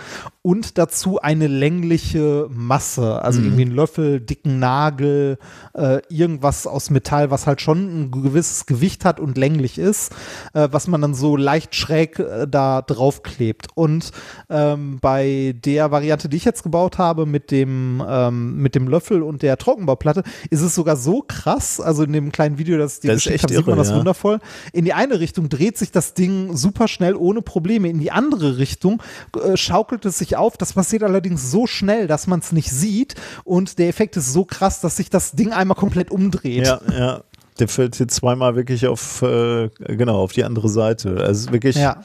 und 0.46 0.78
dazu 0.78 1.20
eine 1.20 1.48
längliche 1.48 2.48
Masse, 2.52 3.20
also 3.24 3.40
Mhm. 3.40 3.46
irgendwie 3.48 3.62
einen 3.64 3.76
Löffel, 3.76 4.22
dicken 4.22 4.60
Nagel, 4.60 5.40
äh, 5.74 6.02
irgendwas 6.08 6.68
aus 6.68 6.92
Metall, 6.92 7.32
was 7.32 7.48
halt 7.48 7.62
schon 7.62 7.80
ein 7.80 8.12
gewisses 8.12 8.68
Gewicht 8.68 9.06
hat 9.06 9.20
und 9.20 9.40
länglich 9.40 9.80
ist, 9.80 10.14
äh, 10.54 10.68
was 10.72 10.88
man 10.88 11.02
dann 11.02 11.16
so 11.16 11.36
leicht 11.36 11.74
schräg 11.74 12.20
äh, 12.20 12.46
da 12.48 12.84
draufklebt. 12.84 13.70
Und 13.74 14.12
ähm, 14.48 15.00
bei 15.02 15.56
der 15.66 15.90
Variante, 15.90 16.30
die 16.30 16.38
ich 16.38 16.46
jetzt 16.46 16.62
gebaut 16.62 17.00
habe, 17.00 17.26
mit 17.26 17.50
dem, 17.50 18.04
ähm, 18.08 18.58
mit 18.58 18.76
dem 18.76 18.88
Löffel 18.88 19.24
und 19.24 19.42
der 19.42 19.58
Trockenbauplatte, 19.58 20.22
ist 20.52 20.62
es 20.62 20.76
sogar 20.76 20.96
so 20.96 21.24
krass, 21.28 21.80
also 21.82 22.04
in 22.04 22.14
dem 22.14 22.32
kleinen 22.32 22.60
Video, 22.60 22.78
das 22.78 22.98
ich 22.98 23.00
dir 23.00 23.08
Das 23.08 23.18
ist 23.18 23.24
geschickt 23.24 23.34
echt 23.34 23.44
habe, 23.46 23.56
sieht 23.56 23.66
man 23.66 23.80
das 23.80 23.90
ja. 23.90 23.98
wundervoll. 23.98 24.40
In 24.74 24.86
die 24.86 24.94
eine 24.94 25.20
Richtung 25.20 25.50
dreht 25.50 25.80
sich 25.80 25.90
das 25.90 26.14
Ding 26.14 26.56
super 26.56 26.88
schnell 26.88 27.16
ohne 27.16 27.42
Probleme. 27.42 27.90
In 27.90 28.00
die 28.00 28.12
andere 28.12 28.60
Richtung 28.60 29.02
äh, 29.44 29.58
schaukelt 29.58 30.06
es 30.06 30.20
sich 30.20 30.35
nicht 30.36 30.40
auf. 30.40 30.58
Das 30.58 30.74
passiert 30.74 31.04
allerdings 31.04 31.50
so 31.52 31.66
schnell, 31.68 32.08
dass 32.08 32.28
man 32.28 32.40
es 32.40 32.52
nicht 32.52 32.70
sieht. 32.72 33.16
Und 33.44 33.80
der 33.80 33.88
Effekt 33.88 34.18
ist 34.18 34.32
so 34.34 34.46
krass, 34.46 34.82
dass 34.82 34.98
sich 34.98 35.10
das 35.10 35.32
Ding 35.32 35.54
einmal 35.54 35.78
komplett 35.78 36.12
umdreht. 36.12 36.66
Ja, 36.66 36.80
ja. 36.92 37.24
Der 37.60 37.70
fällt 37.70 37.96
hier 37.96 38.08
zweimal 38.10 38.56
wirklich 38.58 38.86
auf, 38.86 39.22
äh, 39.22 39.70
genau, 39.80 40.22
auf 40.22 40.34
die 40.34 40.44
andere 40.44 40.68
Seite. 40.68 41.18
Also 41.24 41.52
wirklich 41.54 41.78
Ja. 41.78 42.02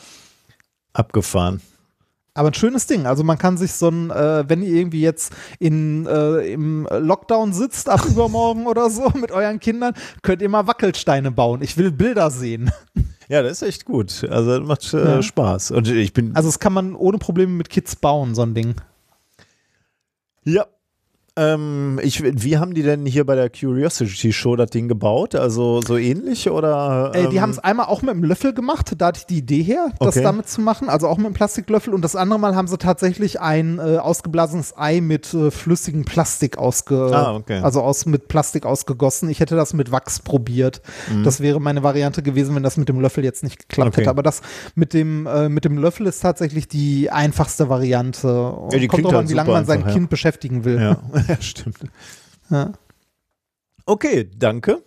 abgefahren. 0.92 1.60
Aber 2.34 2.50
ein 2.50 2.54
schönes 2.54 2.86
Ding. 2.86 3.06
Also 3.06 3.24
man 3.24 3.36
kann 3.38 3.58
sich 3.58 3.72
so 3.72 3.88
ein, 3.88 4.10
äh, 4.10 4.44
wenn 4.48 4.62
ihr 4.62 4.72
irgendwie 4.72 5.00
jetzt 5.00 5.32
in, 5.58 6.06
äh, 6.06 6.52
im 6.52 6.86
Lockdown 6.88 7.52
sitzt, 7.52 7.88
ab 7.88 8.04
übermorgen 8.08 8.66
oder 8.68 8.88
so 8.90 9.10
mit 9.10 9.32
euren 9.32 9.58
Kindern, 9.58 9.94
könnt 10.22 10.40
ihr 10.40 10.48
mal 10.48 10.68
Wackelsteine 10.68 11.32
bauen. 11.32 11.62
Ich 11.62 11.76
will 11.76 11.90
Bilder 11.90 12.30
sehen. 12.30 12.70
Ja, 13.30 13.42
das 13.42 13.62
ist 13.62 13.68
echt 13.68 13.84
gut. 13.84 14.26
Also 14.28 14.58
das 14.58 14.66
macht 14.66 14.92
äh, 14.92 15.04
Ja. 15.04 15.22
Spaß. 15.22 15.70
Und 15.70 15.86
ich 15.88 16.12
bin, 16.12 16.34
Also 16.34 16.48
das 16.48 16.58
kann 16.58 16.72
man 16.72 16.96
ohne 16.96 17.18
Probleme 17.18 17.52
mit 17.52 17.70
Kids 17.70 17.94
bauen, 17.94 18.34
so 18.34 18.42
ein 18.42 18.54
Ding. 18.54 18.74
ja. 20.44 20.66
Ähm, 21.36 22.00
ich, 22.02 22.22
wie 22.22 22.58
haben 22.58 22.74
die 22.74 22.82
denn 22.82 23.06
hier 23.06 23.24
bei 23.24 23.34
der 23.34 23.48
Curiosity 23.50 24.32
Show 24.32 24.56
das 24.56 24.70
Ding 24.70 24.88
gebaut? 24.88 25.34
Also 25.34 25.80
so 25.80 25.96
ähnlich 25.96 26.50
oder? 26.50 27.12
Äh, 27.14 27.28
die 27.28 27.36
ähm, 27.36 27.42
haben 27.42 27.50
es 27.50 27.58
einmal 27.58 27.86
auch 27.86 28.02
mit 28.02 28.10
dem 28.14 28.24
Löffel 28.24 28.52
gemacht, 28.52 28.92
da 28.98 29.06
hatte 29.06 29.20
ich 29.20 29.26
die 29.26 29.38
Idee 29.38 29.62
her, 29.62 29.90
das 30.00 30.16
Okay. 30.16 30.22
damit 30.24 30.48
zu 30.48 30.60
machen, 30.60 30.88
also 30.88 31.06
auch 31.08 31.16
mit 31.16 31.26
dem 31.26 31.32
Plastiklöffel. 31.34 31.94
Und 31.94 32.02
das 32.02 32.16
andere 32.16 32.38
Mal 32.40 32.56
haben 32.56 32.66
sie 32.68 32.78
tatsächlich 32.78 33.40
ein 33.40 33.78
äh, 33.78 33.98
ausgeblasenes 33.98 34.74
Ei 34.76 35.00
mit 35.00 35.32
äh, 35.32 35.50
flüssigem 35.50 36.04
Plastik 36.04 36.58
ausge, 36.58 37.10
Ah, 37.14 37.34
okay. 37.36 37.60
also 37.62 37.80
aus 37.82 38.06
mit 38.06 38.28
Plastik 38.28 38.66
ausgegossen. 38.66 39.30
Ich 39.30 39.40
hätte 39.40 39.54
das 39.56 39.72
mit 39.72 39.92
Wachs 39.92 40.18
probiert. 40.20 40.82
Das 41.24 41.40
wäre 41.40 41.60
meine 41.60 41.82
Variante 41.82 42.22
gewesen, 42.22 42.54
wenn 42.56 42.62
das 42.62 42.76
mit 42.76 42.88
dem 42.88 43.00
Löffel 43.00 43.24
jetzt 43.24 43.42
nicht 43.44 43.58
geklappt 43.68 43.86
Mhm. 43.86 43.92
Okay. 43.92 44.00
hätte. 44.02 44.10
Aber 44.10 44.22
das 44.22 44.42
mit 44.74 44.92
dem 44.94 45.26
äh, 45.26 45.48
mit 45.48 45.64
dem 45.64 45.78
Löffel 45.78 46.06
ist 46.06 46.20
tatsächlich 46.20 46.68
die 46.68 47.10
einfachste 47.10 47.68
Variante. 47.68 48.26
Ja, 48.28 48.78
die 48.78 48.86
Kommt 48.88 48.90
klingt 48.90 49.04
drauf 49.06 49.12
halt 49.14 49.24
an, 49.24 49.28
wie 49.30 49.34
lange 49.34 49.50
man 49.50 49.64
sein 49.64 49.78
einfach, 49.78 49.88
ja. 49.90 49.94
Kind 49.94 50.10
beschäftigen 50.10 50.64
will. 50.64 50.80
Ja, 50.80 50.96
ja 51.28 51.40
stimmt. 51.40 51.78
Ja. 52.50 52.72
Okay, 53.86 54.28
danke 54.36 54.82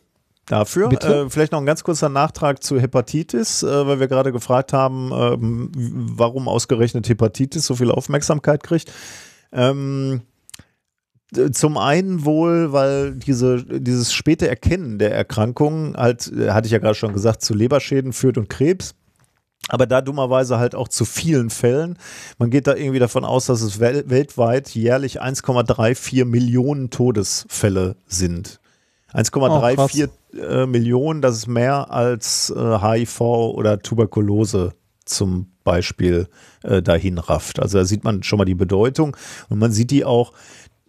dafür. 0.45 0.91
Äh, 0.91 1.29
vielleicht 1.29 1.51
noch 1.51 1.59
ein 1.59 1.65
ganz 1.65 1.83
kurzer 1.83 2.09
Nachtrag 2.09 2.63
zu 2.63 2.79
Hepatitis, 2.79 3.63
äh, 3.63 3.87
weil 3.87 3.99
wir 3.99 4.07
gerade 4.07 4.31
gefragt 4.31 4.73
haben, 4.73 5.11
ähm, 5.13 5.71
warum 5.73 6.47
ausgerechnet 6.47 7.07
Hepatitis 7.07 7.65
so 7.65 7.75
viel 7.75 7.91
Aufmerksamkeit 7.91 8.63
kriegt. 8.63 8.91
Ähm, 9.51 10.21
zum 11.51 11.77
einen 11.77 12.25
wohl, 12.25 12.73
weil 12.73 13.15
diese, 13.15 13.63
dieses 13.63 14.13
späte 14.13 14.47
Erkennen 14.47 14.99
der 14.99 15.15
Erkrankung 15.15 15.95
halt, 15.95 16.31
äh, 16.31 16.51
hatte 16.51 16.67
ich 16.67 16.71
ja 16.71 16.79
gerade 16.79 16.95
schon 16.95 17.13
gesagt, 17.13 17.41
zu 17.41 17.53
Leberschäden 17.53 18.13
führt 18.13 18.37
und 18.37 18.49
Krebs. 18.49 18.95
Aber 19.69 19.87
da 19.87 20.01
dummerweise 20.01 20.59
halt 20.59 20.75
auch 20.75 20.87
zu 20.87 21.05
vielen 21.05 21.49
Fällen. 21.49 21.97
Man 22.37 22.49
geht 22.49 22.67
da 22.67 22.75
irgendwie 22.75 22.99
davon 22.99 23.23
aus, 23.23 23.45
dass 23.45 23.61
es 23.61 23.79
wel 23.79 24.09
weltweit 24.09 24.69
jährlich 24.69 25.21
1,34 25.21 26.25
Millionen 26.25 26.89
Todesfälle 26.89 27.95
sind. 28.07 28.59
1,34 29.13 30.09
äh, 30.37 30.65
Millionen, 30.65 31.21
das 31.21 31.37
ist 31.37 31.47
mehr 31.47 31.91
als 31.91 32.49
äh, 32.55 32.79
HIV 32.79 33.21
oder 33.21 33.79
Tuberkulose 33.79 34.73
zum 35.05 35.51
Beispiel 35.63 36.27
äh, 36.63 36.81
dahin 36.81 37.17
rafft. 37.17 37.59
Also 37.59 37.77
da 37.77 37.85
sieht 37.85 38.03
man 38.03 38.23
schon 38.23 38.37
mal 38.37 38.45
die 38.45 38.55
Bedeutung 38.55 39.15
und 39.49 39.59
man 39.59 39.71
sieht 39.71 39.91
die 39.91 40.03
auch 40.03 40.33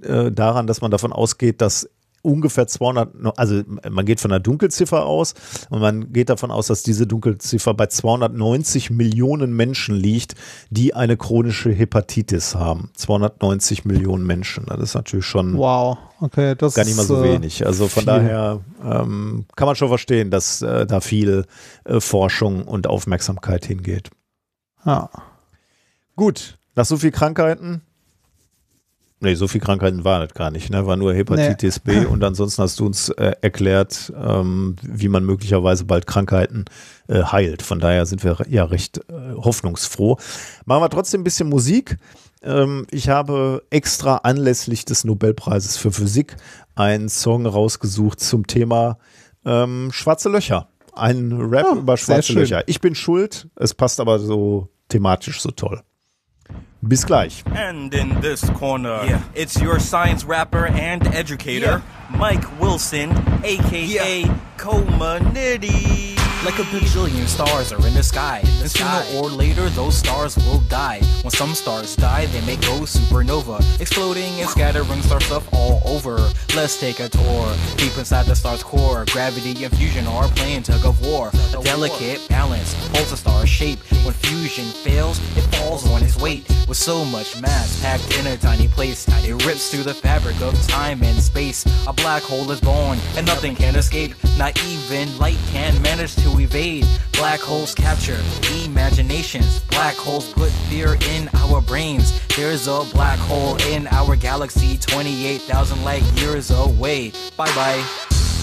äh, 0.03 0.31
daran, 0.33 0.67
dass 0.67 0.81
man 0.81 0.91
davon 0.91 1.13
ausgeht, 1.13 1.61
dass 1.61 1.89
ungefähr 2.25 2.67
200, 2.67 3.15
no- 3.21 3.33
also 3.37 3.63
man 3.91 4.05
geht 4.07 4.19
von 4.19 4.33
einer 4.33 4.41
Dunkelziffer 4.41 5.05
aus 5.05 5.35
und 5.71 5.81
man 5.81 6.13
geht 6.13 6.31
davon 6.31 6.51
aus, 6.51 6.67
dass 6.69 6.83
diese 6.83 7.07
Dunkelziffer 7.07 7.75
bei 7.75 7.87
290 7.87 8.91
Millionen 8.91 9.55
Menschen 9.55 9.95
liegt, 9.95 10.35
die 10.71 10.95
eine 10.95 11.17
chronische 11.17 11.71
Hepatitis 11.71 12.55
haben. 12.55 12.91
290 12.95 13.85
Millionen 13.85 14.27
Menschen. 14.27 14.65
Das 14.67 14.81
ist 14.81 14.95
natürlich 14.95 15.27
schon 15.27 15.57
Wow, 15.59 15.99
okay, 16.21 16.55
das 16.57 16.75
gar 16.75 16.85
nicht 16.85 16.97
mal 16.97 17.05
so 17.07 17.23
äh, 17.23 17.35
wenig. 17.35 17.67
Also 17.67 17.89
von 17.89 18.05
viel. 18.05 18.13
daher 18.13 18.61
ähm, 18.83 19.45
kann 19.55 19.67
man 19.67 19.77
schon 19.77 19.89
verstehen, 19.89 20.31
dass 20.31 20.63
äh, 20.63 20.87
da 20.87 21.01
viel 21.01 21.45
äh, 21.85 22.01
Forschung 22.01 22.65
und 22.67 22.87
Aufmerksamkeit 22.87 23.67
hingeht. 23.67 24.11
Ja. 24.87 25.11
Gut, 26.17 26.59
nach 26.75 26.85
so 26.85 26.97
viel 26.97 27.11
Krankheiten. 27.11 27.83
Nee, 29.25 29.35
so 29.35 29.49
viel 29.49 29.61
Krankheiten 29.61 30.05
war 30.05 30.21
das 30.21 30.35
gar 30.35 30.51
nicht, 30.51 30.71
ne? 30.71 30.87
War 30.87 30.97
nur 30.97 31.15
Hepatitis 31.15 31.81
B 31.81 32.05
und 32.05 32.23
ansonsten 32.23 32.63
hast 32.63 32.79
du 32.79 32.87
uns 32.87 33.09
äh, 33.09 33.33
erklärt, 33.41 34.13
ähm, 34.17 34.77
wie 34.83 35.09
man 35.09 35.25
möglicherweise 35.25 35.85
bald 35.85 36.07
Krankheiten 36.07 36.67
äh, 37.09 37.23
heilt. 37.23 37.63
Von 37.63 37.81
daher 37.81 38.07
sind 38.07 38.23
wir 38.23 38.37
ja 38.49 38.65
recht 38.65 38.99
äh, 39.09 39.35
hoffnungsfroh. 39.35 40.19
Machen 40.67 40.83
wir 40.83 40.91
trotzdem 40.91 41.23
ein 41.23 41.25
bisschen 41.25 41.49
Musik. 41.49 41.97
Ähm, 42.43 42.87
ich 42.91 43.09
habe 43.09 43.63
extra 43.71 44.17
anlässlich 44.19 44.85
des 44.85 45.05
Nobelpreises 45.05 45.77
für 45.79 45.91
Physik 45.91 46.37
einen 46.75 47.09
Song 47.09 47.47
rausgesucht 47.47 48.21
zum 48.21 48.47
Thema 48.47 48.99
ähm, 49.47 49.91
schwarze 49.93 50.29
Löcher. 50.29 50.69
Ein 50.93 51.33
Rap 51.33 51.67
Oh, 51.73 51.77
über 51.77 51.97
schwarze. 51.97 52.35
Löcher. 52.35 52.63
Ich 52.69 52.81
bin 52.81 52.95
schuld, 52.95 53.49
es 53.57 53.75
passt 53.75 53.99
aber 54.01 54.19
so 54.19 54.69
thematisch 54.89 55.41
so 55.41 55.51
toll. 55.51 55.81
Bis 56.87 57.03
gleich. 57.05 57.43
And 57.47 57.95
in 57.95 58.21
this 58.21 58.49
corner, 58.51 59.23
it's 59.35 59.59
your 59.61 59.79
science 59.79 60.23
rapper 60.25 60.67
and 60.67 61.07
educator, 61.15 61.83
Mike 62.11 62.61
Wilson, 62.61 63.11
aka 63.43 64.25
Coma 64.59 65.19
Nitty. 65.33 66.34
Like 66.45 66.59
a 66.59 66.63
bajillion 66.65 67.27
stars 67.27 67.73
are 67.73 67.87
in 67.87 67.95
the 67.95 68.03
sky, 68.03 68.43
and 68.61 68.71
sooner 68.71 69.03
or 69.15 69.31
later 69.31 69.71
those 69.71 69.97
stars 69.97 70.37
will 70.37 70.61
die. 70.69 71.01
When 71.23 71.31
some 71.31 71.55
stars 71.55 71.97
die, 71.97 72.27
they 72.27 72.43
may 72.43 72.57
go 72.57 72.81
supernova, 72.81 73.81
exploding 73.81 74.41
and 74.41 74.51
scattering 74.51 75.01
star 75.01 75.23
stuff 75.23 75.49
all 75.55 75.81
over. 75.87 76.19
Let's 76.55 76.79
take 76.79 77.01
a 77.01 77.09
tour 77.09 77.57
deep 77.77 77.97
inside 77.97 78.27
the 78.27 78.37
star's 78.37 78.63
core. 78.63 79.07
Gravity 79.07 79.65
and 79.65 79.75
fusion 79.75 80.07
are 80.07 80.29
playing 80.29 80.65
tug 80.65 80.85
of 80.85 81.01
war. 81.01 81.31
A 81.59 81.63
delicate 81.63 82.21
balance 82.29 82.75
holds 82.89 83.11
a 83.11 83.17
star's 83.17 83.49
shape. 83.49 83.79
When 84.05 84.13
fusion 84.13 84.67
fails, 84.67 85.19
it 85.39 85.43
falls 85.57 85.91
on 85.91 86.03
its 86.03 86.19
weight. 86.19 86.47
With 86.69 86.77
so 86.77 87.07
much 87.07 87.41
mass 87.41 87.81
packed 87.81 88.19
in 88.19 88.27
a 88.27 88.37
tiny 88.37 88.69
place, 88.69 89.07
it 89.25 89.47
rips 89.47 89.71
through 89.71 89.85
the 89.85 89.95
fabric 89.95 90.39
of 90.43 90.61
time 90.69 91.03
and 91.03 91.19
space. 91.23 91.65
A 91.87 91.93
black 91.95 92.23
hole 92.23 92.51
is 92.51 92.61
born, 92.61 92.99
and 93.17 93.27
nothing 93.27 93.57
can 93.57 93.77
escape. 93.77 94.15
Not 94.37 94.63
even 94.67 95.17
light 95.19 95.39
can 95.51 95.81
manage 95.81 96.15
to 96.17 96.34
evade. 96.41 96.87
Black 97.13 97.41
holes 97.41 97.75
capture 97.75 98.19
imaginations. 98.65 99.61
Black 99.71 99.95
holes 99.95 100.33
put 100.33 100.51
fear 100.69 100.97
in 101.11 101.29
our 101.35 101.61
brains. 101.61 102.21
There's 102.37 102.67
a 102.67 102.85
black 102.93 103.19
hole 103.19 103.57
in 103.69 103.87
our 103.89 104.17
galaxy, 104.17 104.77
28,000 104.79 105.85
light 105.85 106.03
years 106.21 106.51
away. 106.51 107.13
Bye 107.37 107.55
bye. 107.55 107.85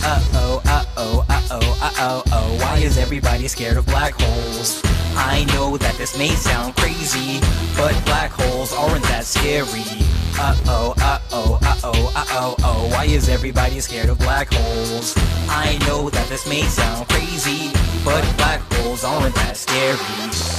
Uh 0.03 0.23
oh, 0.33 0.61
uh 0.65 0.85
oh, 0.97 1.25
uh 1.29 1.41
oh, 1.51 1.79
uh 1.81 1.91
oh, 1.97 2.23
oh. 2.31 2.57
Why 2.61 2.77
is 2.79 2.97
everybody 2.97 3.47
scared 3.47 3.77
of 3.77 3.85
black 3.85 4.13
holes? 4.17 4.81
I 5.15 5.45
know 5.53 5.77
that 5.77 5.95
this 5.95 6.17
may 6.17 6.29
sound 6.29 6.75
crazy, 6.75 7.39
but 7.75 7.93
black 8.05 8.31
holes 8.31 8.73
aren't 8.73 9.03
that 9.03 9.25
scary. 9.25 10.20
Uh 10.43 10.55
oh, 10.65 10.95
uh 10.97 11.19
oh, 11.33 11.59
uh 11.61 12.55
oh. 12.63 12.89
Why 12.91 13.05
is 13.05 13.29
everybody 13.29 13.79
scared 13.79 14.09
of 14.09 14.17
black 14.17 14.51
holes? 14.51 15.13
I 15.47 15.77
know 15.85 16.09
that 16.09 16.27
this 16.29 16.47
may 16.47 16.63
sound 16.63 17.07
crazy, 17.09 17.71
but 18.03 18.21
black 18.37 18.61
holes 18.73 19.03
aren't 19.03 19.35
that 19.35 19.55
scary. 19.55 19.99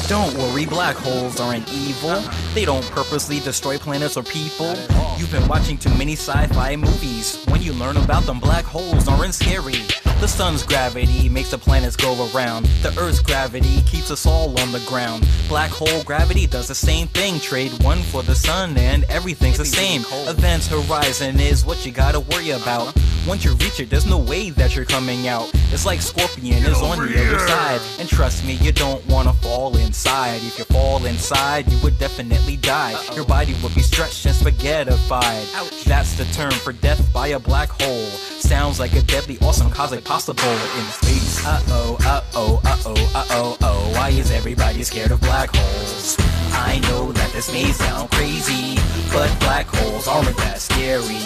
Don't 0.08 0.32
worry, 0.38 0.66
black 0.66 0.94
holes 0.94 1.40
aren't 1.40 1.68
evil. 1.72 2.22
They 2.54 2.64
don't 2.64 2.84
purposely 2.92 3.40
destroy 3.40 3.76
planets 3.76 4.16
or 4.16 4.22
people. 4.22 4.72
You've 5.16 5.32
been 5.32 5.48
watching 5.48 5.76
too 5.78 5.92
many 5.96 6.12
sci 6.12 6.46
fi 6.48 6.76
movies. 6.76 7.44
When 7.48 7.60
you 7.60 7.72
learn 7.72 7.96
about 7.96 8.22
them, 8.22 8.38
black 8.38 8.64
holes 8.64 9.08
aren't 9.08 9.34
scary. 9.34 9.82
The 10.20 10.28
sun's 10.28 10.62
gravity 10.62 11.28
makes 11.28 11.50
the 11.50 11.58
planets 11.58 11.96
go 11.96 12.12
around. 12.32 12.66
The 12.82 12.96
earth's 12.96 13.18
gravity 13.18 13.82
keeps 13.82 14.12
us 14.12 14.24
all 14.24 14.56
on 14.60 14.70
the 14.70 14.78
ground. 14.86 15.26
Black 15.48 15.70
hole 15.70 16.04
gravity 16.04 16.46
does 16.46 16.68
the 16.68 16.76
same 16.76 17.08
thing. 17.08 17.40
Trade 17.40 17.72
one 17.82 17.98
for 18.02 18.22
the 18.22 18.36
sun 18.36 18.78
and 18.78 19.02
everything's 19.04 19.58
the 19.58 19.64
same. 19.64 19.71
Event 19.74 20.64
horizon 20.66 21.40
is 21.40 21.64
what 21.64 21.84
you 21.86 21.92
gotta 21.92 22.20
worry 22.20 22.50
about. 22.50 22.94
Once 23.26 23.44
you 23.44 23.52
reach 23.54 23.80
it, 23.80 23.88
there's 23.88 24.06
no 24.06 24.18
way 24.18 24.50
that 24.50 24.74
you're 24.74 24.84
coming 24.84 25.28
out. 25.28 25.50
It's 25.70 25.86
like 25.86 26.02
Scorpion 26.02 26.64
is 26.64 26.82
on 26.82 26.98
the 26.98 27.26
other 27.26 27.38
side. 27.38 27.80
And 27.98 28.08
trust 28.08 28.44
me, 28.44 28.54
you 28.54 28.72
don't 28.72 29.04
wanna 29.06 29.32
fall 29.34 29.76
inside. 29.76 30.36
If 30.42 30.58
you 30.58 30.64
fall 30.66 31.04
inside, 31.06 31.70
you 31.70 31.78
would 31.82 31.98
definitely 31.98 32.56
die. 32.56 32.96
Your 33.14 33.24
body 33.24 33.54
would 33.62 33.74
be 33.74 33.82
stretched 33.82 34.26
and 34.26 34.34
spaghettified. 34.34 35.84
That's 35.84 36.16
the 36.16 36.24
term 36.34 36.52
for 36.52 36.72
death 36.72 37.12
by 37.12 37.28
a 37.28 37.38
black 37.38 37.70
hole. 37.80 38.06
Sounds 38.40 38.80
like 38.80 38.92
a 38.94 39.02
deadly, 39.02 39.38
awesome 39.40 39.70
cosmic 39.70 40.04
bowl 40.04 40.14
in 40.18 40.84
space. 40.86 41.46
Uh 41.46 41.62
oh, 41.68 41.96
uh 42.00 42.22
oh, 42.34 42.60
uh 42.64 42.76
oh, 42.86 43.12
uh 43.14 43.26
oh, 43.30 43.56
oh. 43.62 43.92
Why 43.94 44.10
is 44.10 44.30
everybody 44.30 44.82
scared 44.82 45.12
of 45.12 45.20
black 45.20 45.54
holes? 45.54 46.16
I 46.54 46.80
know 46.80 47.12
that 47.12 47.32
this 47.32 47.52
may 47.52 47.70
sound 47.72 48.10
crazy, 48.10 48.76
but 49.12 49.28
black 49.40 49.51
holes 49.60 50.08
aren't 50.08 50.36
that 50.38 50.60
scary. 50.60 51.20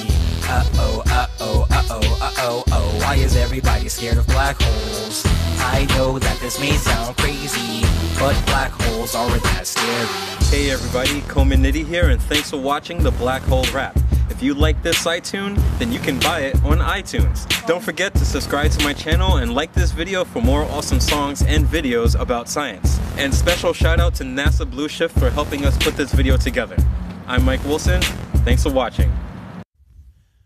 Uh 0.48 0.64
oh, 0.74 1.02
uh 1.06 1.28
oh, 1.38 1.66
uh 1.70 1.82
oh. 2.72 2.98
Why 3.00 3.14
is 3.14 3.36
everybody 3.36 3.88
scared 3.88 4.18
of 4.18 4.26
black 4.26 4.56
holes? 4.58 5.24
I 5.58 5.86
know 5.96 6.18
that 6.18 6.36
this 6.40 6.58
may 6.58 6.72
sound 6.72 7.16
crazy, 7.18 7.86
but 8.18 8.34
black 8.46 8.72
holes 8.72 9.14
aren't 9.14 9.44
that 9.44 9.64
scary. 9.64 10.08
Hey 10.50 10.72
everybody, 10.72 11.20
Coleman 11.28 11.62
Nitty 11.62 11.86
here, 11.86 12.10
and 12.10 12.20
thanks 12.20 12.50
for 12.50 12.56
watching 12.56 13.00
the 13.00 13.12
Black 13.12 13.42
Hole 13.42 13.64
Rap. 13.72 13.96
If 14.28 14.42
you 14.42 14.54
like 14.54 14.82
this 14.82 14.98
side 14.98 15.22
tune, 15.22 15.56
then 15.78 15.92
you 15.92 16.00
can 16.00 16.18
buy 16.18 16.40
it 16.40 16.56
on 16.64 16.78
iTunes. 16.78 17.46
Don't 17.66 17.82
forget 17.82 18.12
to 18.14 18.24
subscribe 18.24 18.72
to 18.72 18.82
my 18.82 18.92
channel 18.92 19.36
and 19.36 19.54
like 19.54 19.72
this 19.72 19.92
video 19.92 20.24
for 20.24 20.42
more 20.42 20.62
awesome 20.64 20.98
songs 20.98 21.42
and 21.42 21.64
videos 21.64 22.18
about 22.20 22.48
science. 22.48 22.98
And 23.18 23.32
special 23.32 23.72
shout 23.72 24.00
out 24.00 24.16
to 24.16 24.24
NASA 24.24 24.68
Blue 24.68 24.88
Shift 24.88 25.16
for 25.16 25.30
helping 25.30 25.64
us 25.64 25.78
put 25.78 25.96
this 25.96 26.12
video 26.12 26.36
together. 26.36 26.76
I'm 27.28 27.44
Mike 27.44 27.64
Wilson. 27.68 28.00
Thanks 28.44 28.62
for 28.62 28.72
watching. 28.74 29.10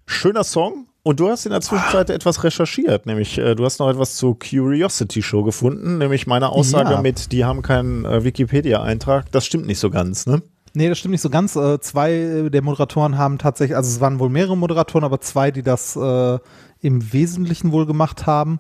Schöner 0.07 0.45
Song. 0.45 0.87
Und 1.03 1.19
du 1.19 1.29
hast 1.31 1.47
in 1.47 1.53
der 1.53 1.61
Zwischenzeit 1.63 2.11
etwas 2.11 2.45
recherchiert, 2.45 3.07
nämlich 3.07 3.39
äh, 3.39 3.55
du 3.55 3.65
hast 3.65 3.81
noch 3.81 3.89
etwas 3.89 4.17
zur 4.17 4.39
Curiosity 4.39 5.23
Show 5.23 5.43
gefunden, 5.45 5.97
nämlich 5.99 6.27
meine 6.27 6.51
Aussage 6.51 6.93
Ja. 6.93 7.01
mit, 7.03 7.33
die 7.33 7.45
haben 7.45 7.63
keinen 7.63 8.05
äh, 8.05 8.23
Wikipedia-Eintrag. 8.23 9.33
Das 9.33 9.47
stimmt 9.47 9.67
nicht 9.67 9.79
so 9.79 9.89
ganz, 9.89 10.27
ne? 10.27 10.43
Nee, 10.75 10.89
das 10.91 10.99
stimmt 10.99 11.13
nicht 11.13 11.23
so 11.23 11.31
ganz. 11.31 11.57
Äh, 11.57 11.81
zwei 11.81 12.49
der 12.53 12.63
Moderatoren 12.63 13.17
haben 13.17 13.39
tatsächlich, 13.39 13.77
also 13.77 13.89
es 13.89 14.01
waren 14.01 14.19
wohl 14.19 14.29
mehrere 14.29 14.57
Moderatoren, 14.59 15.05
aber 15.05 15.21
zwei, 15.21 15.51
die 15.51 15.63
das 15.63 15.97
äh, 15.97 16.39
im 16.81 17.13
Wesentlichen 17.13 17.73
wohl 17.73 17.87
gemacht 17.87 18.27
haben. 18.27 18.59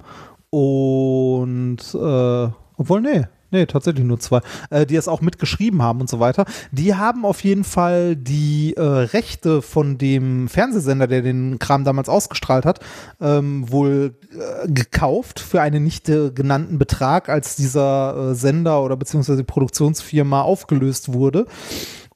Und 0.48 1.78
äh, 1.94 2.48
obwohl, 2.78 3.00
nee, 3.02 3.26
nee, 3.50 3.66
tatsächlich 3.66 4.04
nur 4.04 4.18
zwei, 4.18 4.40
äh, 4.70 4.86
die 4.86 4.96
es 4.96 5.08
auch 5.08 5.20
mitgeschrieben 5.20 5.82
haben 5.82 6.00
und 6.00 6.08
so 6.08 6.20
weiter. 6.20 6.44
Die 6.72 6.94
haben 6.94 7.24
auf 7.24 7.42
jeden 7.44 7.64
Fall 7.64 8.16
die 8.16 8.74
äh, 8.76 8.82
Rechte 8.82 9.62
von 9.62 9.98
dem 9.98 10.48
Fernsehsender, 10.48 11.06
der 11.06 11.22
den 11.22 11.58
Kram 11.58 11.84
damals 11.84 12.08
ausgestrahlt 12.08 12.64
hat, 12.64 12.80
ähm, 13.20 13.70
wohl 13.70 14.14
äh, 14.32 14.68
gekauft 14.70 15.40
für 15.40 15.60
einen 15.60 15.84
nicht 15.84 16.08
äh, 16.08 16.30
genannten 16.30 16.78
Betrag, 16.78 17.28
als 17.28 17.56
dieser 17.56 18.30
äh, 18.30 18.34
Sender 18.34 18.82
oder 18.82 18.96
beziehungsweise 18.96 19.44
Produktionsfirma 19.44 20.42
aufgelöst 20.42 21.12
wurde 21.12 21.46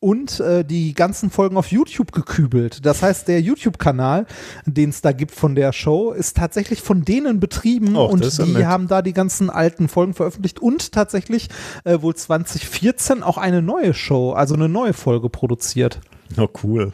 und 0.05 0.39
äh, 0.41 0.67
die 0.67 0.93
ganzen 0.93 1.31
Folgen 1.31 1.57
auf 1.57 1.69
YouTube 1.73 2.13
gekübelt. 2.13 2.85
Das 2.85 3.03
heißt, 3.03 3.27
der 3.27 3.41
YouTube-Kanal, 3.41 4.27
den 4.67 4.91
es 4.91 5.01
da 5.01 5.13
gibt 5.13 5.33
von 5.33 5.55
der 5.55 5.73
Show, 5.73 6.13
ist 6.13 6.37
tatsächlich 6.37 6.83
von 6.83 7.07
denen 7.07 7.41
betrieben 7.41 7.97
Och, 7.97 8.13
und 8.13 8.39
die 8.39 8.53
nett. 8.53 8.67
haben 8.67 8.87
da 8.87 9.01
die 9.01 9.15
ganzen 9.15 9.49
alten 9.49 9.89
Folgen 9.89 10.13
veröffentlicht 10.13 10.61
und 10.61 10.93
tatsächlich 10.93 11.49
äh, 11.85 12.03
wohl 12.03 12.15
2014 12.15 13.23
auch 13.23 13.39
eine 13.39 13.63
neue 13.63 13.95
Show, 13.95 14.33
also 14.33 14.55
eine 14.55 14.69
neue 14.69 14.93
Folge 14.93 15.31
produziert. 15.31 16.01
Oh, 16.37 16.49
cool. 16.63 16.93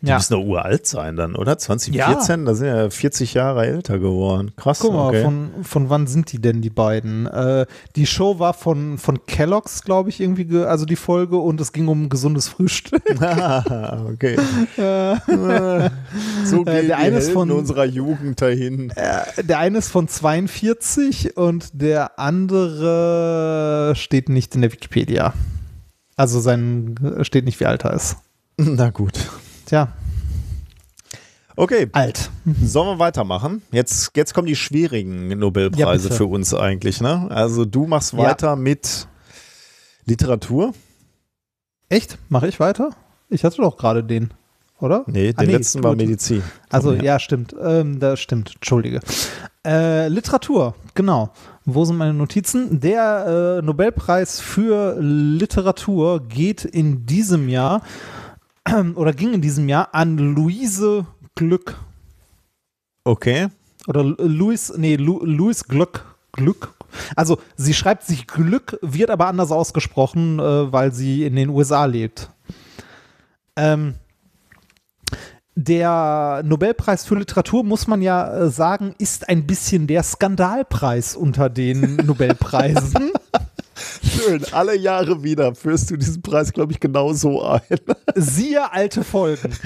Die 0.00 0.06
Ja. 0.10 0.16
müssen 0.16 0.34
doch 0.34 0.44
uralt 0.44 0.86
sein 0.86 1.16
dann, 1.16 1.34
oder? 1.34 1.58
2014? 1.58 2.44
Da 2.44 2.54
sind 2.54 2.68
ja 2.68 2.88
40 2.88 3.34
Jahre 3.34 3.66
älter 3.66 3.98
geworden. 3.98 4.52
Krass, 4.56 4.78
Guck 4.78 4.92
mal, 4.92 5.08
okay. 5.08 5.24
von, 5.24 5.50
von 5.62 5.90
wann 5.90 6.06
sind 6.06 6.30
die 6.30 6.40
denn, 6.40 6.60
die 6.62 6.70
beiden? 6.70 7.26
Äh, 7.26 7.66
die 7.96 8.06
Show 8.06 8.38
war 8.38 8.54
von, 8.54 8.98
von 8.98 9.26
Kellogg's, 9.26 9.82
glaube 9.82 10.10
ich, 10.10 10.20
irgendwie, 10.20 10.44
ge- 10.44 10.66
also 10.66 10.84
die 10.84 10.94
Folge, 10.94 11.38
und 11.38 11.60
es 11.60 11.72
ging 11.72 11.88
um 11.88 12.08
gesundes 12.08 12.46
Frühstück. 12.48 13.02
Ah, 13.20 14.04
okay. 14.08 14.36
so 16.44 16.62
gehen 16.64 16.66
Äh, 16.66 16.86
der 16.86 16.98
eine 16.98 17.16
ist 17.18 17.30
von- 17.32 17.50
unserer 17.50 17.84
Jugend 17.84 18.40
dahin. 18.40 18.92
Der 19.42 19.58
eine 19.58 19.78
ist 19.78 19.88
von 19.88 20.06
42 20.08 21.36
und 21.36 21.70
der 21.72 22.18
andere 22.18 23.94
steht 23.96 24.28
nicht 24.28 24.54
in 24.54 24.60
der 24.62 24.72
Wikipedia. 24.72 25.34
Also 26.16 26.40
sein 26.40 26.94
steht 27.22 27.44
nicht, 27.44 27.58
wie 27.60 27.66
alt 27.66 27.84
er 27.84 27.94
ist. 27.94 28.16
Na 28.56 28.90
gut. 28.90 29.14
Tja, 29.68 29.88
Okay, 31.56 31.88
alt. 31.92 32.30
sollen 32.62 32.86
wir 32.86 32.98
weitermachen? 33.00 33.60
Jetzt, 33.70 34.12
jetzt 34.16 34.32
kommen 34.32 34.46
die 34.46 34.54
schwierigen 34.56 35.28
Ja, 35.28 35.36
Nobelpreise 35.36 36.04
bitte. 36.04 36.14
für 36.16 36.26
uns 36.26 36.54
eigentlich, 36.54 37.00
ne? 37.02 37.26
Also 37.30 37.64
du 37.66 37.86
machst 37.86 38.12
Ja. 38.12 38.18
weiter 38.20 38.56
mit 38.56 39.08
Literatur. 40.06 40.72
Echt? 41.90 42.16
Mache 42.30 42.48
ich 42.48 42.60
weiter? 42.60 42.90
Ich 43.28 43.44
hatte 43.44 43.56
doch 43.58 43.76
gerade 43.76 44.04
den, 44.04 44.30
oder? 44.80 45.04
Nee, 45.06 45.34
Ah, 45.36 45.42
den 45.42 45.50
letzten 45.50 45.82
war. 45.82 45.96
Medizin. 45.96 46.42
Also 46.70 46.94
ja, 46.94 47.18
stimmt. 47.18 47.54
Ähm, 47.60 47.98
das 47.98 48.20
stimmt. 48.20 48.52
Entschuldige. 48.54 49.00
Äh, 49.66 50.08
Literatur, 50.08 50.76
genau. 50.94 51.30
Wo 51.64 51.84
sind 51.84 51.96
meine 51.96 52.14
Notizen? 52.14 52.80
Der 52.80 53.58
äh, 53.58 53.62
Nobelpreis 53.66 54.40
für 54.40 54.96
Literatur 55.00 56.26
geht 56.26 56.64
in 56.64 57.04
diesem 57.04 57.48
Jahr 57.48 57.82
oder 58.94 59.12
ging 59.12 59.32
in 59.34 59.40
diesem 59.40 59.68
Jahr 59.68 59.88
an 59.94 60.18
Luise 60.18 61.06
Glück. 61.34 61.76
Okay. 63.04 63.48
Oder 63.86 64.04
Lu- 64.04 64.16
Louis, 64.18 64.72
nee, 64.76 64.96
Lu, 64.96 65.24
Louis 65.24 65.64
Glück. 65.64 66.04
Glück. 66.32 66.74
Also 67.16 67.38
sie 67.56 67.74
schreibt 67.74 68.04
sich 68.04 68.26
Glück, 68.26 68.78
wird 68.82 69.10
aber 69.10 69.26
anders 69.26 69.50
ausgesprochen, 69.50 70.38
äh, 70.38 70.72
weil 70.72 70.92
sie 70.92 71.24
in 71.24 71.36
den 71.36 71.48
USA 71.48 71.84
lebt. 71.84 72.30
Ähm, 73.56 73.94
der 75.54 76.42
Nobelpreis 76.44 77.04
für 77.04 77.16
Literatur, 77.16 77.64
muss 77.64 77.88
man 77.88 78.00
ja 78.02 78.32
äh, 78.44 78.50
sagen, 78.50 78.94
ist 78.98 79.28
ein 79.28 79.46
bisschen 79.46 79.86
der 79.88 80.02
Skandalpreis 80.04 81.16
unter 81.16 81.50
den 81.50 81.96
Nobelpreisen. 82.06 83.10
Schön. 84.02 84.44
Alle 84.52 84.76
Jahre 84.76 85.22
wieder 85.22 85.54
führst 85.54 85.90
du 85.90 85.96
diesen 85.96 86.22
Preis, 86.22 86.52
glaube 86.52 86.72
ich, 86.72 86.80
genau 86.80 87.12
so 87.12 87.42
ein. 87.42 87.60
Siehe 88.14 88.72
alte 88.72 89.04
Folgen. 89.04 89.54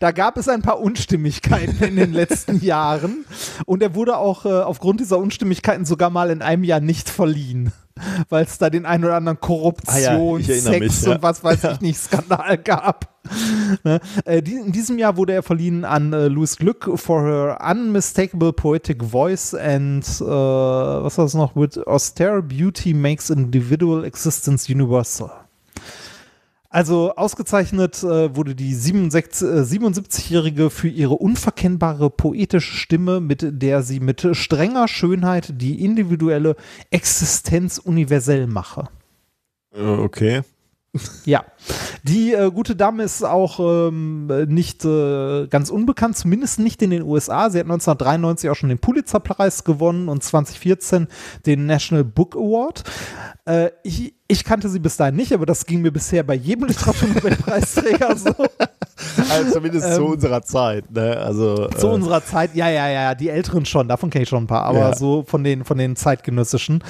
da 0.00 0.10
gab 0.10 0.36
es 0.36 0.48
ein 0.48 0.62
paar 0.62 0.80
Unstimmigkeiten 0.80 1.82
in 1.82 1.96
den 1.96 2.12
letzten 2.12 2.60
Jahren 2.60 3.24
und 3.66 3.82
er 3.82 3.94
wurde 3.94 4.16
auch 4.16 4.44
äh, 4.44 4.48
aufgrund 4.48 5.00
dieser 5.00 5.18
Unstimmigkeiten 5.18 5.84
sogar 5.84 6.10
mal 6.10 6.30
in 6.30 6.42
einem 6.42 6.64
Jahr 6.64 6.80
nicht 6.80 7.08
verliehen, 7.08 7.72
weil 8.28 8.44
es 8.44 8.58
da 8.58 8.70
den 8.70 8.86
ein 8.86 9.04
oder 9.04 9.16
anderen 9.16 9.40
Korruption, 9.40 9.94
Ah 9.94 10.38
ja, 10.38 10.60
Sex 10.60 10.80
mich, 10.80 11.02
ja. 11.02 11.12
und 11.12 11.22
was 11.22 11.42
weiß 11.44 11.64
ich 11.64 11.80
nicht 11.80 11.98
Skandal 11.98 12.58
gab. 12.58 13.12
Ne? 13.84 14.00
Äh, 14.24 14.38
in 14.38 14.72
diesem 14.72 14.98
Jahr 14.98 15.16
wurde 15.16 15.32
er 15.32 15.44
verliehen 15.44 15.84
an 15.84 16.12
äh, 16.12 16.26
Louis 16.26 16.56
Glück 16.56 16.90
for 16.96 17.22
her 17.22 17.58
unmistakable 17.70 18.52
poetic 18.52 19.02
voice 19.02 19.54
and 19.54 20.04
äh, 20.04 20.24
was 20.24 21.16
war 21.16 21.24
das 21.24 21.34
noch? 21.34 21.54
With 21.54 21.78
austere 21.78 22.42
beauty 22.42 22.94
makes 22.94 23.30
individual 23.30 24.04
existence 24.04 24.68
universal. 24.70 25.30
Also 26.72 27.14
ausgezeichnet 27.16 28.02
äh, 28.02 28.34
wurde 28.34 28.54
die 28.54 28.74
67 28.74 29.46
äh, 29.46 29.60
77-Jährige 29.60 30.70
für 30.70 30.88
ihre 30.88 31.12
unverkennbare 31.14 32.08
poetische 32.08 32.74
Stimme, 32.74 33.20
mit 33.20 33.44
der 33.46 33.82
sie 33.82 34.00
mit 34.00 34.26
strenger 34.32 34.88
Schönheit 34.88 35.60
die 35.60 35.84
individuelle 35.84 36.56
Existenz 36.90 37.76
universell 37.76 38.46
mache. 38.46 38.88
Äh, 39.74 39.82
Okay. 39.82 40.42
Ja, 41.24 41.44
die 42.02 42.34
äh, 42.34 42.50
gute 42.50 42.76
Dame 42.76 43.02
ist 43.02 43.24
auch 43.24 43.88
ähm, 43.88 44.26
nicht 44.48 44.84
äh, 44.84 45.46
ganz 45.46 45.70
unbekannt, 45.70 46.18
zumindest 46.18 46.58
nicht 46.58 46.82
in 46.82 46.90
den 46.90 47.02
USA. 47.02 47.48
Sie 47.48 47.58
hat 47.58 47.64
1993 47.64 48.50
auch 48.50 48.54
schon 48.54 48.68
den 48.68 48.78
Pulitzer-Preis 48.78 49.64
gewonnen 49.64 50.10
und 50.10 50.22
2014 50.22 51.08
den 51.46 51.64
National 51.64 52.04
Book 52.04 52.36
Award. 52.36 52.84
Äh, 53.46 53.70
ich, 53.82 54.14
ich 54.32 54.44
kannte 54.44 54.68
sie 54.68 54.78
bis 54.78 54.96
dahin 54.96 55.16
nicht, 55.16 55.32
aber 55.32 55.44
das 55.46 55.66
ging 55.66 55.82
mir 55.82 55.92
bisher 55.92 56.22
bei 56.22 56.34
jedem 56.34 56.66
Literaturnobelpreisträger 56.68 58.16
so. 58.16 58.34
Also 59.30 59.52
zumindest 59.52 59.94
zu 59.94 60.00
Ähm, 60.02 60.06
unserer 60.12 60.42
Zeit, 60.42 60.90
ne? 60.90 61.16
Also 61.18 61.68
Zu 61.68 61.88
äh, 61.88 61.90
unserer 61.90 62.24
Zeit, 62.24 62.54
ja, 62.54 62.68
ja, 62.70 62.88
ja, 62.88 63.14
die 63.14 63.28
Älteren 63.28 63.66
schon, 63.66 63.88
davon 63.88 64.10
kenne 64.10 64.22
ich 64.22 64.28
schon 64.28 64.44
ein 64.44 64.46
paar, 64.46 64.64
aber 64.64 64.78
Ja. 64.78 64.96
so 64.96 65.22
von 65.26 65.44
den, 65.44 65.64
von 65.64 65.76
den 65.76 65.96
zeitgenössischen. 65.96 66.82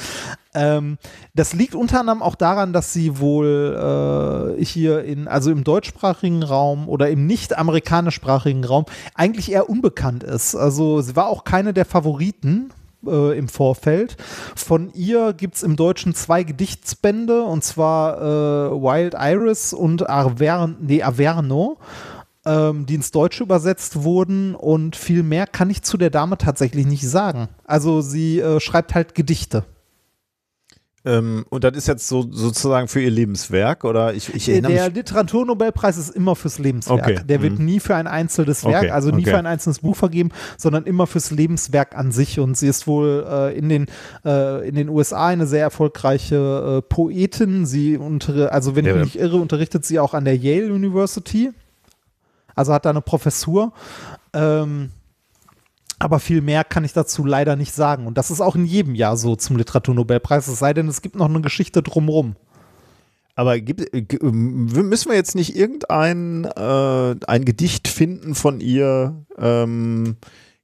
Ähm, 0.54 0.98
das 1.34 1.54
liegt 1.54 1.74
unter 1.74 2.00
anderem 2.00 2.22
auch 2.22 2.34
daran, 2.34 2.72
dass 2.72 2.92
sie 2.92 3.18
wohl 3.18 4.54
äh, 4.58 4.64
hier 4.64 5.02
in, 5.04 5.26
also 5.26 5.50
im 5.50 5.64
deutschsprachigen 5.64 6.42
Raum 6.42 6.88
oder 6.88 7.08
im 7.08 7.26
nicht 7.26 7.56
amerikanischsprachigen 7.56 8.64
Raum 8.64 8.84
eigentlich 9.14 9.50
eher 9.50 9.68
unbekannt 9.70 10.22
ist. 10.22 10.54
Also 10.54 11.00
sie 11.00 11.16
war 11.16 11.28
auch 11.28 11.44
keine 11.44 11.72
der 11.72 11.86
Favoriten 11.86 12.70
äh, 13.06 13.38
im 13.38 13.48
Vorfeld. 13.48 14.16
Von 14.54 14.92
ihr 14.94 15.32
gibt 15.32 15.56
es 15.56 15.62
im 15.62 15.76
Deutschen 15.76 16.14
zwei 16.14 16.42
Gedichtsbände, 16.42 17.42
und 17.42 17.64
zwar 17.64 18.20
äh, 18.20 18.70
Wild 18.72 19.14
Iris 19.18 19.72
und 19.72 20.08
Averno. 20.08 20.74
Nee, 20.80 21.02
Averno 21.02 21.78
ähm, 22.44 22.86
die 22.86 22.94
ins 22.94 23.10
Deutsche 23.10 23.44
übersetzt 23.44 24.02
wurden 24.02 24.54
und 24.54 24.96
viel 24.96 25.22
mehr 25.22 25.46
kann 25.46 25.70
ich 25.70 25.82
zu 25.82 25.96
der 25.96 26.10
Dame 26.10 26.38
tatsächlich 26.38 26.86
nicht 26.86 27.08
sagen. 27.08 27.48
Also 27.64 28.00
sie 28.00 28.40
äh, 28.40 28.60
schreibt 28.60 28.94
halt 28.94 29.14
Gedichte. 29.14 29.64
Ähm, 31.04 31.44
und 31.48 31.64
das 31.64 31.76
ist 31.76 31.88
jetzt 31.88 32.06
so 32.06 32.26
sozusagen 32.30 32.86
für 32.86 33.00
ihr 33.00 33.10
Lebenswerk 33.10 33.82
oder 33.84 34.14
ich, 34.14 34.32
ich 34.32 34.48
erinnere 34.48 34.72
Der 34.72 34.84
mich. 34.86 34.94
Literatur-Nobelpreis 34.94 35.96
ist 35.98 36.10
immer 36.10 36.36
fürs 36.36 36.60
Lebenswerk. 36.60 37.00
Okay, 37.02 37.20
Der 37.24 37.42
wird 37.42 37.58
mhm. 37.58 37.64
nie 37.64 37.80
für 37.80 37.96
ein 37.96 38.06
einzelnes 38.06 38.64
Werk, 38.64 38.82
Okay, 38.84 38.90
also 38.90 39.10
nie 39.10 39.22
okay. 39.22 39.30
für 39.30 39.38
ein 39.38 39.46
einzelnes 39.46 39.80
Buch 39.80 39.96
vergeben, 39.96 40.30
sondern 40.56 40.84
immer 40.84 41.08
fürs 41.08 41.32
Lebenswerk 41.32 41.96
an 41.96 42.12
sich. 42.12 42.38
Und 42.38 42.56
sie 42.56 42.68
ist 42.68 42.86
wohl 42.86 43.26
äh, 43.28 43.58
in, 43.58 43.68
den, 43.68 43.86
äh, 44.24 44.68
in 44.68 44.76
den 44.76 44.88
USA 44.88 45.26
eine 45.26 45.48
sehr 45.48 45.62
erfolgreiche 45.62 46.78
äh, 46.78 46.82
Poetin. 46.82 47.66
Sie 47.66 47.96
unter, 47.96 48.52
also 48.52 48.76
wenn 48.76 48.84
Ja, 48.84 48.92
ich 48.92 48.96
mich 48.98 49.14
nicht 49.14 49.22
irre, 49.22 49.38
unterrichtet 49.38 49.84
sie 49.84 49.98
auch 49.98 50.14
an 50.14 50.24
der 50.24 50.36
Yale 50.36 50.72
University. 50.72 51.50
Also 52.54 52.72
hat 52.72 52.84
da 52.84 52.90
eine 52.90 53.00
Professur. 53.00 53.72
Ähm, 54.34 54.90
aber 56.02 56.18
viel 56.20 56.40
mehr 56.40 56.64
kann 56.64 56.84
ich 56.84 56.92
dazu 56.92 57.24
leider 57.24 57.56
nicht 57.56 57.72
sagen. 57.74 58.06
Und 58.06 58.18
das 58.18 58.30
ist 58.30 58.40
auch 58.40 58.56
in 58.56 58.64
jedem 58.66 58.94
Jahr 58.94 59.16
so 59.16 59.36
zum 59.36 59.56
Literaturnobelpreis, 59.56 60.48
es 60.48 60.58
sei 60.58 60.74
denn, 60.74 60.88
es 60.88 61.00
gibt 61.02 61.16
noch 61.16 61.28
eine 61.28 61.40
Geschichte 61.40 61.82
drumrum. 61.82 62.34
Aber 63.34 63.58
gibt, 63.58 63.94
äh, 63.94 64.02
g- 64.02 64.18
müssen 64.22 65.08
wir 65.10 65.16
jetzt 65.16 65.34
nicht 65.34 65.56
irgendein 65.56 66.44
äh, 66.44 67.14
ein 67.26 67.44
Gedicht 67.44 67.88
finden 67.88 68.34
von 68.34 68.60
ihr, 68.60 69.14
ähm, 69.38 70.16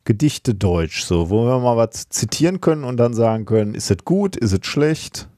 Gedichte 0.05 0.55
Deutsch, 0.55 1.03
so, 1.05 1.29
wo 1.29 1.45
wir 1.47 1.59
mal 1.59 1.77
was 1.77 2.09
zitieren 2.09 2.61
können 2.63 2.85
und 2.85 2.97
dann 2.97 3.13
sagen 3.13 3.45
können, 3.45 3.75
ist 3.75 3.91
es 3.91 3.99
gut, 4.07 4.37
ist 4.37 4.53
es 4.53 4.67
schlecht? 4.67 5.29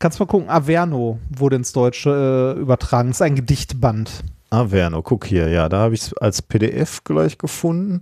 Kannst 0.00 0.18
mal 0.18 0.26
gucken, 0.26 0.48
Averno 0.48 1.18
wurde 1.28 1.54
ins 1.56 1.72
Deutsche 1.72 2.54
äh, 2.56 2.60
übertragen. 2.60 3.10
ist 3.10 3.22
ein 3.22 3.36
Gedichtband. 3.36 4.24
Ah, 4.50 4.66
Verno, 4.66 5.02
guck 5.02 5.26
hier, 5.26 5.48
ja, 5.48 5.68
da 5.68 5.78
habe 5.78 5.94
ich 5.94 6.02
es 6.02 6.14
als 6.14 6.42
PDF 6.42 7.04
gleich 7.04 7.38
gefunden. 7.38 8.00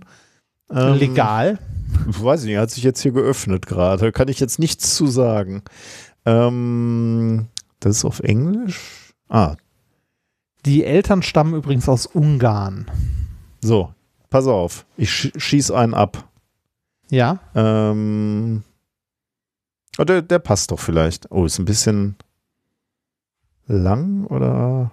Ähm, 0.71 0.93
Legal. 0.95 1.59
Weiß 2.05 2.41
ich 2.41 2.47
nicht, 2.47 2.57
hat 2.57 2.69
sich 2.71 2.83
jetzt 2.83 3.01
hier 3.01 3.11
geöffnet 3.11 3.65
gerade. 3.65 4.11
Kann 4.11 4.27
ich 4.27 4.39
jetzt 4.39 4.59
nichts 4.59 4.95
zu 4.95 5.07
sagen. 5.07 5.63
Ähm, 6.25 7.47
das 7.79 7.97
ist 7.97 8.05
auf 8.05 8.19
Englisch. 8.19 9.13
Ah, 9.29 9.55
Die 10.65 10.83
Eltern 10.83 11.21
stammen 11.23 11.53
übrigens 11.55 11.87
aus 11.89 12.05
Ungarn. 12.05 12.85
so, 13.61 13.93
pass 14.29 14.45
auf. 14.47 14.85
Ich 14.97 15.11
sch 15.11 15.31
schieß 15.35 15.71
einen 15.71 15.93
ab. 15.93 16.27
Ja? 17.09 17.39
Ähm, 17.55 18.63
oh, 19.97 20.03
der, 20.03 20.21
der 20.21 20.39
passt 20.39 20.71
doch 20.71 20.79
vielleicht. 20.79 21.31
Oh, 21.31 21.45
ist 21.45 21.57
ein 21.59 21.65
bisschen 21.65 22.15
lang 23.67 24.25
oder? 24.25 24.91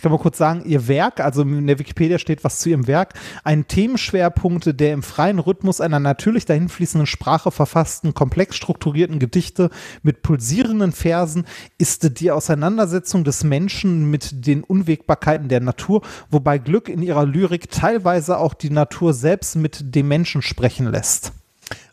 Ich 0.00 0.02
kann 0.02 0.12
mal 0.12 0.18
kurz 0.18 0.38
sagen, 0.38 0.62
ihr 0.64 0.88
Werk, 0.88 1.20
also 1.20 1.42
in 1.42 1.66
der 1.66 1.78
Wikipedia 1.78 2.18
steht 2.18 2.42
was 2.42 2.58
zu 2.58 2.70
ihrem 2.70 2.86
Werk, 2.86 3.12
ein 3.44 3.68
Themenschwerpunkt 3.68 4.80
der 4.80 4.94
im 4.94 5.02
freien 5.02 5.38
Rhythmus 5.38 5.82
einer 5.82 6.00
natürlich 6.00 6.46
dahinfließenden 6.46 7.06
Sprache 7.06 7.50
verfassten, 7.50 8.14
komplex 8.14 8.56
strukturierten 8.56 9.18
Gedichte 9.18 9.68
mit 10.02 10.22
pulsierenden 10.22 10.92
Versen 10.92 11.44
ist 11.76 12.18
die 12.18 12.30
Auseinandersetzung 12.30 13.24
des 13.24 13.44
Menschen 13.44 14.10
mit 14.10 14.46
den 14.46 14.64
Unwägbarkeiten 14.64 15.50
der 15.50 15.60
Natur, 15.60 16.00
wobei 16.30 16.56
Glück 16.56 16.88
in 16.88 17.02
ihrer 17.02 17.26
Lyrik 17.26 17.70
teilweise 17.70 18.38
auch 18.38 18.54
die 18.54 18.70
Natur 18.70 19.12
selbst 19.12 19.54
mit 19.54 19.94
dem 19.94 20.08
Menschen 20.08 20.40
sprechen 20.40 20.90
lässt. 20.90 21.32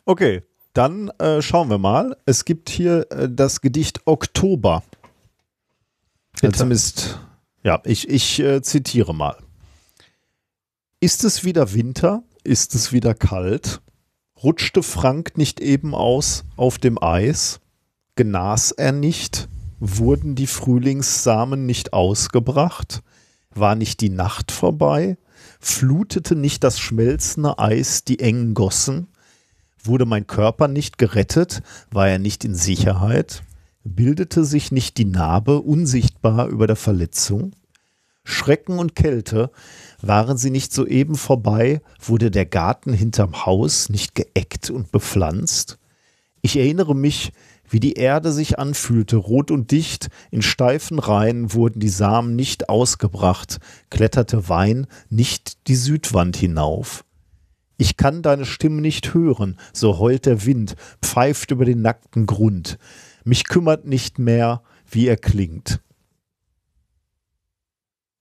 Okay, 0.06 0.44
dann 0.72 1.10
äh, 1.20 1.42
schauen 1.42 1.70
wir 1.70 1.78
mal. 1.78 2.16
Es 2.26 2.46
gibt 2.46 2.70
hier 2.70 3.06
äh, 3.12 3.28
das 3.30 3.60
Gedicht 3.60 4.00
Oktober. 4.06 4.82
Bitte. 6.40 6.58
Zumindest, 6.58 7.20
ja, 7.68 7.82
ich, 7.84 8.08
ich 8.08 8.40
äh, 8.40 8.62
zitiere 8.62 9.14
mal. 9.14 9.36
Ist 11.02 11.26
es 11.26 11.44
wieder 11.44 11.74
Winter? 11.74 12.24
Ist 12.46 12.74
es 12.76 12.94
wieder 12.94 13.14
kalt? 13.14 13.82
Rutschte 14.42 14.82
Frank 14.82 15.38
nicht 15.38 15.60
eben 15.60 15.94
aus 15.94 16.46
auf 16.56 16.78
dem 16.78 16.98
Eis? 17.04 17.60
Genas 18.16 18.72
er 18.72 18.94
nicht? 18.94 19.50
Wurden 19.82 20.36
die 20.36 20.48
Frühlingssamen 20.48 21.66
nicht 21.66 21.92
ausgebracht? 21.92 23.04
War 23.54 23.76
nicht 23.76 24.00
die 24.00 24.12
Nacht 24.12 24.54
vorbei? 24.54 25.18
Flutete 25.60 26.38
nicht 26.38 26.64
das 26.64 26.80
schmelzende 26.80 27.60
Eis 27.60 28.06
die 28.06 28.20
engen 28.20 28.54
Gossen? 28.54 29.10
Wurde 29.84 30.06
mein 30.06 30.26
Körper 30.26 30.70
nicht 30.70 30.98
gerettet? 30.98 31.62
War 31.92 32.08
er 32.08 32.18
nicht 32.18 32.46
in 32.46 32.56
Sicherheit? 32.56 33.44
Bildete 33.88 34.44
sich 34.44 34.72
nicht 34.72 34.98
die 34.98 35.06
Narbe 35.06 35.62
unsichtbar 35.62 36.48
über 36.50 36.68
der 36.68 36.76
Verletzung? 36.76 37.54
Schrecken 38.24 38.80
und 38.80 38.96
Kälte, 38.96 39.50
waren 40.02 40.38
sie 40.38 40.50
nicht 40.50 40.74
soeben 40.74 41.16
vorbei? 41.16 41.82
Wurde 42.02 42.30
der 42.30 42.46
Garten 42.46 42.92
hinterm 42.92 43.46
Haus 43.46 43.90
nicht 43.90 44.16
geeckt 44.16 44.70
und 44.70 44.92
bepflanzt? 44.92 45.80
Ich 46.42 46.58
erinnere 46.58 46.96
mich, 46.96 47.32
wie 47.70 47.80
die 47.80 47.94
Erde 47.94 48.34
sich 48.34 48.60
anfühlte, 48.60 49.16
rot 49.16 49.52
und 49.52 49.72
dicht, 49.72 50.10
in 50.32 50.42
steifen 50.42 51.00
Reihen 51.00 51.54
wurden 51.54 51.80
die 51.80 51.90
Samen 51.90 52.36
nicht 52.36 52.70
ausgebracht, 52.70 53.60
kletterte 53.90 54.50
Wein 54.50 54.88
nicht 55.10 55.68
die 55.68 55.76
Südwand 55.76 56.36
hinauf. 56.36 57.06
Ich 57.78 57.96
kann 57.96 58.22
deine 58.22 58.46
Stimme 58.46 58.82
nicht 58.82 59.14
hören, 59.14 59.58
so 59.72 60.00
heult 60.00 60.26
der 60.26 60.46
Wind, 60.46 60.76
pfeift 61.02 61.52
über 61.52 61.64
den 61.64 61.82
nackten 61.82 62.26
Grund. 62.26 62.78
Mich 63.28 63.44
kümmert 63.44 63.86
nicht 63.86 64.20
mehr, 64.20 64.62
wie 64.90 65.08
er 65.08 65.18
klingt. 65.18 65.82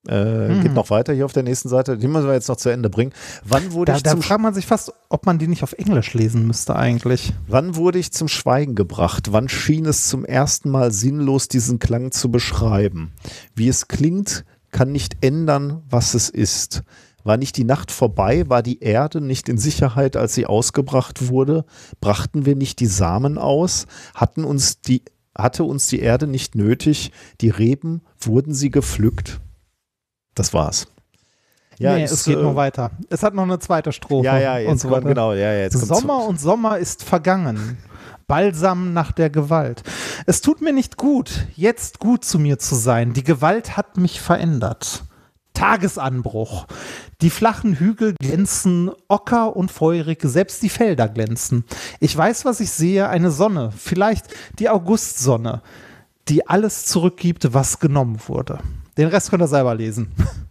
Äh, 0.08 0.48
Mhm. 0.48 0.62
Geht 0.62 0.74
noch 0.74 0.90
weiter 0.90 1.12
hier 1.12 1.24
auf 1.24 1.32
der 1.32 1.42
nächsten 1.42 1.68
Seite. 1.68 1.98
Die 1.98 2.06
müssen 2.06 2.26
wir 2.26 2.34
jetzt 2.34 2.48
noch 2.48 2.56
zu 2.56 2.68
Ende 2.68 2.88
bringen. 2.90 3.12
Wann 3.44 3.72
wurde, 3.72 3.92
Da, 3.92 3.96
ich, 3.96 4.02
da 4.04 4.16
fragt 4.16 4.40
man 4.40 4.54
sich 4.54 4.64
fast, 4.66 4.92
ob 5.08 5.26
man 5.26 5.38
die 5.38 5.48
nicht 5.48 5.62
auf 5.64 5.72
Englisch 5.72 6.14
lesen 6.14 6.46
müsste 6.46 6.76
eigentlich. 6.76 7.32
wann 7.48 7.74
wurde 7.76 7.98
ich 7.98 8.12
zum 8.12 8.28
Schweigen 8.28 8.74
gebracht? 8.76 9.32
Wann 9.32 9.48
schien 9.48 9.84
es 9.86 10.06
zum 10.08 10.24
ersten 10.24 10.70
Mal 10.70 10.92
sinnlos, 10.92 11.48
diesen 11.48 11.78
Klang 11.80 12.12
zu 12.12 12.30
beschreiben? 12.30 13.12
Wie 13.56 13.68
es 13.68 13.88
klingt, 13.88 14.44
kann 14.70 14.92
nicht 14.92 15.24
ändern, 15.24 15.82
was 15.88 16.14
es 16.14 16.28
ist. 16.30 16.82
War 17.26 17.38
nicht 17.38 17.56
die 17.56 17.64
Nacht 17.64 17.90
vorbei? 17.90 18.48
War 18.48 18.62
die 18.62 18.78
Erde 18.80 19.20
nicht 19.20 19.48
in 19.48 19.58
Sicherheit, 19.58 20.16
als 20.16 20.34
sie 20.34 20.46
ausgebracht 20.46 21.26
wurde? 21.26 21.64
Brachten 22.00 22.46
wir 22.46 22.54
nicht 22.54 22.78
die 22.78 22.86
Samen 22.86 23.36
aus? 23.36 23.86
Hatten 24.14 24.44
uns 24.44 24.80
die, 24.80 25.02
hatte 25.36 25.64
uns 25.64 25.88
die 25.88 25.98
Erde 25.98 26.28
nicht 26.28 26.54
nötig? 26.54 27.10
Die 27.40 27.50
Reben, 27.50 28.02
wurden 28.20 28.54
sie 28.54 28.70
gepflückt? 28.70 29.40
Das 30.36 30.54
war's. 30.54 30.86
nee, 31.80 32.04
ist, 32.04 32.12
es 32.12 32.24
geht 32.24 32.38
äh, 32.38 32.42
noch 32.42 32.54
weiter. 32.54 32.92
Es 33.10 33.24
hat 33.24 33.34
noch 33.34 33.42
eine 33.42 33.58
zweite 33.58 33.90
Strophe. 33.90 34.24
Ja, 34.24 34.38
ja, 34.38 34.58
jetzt 34.58 34.70
und 34.70 34.78
so 34.78 34.88
kommt, 34.88 34.98
weiter. 34.98 35.08
genau, 35.08 35.32
ja, 35.32 35.52
ja, 35.52 35.62
jetzt 35.62 35.78
Sommer 35.78 36.24
und 36.26 36.40
Sommer 36.40 36.78
ist 36.78 37.02
vergangen. 37.02 37.76
Balsam 38.28 38.92
nach 38.92 39.10
der 39.10 39.30
Gewalt. 39.30 39.82
Es 40.26 40.42
tut 40.42 40.60
mir 40.60 40.72
nicht 40.72 40.96
gut, 40.96 41.48
jetzt 41.56 41.98
gut 41.98 42.24
zu 42.24 42.38
mir 42.38 42.60
zu 42.60 42.76
sein. 42.76 43.14
Die 43.14 43.24
Gewalt 43.24 43.76
hat 43.76 43.96
mich 43.96 44.20
verändert. 44.20 45.02
Tagesanbruch. 45.56 46.66
Die 47.22 47.30
flachen 47.30 47.74
Hügel 47.78 48.14
glänzen 48.20 48.90
ocker 49.08 49.56
und 49.56 49.70
feurig, 49.70 50.20
selbst 50.22 50.62
die 50.62 50.68
Felder 50.68 51.08
glänzen. 51.08 51.64
Ich 51.98 52.14
weiß, 52.14 52.44
was 52.44 52.60
ich 52.60 52.70
sehe, 52.70 53.08
eine 53.08 53.30
Sonne, 53.30 53.72
vielleicht 53.76 54.26
die 54.58 54.68
Augustsonne, 54.68 55.62
die 56.28 56.46
alles 56.46 56.84
zurückgibt, 56.84 57.54
was 57.54 57.78
genommen 57.78 58.20
wurde. 58.26 58.58
Den 58.98 59.08
Rest 59.08 59.30
könnt 59.30 59.42
ihr 59.42 59.48
selber 59.48 59.74
lesen. 59.74 60.12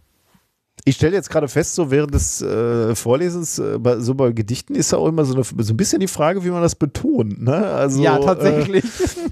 Ich 0.88 0.94
stelle 0.94 1.14
jetzt 1.14 1.30
gerade 1.30 1.48
fest, 1.48 1.74
so 1.74 1.90
während 1.90 2.14
des 2.14 2.40
äh, 2.40 2.94
Vorlesens, 2.94 3.58
äh, 3.58 3.76
bei, 3.76 3.98
so 3.98 4.14
bei 4.14 4.30
Gedichten 4.30 4.76
ist 4.76 4.92
ja 4.92 4.98
auch 4.98 5.08
immer 5.08 5.24
so, 5.24 5.34
eine, 5.34 5.42
so 5.42 5.72
ein 5.72 5.76
bisschen 5.76 5.98
die 5.98 6.06
Frage, 6.06 6.44
wie 6.44 6.50
man 6.50 6.62
das 6.62 6.76
betont. 6.76 7.42
Ne? 7.42 7.56
Also, 7.56 8.00
ja, 8.00 8.16
tatsächlich. 8.20 8.84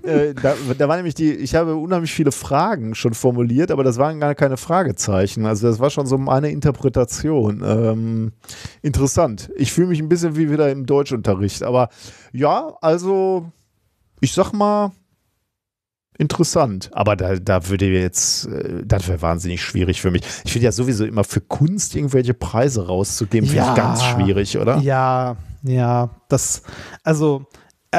Äh, 0.02 0.31
äh, 0.31 0.34
da, 0.34 0.57
da 0.76 0.89
war 0.89 0.97
nämlich 0.97 1.15
die, 1.15 1.33
ich 1.33 1.55
habe 1.55 1.76
unheimlich 1.76 2.12
viele 2.12 2.33
Fragen 2.33 2.97
schon 2.97 3.15
formuliert, 3.15 3.70
aber 3.70 3.84
das 3.84 3.99
waren 3.99 4.18
gar 4.18 4.34
keine 4.34 4.57
Fragezeichen. 4.57 5.47
Also 5.47 5.68
das 5.68 5.78
war 5.78 5.91
schon 5.91 6.07
so 6.07 6.18
meine 6.18 6.50
Interpretation. 6.50 7.62
Ähm, 7.65 8.33
interessant. 8.83 9.52
Ich 9.55 9.73
fühle 9.73 9.86
mich 9.86 10.00
ein 10.00 10.08
bisschen 10.08 10.36
wie 10.36 10.50
wieder 10.50 10.73
im 10.73 10.86
Deutschunterricht. 10.86 11.62
Aber 11.62 11.89
ja, 12.33 12.76
also 12.81 13.52
ich 14.18 14.33
sag 14.33 14.52
mal, 14.52 14.91
interessant. 16.18 16.91
Aber 16.93 17.17
da, 17.17 17.36
da 17.36 17.68
würde 17.68 17.86
jetzt, 17.86 18.47
äh, 18.47 18.83
das 18.84 19.09
wäre 19.09 19.23
wahnsinnig 19.23 19.62
schwierig 19.62 20.01
für 20.01 20.10
mich. 20.10 20.23
Ich 20.44 20.52
finde 20.52 20.67
ja 20.67 20.73
sowieso 20.73 21.05
immer 21.05 21.25
für 21.25 21.41
Kunst 21.41 21.94
irgendwelche 21.97 22.34
Preise 22.34 22.86
rauszugeben, 22.86 23.49
finde 23.49 23.65
Ja. 23.65 23.70
ich 23.70 23.76
ganz 23.76 24.02
schwierig, 24.05 24.59
oder? 24.59 24.78
Ja, 24.78 25.36
ja, 25.62 26.10
das, 26.28 26.62
also, 27.02 27.47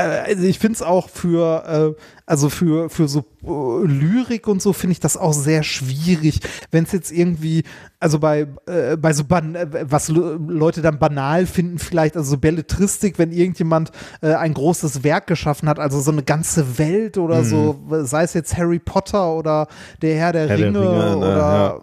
also 0.01 0.43
ich 0.43 0.59
finde 0.59 0.75
es 0.75 0.81
auch 0.81 1.09
für, 1.09 1.95
äh, 1.97 2.01
also 2.25 2.49
für, 2.49 2.89
für 2.89 3.07
so 3.07 3.19
äh, 3.43 3.85
Lyrik 3.87 4.47
und 4.47 4.61
so 4.61 4.73
finde 4.73 4.93
ich 4.93 4.99
das 4.99 5.15
auch 5.17 5.33
sehr 5.33 5.63
schwierig, 5.63 6.39
wenn 6.71 6.83
es 6.83 6.91
jetzt 6.91 7.11
irgendwie, 7.11 7.63
also 7.99 8.19
bei, 8.19 8.47
äh, 8.67 8.97
bei 8.97 9.13
so, 9.13 9.23
ban 9.23 9.55
äh, 9.55 9.67
was 9.89 10.09
Le- 10.09 10.39
Leute 10.47 10.81
dann 10.81 10.99
banal 10.99 11.45
finden 11.45 11.79
vielleicht, 11.79 12.17
also 12.17 12.31
so 12.31 12.37
Belletristik, 12.37 13.17
wenn 13.19 13.31
irgendjemand 13.31 13.91
äh, 14.21 14.33
ein 14.33 14.53
großes 14.53 15.03
Werk 15.03 15.27
geschaffen 15.27 15.69
hat, 15.69 15.79
also 15.79 15.99
so 16.01 16.11
eine 16.11 16.23
ganze 16.23 16.77
Welt 16.77 17.17
oder 17.17 17.43
so, 17.43 17.79
sei 18.03 18.23
es 18.23 18.33
jetzt 18.33 18.57
Harry 18.57 18.79
Potter 18.79 19.33
oder 19.33 19.67
der 20.01 20.15
Herr 20.17 20.33
der 20.33 20.45
Mhm. 20.45 20.49
Herr 20.49 20.57
der 20.57 20.67
Ringe 20.67 20.79
Ringe, 20.79 20.97
ne, 20.97 21.17
oder 21.17 21.37
ja. 21.37 21.79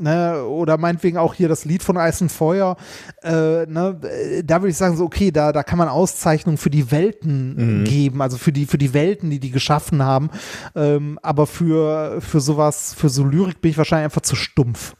Ne, 0.00 0.44
oder 0.44 0.78
meinetwegen 0.78 1.16
auch 1.18 1.34
hier 1.34 1.48
das 1.48 1.64
Lied 1.64 1.82
von 1.82 1.96
Eis 1.96 2.20
und 2.20 2.30
Feuer, 2.32 2.76
äh, 3.22 3.66
ne, 3.66 4.00
da 4.44 4.60
würde 4.60 4.70
ich 4.70 4.76
sagen, 4.76 4.96
so, 4.96 5.04
okay, 5.04 5.30
da, 5.30 5.52
da 5.52 5.62
kann 5.62 5.78
man 5.78 5.88
Auszeichnungen 5.88 6.58
für 6.58 6.70
die 6.70 6.90
Welten 6.90 7.80
Mhm. 7.80 7.84
geben, 7.84 8.22
also 8.22 8.36
für 8.38 8.52
die, 8.52 8.66
für 8.66 8.78
die 8.78 8.94
Welten, 8.94 9.30
die 9.30 9.40
die 9.40 9.50
geschaffen 9.50 10.02
haben. 10.02 10.30
Ähm, 10.74 11.18
aber 11.22 11.46
für, 11.46 12.20
für 12.20 12.40
sowas, 12.40 12.94
für 12.96 13.08
so 13.08 13.24
Lyrik 13.24 13.60
bin 13.60 13.70
ich 13.70 13.78
wahrscheinlich 13.78 14.04
einfach 14.04 14.22
zu 14.22 14.36
stumpf. 14.36 14.94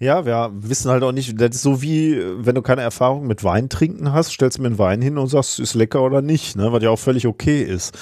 Ja, 0.00 0.24
wir 0.26 0.50
wissen 0.54 0.90
halt 0.90 1.02
auch 1.02 1.12
nicht, 1.12 1.40
das 1.40 1.56
ist 1.56 1.62
so 1.62 1.82
wie, 1.82 2.20
wenn 2.38 2.54
du 2.54 2.62
keine 2.62 2.82
Erfahrung 2.82 3.26
mit 3.26 3.44
Wein 3.44 3.68
trinken 3.68 4.12
hast, 4.12 4.32
stellst 4.32 4.58
du 4.58 4.62
mir 4.62 4.68
einen 4.68 4.78
Wein 4.78 5.02
hin 5.02 5.18
und 5.18 5.28
sagst, 5.28 5.60
ist 5.60 5.74
lecker 5.74 6.02
oder 6.02 6.22
nicht, 6.22 6.56
ne? 6.56 6.72
was 6.72 6.82
ja 6.82 6.90
auch 6.90 6.98
völlig 6.98 7.26
okay 7.26 7.62
ist. 7.62 7.96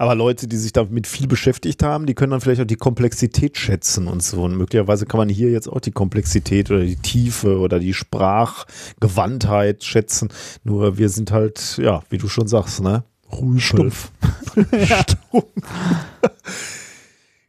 Aber 0.00 0.14
Leute, 0.14 0.48
die 0.48 0.56
sich 0.56 0.72
damit 0.72 1.06
viel 1.06 1.26
beschäftigt 1.26 1.82
haben, 1.82 2.06
die 2.06 2.14
können 2.14 2.30
dann 2.30 2.40
vielleicht 2.40 2.62
auch 2.62 2.66
die 2.66 2.76
Komplexität 2.76 3.58
schätzen 3.58 4.08
und 4.08 4.22
so. 4.22 4.44
Und 4.44 4.56
möglicherweise 4.56 5.04
kann 5.04 5.18
man 5.18 5.28
hier 5.28 5.50
jetzt 5.50 5.68
auch 5.68 5.80
die 5.80 5.90
Komplexität 5.90 6.70
oder 6.70 6.80
die 6.80 6.96
Tiefe 6.96 7.58
oder 7.58 7.78
die 7.78 7.92
Sprachgewandtheit 7.92 9.84
schätzen. 9.84 10.30
Nur 10.64 10.96
wir 10.96 11.10
sind 11.10 11.32
halt, 11.32 11.76
ja, 11.76 12.02
wie 12.08 12.16
du 12.16 12.28
schon 12.28 12.48
sagst, 12.48 12.80
ne? 12.80 13.04
Ruhig. 13.30 13.62
Stumpf. 13.62 14.10
Stumpf. 14.72 15.44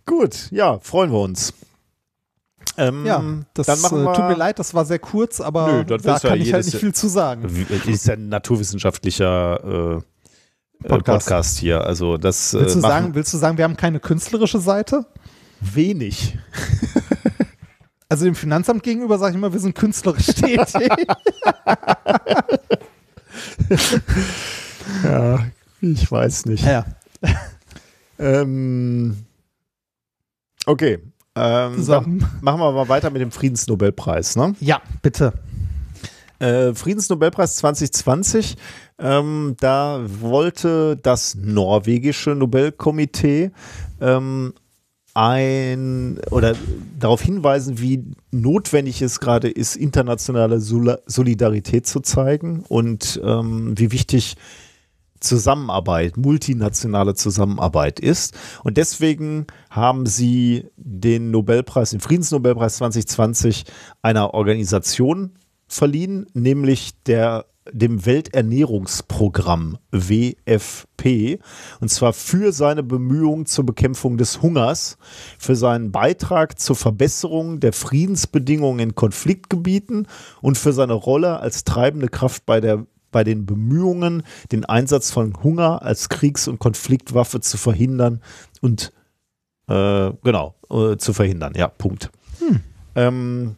Gut, 0.06 0.52
ja, 0.52 0.78
freuen 0.80 1.14
wir 1.14 1.22
uns. 1.22 1.54
Ähm, 2.76 3.06
ja, 3.06 3.24
das 3.54 3.66
dann 3.66 3.80
machen 3.80 4.04
wir, 4.04 4.14
tut 4.14 4.28
mir 4.28 4.36
leid, 4.36 4.60
das 4.60 4.74
war 4.74 4.84
sehr 4.84 5.00
kurz, 5.00 5.40
aber 5.40 5.72
Nö, 5.72 5.86
da 5.86 6.20
kann 6.20 6.38
ja 6.38 6.46
ich 6.46 6.52
halt 6.52 6.66
nicht 6.66 6.78
viel 6.78 6.94
zu 6.94 7.08
sagen. 7.08 7.46
Ist 7.88 8.08
ja 8.08 8.16
ein 8.16 8.28
naturwissenschaftlicher 8.28 10.00
äh, 10.00 10.02
Podcast. 10.82 11.27
Podcast. 11.27 11.58
hier. 11.58 11.82
Also 11.85 12.18
das, 12.18 12.53
willst, 12.53 12.76
du 12.76 12.80
äh, 12.80 12.82
sagen, 12.82 13.16
willst 13.16 13.34
du 13.34 13.38
sagen, 13.38 13.58
wir 13.58 13.64
haben 13.66 13.77
keine 13.77 14.00
künstlerische 14.00 14.60
Seite? 14.60 15.06
Wenig. 15.60 16.38
Also 18.11 18.26
dem 18.26 18.35
Finanzamt 18.35 18.84
gegenüber 18.84 19.18
sage 19.18 19.32
ich 19.32 19.38
immer, 19.38 19.53
wir 19.53 19.60
sind 19.61 19.74
künstlerisch 19.74 20.26
tätig. 20.35 20.90
ja, 25.06 25.45
ich 25.80 26.11
weiß 26.11 26.45
nicht. 26.48 26.66
Ja. 26.66 26.84
ähm, 28.19 29.16
okay. 30.66 31.00
Ähm, 31.35 31.82
so. 31.82 32.01
machen 32.01 32.60
wir 32.60 32.72
mal 32.74 32.90
weiter 32.90 33.10
mit 33.11 33.22
dem 33.22 33.32
Friedensnobelpreis, 33.32 34.35
ne? 34.35 34.56
Ja, 34.60 34.82
bitte. 35.01 35.32
Äh, 36.40 36.74
Friedensnobelpreis 36.74 37.56
2020, 37.56 38.58
ähm, 39.02 39.56
da 39.60 40.02
wollte 40.22 40.96
das 40.96 41.36
norwegische 41.36 42.36
Nobelkomitee 42.36 43.52
ähm, 44.00 44.54
ein 45.14 46.20
oder 46.30 46.56
darauf 46.98 47.22
hinweisen, 47.22 47.80
wie 47.80 48.06
notwendig 48.32 49.02
es 49.02 49.20
gerade 49.20 49.50
ist, 49.50 49.76
internationale 49.76 50.60
Solidarität 50.62 51.86
zu 51.86 52.00
zeigen 52.00 52.64
und 52.70 53.20
ähm, 53.24 53.78
wie 53.78 53.92
wichtig 53.92 54.38
Zusammenarbeit, 55.20 56.18
multinationale 56.18 57.14
Zusammenarbeit 57.14 58.00
ist. 58.00 58.36
Und 58.64 58.78
deswegen 58.78 59.48
haben 59.70 60.06
sie 60.06 60.68
den 60.78 61.30
Nobelpreis, 61.30 61.92
den 61.92 62.00
Friedensnobelpreis 62.00 62.78
2020 62.78 63.66
einer 64.02 64.34
Organisation 64.34 65.34
verliehen, 65.68 66.26
nämlich 66.34 66.94
der 67.04 67.46
dem 67.72 68.06
Welternährungsprogramm 68.06 69.78
WFP 69.92 71.40
und 71.80 71.90
zwar 71.90 72.14
für 72.14 72.52
seine 72.52 72.82
Bemühungen 72.82 73.46
zur 73.46 73.66
Bekämpfung 73.66 74.18
des 74.18 74.42
Hungers, 74.42 74.98
für 75.38 75.56
seinen 75.56 75.92
Beitrag 75.92 76.60
zur 76.60 76.76
Verbesserung 76.76 77.60
der 77.60 77.74
Friedensbedingungen 77.74 78.80
in 78.80 78.96
Konfliktgebieten 78.96 80.08
und 80.42 80.58
für 80.58 80.74
seine 80.74 80.94
Rolle 80.94 81.40
als 81.40 81.64
treibende 81.64 82.08
Kraft 82.08 82.46
bei 82.46 82.62
der 82.62 82.86
bei 83.12 83.26
den 83.26 83.46
Bemühungen, 83.46 84.24
den 84.54 84.64
Einsatz 84.64 85.12
von 85.12 85.44
Hunger 85.44 85.82
als 85.82 86.08
Kriegs- 86.08 86.48
und 86.48 86.60
Konfliktwaffe 86.60 87.42
zu 87.42 87.58
verhindern 87.58 88.22
und 88.62 88.94
äh, 89.68 90.12
genau, 90.24 90.56
äh, 90.70 90.96
zu 90.96 91.12
verhindern. 91.14 91.54
Ja, 91.56 91.68
Punkt. 91.68 92.10
Hm. 92.40 92.62
Ähm, 92.96 93.56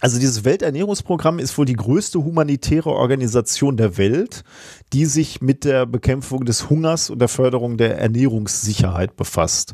also 0.00 0.18
dieses 0.18 0.44
Welternährungsprogramm 0.44 1.38
ist 1.38 1.56
wohl 1.56 1.64
die 1.64 1.72
größte 1.72 2.22
humanitäre 2.22 2.90
Organisation 2.90 3.76
der 3.76 3.96
Welt, 3.96 4.44
die 4.92 5.06
sich 5.06 5.40
mit 5.40 5.64
der 5.64 5.86
Bekämpfung 5.86 6.44
des 6.44 6.68
Hungers 6.68 7.08
und 7.08 7.18
der 7.18 7.28
Förderung 7.28 7.78
der 7.78 7.98
Ernährungssicherheit 7.98 9.16
befasst. 9.16 9.72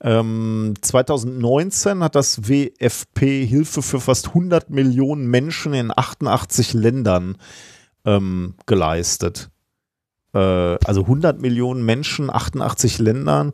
Ähm, 0.00 0.74
2019 0.80 2.02
hat 2.02 2.16
das 2.16 2.48
WFP 2.48 3.46
Hilfe 3.46 3.82
für 3.82 4.00
fast 4.00 4.28
100 4.28 4.68
Millionen 4.70 5.28
Menschen 5.28 5.74
in 5.74 5.92
88 5.94 6.74
Ländern 6.74 7.36
ähm, 8.04 8.54
geleistet. 8.66 9.50
Äh, 10.34 10.38
also 10.38 11.02
100 11.02 11.40
Millionen 11.40 11.84
Menschen, 11.84 12.30
88 12.30 12.98
Ländern, 12.98 13.52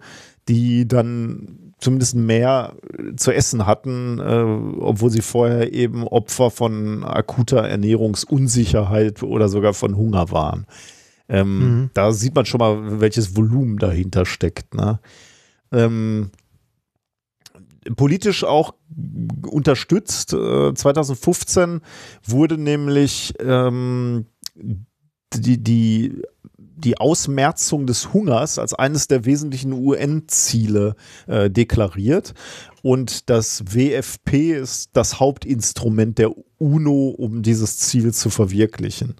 die 0.48 0.88
dann 0.88 1.67
zumindest 1.78 2.14
mehr 2.16 2.74
zu 3.16 3.32
essen 3.32 3.66
hatten, 3.66 4.18
äh, 4.18 4.80
obwohl 4.80 5.10
sie 5.10 5.22
vorher 5.22 5.72
eben 5.72 6.06
Opfer 6.06 6.50
von 6.50 7.04
akuter 7.04 7.68
Ernährungsunsicherheit 7.68 9.22
oder 9.22 9.48
sogar 9.48 9.74
von 9.74 9.96
Hunger 9.96 10.30
waren. 10.30 10.66
Ähm, 11.28 11.58
mhm. 11.58 11.90
Da 11.94 12.12
sieht 12.12 12.34
man 12.34 12.46
schon 12.46 12.58
mal, 12.58 13.00
welches 13.00 13.36
Volumen 13.36 13.78
dahinter 13.78 14.26
steckt. 14.26 14.74
Ne? 14.74 14.98
Ähm, 15.72 16.30
politisch 17.96 18.44
auch 18.44 18.74
unterstützt. 19.46 20.32
Äh, 20.32 20.74
2015 20.74 21.80
wurde 22.24 22.58
nämlich 22.58 23.34
ähm, 23.40 24.26
die, 25.34 25.62
die 25.62 26.22
die 26.78 26.98
Ausmerzung 26.98 27.86
des 27.86 28.12
Hungers 28.12 28.58
als 28.58 28.74
eines 28.74 29.08
der 29.08 29.24
wesentlichen 29.24 29.72
UN-Ziele 29.72 30.94
äh, 31.26 31.50
deklariert. 31.50 32.34
Und 32.82 33.28
das 33.30 33.74
WFP 33.74 34.52
ist 34.52 34.90
das 34.92 35.20
Hauptinstrument 35.20 36.18
der 36.18 36.30
UNO, 36.58 37.08
um 37.08 37.42
dieses 37.42 37.78
Ziel 37.78 38.12
zu 38.14 38.30
verwirklichen. 38.30 39.16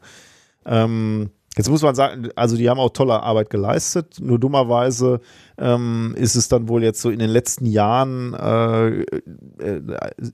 Ähm, 0.65 1.31
Jetzt 1.59 1.71
muss 1.71 1.83
man 1.83 1.97
sagen, 1.97 2.29
also 2.37 2.57
die 2.57 2.71
haben 2.71 2.79
auch 2.79 2.91
tolle 2.91 3.21
Arbeit 3.21 3.51
geleistet, 3.51 4.19
nur 4.21 4.39
dummerweise 4.39 5.21
ähm, 5.59 6.15
ist 6.17 6.37
es 6.37 6.47
dann 6.47 6.69
wohl 6.69 6.85
jetzt 6.85 7.01
so 7.01 7.11
in 7.11 7.19
den 7.19 7.31
letzten 7.31 7.67
Jahren, 7.67 8.33
äh, 8.35 9.01
äh, 9.01 9.83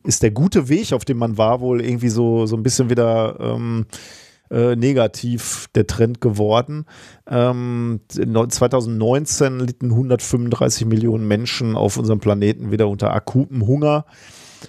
ist 0.03 0.23
der 0.23 0.33
gute 0.33 0.69
Weg, 0.69 0.93
auf 0.93 1.07
dem 1.07 1.17
man 1.17 1.39
war, 1.39 1.63
wohl 1.63 1.81
irgendwie 1.81 2.11
so, 2.11 2.45
so 2.45 2.57
ein 2.57 2.63
bisschen 2.63 2.91
wieder 2.91 3.39
ähm, 3.41 3.87
äh, 4.51 4.77
negativ 4.77 5.69
der 5.75 5.87
Trend 5.87 6.21
geworden. 6.21 6.87
Ähm, 7.29 8.01
2019 8.09 9.61
litten 9.61 9.91
135 9.91 10.87
Millionen 10.87 11.27
Menschen 11.27 11.77
auf 11.77 11.97
unserem 11.97 12.21
Planeten 12.21 12.71
wieder 12.71 12.89
unter 12.89 13.13
akutem 13.13 13.67
Hunger. 13.67 14.05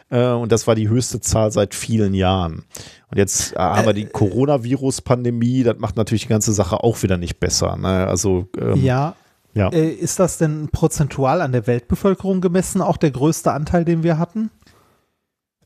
Äh, 0.09 0.29
und 0.29 0.51
das 0.51 0.67
war 0.67 0.75
die 0.75 0.89
höchste 0.89 1.19
Zahl 1.19 1.51
seit 1.51 1.75
vielen 1.75 2.13
Jahren. 2.13 2.63
Und 3.11 3.17
jetzt 3.17 3.53
äh, 3.53 3.59
haben 3.59 3.85
wir 3.85 3.93
die 3.93 4.05
Coronavirus-Pandemie. 4.05 5.63
Das 5.63 5.77
macht 5.79 5.97
natürlich 5.97 6.23
die 6.23 6.29
ganze 6.29 6.53
Sache 6.53 6.83
auch 6.83 7.03
wieder 7.03 7.17
nicht 7.17 7.39
besser. 7.39 7.77
Ne? 7.77 8.07
Also, 8.07 8.47
ähm, 8.59 8.83
ja. 8.83 9.15
Ja. 9.53 9.69
Ist 9.69 10.19
das 10.19 10.37
denn 10.37 10.67
prozentual 10.69 11.41
an 11.41 11.53
der 11.53 11.65
Weltbevölkerung 11.65 12.41
gemessen 12.41 12.81
auch 12.81 12.97
der 12.97 13.11
größte 13.11 13.53
Anteil, 13.53 13.85
den 13.85 14.03
wir 14.03 14.17
hatten? 14.17 14.51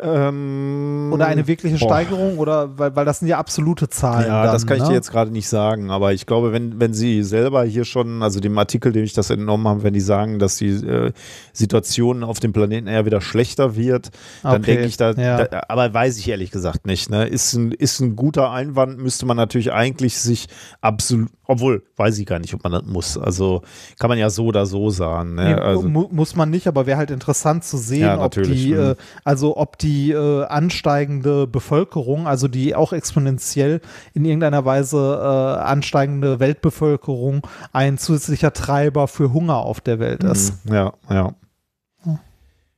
Ähm, 0.01 1.09
oder 1.11 1.27
eine 1.27 1.45
wirkliche 1.45 1.77
Steigerung 1.77 2.37
boah. 2.37 2.41
oder 2.41 2.77
weil, 2.77 2.95
weil 2.95 3.03
das 3.03 3.19
sind 3.19 3.27
ja 3.27 3.37
absolute 3.37 3.89
Zahlen. 3.89 4.27
Ja, 4.27 4.43
dann, 4.43 4.53
das 4.53 4.65
kann 4.65 4.77
ne? 4.77 4.83
ich 4.83 4.89
dir 4.89 4.95
jetzt 4.95 5.11
gerade 5.11 5.29
nicht 5.29 5.49
sagen, 5.49 5.91
aber 5.91 6.13
ich 6.13 6.25
glaube, 6.25 6.53
wenn, 6.53 6.79
wenn 6.79 6.93
sie 6.93 7.21
selber 7.23 7.65
hier 7.65 7.83
schon, 7.83 8.23
also 8.23 8.39
dem 8.39 8.57
Artikel, 8.57 8.93
dem 8.93 9.03
ich 9.03 9.11
das 9.11 9.29
entnommen 9.29 9.67
habe, 9.67 9.83
wenn 9.83 9.93
die 9.93 9.99
sagen, 9.99 10.39
dass 10.39 10.55
die 10.55 10.69
äh, 10.69 11.11
Situation 11.51 12.23
auf 12.23 12.39
dem 12.39 12.53
Planeten 12.53 12.87
eher 12.87 13.05
wieder 13.05 13.19
schlechter 13.19 13.75
wird, 13.75 14.11
dann 14.41 14.61
okay. 14.61 14.71
denke 14.71 14.85
ich 14.85 14.95
da, 14.95 15.11
ja. 15.11 15.43
da, 15.43 15.63
aber 15.67 15.93
weiß 15.93 16.17
ich 16.17 16.29
ehrlich 16.29 16.51
gesagt 16.51 16.85
nicht. 16.85 17.09
Ne? 17.09 17.27
Ist, 17.27 17.51
ein, 17.53 17.73
ist 17.73 17.99
ein 17.99 18.15
guter 18.15 18.51
Einwand, 18.51 18.99
müsste 18.99 19.25
man 19.25 19.35
natürlich 19.35 19.73
eigentlich 19.73 20.17
sich 20.17 20.47
absolut, 20.79 21.27
obwohl, 21.45 21.83
weiß 21.97 22.17
ich 22.19 22.25
gar 22.25 22.39
nicht, 22.39 22.53
ob 22.53 22.63
man 22.63 22.71
das 22.71 22.83
muss. 22.85 23.17
Also 23.17 23.63
kann 23.99 24.07
man 24.07 24.17
ja 24.17 24.29
so 24.29 24.45
oder 24.45 24.65
so 24.65 24.91
sagen. 24.91 25.35
Ne? 25.35 25.55
Nee, 25.55 25.61
also, 25.61 25.89
mu 25.89 26.07
muss 26.09 26.37
man 26.37 26.49
nicht, 26.49 26.67
aber 26.67 26.85
wäre 26.85 26.97
halt 26.97 27.11
interessant 27.11 27.65
zu 27.65 27.75
sehen, 27.75 28.01
ja, 28.01 28.23
ob 28.23 28.31
die, 28.31 28.73
mhm. 28.73 28.91
äh, 28.91 28.95
also 29.25 29.57
ob 29.57 29.77
die 29.77 29.88
die 29.89 30.11
äh, 30.11 30.45
ansteigende 30.45 31.47
Bevölkerung, 31.47 32.27
also 32.27 32.47
die 32.47 32.75
auch 32.75 32.93
exponentiell 32.93 33.81
in 34.13 34.23
irgendeiner 34.23 34.63
Weise 34.63 35.19
äh, 35.19 35.63
ansteigende 35.63 36.39
Weltbevölkerung 36.39 37.41
ein 37.73 37.97
zusätzlicher 37.97 38.53
Treiber 38.53 39.07
für 39.07 39.33
Hunger 39.33 39.57
auf 39.57 39.81
der 39.81 39.97
Welt 39.99 40.23
ist. 40.23 40.63
Mhm. 40.65 40.73
Ja, 40.73 40.93
ja. 41.09 41.33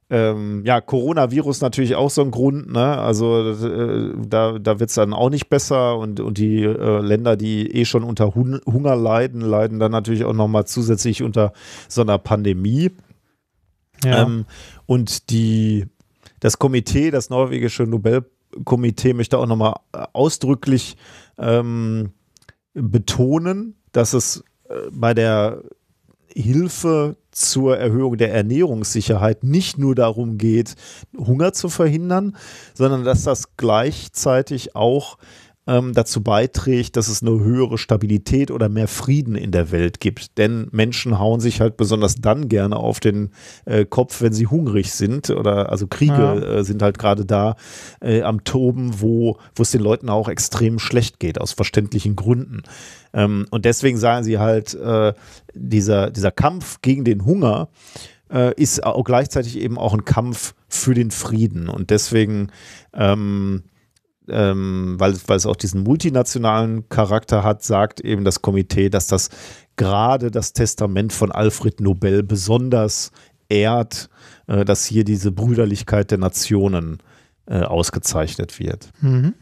Ähm, 0.10 0.64
ja, 0.66 0.82
Coronavirus 0.82 1.62
natürlich 1.62 1.96
auch 1.96 2.10
so 2.10 2.22
ein 2.22 2.32
Grund, 2.32 2.70
ne? 2.70 2.98
Also 2.98 3.50
äh, 3.50 4.14
da, 4.28 4.60
da 4.60 4.80
wird 4.80 4.90
es 4.90 4.96
dann 4.96 5.14
auch 5.14 5.30
nicht 5.30 5.50
besser 5.50 5.98
und, 5.98 6.20
und 6.20 6.38
die 6.38 6.64
äh, 6.64 7.00
Länder, 7.00 7.38
die 7.38 7.74
eh 7.74 7.86
schon 7.86 8.04
unter 8.04 8.36
Hun 8.36 8.60
Hunger 8.66 8.98
leiden, 8.98 9.40
leiden 9.40 9.80
dann 9.80 9.94
natürlich 9.94 10.26
auch 10.26 10.34
nochmal 10.34 10.66
zusätzlich 10.66 11.24
unter 11.24 11.54
so 11.88 12.02
einer 12.02 12.18
Pandemie. 12.18 12.92
Ja. 14.04 14.24
Ähm, 14.24 14.46
und 14.86 15.30
die 15.30 15.88
das 16.42 16.60
Komitee, 16.60 17.12
das 17.12 17.30
norwegische 17.30 17.84
Nobelkomitee, 17.84 19.14
möchte 19.14 19.38
auch 19.38 19.46
nochmal 19.48 19.76
äh, 19.94 20.06
ausdrücklich 20.12 20.98
ähm, 21.38 22.12
betonen, 22.74 23.76
dass 23.94 24.14
es 24.14 24.44
äh, 24.68 24.74
bei 24.92 25.14
der 25.14 25.64
Hilfe 26.34 27.16
zur 27.32 27.78
Erhöhung 27.78 28.18
der 28.18 28.34
Ernährungssicherheit 28.34 29.44
nicht 29.44 29.78
nur 29.78 29.96
darum 29.96 30.38
geht, 30.38 30.76
Hunger 31.18 31.54
zu 31.54 31.70
verhindern, 31.70 32.36
sondern 32.74 33.04
dass 33.04 33.24
das 33.24 33.56
gleichzeitig 33.58 34.76
auch 34.76 35.18
ähm, 35.72 35.94
dazu 35.94 36.22
beiträgt, 36.22 36.98
dass 36.98 37.08
es 37.08 37.22
eine 37.22 37.40
höhere 37.40 37.78
Stabilität 37.78 38.52
oder 38.52 38.68
mehr 38.68 38.90
Frieden 38.90 39.36
in 39.36 39.52
der 39.52 39.72
Welt 39.72 40.02
gibt. 40.02 40.38
Denn 40.38 40.68
Menschen 40.72 41.18
hauen 41.18 41.40
sich 41.40 41.62
halt 41.62 41.78
besonders 41.78 42.16
dann 42.16 42.50
gerne 42.50 42.76
auf 42.76 43.00
den 43.00 43.30
äh, 43.66 43.86
Kopf, 43.86 44.22
wenn 44.22 44.34
sie 44.34 44.48
hungrig 44.48 44.92
sind 44.92 45.30
oder 45.30 45.70
also 45.70 45.88
Kriege 45.88 46.14
ja. 46.14 46.36
äh, 46.36 46.64
sind 46.66 46.82
halt 46.82 47.00
gerade 47.00 47.26
da 47.26 47.56
äh, 48.02 48.22
am 48.22 48.44
Toben, 48.44 49.00
wo 49.00 49.38
es 49.58 49.72
den 49.72 49.82
Leuten 49.82 50.10
auch 50.10 50.28
extrem 50.28 50.78
schlecht 50.78 51.20
geht 51.20 51.40
aus 51.40 51.54
verständlichen 51.54 52.18
Gründen. 52.18 52.64
Ähm, 53.14 53.46
und 53.50 53.64
deswegen 53.64 53.98
sagen 53.98 54.26
sie 54.26 54.40
halt, 54.40 54.74
äh, 54.74 55.14
dieser 55.54 56.12
dieser 56.12 56.32
Kampf 56.32 56.82
gegen 56.82 57.06
den 57.06 57.24
Hunger 57.24 57.70
äh, 58.30 58.54
ist 58.56 58.84
auch 58.84 59.06
gleichzeitig 59.06 59.58
eben 59.58 59.78
auch 59.78 59.94
ein 59.94 60.04
Kampf 60.04 60.54
für 60.68 60.94
den 60.94 61.12
Frieden 61.12 61.70
und 61.70 61.92
deswegen 61.92 62.52
ähm, 62.94 63.64
ähm, 64.30 64.96
weil, 64.98 65.16
weil 65.28 65.38
es 65.38 65.46
auch 65.46 65.56
diesen 65.56 65.84
multinationalen 65.84 66.88
Charakter 66.90 67.44
hat, 67.44 67.64
sagt 67.64 68.00
eben 68.02 68.24
das 68.24 68.42
Komitee, 68.42 68.90
dass 68.90 69.08
das 69.08 69.30
gerade 69.76 70.32
das 70.32 70.54
Testament 70.54 71.14
von 71.14 71.32
Alfred 71.32 71.80
Nobel 71.82 72.24
besonders 72.24 73.12
ehrt, 73.50 74.10
äh, 74.48 74.66
dass 74.66 74.86
hier 74.86 75.04
diese 75.04 75.32
Brüderlichkeit 75.32 76.12
der 76.12 76.18
Nationen 76.18 77.00
äh, 77.48 77.62
ausgezeichnet 77.62 78.60
wird. 78.60 78.90
Mhm. 79.02 79.34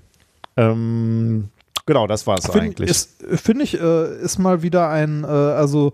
Ähm, 0.58 1.50
genau, 1.86 2.08
das 2.08 2.26
war 2.26 2.38
es 2.38 2.50
eigentlich. 2.50 3.08
Finde 3.36 3.64
ich, 3.64 3.80
äh, 3.80 4.22
ist 4.22 4.40
mal 4.40 4.62
wieder 4.64 4.90
ein, 4.90 5.24
äh, 5.24 5.28
also 5.28 5.94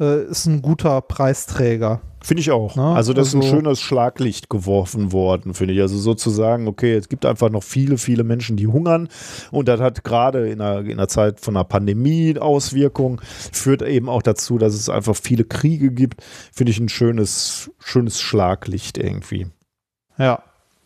äh, 0.00 0.24
ist 0.24 0.46
ein 0.46 0.62
guter 0.62 1.00
Preisträger. 1.02 2.00
Finde 2.22 2.42
ich 2.42 2.50
auch. 2.50 2.76
Ja, 2.76 2.92
also 2.92 3.14
das 3.14 3.28
also, 3.28 3.38
ist 3.38 3.44
ein 3.44 3.46
also 3.46 3.56
schönes 3.56 3.80
Schlaglicht 3.80 4.50
geworfen 4.50 5.12
worden, 5.12 5.54
finde 5.54 5.72
ich. 5.74 5.80
Also 5.80 5.96
sozusagen, 5.96 6.68
okay, 6.68 6.94
es 6.94 7.08
gibt 7.08 7.24
einfach 7.24 7.48
noch 7.48 7.62
viele, 7.62 7.96
viele 7.96 8.24
Menschen, 8.24 8.56
die 8.58 8.66
hungern 8.66 9.08
und 9.50 9.68
das 9.68 9.80
hat 9.80 10.04
gerade 10.04 10.50
in 10.50 10.60
einer, 10.60 10.80
in 10.80 10.92
einer 10.92 11.08
Zeit 11.08 11.40
von 11.40 11.56
einer 11.56 11.64
Pandemie 11.64 12.38
Auswirkungen, 12.38 13.20
führt 13.52 13.82
eben 13.82 14.08
auch 14.10 14.22
dazu, 14.22 14.58
dass 14.58 14.74
es 14.74 14.90
einfach 14.90 15.16
viele 15.16 15.44
Kriege 15.44 15.92
gibt. 15.92 16.22
Finde 16.52 16.72
ich 16.72 16.78
ein 16.78 16.90
schönes, 16.90 17.70
schönes 17.78 18.20
Schlaglicht 18.20 18.98
irgendwie. 18.98 19.46
Ja, 20.18 20.42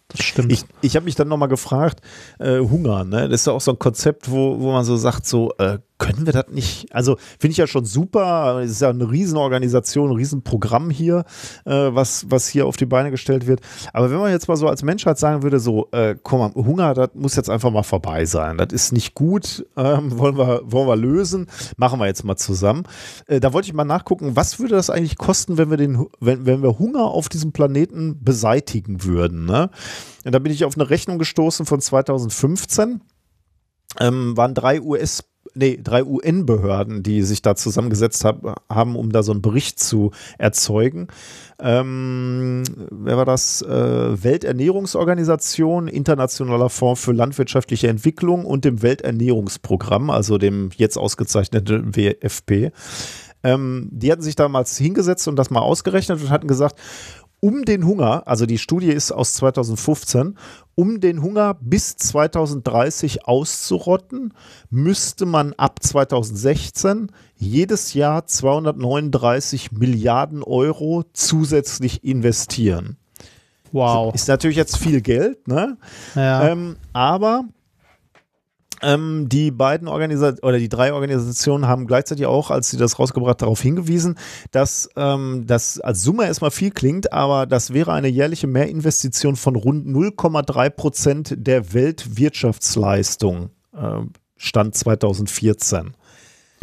das 0.08 0.22
stimmt. 0.22 0.52
Ich, 0.52 0.64
ich 0.82 0.94
habe 0.94 1.06
mich 1.06 1.16
dann 1.16 1.28
nochmal 1.28 1.48
gefragt, 1.48 2.00
äh, 2.38 2.58
Hunger, 2.58 3.04
ne? 3.04 3.28
Das 3.28 3.40
ist 3.40 3.46
ja 3.48 3.52
auch 3.52 3.60
so 3.60 3.72
ein 3.72 3.78
Konzept, 3.78 4.30
wo, 4.30 4.60
wo 4.60 4.70
man 4.70 4.84
so 4.84 4.96
sagt, 4.96 5.26
so, 5.26 5.52
äh, 5.58 5.78
können 5.98 6.26
wir 6.26 6.32
das 6.32 6.48
nicht? 6.48 6.92
Also 6.92 7.16
finde 7.38 7.52
ich 7.52 7.56
ja 7.58 7.66
schon 7.66 7.84
super. 7.84 8.60
Es 8.62 8.72
ist 8.72 8.80
ja 8.80 8.90
eine 8.90 9.10
Riesenorganisation, 9.10 10.10
ein 10.10 10.16
Riesenprogramm 10.16 10.90
hier, 10.90 11.24
äh, 11.64 11.70
was, 11.70 12.26
was 12.28 12.48
hier 12.48 12.66
auf 12.66 12.76
die 12.76 12.86
Beine 12.86 13.10
gestellt 13.12 13.46
wird. 13.46 13.60
Aber 13.92 14.10
wenn 14.10 14.18
man 14.18 14.32
jetzt 14.32 14.48
mal 14.48 14.56
so 14.56 14.68
als 14.68 14.82
Menschheit 14.82 15.18
sagen 15.18 15.42
würde, 15.44 15.60
so, 15.60 15.88
äh, 15.92 16.16
komm 16.20 16.40
mal, 16.40 16.54
Hunger, 16.54 16.94
das 16.94 17.10
muss 17.14 17.36
jetzt 17.36 17.48
einfach 17.48 17.70
mal 17.70 17.84
vorbei 17.84 18.24
sein. 18.24 18.58
Das 18.58 18.72
ist 18.72 18.92
nicht 18.92 19.14
gut, 19.14 19.66
ähm, 19.76 20.18
wollen, 20.18 20.36
wir, 20.36 20.62
wollen 20.64 20.88
wir 20.88 20.96
lösen, 20.96 21.46
machen 21.76 22.00
wir 22.00 22.06
jetzt 22.06 22.24
mal 22.24 22.36
zusammen. 22.36 22.84
Äh, 23.26 23.38
da 23.38 23.52
wollte 23.52 23.68
ich 23.68 23.74
mal 23.74 23.84
nachgucken, 23.84 24.34
was 24.34 24.58
würde 24.58 24.74
das 24.74 24.90
eigentlich 24.90 25.16
kosten, 25.16 25.58
wenn 25.58 25.70
wir, 25.70 25.76
den, 25.76 26.06
wenn, 26.20 26.44
wenn 26.44 26.62
wir 26.62 26.78
Hunger 26.78 27.04
auf 27.04 27.28
diesem 27.28 27.52
Planeten 27.52 28.22
beseitigen 28.24 29.04
würden? 29.04 29.46
Ne? 29.46 29.70
Und 30.24 30.32
da 30.32 30.40
bin 30.40 30.52
ich 30.52 30.64
auf 30.64 30.76
eine 30.76 30.90
Rechnung 30.90 31.18
gestoßen 31.18 31.66
von 31.66 31.80
2015. 31.80 33.00
Ähm, 34.00 34.36
waren 34.36 34.54
drei 34.54 34.80
US- 34.80 35.22
nee, 35.54 35.78
drei 35.82 36.04
UN-Behörden, 36.04 37.02
die 37.02 37.22
sich 37.22 37.42
da 37.42 37.54
zusammengesetzt 37.54 38.24
hab, 38.24 38.62
haben, 38.68 38.96
um 38.96 39.12
da 39.12 39.22
so 39.22 39.32
einen 39.32 39.42
Bericht 39.42 39.80
zu 39.80 40.10
erzeugen. 40.38 41.08
Ähm, 41.60 42.64
wer 42.90 43.16
war 43.16 43.24
das? 43.24 43.62
Äh, 43.62 44.22
Welternährungsorganisation, 44.22 45.88
Internationaler 45.88 46.68
Fonds 46.68 47.02
für 47.02 47.12
landwirtschaftliche 47.12 47.88
Entwicklung 47.88 48.44
und 48.44 48.64
dem 48.64 48.82
Welternährungsprogramm, 48.82 50.10
also 50.10 50.38
dem 50.38 50.70
jetzt 50.76 50.96
ausgezeichneten 50.96 51.96
WFP. 51.96 52.72
Ähm, 53.44 53.88
die 53.92 54.10
hatten 54.10 54.22
sich 54.22 54.36
damals 54.36 54.76
hingesetzt 54.78 55.28
und 55.28 55.36
das 55.36 55.50
mal 55.50 55.60
ausgerechnet 55.60 56.20
und 56.22 56.30
hatten 56.30 56.48
gesagt, 56.48 56.80
um 57.44 57.66
den 57.66 57.84
Hunger, 57.84 58.22
also 58.24 58.46
die 58.46 58.56
Studie 58.56 58.88
ist 58.88 59.12
aus 59.12 59.34
2015, 59.34 60.38
um 60.76 61.00
den 61.00 61.20
Hunger 61.20 61.58
bis 61.60 61.94
2030 61.94 63.28
auszurotten, 63.28 64.32
müsste 64.70 65.26
man 65.26 65.52
ab 65.58 65.82
2016 65.82 67.12
jedes 67.36 67.92
Jahr 67.92 68.24
239 68.24 69.72
Milliarden 69.72 70.42
Euro 70.42 71.04
zusätzlich 71.12 72.02
investieren. 72.02 72.96
Wow. 73.72 74.14
Ist 74.14 74.28
natürlich 74.28 74.56
jetzt 74.56 74.78
viel 74.78 75.02
Geld, 75.02 75.46
ne? 75.46 75.76
Ja. 76.14 76.48
Ähm, 76.48 76.76
aber 76.94 77.44
ähm, 78.82 79.28
die 79.28 79.50
beiden 79.50 79.88
Organisationen 79.88 80.38
oder 80.42 80.58
die 80.58 80.68
drei 80.68 80.92
Organisationen 80.92 81.66
haben 81.66 81.86
gleichzeitig 81.86 82.26
auch, 82.26 82.50
als 82.50 82.70
sie 82.70 82.76
das 82.76 82.98
rausgebracht, 82.98 83.42
darauf 83.42 83.60
hingewiesen, 83.60 84.18
dass 84.50 84.88
ähm, 84.96 85.44
das 85.46 85.80
als 85.80 86.02
Summe 86.02 86.26
erstmal 86.26 86.50
viel 86.50 86.70
klingt, 86.70 87.12
aber 87.12 87.46
das 87.46 87.72
wäre 87.72 87.92
eine 87.92 88.08
jährliche 88.08 88.46
Mehrinvestition 88.46 89.36
von 89.36 89.56
rund 89.56 89.86
0,3 89.86 90.70
Prozent 90.70 91.34
der 91.36 91.72
Weltwirtschaftsleistung. 91.72 93.50
Äh, 93.72 94.00
Stand 94.36 94.74
2014. 94.74 95.94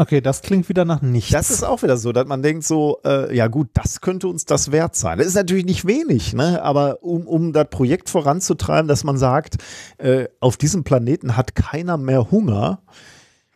Okay, 0.01 0.19
das 0.19 0.41
klingt 0.41 0.67
wieder 0.67 0.83
nach 0.83 1.03
nichts. 1.03 1.29
Das 1.29 1.51
ist 1.51 1.61
auch 1.61 1.83
wieder 1.83 1.95
so, 1.95 2.11
dass 2.11 2.25
man 2.25 2.41
denkt 2.41 2.63
so, 2.63 2.99
äh, 3.05 3.35
ja 3.35 3.45
gut, 3.45 3.69
das 3.75 4.01
könnte 4.01 4.27
uns 4.29 4.45
das 4.45 4.71
wert 4.71 4.95
sein. 4.95 5.19
Das 5.19 5.27
ist 5.27 5.35
natürlich 5.35 5.63
nicht 5.63 5.85
wenig, 5.85 6.33
ne? 6.33 6.59
aber 6.63 7.03
um, 7.03 7.27
um 7.27 7.53
das 7.53 7.67
Projekt 7.69 8.09
voranzutreiben, 8.09 8.87
dass 8.87 9.03
man 9.03 9.19
sagt, 9.19 9.57
äh, 9.99 10.25
auf 10.39 10.57
diesem 10.57 10.83
Planeten 10.83 11.37
hat 11.37 11.53
keiner 11.53 11.97
mehr 11.97 12.31
Hunger, 12.31 12.81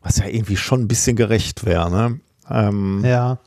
was 0.01 0.19
ja 0.19 0.27
irgendwie 0.27 0.56
schon 0.56 0.82
ein 0.82 0.88
bisschen 0.88 1.15
gerecht 1.15 1.65
wäre. 1.65 1.90
Ne? 1.90 2.19
Ähm, 2.48 3.03
ja. 3.03 3.40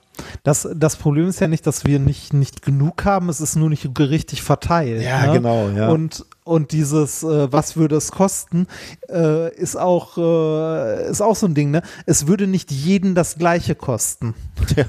Das, 0.43 0.69
das 0.75 0.97
Problem 0.97 1.29
ist 1.29 1.41
ja 1.41 1.49
nicht, 1.49 1.67
dass 1.67 1.85
wir 1.85 1.99
nicht, 1.99 2.33
nicht 2.33 2.63
genug 2.63 3.05
haben, 3.05 3.29
es 3.29 3.41
ist 3.41 3.57
nur 3.57 3.69
nicht 3.69 3.89
richtig 3.99 4.43
verteilt. 4.43 5.03
Ja, 5.03 5.27
ne? 5.27 5.33
genau. 5.35 5.69
Ja. 5.71 5.89
Und, 5.89 6.27
und 6.45 6.73
dieses, 6.73 7.23
äh, 7.23 7.53
was 7.53 7.77
würde 7.77 7.97
es 7.97 8.11
kosten, 8.11 8.67
äh, 9.11 9.55
ist, 9.55 9.77
auch, 9.77 10.19
äh, 10.19 11.11
ist 11.11 11.21
auch 11.21 11.37
so 11.37 11.47
ein 11.47 11.55
Ding. 11.55 11.71
Ne? 11.71 11.83
Es 12.07 12.27
würde 12.27 12.47
nicht 12.47 12.71
jeden 12.71 13.15
das 13.15 13.37
Gleiche 13.37 13.75
kosten. 13.75 14.35
Ja 14.77 14.87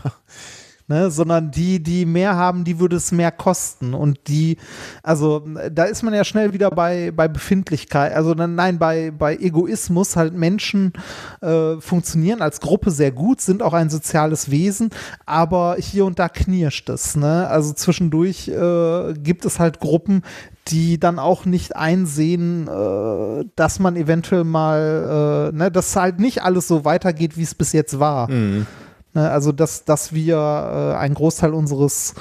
ne, 0.89 1.11
sondern 1.11 1.51
die, 1.51 1.81
die 1.81 2.05
mehr 2.05 2.35
haben, 2.35 2.65
die 2.65 2.79
würde 2.79 2.97
es 2.97 3.11
mehr 3.11 3.31
kosten. 3.31 3.93
Und 3.93 4.27
die, 4.27 4.57
also 5.03 5.45
da 5.71 5.83
ist 5.85 6.03
man 6.03 6.13
ja 6.13 6.25
schnell 6.25 6.51
wieder 6.51 6.71
bei, 6.71 7.11
bei 7.11 7.27
Befindlichkeit, 7.27 8.13
also 8.13 8.33
nein, 8.33 8.79
bei, 8.79 9.11
bei 9.11 9.37
Egoismus 9.37 10.15
halt 10.15 10.33
Menschen 10.33 10.93
äh, 11.41 11.79
funktionieren 11.79 12.41
als 12.41 12.59
Gruppe 12.59 12.91
sehr 12.91 13.11
gut, 13.11 13.39
sind 13.39 13.61
auch 13.61 13.73
ein 13.73 13.89
soziales 13.89 14.51
Wesen, 14.51 14.89
aber 15.25 15.77
hier 15.79 16.05
und 16.05 16.19
da 16.19 16.27
knirscht 16.27 16.89
es. 16.89 17.15
Ne? 17.15 17.47
Also 17.47 17.73
zwischendurch 17.73 18.47
äh, 18.47 19.13
gibt 19.13 19.45
es 19.45 19.59
halt 19.59 19.79
Gruppen, 19.79 20.23
die 20.67 20.99
dann 20.99 21.19
auch 21.19 21.45
nicht 21.45 21.75
einsehen, 21.75 22.67
äh, 22.67 23.45
dass 23.55 23.79
man 23.79 23.95
eventuell 23.95 24.43
mal, 24.43 25.51
äh, 25.53 25.55
ne, 25.55 25.71
dass 25.71 25.95
halt 25.95 26.19
nicht 26.19 26.43
alles 26.43 26.67
so 26.67 26.85
weitergeht, 26.85 27.37
wie 27.37 27.43
es 27.43 27.55
bis 27.55 27.73
jetzt 27.73 27.99
war. 27.99 28.29
Mhm. 28.29 28.65
Ne, 29.13 29.29
also, 29.29 29.51
dass, 29.51 29.85
dass 29.85 30.13
wir 30.13 30.35
äh, 30.37 30.97
einen 30.97 31.15
Großteil 31.15 31.53
unseres 31.53 32.13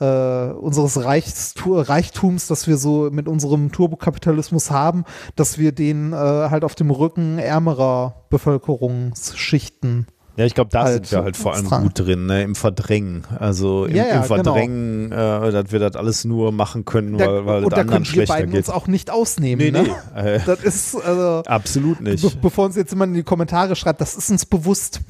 äh, 0.00 0.50
unseres 0.52 1.04
Reichtums, 1.04 2.48
das 2.48 2.66
wir 2.66 2.76
so 2.76 3.10
mit 3.12 3.28
unserem 3.28 3.70
Turbokapitalismus 3.70 4.70
haben, 4.70 5.04
dass 5.36 5.58
wir 5.58 5.72
den 5.72 6.12
äh, 6.12 6.16
halt 6.16 6.64
auf 6.64 6.74
dem 6.74 6.90
Rücken 6.90 7.38
ärmerer 7.38 8.24
Bevölkerungsschichten 8.28 10.06
ja, 10.36 10.46
ich 10.46 10.54
glaube, 10.54 10.70
da 10.70 10.84
halt 10.84 11.06
sind 11.06 11.18
wir 11.18 11.24
halt 11.24 11.36
vor 11.36 11.54
allem 11.54 11.68
dran. 11.68 11.82
gut 11.82 11.98
drin, 11.98 12.24
ne? 12.24 12.42
im 12.42 12.54
Verdrängen. 12.54 13.24
Also 13.38 13.84
im, 13.84 13.94
ja, 13.94 14.06
ja, 14.06 14.16
im 14.16 14.24
Verdrängen, 14.24 15.10
genau. 15.10 15.44
äh, 15.44 15.52
dass 15.52 15.72
wir 15.72 15.78
das 15.78 15.94
alles 15.94 16.24
nur 16.24 16.52
machen 16.52 16.86
können, 16.86 17.18
da, 17.18 17.26
weil, 17.26 17.46
weil 17.46 17.64
und 17.64 17.72
es 17.72 17.78
anderen 17.78 18.04
schlechter 18.06 18.34
beiden 18.34 18.50
geht. 18.50 18.60
uns 18.60 18.70
auch 18.70 18.86
nicht 18.86 19.10
ausnehmen. 19.10 19.58
Nee, 19.62 19.70
ne? 19.70 19.82
nee. 19.82 20.40
Das 20.46 20.60
ist 20.60 20.96
also, 20.96 21.42
absolut 21.46 22.00
nicht. 22.00 22.22
Be 22.22 22.30
bevor 22.40 22.64
uns 22.64 22.76
jetzt 22.76 22.92
jemand 22.92 23.10
in 23.10 23.16
die 23.16 23.22
Kommentare 23.24 23.76
schreibt, 23.76 24.00
das 24.00 24.14
ist 24.14 24.30
uns 24.30 24.46
bewusst. 24.46 25.02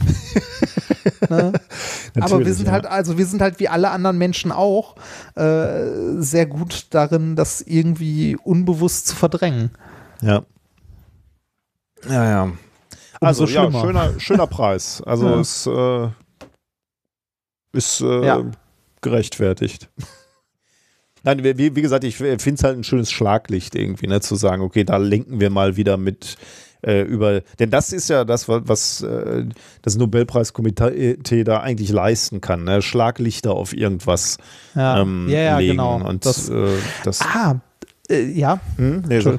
ne? 1.30 1.52
Aber 2.20 2.44
wir 2.44 2.54
sind 2.54 2.66
ja. 2.66 2.72
halt, 2.72 2.86
also 2.86 3.16
wir 3.16 3.26
sind 3.26 3.40
halt 3.40 3.60
wie 3.60 3.68
alle 3.68 3.90
anderen 3.90 4.18
Menschen 4.18 4.50
auch 4.50 4.96
äh, 5.36 5.84
sehr 6.18 6.46
gut 6.46 6.86
darin, 6.90 7.36
das 7.36 7.60
irgendwie 7.60 8.36
unbewusst 8.42 9.06
zu 9.06 9.14
verdrängen. 9.14 9.70
Ja. 10.20 10.42
Ja, 12.08 12.24
ja 12.24 12.52
also 13.26 13.46
ja, 13.46 13.70
schöner, 13.70 14.20
schöner 14.20 14.46
Preis. 14.46 15.02
Also 15.04 15.28
ja. 15.28 15.40
es 15.40 15.66
äh, 15.66 16.08
ist 17.72 18.00
äh, 18.00 18.26
ja. 18.26 18.44
gerechtfertigt. 19.00 19.88
Nein, 21.24 21.44
wie, 21.44 21.76
wie, 21.76 21.82
gesagt, 21.82 22.02
ich 22.04 22.16
finde 22.16 22.36
es 22.54 22.64
halt 22.64 22.76
ein 22.76 22.84
schönes 22.84 23.12
Schlaglicht 23.12 23.76
irgendwie, 23.76 24.08
ne, 24.08 24.20
zu 24.20 24.34
sagen, 24.34 24.62
okay, 24.62 24.82
da 24.82 24.96
lenken 24.96 25.38
wir 25.38 25.50
mal 25.50 25.76
wieder 25.76 25.96
mit 25.96 26.36
äh, 26.84 27.02
über, 27.02 27.42
denn 27.60 27.70
das 27.70 27.92
ist 27.92 28.08
ja 28.08 28.24
das, 28.24 28.48
was 28.48 29.02
äh, 29.02 29.44
das 29.82 29.96
Nobelpreiskomitee 29.96 31.44
da 31.44 31.60
eigentlich 31.60 31.90
leisten 31.90 32.40
kann, 32.40 32.64
ne? 32.64 32.82
Schlaglichter 32.82 33.52
auf 33.52 33.72
irgendwas 33.72 34.38
ja. 34.74 35.00
Ähm, 35.00 35.28
ja, 35.28 35.38
ja, 35.38 35.58
legen. 35.58 35.72
Genau. 35.72 36.04
Und 36.04 36.26
das, 36.26 36.48
äh, 36.48 36.76
das 37.04 37.20
ah, 37.20 37.60
äh, 38.10 38.24
ja. 38.24 38.58
Hm? 38.76 39.04
Nee. 39.06 39.38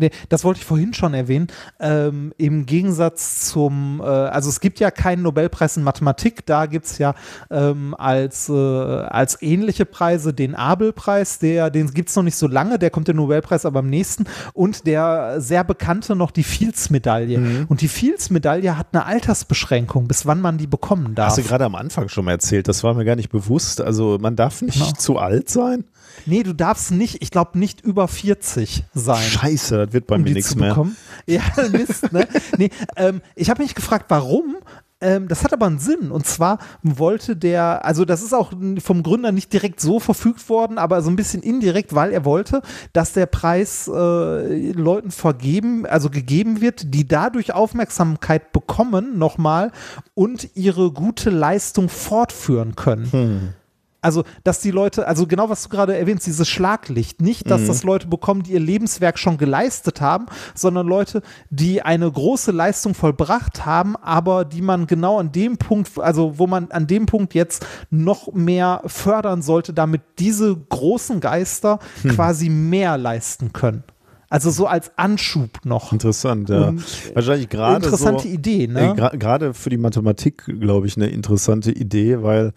Nee, 0.00 0.10
das 0.28 0.44
wollte 0.44 0.58
ich 0.58 0.66
vorhin 0.66 0.94
schon 0.94 1.14
erwähnen. 1.14 1.48
Ähm, 1.78 2.32
Im 2.38 2.66
Gegensatz 2.66 3.48
zum, 3.48 4.00
äh, 4.00 4.04
also 4.04 4.48
es 4.48 4.60
gibt 4.60 4.80
ja 4.80 4.90
keinen 4.90 5.22
Nobelpreis 5.22 5.76
in 5.76 5.82
Mathematik, 5.82 6.44
da 6.46 6.66
gibt 6.66 6.86
es 6.86 6.98
ja 6.98 7.14
ähm, 7.50 7.94
als, 7.96 8.48
äh, 8.48 8.52
als 8.52 9.40
ähnliche 9.42 9.84
Preise 9.84 10.34
den 10.34 10.54
Abel-Preis, 10.54 11.38
der, 11.38 11.70
den 11.70 11.92
gibt 11.92 12.08
es 12.10 12.16
noch 12.16 12.22
nicht 12.22 12.36
so 12.36 12.46
lange, 12.46 12.78
der 12.78 12.90
kommt 12.90 13.08
der 13.08 13.14
Nobelpreis 13.14 13.64
aber 13.64 13.80
am 13.80 13.88
nächsten 13.88 14.24
und 14.54 14.86
der 14.86 15.40
sehr 15.40 15.64
bekannte 15.64 16.16
noch 16.16 16.30
die 16.30 16.42
Fields-Medaille. 16.44 17.38
Mhm. 17.38 17.66
Und 17.68 17.80
die 17.80 17.88
Fields-Medaille 17.88 18.76
hat 18.76 18.88
eine 18.92 19.04
Altersbeschränkung, 19.06 20.08
bis 20.08 20.26
wann 20.26 20.40
man 20.40 20.58
die 20.58 20.66
bekommen 20.66 21.14
darf. 21.14 21.28
Hast 21.30 21.38
du 21.38 21.42
gerade 21.42 21.64
am 21.64 21.74
Anfang 21.74 22.08
schon 22.08 22.24
mal 22.24 22.32
erzählt, 22.32 22.68
das 22.68 22.82
war 22.84 22.94
mir 22.94 23.04
gar 23.04 23.16
nicht 23.16 23.30
bewusst. 23.30 23.80
Also 23.80 24.18
man 24.20 24.36
darf 24.36 24.62
nicht 24.62 24.78
Genau. 24.78 24.92
zu 24.92 25.18
alt 25.18 25.48
sein. 25.48 25.84
Nee, 26.26 26.42
du 26.42 26.54
darfst 26.54 26.90
nicht, 26.90 27.22
ich 27.22 27.30
glaube 27.30 27.58
nicht 27.58 27.80
über 27.80 28.08
40 28.08 28.84
sein. 28.94 29.22
Scheiße, 29.22 29.86
das 29.86 29.92
wird 29.92 30.06
bei 30.06 30.16
um 30.16 30.22
mir 30.22 30.32
nichts 30.32 30.54
mehr. 30.54 30.86
Ja, 31.26 31.42
Mist, 31.72 32.12
ne? 32.12 32.26
Nee, 32.56 32.70
ähm, 32.96 33.22
ich 33.34 33.50
habe 33.50 33.62
mich 33.62 33.74
gefragt, 33.74 34.06
warum. 34.08 34.56
Ähm, 35.02 35.28
das 35.28 35.44
hat 35.44 35.52
aber 35.52 35.66
einen 35.66 35.78
Sinn. 35.78 36.10
Und 36.10 36.26
zwar 36.26 36.58
wollte 36.82 37.36
der, 37.36 37.84
also 37.84 38.04
das 38.04 38.22
ist 38.22 38.34
auch 38.34 38.52
vom 38.82 39.02
Gründer 39.02 39.32
nicht 39.32 39.52
direkt 39.52 39.80
so 39.80 39.98
verfügt 39.98 40.48
worden, 40.48 40.78
aber 40.78 41.00
so 41.02 41.10
ein 41.10 41.16
bisschen 41.16 41.42
indirekt, 41.42 41.94
weil 41.94 42.12
er 42.12 42.24
wollte, 42.24 42.60
dass 42.92 43.12
der 43.14 43.26
Preis 43.26 43.88
äh, 43.88 44.72
Leuten 44.72 45.10
vergeben, 45.10 45.86
also 45.86 46.10
gegeben 46.10 46.60
wird, 46.60 46.94
die 46.94 47.08
dadurch 47.08 47.54
Aufmerksamkeit 47.54 48.52
bekommen, 48.52 49.18
nochmal, 49.18 49.72
und 50.14 50.50
ihre 50.54 50.92
gute 50.92 51.30
Leistung 51.30 51.88
fortführen 51.88 52.76
können. 52.76 53.54
Also, 54.02 54.24
dass 54.44 54.60
die 54.60 54.70
Leute, 54.70 55.06
also 55.06 55.26
genau 55.26 55.48
was 55.48 55.64
du 55.64 55.68
gerade 55.68 55.96
erwähnst, 55.96 56.26
dieses 56.26 56.48
Schlaglicht, 56.48 57.20
nicht, 57.20 57.50
dass 57.50 57.66
das 57.66 57.82
Leute 57.82 58.06
bekommen, 58.06 58.42
die 58.42 58.52
ihr 58.52 58.60
Lebenswerk 58.60 59.18
schon 59.18 59.36
geleistet 59.36 60.00
haben, 60.00 60.26
sondern 60.54 60.86
Leute, 60.86 61.22
die 61.50 61.82
eine 61.82 62.10
große 62.10 62.50
Leistung 62.50 62.94
vollbracht 62.94 63.66
haben, 63.66 63.96
aber 63.96 64.44
die 64.44 64.62
man 64.62 64.86
genau 64.86 65.18
an 65.18 65.32
dem 65.32 65.58
Punkt, 65.58 65.98
also 65.98 66.38
wo 66.38 66.46
man 66.46 66.70
an 66.70 66.86
dem 66.86 67.06
Punkt 67.06 67.34
jetzt 67.34 67.66
noch 67.90 68.32
mehr 68.32 68.82
fördern 68.86 69.42
sollte, 69.42 69.72
damit 69.72 70.02
diese 70.18 70.56
großen 70.56 71.20
Geister 71.20 71.78
quasi 72.08 72.48
mehr 72.48 72.96
leisten 72.96 73.52
können. 73.52 73.84
Also 74.30 74.50
so 74.50 74.66
als 74.66 74.92
Anschub 74.96 75.64
noch. 75.64 75.92
Interessant, 75.92 76.48
ja. 76.48 76.68
Und, 76.68 76.84
Wahrscheinlich 77.14 77.48
gerade 77.48 77.84
Interessante 77.84 78.22
so, 78.22 78.28
Idee, 78.28 78.64
Äh, 78.64 78.68
ne? 78.68 78.94
gra- 78.94 79.16
Gerade 79.16 79.54
für 79.54 79.70
die 79.70 79.76
Mathematik, 79.76 80.44
glaube 80.46 80.86
ich, 80.86 80.96
eine 80.96 81.08
interessante 81.08 81.72
Idee, 81.72 82.22
weil, 82.22 82.52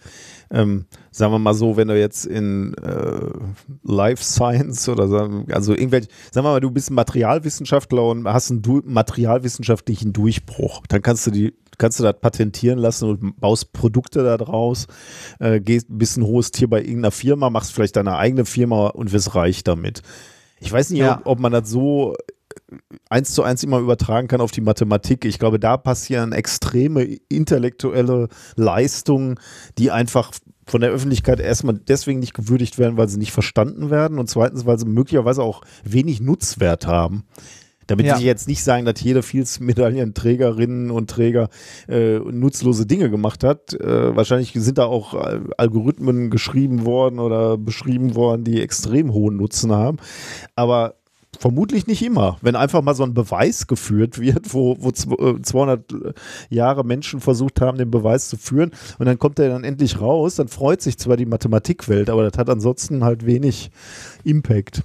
ähm, 0.52 0.86
sagen 1.10 1.34
wir 1.34 1.40
mal 1.40 1.56
so, 1.56 1.76
wenn 1.76 1.88
du 1.88 2.00
jetzt 2.00 2.28
in 2.28 2.76
äh, 2.76 3.22
Life 3.84 4.24
Science 4.24 4.88
oder 4.88 5.08
sagen, 5.08 5.48
also 5.52 5.74
irgendwelche, 5.74 6.10
sagen 6.32 6.46
wir 6.46 6.52
mal, 6.52 6.60
du 6.60 6.70
bist 6.70 6.92
ein 6.92 6.94
Materialwissenschaftler 6.94 8.04
und 8.08 8.28
hast 8.28 8.52
einen 8.52 8.62
du 8.62 8.82
materialwissenschaftlichen 8.86 10.14
Durchbruch, 10.14 10.84
dann 10.88 11.02
kannst 11.02 11.26
du 11.28 11.32
die 11.32 11.54
kannst 11.80 12.00
du 12.00 12.04
das 12.04 12.20
patentieren 12.22 12.78
lassen 12.78 13.10
und 13.10 13.40
baust 13.40 13.74
Produkte 13.74 14.24
da 14.24 14.38
draus, 14.38 14.86
äh, 15.40 15.60
gehst, 15.60 15.88
bist 15.90 16.18
ein 16.18 16.24
hohes 16.24 16.52
Tier 16.52 16.70
bei 16.70 16.82
irgendeiner 16.82 17.10
Firma, 17.10 17.50
machst 17.50 17.74
vielleicht 17.74 17.96
deine 17.96 18.16
eigene 18.16 18.46
Firma 18.46 18.90
und 18.90 19.12
wirst 19.12 19.34
reich 19.34 19.64
damit. 19.64 20.04
Ich 20.64 20.72
weiß 20.72 20.90
nicht, 20.92 21.00
Ja. 21.00 21.18
ob, 21.20 21.28
ob 21.28 21.40
man 21.40 21.52
das 21.52 21.70
so 21.70 22.16
eins 23.10 23.34
zu 23.34 23.44
eins 23.44 23.64
immer 23.64 23.80
übertragen 23.80 24.28
kann 24.28 24.42
auf 24.42 24.52
die 24.52 24.62
Mathematik. 24.62 25.26
Ich 25.26 25.40
glaube, 25.40 25.60
da 25.60 25.78
passieren 25.78 26.32
extreme 26.32 27.04
intellektuelle 27.30 28.30
Leistungen, 28.56 29.40
die 29.78 29.92
einfach 29.92 30.32
von 30.66 30.82
der 30.82 30.92
Öffentlichkeit 30.92 31.40
erstmal 31.40 31.78
deswegen 31.78 32.20
nicht 32.20 32.34
gewürdigt 32.34 32.78
werden, 32.80 32.96
weil 32.98 33.10
sie 33.10 33.18
nicht 33.20 33.34
verstanden 33.34 33.90
werden 33.90 34.18
und 34.18 34.30
zweitens, 34.30 34.66
weil 34.66 34.80
sie 34.80 34.86
möglicherweise 34.86 35.44
auch 35.44 35.62
wenig 35.84 36.22
Nutzwert 36.22 36.88
haben. 36.88 37.26
Damit 37.88 38.06
Ja. 38.06 38.18
ich 38.18 38.24
jetzt 38.24 38.48
nicht 38.48 38.64
sagen, 38.64 38.86
dass 38.86 39.02
jede 39.02 39.22
Fields-Medaillenträgerinnen 39.24 40.92
und 40.92 41.10
Träger 41.10 41.50
äh, 41.88 42.20
nutzlose 42.20 42.86
Dinge 42.86 43.10
gemacht 43.10 43.44
hat. 43.44 43.74
Äh, 43.74 44.16
wahrscheinlich 44.16 44.54
sind 44.56 44.78
da 44.78 44.86
auch 44.86 45.14
äh, 45.14 45.40
Algorithmen 45.58 46.30
geschrieben 46.30 46.86
worden 46.86 47.20
oder 47.20 47.58
beschrieben 47.58 48.16
worden, 48.16 48.44
die 48.44 48.62
extrem 48.62 49.14
hohen 49.14 49.38
Nutzen 49.38 49.72
haben. 49.72 49.98
Aber 50.56 50.96
vermutlich 51.40 51.88
nicht 51.88 52.04
immer. 52.04 52.38
Wenn 52.42 52.56
einfach 52.56 52.84
mal 52.84 52.94
so 52.94 53.04
ein 53.04 53.16
Beweis 53.16 53.66
geführt 53.66 54.20
wird, 54.20 54.54
wo, 54.54 54.78
wo 54.80 54.90
zw- 54.90 55.38
äh, 55.38 55.42
200 55.42 56.14
Jahre 56.50 56.84
Menschen 56.86 57.20
versucht 57.22 57.60
haben, 57.60 57.78
den 57.80 57.90
Beweis 57.90 58.30
zu 58.30 58.38
führen 58.38 58.70
und 59.00 59.08
dann 59.08 59.18
kommt 59.18 59.40
er 59.40 59.50
dann 59.50 59.64
endlich 59.64 60.00
raus, 60.00 60.36
dann 60.36 60.48
freut 60.48 60.82
sich 60.84 60.98
zwar 61.00 61.18
die 61.18 61.26
Mathematikwelt, 61.26 62.10
aber 62.12 62.30
das 62.30 62.38
hat 62.38 62.50
ansonsten 62.52 63.04
halt 63.04 63.26
wenig 63.26 63.72
Impact. 64.24 64.84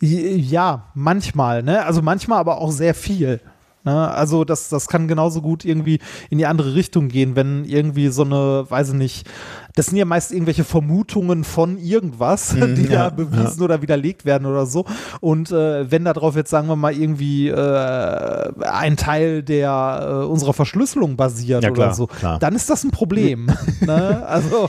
Ja, 0.00 0.90
manchmal, 0.94 1.62
ne? 1.62 1.84
Also 1.84 2.02
manchmal 2.02 2.38
aber 2.38 2.58
auch 2.58 2.70
sehr 2.70 2.94
viel. 2.94 3.40
Ne? 3.86 4.10
Also 4.10 4.44
das, 4.44 4.68
das 4.68 4.88
kann 4.88 5.06
genauso 5.06 5.40
gut 5.40 5.64
irgendwie 5.64 6.00
in 6.28 6.38
die 6.38 6.46
andere 6.46 6.74
Richtung 6.74 7.08
gehen, 7.08 7.36
wenn 7.36 7.64
irgendwie 7.64 8.08
so 8.08 8.24
eine, 8.24 8.66
weiß 8.68 8.88
ich 8.88 8.94
nicht, 8.94 9.30
das 9.76 9.86
sind 9.86 9.96
ja 9.96 10.04
meist 10.04 10.32
irgendwelche 10.32 10.64
Vermutungen 10.64 11.44
von 11.44 11.78
irgendwas, 11.78 12.48
die 12.54 12.88
ja, 12.90 13.04
da 13.04 13.10
bewiesen 13.10 13.62
oder 13.62 13.80
widerlegt 13.82 14.24
werden 14.24 14.44
oder 14.44 14.66
so. 14.66 14.86
Und 15.20 15.52
äh, 15.52 15.88
wenn 15.88 16.04
darauf 16.04 16.34
jetzt, 16.34 16.50
sagen 16.50 16.66
wir 16.66 16.74
mal, 16.74 16.94
irgendwie 16.94 17.48
äh, 17.48 18.52
ein 18.64 18.96
Teil 18.96 19.44
der 19.44 20.24
äh, 20.24 20.26
unserer 20.26 20.52
Verschlüsselung 20.52 21.16
basiert 21.16 21.62
Ja, 21.62 21.70
klar, 21.70 21.86
oder 21.86 21.94
so, 21.94 22.08
klar. 22.08 22.40
dann 22.40 22.56
ist 22.56 22.68
das 22.68 22.82
ein 22.82 22.90
Problem. 22.90 23.46
ne? 23.80 24.26
Also 24.26 24.68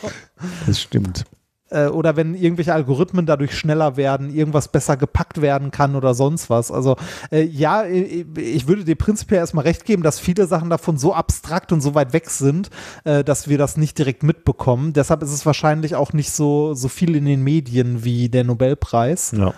Das 0.68 0.80
stimmt. 0.80 1.26
Äh, 1.70 1.88
oder 1.88 2.16
wenn 2.16 2.36
irgendwelche 2.36 2.74
Algorithmen 2.74 3.26
dadurch 3.26 3.58
schneller 3.58 3.98
werden, 3.98 4.34
irgendwas 4.34 4.68
besser 4.68 4.98
gepackt 4.98 5.42
werden 5.42 5.72
kann 5.72 5.96
oder 5.96 6.14
sonst 6.14 6.50
was. 6.50 6.72
Also 6.72 6.96
äh, 7.32 7.44
ja, 7.44 7.86
ich 7.86 8.68
würde 8.68 8.86
dir 8.86 8.96
prinzipiell 8.96 9.40
erstmal 9.40 9.66
recht 9.66 9.86
geben, 9.86 10.04
dass 10.04 10.20
viele 10.20 10.48
Sachen 10.48 10.70
davon 10.70 10.98
so 10.98 11.14
abstrakt 11.14 11.72
und 11.72 11.82
so 11.82 11.96
weit 11.96 12.14
weg 12.14 12.30
sind, 12.30 12.70
äh, 13.04 13.24
dass 13.24 13.48
wir 13.48 13.58
das 13.58 13.78
nicht 13.78 13.98
direkt 13.98 14.24
mitbekommen. 14.24 14.94
Deshalb 14.94 15.24
ist 15.24 15.32
es 15.32 15.46
wahrscheinlich 15.46 15.96
auch 15.96 16.14
nicht 16.14 16.32
so, 16.32 16.74
so 16.74 16.88
viel 16.88 17.16
in 17.16 17.26
den 17.26 17.44
Medien 17.44 18.04
wie 18.04 18.30
der 18.30 18.44
Nobelpreis. 18.44 19.34
Ja. 19.38 19.54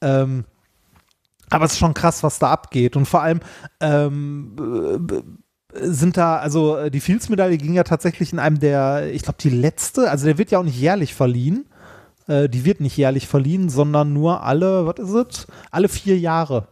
Ähm, 0.00 0.44
aber 1.50 1.66
es 1.66 1.72
ist 1.72 1.78
schon 1.78 1.94
krass, 1.94 2.22
was 2.22 2.38
da 2.38 2.50
abgeht. 2.50 2.96
Und 2.96 3.06
vor 3.06 3.22
allem 3.22 3.40
ähm, 3.80 4.56
äh, 4.58 5.22
sind 5.74 6.16
da, 6.16 6.36
also 6.36 6.76
äh, 6.76 6.90
die 6.90 7.00
Fields-Medaille 7.00 7.56
ging 7.58 7.74
ja 7.74 7.84
tatsächlich 7.84 8.32
in 8.32 8.38
einem 8.38 8.60
der, 8.60 9.12
ich 9.12 9.22
glaube, 9.22 9.38
die 9.40 9.50
letzte, 9.50 10.10
also 10.10 10.26
der 10.26 10.38
wird 10.38 10.50
ja 10.50 10.58
auch 10.58 10.64
nicht 10.64 10.80
jährlich 10.80 11.14
verliehen. 11.14 11.66
Äh, 12.28 12.48
die 12.48 12.64
wird 12.64 12.80
nicht 12.80 12.96
jährlich 12.96 13.26
verliehen, 13.26 13.68
sondern 13.68 14.12
nur 14.12 14.42
alle, 14.42 14.86
was 14.86 14.98
ist 14.98 15.14
es? 15.14 15.46
Alle 15.70 15.88
vier 15.88 16.18
Jahre 16.18 16.68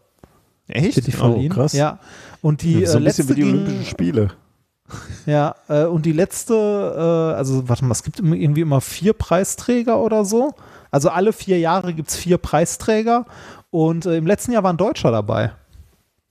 Echt? 0.68 0.96
wird 0.96 1.06
die 1.06 1.12
verliehen. 1.12 1.52
Oh, 1.52 1.54
krass. 1.56 1.72
Ja. 1.72 1.98
Und 2.42 2.62
die 2.62 2.86
so 2.86 2.94
äh, 2.94 3.00
ein 3.00 3.04
bisschen 3.04 3.26
letzte 3.26 3.28
wie 3.28 3.34
die 3.34 3.44
Olympischen 3.44 3.84
Spiele. 3.84 4.30
ja, 5.26 5.54
äh, 5.68 5.84
und 5.84 6.04
die 6.06 6.12
letzte, 6.12 6.54
äh, 6.54 7.36
also 7.36 7.68
warte 7.68 7.84
mal, 7.84 7.92
es 7.92 8.02
gibt 8.02 8.18
irgendwie 8.20 8.60
immer 8.60 8.80
vier 8.80 9.12
Preisträger 9.12 9.98
oder 10.00 10.24
so. 10.24 10.54
Also 10.90 11.08
alle 11.08 11.32
vier 11.32 11.58
Jahre 11.58 11.94
gibt 11.94 12.08
es 12.10 12.16
vier 12.16 12.38
Preisträger 12.38 13.26
und 13.70 14.06
äh, 14.06 14.16
im 14.16 14.26
letzten 14.26 14.52
Jahr 14.52 14.62
war 14.64 14.72
ein 14.72 14.76
Deutscher 14.76 15.10
dabei. 15.10 15.52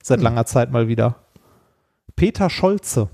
Seit 0.02 0.18
Hm. 0.18 0.24
langer 0.24 0.46
Zeit 0.46 0.70
mal 0.70 0.88
wieder. 0.88 1.16
Peter 2.20 2.50
Scholze. 2.50 3.08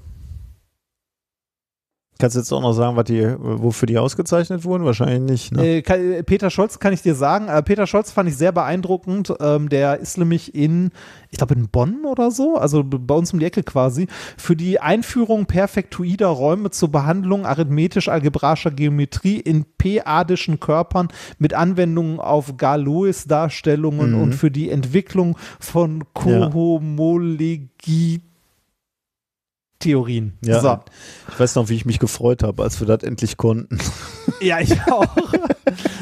Kannst 2.18 2.35
du 2.35 2.41
jetzt 2.41 2.51
auch 2.51 2.60
noch 2.60 2.73
sagen, 2.73 2.97
was 2.97 3.05
die, 3.05 3.25
wofür 3.39 3.86
die 3.86 3.99
ausgezeichnet 3.99 4.65
wurden? 4.65 4.85
Wahrscheinlich 4.85 5.52
nicht. 5.52 5.52
Ne? 5.52 5.65
Äh, 5.65 5.78
äh, 6.18 6.23
Peter 6.25 6.51
Scholz 6.51 6.81
kann 6.81 6.93
ich 6.93 7.02
dir 7.02 7.15
sagen. 7.15 7.47
Äh, 7.47 7.62
Peter 7.62 7.86
Scholz 7.86 8.10
fand 8.10 8.28
ich 8.28 8.36
sehr 8.36 8.51
beeindruckend. 8.51 9.33
Ähm, 9.39 9.68
der 9.68 10.01
ist 10.01 10.18
nämlich 10.18 10.57
in, 10.57 10.91
ich 11.31 11.39
glaube 11.39 11.55
in 11.55 11.68
Bonn 11.68 12.05
oder 12.05 12.33
so, 12.33 12.57
also 12.57 12.83
bei 12.83 13.15
uns 13.15 13.33
um 13.33 13.39
die 13.39 13.47
Ecke 13.47 13.62
quasi, 13.62 14.09
für 14.36 14.57
die 14.57 14.81
Einführung 14.81 15.47
perfektoider 15.47 16.26
Räume 16.26 16.70
zur 16.70 16.91
Behandlung 16.91 17.47
arithmetisch-algebraischer 17.47 18.73
Geometrie 18.73 19.39
in 19.39 19.67
p-adischen 19.78 20.59
Körpern 20.59 21.10
mit 21.39 21.55
Anwendungen 21.55 22.18
auf 22.18 22.57
Galois-Darstellungen 22.57 24.15
Mhm. 24.15 24.20
und 24.20 24.35
für 24.35 24.51
die 24.51 24.68
Entwicklung 24.68 25.39
von 25.60 26.02
Kohomologie 26.12 28.23
Theorien. 29.78 30.38
Ja, 30.44 30.60
So. 30.60 30.78
ich 31.32 31.38
weiß 31.40 31.55
noch, 31.56 31.68
wie 31.68 31.74
ich 31.76 31.84
mich 31.84 31.98
gefreut 31.98 32.42
habe, 32.42 32.62
als 32.62 32.80
wir 32.80 32.86
das 32.86 33.02
endlich 33.02 33.36
konnten. 33.36 33.78
Ja, 34.40 34.60
ich 34.60 34.72
auch. 34.90 35.06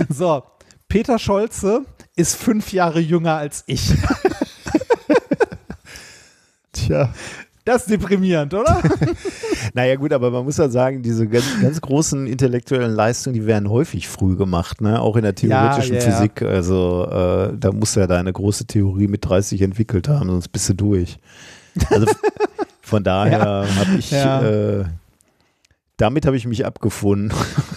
so, 0.08 0.42
Peter 0.88 1.18
Scholze 1.18 1.82
ist 2.16 2.36
fünf 2.36 2.72
Jahre 2.72 3.00
jünger 3.00 3.34
als 3.36 3.64
ich. 3.66 3.92
Tja. 6.72 7.12
Das 7.64 7.82
ist 7.82 7.90
deprimierend, 7.90 8.52
oder? 8.54 8.82
Naja 9.72 9.96
gut, 9.96 10.12
aber 10.12 10.30
man 10.30 10.44
muss 10.44 10.58
ja 10.58 10.68
sagen, 10.68 11.02
diese 11.02 11.26
ganz, 11.26 11.44
ganz 11.60 11.80
großen 11.80 12.26
intellektuellen 12.28 12.94
Leistungen, 12.94 13.34
die 13.34 13.46
werden 13.46 13.68
häufig 13.70 14.06
früh 14.06 14.36
gemacht, 14.36 14.80
ne? 14.82 15.00
auch 15.00 15.16
in 15.16 15.22
der 15.22 15.34
theoretischen 15.34 15.96
Ja, 15.96 16.00
ja. 16.02 16.10
Physik. 16.10 16.42
Also 16.42 17.08
äh, 17.10 17.56
da 17.58 17.72
muss 17.72 17.94
ja 17.96 18.06
deine 18.06 18.32
große 18.32 18.66
Theorie 18.66 19.08
mit 19.08 19.24
30 19.24 19.62
entwickelt 19.62 20.06
haben, 20.08 20.28
sonst 20.28 20.48
bist 20.48 20.68
du 20.68 20.74
durch. 20.74 21.18
Also 21.90 22.06
von 22.84 23.02
daher 23.04 23.66
habe 23.76 23.96
ich, 23.98 24.10
Ja. 24.10 24.42
äh, 24.42 24.84
damit 25.96 26.26
habe 26.26 26.36
ich 26.36 26.46
mich 26.46 26.64
abgefunden. 26.66 27.32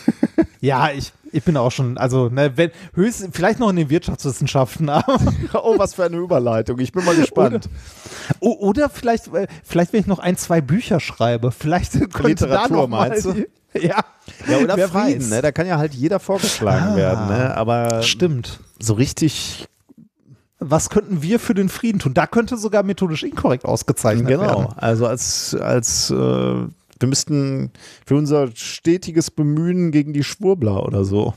ja, 0.61 0.89
ich, 0.91 1.13
Ich 1.31 1.43
bin 1.43 1.55
auch 1.57 1.71
schon, 1.71 1.97
also 1.97 2.29
ne, 2.29 2.53
wenn, 2.55 2.71
höchst, 2.93 3.27
vielleicht 3.31 3.59
noch 3.59 3.69
in 3.69 3.75
den 3.75 3.89
Wirtschaftswissenschaften, 3.89 4.89
aber 4.89 5.19
oh, 5.53 5.77
was 5.77 5.93
für 5.93 6.05
eine 6.05 6.17
Überleitung. 6.17 6.79
Ich 6.79 6.91
bin 6.91 7.03
mal 7.05 7.15
gespannt. 7.15 7.69
O- 8.39 8.57
Oder 8.67 8.89
vielleicht, 8.89 9.27
äh, 9.33 9.47
vielleicht, 9.63 9.93
wenn 9.93 9.99
ich 10.01 10.07
noch 10.07 10.19
ein, 10.19 10.37
zwei 10.37 10.61
Bücher 10.61 10.99
schreibe, 10.99 11.51
vielleicht 11.51 11.91
könnte 12.13 12.27
Literatur, 12.45 12.67
da 12.69 12.81
noch 12.81 12.87
mal 12.87 13.09
meinst 13.09 13.25
du? 13.25 13.45
Ja, 13.73 14.03
Ja, 14.49 14.57
oder 14.57 14.77
Wer 14.77 14.89
Frieden, 14.89 15.29
ne? 15.29 15.41
Da 15.41 15.51
kann 15.51 15.67
ja 15.67 15.77
halt 15.77 15.93
jeder 15.93 16.19
vorgeschlagen 16.19 16.93
Ah, 16.93 16.95
werden, 16.95 17.27
ne? 17.27 17.55
Aber 17.55 18.01
stimmt. 18.01 18.59
so 18.79 18.93
richtig, 18.93 19.67
Was 20.59 20.89
könnten 20.89 21.21
wir 21.21 21.39
für 21.39 21.53
den 21.53 21.69
Frieden 21.69 21.99
tun? 21.99 22.13
Da 22.13 22.25
könnte 22.25 22.57
sogar 22.57 22.83
methodisch 22.83 23.23
inkorrekt 23.23 23.65
ausgezeichnet 23.65 24.27
werden. 24.27 24.47
genau. 24.47 24.73
Also 24.75 25.05
als, 25.05 25.55
als 25.55 26.09
äh, 26.09 26.15
wir 26.15 27.07
müssten 27.07 27.71
für 28.05 28.15
unser 28.15 28.49
stetiges 28.55 29.29
Bemühen 29.29 29.91
gegen 29.91 30.13
die 30.13 30.23
Schwurbler 30.23 30.83
oder 30.83 31.05
so. 31.05 31.35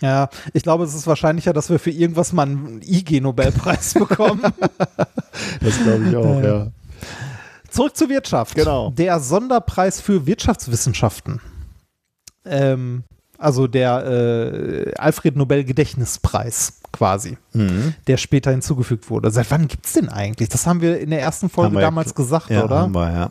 Ja, 0.00 0.28
ich 0.52 0.62
glaube, 0.62 0.84
es 0.84 0.94
ist 0.94 1.06
wahrscheinlicher, 1.06 1.52
dass 1.52 1.70
wir 1.70 1.78
für 1.78 1.90
irgendwas 1.90 2.32
mal 2.32 2.42
einen 2.42 2.82
IG-Nobelpreis 2.82 3.94
bekommen. 3.98 4.42
Das 5.60 5.82
glaube 5.82 6.08
ich 6.08 6.16
auch, 6.16 6.42
ja. 6.42 6.66
Zurück 7.70 7.96
zur 7.96 8.08
Wirtschaft. 8.08 8.54
Genau. 8.54 8.90
Der 8.90 9.20
Sonderpreis 9.20 10.00
für 10.00 10.26
Wirtschaftswissenschaften. 10.26 11.40
Ähm, 12.44 13.04
also 13.38 13.66
der 13.66 14.04
äh, 14.06 14.92
Alfred 14.96 15.36
Nobel 15.36 15.64
Gedächtnispreis 15.64 16.80
quasi, 16.92 17.36
Mhm. 17.52 17.94
der 18.06 18.16
später 18.16 18.50
hinzugefügt 18.50 19.10
wurde. 19.10 19.30
Seit 19.30 19.50
wann 19.50 19.68
gibt's 19.68 19.92
den 19.92 20.08
eigentlich? 20.08 20.48
Das 20.48 20.66
haben 20.66 20.80
wir 20.80 20.98
in 21.00 21.10
der 21.10 21.20
ersten 21.20 21.48
Folge 21.48 21.74
ja 21.76 21.82
damals 21.82 22.14
gesagt, 22.14 22.50
Ja, 22.50 22.64
oder? 22.64 22.78
haben 22.80 22.94
wir, 22.94 23.12
ja. 23.12 23.30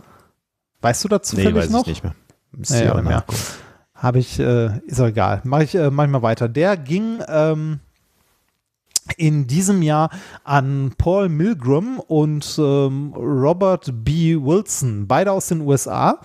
Weißt 0.82 1.04
du 1.04 1.08
dazu 1.08 1.36
Nee, 1.36 1.54
weiß 1.54 1.70
noch? 1.70 1.82
ich 1.82 1.88
nicht 1.88 2.04
mehr. 2.04 2.16
Müsste 2.52 2.90
aber 2.92 3.02
nicht 3.02 3.10
mehr. 3.10 3.24
Habe 3.96 4.20
ich, 4.20 4.40
äh, 4.40 4.78
ist 4.86 5.00
auch 5.00 5.08
egal. 5.08 5.42
Mach 5.46 5.62
ich, 5.62 5.74
äh, 5.74 5.90
mach 5.90 6.04
ich 6.04 6.10
mal 6.12 6.22
weiter. 6.22 6.48
Der 6.48 6.78
ging 6.78 7.20
ähm, 7.28 7.80
in 9.18 9.46
diesem 9.48 9.82
Jahr 9.84 10.10
an 10.44 10.94
Paul 10.98 11.30
Milgram 11.30 12.00
und 12.00 12.56
ähm, 12.60 13.14
Robert 13.16 13.92
B. 14.04 14.36
Wilson, 14.36 15.06
beide 15.08 15.32
aus 15.32 15.48
den 15.48 15.62
USA. 15.62 16.20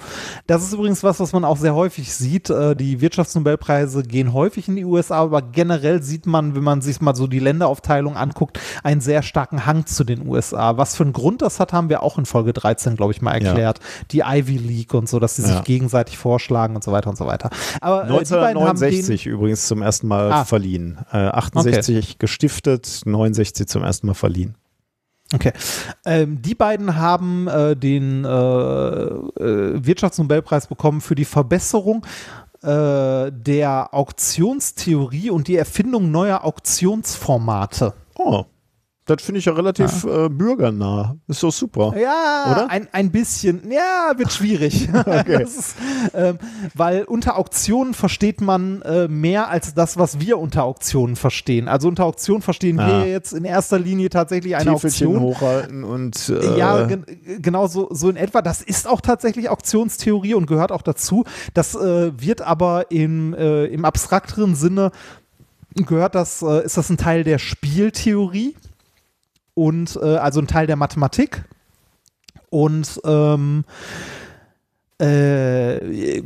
Das 0.46 0.62
ist 0.62 0.72
übrigens 0.72 1.02
was, 1.02 1.20
was 1.20 1.32
man 1.34 1.44
auch 1.44 1.58
sehr 1.58 1.74
häufig 1.74 2.14
sieht. 2.14 2.48
Äh, 2.48 2.74
die 2.74 3.00
Wirtschaftsnobelpreise 3.00 4.02
gehen 4.02 4.32
häufig 4.32 4.66
in 4.68 4.76
die 4.76 4.84
USA, 4.86 5.16
aber 5.20 5.42
generell 5.42 6.02
sieht 6.02 6.24
man, 6.26 6.54
wenn 6.54 6.62
man 6.64 6.80
sich 6.80 7.00
mal 7.02 7.14
so 7.14 7.26
die 7.26 7.38
Länderaufteilung 7.38 8.16
anguckt, 8.16 8.58
einen 8.82 9.02
sehr 9.02 9.22
starken 9.22 9.66
Hang 9.66 9.84
zu 9.84 10.02
den 10.04 10.26
USA. 10.26 10.78
Was 10.78 10.96
für 10.96 11.02
einen 11.04 11.12
Grund 11.12 11.42
das 11.42 11.60
hat, 11.60 11.74
haben 11.74 11.90
wir 11.90 12.02
auch 12.02 12.16
in 12.18 12.24
Folge 12.24 12.52
13, 12.54 12.96
glaube 12.96 13.12
ich, 13.12 13.20
mal 13.20 13.40
Ja. 13.42 13.48
erklärt. 13.50 13.80
Die 14.10 14.20
Ivy 14.26 14.56
League 14.56 14.94
und 14.94 15.08
so, 15.08 15.18
dass 15.20 15.36
sie 15.36 15.42
Ja. 15.42 15.48
sich 15.48 15.64
gegenseitig 15.64 16.16
vorschlagen 16.16 16.76
und 16.76 16.82
so 16.82 16.92
weiter 16.92 17.10
und 17.10 17.16
so 17.16 17.26
weiter. 17.26 17.50
Aber 17.82 18.04
äh, 18.04 18.24
die 18.24 18.30
beiden 18.30 18.62
haben 18.62 18.78
den, 18.78 18.88
1969 18.88 19.26
übrigens 19.26 19.66
zum 19.66 19.82
ersten 19.82 20.08
Mal 20.08 20.32
Ah. 20.32 20.44
verliehen. 20.46 20.98
Äh, 21.12 21.18
68 21.18 22.18
gestiftet, 22.18 22.69
69 22.78 23.66
zum 23.66 23.82
ersten 23.82 24.06
Mal 24.06 24.14
verliehen. 24.14 24.56
Okay. 25.32 25.52
Ähm, 26.04 26.42
die 26.42 26.54
beiden 26.54 26.96
haben 26.96 27.46
äh, 27.46 27.76
den 27.76 28.24
äh, 28.24 28.28
äh, 28.28 29.86
Wirtschaftsnobelpreis 29.86 30.66
bekommen 30.66 31.00
für 31.00 31.14
die 31.14 31.24
Verbesserung 31.24 32.04
äh, 32.62 33.30
der 33.30 33.94
Auktionstheorie 33.94 35.30
und 35.30 35.46
die 35.46 35.56
Erfindung 35.56 36.10
neuer 36.10 36.44
Auktionsformate. 36.44 37.94
Oh, 38.18 38.44
das 39.10 39.22
finde 39.22 39.38
ich 39.40 39.44
ja 39.44 39.52
relativ 39.52 40.04
äh, 40.04 40.28
bürgernah. 40.28 41.16
Ist 41.26 41.42
doch 41.42 41.52
super. 41.52 41.94
Ja, 41.98 42.52
Oder? 42.52 42.70
Ein, 42.70 42.88
ein 42.92 43.10
bisschen. 43.10 43.70
Ja, 43.70 44.12
wird 44.16 44.32
schwierig. 44.32 44.88
ist, 45.26 45.74
ähm, 46.14 46.38
weil 46.74 47.04
unter 47.04 47.36
Auktionen 47.36 47.94
versteht 47.94 48.40
man 48.40 48.82
äh, 48.82 49.08
mehr 49.08 49.48
als 49.48 49.74
das, 49.74 49.98
was 49.98 50.20
wir 50.20 50.38
unter 50.38 50.64
Auktionen 50.64 51.16
verstehen. 51.16 51.68
Also 51.68 51.88
unter 51.88 52.04
Auktionen 52.04 52.42
verstehen 52.42 52.78
Ah. 52.78 52.86
wir 53.02 53.08
jetzt 53.08 53.32
in 53.32 53.44
erster 53.44 53.78
Linie 53.78 54.10
tatsächlich 54.10 54.54
eine 54.56 54.72
Täfelchen 54.72 55.08
Auktion. 55.08 55.20
hochhalten 55.22 55.84
und 55.84 56.28
äh, 56.28 56.56
Ja, 56.58 56.84
gen 56.86 57.04
genau 57.40 57.66
so, 57.66 57.88
so 57.90 58.08
in 58.08 58.16
etwa. 58.16 58.42
Das 58.42 58.62
ist 58.62 58.86
auch 58.86 59.00
tatsächlich 59.00 59.48
Auktionstheorie 59.50 60.34
und 60.34 60.46
gehört 60.46 60.72
auch 60.72 60.82
dazu. 60.82 61.24
Das 61.54 61.74
äh, 61.74 62.12
wird 62.20 62.42
aber 62.42 62.90
im, 62.90 63.34
äh, 63.34 63.64
im 63.66 63.84
abstrakteren 63.84 64.54
Sinne 64.54 64.92
gehört 65.74 66.14
das, 66.14 66.42
äh, 66.42 66.64
ist 66.64 66.76
das 66.76 66.90
ein 66.90 66.96
Teil 66.96 67.24
der 67.24 67.38
Spieltheorie 67.38 68.54
und 69.54 69.98
äh, 70.02 70.16
also 70.16 70.40
ein 70.40 70.46
Teil 70.46 70.66
der 70.66 70.76
Mathematik. 70.76 71.44
Und 72.50 73.00
ähm, 73.04 73.64
äh, 75.00 76.20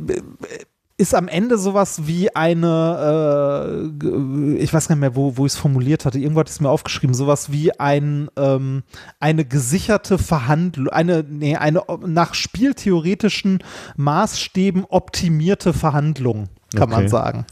ist 0.97 1.13
am 1.13 1.27
Ende 1.27 1.57
sowas 1.57 2.07
wie 2.07 2.33
eine, 2.35 3.91
äh, 4.01 4.55
ich 4.57 4.73
weiß 4.73 4.87
gar 4.87 4.95
nicht 4.95 5.01
mehr, 5.01 5.15
wo, 5.15 5.35
wo 5.35 5.45
ich 5.45 5.53
es 5.53 5.57
formuliert 5.57 6.05
hatte, 6.05 6.19
irgendwo 6.19 6.39
hat 6.39 6.49
es 6.49 6.61
mir 6.61 6.69
aufgeschrieben, 6.69 7.13
sowas 7.13 7.51
wie 7.51 7.77
ein, 7.77 8.29
ähm, 8.37 8.83
eine 9.19 9.43
gesicherte 9.43 10.17
Verhandlung, 10.17 10.87
eine, 10.87 11.25
nee, 11.27 11.57
eine 11.57 11.83
nach 12.05 12.33
spieltheoretischen 12.33 13.59
Maßstäben 13.97 14.85
optimierte 14.85 15.73
Verhandlung, 15.73 16.47
kann 16.73 16.89
man 16.89 16.99
Okay. 17.01 17.09
sagen. 17.09 17.45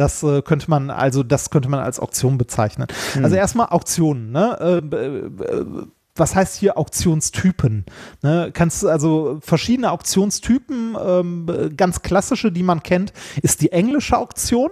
Das 0.00 0.22
äh, 0.22 0.40
könnte 0.40 0.70
man, 0.70 0.88
also 0.88 1.22
das 1.22 1.50
könnte 1.50 1.68
man 1.68 1.80
als 1.80 2.00
Auktion 2.00 2.38
bezeichnen. 2.38 2.86
Also 3.22 3.36
erstmal 3.36 3.66
Auktionen, 3.66 4.32
ne? 4.32 4.56
Äh, 4.58 4.96
äh, 4.96 5.30
was 6.16 6.34
heißt 6.34 6.56
hier 6.56 6.78
Auktionstypen? 6.78 7.84
Ne, 8.22 8.50
kannst 8.54 8.82
du 8.82 8.88
also 8.88 9.40
verschiedene 9.42 9.90
Auktionstypen, 9.90 10.96
ähm, 10.98 11.74
ganz 11.76 12.00
klassische, 12.00 12.50
die 12.50 12.62
man 12.62 12.82
kennt, 12.82 13.12
ist 13.42 13.60
die 13.60 13.72
englische 13.72 14.16
Auktion. 14.16 14.70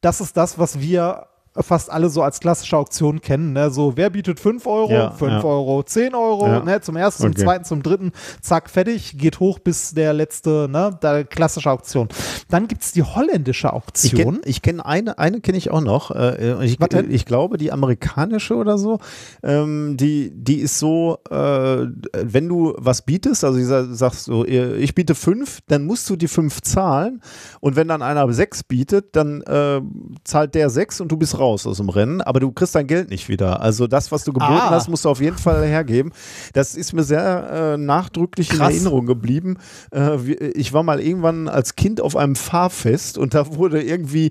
Das 0.00 0.22
ist 0.22 0.38
das, 0.38 0.58
was 0.58 0.80
wir 0.80 1.26
fast 1.60 1.90
alle 1.90 2.08
so 2.08 2.22
als 2.22 2.40
klassische 2.40 2.76
Auktion 2.78 3.20
kennen. 3.20 3.52
Ne? 3.52 3.70
So, 3.70 3.96
wer 3.96 4.08
bietet 4.08 4.40
5 4.40 4.66
Euro, 4.66 4.90
Ja, 4.90 5.10
5 5.10 5.30
ja. 5.32 5.44
Euro, 5.44 5.82
10 5.82 6.14
Euro, 6.14 6.46
Ja. 6.46 6.60
ne? 6.60 6.80
zum 6.80 6.96
ersten, 6.96 7.22
zum 7.24 7.30
Okay. 7.32 7.42
zweiten, 7.42 7.64
zum 7.64 7.82
dritten, 7.82 8.12
zack, 8.40 8.70
fertig, 8.70 9.18
geht 9.18 9.38
hoch 9.38 9.58
bis 9.58 9.92
der 9.92 10.14
letzte, 10.14 10.66
ne? 10.70 10.98
der 11.02 11.24
klassische 11.24 11.70
Auktion. 11.70 12.08
Dann 12.48 12.68
gibt 12.68 12.82
es 12.82 12.92
die 12.92 13.02
holländische 13.02 13.66
Ich 13.68 13.72
Auktion. 13.74 14.16
kenne 14.16 14.40
ich 14.46 14.62
kenn 14.62 14.80
eine, 14.80 15.18
eine 15.18 15.40
kenne 15.42 15.58
ich 15.58 15.70
auch 15.70 15.82
noch. 15.82 16.10
Äh, 16.10 16.64
ich, 16.64 16.80
Was 16.80 16.88
denn? 16.88 17.10
ich 17.10 17.26
glaube, 17.26 17.58
die 17.58 17.70
amerikanische 17.70 18.54
oder 18.56 18.78
so, 18.78 18.98
ähm, 19.42 19.96
die, 19.98 20.32
die 20.34 20.60
ist 20.60 20.78
so, 20.78 21.18
äh, 21.30 21.86
wenn 22.22 22.48
du 22.48 22.72
was 22.78 23.02
bietest, 23.02 23.44
also 23.44 23.58
dieser 23.58 23.92
sagst 23.94 24.24
so, 24.24 24.46
äh, 24.46 24.76
ich 24.76 24.94
biete 24.94 25.14
fünf, 25.14 25.60
dann 25.68 25.84
musst 25.84 26.08
du 26.08 26.16
die 26.16 26.28
fünf 26.28 26.62
zahlen 26.62 27.20
und 27.60 27.76
wenn 27.76 27.88
dann 27.88 28.00
einer 28.00 28.32
sechs 28.32 28.62
bietet, 28.62 29.14
dann 29.16 29.42
äh, 29.42 29.82
zahlt 30.24 30.54
der 30.54 30.70
sechs 30.70 30.98
und 31.00 31.08
du 31.12 31.18
bist 31.18 31.38
raus 31.38 31.41
aus 31.42 31.64
dem 31.64 31.88
Rennen, 31.88 32.20
aber 32.20 32.40
du 32.40 32.50
kriegst 32.52 32.74
dein 32.74 32.86
Geld 32.86 33.10
nicht 33.10 33.28
wieder. 33.28 33.60
Also 33.60 33.86
das, 33.86 34.10
was 34.12 34.24
du 34.24 34.32
geboten 34.32 34.52
Ah. 34.52 34.70
hast, 34.70 34.88
musst 34.88 35.04
du 35.04 35.08
auf 35.08 35.20
jeden 35.20 35.38
Fall 35.38 35.64
hergeben. 35.66 36.12
Das 36.52 36.74
ist 36.74 36.92
mir 36.92 37.02
sehr 37.04 37.74
äh, 37.74 37.76
nachdrücklich 37.76 38.48
Krass. 38.48 38.70
in 38.70 38.74
Erinnerung 38.76 39.06
geblieben. 39.06 39.56
Äh, 39.94 40.32
ich 40.54 40.72
war 40.72 40.82
mal 40.82 41.00
irgendwann 41.00 41.48
als 41.48 41.76
Kind 41.76 42.00
auf 42.00 42.16
einem 42.16 42.36
Fahrfest 42.36 43.18
und 43.18 43.34
da 43.34 43.54
wurde 43.54 43.82
irgendwie, 43.82 44.30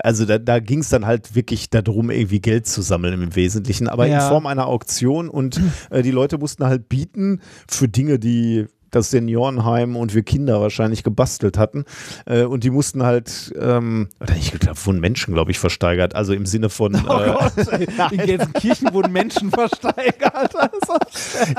also 0.00 0.24
da, 0.24 0.38
da 0.38 0.58
ging 0.60 0.80
es 0.80 0.88
dann 0.90 1.06
halt 1.06 1.34
wirklich 1.34 1.70
darum, 1.70 2.10
irgendwie 2.10 2.40
Geld 2.40 2.66
zu 2.66 2.82
sammeln 2.82 3.20
im 3.22 3.34
Wesentlichen, 3.36 3.88
aber 3.88 4.06
in 4.06 4.12
Ja. 4.12 4.28
Form 4.28 4.46
einer 4.46 4.66
Auktion 4.66 5.28
und 5.28 5.60
äh, 5.90 6.02
die 6.02 6.10
Leute 6.10 6.38
mussten 6.38 6.64
halt 6.66 6.88
bieten 6.88 7.40
für 7.68 7.88
Dinge, 7.88 8.18
die 8.18 8.66
das 8.90 9.10
Seniorenheim 9.10 9.96
und 9.96 10.14
wir 10.14 10.22
Kinder 10.22 10.60
wahrscheinlich 10.60 11.02
gebastelt 11.04 11.58
hatten. 11.58 11.84
Äh, 12.26 12.42
und 12.44 12.64
die 12.64 12.70
mussten 12.70 13.02
halt, 13.02 13.52
ähm, 13.60 14.08
oder 14.20 14.34
ich 14.36 14.52
glaube, 14.58 14.78
wurden 14.84 15.00
Menschen, 15.00 15.34
glaube 15.34 15.50
ich, 15.50 15.58
versteigert. 15.58 16.14
Also 16.14 16.32
im 16.32 16.46
Sinne 16.46 16.68
von, 16.70 16.94
Oh 16.94 17.18
äh, 17.18 17.26
Gott, 17.32 17.52
in 18.12 18.18
Gelsenkirchen 18.18 18.92
wurden 18.92 19.12
Menschen 19.12 19.50
versteigert. 19.50 20.54
Also, 20.60 20.96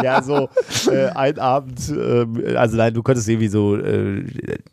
ja, 0.04 0.22
so 0.22 0.50
äh, 0.92 1.08
ein 1.10 1.40
Abend, 1.40 1.80
äh, 1.90 2.56
also 2.56 2.78
nein, 2.78 2.94
du 2.94 3.04
könntest 3.04 3.28
irgendwie 3.28 3.48
so, 3.48 3.76
äh, 3.78 4.24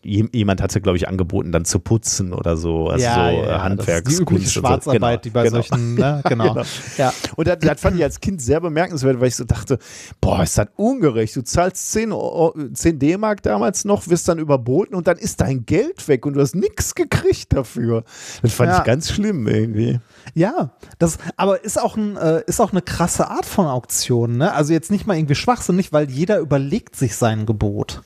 jem- 0.02 0.30
jemand 0.32 0.60
hatte, 0.62 0.80
glaube 0.80 0.96
ich, 0.96 1.08
angeboten, 1.08 1.50
dann 1.52 1.64
zu 1.64 1.78
putzen 1.80 2.32
oder 2.32 2.56
so, 2.56 2.88
also 2.88 3.04
so 3.04 3.10
äh, 3.10 3.44
die 3.46 3.50
Handwerkskunst. 3.52 4.20
übliche 4.20 4.36
und 4.36 4.46
so. 4.46 4.60
Schwarzarbeit, 4.60 5.24
die 5.24 5.30
bei 5.30 5.44
genau. 5.44 5.56
solchen, 5.56 5.94
ne? 5.94 6.20
genau. 6.28 6.52
Genau. 6.54 6.66
Ja. 6.96 7.12
Und 7.36 7.48
das, 7.48 7.58
das 7.60 7.80
fand 7.80 7.96
ich 7.96 8.02
als 8.02 8.20
Kind 8.20 8.40
sehr 8.42 8.60
bemerkenswert, 8.60 9.20
weil 9.20 9.28
ich 9.28 9.36
so 9.36 9.44
dachte, 9.44 9.78
boah, 10.20 10.42
ist 10.42 10.56
das 10.58 10.68
ungerecht. 10.76 11.34
Du 11.36 11.42
zahlst 11.42 11.92
10, 11.92 12.12
Euro- 12.12 12.47
10 12.72 12.98
D-Mark 12.98 13.42
damals 13.42 13.84
noch, 13.84 14.08
wirst 14.08 14.28
dann 14.28 14.38
überboten 14.38 14.94
und 14.94 15.06
dann 15.06 15.16
ist 15.18 15.40
dein 15.40 15.66
Geld 15.66 16.06
weg 16.08 16.26
und 16.26 16.34
du 16.34 16.40
hast 16.40 16.54
nichts 16.54 16.94
gekriegt 16.94 17.52
dafür. 17.52 18.04
Das 18.42 18.52
fand 18.52 18.70
Ja. 18.70 18.78
ich 18.78 18.84
ganz 18.84 19.10
schlimm 19.10 19.46
irgendwie. 19.46 20.00
Ja, 20.34 20.70
das, 20.98 21.18
aber 21.36 21.64
ist 21.64 21.80
auch, 21.80 21.96
ein, 21.96 22.16
äh, 22.16 22.42
ist 22.46 22.60
auch 22.60 22.72
eine 22.72 22.82
krasse 22.82 23.28
Art 23.28 23.46
von 23.46 23.66
Auktion, 23.66 24.36
ne? 24.36 24.52
Also 24.52 24.72
jetzt 24.72 24.90
nicht 24.90 25.06
mal 25.06 25.16
irgendwie 25.16 25.34
schwachsinnig, 25.34 25.92
weil 25.92 26.10
jeder 26.10 26.38
überlegt 26.38 26.96
sich 26.96 27.16
sein 27.16 27.46
Gebot. 27.46 28.02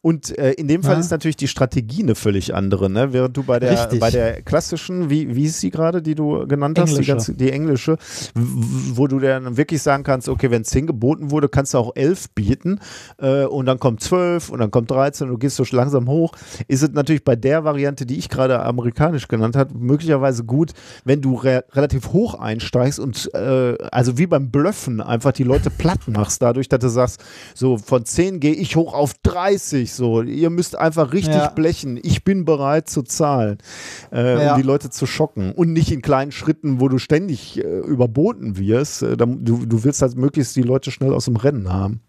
Und 0.00 0.36
äh, 0.38 0.52
in 0.52 0.68
dem 0.68 0.82
Fall 0.82 0.94
Ja. 0.94 1.00
ist 1.00 1.10
natürlich 1.10 1.36
die 1.36 1.48
Strategie 1.48 2.02
eine 2.02 2.14
völlig 2.14 2.54
andere, 2.54 2.88
ne? 2.88 3.12
Während 3.12 3.36
du 3.36 3.42
bei 3.42 3.58
der, 3.58 3.72
Richtig. 3.72 3.98
bei 4.00 4.10
der 4.10 4.42
klassischen, 4.42 5.10
wie, 5.10 5.34
wie 5.34 5.44
ist 5.46 5.60
sie 5.60 5.70
gerade, 5.70 6.02
die 6.02 6.14
du 6.14 6.46
genannt 6.46 6.78
hast, 6.78 6.90
die, 6.90 6.94
Englische. 6.94 7.12
ganze, 7.12 7.34
die 7.34 7.50
englische, 7.50 7.96
wo 8.34 9.06
du 9.08 9.18
dann 9.18 9.56
wirklich 9.56 9.82
sagen 9.82 10.04
kannst, 10.04 10.28
okay, 10.28 10.50
wenn 10.50 10.64
10 10.64 10.86
geboten 10.86 11.30
wurde, 11.30 11.48
kannst 11.48 11.74
du 11.74 11.78
auch 11.78 11.92
11 11.96 12.30
bieten 12.30 12.80
äh, 13.18 13.44
und 13.44 13.66
dann 13.66 13.78
kommt 13.78 14.00
12 14.02 14.50
und 14.50 14.60
dann 14.60 14.70
kommt 14.70 14.90
13 14.90 15.26
und 15.26 15.32
du 15.34 15.38
gehst 15.38 15.56
so 15.56 15.64
langsam 15.70 16.08
hoch, 16.08 16.32
ist 16.68 16.82
es 16.82 16.90
natürlich 16.92 17.24
bei 17.24 17.36
der 17.36 17.64
Variante, 17.64 18.06
die 18.06 18.18
ich 18.18 18.28
gerade 18.28 18.60
amerikanisch 18.64 19.28
genannt 19.28 19.56
habe, 19.56 19.74
möglicherweise 19.76 20.44
gut, 20.44 20.72
wenn 21.04 21.20
du 21.20 21.34
re 21.34 21.64
relativ 21.72 22.12
hoch 22.12 22.34
einsteigst 22.34 22.98
und 23.00 23.32
äh, 23.34 23.76
also 23.90 24.16
wie 24.18 24.26
beim 24.26 24.50
Blöffen 24.50 25.00
einfach 25.00 25.32
die 25.32 25.44
Leute 25.44 25.70
platt 25.70 26.06
machst, 26.06 26.40
dadurch, 26.40 26.68
dass 26.68 26.80
du 26.80 26.88
sagst, 26.88 27.22
so 27.54 27.78
von 27.78 28.04
10 28.04 28.40
gehe 28.40 28.54
ich 28.54 28.76
hoch 28.76 28.94
auf 28.94 29.14
30, 29.22 29.87
so, 29.92 30.22
ihr 30.22 30.50
müsst 30.50 30.76
einfach 30.76 31.12
richtig 31.12 31.34
Ja. 31.36 31.48
blechen, 31.50 31.98
ich 32.02 32.24
bin 32.24 32.44
bereit 32.44 32.88
zu 32.88 33.02
zahlen, 33.02 33.58
äh, 34.12 34.42
Ja. 34.44 34.52
um 34.54 34.60
die 34.60 34.66
Leute 34.66 34.90
zu 34.90 35.06
schocken 35.06 35.52
und 35.52 35.72
nicht 35.72 35.90
in 35.92 36.02
kleinen 36.02 36.32
Schritten, 36.32 36.80
wo 36.80 36.88
du 36.88 36.98
ständig 36.98 37.58
äh, 37.58 37.62
überboten 37.80 38.56
wirst, 38.58 39.02
äh, 39.02 39.16
du, 39.16 39.26
du 39.66 39.84
willst 39.84 40.02
halt 40.02 40.16
möglichst 40.16 40.56
die 40.56 40.62
Leute 40.62 40.90
schnell 40.90 41.12
aus 41.12 41.26
dem 41.26 41.36
Rennen 41.36 41.72
haben. 41.72 42.00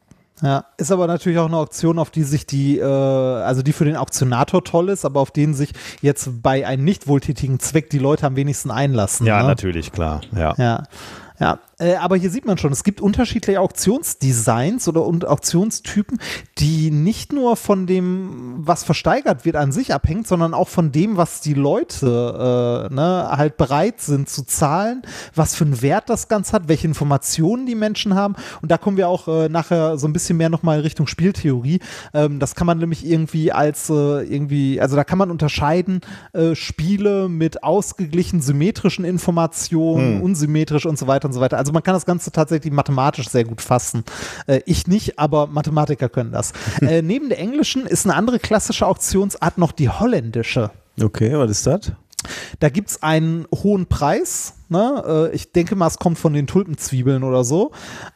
Ja, 0.41 0.63
ist 0.77 0.89
aber 0.89 1.05
natürlich 1.07 1.37
auch 1.37 1.47
eine 1.47 1.57
Auktion, 1.57 1.99
auf 1.99 2.11
die 2.11 2.23
sich 2.23 2.45
die, 2.45 2.77
äh, 2.79 2.83
also 2.83 3.61
die 3.61 3.73
für 3.73 3.83
den 3.83 3.97
Auktionator 3.97 4.63
toll 4.63 4.87
ist, 4.87 5.03
aber 5.03 5.19
auf 5.19 5.31
den 5.31 5.53
sich 5.53 5.73
jetzt 6.01 6.41
bei 6.41 6.65
einem 6.65 6.85
nicht 6.85 7.07
wohltätigen 7.07 7.59
Zweck 7.59 7.89
die 7.89 7.99
Leute 7.99 8.25
am 8.25 8.37
wenigsten 8.37 8.71
einlassen. 8.71 9.25
ne? 9.41 9.47
natürlich, 9.49 9.91
klar, 9.91 10.21
ja. 10.33 10.53
Ja. 10.57 10.83
Ja, 11.41 11.59
äh, 11.79 11.95
aber 11.95 12.17
hier 12.17 12.29
sieht 12.29 12.45
man 12.45 12.57
schon, 12.57 12.71
es 12.71 12.83
gibt 12.83 13.01
unterschiedliche 13.01 13.59
Auktionsdesigns 13.59 14.87
oder 14.87 15.05
und 15.05 15.25
Auktionstypen, 15.25 16.19
die 16.57 16.91
nicht 16.91 17.31
nur 17.31 17.55
von 17.55 17.87
dem, 17.87 18.55
was 18.57 18.83
versteigert 18.83 19.45
wird, 19.45 19.55
an 19.55 19.71
sich 19.71 19.93
abhängt, 19.93 20.27
sondern 20.27 20.53
auch 20.53 20.67
von 20.67 20.91
dem, 20.91 21.17
was 21.17 21.41
die 21.41 21.53
Leute 21.53 22.89
äh, 22.89 22.93
ne, 22.93 23.29
halt 23.31 23.57
bereit 23.57 24.01
sind 24.01 24.29
zu 24.29 24.43
zahlen, 24.43 25.03
was 25.33 25.55
für 25.55 25.63
einen 25.63 25.81
Wert 25.81 26.09
das 26.09 26.27
Ganze 26.27 26.53
hat, 26.53 26.67
welche 26.67 26.87
Informationen 26.87 27.65
die 27.65 27.75
Menschen 27.75 28.13
haben. 28.13 28.35
Und 28.61 28.71
da 28.71 28.77
kommen 28.77 28.97
wir 28.97 29.07
auch 29.07 29.27
äh, 29.27 29.49
nachher 29.49 29.97
so 29.97 30.07
ein 30.07 30.13
bisschen 30.13 30.37
mehr 30.37 30.49
nochmal 30.49 30.77
in 30.77 30.83
Richtung 30.83 31.07
Spieltheorie. 31.07 31.79
Ähm, 32.13 32.39
das 32.39 32.55
kann 32.55 32.67
man 32.67 32.79
nämlich 32.79 33.05
irgendwie 33.05 33.51
als 33.51 33.89
äh, 33.89 33.93
irgendwie, 33.93 34.81
also 34.81 34.95
da 34.95 35.03
kann 35.03 35.17
man 35.17 35.31
unterscheiden 35.31 36.01
äh, 36.33 36.55
Spiele 36.55 37.29
mit 37.29 37.63
ausgeglichen 37.63 38.41
symmetrischen 38.41 39.05
Informationen, 39.05 40.21
unsymmetrisch 40.21 40.85
und 40.85 40.97
so 40.97 41.07
weiter 41.07 41.27
und 41.27 41.33
so 41.33 41.39
weiter. 41.39 41.57
Also 41.57 41.68
man 41.73 41.83
kann 41.83 41.93
das 41.93 42.05
Ganze 42.05 42.31
tatsächlich 42.31 42.71
mathematisch 42.73 43.29
sehr 43.29 43.43
gut 43.43 43.61
fassen. 43.61 44.03
Äh, 44.47 44.61
ich 44.65 44.87
nicht, 44.87 45.19
aber 45.19 45.47
Mathematiker 45.47 46.09
können 46.09 46.31
das. 46.31 46.53
äh, 46.81 47.01
neben 47.01 47.29
der 47.29 47.39
englischen 47.39 47.85
ist 47.85 48.05
eine 48.05 48.15
andere 48.15 48.39
klassische 48.39 48.85
Auktionsart 48.87 49.57
noch 49.57 49.71
die 49.71 49.89
holländische. 49.89 50.71
Okay, 51.01 51.37
was 51.37 51.51
ist 51.51 51.67
das? 51.67 51.91
Da 52.59 52.67
gibt 52.67 52.89
es 52.89 53.01
einen 53.01 53.47
hohen 53.63 53.85
Preis. 53.85 54.55
Ne? 54.67 55.29
Äh, 55.31 55.35
ich 55.35 55.53
denke 55.53 55.75
mal, 55.77 55.87
es 55.87 55.97
kommt 55.97 56.19
von 56.19 56.33
den 56.33 56.47
Tulpenzwiebeln 56.47 57.23
oder 57.23 57.45
so. 57.45 57.71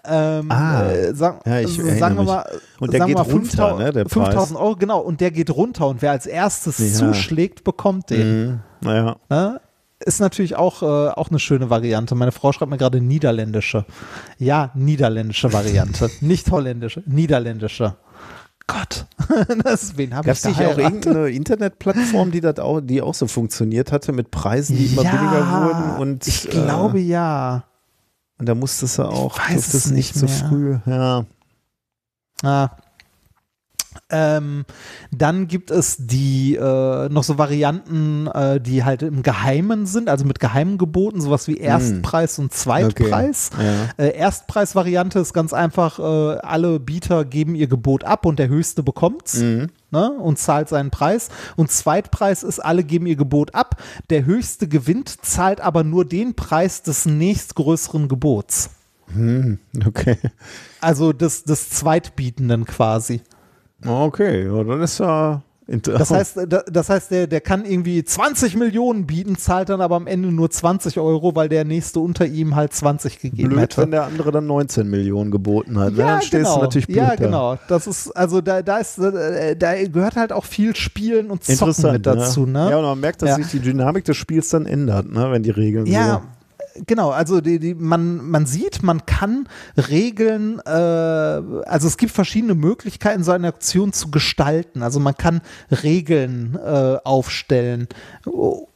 Ähm, 0.05 0.51
Ah. 0.51 0.91
äh, 0.91 1.15
sag, 1.15 1.45
Ja, 1.47 1.59
ich 1.61 1.79
erinnere 1.79 1.97
sagen 1.99 2.15
wir 2.17 2.23
mal, 2.23 2.45
Und 2.79 2.91
der 2.91 2.99
sagen 2.99 3.07
geht 3.07 3.17
mal 3.17 3.23
runter, 3.23 3.39
5000 3.49 3.79
ne, 3.79 3.91
der 3.93 4.03
Preis. 4.03 4.13
5000 4.13 4.59
Euro, 4.59 4.75
genau. 4.75 4.99
Und 4.99 5.21
der 5.21 5.31
geht 5.31 5.49
runter. 5.51 5.87
Und 5.87 6.01
wer 6.01 6.11
als 6.11 6.25
erstes 6.25 6.79
Ja. 6.79 6.87
zuschlägt, 6.99 7.63
bekommt 7.63 8.09
den. 8.09 8.45
Mhm. 8.47 8.59
Naja. 8.81 9.15
Ne? 9.29 9.61
Ist 10.05 10.19
natürlich 10.19 10.55
auch, 10.55 10.81
äh, 10.81 10.85
auch 11.11 11.29
eine 11.29 11.39
schöne 11.39 11.69
Variante. 11.69 12.15
Meine 12.15 12.31
Frau 12.31 12.51
schreibt 12.51 12.69
mir 12.69 12.77
gerade 12.77 12.99
niederländische. 12.99 13.85
Ja, 14.37 14.71
niederländische 14.75 15.53
Variante. 15.53 16.09
nicht 16.21 16.51
holländische, 16.51 17.03
niederländische. 17.05 17.95
Gott, 18.67 19.05
das, 19.63 19.97
wen 19.97 20.15
habe 20.15 20.25
Gab 20.25 20.35
ich 20.35 20.39
es 20.39 20.45
nicht 20.45 20.61
auch 20.61 20.77
irgendeine 20.77 21.29
Internetplattform, 21.29 22.31
die, 22.31 22.39
das 22.39 22.59
auch, 22.59 22.79
die 22.79 23.01
auch 23.01 23.13
so 23.13 23.27
funktioniert 23.27 23.91
hatte, 23.91 24.13
mit 24.13 24.31
Preisen, 24.31 24.77
die 24.77 24.85
immer 24.85 25.03
Ja, 25.03 25.11
billiger 25.11 25.51
wurden? 25.51 26.01
Und, 26.01 26.27
ich 26.27 26.49
glaube 26.49 26.99
äh, 26.99 27.03
ja. 27.03 27.65
und 28.39 28.47
da 28.47 28.55
musstest 28.55 28.99
du 28.99 29.03
auch, 29.03 29.37
weiß 29.37 29.53
durftest 29.53 29.73
es 29.73 29.91
nicht 29.91 30.15
nicht 30.15 30.15
zu 30.15 30.25
mehr. 30.25 30.49
früh. 30.49 30.91
Ja. 30.91 31.25
Ah. 32.41 32.69
Ähm, 34.09 34.65
dann 35.11 35.47
gibt 35.47 35.71
es 35.71 35.97
die 35.99 36.55
äh, 36.55 37.09
noch 37.09 37.23
so 37.23 37.37
Varianten, 37.37 38.27
äh, 38.27 38.59
die 38.59 38.83
halt 38.83 39.01
im 39.03 39.23
Geheimen 39.23 39.85
sind, 39.85 40.09
also 40.09 40.25
mit 40.25 40.39
geheimen 40.39 40.77
Geboten, 40.77 41.21
sowas 41.21 41.47
wie 41.47 41.57
Erstpreis 41.57 42.39
und 42.39 42.53
Zweitpreis. 42.53 43.49
Ja. 43.57 44.03
Äh, 44.03 44.09
Erstpreisvariante 44.15 45.19
ist 45.19 45.33
ganz 45.33 45.53
einfach, 45.53 45.99
äh, 45.99 46.37
alle 46.39 46.79
Bieter 46.79 47.25
geben 47.25 47.55
ihr 47.55 47.67
Gebot 47.67 48.03
ab 48.03 48.25
und 48.25 48.39
der 48.39 48.49
Höchste 48.49 48.83
bekommt's 48.83 49.35
Mhm. 49.35 49.69
ne, 49.91 50.11
und 50.11 50.39
zahlt 50.39 50.69
seinen 50.69 50.91
Preis. 50.91 51.29
Und 51.55 51.71
Zweitpreis 51.71 52.43
ist, 52.43 52.59
alle 52.59 52.83
geben 52.83 53.05
ihr 53.07 53.15
Gebot 53.15 53.55
ab, 53.55 53.81
der 54.09 54.25
Höchste 54.25 54.67
gewinnt, 54.67 55.09
zahlt 55.23 55.61
aber 55.61 55.83
nur 55.83 56.05
den 56.05 56.35
Preis 56.35 56.81
des 56.83 57.05
nächstgrößeren 57.05 58.07
Gebots. 58.07 58.71
Hm, 59.13 59.59
okay. 59.85 60.17
Also 60.81 61.13
des, 61.13 61.43
des 61.43 61.69
Zweitbietenden 61.69 62.65
quasi. 62.65 63.21
Okay, 63.85 64.45
ja, 64.45 64.63
dann 64.63 64.81
ist 64.81 64.99
ja 64.99 65.41
Das 65.65 65.73
interessant. 65.75 66.19
heißt, 66.19 66.37
da- 66.49 66.63
das 66.69 66.89
heißt 66.89 67.11
der, 67.11 67.27
der 67.27 67.39
kann 67.41 67.63
irgendwie 67.65 68.03
20 68.03 68.57
Millionen 68.57 69.05
bieten, 69.07 69.37
zahlt 69.37 69.69
dann 69.69 69.79
aber 69.79 69.95
am 69.95 70.07
Ende 70.07 70.29
nur 70.31 70.49
20 70.51 70.99
Euro, 70.99 71.35
weil 71.35 71.47
der 71.49 71.63
nächste 71.63 71.99
unter 72.01 72.25
ihm 72.25 72.55
halt 72.55 72.73
20 72.73 73.19
gegeben 73.19 73.49
blöd, 73.49 73.61
hätte. 73.61 73.81
wenn 73.81 73.91
der 73.91 74.03
andere 74.03 74.31
dann 74.31 74.45
19 74.45 74.89
Millionen 74.89 75.31
geboten 75.31 75.79
hat. 75.79 75.93
Ja, 75.95 76.07
dann 76.07 76.21
stehst 76.21 76.43
genau. 76.45 76.55
du 76.57 76.61
natürlich 76.63 76.87
blöd 76.87 76.97
Ja, 76.97 77.09
da. 77.09 77.15
genau. 77.15 77.57
Das 77.69 77.87
ist, 77.87 78.11
also 78.11 78.41
da, 78.41 78.61
da 78.61 78.77
ist, 78.79 78.99
äh, 78.99 79.55
da 79.55 79.73
gehört 79.85 80.17
halt 80.17 80.33
auch 80.33 80.43
viel 80.45 80.75
Spielen 80.75 81.31
und 81.31 81.43
Zocken 81.45 81.91
mit 81.93 82.05
dazu, 82.05 82.45
ne? 82.45 82.69
Ja, 82.69 82.77
und 82.79 82.83
man 82.83 82.99
merkt, 82.99 83.21
dass 83.21 83.29
Ja. 83.29 83.35
sich 83.37 83.47
die 83.47 83.59
Dynamik 83.59 84.03
des 84.03 84.17
Spiels 84.17 84.49
dann 84.49 84.65
ändert, 84.65 85.11
ne, 85.11 85.31
wenn 85.31 85.43
die 85.43 85.51
Regeln 85.51 85.85
Ja, 85.85 86.21
so. 86.23 86.27
Genau. 86.85 87.11
Also 87.11 87.41
die, 87.41 87.59
die, 87.59 87.73
man, 87.73 88.29
man 88.29 88.45
sieht, 88.45 88.83
man 88.83 89.05
kann 89.05 89.47
Regeln, 89.77 90.59
äh, 90.65 90.69
also 90.71 91.87
es 91.87 91.97
gibt 91.97 92.11
verschiedene 92.11 92.55
Möglichkeiten, 92.55 93.23
so 93.23 93.31
eine 93.31 93.47
Aktion 93.47 93.93
zu 93.93 94.11
gestalten. 94.11 94.83
Also 94.83 94.99
man 94.99 95.15
kann 95.15 95.41
Regeln 95.83 96.55
äh, 96.55 96.97
aufstellen. 97.03 97.87
Oh, 98.25 98.67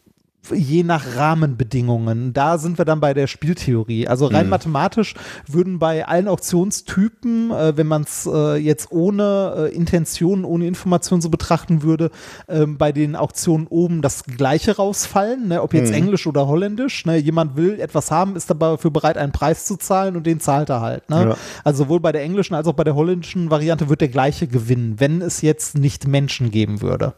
Je 0.54 0.84
nach 0.84 1.16
Rahmenbedingungen. 1.16 2.34
Da 2.34 2.58
sind 2.58 2.78
wir 2.78 2.86
dann 2.86 3.00
bei 3.00 3.14
der 3.14 3.28
Spieltheorie. 3.28 4.08
Also 4.08 4.28
rein 4.28 4.50
mathematisch 4.50 5.14
würden 5.48 5.80
bei 5.80 6.08
allen 6.08 6.28
Auktionstypen, 6.28 7.52
äh, 7.52 7.78
wenn 7.78 7.88
man 7.88 8.04
es 8.04 8.30
äh, 8.32 8.56
jetzt 8.56 8.92
ohne 8.92 9.70
äh, 9.72 9.76
Intention, 9.76 10.46
ohne 10.46 10.68
Information 10.68 11.22
so 11.22 11.30
betrachten 11.30 11.84
würde, 11.84 12.12
ähm, 12.48 12.78
bei 12.78 12.92
den 12.92 13.16
Auktionen 13.16 13.68
oben 13.68 14.02
das 14.02 14.24
gleiche 14.24 14.76
rausfallen, 14.76 15.48
ne? 15.50 15.62
ob 15.62 15.74
jetzt 15.74 15.92
Englisch 15.92 16.28
oder 16.28 16.48
Holländisch. 16.48 17.06
Ne? 17.06 17.18
Jemand 17.18 17.56
will 17.56 17.80
etwas 17.80 18.12
haben, 18.12 18.36
ist 18.36 18.52
aber 18.52 18.72
dafür 18.72 18.92
bereit, 18.92 19.18
einen 19.18 19.32
Preis 19.32 19.66
zu 19.66 19.78
zahlen 19.78 20.16
und 20.16 20.26
den 20.26 20.40
zahlt 20.40 20.70
er 20.70 20.82
halt. 20.82 21.10
Ne? 21.10 21.30
Ja. 21.30 21.38
Also 21.64 21.84
sowohl 21.84 22.00
bei 22.00 22.12
der 22.12 22.24
englischen 22.24 22.56
als 22.56 22.68
auch 22.68 22.74
bei 22.74 22.84
der 22.84 22.96
holländischen 22.96 23.50
Variante 23.50 23.90
wird 23.90 24.02
der 24.02 24.08
gleiche 24.08 24.48
gewinnen, 24.48 24.96
wenn 25.00 25.22
es 25.22 25.42
jetzt 25.42 25.78
nicht 25.78 26.08
Menschen 26.08 26.52
geben 26.52 26.82
würde. 26.82 27.14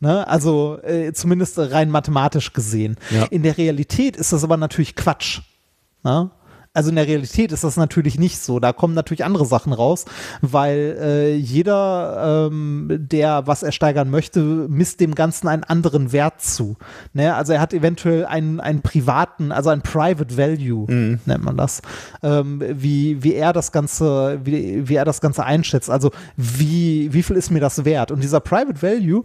Ne? 0.00 0.26
Also 0.28 0.78
äh, 0.82 1.12
zumindest 1.12 1.58
rein 1.58 1.90
mathematisch 1.90 2.52
gesehen. 2.52 2.96
Ja. 3.10 3.24
In 3.24 3.42
der 3.42 3.58
Realität 3.58 4.16
ist 4.16 4.32
das 4.32 4.44
aber 4.44 4.56
natürlich 4.56 4.94
Quatsch. 4.94 5.40
Ne? 6.04 6.30
Also 6.78 6.90
in 6.90 6.94
der 6.94 7.08
Realität 7.08 7.50
ist 7.50 7.64
das 7.64 7.76
natürlich 7.76 8.20
nicht 8.20 8.38
so. 8.38 8.60
Da 8.60 8.72
kommen 8.72 8.94
natürlich 8.94 9.24
andere 9.24 9.46
Sachen 9.46 9.72
raus, 9.72 10.04
weil 10.42 10.96
äh, 11.02 11.34
jeder, 11.34 12.48
ähm, 12.52 12.86
der 13.00 13.48
was 13.48 13.64
ersteigern 13.64 14.10
möchte, 14.10 14.38
misst 14.38 15.00
dem 15.00 15.16
Ganzen 15.16 15.48
einen 15.48 15.64
anderen 15.64 16.12
Wert 16.12 16.40
zu. 16.40 16.76
Ne? 17.14 17.34
Also 17.34 17.52
er 17.54 17.60
hat 17.60 17.74
eventuell 17.74 18.26
einen, 18.26 18.60
einen 18.60 18.82
privaten, 18.82 19.50
also 19.50 19.70
ein 19.70 19.82
Private 19.82 20.36
Value, 20.36 20.86
nennt 21.26 21.42
man 21.42 21.56
das, 21.56 21.82
ähm, 22.22 22.62
wie, 22.64 23.24
wie 23.24 23.34
er 23.34 23.52
das 23.52 23.72
Ganze, 23.72 24.38
wie, 24.44 24.88
wie 24.88 24.94
er 24.94 25.04
das 25.04 25.20
Ganze 25.20 25.44
einschätzt. 25.44 25.90
Also 25.90 26.12
wie, 26.36 27.12
wie 27.12 27.24
viel 27.24 27.34
ist 27.34 27.50
mir 27.50 27.58
das 27.58 27.84
wert? 27.84 28.12
Und 28.12 28.22
dieser 28.22 28.38
Private 28.38 28.80
Value, 28.82 29.24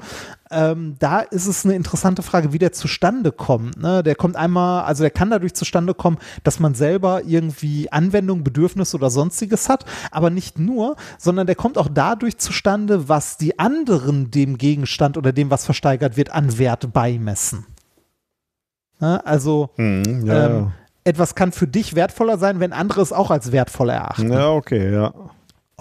ähm, 0.49 0.95
da 0.99 1.19
ist 1.19 1.47
es 1.47 1.65
eine 1.65 1.75
interessante 1.75 2.21
Frage, 2.21 2.53
wie 2.53 2.59
der 2.59 2.71
zustande 2.71 3.31
kommt. 3.31 3.79
Ne? 3.79 4.03
Der 4.03 4.15
kommt 4.15 4.35
einmal, 4.35 4.85
also 4.85 5.03
der 5.03 5.11
kann 5.11 5.29
dadurch 5.29 5.53
zustande 5.53 5.93
kommen, 5.93 6.17
dass 6.43 6.59
man 6.59 6.75
selber 6.75 7.21
irgendwie 7.25 7.42
Anwendung, 7.91 8.43
Bedürfnis 8.43 8.93
oder 8.95 9.09
sonstiges 9.09 9.69
hat, 9.69 9.85
aber 10.11 10.29
nicht 10.29 10.59
nur, 10.59 10.95
sondern 11.17 11.47
der 11.47 11.55
kommt 11.55 11.77
auch 11.77 11.89
dadurch 11.91 12.37
zustande, 12.37 13.09
was 13.09 13.37
die 13.37 13.59
anderen 13.59 14.31
dem 14.31 14.57
Gegenstand 14.57 15.17
oder 15.17 15.31
dem, 15.31 15.49
was 15.49 15.65
versteigert 15.65 16.17
wird, 16.17 16.31
an 16.31 16.57
Wert 16.57 16.93
beimessen. 16.93 17.65
Ne? 18.99 19.25
Also 19.25 19.69
Mhm, 19.77 20.25
ja, 20.25 20.45
ähm, 20.45 20.71
etwas 21.03 21.35
kann 21.35 21.51
für 21.51 21.67
dich 21.67 21.95
wertvoller 21.95 22.37
sein, 22.37 22.59
wenn 22.59 22.73
andere 22.73 23.01
es 23.01 23.11
auch 23.11 23.31
als 23.31 23.51
wertvoll 23.51 23.89
erachten. 23.89 24.31
ja. 24.31 24.39
ja, 24.39 24.49
okay, 24.51 24.93
ja. 24.93 25.13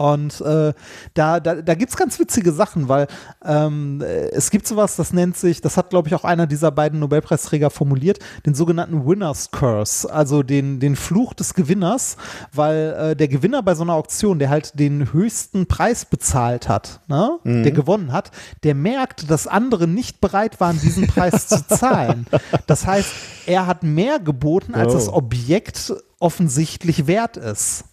Und 0.02 0.40
äh, 0.40 0.72
da, 1.14 1.39
da, 1.39 1.55
da 1.62 1.74
gibt 1.74 1.92
es 1.92 1.97
ganz 1.97 2.18
witzige 2.18 2.50
Sachen, 2.50 2.89
weil 2.89 3.06
ähm, 3.44 4.00
äh, 4.00 4.31
es 4.31 4.50
gibt 4.50 4.66
sowas, 4.66 4.97
das 4.97 5.12
nennt 5.12 5.36
sich, 5.36 5.60
das 5.60 5.76
hat, 5.76 5.90
glaube 5.90 6.08
ich, 6.08 6.14
auch 6.16 6.24
einer 6.24 6.48
dieser 6.48 6.72
beiden 6.72 6.98
Nobelpreisträger 6.98 7.70
formuliert, 7.70 8.18
den 8.44 8.55
sogenannten 8.55 9.06
Winner's 9.06 9.52
Curse, 9.52 10.12
also 10.12 10.42
den, 10.42 10.81
den 10.81 10.97
Fluch 10.97 11.34
des 11.34 11.55
Gewinners, 11.55 12.16
weil 12.52 12.97
äh, 13.12 13.16
der 13.16 13.28
Gewinner 13.28 13.62
bei 13.62 13.76
so 13.76 13.84
einer 13.84 13.94
Auktion, 13.94 14.40
der 14.40 14.50
halt 14.50 14.76
den 14.76 15.12
höchsten 15.12 15.66
Preis 15.66 16.05
bezahlt 16.05 16.68
hat, 16.68 16.98
ne? 17.06 17.39
Mhm. 17.44 17.62
der 17.62 17.70
gewonnen 17.70 18.10
hat, 18.10 18.32
der 18.64 18.74
merkt, 18.74 19.31
dass 19.31 19.47
andere 19.47 19.86
nicht 19.86 20.20
bereit 20.20 20.58
waren, 20.58 20.81
diesen 20.81 21.06
Preis 21.06 21.47
zu 21.47 21.64
zahlen. 21.68 22.26
Das 22.66 22.89
heißt, 22.89 23.12
er 23.47 23.68
hat 23.68 23.84
mehr 23.84 24.18
geboten, 24.18 24.74
als 24.74 24.92
Oh. 24.94 24.97
das 24.97 25.08
Objekt 25.08 25.94
offensichtlich 26.18 27.06
wert 27.06 27.36
ist. 27.36 27.84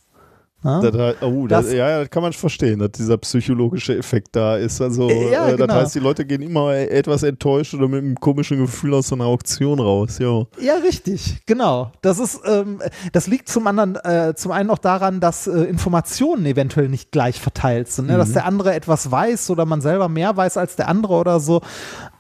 Ne? 0.62 0.92
Das, 0.92 1.16
oh, 1.22 1.48
das, 1.48 1.66
Das- 1.68 1.74
ja, 1.74 2.00
das 2.00 2.10
kann 2.10 2.22
man 2.22 2.34
verstehen, 2.34 2.80
dass 2.80 2.92
dieser 2.92 3.18
psychologische 3.18 3.98
Effekt 3.98 4.36
da 4.36 4.58
ist. 4.58 4.82
Also, 4.82 5.10
Ja, 5.10 5.48
äh, 5.48 5.52
genau. 5.56 5.68
das 5.68 5.76
heißt, 5.76 5.96
die 5.96 6.00
Leute 6.00 6.26
gehen 6.26 6.42
immer 6.42 6.74
etwas 6.74 7.24
enttäuscht 7.24 7.74
oder 7.74 7.88
mit 7.88 8.00
einem 8.04 8.16
komischen 8.16 8.60
Gefühl 8.60 8.94
aus 8.94 9.08
so 9.08 9.16
einer 9.16 9.26
Auktion 9.26 9.80
raus. 9.80 10.18
Ja. 10.20 10.44
Ja, 10.60 10.76
richtig, 10.84 11.38
genau. 11.46 11.92
Das 12.02 12.20
ist, 12.20 12.42
ähm, 12.46 12.82
das 13.14 13.28
liegt 13.28 13.48
zum 13.48 13.68
anderen, 13.68 13.96
äh, 13.96 14.34
zum 14.36 14.52
einen 14.52 14.70
auch 14.70 14.78
daran, 14.80 15.20
dass 15.22 15.48
äh, 15.48 15.62
Informationen 15.64 16.46
eventuell 16.46 16.90
nicht 16.90 17.12
gleich 17.12 17.40
verteilt 17.40 17.88
sind, 17.90 18.08
ne? 18.08 18.18
dass 18.18 18.34
der 18.34 18.46
andere 18.46 18.74
etwas 18.74 19.10
weiß 19.10 19.50
oder 19.52 19.66
man 19.66 19.82
selber 19.82 20.10
mehr 20.10 20.36
weiß 20.36 20.58
als 20.58 20.76
der 20.76 20.90
andere 20.90 21.14
oder 21.14 21.40
so. 21.40 21.62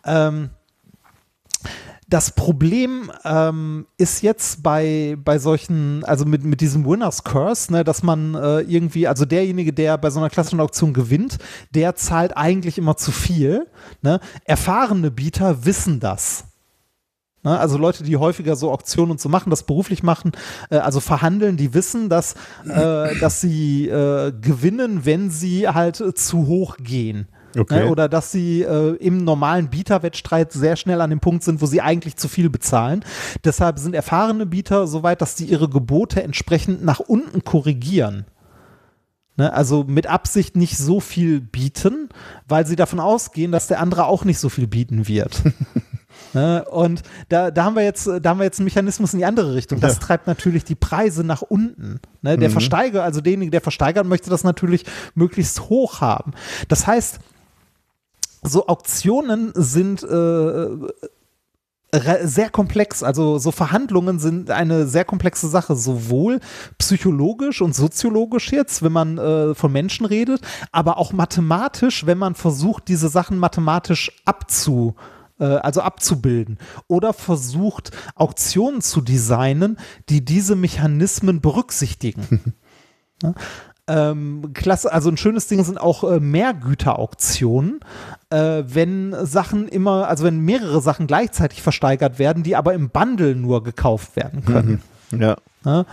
Ähm, 0.06 0.50
das 2.10 2.32
Problem 2.32 3.12
ähm, 3.24 3.86
ist 3.98 4.24
jetzt 4.24 4.64
bei, 4.64 5.16
bei 5.24 5.38
solchen, 5.38 6.04
also 6.06 6.26
mit, 6.26 6.44
mit 6.44 6.60
diesem 6.60 6.86
Winners 6.86 7.24
Curse, 7.24 7.72
ne, 7.72 7.84
dass 7.84 8.02
man 8.02 8.34
äh, 8.34 8.62
irgendwie, 8.62 9.08
also 9.08 9.26
derjenige, 9.26 9.74
der 9.74 9.98
bei 10.00 10.10
so 10.10 10.20
einer 10.20 10.32
klassischen 10.32 10.60
Auktion 10.60 10.94
gewinnt, 10.94 11.38
der 11.70 11.96
zahlt 11.96 12.36
eigentlich 12.36 12.80
immer 12.80 12.98
zu 12.98 13.12
viel. 13.12 13.68
Ne? 14.02 14.20
Erfahrene 14.46 15.12
Bieter 15.12 15.66
wissen 15.66 16.00
das. 16.00 16.46
Ne, 17.44 17.58
also 17.60 17.78
Leute, 17.78 18.04
die 18.04 18.18
häufiger 18.18 18.56
so 18.56 18.72
Auktionen 18.72 19.12
und 19.12 19.22
so 19.22 19.30
machen, 19.30 19.52
das 19.52 19.64
beruflich 19.64 20.02
machen, 20.02 20.32
äh, 20.72 20.78
also 20.78 21.00
verhandeln, 21.00 21.58
die 21.58 21.76
wissen, 21.76 22.10
dass, 22.10 22.34
äh, 22.66 23.16
dass 23.20 23.40
sie 23.40 23.88
äh, 23.88 24.34
gewinnen, 24.42 25.06
wenn 25.06 25.30
sie 25.30 25.68
halt 25.68 26.02
äh, 26.02 26.16
zu 26.16 26.48
hoch 26.48 26.78
gehen. 26.78 27.28
Okay. 27.58 27.86
Ne, 27.86 27.90
oder 27.90 28.08
dass 28.08 28.32
sie 28.32 28.61
äh, 28.61 28.95
im 28.98 29.24
normalen 29.24 29.69
Bieterwettstreit 29.69 30.52
sehr 30.53 30.76
schnell 30.76 31.02
an 31.02 31.10
dem 31.10 31.19
Punkt 31.19 31.44
sind, 31.44 31.61
wo 31.61 31.66
sie 31.66 31.82
eigentlich 31.82 32.16
zu 32.16 32.28
viel 32.28 32.50
bezahlen. 32.50 33.03
Deshalb 33.44 33.80
sind 33.80 33.95
erfahrene 33.95 34.45
Bieter 34.45 34.86
so 34.88 35.02
weit, 35.03 35.22
dass 35.22 35.36
die 35.36 35.45
ihre 35.45 35.69
Gebote 35.69 36.22
entsprechend 36.22 36.84
nach 36.84 37.00
unten 37.00 37.44
korrigieren. 37.44 38.26
Ne, 39.38 39.53
also 39.53 39.86
mit 39.88 40.06
Absicht 40.06 40.58
nicht 40.58 40.78
so 40.78 41.00
viel 41.00 41.40
bieten, 41.40 42.10
weil 42.48 42.68
sie 42.68 42.76
davon 42.76 43.00
ausgehen, 43.00 43.53
dass 43.53 43.68
der 43.68 43.80
andere 43.80 44.06
auch 44.06 44.26
nicht 44.26 44.38
so 44.38 44.50
viel 44.50 44.68
bieten 44.68 45.08
wird. 45.08 45.42
ne, 46.34 46.66
und 46.66 47.03
da, 47.30 47.50
da, 47.50 47.64
haben 47.64 47.78
wir 47.78 47.84
jetzt, 47.84 48.06
da 48.06 48.30
haben 48.30 48.40
wir 48.40 48.44
jetzt 48.44 48.60
einen 48.60 48.66
Mechanismus 48.66 49.14
in 49.14 49.19
die 49.19 49.26
andere 49.26 49.56
Richtung. 49.56 49.80
Das 49.80 49.94
Ja. 49.94 50.00
treibt 50.02 50.28
natürlich 50.28 50.66
die 50.66 50.76
Preise 50.76 51.24
nach 51.24 51.42
unten. 51.42 52.02
Ne, 52.22 52.38
der 52.38 52.50
Versteiger, 52.50 53.03
also 53.03 53.22
derjenige, 53.22 53.50
der 53.50 53.61
versteigert, 53.61 54.06
möchte 54.06 54.30
das 54.30 54.44
natürlich 54.44 54.84
möglichst 55.16 55.61
hoch 55.69 56.02
haben. 56.02 56.34
Das 56.68 56.86
heißt, 56.86 57.19
so 58.42 58.68
Auktionen 58.68 59.51
sind 59.56 60.03
äh, 60.03 60.68
sehr 62.24 62.50
komplex. 62.50 63.03
Also 63.03 63.40
so 63.40 63.51
Verhandlungen 63.51 64.19
sind 64.19 64.51
eine 64.51 64.88
sehr 64.88 65.06
komplexe 65.06 65.48
Sache, 65.48 65.76
sowohl 65.76 66.40
psychologisch 66.77 67.61
und 67.61 67.76
soziologisch 67.76 68.51
jetzt, 68.51 68.84
wenn 68.84 68.92
man 68.92 69.18
äh, 69.18 69.56
von 69.56 69.72
Menschen 69.72 70.06
redet, 70.06 70.42
aber 70.72 70.98
auch 70.98 71.14
mathematisch, 71.14 72.06
wenn 72.06 72.18
man 72.18 72.35
versucht, 72.35 72.88
diese 72.88 73.09
Sachen 73.09 73.40
mathematisch 73.40 74.11
abzu 74.26 74.95
äh, 75.40 75.45
also 75.45 75.82
abzubilden 75.82 76.59
oder 76.88 77.14
versucht 77.14 77.92
Auktionen 78.16 78.82
zu 78.82 79.01
designen, 79.01 79.77
die 80.09 80.24
diese 80.24 80.56
Mechanismen 80.56 81.42
berücksichtigen. 81.42 82.53
Ähm, 83.90 84.51
klasse, 84.53 84.93
also 84.93 85.09
ein 85.09 85.18
schönes 85.18 85.48
Ding 85.48 85.64
sind 85.64 85.82
auch 85.82 86.03
äh, 86.03 86.19
Mehrgüterauktionen, 86.19 87.80
äh, 88.30 88.64
wenn 88.68 89.16
Sachen 89.26 89.68
immer, 89.68 90.08
also 90.08 90.26
wenn 90.26 90.40
mehrere 90.42 90.80
Sachen 90.80 91.08
gleichzeitig 91.08 91.64
versteigert 91.64 92.19
werden, 92.19 92.43
die 92.43 92.56
aber 92.56 92.76
im 92.76 92.92
Bundle 92.92 93.35
nur 93.35 93.64
gekauft 93.64 94.16
werden 94.16 94.45
können. 94.45 94.82
Ja. 95.11 95.38
Ne? 95.66 95.88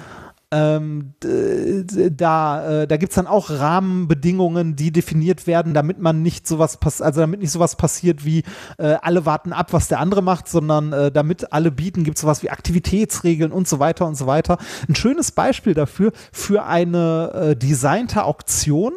Ähm, 0.57 1.13
da 1.21 2.83
äh, 2.83 2.87
da 2.87 2.97
gibt 2.97 3.11
es 3.13 3.17
dann 3.17 3.27
auch 3.27 3.51
Rahmenbedingungen, 3.51 4.75
die 4.75 4.91
definiert 4.91 5.47
werden, 5.47 5.75
damit 5.75 5.99
man 5.99 6.23
nicht 6.23 6.47
sowas 6.47 6.79
pass 6.79 7.03
also 7.03 7.21
damit 7.21 7.41
nicht 7.41 7.51
sowas 7.51 7.77
passiert 7.77 8.25
wie 8.25 8.43
äh, 8.79 8.97
alle 9.03 9.27
warten 9.27 9.53
ab, 9.53 9.73
was 9.73 9.89
der 9.89 10.01
andere 10.01 10.23
macht, 10.23 10.49
sondern 10.49 10.93
äh, 10.93 11.13
damit 11.13 11.53
alle 11.53 11.71
bieten, 11.71 12.05
gibt 12.05 12.17
es 12.17 12.23
sowas 12.23 12.43
wie 12.43 12.51
Aktivitätsregeln 12.51 13.53
und 13.53 13.69
so 13.69 13.79
weiter 13.81 14.07
und 14.07 14.17
so 14.17 14.27
weiter. 14.27 14.57
Ein 14.89 14.95
schönes 14.95 15.33
Beispiel 15.33 15.75
dafür 15.75 16.13
für 16.33 16.65
eine 16.65 17.33
äh, 17.35 17.57
designte 17.57 18.25
Auktion 18.25 18.93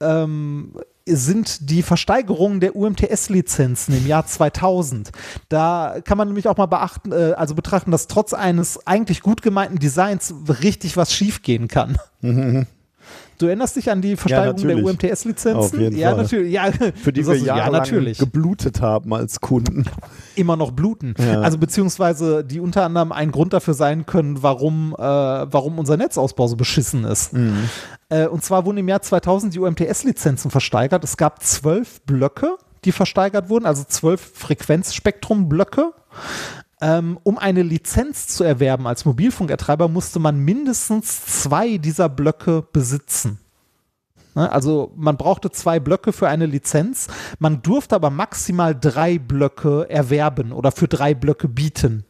ähm, 0.00 0.72
sind 1.10 1.70
die 1.70 1.82
Versteigerungen 1.82 2.60
der 2.60 2.76
UMTS-Lizenzen 2.76 3.96
im 3.96 4.06
Jahr 4.06 4.26
2000. 4.26 5.10
Da 5.48 5.96
kann 6.04 6.18
man 6.18 6.28
nämlich 6.28 6.48
auch 6.48 6.56
mal 6.56 6.66
beachten, 6.66 7.12
äh, 7.12 7.34
also 7.36 7.54
betrachten, 7.54 7.90
dass 7.90 8.06
trotz 8.06 8.32
eines 8.32 8.86
eigentlich 8.86 9.22
gut 9.22 9.42
gemeinten 9.42 9.78
Designs 9.78 10.34
richtig 10.62 10.96
was 10.96 11.12
schiefgehen 11.12 11.68
kann. 11.68 11.98
Du 13.38 13.46
erinnerst 13.46 13.76
dich 13.76 13.90
an 13.90 14.02
die 14.02 14.16
Versteigerung 14.16 14.56
der 14.56 14.76
natürlich. 14.76 14.84
UMTS-Lizenzen? 14.84 15.56
Auf 15.56 15.78
jeden 15.78 15.96
ja, 15.96 16.10
Fall. 16.10 16.22
natürlich. 16.22 16.52
Ja, 16.52 16.70
Für 16.94 17.12
die 17.12 17.26
wir 17.26 17.36
ja, 17.36 17.56
jahrelang 17.56 17.82
natürlich. 17.82 18.18
geblutet 18.18 18.80
haben 18.80 19.14
als 19.14 19.40
Kunden. 19.40 19.84
immer 20.34 20.56
noch 20.56 20.72
bluten. 20.72 21.14
Ja. 21.18 21.40
Also 21.40 21.56
beziehungsweise 21.58 22.44
die 22.44 22.60
unter 22.60 22.84
anderem 22.84 23.12
ein 23.12 23.30
Grund 23.30 23.52
dafür 23.52 23.74
sein 23.74 24.06
können, 24.06 24.42
warum, 24.42 24.94
äh, 24.98 25.02
warum 25.02 25.78
unser 25.78 25.96
Netzausbau 25.96 26.48
so 26.48 26.56
beschissen 26.56 27.04
ist. 27.04 27.32
Äh, 28.08 28.26
und 28.26 28.42
zwar 28.42 28.64
wurden 28.64 28.78
im 28.78 28.88
Jahr 28.88 29.02
2000 29.02 29.54
die 29.54 29.60
UMTS-Lizenzen 29.60 30.50
versteigert. 30.50 31.04
Es 31.04 31.16
gab 31.16 31.42
zwölf 31.42 32.00
Blöcke, 32.02 32.56
die 32.84 32.92
versteigert 32.92 33.48
wurden, 33.48 33.66
also 33.66 33.84
zwölf 33.84 34.20
Frequenzspektrum-Blöcke. 34.34 35.92
Ähm, 36.80 37.18
um 37.24 37.38
eine 37.38 37.62
Lizenz 37.62 38.28
zu 38.28 38.44
erwerben 38.44 38.86
als 38.86 39.04
Mobilfunkertreiber, 39.04 39.88
musste 39.88 40.18
man 40.18 40.38
mindestens 40.38 41.24
zwei 41.26 41.78
dieser 41.78 42.08
Blöcke 42.08 42.64
besitzen. 42.72 43.38
Ne, 44.34 44.50
Also 44.50 44.92
man 44.96 45.16
brauchte 45.16 45.50
zwei 45.50 45.80
Blöcke 45.80 46.12
für 46.12 46.28
eine 46.28 46.46
Lizenz. 46.46 47.08
Man 47.38 47.62
durfte 47.62 47.96
aber 47.96 48.10
maximal 48.10 48.78
drei 48.78 49.18
Blöcke 49.18 49.90
erwerben 49.90 50.52
oder 50.52 50.70
für 50.70 50.86
drei 50.86 51.14
Blöcke 51.14 51.48
bieten. 51.48 52.04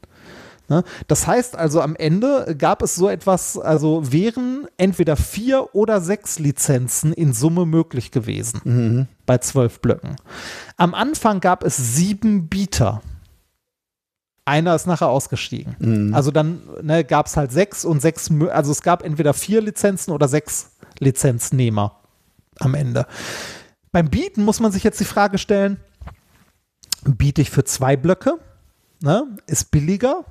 Ne? 0.68 0.84
Das 1.06 1.26
heißt 1.26 1.56
also, 1.56 1.80
am 1.80 1.96
Ende 1.96 2.54
gab 2.58 2.82
es 2.82 2.94
so 2.94 3.08
etwas, 3.08 3.58
also 3.58 4.12
wären 4.12 4.66
entweder 4.76 5.16
vier 5.16 5.74
oder 5.74 6.02
sechs 6.02 6.38
Lizenzen 6.38 7.14
in 7.14 7.32
Summe 7.32 7.64
möglich 7.64 8.10
gewesen 8.10 8.60
bei 9.24 9.38
zwölf 9.38 9.80
Blöcken. 9.80 10.16
Am 10.76 10.94
Anfang 10.94 11.40
gab 11.40 11.64
es 11.64 11.76
sieben 11.96 12.48
Bieter. 12.48 13.00
Einer 14.48 14.74
ist 14.74 14.86
nachher 14.86 15.08
ausgestiegen. 15.08 15.76
Also 16.14 16.30
dann 16.30 16.62
ne, 16.82 17.04
gab 17.04 17.26
es 17.26 17.36
halt 17.36 17.52
sechs 17.52 17.84
und 17.84 18.00
sechs, 18.00 18.30
also 18.50 18.72
es 18.72 18.82
gab 18.82 19.04
entweder 19.04 19.34
vier 19.34 19.60
Lizenzen 19.60 20.12
oder 20.12 20.26
sechs 20.26 20.72
Lizenznehmer 20.98 22.00
am 22.58 22.74
Ende. 22.74 23.06
Beim 23.92 24.08
Bieten 24.08 24.44
muss 24.44 24.60
man 24.60 24.72
sich 24.72 24.84
jetzt 24.84 25.00
die 25.00 25.04
Frage 25.04 25.38
stellen, 25.38 25.78
biete 27.04 27.42
ich 27.42 27.50
für 27.50 27.64
zwei 27.64 27.96
Blöcke, 27.96 28.38
ne, 29.02 29.26
ist 29.46 29.70
billiger, 29.70 30.24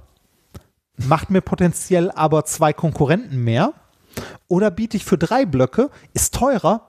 macht 0.98 1.30
mir 1.30 1.42
potenziell 1.42 2.12
aber 2.12 2.44
zwei 2.46 2.74
Konkurrenten 2.74 3.44
mehr, 3.44 3.74
oder 4.48 4.72
biete 4.72 4.98
ich 4.98 5.06
für 5.06 5.18
drei 5.18 5.46
Blöcke, 5.46 5.90
ist 6.14 6.34
teurer, 6.34 6.88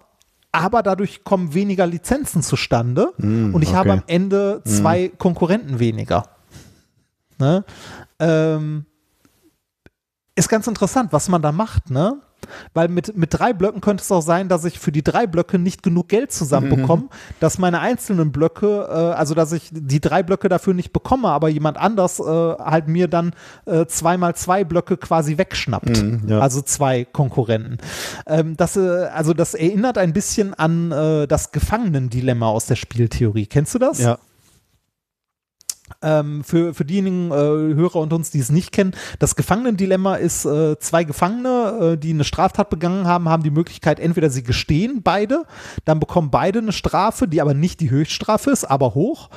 aber 0.50 0.82
dadurch 0.82 1.24
kommen 1.24 1.52
weniger 1.52 1.86
Lizenzen 1.86 2.42
zustande 2.42 3.12
und 3.52 3.62
ich 3.62 3.74
habe 3.74 3.90
okay. 3.90 3.98
am 3.98 4.04
Ende 4.06 4.62
zwei 4.64 5.08
Konkurrenten 5.08 5.78
weniger. 5.78 6.24
Ne? 7.38 7.64
Ähm, 8.18 8.86
ist 10.34 10.48
ganz 10.48 10.66
interessant, 10.66 11.12
was 11.12 11.28
man 11.28 11.42
da 11.42 11.52
macht, 11.52 11.90
ne? 11.90 12.20
Weil 12.72 12.88
mit, 12.88 13.16
mit 13.16 13.34
drei 13.34 13.52
Blöcken 13.52 13.80
könnte 13.80 14.02
es 14.02 14.12
auch 14.12 14.22
sein, 14.22 14.48
dass 14.48 14.64
ich 14.64 14.78
für 14.78 14.92
die 14.92 15.02
drei 15.02 15.26
Blöcke 15.26 15.58
nicht 15.58 15.82
genug 15.82 16.08
Geld 16.08 16.32
zusammenbekomme, 16.32 17.08
dass 17.40 17.58
meine 17.58 17.80
einzelnen 17.80 18.32
Blöcke, 18.32 18.86
äh, 18.88 18.92
also 18.92 19.34
dass 19.34 19.52
ich 19.52 19.70
die 19.72 20.00
drei 20.00 20.22
Blöcke 20.22 20.48
dafür 20.48 20.72
nicht 20.72 20.92
bekomme, 20.92 21.28
aber 21.28 21.48
jemand 21.48 21.76
anders 21.76 22.20
äh, 22.20 22.22
halt 22.22 22.88
mir 22.88 23.08
dann 23.08 23.34
äh, 23.66 23.86
zweimal 23.86 24.34
zwei 24.34 24.64
Blöcke 24.64 24.96
quasi 24.96 25.36
wegschnappt. 25.36 26.04
ja. 26.28 26.38
Also 26.38 26.62
zwei 26.62 27.04
Konkurrenten. 27.04 27.78
Ähm, 28.26 28.56
das, 28.56 28.76
äh, 28.76 29.08
also 29.12 29.34
das 29.34 29.54
erinnert 29.54 29.98
ein 29.98 30.12
bisschen 30.12 30.54
an 30.54 30.92
äh, 30.92 31.26
das 31.26 31.52
Gefangenendilemma 31.52 32.48
aus 32.48 32.66
der 32.66 32.76
Spieltheorie. 32.76 33.46
Kennst 33.46 33.74
du 33.74 33.78
das? 33.78 33.98
Ja. 33.98 34.18
Ähm, 36.02 36.44
für, 36.44 36.74
für 36.74 36.84
diejenigen 36.84 37.30
äh, 37.30 37.34
Hörer 37.34 37.96
unter 37.96 38.16
uns, 38.16 38.30
die 38.30 38.38
es 38.38 38.50
nicht 38.50 38.72
kennen, 38.72 38.92
das 39.18 39.36
Gefangenendilemma 39.36 40.16
ist, 40.16 40.44
äh, 40.44 40.78
zwei 40.78 41.04
Gefangene, 41.04 41.92
äh, 41.94 41.96
die 41.96 42.10
eine 42.10 42.24
Straftat 42.24 42.70
begangen 42.70 43.06
haben, 43.06 43.28
haben 43.28 43.42
die 43.42 43.50
Möglichkeit, 43.50 44.00
entweder 44.00 44.30
sie 44.30 44.42
gestehen, 44.42 45.02
beide, 45.02 45.44
dann 45.84 46.00
bekommen 46.00 46.30
beide 46.30 46.60
eine 46.60 46.72
Strafe, 46.72 47.28
die 47.28 47.40
aber 47.40 47.54
nicht 47.54 47.80
die 47.80 47.90
Höchststrafe 47.90 48.50
ist, 48.50 48.64
aber 48.64 48.94
hoch, 48.94 49.30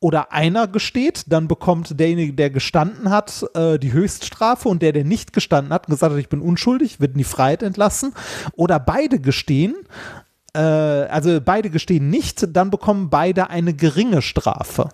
oder 0.00 0.32
einer 0.32 0.66
gesteht, 0.66 1.24
dann 1.28 1.48
bekommt 1.48 1.98
derjenige, 1.98 2.32
der 2.34 2.50
gestanden 2.50 3.10
hat, 3.10 3.44
äh, 3.54 3.78
die 3.78 3.92
Höchststrafe 3.92 4.68
und 4.68 4.82
der, 4.82 4.92
der 4.92 5.04
nicht 5.04 5.32
gestanden 5.32 5.72
hat, 5.72 5.86
gesagt 5.86 6.12
hat, 6.12 6.18
ich 6.18 6.28
bin 6.28 6.40
unschuldig, 6.40 7.00
wird 7.00 7.12
in 7.12 7.18
die 7.18 7.24
Freiheit 7.24 7.62
entlassen, 7.62 8.12
oder 8.54 8.78
beide 8.78 9.20
gestehen, 9.20 9.74
äh, 10.54 10.60
also 10.60 11.40
beide 11.44 11.70
gestehen 11.70 12.10
nicht, 12.10 12.56
dann 12.56 12.70
bekommen 12.70 13.10
beide 13.10 13.50
eine 13.50 13.74
geringe 13.74 14.22
Strafe. 14.22 14.88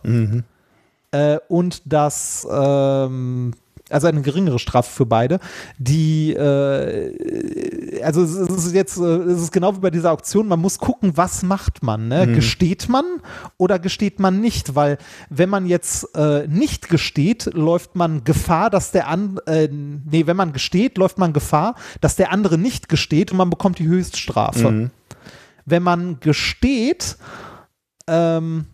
Äh, 1.15 1.39
und 1.47 1.83
das, 1.85 2.45
ähm, 2.51 3.53
also 3.89 4.09
eine 4.09 4.23
geringere 4.23 4.59
Strafe 4.59 4.91
für 4.91 5.07
beide, 5.07 5.39
die, 5.79 6.33
äh, 6.33 8.03
also 8.03 8.25
es 8.25 8.33
ist 8.35 8.75
jetzt, 8.75 8.97
äh, 8.97 9.03
es 9.03 9.43
ist 9.43 9.53
genau 9.53 9.77
wie 9.77 9.81
bei 9.81 9.91
dieser 9.91 10.11
Auktion, 10.11 10.49
man 10.49 10.59
muss 10.59 10.79
gucken, 10.79 11.17
was 11.17 11.45
macht 11.45 11.85
man, 11.85 12.09
ne? 12.09 12.27
Gesteht 12.35 12.89
man 12.89 13.05
oder 13.59 13.79
gesteht 13.79 14.19
man 14.19 14.41
nicht? 14.41 14.75
Weil 14.75 14.99
wenn 15.31 15.51
man 15.51 15.67
jetzt 15.67 16.17
äh, 16.17 16.49
nicht 16.49 16.89
gesteht, 16.89 17.51
läuft 17.55 17.95
man 17.95 18.25
Gefahr, 18.25 18.69
dass 18.69 18.91
der 18.91 19.07
an, 19.07 19.39
äh, 19.47 19.69
nee, 19.71 20.27
wenn 20.27 20.37
man 20.37 20.53
gesteht, 20.53 20.99
läuft 20.99 21.19
man 21.19 21.33
Gefahr, 21.33 21.77
dass 22.01 22.17
der 22.17 22.33
andere 22.33 22.59
nicht 22.59 22.89
gesteht 22.89 23.31
und 23.31 23.39
man 23.39 23.51
bekommt 23.51 23.79
die 23.79 23.87
Höchststrafe. 23.87 24.91
Wenn 25.65 25.83
man 25.85 26.19
gesteht, 26.19 27.19
ähm, 28.09 28.67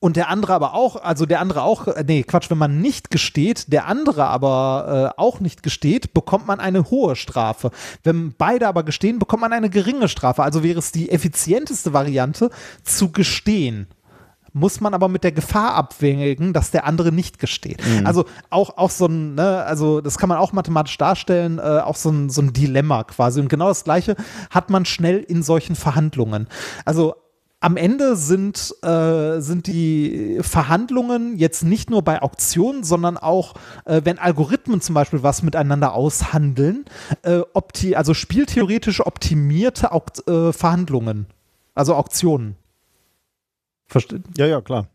und 0.00 0.16
der 0.16 0.30
andere 0.30 0.54
aber 0.54 0.74
auch, 0.74 0.96
also 0.96 1.26
der 1.26 1.40
andere 1.40 1.62
auch, 1.62 1.86
äh, 1.86 2.02
nee, 2.06 2.22
Quatsch, 2.22 2.50
wenn 2.50 2.58
man 2.58 2.80
nicht 2.80 3.10
gesteht, 3.10 3.70
der 3.70 3.86
andere 3.86 4.26
aber 4.26 5.12
äh, 5.16 5.20
auch 5.20 5.40
nicht 5.40 5.62
gesteht, 5.62 6.14
bekommt 6.14 6.46
man 6.46 6.58
eine 6.58 6.90
hohe 6.90 7.16
Strafe. 7.16 7.70
Wenn 8.02 8.32
beide 8.32 8.66
aber 8.66 8.82
gestehen, 8.82 9.18
bekommt 9.18 9.42
man 9.42 9.52
eine 9.52 9.68
geringe 9.68 10.08
Strafe. 10.08 10.42
Also 10.42 10.62
wäre 10.62 10.78
es 10.78 10.90
die 10.90 11.10
effizienteste 11.10 11.92
Variante, 11.92 12.50
zu 12.82 13.12
gestehen. 13.12 13.88
Muss 14.52 14.80
man 14.80 14.94
aber 14.94 15.08
mit 15.08 15.22
der 15.22 15.32
Gefahr 15.32 15.74
abwägen, 15.74 16.52
dass 16.52 16.72
der 16.72 16.84
andere 16.84 17.12
nicht 17.12 17.38
gesteht. 17.38 17.80
Also 18.04 18.24
auch, 18.48 18.78
auch 18.78 18.90
so 18.90 19.06
ein, 19.06 19.36
ne, 19.36 19.64
also 19.64 20.00
das 20.00 20.18
kann 20.18 20.28
man 20.28 20.38
auch 20.38 20.52
mathematisch 20.52 20.98
darstellen, 20.98 21.58
äh, 21.58 21.62
auch 21.62 21.94
so 21.94 22.10
ein, 22.10 22.30
so 22.30 22.42
ein 22.42 22.52
Dilemma 22.52 23.04
quasi. 23.04 23.40
Und 23.40 23.48
genau 23.48 23.68
das 23.68 23.84
Gleiche 23.84 24.16
hat 24.50 24.70
man 24.70 24.86
schnell 24.86 25.18
in 25.18 25.44
solchen 25.44 25.76
Verhandlungen. 25.76 26.48
Also 26.84 27.14
am 27.60 27.76
Ende 27.76 28.16
sind, 28.16 28.74
äh, 28.82 29.40
sind 29.40 29.66
die 29.66 30.38
Verhandlungen 30.40 31.36
jetzt 31.36 31.62
nicht 31.62 31.90
nur 31.90 32.02
bei 32.02 32.22
Auktionen, 32.22 32.84
sondern 32.84 33.18
auch, 33.18 33.54
äh, 33.84 34.00
wenn 34.04 34.18
Algorithmen 34.18 34.80
zum 34.80 34.94
Beispiel 34.94 35.22
was 35.22 35.42
miteinander 35.42 35.92
aushandeln, 35.92 36.86
äh, 37.22 37.40
opti 37.52 37.94
also 37.94 38.14
spieltheoretisch 38.14 39.04
optimierte 39.06 39.92
Auk 39.92 40.26
äh, 40.26 40.52
Verhandlungen, 40.54 41.26
also 41.74 41.94
Auktionen. 41.94 42.56
Versteht? 43.86 44.22
Ja, 44.38 44.46
ja, 44.46 44.62
klar. 44.62 44.86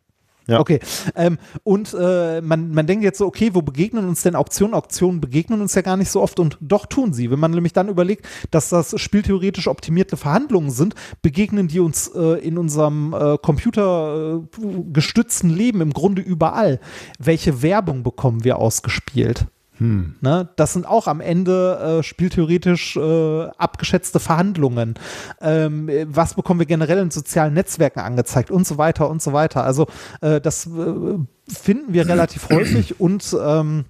Ja. 0.47 0.59
Okay. 0.59 0.79
Ähm, 1.15 1.37
und 1.63 1.95
äh, 1.99 2.39
man, 2.41 2.69
man 2.71 2.85
denkt 2.85 3.03
jetzt 3.03 3.17
so, 3.17 3.25
okay, 3.25 3.49
wo 3.53 3.61
begegnen 3.61 4.07
uns 4.07 4.21
denn 4.21 4.35
Auktionen? 4.35 4.75
Auktionen 4.75 5.21
begegnen 5.21 5.61
uns 5.61 5.73
ja 5.75 5.81
gar 5.81 5.97
nicht 5.97 6.11
so 6.11 6.21
oft 6.21 6.39
und 6.39 6.57
doch 6.61 6.85
tun 6.85 7.11
sie. 7.13 7.31
Wenn 7.31 7.39
man 7.39 7.51
nämlich 7.51 7.73
dann 7.73 7.89
überlegt, 7.89 8.25
dass 8.51 8.69
das 8.69 8.99
spieltheoretisch 8.99 9.67
optimierte 9.67 10.17
Verhandlungen 10.17 10.69
sind, 10.69 10.93
begegnen 11.21 11.67
die 11.67 11.79
uns 11.79 12.07
äh, 12.09 12.45
in 12.45 12.57
unserem 12.57 13.13
äh, 13.13 13.37
computergestützten 13.37 15.49
Leben 15.49 15.81
im 15.81 15.93
Grunde 15.93 16.21
überall. 16.21 16.79
Welche 17.17 17.61
Werbung 17.61 18.03
bekommen 18.03 18.43
wir 18.43 18.57
ausgespielt? 18.57 19.47
Ne, 19.79 20.49
das 20.55 20.73
sind 20.73 20.87
auch 20.87 21.07
am 21.07 21.19
Ende 21.19 21.99
äh, 21.99 22.03
spieltheoretisch 22.03 22.95
äh, 22.95 23.47
abgeschätzte 23.57 24.19
Verhandlungen. 24.19 24.95
Ähm, 25.41 25.89
äh, 25.89 26.05
was 26.09 26.35
bekommen 26.35 26.59
wir 26.59 26.65
generell 26.65 26.99
in 26.99 27.11
sozialen 27.11 27.53
Netzwerken 27.53 27.99
angezeigt 27.99 28.51
und 28.51 28.65
so 28.65 28.77
weiter 28.77 29.09
und 29.09 29.21
so 29.21 29.33
weiter. 29.33 29.65
Also 29.65 29.87
äh, 30.21 30.39
das 30.39 30.67
äh, 30.67 31.17
finden 31.47 31.93
wir 31.93 32.07
relativ 32.07 32.49
häufig 32.53 32.99
und 32.99 33.35
ähm, 33.41 33.85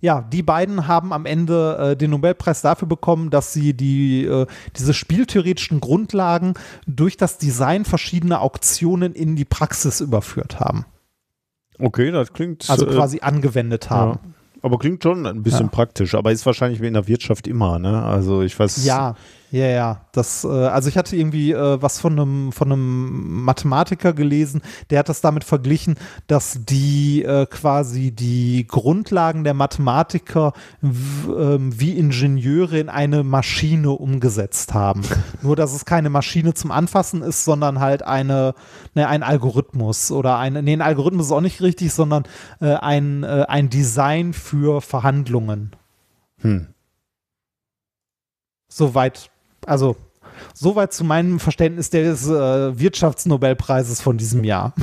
ja, 0.00 0.20
die 0.20 0.42
beiden 0.44 0.86
haben 0.86 1.12
am 1.12 1.26
Ende 1.26 1.78
äh, 1.78 1.96
den 1.96 2.10
Nobelpreis 2.10 2.62
dafür 2.62 2.86
bekommen, 2.86 3.30
dass 3.30 3.52
sie 3.52 3.74
die, 3.74 4.46
diese 4.76 4.94
spieltheoretischen 4.94 5.80
Grundlagen 5.80 6.54
durch 6.86 7.16
das 7.16 7.38
Design 7.38 7.84
verschiedener 7.84 8.42
Auktionen 8.42 9.12
in 9.12 9.34
die 9.34 9.44
Praxis 9.44 10.00
überführt 10.00 10.60
haben. 10.60 10.86
Okay, 11.80 12.12
das 12.12 12.32
klingt. 12.32 12.70
Also 12.70 12.86
quasi 12.86 13.20
angewendet 13.20 13.90
haben. 13.90 14.20
Ja. 14.22 14.41
Aber 14.62 14.78
klingt 14.78 15.02
schon 15.02 15.26
ein 15.26 15.42
bisschen 15.42 15.66
Ja. 15.66 15.72
praktisch. 15.72 16.14
Aber 16.14 16.30
ist 16.32 16.46
wahrscheinlich 16.46 16.80
wie 16.80 16.86
in 16.86 16.94
der 16.94 17.08
Wirtschaft 17.08 17.46
immer, 17.48 17.78
ne? 17.78 18.02
Also 18.04 18.42
ich 18.42 18.58
weiß. 18.58 18.84
Ja, 18.84 19.16
ja, 19.52 19.66
ja. 19.66 20.00
Das, 20.12 20.44
äh, 20.44 20.48
also 20.48 20.88
ich 20.88 20.96
hatte 20.96 21.14
irgendwie 21.14 21.52
äh, 21.52 21.82
was 21.82 22.00
von 22.00 22.18
einem, 22.18 22.52
von 22.52 22.72
einem 22.72 23.44
Mathematiker 23.44 24.14
gelesen, 24.14 24.62
der 24.88 25.00
hat 25.00 25.10
das 25.10 25.20
damit 25.20 25.44
verglichen, 25.44 25.96
dass 26.26 26.60
die 26.64 27.22
äh, 27.22 27.44
quasi 27.44 28.12
die 28.12 28.66
Grundlagen 28.66 29.44
der 29.44 29.52
Mathematiker 29.52 30.54
ähm, 30.82 31.78
wie 31.78 31.98
Ingenieure 31.98 32.78
in 32.78 32.88
eine 32.88 33.24
Maschine 33.24 33.90
umgesetzt 33.90 34.72
haben. 34.72 35.02
Nur, 35.42 35.54
dass 35.54 35.74
es 35.74 35.84
keine 35.84 36.08
Maschine 36.08 36.54
zum 36.54 36.70
Anfassen 36.70 37.20
ist, 37.20 37.44
sondern 37.44 37.78
halt 37.78 38.02
eine, 38.02 38.54
ne, 38.94 39.06
ein 39.06 39.22
Algorithmus 39.22 40.10
oder 40.12 40.38
eine, 40.38 40.62
nee, 40.62 40.72
ein 40.72 40.80
Algorithmus 40.80 41.26
ist 41.26 41.32
auch 41.32 41.42
nicht 41.42 41.60
richtig, 41.60 41.92
sondern 41.92 42.22
äh, 42.62 42.72
ein, 42.76 43.22
äh, 43.22 43.44
ein 43.48 43.68
Design 43.68 44.32
für 44.32 44.80
Verhandlungen. 44.80 45.76
Hm. 46.40 46.68
Soweit, 48.68 49.30
also 49.66 49.96
soweit 50.54 50.92
zu 50.92 51.04
meinem 51.04 51.38
Verständnis 51.40 51.90
des 51.90 52.26
äh, 52.28 52.78
Wirtschaftsnobelpreises 52.78 54.00
von 54.00 54.16
diesem 54.18 54.44
Jahr. 54.44 54.74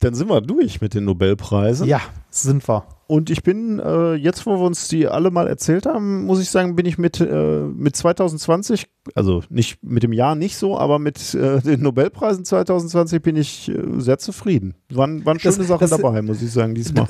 Dann 0.00 0.14
sind 0.14 0.28
wir 0.28 0.40
durch 0.40 0.80
mit 0.80 0.94
den 0.94 1.04
Nobelpreisen. 1.04 1.86
Ja, 1.88 2.00
sind 2.30 2.66
wir. 2.68 2.84
Und 3.08 3.30
ich 3.30 3.42
bin, 3.42 3.80
äh, 3.80 4.14
jetzt 4.14 4.46
wo 4.46 4.52
wir 4.58 4.64
uns 4.66 4.86
die 4.88 5.08
alle 5.08 5.30
mal 5.30 5.48
erzählt 5.48 5.86
haben, 5.86 6.24
muss 6.26 6.40
ich 6.40 6.50
sagen, 6.50 6.76
bin 6.76 6.86
ich 6.86 6.98
mit, 6.98 7.20
äh, 7.20 7.62
mit 7.62 7.96
2020, 7.96 8.86
also 9.14 9.42
nicht 9.48 9.82
mit 9.82 10.02
dem 10.02 10.12
Jahr 10.12 10.34
nicht 10.34 10.56
so, 10.56 10.78
aber 10.78 10.98
mit 10.98 11.34
äh, 11.34 11.60
den 11.62 11.80
Nobelpreisen 11.82 12.44
2020 12.44 13.22
bin 13.22 13.34
ich 13.36 13.70
äh, 13.70 13.74
sehr 13.98 14.18
zufrieden. 14.18 14.74
Waren, 14.90 15.24
waren 15.24 15.38
Das- 15.42 15.54
schöne 15.54 15.66
Sachen 15.66 15.80
das- 15.80 15.90
dabei, 15.90 16.22
muss 16.22 16.42
ich 16.42 16.52
sagen, 16.52 16.74
diesmal. 16.74 17.06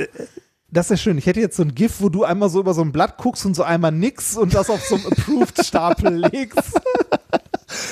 Das 0.71 0.87
ist 0.87 0.91
ja 0.91 0.97
schön. 0.99 1.19
Ich 1.19 1.27
hätte 1.27 1.41
jetzt 1.41 1.57
so 1.57 1.63
ein 1.63 1.75
GIF, 1.75 2.01
wo 2.01 2.11
du 2.11 2.25
einmal 2.25 2.51
so 2.51 2.61
über 2.61 2.75
so 2.75 2.83
ein 2.83 2.93
Blatt 2.93 3.17
guckst 3.17 3.47
und 3.47 3.55
so 3.57 3.63
einmal 3.63 3.91
nix 3.93 4.37
und 4.37 4.53
das 4.55 4.69
auf 4.69 4.85
so 4.85 4.97
einem 4.97 5.07
Approved-Stapel 5.07 6.13
legst. 6.33 6.79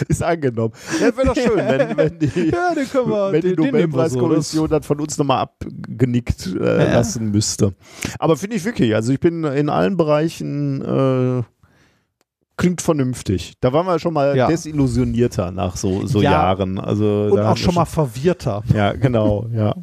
Ist 0.08 0.22
angenommen. 0.22 0.72
Ja, 1.00 1.16
wäre 1.16 1.26
doch 1.28 1.34
schön, 1.34 1.56
wenn, 1.56 1.96
wenn 1.96 2.18
die, 2.18 2.26
Ja, 2.50 2.72
wir, 2.74 3.32
wenn 3.32 3.40
die 3.40 3.48
wir 3.50 3.56
so. 3.56 3.62
Nobelpreiskommission 3.64 4.68
das 4.68 4.86
von 4.86 5.00
uns 5.00 5.16
nochmal 5.16 5.38
abgenickt 5.42 6.46
äh, 6.54 6.84
Ja. 6.86 6.92
lassen 6.94 7.30
müsste. 7.30 7.74
Aber 8.18 8.36
finde 8.36 8.56
ich 8.56 8.64
wirklich, 8.64 8.94
also 8.94 9.12
ich 9.12 9.20
bin 9.20 9.44
in 9.44 9.68
allen 9.70 9.96
Bereichen 9.96 10.82
äh, 10.82 11.42
klingt 12.58 12.82
vernünftig. 12.82 13.54
Da 13.60 13.72
waren 13.72 13.86
wir 13.86 13.98
schon 13.98 14.12
mal 14.14 14.36
Ja. 14.36 14.48
desillusionierter 14.48 15.50
nach 15.50 15.76
so, 15.76 16.06
so 16.06 16.20
Ja. 16.20 16.32
Jahren. 16.32 16.78
Also 16.78 17.28
Und 17.32 17.40
auch 17.40 17.56
schon 17.56 17.74
mal 17.74 17.84
verwirrter. 17.86 18.62
Ja, 18.74 18.92
genau, 18.92 19.46
ja. 19.52 19.74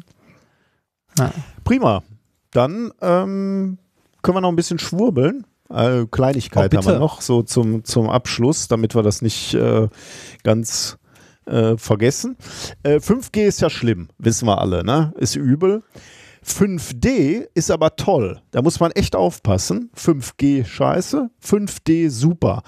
Ja. 1.18 1.30
Prima. 1.64 2.02
Dann 2.54 2.92
ähm, 3.02 3.78
können 4.22 4.36
wir 4.36 4.40
noch 4.40 4.48
ein 4.48 4.56
bisschen 4.56 4.78
schwurbeln. 4.78 5.44
Äh, 5.68 6.06
Kleinigkeit 6.10 6.72
Oh, 6.72 6.78
haben 6.78 6.86
wir 6.86 6.98
noch 6.98 7.20
so 7.20 7.42
zum, 7.42 7.84
zum 7.84 8.08
Abschluss, 8.08 8.68
damit 8.68 8.94
wir 8.94 9.02
das 9.02 9.22
nicht 9.22 9.54
äh, 9.54 9.88
ganz 10.44 10.98
äh, 11.46 11.76
vergessen. 11.76 12.36
Äh, 12.84 12.96
5G 12.96 13.44
ist 13.44 13.60
ja 13.60 13.68
schlimm, 13.68 14.08
wissen 14.18 14.46
wir 14.46 14.58
alle, 14.60 14.84
ne? 14.84 15.12
Ist 15.18 15.36
übel. 15.36 15.82
5D 16.46 17.46
ist 17.54 17.70
aber 17.70 17.96
toll. 17.96 18.40
Da 18.50 18.62
muss 18.62 18.78
man 18.78 18.92
echt 18.92 19.16
aufpassen. 19.16 19.90
5G 19.96 20.64
scheiße, 20.64 21.30
5D 21.42 22.10
super. 22.10 22.62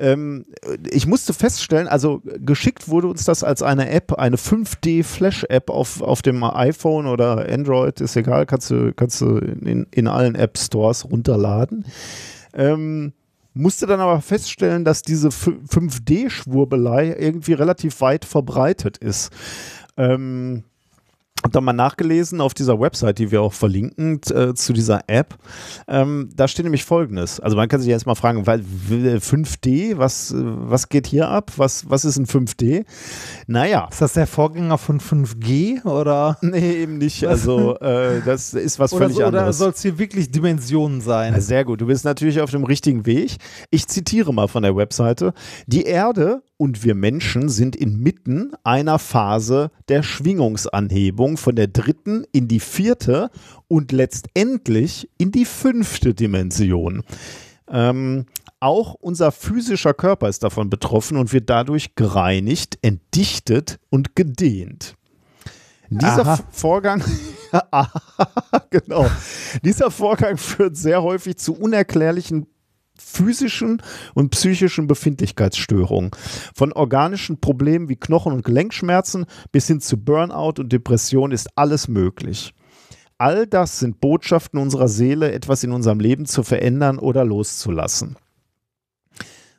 Ähm, 0.00 0.46
ich 0.90 1.06
musste 1.06 1.34
feststellen, 1.34 1.86
also 1.86 2.22
geschickt 2.24 2.88
wurde 2.88 3.06
uns 3.06 3.24
das 3.24 3.44
als 3.44 3.62
eine 3.62 3.90
App, 3.90 4.14
eine 4.14 4.36
5D-Flash-App 4.36 5.68
auf, 5.68 6.00
auf 6.00 6.22
dem 6.22 6.42
iPhone 6.42 7.06
oder 7.06 7.46
Android, 7.52 8.00
ist 8.00 8.16
egal, 8.16 8.46
kannst 8.46 8.70
du, 8.70 8.94
kannst 8.94 9.20
du 9.20 9.36
in, 9.36 9.86
in 9.90 10.08
allen 10.08 10.36
App-Stores 10.36 11.04
runterladen. 11.04 11.84
Ähm, 12.54 13.12
musste 13.52 13.86
dann 13.86 14.00
aber 14.00 14.22
feststellen, 14.22 14.86
dass 14.86 15.02
diese 15.02 15.28
5D-Schwurbelei 15.28 17.14
irgendwie 17.18 17.52
relativ 17.52 18.00
weit 18.00 18.24
verbreitet 18.24 18.96
ist. 18.96 19.30
Ähm, 19.98 20.64
habe 21.42 21.52
da 21.52 21.60
mal 21.60 21.72
nachgelesen 21.72 22.40
auf 22.40 22.54
dieser 22.54 22.78
Website, 22.78 23.18
die 23.18 23.30
wir 23.30 23.42
auch 23.42 23.52
verlinken 23.52 24.20
äh, 24.30 24.54
zu 24.54 24.72
dieser 24.72 25.02
App. 25.06 25.36
Ähm, 25.88 26.28
da 26.34 26.48
steht 26.48 26.64
nämlich 26.64 26.84
Folgendes. 26.84 27.40
Also 27.40 27.56
man 27.56 27.68
kann 27.68 27.80
sich 27.80 27.88
jetzt 27.88 28.06
mal 28.06 28.14
fragen, 28.14 28.46
weil 28.46 28.60
5D, 28.60 29.96
was, 29.96 30.34
was 30.36 30.88
geht 30.88 31.06
hier 31.06 31.28
ab? 31.28 31.52
Was, 31.56 31.88
was 31.88 32.04
ist 32.04 32.18
ein 32.18 32.26
5D? 32.26 32.84
Naja. 33.46 33.88
Ist 33.90 34.02
das 34.02 34.12
der 34.14 34.26
Vorgänger 34.26 34.78
von 34.78 35.00
5G 35.00 35.84
oder? 35.84 36.38
Nee, 36.50 36.82
eben 36.82 36.98
nicht. 36.98 37.24
Also 37.26 37.76
äh, 37.78 38.22
das 38.24 38.54
ist 38.54 38.80
was 38.80 38.92
völlig 38.92 39.16
so, 39.16 39.24
anderes. 39.24 39.44
Oder 39.44 39.52
soll 39.52 39.70
es 39.70 39.82
hier 39.82 39.98
wirklich 39.98 40.32
Dimensionen 40.32 41.00
sein? 41.00 41.32
Ja, 41.32 41.40
Sehr 41.40 41.64
gut, 41.64 41.80
du 41.80 41.86
bist 41.86 42.04
natürlich 42.04 42.40
auf 42.40 42.50
dem 42.50 42.64
richtigen 42.64 43.06
Weg. 43.06 43.36
Ich 43.70 43.86
zitiere 43.86 44.34
mal 44.34 44.48
von 44.48 44.64
der 44.64 44.74
Webseite. 44.74 45.32
Die 45.66 45.84
Erde 45.84 46.42
und 46.60 46.84
wir 46.84 46.94
Menschen 46.94 47.48
sind 47.48 47.74
inmitten 47.74 48.52
einer 48.64 48.98
Phase 48.98 49.70
der 49.88 50.02
Schwingungsanhebung 50.02 51.38
von 51.38 51.56
der 51.56 51.68
dritten 51.68 52.26
in 52.32 52.48
die 52.48 52.60
vierte 52.60 53.30
und 53.66 53.92
letztendlich 53.92 55.08
in 55.16 55.32
die 55.32 55.46
fünfte 55.46 56.12
Dimension. 56.12 57.02
Ähm, 57.66 58.26
auch 58.60 58.92
unser 58.92 59.32
physischer 59.32 59.94
Körper 59.94 60.28
ist 60.28 60.42
davon 60.42 60.68
betroffen 60.68 61.16
und 61.16 61.32
wird 61.32 61.48
dadurch 61.48 61.94
gereinigt, 61.94 62.78
entdichtet 62.82 63.80
und 63.88 64.14
gedehnt. 64.14 64.96
Dieser 65.88 66.26
Aha. 66.26 66.40
Vorgang, 66.50 67.02
genau, 68.70 69.06
dieser 69.64 69.90
Vorgang 69.90 70.36
führt 70.36 70.76
sehr 70.76 71.02
häufig 71.02 71.38
zu 71.38 71.54
unerklärlichen 71.54 72.48
physischen 73.00 73.82
und 74.14 74.30
psychischen 74.30 74.86
Befindlichkeitsstörungen. 74.86 76.10
Von 76.54 76.72
organischen 76.72 77.40
Problemen 77.40 77.88
wie 77.88 77.96
Knochen- 77.96 78.32
und 78.32 78.44
Gelenkschmerzen 78.44 79.26
bis 79.52 79.66
hin 79.66 79.80
zu 79.80 79.96
Burnout 79.96 80.60
und 80.60 80.72
Depression 80.72 81.32
ist 81.32 81.48
alles 81.56 81.88
möglich. 81.88 82.54
All 83.18 83.46
das 83.46 83.78
sind 83.78 84.00
Botschaften 84.00 84.58
unserer 84.58 84.88
Seele, 84.88 85.32
etwas 85.32 85.62
in 85.62 85.72
unserem 85.72 86.00
Leben 86.00 86.24
zu 86.24 86.42
verändern 86.42 86.98
oder 86.98 87.24
loszulassen. 87.24 88.16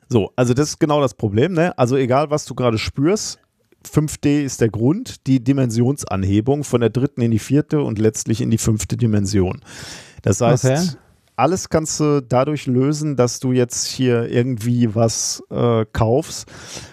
So, 0.08 0.32
also 0.36 0.52
das 0.52 0.70
ist 0.70 0.80
genau 0.80 1.00
das 1.00 1.14
Problem. 1.14 1.52
Ne? 1.52 1.76
Also 1.78 1.96
egal, 1.96 2.30
was 2.30 2.44
du 2.44 2.54
gerade 2.54 2.76
spürst, 2.76 3.38
5D 3.84 4.42
ist 4.42 4.60
der 4.60 4.68
Grund, 4.68 5.26
die 5.26 5.42
Dimensionsanhebung 5.42 6.64
von 6.64 6.80
der 6.80 6.90
dritten 6.90 7.22
in 7.22 7.30
die 7.30 7.38
vierte 7.38 7.82
und 7.82 7.98
letztlich 7.98 8.40
in 8.40 8.50
die 8.50 8.58
fünfte 8.58 8.96
Dimension. 8.96 9.60
Das 10.22 10.40
heißt, 10.40 10.64
Okay. 10.64 10.88
Alles 11.36 11.68
kannst 11.68 11.98
du 12.00 12.22
dadurch 12.22 12.66
lösen, 12.66 13.16
dass 13.16 13.40
du 13.40 13.52
jetzt 13.52 13.86
hier 13.86 14.28
irgendwie 14.30 14.94
was 14.94 15.42
äh, 15.50 15.84
kaufst, 15.92 16.46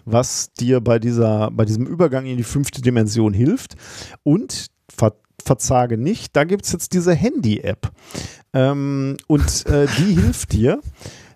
was 0.06 0.54
dir 0.54 0.82
bei, 0.82 1.00
dieser, 1.00 1.52
bei 1.52 1.66
diesem 1.66 1.86
Übergang 1.86 2.26
in 2.26 2.38
die 2.38 2.44
fünfte 2.44 2.82
Dimension 2.82 3.34
hilft. 3.34 3.76
Und 4.24 4.68
ver 4.90 5.14
verzage 5.42 5.98
nicht, 5.98 6.36
da 6.36 6.44
gibt 6.44 6.66
es 6.66 6.74
jetzt 6.74 6.94
diese 6.94 7.14
Handy-App. 7.14 7.92
Ähm, 8.54 9.18
und 9.28 9.66
äh, 9.68 9.88
die 9.98 10.14
hilft 10.22 10.52
dir 10.54 10.82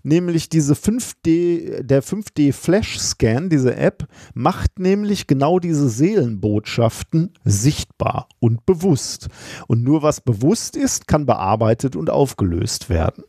nämlich 0.03 0.49
diese 0.49 0.73
5D, 0.73 1.81
der 1.81 2.03
5D 2.03 2.53
Flash 2.53 2.99
Scan, 2.99 3.49
diese 3.49 3.75
App, 3.75 4.07
macht 4.33 4.79
nämlich 4.79 5.27
genau 5.27 5.59
diese 5.59 5.89
Seelenbotschaften 5.89 7.33
sichtbar 7.43 8.27
und 8.39 8.65
bewusst. 8.65 9.29
Und 9.67 9.83
nur 9.83 10.03
was 10.03 10.21
bewusst 10.21 10.75
ist, 10.75 11.07
kann 11.07 11.25
bearbeitet 11.25 11.95
und 11.95 12.09
aufgelöst 12.09 12.89
werden. 12.89 13.23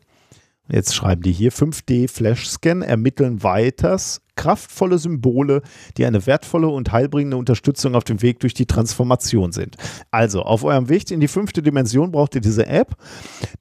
Jetzt 0.67 0.95
schreiben 0.95 1.21
die 1.21 1.31
hier 1.31 1.51
5D 1.51 2.09
Flash 2.09 2.47
Scan 2.49 2.81
ermitteln 2.81 3.43
weiters 3.43 4.21
kraftvolle 4.35 4.97
Symbole, 4.97 5.61
die 5.97 6.05
eine 6.05 6.25
wertvolle 6.25 6.67
und 6.67 6.91
heilbringende 6.91 7.37
Unterstützung 7.37 7.95
auf 7.95 8.03
dem 8.03 8.21
Weg 8.21 8.39
durch 8.39 8.53
die 8.53 8.65
Transformation 8.65 9.51
sind. 9.51 9.77
Also 10.11 10.41
auf 10.41 10.63
eurem 10.63 10.89
Weg 10.89 11.09
in 11.11 11.19
die 11.19 11.27
fünfte 11.27 11.61
Dimension 11.61 12.11
braucht 12.11 12.35
ihr 12.35 12.41
diese 12.41 12.67
App, 12.67 12.95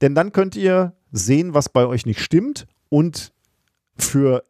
denn 0.00 0.14
dann 0.14 0.32
könnt 0.32 0.56
ihr 0.56 0.94
sehen, 1.14 1.54
was 1.54 1.68
bei 1.68 1.86
euch 1.86 2.04
nicht 2.06 2.20
stimmt 2.20 2.66
und 2.90 3.32
für 3.96 4.44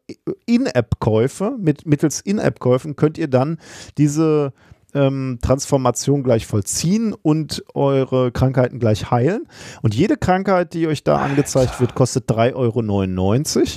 In-App-Käufe, 0.47 1.55
mit, 1.59 1.85
mittels 1.85 2.19
In-App-Käufen 2.21 2.95
könnt 2.95 3.19
ihr 3.19 3.27
dann 3.27 3.59
diese 3.97 4.53
ähm, 4.95 5.37
Transformation 5.41 6.23
gleich 6.23 6.47
vollziehen 6.47 7.13
und 7.13 7.63
eure 7.75 8.31
Krankheiten 8.31 8.79
gleich 8.79 9.11
heilen. 9.11 9.47
Und 9.83 9.93
jede 9.93 10.17
Krankheit, 10.17 10.73
die 10.73 10.87
euch 10.87 11.03
da 11.03 11.17
angezeigt 11.17 11.79
wird, 11.79 11.93
kostet 11.93 12.29
3,99 12.29 12.55
Euro. 12.55 13.67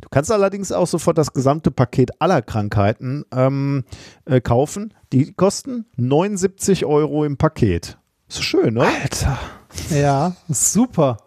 Du 0.00 0.08
kannst 0.10 0.32
allerdings 0.32 0.72
auch 0.72 0.86
sofort 0.86 1.18
das 1.18 1.32
gesamte 1.32 1.70
Paket 1.70 2.20
aller 2.20 2.42
Krankheiten 2.42 3.24
ähm, 3.32 3.84
äh, 4.24 4.40
kaufen. 4.40 4.92
Die 5.12 5.32
kosten 5.32 5.86
79 5.96 6.84
Euro 6.84 7.24
im 7.24 7.36
Paket. 7.36 7.98
Ist 8.28 8.42
schön, 8.42 8.74
ne? 8.74 8.86
Alter. 9.02 9.38
Ja, 9.90 10.34
super. 10.48 11.18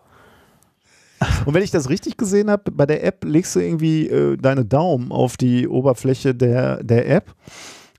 Und 1.45 1.53
wenn 1.53 1.64
ich 1.64 1.72
das 1.72 1.89
richtig 1.89 2.17
gesehen 2.17 2.49
habe, 2.49 2.72
bei 2.72 2.85
der 2.85 3.03
App 3.03 3.25
legst 3.25 3.56
du 3.56 3.59
irgendwie 3.59 4.07
äh, 4.07 4.38
deine 4.38 4.65
Daumen 4.65 5.11
auf 5.11 5.38
die 5.38 5.67
Oberfläche 5.67 6.33
der, 6.33 6.83
der 6.83 7.09
App 7.09 7.33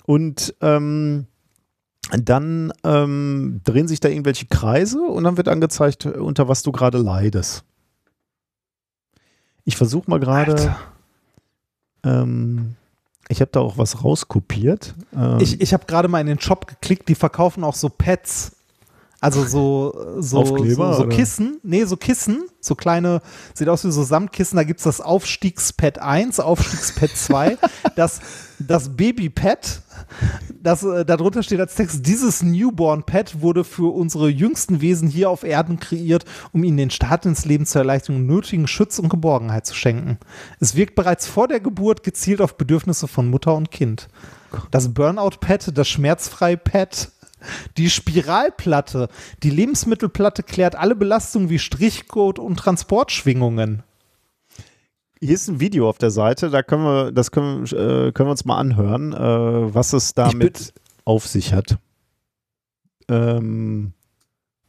und 0.06 0.54
ähm, 0.60 1.26
dann 2.10 2.72
ähm, 2.82 3.60
drehen 3.64 3.88
sich 3.88 4.00
da 4.00 4.08
irgendwelche 4.08 4.46
Kreise 4.46 5.00
und 5.00 5.24
dann 5.24 5.36
wird 5.36 5.48
angezeigt, 5.48 6.06
unter 6.06 6.48
was 6.48 6.62
du 6.62 6.72
gerade 6.72 6.98
leidest. 6.98 7.64
Ich 9.64 9.76
versuche 9.76 10.10
mal 10.10 10.18
gerade, 10.18 10.74
ähm, 12.04 12.74
ich 13.28 13.40
habe 13.40 13.50
da 13.52 13.60
auch 13.60 13.78
was 13.78 14.02
rauskopiert. 14.02 14.94
Ähm, 15.14 15.38
Ich, 15.40 15.60
ich 15.60 15.72
habe 15.72 15.84
gerade 15.86 16.08
mal 16.08 16.20
in 16.20 16.26
den 16.26 16.40
Shop 16.40 16.66
geklickt, 16.66 17.08
die 17.08 17.14
verkaufen 17.14 17.62
auch 17.62 17.74
so 17.76 17.88
Pads. 17.88 18.56
Also 19.22 19.44
so, 19.44 20.16
so, 20.20 20.38
Aufkleber, 20.38 20.94
so, 20.94 21.02
so? 21.02 21.08
Kissen, 21.08 21.58
nee, 21.62 21.84
so 21.84 21.98
Kissen, 21.98 22.44
so 22.58 22.74
kleine, 22.74 23.20
sieht 23.52 23.68
aus 23.68 23.84
wie 23.84 23.90
so 23.90 24.02
Samtkissen, 24.02 24.56
da 24.56 24.64
gibt's 24.64 24.84
das 24.84 25.02
Aufstiegspad 25.02 25.98
1, 25.98 26.40
Aufstiegspad 26.40 27.10
2, 27.10 27.58
das, 27.96 28.20
das 28.58 28.96
Babypad, 28.96 29.82
das, 30.62 30.82
äh, 30.84 31.04
darunter 31.04 31.42
steht 31.42 31.60
als 31.60 31.74
Text, 31.74 32.06
dieses 32.06 32.42
Newborn-Pad 32.42 33.42
wurde 33.42 33.64
für 33.64 33.92
unsere 33.94 34.30
jüngsten 34.30 34.80
Wesen 34.80 35.08
hier 35.08 35.28
auf 35.28 35.42
Erden 35.44 35.78
kreiert, 35.78 36.24
um 36.52 36.64
ihnen 36.64 36.78
den 36.78 36.90
Start 36.90 37.26
ins 37.26 37.44
Leben 37.44 37.66
zur 37.66 37.82
Erleichterung 37.82 38.24
nötigen 38.24 38.66
Schutz 38.66 38.98
und 38.98 39.10
Geborgenheit 39.10 39.66
zu 39.66 39.74
schenken. 39.74 40.18
Es 40.60 40.76
wirkt 40.76 40.94
bereits 40.94 41.26
vor 41.26 41.46
der 41.46 41.60
Geburt 41.60 42.04
gezielt 42.04 42.40
auf 42.40 42.56
Bedürfnisse 42.56 43.06
von 43.06 43.28
Mutter 43.28 43.54
und 43.54 43.70
Kind. 43.70 44.08
Das 44.70 44.94
Burnout-Pad, 44.94 45.76
das 45.76 45.88
Schmerzfrei-Pad, 45.88 47.10
die 47.76 47.90
Spiralplatte, 47.90 49.08
die 49.42 49.50
Lebensmittelplatte 49.50 50.42
klärt 50.42 50.76
alle 50.76 50.94
Belastungen 50.94 51.50
wie 51.50 51.58
Strichcode 51.58 52.38
und 52.38 52.56
Transportschwingungen. 52.56 53.82
Hier 55.22 55.34
ist 55.34 55.48
ein 55.48 55.60
Video 55.60 55.88
auf 55.88 55.98
der 55.98 56.10
Seite, 56.10 56.48
da 56.48 56.62
können 56.62 56.84
wir, 56.84 57.12
das 57.12 57.30
können, 57.30 57.64
äh, 57.66 58.10
können 58.12 58.28
wir 58.28 58.30
uns 58.30 58.46
mal 58.46 58.58
anhören, 58.58 59.12
äh, 59.12 59.74
was 59.74 59.92
es 59.92 60.14
damit 60.14 60.72
auf 61.04 61.26
sich 61.26 61.52
hat. 61.52 61.76
Ähm, 63.08 63.92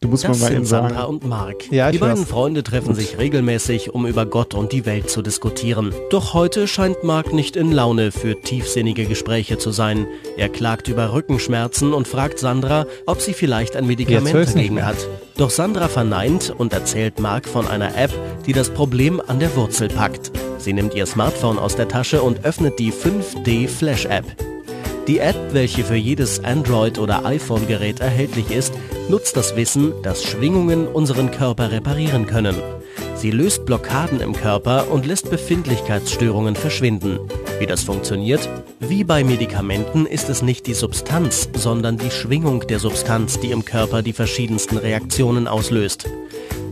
du 0.01 0.07
musst 0.07 0.23
Das 0.23 0.39
mal 0.39 0.51
sind 0.51 0.65
Sandra 0.65 1.01
sagen. 1.01 1.09
und 1.09 1.25
Mark. 1.27 1.71
Ja, 1.71 1.91
die 1.91 1.99
beiden 1.99 2.21
weiß. 2.21 2.27
Freunde 2.30 2.63
treffen 2.63 2.95
sich 2.95 3.17
regelmäßig, 3.17 3.93
um 3.93 4.05
über 4.07 4.25
Gott 4.25 4.53
und 4.55 4.71
die 4.71 4.85
Welt 4.85 5.09
zu 5.09 5.21
diskutieren. 5.21 5.93
Doch 6.09 6.33
heute 6.33 6.67
scheint 6.67 7.03
Mark 7.03 7.33
nicht 7.33 7.55
in 7.55 7.71
Laune 7.71 8.11
für 8.11 8.39
tiefsinnige 8.41 9.05
Gespräche 9.05 9.57
zu 9.57 9.71
sein. 9.71 10.07
Er 10.38 10.49
klagt 10.49 10.88
über 10.88 11.13
Rückenschmerzen 11.13 11.93
und 11.93 12.07
fragt 12.07 12.39
Sandra, 12.39 12.85
ob 13.05 13.21
sie 13.21 13.33
vielleicht 13.33 13.75
ein 13.75 13.85
Medikament 13.85 14.35
dagegen 14.47 14.85
hat. 14.85 14.97
Doch 15.38 15.51
Sandra 15.51 15.88
verneint 15.88 16.53
und 16.55 16.73
erzählt 16.73 17.19
Mark 17.19 17.47
von 17.47 17.67
einer 17.67 17.95
App, 17.95 18.11
die 18.45 18.53
das 18.53 18.69
Problem 18.69 19.21
an 19.25 19.39
der 19.39 19.55
Wurzel 19.55 19.88
packt. 19.88 20.31
Sie 20.57 20.73
nimmt 20.73 20.95
ihr 20.95 21.05
Smartphone 21.05 21.59
aus 21.59 21.75
der 21.75 21.88
Tasche 21.88 22.21
und 22.21 22.43
öffnet 22.43 22.80
die 22.80 22.91
5D 22.91 23.67
Flash 23.67 24.05
App. 24.05 24.25
Die 25.07 25.17
App, 25.17 25.35
welche 25.51 25.83
für 25.83 25.95
jedes 25.95 26.43
Android- 26.43 26.99
oder 26.99 27.25
iPhone-Gerät 27.25 27.99
erhältlich 27.99 28.51
ist, 28.51 28.73
nutzt 29.09 29.35
das 29.35 29.55
Wissen, 29.55 29.93
dass 30.03 30.23
Schwingungen 30.23 30.88
unseren 30.88 31.31
Körper 31.31 31.71
reparieren 31.71 32.27
können. 32.27 32.55
Sie 33.15 33.31
löst 33.31 33.65
Blockaden 33.65 34.21
im 34.21 34.33
Körper 34.33 34.91
und 34.91 35.05
lässt 35.05 35.30
Befindlichkeitsstörungen 35.30 36.55
verschwinden. 36.55 37.19
Wie 37.59 37.65
das 37.65 37.83
funktioniert? 37.83 38.47
Wie 38.80 39.03
bei 39.03 39.23
Medikamenten 39.23 40.05
ist 40.05 40.30
es 40.30 40.41
nicht 40.41 40.67
die 40.67 40.73
Substanz, 40.73 41.49
sondern 41.53 41.97
die 41.97 42.11
Schwingung 42.11 42.65
der 42.67 42.80
Substanz, 42.80 43.39
die 43.39 43.51
im 43.51 43.65
Körper 43.65 44.01
die 44.01 44.13
verschiedensten 44.13 44.77
Reaktionen 44.77 45.47
auslöst. 45.47 46.07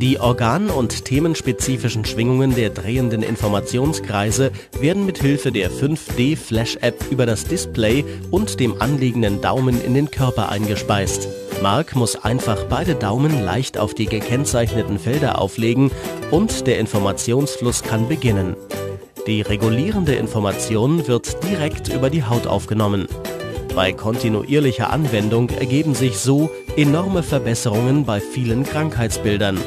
Die 0.02 0.18
organ- 0.18 0.70
und 0.70 1.04
themenspezifischen 1.04 2.06
Schwingungen 2.06 2.56
der 2.56 2.70
drehenden 2.70 3.22
Informationskreise 3.22 4.52
werden 4.80 5.06
mit 5.06 5.18
Hilfe 5.18 5.52
der 5.52 5.70
5D 5.70 6.38
Flash 6.38 6.78
App 6.78 7.04
über 7.12 7.26
das 7.26 7.44
Display 7.44 8.06
und 8.32 8.62
dem 8.62 8.82
anliegenden 8.82 9.42
Daumen 9.42 9.84
in 9.84 9.94
den 9.94 10.10
Körper 10.10 10.48
eingespeist. 10.48 11.28
Mark 11.62 11.98
muss 11.98 12.16
einfach 12.16 12.64
beide 12.70 12.96
Daumen 12.96 13.44
leicht 13.44 13.78
auf 13.78 13.94
die 13.94 14.06
gekennzeichneten 14.06 15.00
Felder 15.00 15.38
auflegen 15.38 15.92
und 16.32 16.66
der 16.66 16.80
Informationsfluss 16.80 17.84
kann 17.84 18.08
beginnen. 18.08 18.56
Die 19.28 19.42
regulierende 19.42 20.16
Information 20.16 21.10
wird 21.10 21.44
direkt 21.44 21.90
über 21.90 22.10
die 22.10 22.24
Haut 22.24 22.48
aufgenommen. 22.48 23.10
Bei 23.76 23.92
kontinuierlicher 23.92 24.92
Anwendung 24.92 25.50
ergeben 25.50 25.94
sich 25.94 26.20
so 26.20 26.50
enorme 26.78 27.22
Verbesserungen 27.22 28.06
bei 28.06 28.22
vielen 28.22 28.64
Krankheitsbildern. 28.64 29.60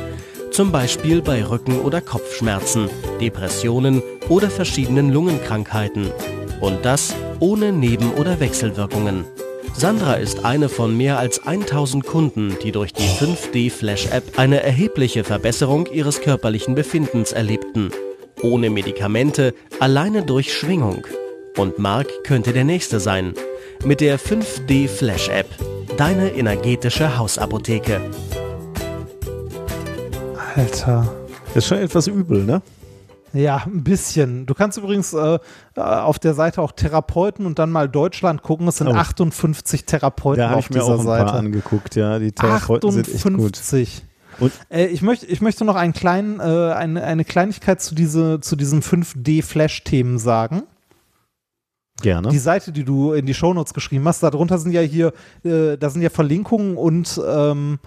Zum 0.53 0.71
Beispiel 0.71 1.23
bei 1.23 1.43
Rücken- 1.43 1.81
oder 1.81 2.03
Kopfschmerzen, 2.03 2.91
Depressionen 3.23 4.03
oder 4.29 4.51
verschiedenen 4.51 5.11
Lungenkrankheiten. 5.11 6.13
Und 6.61 6.85
das 6.85 7.15
ohne 7.41 7.73
Neben- 7.73 8.13
oder 8.13 8.39
Wechselwirkungen. 8.39 9.25
Sandra 9.75 10.15
ist 10.15 10.45
eine 10.45 10.69
von 10.69 10.95
mehr 10.95 11.19
als 11.19 11.47
1000 11.47 12.05
Kunden, 12.05 12.55
die 12.63 12.71
durch 12.71 12.93
die 12.93 13.09
5D 13.09 13.71
Flash 13.71 14.09
App 14.13 14.39
eine 14.39 14.63
erhebliche 14.63 15.25
Verbesserung 15.25 15.87
ihres 15.87 16.21
körperlichen 16.21 16.75
Befindens 16.75 17.33
erlebten. 17.33 17.91
Ohne 18.43 18.69
Medikamente, 18.69 19.55
alleine 19.81 20.23
durch 20.23 20.53
Schwingung. 20.53 21.07
Und 21.57 21.79
Mark 21.79 22.25
könnte 22.25 22.53
der 22.53 22.65
nächste 22.65 23.01
sein. 23.01 23.33
Mit 23.85 24.03
der 24.03 24.19
5D 24.19 24.87
Flash 24.87 25.31
App. 25.31 25.49
Deine 25.97 26.35
energetische 26.35 27.17
Hausapotheke. 27.17 28.03
Alter. 30.57 31.13
Das 31.49 31.57
ist 31.57 31.67
schon 31.67 31.79
etwas 31.79 32.07
übel, 32.07 32.45
ne? 32.45 32.63
Ja, 33.35 33.63
ein 33.65 33.83
bisschen. 33.83 34.45
Du 34.45 34.53
kannst 34.55 34.77
übrigens 34.77 35.15
äh, 35.15 35.39
äh, 35.77 35.81
auf 35.81 36.19
der 36.19 36.35
Seite 36.35 36.61
auch 36.61 36.73
Therapeuten 36.73 37.47
und 37.47 37.59
dann 37.59 37.71
mal 37.71 37.89
Deutschland 37.89 38.43
gucken. 38.43 38.69
Es 38.69 38.77
sind 38.77 38.89
Oh. 38.89 38.93
58 38.95 39.87
Therapeuten 39.87 40.41
Da 40.43 40.53
auf 40.55 40.65
ich 40.67 40.71
mir 40.71 40.81
dieser 40.81 40.95
auch 40.95 40.99
ein 41.01 41.07
Seite. 41.07 41.25
paar 41.25 41.35
angeguckt, 41.37 41.95
ja. 41.97 42.19
Die 42.19 42.33
Therapeuten 42.33 42.91
sind 42.91 43.09
echt 43.09 43.23
gut. 43.25 43.33
58. 43.57 44.03
Und- 44.39 44.53
äh, 44.71 44.87
ich, 44.87 45.01
möchte, 45.03 45.27
ich 45.27 45.41
möchte 45.41 45.65
noch 45.65 45.77
einen 45.77 45.93
kleinen, 45.95 46.41
äh, 46.41 46.43
eine, 46.43 47.03
eine 47.05 47.25
Kleinigkeit 47.25 47.81
zu, 47.81 47.95
diese, 47.95 48.41
zu 48.41 48.55
diesen 48.57 48.83
5D-Flash-Themen 48.83 50.19
sagen. 50.19 50.65
Gerne. 52.03 52.29
Die 52.29 52.39
Seite, 52.39 52.73
die 52.73 52.85
du 52.85 53.13
in 53.13 53.25
die 53.27 53.35
Shownotes 53.35 53.73
geschrieben 53.75 54.07
hast, 54.09 54.23
darunter 54.23 54.59
sind 54.59 54.73
ja 54.73 54.81
hier, 54.81 55.13
äh, 55.45 55.77
da 55.79 55.89
sind 55.89 56.03
ja 56.03 56.11
Verlinkungen 56.11 56.77
und 56.77 57.21
ähm, 57.27 57.79
äh, 57.79 57.87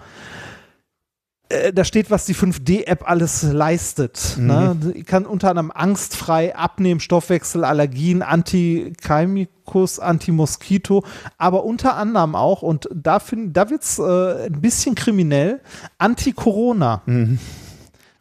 da 1.72 1.84
steht, 1.84 2.10
was 2.10 2.24
die 2.26 2.34
5D-App 2.34 3.08
alles 3.08 3.42
leistet. 3.44 4.36
Ne? 4.38 4.76
Die 4.94 5.04
kann 5.04 5.26
unter 5.26 5.50
anderem 5.50 5.70
angstfrei 5.72 6.56
abnehmen, 6.56 6.98
Stoffwechsel, 7.00 7.64
Allergien, 7.64 8.22
Antikeimikus, 8.22 9.98
Antimoskito, 10.00 11.04
aber 11.38 11.64
unter 11.64 11.96
anderem 11.96 12.34
auch, 12.34 12.62
und 12.62 12.88
da, 12.94 13.18
find- 13.20 13.56
da 13.56 13.70
wird 13.70 13.82
es 13.82 13.98
äh, 13.98 14.46
ein 14.46 14.60
bisschen 14.60 14.94
kriminell, 14.94 15.60
Anti-Corona. 15.98 17.02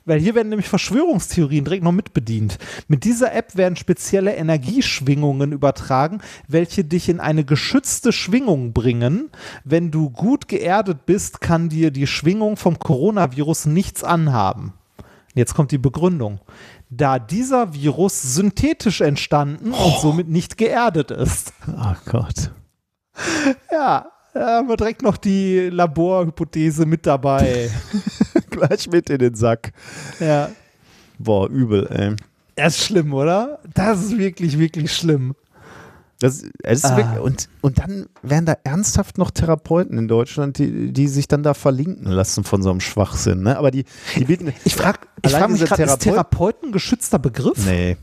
Weil 0.05 0.19
hier 0.19 0.35
werden 0.35 0.49
nämlich 0.49 0.69
Verschwörungstheorien 0.69 1.65
direkt 1.65 1.83
noch 1.83 1.91
mitbedient. 1.91 2.59
Mit 2.87 3.03
dieser 3.03 3.33
App 3.33 3.55
werden 3.57 3.75
spezielle 3.75 4.35
Energieschwingungen 4.35 5.51
übertragen, 5.51 6.21
welche 6.47 6.83
dich 6.83 7.09
in 7.09 7.19
eine 7.19 7.43
geschützte 7.43 8.11
Schwingung 8.11 8.71
bringen. 8.71 9.31
Wenn 9.63 9.89
du 9.89 10.11
gut 10.11 10.47
geerdet 10.47 11.07
bist, 11.07 11.41
kann 11.41 11.69
dir 11.69 11.89
die 11.89 12.05
Schwingung 12.05 12.55
vom 12.55 12.77
Coronavirus 12.77 13.65
nichts 13.65 14.03
anhaben. 14.03 14.73
Jetzt 15.33 15.55
kommt 15.55 15.71
die 15.71 15.79
Begründung. 15.79 16.39
Da 16.89 17.17
dieser 17.17 17.73
Virus 17.73 18.21
synthetisch 18.21 19.01
entstanden 19.01 19.71
und 19.71 19.99
somit 19.99 20.29
nicht 20.29 20.57
geerdet 20.57 21.09
ist. 21.09 21.51
Ach 21.77 21.99
Gott. 22.05 22.51
Ja, 23.71 24.11
haben 24.35 24.67
wir 24.67 24.77
direkt 24.77 25.01
noch 25.01 25.17
die 25.17 25.69
Laborhypothese 25.69 26.85
mit 26.85 27.05
dabei. 27.05 27.69
Gleich 28.49 28.89
mit 28.89 29.09
in 29.09 29.19
den 29.19 29.35
Sack. 29.35 29.71
ja. 30.19 30.49
Boah, 31.17 31.49
übel, 31.49 31.87
ey. 31.91 32.15
Das 32.55 32.75
ist 32.77 32.85
schlimm, 32.85 33.13
oder? 33.13 33.59
Das 33.73 34.03
ist 34.03 34.17
wirklich, 34.17 34.59
wirklich 34.59 34.93
schlimm. 34.93 35.33
Das, 36.19 36.43
ist 36.63 36.85
Ah. 36.85 36.97
wirklich, 36.97 37.19
und, 37.21 37.49
und 37.61 37.79
dann 37.79 38.07
werden 38.21 38.45
da 38.45 38.57
ernsthaft 38.63 39.17
noch 39.17 39.31
Therapeuten 39.31 39.97
in 39.97 40.07
Deutschland, 40.07 40.57
die, 40.57 40.91
die 40.93 41.07
sich 41.07 41.27
dann 41.27 41.43
da 41.43 41.53
verlinken 41.53 42.09
lassen 42.11 42.43
von 42.43 42.61
so 42.63 42.69
einem 42.69 42.79
Äh, 42.79 42.81
Schwachsinn. 42.81 43.43
Ne? 43.43 43.57
Aber 43.57 43.71
die, 43.71 43.83
die 44.17 44.25
bieten. 44.25 44.53
Ich 44.65 44.75
frage 44.75 44.99
ich 45.25 45.31
frag 45.33 45.49
mich 45.49 45.61
gerade, 45.63 45.83
ist 45.83 45.89
Therapeut- 45.91 45.99
Therapeuten 46.03 46.69
ein 46.69 46.71
geschützter 46.71 47.19
Begriff? 47.19 47.65
Nee. 47.65 47.97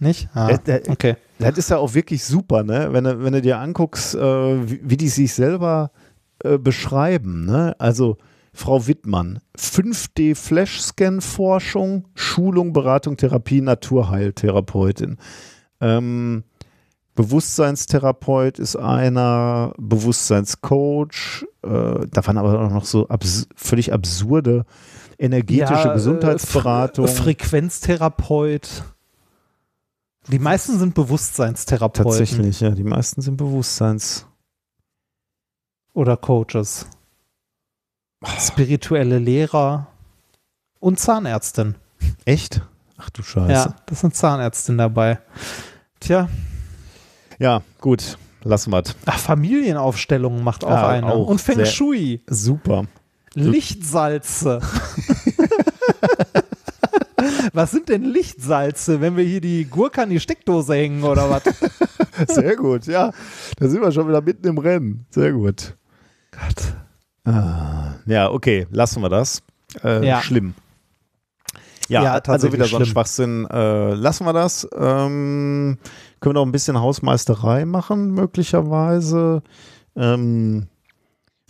Nicht? 0.00 0.28
Ah, 0.34 0.46
Der- 0.48 0.58
der- 0.58 0.88
okay. 0.92 1.16
Das 1.38 1.56
ist 1.56 1.70
ja 1.70 1.78
auch 1.78 1.94
wirklich 1.94 2.24
super, 2.24 2.64
ne? 2.64 2.88
Wenn 2.92 3.04
du, 3.04 3.22
wenn 3.22 3.32
du 3.32 3.40
dir 3.40 3.58
anguckst, 3.58 4.14
äh, 4.14 4.70
wie, 4.70 4.80
wie 4.82 4.96
die 4.96 5.08
sich 5.08 5.34
selber 5.34 5.92
äh, 6.42 6.58
beschreiben, 6.58 7.46
ne? 7.46 7.76
Also 7.78 8.16
Frau 8.52 8.86
Wittmann, 8.86 9.40
5D 9.56 10.34
Flash-Scan-Forschung, 10.34 12.08
Schulung, 12.14 12.72
Beratung, 12.72 13.16
Therapie, 13.16 13.60
Naturheiltherapeutin. 13.60 15.18
Ähm, 15.80 16.42
Bewusstseinstherapeut 17.14 18.58
ist 18.58 18.76
einer, 18.76 19.74
Bewusstseinscoach, 19.76 21.44
äh, 21.62 21.68
da 21.68 22.26
waren 22.26 22.38
aber 22.38 22.60
auch 22.60 22.70
noch 22.70 22.84
so 22.84 23.08
abs 23.08 23.48
völlig 23.54 23.92
absurde 23.92 24.64
energetische 25.18 25.72
Ja, 25.72 25.90
äh, 25.90 25.94
Gesundheitsberatung. 25.94 27.08
Fre 27.08 27.34
Frequenztherapeut. 27.34 28.84
Die 30.28 30.38
meisten 30.38 30.78
sind 30.78 30.94
Bewusstseinstherapeuten 30.94 32.04
Tatsächlich, 32.10 32.60
ja, 32.60 32.70
die 32.70 32.84
meisten 32.84 33.22
sind 33.22 33.36
Bewusstseins. 33.36 34.26
oder 35.94 36.16
Coaches. 36.16 36.86
Spirituelle 38.38 39.18
Lehrer 39.18 39.86
und 40.80 40.98
Zahnärztin. 41.00 41.76
Echt? 42.24 42.60
Ach 42.96 43.10
du 43.10 43.22
Scheiße. 43.22 43.52
Ja, 43.52 43.76
das 43.86 44.00
sind 44.00 44.14
Zahnärztin 44.14 44.76
dabei. 44.78 45.18
Tja, 46.00 46.28
Ja, 47.38 47.62
gut, 47.80 48.18
lassen 48.42 48.70
wir 48.72 48.82
ach, 49.06 49.18
Familienaufstellungen 49.18 50.42
macht 50.44 50.64
auch 50.64 50.70
Ja, 50.70 50.88
eine. 50.88 51.06
auch 51.06 51.26
und 51.28 51.40
Feng 51.40 51.64
Shui. 51.64 52.22
Super. 52.26 52.86
Lichtsalze. 53.34 54.60
was 57.58 57.72
sind 57.72 57.88
denn 57.88 58.04
Lichtsalze, 58.04 59.00
wenn 59.00 59.16
wir 59.16 59.24
hier 59.24 59.40
die 59.40 59.64
Gurke 59.64 60.00
an 60.02 60.10
die 60.10 60.20
Steckdose 60.20 60.74
hängen 60.74 61.02
oder 61.02 61.28
was? 61.28 61.42
Sehr 62.32 62.54
gut, 62.54 62.86
ja. 62.86 63.10
Da 63.58 63.68
sind 63.68 63.82
wir 63.82 63.90
schon 63.90 64.06
wieder 64.06 64.20
mitten 64.20 64.46
im 64.46 64.58
Rennen. 64.58 65.06
Sehr 65.10 65.32
gut. 65.32 65.76
Gott. 66.30 66.74
Ah, 67.34 67.94
ja, 68.06 68.30
okay, 68.30 68.68
lassen 68.70 69.02
wir 69.02 69.08
das. 69.08 69.42
Äh, 69.82 70.06
Ja. 70.06 70.22
Schlimm. 70.22 70.54
Ja, 71.88 72.04
Ja, 72.04 72.12
also 72.18 72.52
wieder 72.52 72.66
so 72.66 72.76
ein. 72.78 72.86
Schwachsinn. 72.86 73.44
Äh, 73.50 73.94
lassen 73.94 74.24
wir 74.24 74.32
das. 74.32 74.68
Ähm, 74.76 75.78
können 76.20 76.34
wir 76.36 76.40
noch 76.40 76.46
ein 76.46 76.52
bisschen 76.52 76.80
Hausmeisterei 76.80 77.64
machen, 77.64 78.12
möglicherweise. 78.12 79.42
Ähm, 79.96 80.68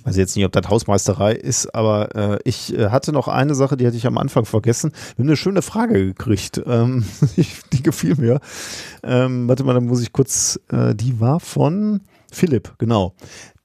weiß 0.08 0.16
jetzt 0.16 0.36
nicht, 0.36 0.44
ob 0.44 0.52
das 0.52 0.68
Hausmeisterei 0.68 1.32
ist, 1.32 1.74
aber 1.74 2.14
äh, 2.14 2.38
ich 2.44 2.76
äh, 2.76 2.90
hatte 2.90 3.12
noch 3.12 3.28
eine 3.28 3.54
Sache, 3.54 3.76
die 3.76 3.86
hatte 3.86 3.96
ich 3.96 4.06
am 4.06 4.18
Anfang 4.18 4.44
vergessen. 4.44 4.92
Wir 5.16 5.22
haben 5.22 5.28
eine 5.28 5.36
schöne 5.36 5.62
Frage 5.62 6.06
gekriegt. 6.06 6.62
Ähm, 6.66 7.04
die 7.72 7.82
gefiel 7.82 8.16
mir. 8.16 8.40
Ähm, 9.02 9.48
warte 9.48 9.64
mal, 9.64 9.74
dann 9.74 9.86
muss 9.86 10.02
ich 10.02 10.12
kurz. 10.12 10.58
Äh, 10.70 10.94
die 10.94 11.20
war 11.20 11.40
von 11.40 12.00
Philipp, 12.32 12.74
genau. 12.78 13.14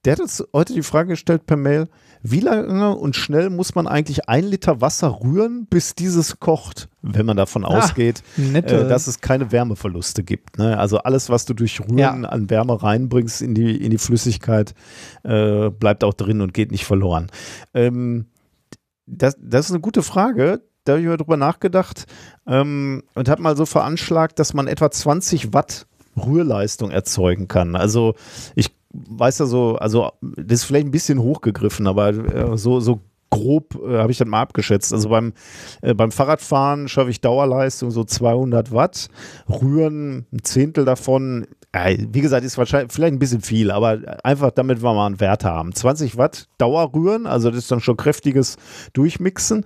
Der 0.05 0.13
hat 0.13 0.19
uns 0.19 0.43
heute 0.53 0.73
die 0.73 0.83
Frage 0.83 1.09
gestellt 1.09 1.45
per 1.45 1.55
Mail, 1.55 1.87
wie 2.21 2.41
lange 2.41 2.95
und 2.95 3.15
schnell 3.15 3.49
muss 3.49 3.73
man 3.75 3.87
eigentlich 3.87 4.27
ein 4.27 4.43
Liter 4.45 4.81
Wasser 4.81 5.19
rühren, 5.23 5.65
bis 5.69 5.95
dieses 5.95 6.39
kocht, 6.39 6.89
wenn 7.01 7.25
man 7.25 7.37
davon 7.37 7.63
ausgeht, 7.63 8.21
nette- 8.35 8.81
äh, 8.85 8.87
dass 8.89 9.07
es 9.07 9.21
keine 9.21 9.51
Wärmeverluste 9.51 10.23
gibt. 10.23 10.57
Ne? 10.57 10.77
Also 10.77 10.97
alles, 10.99 11.29
was 11.29 11.45
du 11.45 11.53
durch 11.53 11.79
Rühren 11.79 11.97
Ja. 11.97 12.11
an 12.11 12.49
Wärme 12.49 12.81
reinbringst 12.83 13.41
in 13.41 13.55
die, 13.55 13.77
in 13.77 13.91
die 13.91 13.97
Flüssigkeit, 13.97 14.73
äh, 15.23 15.69
bleibt 15.69 16.03
auch 16.03 16.13
drin 16.13 16.41
und 16.41 16.53
geht 16.53 16.71
nicht 16.71 16.85
verloren. 16.85 17.29
Ähm, 17.73 18.25
das, 19.05 19.35
das 19.41 19.65
ist 19.67 19.71
eine 19.71 19.81
gute 19.81 20.01
Frage. 20.03 20.61
Da 20.85 20.93
habe 20.93 21.01
ich 21.01 21.07
mal 21.07 21.15
drüber 21.17 21.37
nachgedacht 21.37 22.05
ähm, 22.45 23.03
und 23.15 23.29
habe 23.29 23.41
mal 23.41 23.55
so 23.55 23.65
veranschlagt, 23.65 24.37
dass 24.39 24.53
man 24.53 24.67
etwa 24.67 24.91
20 24.91 25.53
Watt 25.53 25.87
Rührleistung 26.17 26.91
erzeugen 26.91 27.47
kann. 27.47 27.75
Also 27.77 28.15
ich 28.55 28.71
weiß 28.93 29.39
ja 29.39 29.45
so, 29.45 29.75
also 29.75 30.11
das 30.21 30.59
ist 30.59 30.63
vielleicht 30.65 30.87
ein 30.87 30.91
bisschen 30.91 31.19
hochgegriffen, 31.19 31.87
aber 31.87 32.09
äh, 32.09 32.57
so, 32.57 32.79
so 32.79 33.01
grob 33.33 33.79
äh, 33.83 33.97
habe 33.97 34.11
ich 34.11 34.19
das 34.19 34.27
mal 34.27 34.41
abgeschätzt. 34.41 34.93
Also 34.93 35.09
beim, 35.09 35.33
äh, 35.81 35.93
beim 35.93 36.11
Fahrradfahren 36.11 36.87
schaffe 36.87 37.09
ich 37.09 37.19
Dauerleistung 37.19 37.89
so 37.89 38.03
200 38.03 38.71
Watt, 38.71 39.09
Rühren 39.49 40.25
ein 40.31 40.43
Zehntel 40.43 40.85
davon. 40.85 41.47
Äh, 41.71 41.97
wie 42.11 42.21
gesagt, 42.21 42.45
ist 42.45 42.59
wahrscheinlich 42.59 42.93
vielleicht 42.93 43.13
ein 43.13 43.19
bisschen 43.19 43.41
viel, 43.41 43.71
aber 43.71 44.19
einfach 44.23 44.51
damit 44.51 44.83
wir 44.83 44.93
mal 44.93 45.07
einen 45.07 45.19
Wert 45.19 45.43
haben. 45.43 45.73
20 45.73 46.17
Watt 46.17 46.47
Dauerrühren, 46.59 47.25
also 47.25 47.49
das 47.49 47.59
ist 47.59 47.71
dann 47.71 47.79
schon 47.79 47.97
kräftiges 47.97 48.57
Durchmixen. 48.93 49.65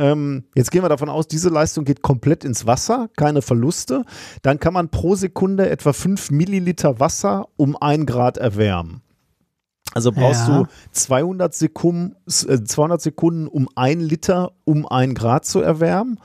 Ähm, 0.00 0.44
jetzt 0.54 0.70
gehen 0.70 0.82
wir 0.82 0.88
davon 0.88 1.10
aus, 1.10 1.28
diese 1.28 1.50
Leistung 1.50 1.84
geht 1.84 2.00
komplett 2.00 2.42
ins 2.42 2.66
Wasser, 2.66 3.10
keine 3.18 3.42
Verluste. 3.42 4.04
Dann 4.40 4.58
kann 4.58 4.72
man 4.72 4.88
pro 4.88 5.14
Sekunde 5.14 5.68
etwa 5.68 5.92
5 5.92 6.30
Milliliter 6.30 6.98
Wasser 7.00 7.48
um 7.58 7.76
1 7.76 8.06
Grad 8.06 8.38
erwärmen. 8.38 9.02
Also 9.92 10.10
brauchst 10.10 10.48
Ja. 10.48 10.60
du 10.62 10.66
200 10.92 11.54
Sekunden, 11.54 12.16
äh, 12.48 12.62
200 12.64 13.02
Sekunden 13.02 13.46
um 13.46 13.68
1 13.74 14.02
Liter 14.02 14.52
um 14.64 14.86
1 14.86 15.14
Grad 15.14 15.44
zu 15.44 15.60
erwärmen. 15.60 16.18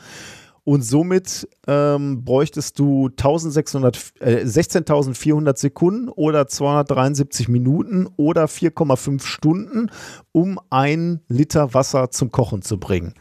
Und 0.64 0.82
somit 0.84 1.48
ähm, 1.68 2.24
bräuchtest 2.24 2.80
du 2.80 3.10
1600, 3.10 4.14
äh, 4.22 4.46
16.400 4.46 5.58
Sekunden 5.60 6.08
oder 6.10 6.48
273 6.48 7.50
Minuten 7.50 8.08
oder 8.18 8.48
4,5 8.48 9.26
Stunden, 9.28 9.92
um 10.32 10.60
ein 10.70 11.20
Liter 11.28 11.74
Wasser 11.74 12.10
zum 12.10 12.32
Kochen 12.32 12.62
zu 12.64 12.80
bringen. 12.80 13.14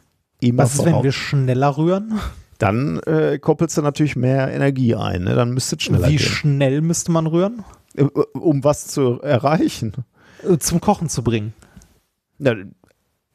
Immer 0.44 0.64
Was 0.64 0.74
ist, 0.76 0.84
wenn 0.84 1.02
wir 1.02 1.12
schneller 1.12 1.76
rühren? 1.76 2.18
Dann 2.58 2.98
äh, 3.00 3.39
koppelst 3.39 3.76
du 3.76 3.82
natürlich 3.82 4.16
mehr 4.16 4.52
Energie 4.52 4.94
ein. 4.94 5.24
Ne? 5.24 5.34
Dann 5.34 5.50
müsste 5.52 5.76
es 5.76 5.82
schneller 5.82 6.08
Wie 6.08 6.16
gehen. 6.16 6.26
schnell 6.26 6.81
müsste 6.81 7.12
man 7.12 7.26
rühren? 7.26 7.64
Äh, 7.97 8.05
um 8.05 8.62
was 8.64 8.86
zu 8.86 9.20
erreichen? 9.23 9.92
Äh, 10.48 10.58
zum 10.58 10.81
Kochen 10.81 11.08
zu 11.08 11.23
bringen. 11.23 11.52
Ja, 12.39 12.55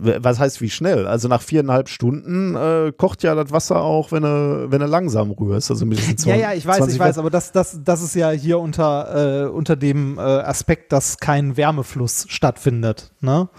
was 0.02 0.40
heißt 0.40 0.62
wie 0.62 0.70
schnell? 0.70 1.08
Also 1.08 1.28
nach 1.28 1.42
viereinhalb 1.42 1.90
Stunden 1.90 2.56
äh, 2.56 2.94
kocht 2.96 3.22
ja 3.22 3.36
das 3.36 3.52
Wasser 3.52 3.82
auch, 3.82 4.14
wenn 4.14 4.24
du, 4.24 4.68
wenn 4.70 4.80
du 4.80 4.86
langsam 4.86 5.32
rührst. 5.32 5.70
Also 5.72 5.86
20, 5.86 6.26
Ja, 6.26 6.36
ja, 6.36 6.54
ich 6.54 6.66
weiß, 6.66 6.88
ich 6.88 6.98
weiß, 6.98 7.18
aber 7.18 7.30
das, 7.30 7.52
das, 7.52 7.82
das 7.84 8.02
ist 8.02 8.16
ja 8.16 8.32
hier 8.32 8.60
unter, 8.60 9.44
äh, 9.44 9.50
unter 9.50 9.76
dem 9.76 10.18
äh, 10.18 10.22
Aspekt, 10.22 10.94
dass 10.94 11.18
kein 11.18 11.58
Wärmefluss 11.58 12.28
stattfindet. 12.30 13.12
Ne? 13.20 13.50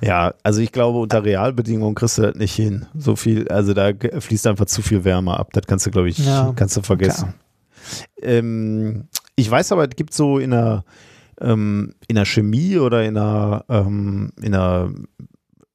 Ja, 0.00 0.34
also 0.42 0.60
ich 0.60 0.72
glaube, 0.72 0.98
unter 0.98 1.24
Realbedingungen 1.24 1.94
kriegst 1.94 2.18
du 2.18 2.22
das 2.22 2.36
nicht 2.36 2.54
hin. 2.54 2.86
So 2.96 3.16
viel, 3.16 3.48
also 3.48 3.74
da 3.74 3.92
fließt 3.92 4.46
einfach 4.46 4.66
zu 4.66 4.82
viel 4.82 5.04
Wärme 5.04 5.38
ab. 5.38 5.52
Das 5.52 5.66
kannst 5.66 5.86
du, 5.86 5.90
glaube 5.90 6.08
ich, 6.08 6.18
ja, 6.18 6.52
kannst 6.54 6.76
du 6.76 6.82
vergessen. 6.82 7.34
Ähm, 8.22 9.08
ich 9.34 9.50
weiß 9.50 9.72
aber, 9.72 9.88
es 9.88 9.96
gibt 9.96 10.14
so 10.14 10.38
in 10.38 10.50
der, 10.50 10.84
ähm, 11.40 11.94
in 12.06 12.16
der 12.16 12.26
Chemie 12.26 12.78
oder 12.78 13.04
in 13.04 13.14
der, 13.14 13.64
ähm, 13.68 14.32
in 14.40 14.52
der 14.52 14.90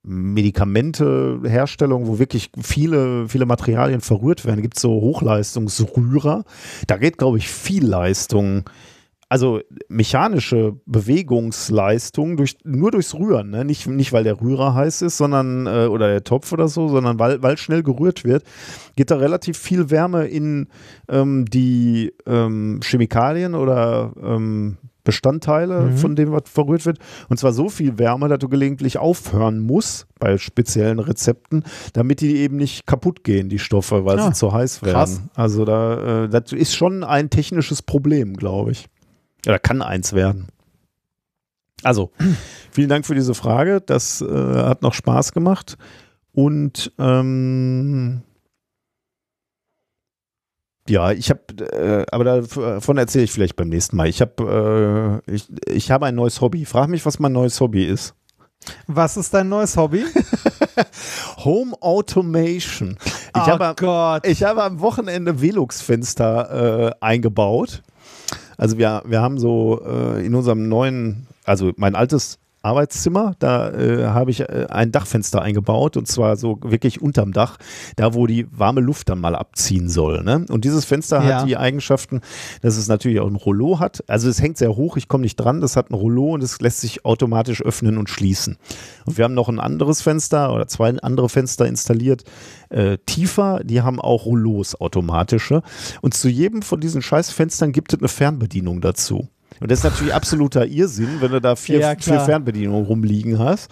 Medikamenteherstellung, 0.04 2.08
wo 2.08 2.20
wirklich 2.20 2.52
viele, 2.62 3.30
viele 3.30 3.46
Materialien 3.46 4.02
verrührt 4.02 4.46
werden, 4.46 4.62
gibt 4.62 4.76
es 4.76 4.82
so 4.82 4.90
Hochleistungsrührer. 4.90 6.44
Da 6.88 6.98
geht, 6.98 7.18
glaube 7.18 7.38
ich, 7.38 7.48
viel 7.48 7.86
Leistung 7.86 8.70
also 9.34 9.62
mechanische 9.90 10.76
Bewegungsleistung 10.86 12.38
durch, 12.38 12.56
nur 12.64 12.92
durchs 12.92 13.16
Rühren, 13.16 13.50
ne? 13.50 13.66
nicht, 13.66 13.88
nicht 13.88 14.14
weil 14.14 14.24
der 14.24 14.40
Rührer 14.40 14.76
heiß 14.76 15.02
ist, 15.02 15.18
sondern 15.18 15.66
äh, 15.66 15.88
oder 15.88 16.08
der 16.08 16.24
Topf 16.24 16.52
oder 16.52 16.68
so, 16.68 16.88
sondern 16.88 17.18
weil, 17.18 17.42
weil 17.42 17.58
schnell 17.58 17.82
gerührt 17.82 18.26
wird, 18.26 18.44
geht 18.96 19.10
da 19.10 19.16
relativ 19.16 19.58
viel 19.58 19.90
Wärme 19.90 20.28
in 20.28 20.68
ähm, 21.10 21.46
die 21.46 22.14
ähm, 22.28 22.80
Chemikalien 22.84 23.56
oder 23.56 24.14
ähm, 24.22 24.78
Bestandteile, 25.04 25.82
mhm. 25.82 25.98
von 25.98 26.16
denen 26.16 26.32
was 26.32 26.44
verrührt 26.46 26.86
wird. 26.86 27.00
Und 27.28 27.38
zwar 27.38 27.54
so 27.54 27.70
viel 27.70 27.98
Wärme, 27.98 28.30
dass 28.30 28.38
du 28.38 28.50
gelegentlich 28.50 29.00
aufhören 29.00 29.62
musst 29.62 30.06
bei 30.20 30.38
speziellen 30.38 31.00
Rezepten, 31.00 31.64
damit 31.94 32.22
die 32.22 32.38
eben 32.38 32.58
nicht 32.58 32.86
kaputt 32.86 33.24
gehen, 33.24 33.50
die 33.50 33.58
Stoffe, 33.58 34.06
weil 34.06 34.18
ja, 34.18 34.28
sie 34.28 34.34
zu 34.34 34.54
heiß 34.54 34.84
werden. 34.84 34.94
Krass. 34.94 35.22
Also 35.34 35.66
da, 35.66 36.26
äh, 36.26 36.30
das 36.30 36.52
ist 36.52 36.76
schon 36.76 37.04
ein 37.04 37.32
technisches 37.32 37.82
Problem, 37.82 38.36
glaube 38.38 38.74
ich. 38.74 38.90
Oder 39.46 39.60
kann 39.60 39.82
eins 39.82 40.14
werden. 40.14 40.48
Also, 41.84 42.12
vielen 42.72 42.90
Dank 42.90 43.06
für 43.06 43.16
diese 43.16 43.34
Frage. 43.34 43.82
Das 43.82 44.22
äh, 44.22 44.26
hat 44.26 44.82
noch 44.82 44.94
Spaß 44.94 45.34
gemacht. 45.34 45.78
Und 46.32 46.92
ähm, 46.98 48.24
ja, 50.88 51.12
ich 51.12 51.30
habe, 51.30 51.42
äh, 51.72 52.06
aber 52.12 52.24
davon 52.24 52.98
erzähle 52.98 53.26
ich 53.26 53.32
vielleicht 53.32 53.56
beim 53.56 53.70
nächsten 53.70 53.96
Mal. 53.96 54.08
Ich 54.08 54.22
habe, 54.22 55.22
äh, 55.28 55.32
ich, 55.34 55.48
ich 55.68 55.92
habe 55.92 56.06
ein 56.08 56.16
neues 56.16 56.42
Hobby. 56.42 56.66
Frag 56.66 56.90
mich, 56.90 57.06
was 57.06 57.20
mein 57.20 57.32
neues 57.32 57.60
Hobby 57.62 57.86
ist. 57.86 58.16
Was 58.88 59.18
ist 59.18 59.34
dein 59.34 59.50
neues 59.50 59.78
Hobby? 59.78 60.06
Home 61.44 61.74
Automation. 61.82 62.98
Ich, 63.06 63.42
oh 63.42 63.48
habe, 63.48 63.74
Gott. 63.78 64.26
ich 64.26 64.44
habe 64.44 64.64
am 64.64 64.80
Wochenende 64.80 65.42
Velux-Fenster 65.42 66.88
äh, 66.88 66.92
eingebaut. 67.02 67.84
Also 68.58 68.78
wir, 68.78 69.02
wir 69.06 69.22
haben 69.22 69.38
so 69.38 69.82
äh, 69.86 70.26
in 70.26 70.36
unserem 70.36 70.68
neuen, 70.70 71.28
also 71.46 71.72
mein 71.78 71.96
altes 71.96 72.40
Arbeitszimmer. 72.64 73.36
Da 73.40 73.72
äh, 73.72 74.06
habe 74.08 74.32
ich 74.32 74.40
äh, 74.40 74.68
ein 74.70 74.92
Dachfenster 74.92 75.42
eingebaut 75.42 75.98
und 75.98 76.08
zwar 76.08 76.38
so 76.38 76.58
wirklich 76.64 77.02
unterm 77.02 77.34
Dach, 77.34 77.58
da 77.98 78.14
wo 78.14 78.26
die 78.26 78.48
warme 78.52 78.82
Luft 78.82 79.10
dann 79.10 79.20
mal 79.20 79.36
abziehen 79.36 79.90
soll. 79.90 80.24
Ne? 80.24 80.46
Und 80.50 80.66
dieses 80.66 80.86
Fenster 80.86 81.24
ja. 81.24 81.42
hat 81.42 81.48
die 81.48 81.58
Eigenschaften, 81.58 82.22
dass 82.62 82.78
es 82.78 82.88
natürlich 82.88 83.20
auch 83.20 83.28
ein 83.28 83.36
Rollo 83.36 83.80
hat. 83.80 84.04
Also 84.08 84.30
es 84.30 84.42
hängt 84.42 84.58
sehr 84.58 84.76
hoch, 84.76 84.98
ich 84.98 85.08
komme 85.08 85.24
nicht 85.24 85.36
dran. 85.36 85.62
Das 85.62 85.76
hat 85.76 85.92
ein 85.92 85.96
Rollo 85.96 86.34
und 86.34 86.42
es 86.44 86.62
lässt 86.62 86.80
sich 86.80 87.06
automatisch 87.06 87.62
öffnen 87.62 87.98
und 87.98 88.10
schließen. 88.10 88.58
Und 89.06 89.18
wir 89.18 89.26
haben 89.26 89.34
noch 89.34 89.50
ein 89.50 89.60
anderes 89.60 90.02
Fenster 90.02 90.54
oder 90.54 90.68
zwei 90.68 90.98
andere 91.02 91.28
Fenster 91.28 91.66
installiert, 91.66 92.24
äh, 92.70 92.98
tiefer. 93.06 93.62
Die 93.64 93.82
haben 93.82 94.00
auch 94.00 94.26
Rollos 94.26 94.80
automatische. 94.80 95.64
Und 96.02 96.14
zu 96.14 96.30
jedem 96.30 96.62
von 96.62 96.80
diesen 96.80 97.02
Scheißfenstern 97.02 97.74
gibt 97.74 97.94
es 97.94 98.00
eine 98.00 98.08
Fernbedienung 98.08 98.80
dazu. 98.80 99.28
Und 99.64 99.72
das 99.72 99.80
ist 99.80 99.86
natürlich 99.86 100.14
absoluter 100.14 100.66
Irrsinn, 100.66 101.22
wenn 101.22 101.32
du 101.32 101.40
da 101.40 101.56
vier, 101.56 101.80
ja, 101.80 101.96
vier 101.98 102.20
Fernbedienungen 102.20 102.86
rumliegen 102.86 103.40
hast. 103.40 103.72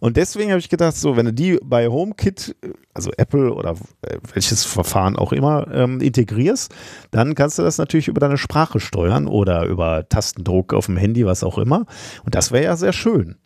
Und 0.00 0.16
deswegen 0.16 0.50
habe 0.50 0.58
ich 0.58 0.68
gedacht, 0.68 0.96
so, 0.96 1.16
wenn 1.16 1.26
du 1.26 1.32
die 1.32 1.60
bei 1.62 1.86
HomeKit, 1.86 2.56
also 2.92 3.12
Apple 3.16 3.54
oder 3.54 3.76
äh, 4.02 4.18
welches 4.34 4.64
Verfahren 4.64 5.14
auch 5.14 5.32
immer, 5.32 5.68
ähm, 5.72 6.00
integrierst, 6.00 6.74
dann 7.12 7.36
kannst 7.36 7.56
du 7.56 7.62
das 7.62 7.78
natürlich 7.78 8.08
über 8.08 8.18
deine 8.18 8.36
Sprache 8.36 8.80
steuern 8.80 9.28
oder 9.28 9.64
über 9.66 10.08
Tastendruck 10.08 10.74
auf 10.74 10.86
dem 10.86 10.96
Handy, 10.96 11.24
was 11.24 11.44
auch 11.44 11.58
immer. 11.58 11.86
Und 12.24 12.34
das 12.34 12.50
wäre 12.50 12.64
ja 12.64 12.74
sehr 12.74 12.92
schön. 12.92 13.36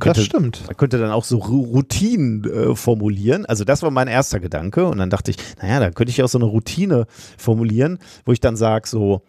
Könnte, 0.00 0.20
das 0.20 0.24
stimmt. 0.24 0.62
Man 0.68 0.76
könnte 0.78 0.96
dann 0.96 1.10
auch 1.10 1.24
so 1.24 1.36
Routinen 1.36 2.44
äh, 2.44 2.74
formulieren. 2.74 3.44
Also 3.44 3.64
das 3.64 3.82
war 3.82 3.90
mein 3.90 4.08
erster 4.08 4.40
Gedanke. 4.40 4.86
Und 4.86 4.96
dann 4.96 5.10
dachte 5.10 5.32
ich, 5.32 5.36
naja, 5.60 5.80
dann 5.80 5.92
könnte 5.92 6.12
ich 6.12 6.22
auch 6.22 6.28
so 6.28 6.38
eine 6.38 6.46
Routine 6.46 7.06
formulieren, 7.36 7.98
wo 8.24 8.32
ich 8.32 8.40
dann 8.40 8.56
sage, 8.56 8.88
so, 8.88 9.22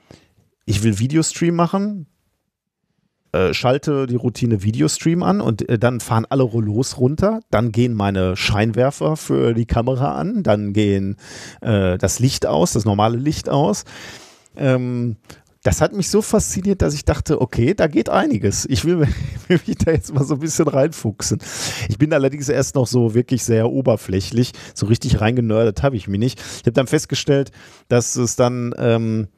ich 0.69 0.83
will 0.83 0.99
Videostream 0.99 1.55
machen, 1.55 2.05
äh, 3.31 3.55
schalte 3.55 4.05
die 4.05 4.15
Routine 4.15 4.61
Videostream 4.61 5.23
an 5.23 5.41
und 5.41 5.67
äh, 5.67 5.79
dann 5.79 5.99
fahren 5.99 6.27
alle 6.29 6.43
Rollos 6.43 6.99
runter. 6.99 7.39
Dann 7.49 7.71
gehen 7.71 7.95
meine 7.95 8.37
Scheinwerfer 8.37 9.17
für 9.17 9.55
die 9.55 9.65
Kamera 9.65 10.15
an, 10.15 10.43
dann 10.43 10.73
gehen 10.73 11.17
äh, 11.61 11.97
das 11.97 12.19
Licht 12.19 12.45
aus, 12.45 12.73
das 12.73 12.85
normale 12.85 13.17
Licht 13.17 13.49
aus. 13.49 13.83
Ähm, 14.55 15.17
das 15.63 15.81
hat 15.81 15.93
mich 15.93 16.09
so 16.09 16.21
fasziniert, 16.21 16.83
dass 16.83 16.93
ich 16.93 17.03
dachte, 17.03 17.41
okay, 17.41 17.73
da 17.73 17.87
geht 17.87 18.09
einiges. 18.09 18.67
Ich 18.69 18.85
will, 18.85 18.99
will, 18.99 19.59
mich 19.65 19.77
da 19.77 19.91
jetzt 19.91 20.13
mal 20.13 20.23
so 20.23 20.35
ein 20.35 20.39
bisschen 20.39 20.67
reinfuchsen. 20.67 21.39
Ich 21.89 21.97
bin 21.97 22.13
allerdings 22.13 22.47
erst 22.47 22.75
noch 22.75 22.85
so 22.85 23.15
wirklich 23.15 23.43
sehr 23.43 23.71
oberflächlich. 23.71 24.51
So 24.75 24.85
richtig 24.85 25.19
reingenördet 25.19 25.81
habe 25.81 25.95
ich 25.95 26.07
mich 26.07 26.19
nicht. 26.19 26.39
Ich 26.39 26.61
habe 26.61 26.73
dann 26.73 26.87
festgestellt, 26.87 27.49
dass 27.87 28.15
es 28.15 28.35
dann, 28.35 28.75
ähm, 28.77 29.29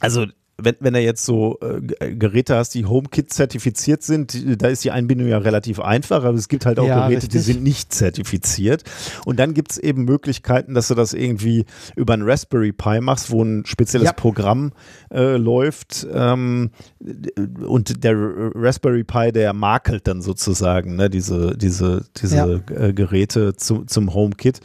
also 0.00 0.26
wenn, 0.64 0.76
wenn 0.80 0.94
du 0.94 1.00
jetzt 1.00 1.24
so 1.24 1.58
äh, 1.60 2.14
Geräte 2.14 2.56
hast, 2.56 2.74
die 2.74 2.86
HomeKit 2.86 3.32
zertifiziert 3.32 4.02
sind, 4.02 4.62
da 4.62 4.68
ist 4.68 4.84
die 4.84 4.90
Einbindung 4.90 5.28
ja 5.28 5.38
relativ 5.38 5.80
einfach, 5.80 6.24
aber 6.24 6.36
es 6.36 6.48
gibt 6.48 6.66
halt 6.66 6.78
auch 6.78 6.86
ja, 6.86 7.06
Geräte, 7.06 7.24
richtig. 7.24 7.30
die 7.30 7.38
sind 7.38 7.62
nicht 7.62 7.92
zertifiziert. 7.92 8.84
Und 9.24 9.38
dann 9.38 9.54
gibt 9.54 9.72
es 9.72 9.78
eben 9.78 10.04
Möglichkeiten, 10.04 10.74
dass 10.74 10.88
du 10.88 10.94
das 10.94 11.12
irgendwie 11.12 11.64
über 11.96 12.14
ein 12.14 12.22
Raspberry 12.22 12.72
Pi 12.72 13.00
machst, 13.00 13.30
wo 13.30 13.42
ein 13.42 13.64
spezielles 13.66 14.06
ja. 14.06 14.12
Programm 14.12 14.72
äh, 15.12 15.36
läuft 15.36 16.06
ähm, 16.12 16.70
und 17.66 18.04
der 18.04 18.14
Raspberry 18.54 19.04
Pi, 19.04 19.32
der 19.32 19.52
makelt 19.52 20.06
dann 20.06 20.22
sozusagen 20.22 20.96
ne, 20.96 21.10
diese, 21.10 21.56
diese, 21.56 22.04
diese 22.20 22.62
ja. 22.70 22.76
äh, 22.76 22.92
Geräte 22.92 23.56
zu, 23.56 23.84
zum 23.84 24.14
HomeKit. 24.14 24.60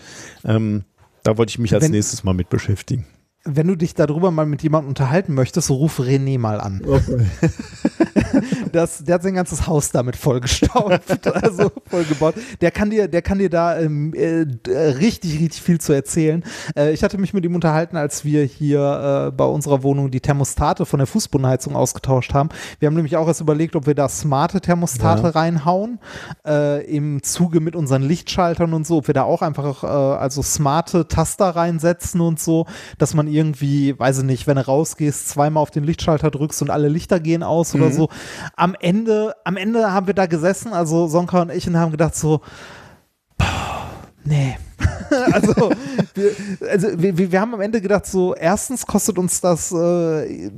Ähm, 0.46 0.84
da 1.24 1.38
wollte 1.38 1.50
ich 1.50 1.60
mich 1.60 1.74
als 1.74 1.84
wenn, 1.84 1.92
nächstes 1.92 2.24
mal 2.24 2.34
mit 2.34 2.50
beschäftigen 2.50 3.06
wenn 3.48 3.68
du 3.68 3.76
dich 3.76 3.94
darüber 3.94 4.32
mal 4.32 4.46
mit 4.46 4.62
jemandem 4.62 4.90
unterhalten 4.90 5.34
möchtest, 5.34 5.68
so 5.68 5.76
ruf 5.76 6.00
René 6.00 6.38
mal 6.38 6.60
an. 6.60 6.82
das, 8.76 9.04
der 9.04 9.16
hat 9.16 9.24
sein 9.24 9.36
ganzes 9.36 9.68
Haus 9.68 9.92
damit 9.92 10.16
vollgestaubt, 10.16 11.28
also 11.28 11.72
vollgebaut. 11.90 12.36
Der 12.62 12.72
kann 12.72 12.90
dir, 12.90 13.08
der 13.08 13.22
kann 13.22 13.40
dir 13.40 13.50
da 13.50 13.78
ähm, 13.80 14.14
äh, 14.14 14.46
richtig, 14.70 15.40
richtig 15.40 15.62
viel 15.62 15.80
zu 15.80 15.94
erzählen. 15.94 16.44
Äh, 16.76 16.94
ich 16.94 17.04
hatte 17.04 17.18
mich 17.18 17.34
mit 17.34 17.46
ihm 17.46 17.56
unterhalten, 17.56 17.98
als 17.98 18.26
wir 18.26 18.44
hier 18.44 19.28
äh, 19.28 19.32
bei 19.32 19.46
unserer 19.46 19.84
Wohnung 19.84 20.12
die 20.12 20.22
Thermostate 20.22 20.86
von 20.86 21.00
der 21.00 21.08
Fußbodenheizung 21.08 21.76
ausgetauscht 21.76 22.34
haben. 22.34 22.50
Wir 22.80 22.88
haben 22.88 22.96
nämlich 22.96 23.18
auch 23.18 23.28
erst 23.28 23.42
überlegt, 23.42 23.76
ob 23.76 23.88
wir 23.88 23.96
da 23.96 24.10
smarte 24.10 24.62
Thermostate 24.62 25.24
ja. 25.24 25.30
reinhauen, 25.30 26.00
äh, 26.46 26.86
im 26.86 27.24
Zuge 27.24 27.60
mit 27.60 27.76
unseren 27.76 28.04
Lichtschaltern 28.04 28.74
und 28.74 28.86
so, 28.86 28.98
ob 28.98 29.08
wir 29.08 29.14
da 29.14 29.24
auch 29.24 29.42
einfach 29.42 29.84
äh, 29.84 29.88
also 29.88 30.42
smarte 30.42 31.08
Taster 31.08 31.50
reinsetzen 31.50 32.22
und 32.22 32.40
so, 32.40 32.66
dass 32.98 33.14
man 33.14 33.28
irgendwie, 33.28 33.98
weiß 33.98 34.20
ich 34.20 34.24
nicht, 34.24 34.48
wenn 34.48 34.58
du 34.58 34.66
rausgehst, 34.66 35.30
zweimal 35.30 35.62
auf 35.62 35.72
den 35.72 35.84
Lichtschalter 35.84 36.32
drückst 36.32 36.62
und 36.62 36.70
alle 36.70 36.88
Lichter 36.88 37.20
gehen 37.20 37.44
aus 37.44 37.74
mhm. 37.74 37.82
oder 37.82 37.92
so. 37.92 38.10
Am 38.58 38.76
Ende, 38.80 39.36
am 39.46 39.56
Ende 39.56 39.94
haben 39.94 40.08
wir 40.08 40.16
da 40.16 40.26
gesessen, 40.26 40.74
also 40.74 41.08
Sonka 41.08 41.44
und 41.44 41.52
ich, 41.52 41.68
und 41.68 41.78
haben 41.78 41.92
gedacht 41.92 42.16
so, 42.16 42.42
nee. 44.26 44.58
also, 45.32 45.72
wir, 46.16 46.32
also 46.70 46.88
wir, 47.00 47.32
wir 47.32 47.42
haben 47.42 47.54
am 47.54 47.62
Ende 47.62 47.82
gedacht 47.82 48.08
so, 48.08 48.36
erstens 48.36 48.86
kostet 48.86 49.18
uns 49.18 49.42
das 49.42 49.72
äh, 49.72 50.52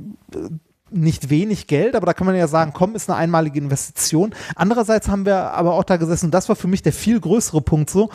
nicht 0.90 1.30
wenig 1.30 1.66
Geld, 1.66 1.94
aber 1.94 2.06
da 2.06 2.14
kann 2.14 2.26
man 2.26 2.36
ja 2.36 2.48
sagen, 2.48 2.72
komm, 2.74 2.94
ist 2.94 3.08
eine 3.08 3.18
einmalige 3.18 3.58
Investition. 3.58 4.34
Andererseits 4.56 5.08
haben 5.08 5.24
wir 5.26 5.52
aber 5.52 5.74
auch 5.74 5.84
da 5.84 5.96
gesessen, 5.96 6.26
und 6.26 6.34
das 6.34 6.48
war 6.48 6.56
für 6.56 6.68
mich 6.68 6.82
der 6.82 6.92
viel 6.92 7.20
größere 7.20 7.60
Punkt 7.60 7.90
so, 7.90 8.10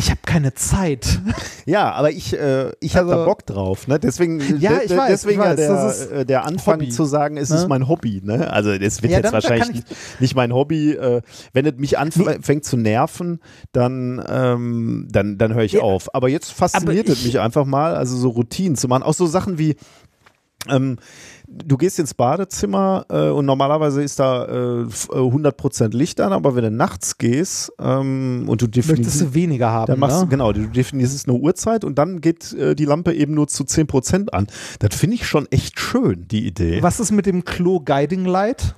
ich 0.00 0.10
habe 0.10 0.20
keine 0.24 0.54
Zeit. 0.54 1.20
Ja, 1.66 1.90
aber 1.92 2.12
ich, 2.12 2.32
äh, 2.32 2.70
ich 2.80 2.96
habe 2.96 3.10
Also- 3.10 3.20
da 3.22 3.24
Bock 3.26 3.44
drauf. 3.44 3.88
Ne? 3.88 3.98
Deswegen, 3.98 4.38
Ja, 4.60 4.80
ich 4.82 4.96
weiß, 4.96 5.08
deswegen 5.08 5.40
ich 5.40 5.46
weiß, 5.46 5.56
der, 5.56 6.18
äh, 6.20 6.24
der 6.24 6.44
Anfang 6.44 6.76
Hobby, 6.76 6.88
zu 6.90 7.04
sagen, 7.04 7.36
es 7.36 7.50
ne? 7.50 7.56
ist 7.56 7.68
mein 7.68 7.88
Hobby. 7.88 8.20
Ne? 8.24 8.48
Also 8.50 8.78
das 8.78 9.02
wird 9.02 9.10
Ja, 9.12 9.18
jetzt 9.18 9.24
dann- 9.32 9.32
da 9.40 9.48
wahrscheinlich 9.50 9.74
nicht, 9.74 9.86
nicht 10.20 10.34
mein 10.36 10.52
Hobby. 10.54 10.92
Äh, 10.92 11.20
wenn 11.52 11.66
es 11.66 11.74
mich 11.78 11.98
anfängt 11.98 12.64
zu 12.64 12.76
nerven, 12.76 13.40
dann, 13.72 14.24
ähm, 14.28 15.08
dann, 15.10 15.36
dann 15.36 15.54
höre 15.54 15.64
ich 15.64 15.72
Ja, 15.72 15.80
auf. 15.82 16.14
Aber 16.14 16.28
jetzt 16.28 16.52
fasziniert 16.52 17.06
aber 17.06 17.12
es 17.12 17.18
ich- 17.20 17.26
mich 17.26 17.40
einfach 17.40 17.64
mal, 17.66 17.96
also 17.96 18.16
so 18.16 18.28
Routinen 18.30 18.76
zu 18.76 18.86
machen. 18.86 19.02
Auch 19.02 19.14
so 19.14 19.26
Sachen 19.26 19.58
wie, 19.58 19.74
ähm, 20.68 20.98
du 21.50 21.76
gehst 21.76 21.98
ins 21.98 22.12
Badezimmer 22.14 23.06
äh, 23.08 23.28
und 23.30 23.46
normalerweise 23.46 24.02
ist 24.02 24.18
da 24.20 24.44
äh, 24.44 24.82
f- 24.82 25.08
äh, 25.12 25.16
100% 25.16 25.96
Licht 25.96 26.20
an, 26.20 26.32
aber 26.32 26.54
wenn 26.54 26.64
du 26.64 26.70
nachts 26.70 27.16
gehst 27.18 27.72
ähm, 27.80 28.44
und 28.48 28.60
du 28.60 28.66
Möchtest 28.66 28.90
definierst, 28.90 29.20
du 29.22 29.34
weniger 29.34 29.70
haben, 29.70 29.86
dann 29.86 29.98
machst 29.98 30.20
ne? 30.22 30.26
genau, 30.28 30.52
du 30.52 30.66
definierst 30.68 31.28
eine 31.28 31.38
Uhrzeit 31.38 31.84
und 31.84 31.98
dann 31.98 32.20
geht 32.20 32.52
äh, 32.52 32.74
die 32.74 32.84
Lampe 32.84 33.14
eben 33.14 33.34
nur 33.34 33.48
zu 33.48 33.64
10% 33.64 34.28
an. 34.30 34.46
Das 34.78 34.94
finde 34.94 35.16
ich 35.16 35.26
schon 35.26 35.46
echt 35.50 35.80
schön, 35.80 36.26
die 36.28 36.46
Idee. 36.46 36.82
Was 36.82 37.00
ist 37.00 37.12
mit 37.12 37.26
dem 37.26 37.44
Klo 37.44 37.80
Guiding 37.80 38.24
Light? 38.26 38.74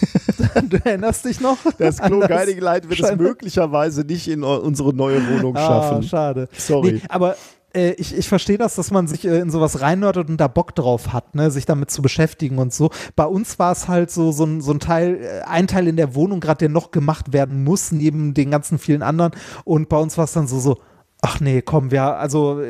du 0.68 0.76
erinnerst 0.84 1.24
dich 1.24 1.40
noch? 1.40 1.58
Das 1.78 1.98
Klo 1.98 2.20
Guiding 2.20 2.58
Light 2.60 2.88
wird 2.88 3.00
es 3.00 3.16
möglicherweise 3.16 4.02
nicht 4.02 4.28
in 4.28 4.42
unsere 4.44 4.94
neue 4.94 5.20
Wohnung 5.28 5.56
Ah, 5.56 5.66
schaffen. 5.66 6.02
schade. 6.04 6.48
Sorry. 6.56 6.92
Nee, 6.94 7.00
aber 7.08 7.36
äh, 7.74 7.92
ich, 7.92 8.16
ich 8.16 8.28
verstehe 8.28 8.58
das, 8.58 8.74
dass 8.74 8.90
man 8.90 9.06
sich 9.06 9.26
äh, 9.26 9.38
in 9.38 9.50
sowas 9.50 9.80
reinnördet 9.80 10.28
und 10.28 10.38
da 10.38 10.48
Bock 10.48 10.74
drauf 10.74 11.12
hat, 11.12 11.34
ne, 11.34 11.50
sich 11.50 11.66
damit 11.66 11.90
zu 11.90 12.02
beschäftigen 12.02 12.58
und 12.58 12.72
so. 12.72 12.90
Bei 13.16 13.24
uns 13.24 13.58
war 13.58 13.72
es 13.72 13.88
halt 13.88 14.10
so, 14.10 14.32
so, 14.32 14.44
ein, 14.44 14.60
so 14.60 14.72
ein 14.72 14.80
Teil, 14.80 15.18
äh, 15.22 15.42
ein 15.46 15.66
Teil 15.66 15.88
in 15.88 15.96
der 15.96 16.14
Wohnung 16.14 16.40
gerade, 16.40 16.58
der 16.58 16.68
noch 16.68 16.90
gemacht 16.90 17.32
werden 17.32 17.64
muss, 17.64 17.92
neben 17.92 18.34
den 18.34 18.50
ganzen 18.50 18.78
vielen 18.78 19.02
anderen. 19.02 19.32
Und 19.64 19.88
bei 19.88 19.98
uns 19.98 20.16
war 20.16 20.24
es 20.24 20.32
dann 20.32 20.46
so, 20.46 20.58
so, 20.58 20.78
ach 21.20 21.40
nee, 21.40 21.62
komm, 21.62 21.90
wir, 21.90 22.02
also 22.02 22.60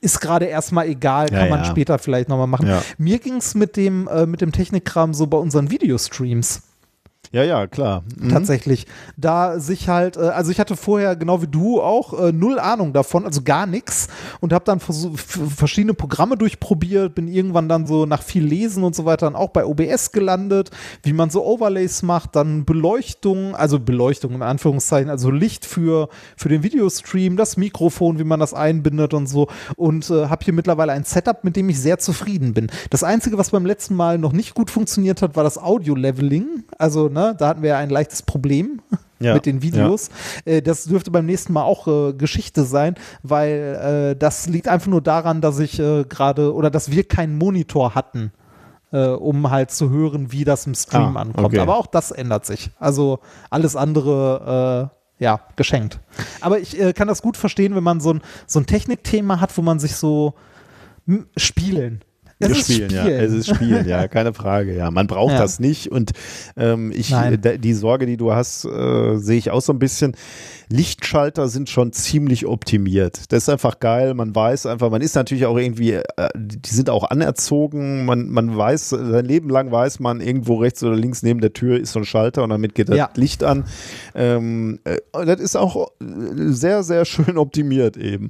ist 0.00 0.20
gerade 0.20 0.46
erstmal 0.46 0.86
egal, 0.88 1.28
kann 1.28 1.44
Ja, 1.44 1.50
man 1.50 1.60
ja. 1.60 1.64
später 1.66 1.98
vielleicht 1.98 2.28
nochmal 2.28 2.46
machen. 2.46 2.66
Ja. 2.66 2.82
Mir 2.98 3.18
ging 3.18 3.36
es 3.36 3.54
mit 3.54 3.76
dem, 3.76 4.08
äh, 4.08 4.26
mit 4.26 4.40
dem 4.40 4.52
Technikkram 4.52 5.14
so 5.14 5.26
bei 5.26 5.38
unseren 5.38 5.70
Videostreams 5.70 6.62
Ja, 7.32 7.44
ja, 7.44 7.68
klar. 7.68 8.02
Mhm. 8.18 8.30
tatsächlich. 8.30 8.86
Da 9.16 9.60
sich 9.60 9.88
halt, 9.88 10.16
äh, 10.16 10.20
also 10.20 10.50
ich 10.50 10.58
hatte 10.58 10.74
vorher, 10.74 11.14
genau 11.14 11.42
wie 11.42 11.46
du 11.46 11.80
auch, 11.80 12.18
äh, 12.18 12.32
null 12.32 12.58
Ahnung 12.58 12.92
davon, 12.92 13.24
also 13.24 13.42
gar 13.42 13.66
nichts 13.66 14.08
und 14.40 14.52
habe 14.52 14.64
dann 14.64 14.80
verschiedene 14.80 15.94
Programme 15.94 16.36
durchprobiert, 16.36 17.14
bin 17.14 17.28
irgendwann 17.28 17.68
dann 17.68 17.86
so 17.86 18.04
nach 18.04 18.22
viel 18.24 18.44
Lesen 18.44 18.82
und 18.82 18.96
so 18.96 19.04
weiter 19.04 19.26
dann 19.26 19.36
auch 19.36 19.50
bei 19.50 19.64
OBS 19.64 20.10
gelandet, 20.10 20.70
wie 21.04 21.12
man 21.12 21.30
so 21.30 21.44
Overlays 21.44 22.02
macht, 22.02 22.34
dann 22.34 22.64
Beleuchtung, 22.64 23.54
also 23.54 23.78
Beleuchtung 23.78 24.32
in 24.32 24.42
Anführungszeichen, 24.42 25.08
also 25.08 25.30
Licht 25.30 25.64
für, 25.64 26.08
für 26.36 26.48
den 26.48 26.64
Videostream, 26.64 27.36
das 27.36 27.56
Mikrofon, 27.56 28.18
wie 28.18 28.24
man 28.24 28.40
das 28.40 28.54
einbindet 28.54 29.14
und 29.14 29.28
so 29.28 29.46
und 29.76 30.10
äh, 30.10 30.26
habe 30.26 30.44
hier 30.44 30.54
mittlerweile 30.54 30.92
ein 30.92 31.04
Setup, 31.04 31.44
mit 31.44 31.54
dem 31.54 31.68
ich 31.68 31.80
sehr 31.80 32.00
zufrieden 32.00 32.54
bin. 32.54 32.72
Das 32.90 33.04
Einzige, 33.04 33.38
was 33.38 33.50
beim 33.50 33.66
letzten 33.66 33.94
Mal 33.94 34.18
noch 34.18 34.32
nicht 34.32 34.54
gut 34.54 34.68
funktioniert 34.68 35.22
hat, 35.22 35.36
war 35.36 35.44
das 35.44 35.58
Audio-Leveling, 35.58 36.64
also 36.76 37.08
ne, 37.08 37.19
da 37.38 37.48
hatten 37.48 37.62
wir 37.62 37.70
ja 37.70 37.78
ein 37.78 37.90
leichtes 37.90 38.22
Problem 38.22 38.80
Ja, 39.22 39.34
mit 39.34 39.44
den 39.44 39.60
Videos. 39.60 40.08
Äh, 40.46 40.62
das 40.62 40.84
dürfte 40.84 41.10
beim 41.10 41.26
nächsten 41.26 41.52
Mal 41.52 41.62
auch 41.62 41.86
äh, 41.86 42.14
Geschichte 42.14 42.64
sein, 42.64 42.94
weil 43.22 44.12
äh, 44.14 44.16
das 44.16 44.46
liegt 44.46 44.66
einfach 44.66 44.86
nur 44.86 45.02
daran, 45.02 45.42
dass 45.42 45.58
ich 45.58 45.78
äh, 45.78 46.04
gerade 46.04 46.54
oder 46.54 46.70
dass 46.70 46.90
wir 46.90 47.04
keinen 47.04 47.36
Monitor 47.36 47.94
hatten. 47.94 48.32
Um 48.92 49.48
halt 49.52 49.70
zu 49.70 49.88
hören, 49.88 50.32
wie 50.32 50.42
das 50.42 50.66
im 50.66 50.74
Stream 50.74 51.16
Ah, 51.16 51.20
ankommt. 51.20 51.46
okay. 51.46 51.60
Aber 51.60 51.76
auch 51.76 51.86
das 51.86 52.10
ändert 52.10 52.44
sich. 52.44 52.70
Also 52.80 53.20
alles 53.48 53.76
andere, 53.76 54.90
ja, 55.20 55.40
geschenkt. 55.54 56.00
Aber 56.40 56.58
ich 56.58 56.76
äh, 56.80 56.92
kann 56.92 57.06
das 57.06 57.22
gut 57.22 57.36
verstehen, 57.36 57.76
wenn 57.76 57.84
man 57.84 58.00
so 58.00 58.14
ein, 58.14 58.22
so 58.48 58.58
ein 58.58 58.66
Technikthema 58.66 59.38
hat, 59.38 59.56
wo 59.56 59.62
man 59.62 59.78
sich 59.78 59.94
so 59.94 60.34
hm, 61.06 61.26
spielen. 61.36 62.00
Es 62.40 62.48
Wir 62.48 62.56
ist 62.56 62.72
spielen, 62.72 62.90
ja. 62.90 63.06
Es 63.06 63.32
ist 63.32 63.54
Spielen, 63.54 63.86
ja, 63.88 64.08
keine 64.08 64.32
Frage. 64.34 64.74
Ja, 64.74 64.90
man 64.90 65.06
braucht 65.06 65.32
Ja. 65.34 65.38
das 65.38 65.60
nicht. 65.60 65.88
Und 65.92 66.12
ähm, 66.56 66.90
ich, 66.94 67.10
da- 67.10 67.56
die 67.56 67.74
Sorge, 67.74 68.06
die 68.06 68.16
du 68.16 68.32
hast, 68.32 68.64
äh, 68.64 69.16
sehe 69.18 69.38
ich 69.38 69.50
auch 69.50 69.60
so 69.60 69.72
ein 69.72 69.78
bisschen. 69.78 70.16
Lichtschalter 70.72 71.48
sind 71.48 71.68
schon 71.68 71.92
ziemlich 71.92 72.46
optimiert. 72.46 73.32
Das 73.32 73.42
ist 73.42 73.48
einfach 73.48 73.80
geil. 73.80 74.14
Man 74.14 74.32
weiß 74.34 74.66
einfach, 74.66 74.88
man 74.88 75.02
ist 75.02 75.16
natürlich 75.16 75.44
auch 75.46 75.56
irgendwie, 75.58 75.94
äh, 75.94 76.02
die 76.36 76.70
sind 76.70 76.88
auch 76.90 77.10
anerzogen. 77.10 78.04
Man, 78.04 78.28
man 78.28 78.56
weiß, 78.56 78.90
sein 78.90 79.24
Leben 79.24 79.50
lang 79.50 79.72
weiß 79.72 79.98
man, 79.98 80.20
irgendwo 80.20 80.54
rechts 80.56 80.82
oder 80.84 80.94
links 80.94 81.24
neben 81.24 81.40
der 81.40 81.52
Tür 81.52 81.78
ist 81.80 81.92
so 81.92 81.98
ein 81.98 82.04
Schalter 82.04 82.44
und 82.44 82.50
damit 82.50 82.76
geht 82.76 82.88
das 82.88 82.96
Ja. 82.96 83.10
Licht 83.16 83.42
an. 83.42 83.64
Ähm, 84.14 84.78
äh, 84.84 84.98
das 85.26 85.40
ist 85.40 85.56
auch 85.56 85.88
äh, 86.00 86.04
sehr, 86.52 86.84
sehr 86.84 87.04
schön 87.04 87.36
optimiert 87.36 87.96
eben. 87.96 88.28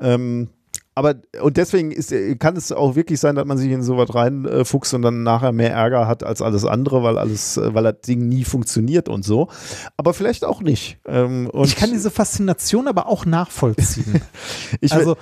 Ähm, 0.00 0.48
aber 0.96 1.14
und 1.42 1.58
deswegen 1.58 1.92
ist, 1.92 2.12
kann 2.38 2.56
es 2.56 2.72
auch 2.72 2.96
wirklich 2.96 3.20
sein, 3.20 3.34
dass 3.36 3.44
man 3.44 3.58
sich 3.58 3.70
in 3.70 3.82
sowas 3.82 4.14
reinfuchst 4.14 4.94
und 4.94 5.02
dann 5.02 5.22
nachher 5.22 5.52
mehr 5.52 5.70
Ärger 5.72 6.08
hat 6.08 6.24
als 6.24 6.40
alles 6.40 6.64
andere, 6.64 7.02
weil 7.02 7.18
alles, 7.18 7.58
äh, 7.58 7.74
weil 7.74 7.84
das 7.84 8.00
Ding 8.00 8.26
nie 8.28 8.44
funktioniert 8.44 9.08
und 9.10 9.22
so. 9.22 9.48
Aber 9.98 10.14
vielleicht 10.14 10.44
auch 10.44 10.62
nicht. 10.62 10.98
Ähm, 11.06 11.50
Ich 11.64 11.76
kann 11.76 11.90
diese 11.90 12.10
Faszination 12.10 12.88
aber 12.88 13.08
auch 13.08 13.26
nachvollziehen. 13.26 14.22
ich, 14.80 14.94
also, 14.94 15.16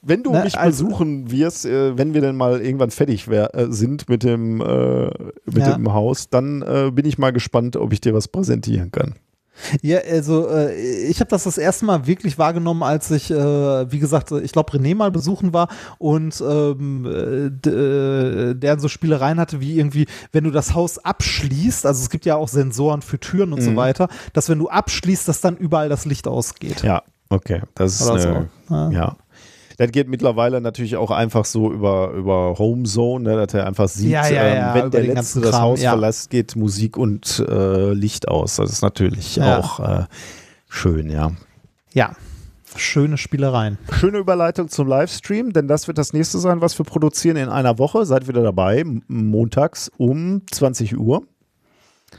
wenn 0.00 0.22
du 0.22 0.32
ne, 0.32 0.44
mich 0.44 0.58
also- 0.58 0.86
besuchen 0.86 1.30
wirst, 1.30 1.66
äh, 1.66 1.96
wenn 1.98 2.14
wir 2.14 2.22
denn 2.22 2.34
mal 2.34 2.62
irgendwann 2.62 2.90
fertig 2.90 3.28
wär, 3.28 3.54
äh, 3.54 3.66
sind 3.70 4.08
mit 4.08 4.22
dem 4.22 4.62
äh, 4.62 5.06
mit 5.44 5.58
Ja. 5.58 5.74
dem 5.74 5.92
Haus, 5.92 6.30
dann 6.30 6.62
äh, 6.62 6.90
bin 6.90 7.04
ich 7.04 7.18
mal 7.18 7.34
gespannt, 7.34 7.76
ob 7.76 7.92
ich 7.92 8.00
dir 8.00 8.14
was 8.14 8.28
präsentieren 8.28 8.90
kann. 8.90 9.16
Ja, 9.82 9.98
also 9.98 10.48
äh, 10.48 10.74
ich 11.06 11.20
habe 11.20 11.28
das 11.30 11.44
das 11.44 11.58
erste 11.58 11.84
Mal 11.84 12.06
wirklich 12.06 12.38
wahrgenommen, 12.38 12.82
als 12.82 13.10
ich, 13.10 13.30
äh, 13.30 13.92
wie 13.92 13.98
gesagt, 13.98 14.32
ich 14.32 14.52
glaube 14.52 14.72
René 14.72 14.94
mal 14.94 15.10
besuchen 15.10 15.52
war 15.52 15.68
und 15.98 16.40
ähm, 16.40 17.04
äh, 17.06 17.68
äh, 17.68 18.54
der 18.54 18.78
so 18.78 18.88
Spielereien 18.88 19.38
hatte, 19.38 19.60
wie 19.60 19.78
irgendwie, 19.78 20.06
wenn 20.32 20.44
du 20.44 20.50
das 20.50 20.74
Haus 20.74 20.98
abschließt, 20.98 21.86
also 21.86 22.02
es 22.02 22.10
gibt 22.10 22.24
ja 22.24 22.36
auch 22.36 22.48
Sensoren 22.48 23.02
für 23.02 23.18
Türen 23.20 23.52
und 23.52 23.60
Mhm. 23.60 23.64
so 23.64 23.76
weiter, 23.76 24.08
dass 24.32 24.48
wenn 24.48 24.58
du 24.58 24.68
abschließt, 24.68 25.28
dass 25.28 25.40
dann 25.40 25.56
überall 25.56 25.88
das 25.88 26.04
Licht 26.06 26.26
ausgeht. 26.26 26.82
Ja, 26.82 27.02
okay, 27.28 27.62
das 27.74 28.00
ist 28.00 28.06
so. 28.06 28.16
Ja. 28.70 28.90
ja. 28.90 29.16
Das 29.82 29.90
geht 29.90 30.08
mittlerweile 30.08 30.60
natürlich 30.60 30.94
auch 30.96 31.10
einfach 31.10 31.44
so 31.44 31.72
über, 31.72 32.12
über 32.12 32.56
Homezone, 32.56 33.30
ne, 33.30 33.44
dass 33.46 33.52
er 33.52 33.66
einfach 33.66 33.88
sieht, 33.88 34.10
Ja, 34.10 34.28
ja, 34.28 34.42
ähm, 34.44 34.56
ja, 34.56 34.74
wenn 34.74 34.80
über 34.82 34.90
der 34.90 35.00
Letzte 35.00 35.14
ganzen 35.14 35.42
das 35.42 35.50
Kram, 35.50 35.62
Haus 35.62 35.82
ja. 35.82 35.90
verlässt, 35.90 36.30
geht 36.30 36.54
Musik 36.54 36.96
und 36.96 37.44
äh, 37.48 37.92
Licht 37.92 38.28
aus. 38.28 38.56
Das 38.56 38.70
ist 38.70 38.82
natürlich 38.82 39.34
Ja. 39.36 39.58
auch 39.58 39.80
äh, 39.80 40.04
schön, 40.68 41.10
ja. 41.10 41.32
Ja, 41.92 42.12
schöne 42.76 43.18
Spielereien. 43.18 43.76
Schöne 43.90 44.18
Überleitung 44.18 44.68
zum 44.68 44.86
Livestream, 44.86 45.52
denn 45.52 45.66
das 45.66 45.88
wird 45.88 45.98
das 45.98 46.12
nächste 46.12 46.38
sein, 46.38 46.60
was 46.60 46.78
wir 46.78 46.84
produzieren 46.84 47.36
in 47.36 47.48
einer 47.48 47.76
Woche. 47.78 48.06
Seid 48.06 48.28
wieder 48.28 48.44
dabei, 48.44 48.84
montags 49.08 49.90
um 49.98 50.42
20 50.48 50.96
Uhr. 50.96 51.24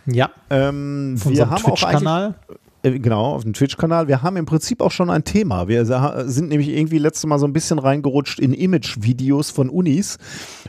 Ja, 0.06 0.32
Ähm, 0.50 1.16
wir 1.24 1.50
haben 1.50 1.64
auch 1.64 1.69
eigentlich 1.69 1.80
Twitch-Kanal. 1.80 2.35
Äh, 2.83 2.99
Genau, 2.99 3.33
auf 3.35 3.43
dem 3.43 3.53
Twitch-Kanal. 3.53 4.07
Wir 4.07 4.21
haben 4.21 4.37
im 4.37 4.45
Prinzip 4.45 4.81
auch 4.81 4.91
schon 4.91 5.09
ein 5.09 5.23
Thema. 5.23 5.67
Wir 5.67 5.85
sind 6.27 6.49
nämlich 6.49 6.69
irgendwie 6.69 6.97
letztes 6.99 7.25
Mal 7.25 7.39
so 7.39 7.45
ein 7.47 7.53
bisschen 7.53 7.79
reingerutscht 7.79 8.39
in 8.39 8.53
Image-Videos 8.53 9.51
von 9.51 9.69
Unis. 9.69 10.17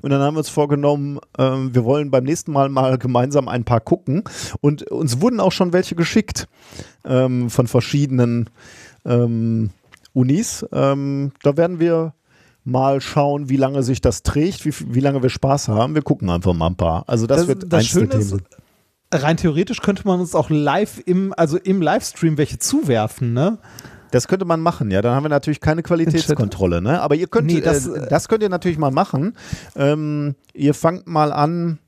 Und 0.02 0.10
dann 0.10 0.20
haben 0.22 0.34
wir 0.34 0.38
uns 0.38 0.48
vorgenommen, 0.48 1.18
ähm, 1.38 1.74
wir 1.74 1.84
wollen 1.84 2.10
beim 2.10 2.24
nächsten 2.24 2.52
Mal 2.52 2.68
mal 2.68 2.98
gemeinsam 2.98 3.48
ein 3.48 3.64
paar 3.64 3.80
gucken. 3.80 4.22
Und 4.60 4.90
uns 4.90 5.20
wurden 5.20 5.40
auch 5.40 5.52
schon 5.52 5.72
welche 5.72 5.94
geschickt 5.96 6.46
ähm, 7.04 7.50
von 7.50 7.66
verschiedenen 7.66 8.48
ähm, 9.04 9.70
Unis. 10.12 10.64
Ähm, 10.72 11.32
da 11.42 11.56
werden 11.56 11.80
wir 11.80 12.14
mal 12.64 13.00
schauen, 13.00 13.48
wie 13.50 13.56
lange 13.58 13.82
sich 13.82 14.00
das 14.00 14.22
trägt, 14.22 14.64
wie, 14.64 14.72
wie 14.94 15.00
lange 15.00 15.22
wir 15.22 15.28
Spaß 15.30 15.68
haben. 15.68 15.94
Wir 15.94 16.02
gucken 16.02 16.30
einfach 16.30 16.54
mal 16.54 16.68
ein 16.68 16.76
paar. 16.76 17.04
Also 17.08 17.26
das, 17.26 17.40
Das- 17.40 17.48
wird 17.48 17.64
das 17.72 17.80
eins 17.80 17.92
der 17.92 18.00
Schöne 18.00 18.14
ist, 18.14 18.28
Themen. 18.30 18.42
Rein 19.22 19.36
theoretisch 19.36 19.80
könnte 19.80 20.06
man 20.06 20.20
uns 20.20 20.34
auch 20.34 20.50
live 20.50 21.00
im, 21.06 21.32
also 21.36 21.56
im 21.58 21.80
Livestream 21.80 22.38
welche 22.38 22.58
zuwerfen, 22.58 23.32
ne? 23.32 23.58
Das 24.10 24.28
könnte 24.28 24.44
man 24.44 24.60
machen, 24.60 24.90
ja. 24.90 25.02
Dann 25.02 25.14
haben 25.14 25.24
wir 25.24 25.28
natürlich 25.28 25.60
keine 25.60 25.82
Qualitätskontrolle, 25.82 26.80
ne? 26.80 27.00
Aber 27.00 27.16
ihr 27.16 27.26
könnt, 27.26 27.48
Nee, 27.48 27.60
das, 27.60 27.84
das, 27.84 28.04
äh, 28.04 28.08
das 28.08 28.28
könnt 28.28 28.42
ihr 28.42 28.48
natürlich 28.48 28.78
mal 28.78 28.92
machen. 28.92 29.36
Ähm, 29.74 30.36
ihr 30.52 30.74
fangt 30.74 31.06
mal 31.08 31.32
an. 31.32 31.78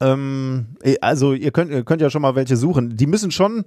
Ähm, 0.00 0.76
eh, 0.82 0.96
also 1.00 1.32
ihr 1.32 1.52
könnt, 1.52 1.70
ihr 1.70 1.84
könnt 1.84 2.02
ja 2.02 2.10
schon 2.10 2.20
mal 2.20 2.34
welche 2.34 2.56
suchen. 2.56 2.96
Die 2.96 3.06
müssen 3.06 3.30
schon, 3.30 3.64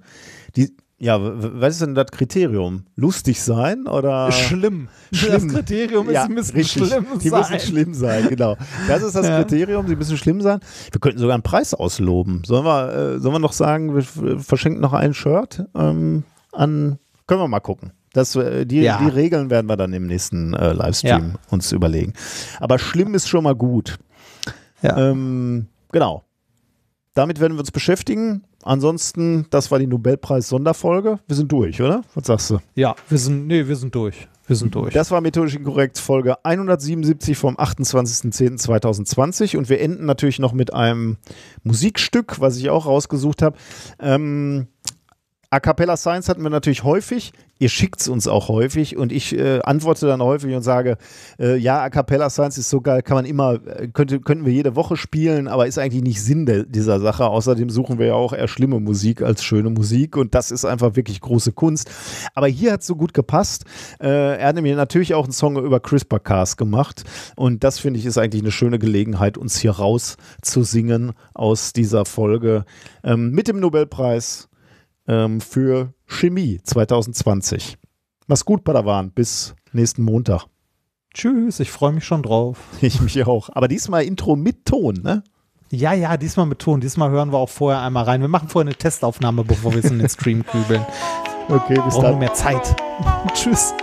die, 0.56 0.76
ja, 1.00 1.20
was 1.22 1.76
ist 1.76 1.82
denn 1.82 1.94
das 1.96 2.08
Kriterium? 2.12 2.86
Lustig 2.96 3.42
sein 3.42 3.86
oder? 3.88 4.32
Schlimm. 4.32 4.88
Schlimm. 5.12 5.32
Das 5.48 5.48
Kriterium 5.48 6.08
ist, 6.10 6.14
ja, 6.16 6.26
sie 6.26 6.34
müssen 6.34 6.56
richtig. 6.56 6.88
schlimm 6.88 7.06
Die 7.22 7.30
sein. 7.30 7.40
müssen 7.42 7.60
schlimm 7.60 7.94
sein, 7.94 8.28
genau. 8.30 8.58
Das 8.88 9.04
ist 9.04 9.16
das 9.16 9.28
Ja. 9.28 9.38
Kriterium, 9.44 9.88
sie 9.88 9.96
müssen 9.96 10.18
schlimm 10.18 10.42
sein. 10.42 10.60
Wir 10.92 11.00
könnten 11.00 11.20
sogar 11.20 11.36
einen 11.36 11.44
Preis 11.44 11.74
ausloben. 11.74 12.42
Sollen 12.46 12.66
wir, 12.66 12.94
äh, 12.94 13.20
sollen 13.20 13.36
wir 13.36 13.40
noch 13.40 13.54
sagen, 13.54 13.94
wir 13.94 14.02
f- 14.02 14.46
verschenken 14.46 14.82
noch 14.82 14.94
ein 14.94 15.14
Shirt 15.14 15.66
ähm, 15.76 16.24
an, 16.52 16.98
können 17.28 17.42
wir 17.42 17.48
mal 17.48 17.60
gucken. 17.60 17.92
Das, 18.14 18.36
äh, 18.36 18.66
die, 18.66 18.82
Ja. 18.82 18.98
die 18.98 19.10
Regeln 19.10 19.52
werden 19.52 19.68
wir 19.68 19.78
dann 19.78 19.94
im 19.94 20.08
nächsten 20.08 20.56
äh, 20.56 20.74
Livestream 20.74 21.36
uns 21.52 21.72
überlegen. 21.72 22.14
Aber 22.60 22.80
schlimm 22.80 23.14
ist 23.14 23.30
schon 23.30 23.44
mal 23.44 23.54
gut. 23.56 23.98
Ja. 24.82 24.98
Ähm, 25.12 25.68
genau. 25.92 26.24
damit 27.14 27.40
werden 27.40 27.54
wir 27.54 27.60
uns 27.60 27.72
beschäftigen. 27.72 28.44
Ansonsten, 28.64 29.48
das 29.50 29.72
war 29.72 29.80
die 29.80 29.88
Nobelpreis-Sonderfolge. 29.88 31.20
Wir 31.28 31.36
sind 31.36 31.52
durch, 31.52 31.82
oder? 31.82 32.02
Was 32.16 32.28
sagst 32.28 32.50
du? 32.50 32.60
Ja, 32.76 32.96
wir 33.10 33.18
sind, 33.18 33.48
nee, 33.48 33.68
wir 33.68 33.76
sind 33.76 33.94
durch. 33.96 34.28
Wir 34.48 34.56
sind 34.56 34.74
durch. 34.76 34.94
Das 34.94 35.12
war 35.12 35.20
methodisch 35.20 35.56
inkorrekt 35.56 36.00
Folge 36.00 36.44
177 36.46 37.38
vom 37.38 37.58
28.10.2020 37.58 39.58
und 39.58 39.70
wir 39.70 39.82
enden 39.82 40.06
natürlich 40.06 40.40
noch 40.40 40.54
mit 40.54 40.74
einem 40.74 41.18
Musikstück, 41.64 42.40
was 42.40 42.56
ich 42.58 42.70
auch 42.70 42.86
rausgesucht 42.86 43.42
habe. 43.42 43.58
Ähm, 44.00 44.68
A 45.50 45.60
Cappella 45.60 45.98
Science 45.98 46.30
hatten 46.30 46.44
wir 46.44 46.50
natürlich 46.50 46.84
häufig. 46.84 47.34
Ihr 47.60 47.70
schickt 47.70 48.02
es 48.02 48.08
uns 48.08 48.28
auch 48.28 48.50
häufig 48.50 48.98
und 48.98 49.12
ich 49.12 49.38
äh, 49.38 49.60
antworte 49.64 50.06
dann 50.06 50.22
häufig 50.22 50.56
und 50.56 50.62
sage, 50.62 50.98
äh, 51.40 51.58
ja, 51.58 51.82
A 51.82 51.90
Cappella 51.90 52.30
Science 52.30 52.58
ist 52.58 52.70
so 52.70 52.82
geil, 52.82 53.02
kann 53.02 53.16
man 53.16 53.26
immer, 53.26 53.56
äh, 53.66 53.88
könnte, 53.88 54.20
könnten 54.20 54.46
wir 54.46 54.54
jede 54.54 54.76
Woche 54.76 54.96
spielen, 54.96 55.48
aber 55.48 55.66
ist 55.66 55.80
eigentlich 55.80 56.04
nicht 56.04 56.22
Sinn 56.22 56.46
de, 56.46 56.66
dieser 56.68 57.00
Sache. 57.00 57.26
Außerdem 57.26 57.70
suchen 57.70 57.98
wir 57.98 58.08
ja 58.08 58.14
auch 58.14 58.34
eher 58.34 58.48
schlimme 58.48 58.80
Musik 58.80 59.22
als 59.22 59.44
schöne 59.44 59.70
Musik 59.70 60.18
und 60.18 60.36
das 60.36 60.52
ist 60.52 60.66
einfach 60.66 60.96
wirklich 60.96 61.20
große 61.22 61.52
Kunst. 61.52 61.90
Aber 62.36 62.48
hier 62.48 62.74
hat 62.74 62.82
es 62.82 62.88
so 62.88 62.96
gut 62.96 63.14
gepasst. 63.14 63.66
Äh, 64.00 64.38
er 64.38 64.48
hat 64.48 64.56
nämlich 64.56 64.76
natürlich 64.76 65.14
auch 65.14 65.24
einen 65.24 65.34
Song 65.34 65.58
über 65.58 65.80
CRISPR-Cas 65.80 66.58
gemacht 66.58 67.04
und 67.36 67.64
das 67.64 67.80
finde 67.80 68.00
ich 68.00 68.06
ist 68.06 68.18
eigentlich 68.18 68.44
eine 68.44 68.52
schöne 68.52 68.80
Gelegenheit, 68.80 69.38
uns 69.38 69.58
hier 69.58 69.72
raus 69.72 70.18
zu 70.42 70.64
singen 70.64 71.14
aus 71.34 71.74
dieser 71.74 72.06
Folge 72.06 72.66
ähm, 73.04 73.32
mit 73.32 73.48
dem 73.48 73.60
Nobelpreis 73.60 74.48
ähm, 75.08 75.42
für 75.42 75.94
Chemie 76.06 76.60
2020. 76.64 77.78
Mach's 78.28 78.46
gut, 78.46 78.64
Padawan. 78.64 79.12
Bis 79.12 79.56
nächsten 79.72 80.04
Montag. 80.04 80.46
Tschüss, 81.14 81.60
ich 81.60 81.72
freue 81.72 81.94
mich 81.94 82.06
schon 82.06 82.24
drauf. 82.24 82.60
Ich 82.82 83.02
mich 83.02 83.26
auch. 83.26 83.50
Aber 83.54 83.68
diesmal 83.68 84.04
Intro 84.04 84.36
mit 84.36 84.66
Ton, 84.66 84.96
ne? 85.02 85.24
Ja, 85.70 85.94
ja, 85.94 86.16
diesmal 86.18 86.46
mit 86.46 86.60
Ton. 86.60 86.80
Diesmal 86.80 87.10
hören 87.10 87.32
wir 87.34 87.38
auch 87.40 87.50
vorher 87.50 87.82
einmal 87.82 88.04
rein. 88.06 88.22
Wir 88.22 88.28
machen 88.28 88.50
vorher 88.50 88.68
eine 88.70 88.78
Testaufnahme, 88.78 89.44
bevor 89.44 89.74
wir 89.74 89.84
es 89.84 89.92
in 89.92 90.00
den 90.00 90.10
Stream 90.10 90.46
kübeln. 90.46 90.86
Okay, 91.50 91.76
bis 91.84 91.96
Brauchen 91.96 92.04
wir 92.04 92.10
dann. 92.12 92.20
mehr 92.20 92.34
Zeit. 92.34 92.76
Tschüss. 93.34 93.74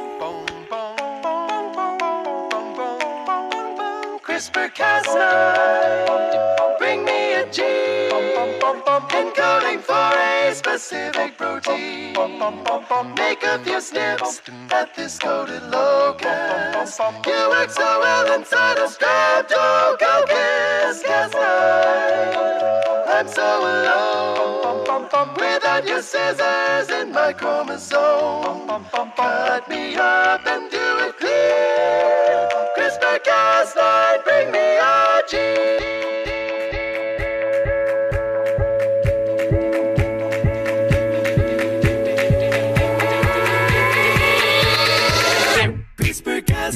CRISPR-Cas9, 4.25 6.79
bring 6.79 7.05
me 7.05 7.35
a 7.37 7.45
gene 7.51 7.94
specific 10.65 11.37
protein. 11.37 12.15
Make 13.15 13.43
a 13.43 13.59
few 13.63 13.81
snips 13.83 14.41
at 14.73 14.95
this 14.97 15.19
coded 15.19 15.63
locus. 15.65 16.99
You 17.27 17.51
work 17.51 17.71
so 17.71 18.01
well 18.01 18.33
inside 18.33 18.79
a 18.79 18.89
streptococcus. 18.89 20.25
Cas9, 21.05 21.37
I'm 23.15 23.29
so 23.29 23.61
alone 23.61 25.09
without 25.37 25.87
your 25.87 26.01
scissors 26.01 26.89
in 26.89 27.13
my 27.13 27.35
chromosome. 27.35 28.67
Cut 29.17 29.69
me 29.69 29.97
up 29.97 30.47
and 30.47 30.71
do 30.71 30.87
it 31.07 31.19
clear. 31.19 32.49
CRISPR-Cas9, 32.77 34.25
bring 34.25 34.51
me 34.51 34.79
a 34.79 35.23
gene. 35.31 36.04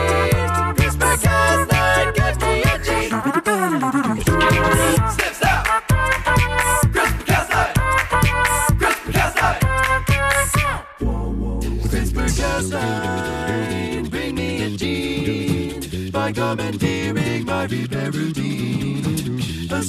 By 16.28 16.34
commandeering 16.34 17.46
my 17.46 17.66
repair 17.66 18.12
routine. 18.12 19.47
A 19.70 19.84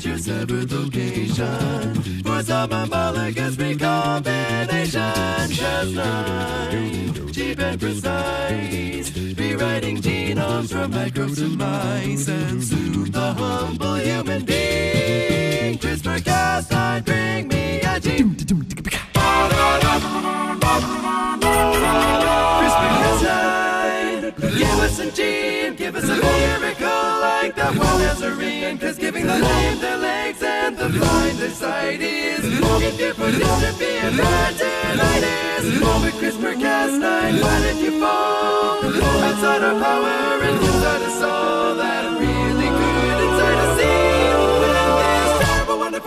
your 0.00 0.18
seventh 0.18 0.72
location 0.72 2.22
was 2.22 2.50
on 2.50 2.68
my 2.68 2.84
molecules 2.84 3.56
recombination. 3.56 5.48
Just 5.48 5.94
like 5.94 7.32
cheap 7.32 7.58
and 7.60 7.80
precise, 7.80 9.16
rewriting 9.16 9.96
genomes 9.96 10.70
from 10.70 10.90
microbes 10.90 11.38
to 11.38 11.48
mice 11.48 12.28
and 12.28 12.62
soon 12.62 13.10
the 13.10 13.32
humble 13.32 13.94
human 13.94 14.44
being. 14.44 15.78
CRISPR 15.78 16.18
Cas9, 16.18 17.04
bring 17.06 17.48
me 17.48 17.80
a 17.80 17.98
gene. 17.98 18.34
CRISPR 18.34 18.90
Cas9 18.90 19.08
listen 24.88 25.10
team, 25.10 25.74
give 25.74 25.94
us 25.96 26.04
a 26.04 26.16
miracle 26.16 27.10
like 27.20 27.54
the 27.54 27.66
one 27.78 27.98
Nazarene. 28.00 28.78
Cause 28.78 28.96
giving 28.96 29.26
the 29.26 29.38
lame 29.38 29.78
their 29.80 29.98
legs 29.98 30.42
and 30.42 30.78
the 30.78 30.88
blind 30.88 31.36
their 31.38 31.50
sight 31.50 32.00
is 32.00 32.42
indifference 32.42 33.36
to 33.36 33.70
be 33.78 33.90
a 33.98 34.10
martyritis. 34.20 35.64
But 35.80 36.14
CRISPR 36.20 36.54
Cas9, 36.64 37.42
why 37.42 37.60
did 37.60 37.78
you 37.84 38.00
fall? 38.00 38.84
Outside 39.26 39.62
our 39.62 39.78
power 39.78 40.42
and 40.48 40.56
inside 40.64 41.02
our 41.02 41.10
soul, 41.20 41.74
that 41.76 42.17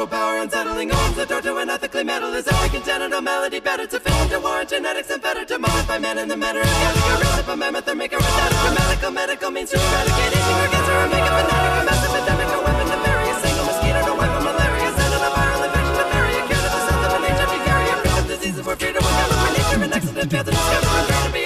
powerful 0.01 0.17
power 0.17 0.41
unsettling 0.41 0.91
arms. 0.91 1.15
The 1.15 1.25
door 1.25 1.41
to 1.41 1.57
an 1.57 1.69
ethically 1.69 2.03
metal 2.03 2.33
is 2.33 2.47
elegant 2.47 2.85
genital 2.85 3.21
melody 3.21 3.59
better 3.59 3.85
to 3.85 3.99
fit 3.99 4.15
into 4.21 4.39
warrant 4.39 4.69
genetics 4.69 5.09
and 5.11 5.21
better 5.21 5.45
to 5.45 5.59
modify 5.59 5.99
man 5.99 6.17
in 6.17 6.27
the 6.27 6.38
manner 6.38 6.61
of 6.61 6.65
Gallagher. 6.65 7.21
Rest 7.21 7.47
a 7.47 7.55
mammoth 7.55 7.88
or 7.88 7.95
make 7.95 8.13
a 8.13 8.17
rhetoric. 8.17 8.57
Grammatical 8.61 9.11
medical 9.11 9.51
means 9.51 9.69
to 9.69 9.77
eradicate 9.77 10.33
aging 10.33 10.57
or 10.57 10.69
cancer 10.73 10.95
or 10.97 11.07
make 11.13 11.25
a 11.25 11.33
fanatic. 11.38 11.81
A 11.81 11.85
massive 11.85 12.13
epidemic, 12.17 12.47
a 12.49 12.59
weapon 12.65 12.88
to 12.89 12.97
bury 13.05 13.30
a 13.30 13.35
single 13.41 13.65
mosquito 13.69 13.99
to 14.07 14.13
wipe 14.17 14.35
a 14.38 14.41
malaria. 14.41 14.89
Send 14.97 15.13
on 15.13 15.21
a 15.21 15.31
viral 15.38 15.61
infection 15.69 15.95
to 16.01 16.05
bury 16.09 16.33
a 16.33 16.41
cure 16.49 16.61
to 16.65 16.69
the 16.71 16.81
south 16.88 17.05
of 17.05 17.11
an 17.17 17.23
HIV 17.38 17.53
carrier. 17.65 17.95
Freedom 18.01 18.25
diseases 18.27 18.63
were 18.65 18.77
feared 18.81 18.95
to 18.97 19.01
win. 19.05 19.13
Never 19.21 19.49
nature 19.53 19.81
an 19.85 19.93
accident 19.93 20.27
failed 20.31 20.45
to 20.45 20.51
discover. 20.51 20.89
Prepare 20.97 21.25
to 21.25 21.31
be 21.35 21.40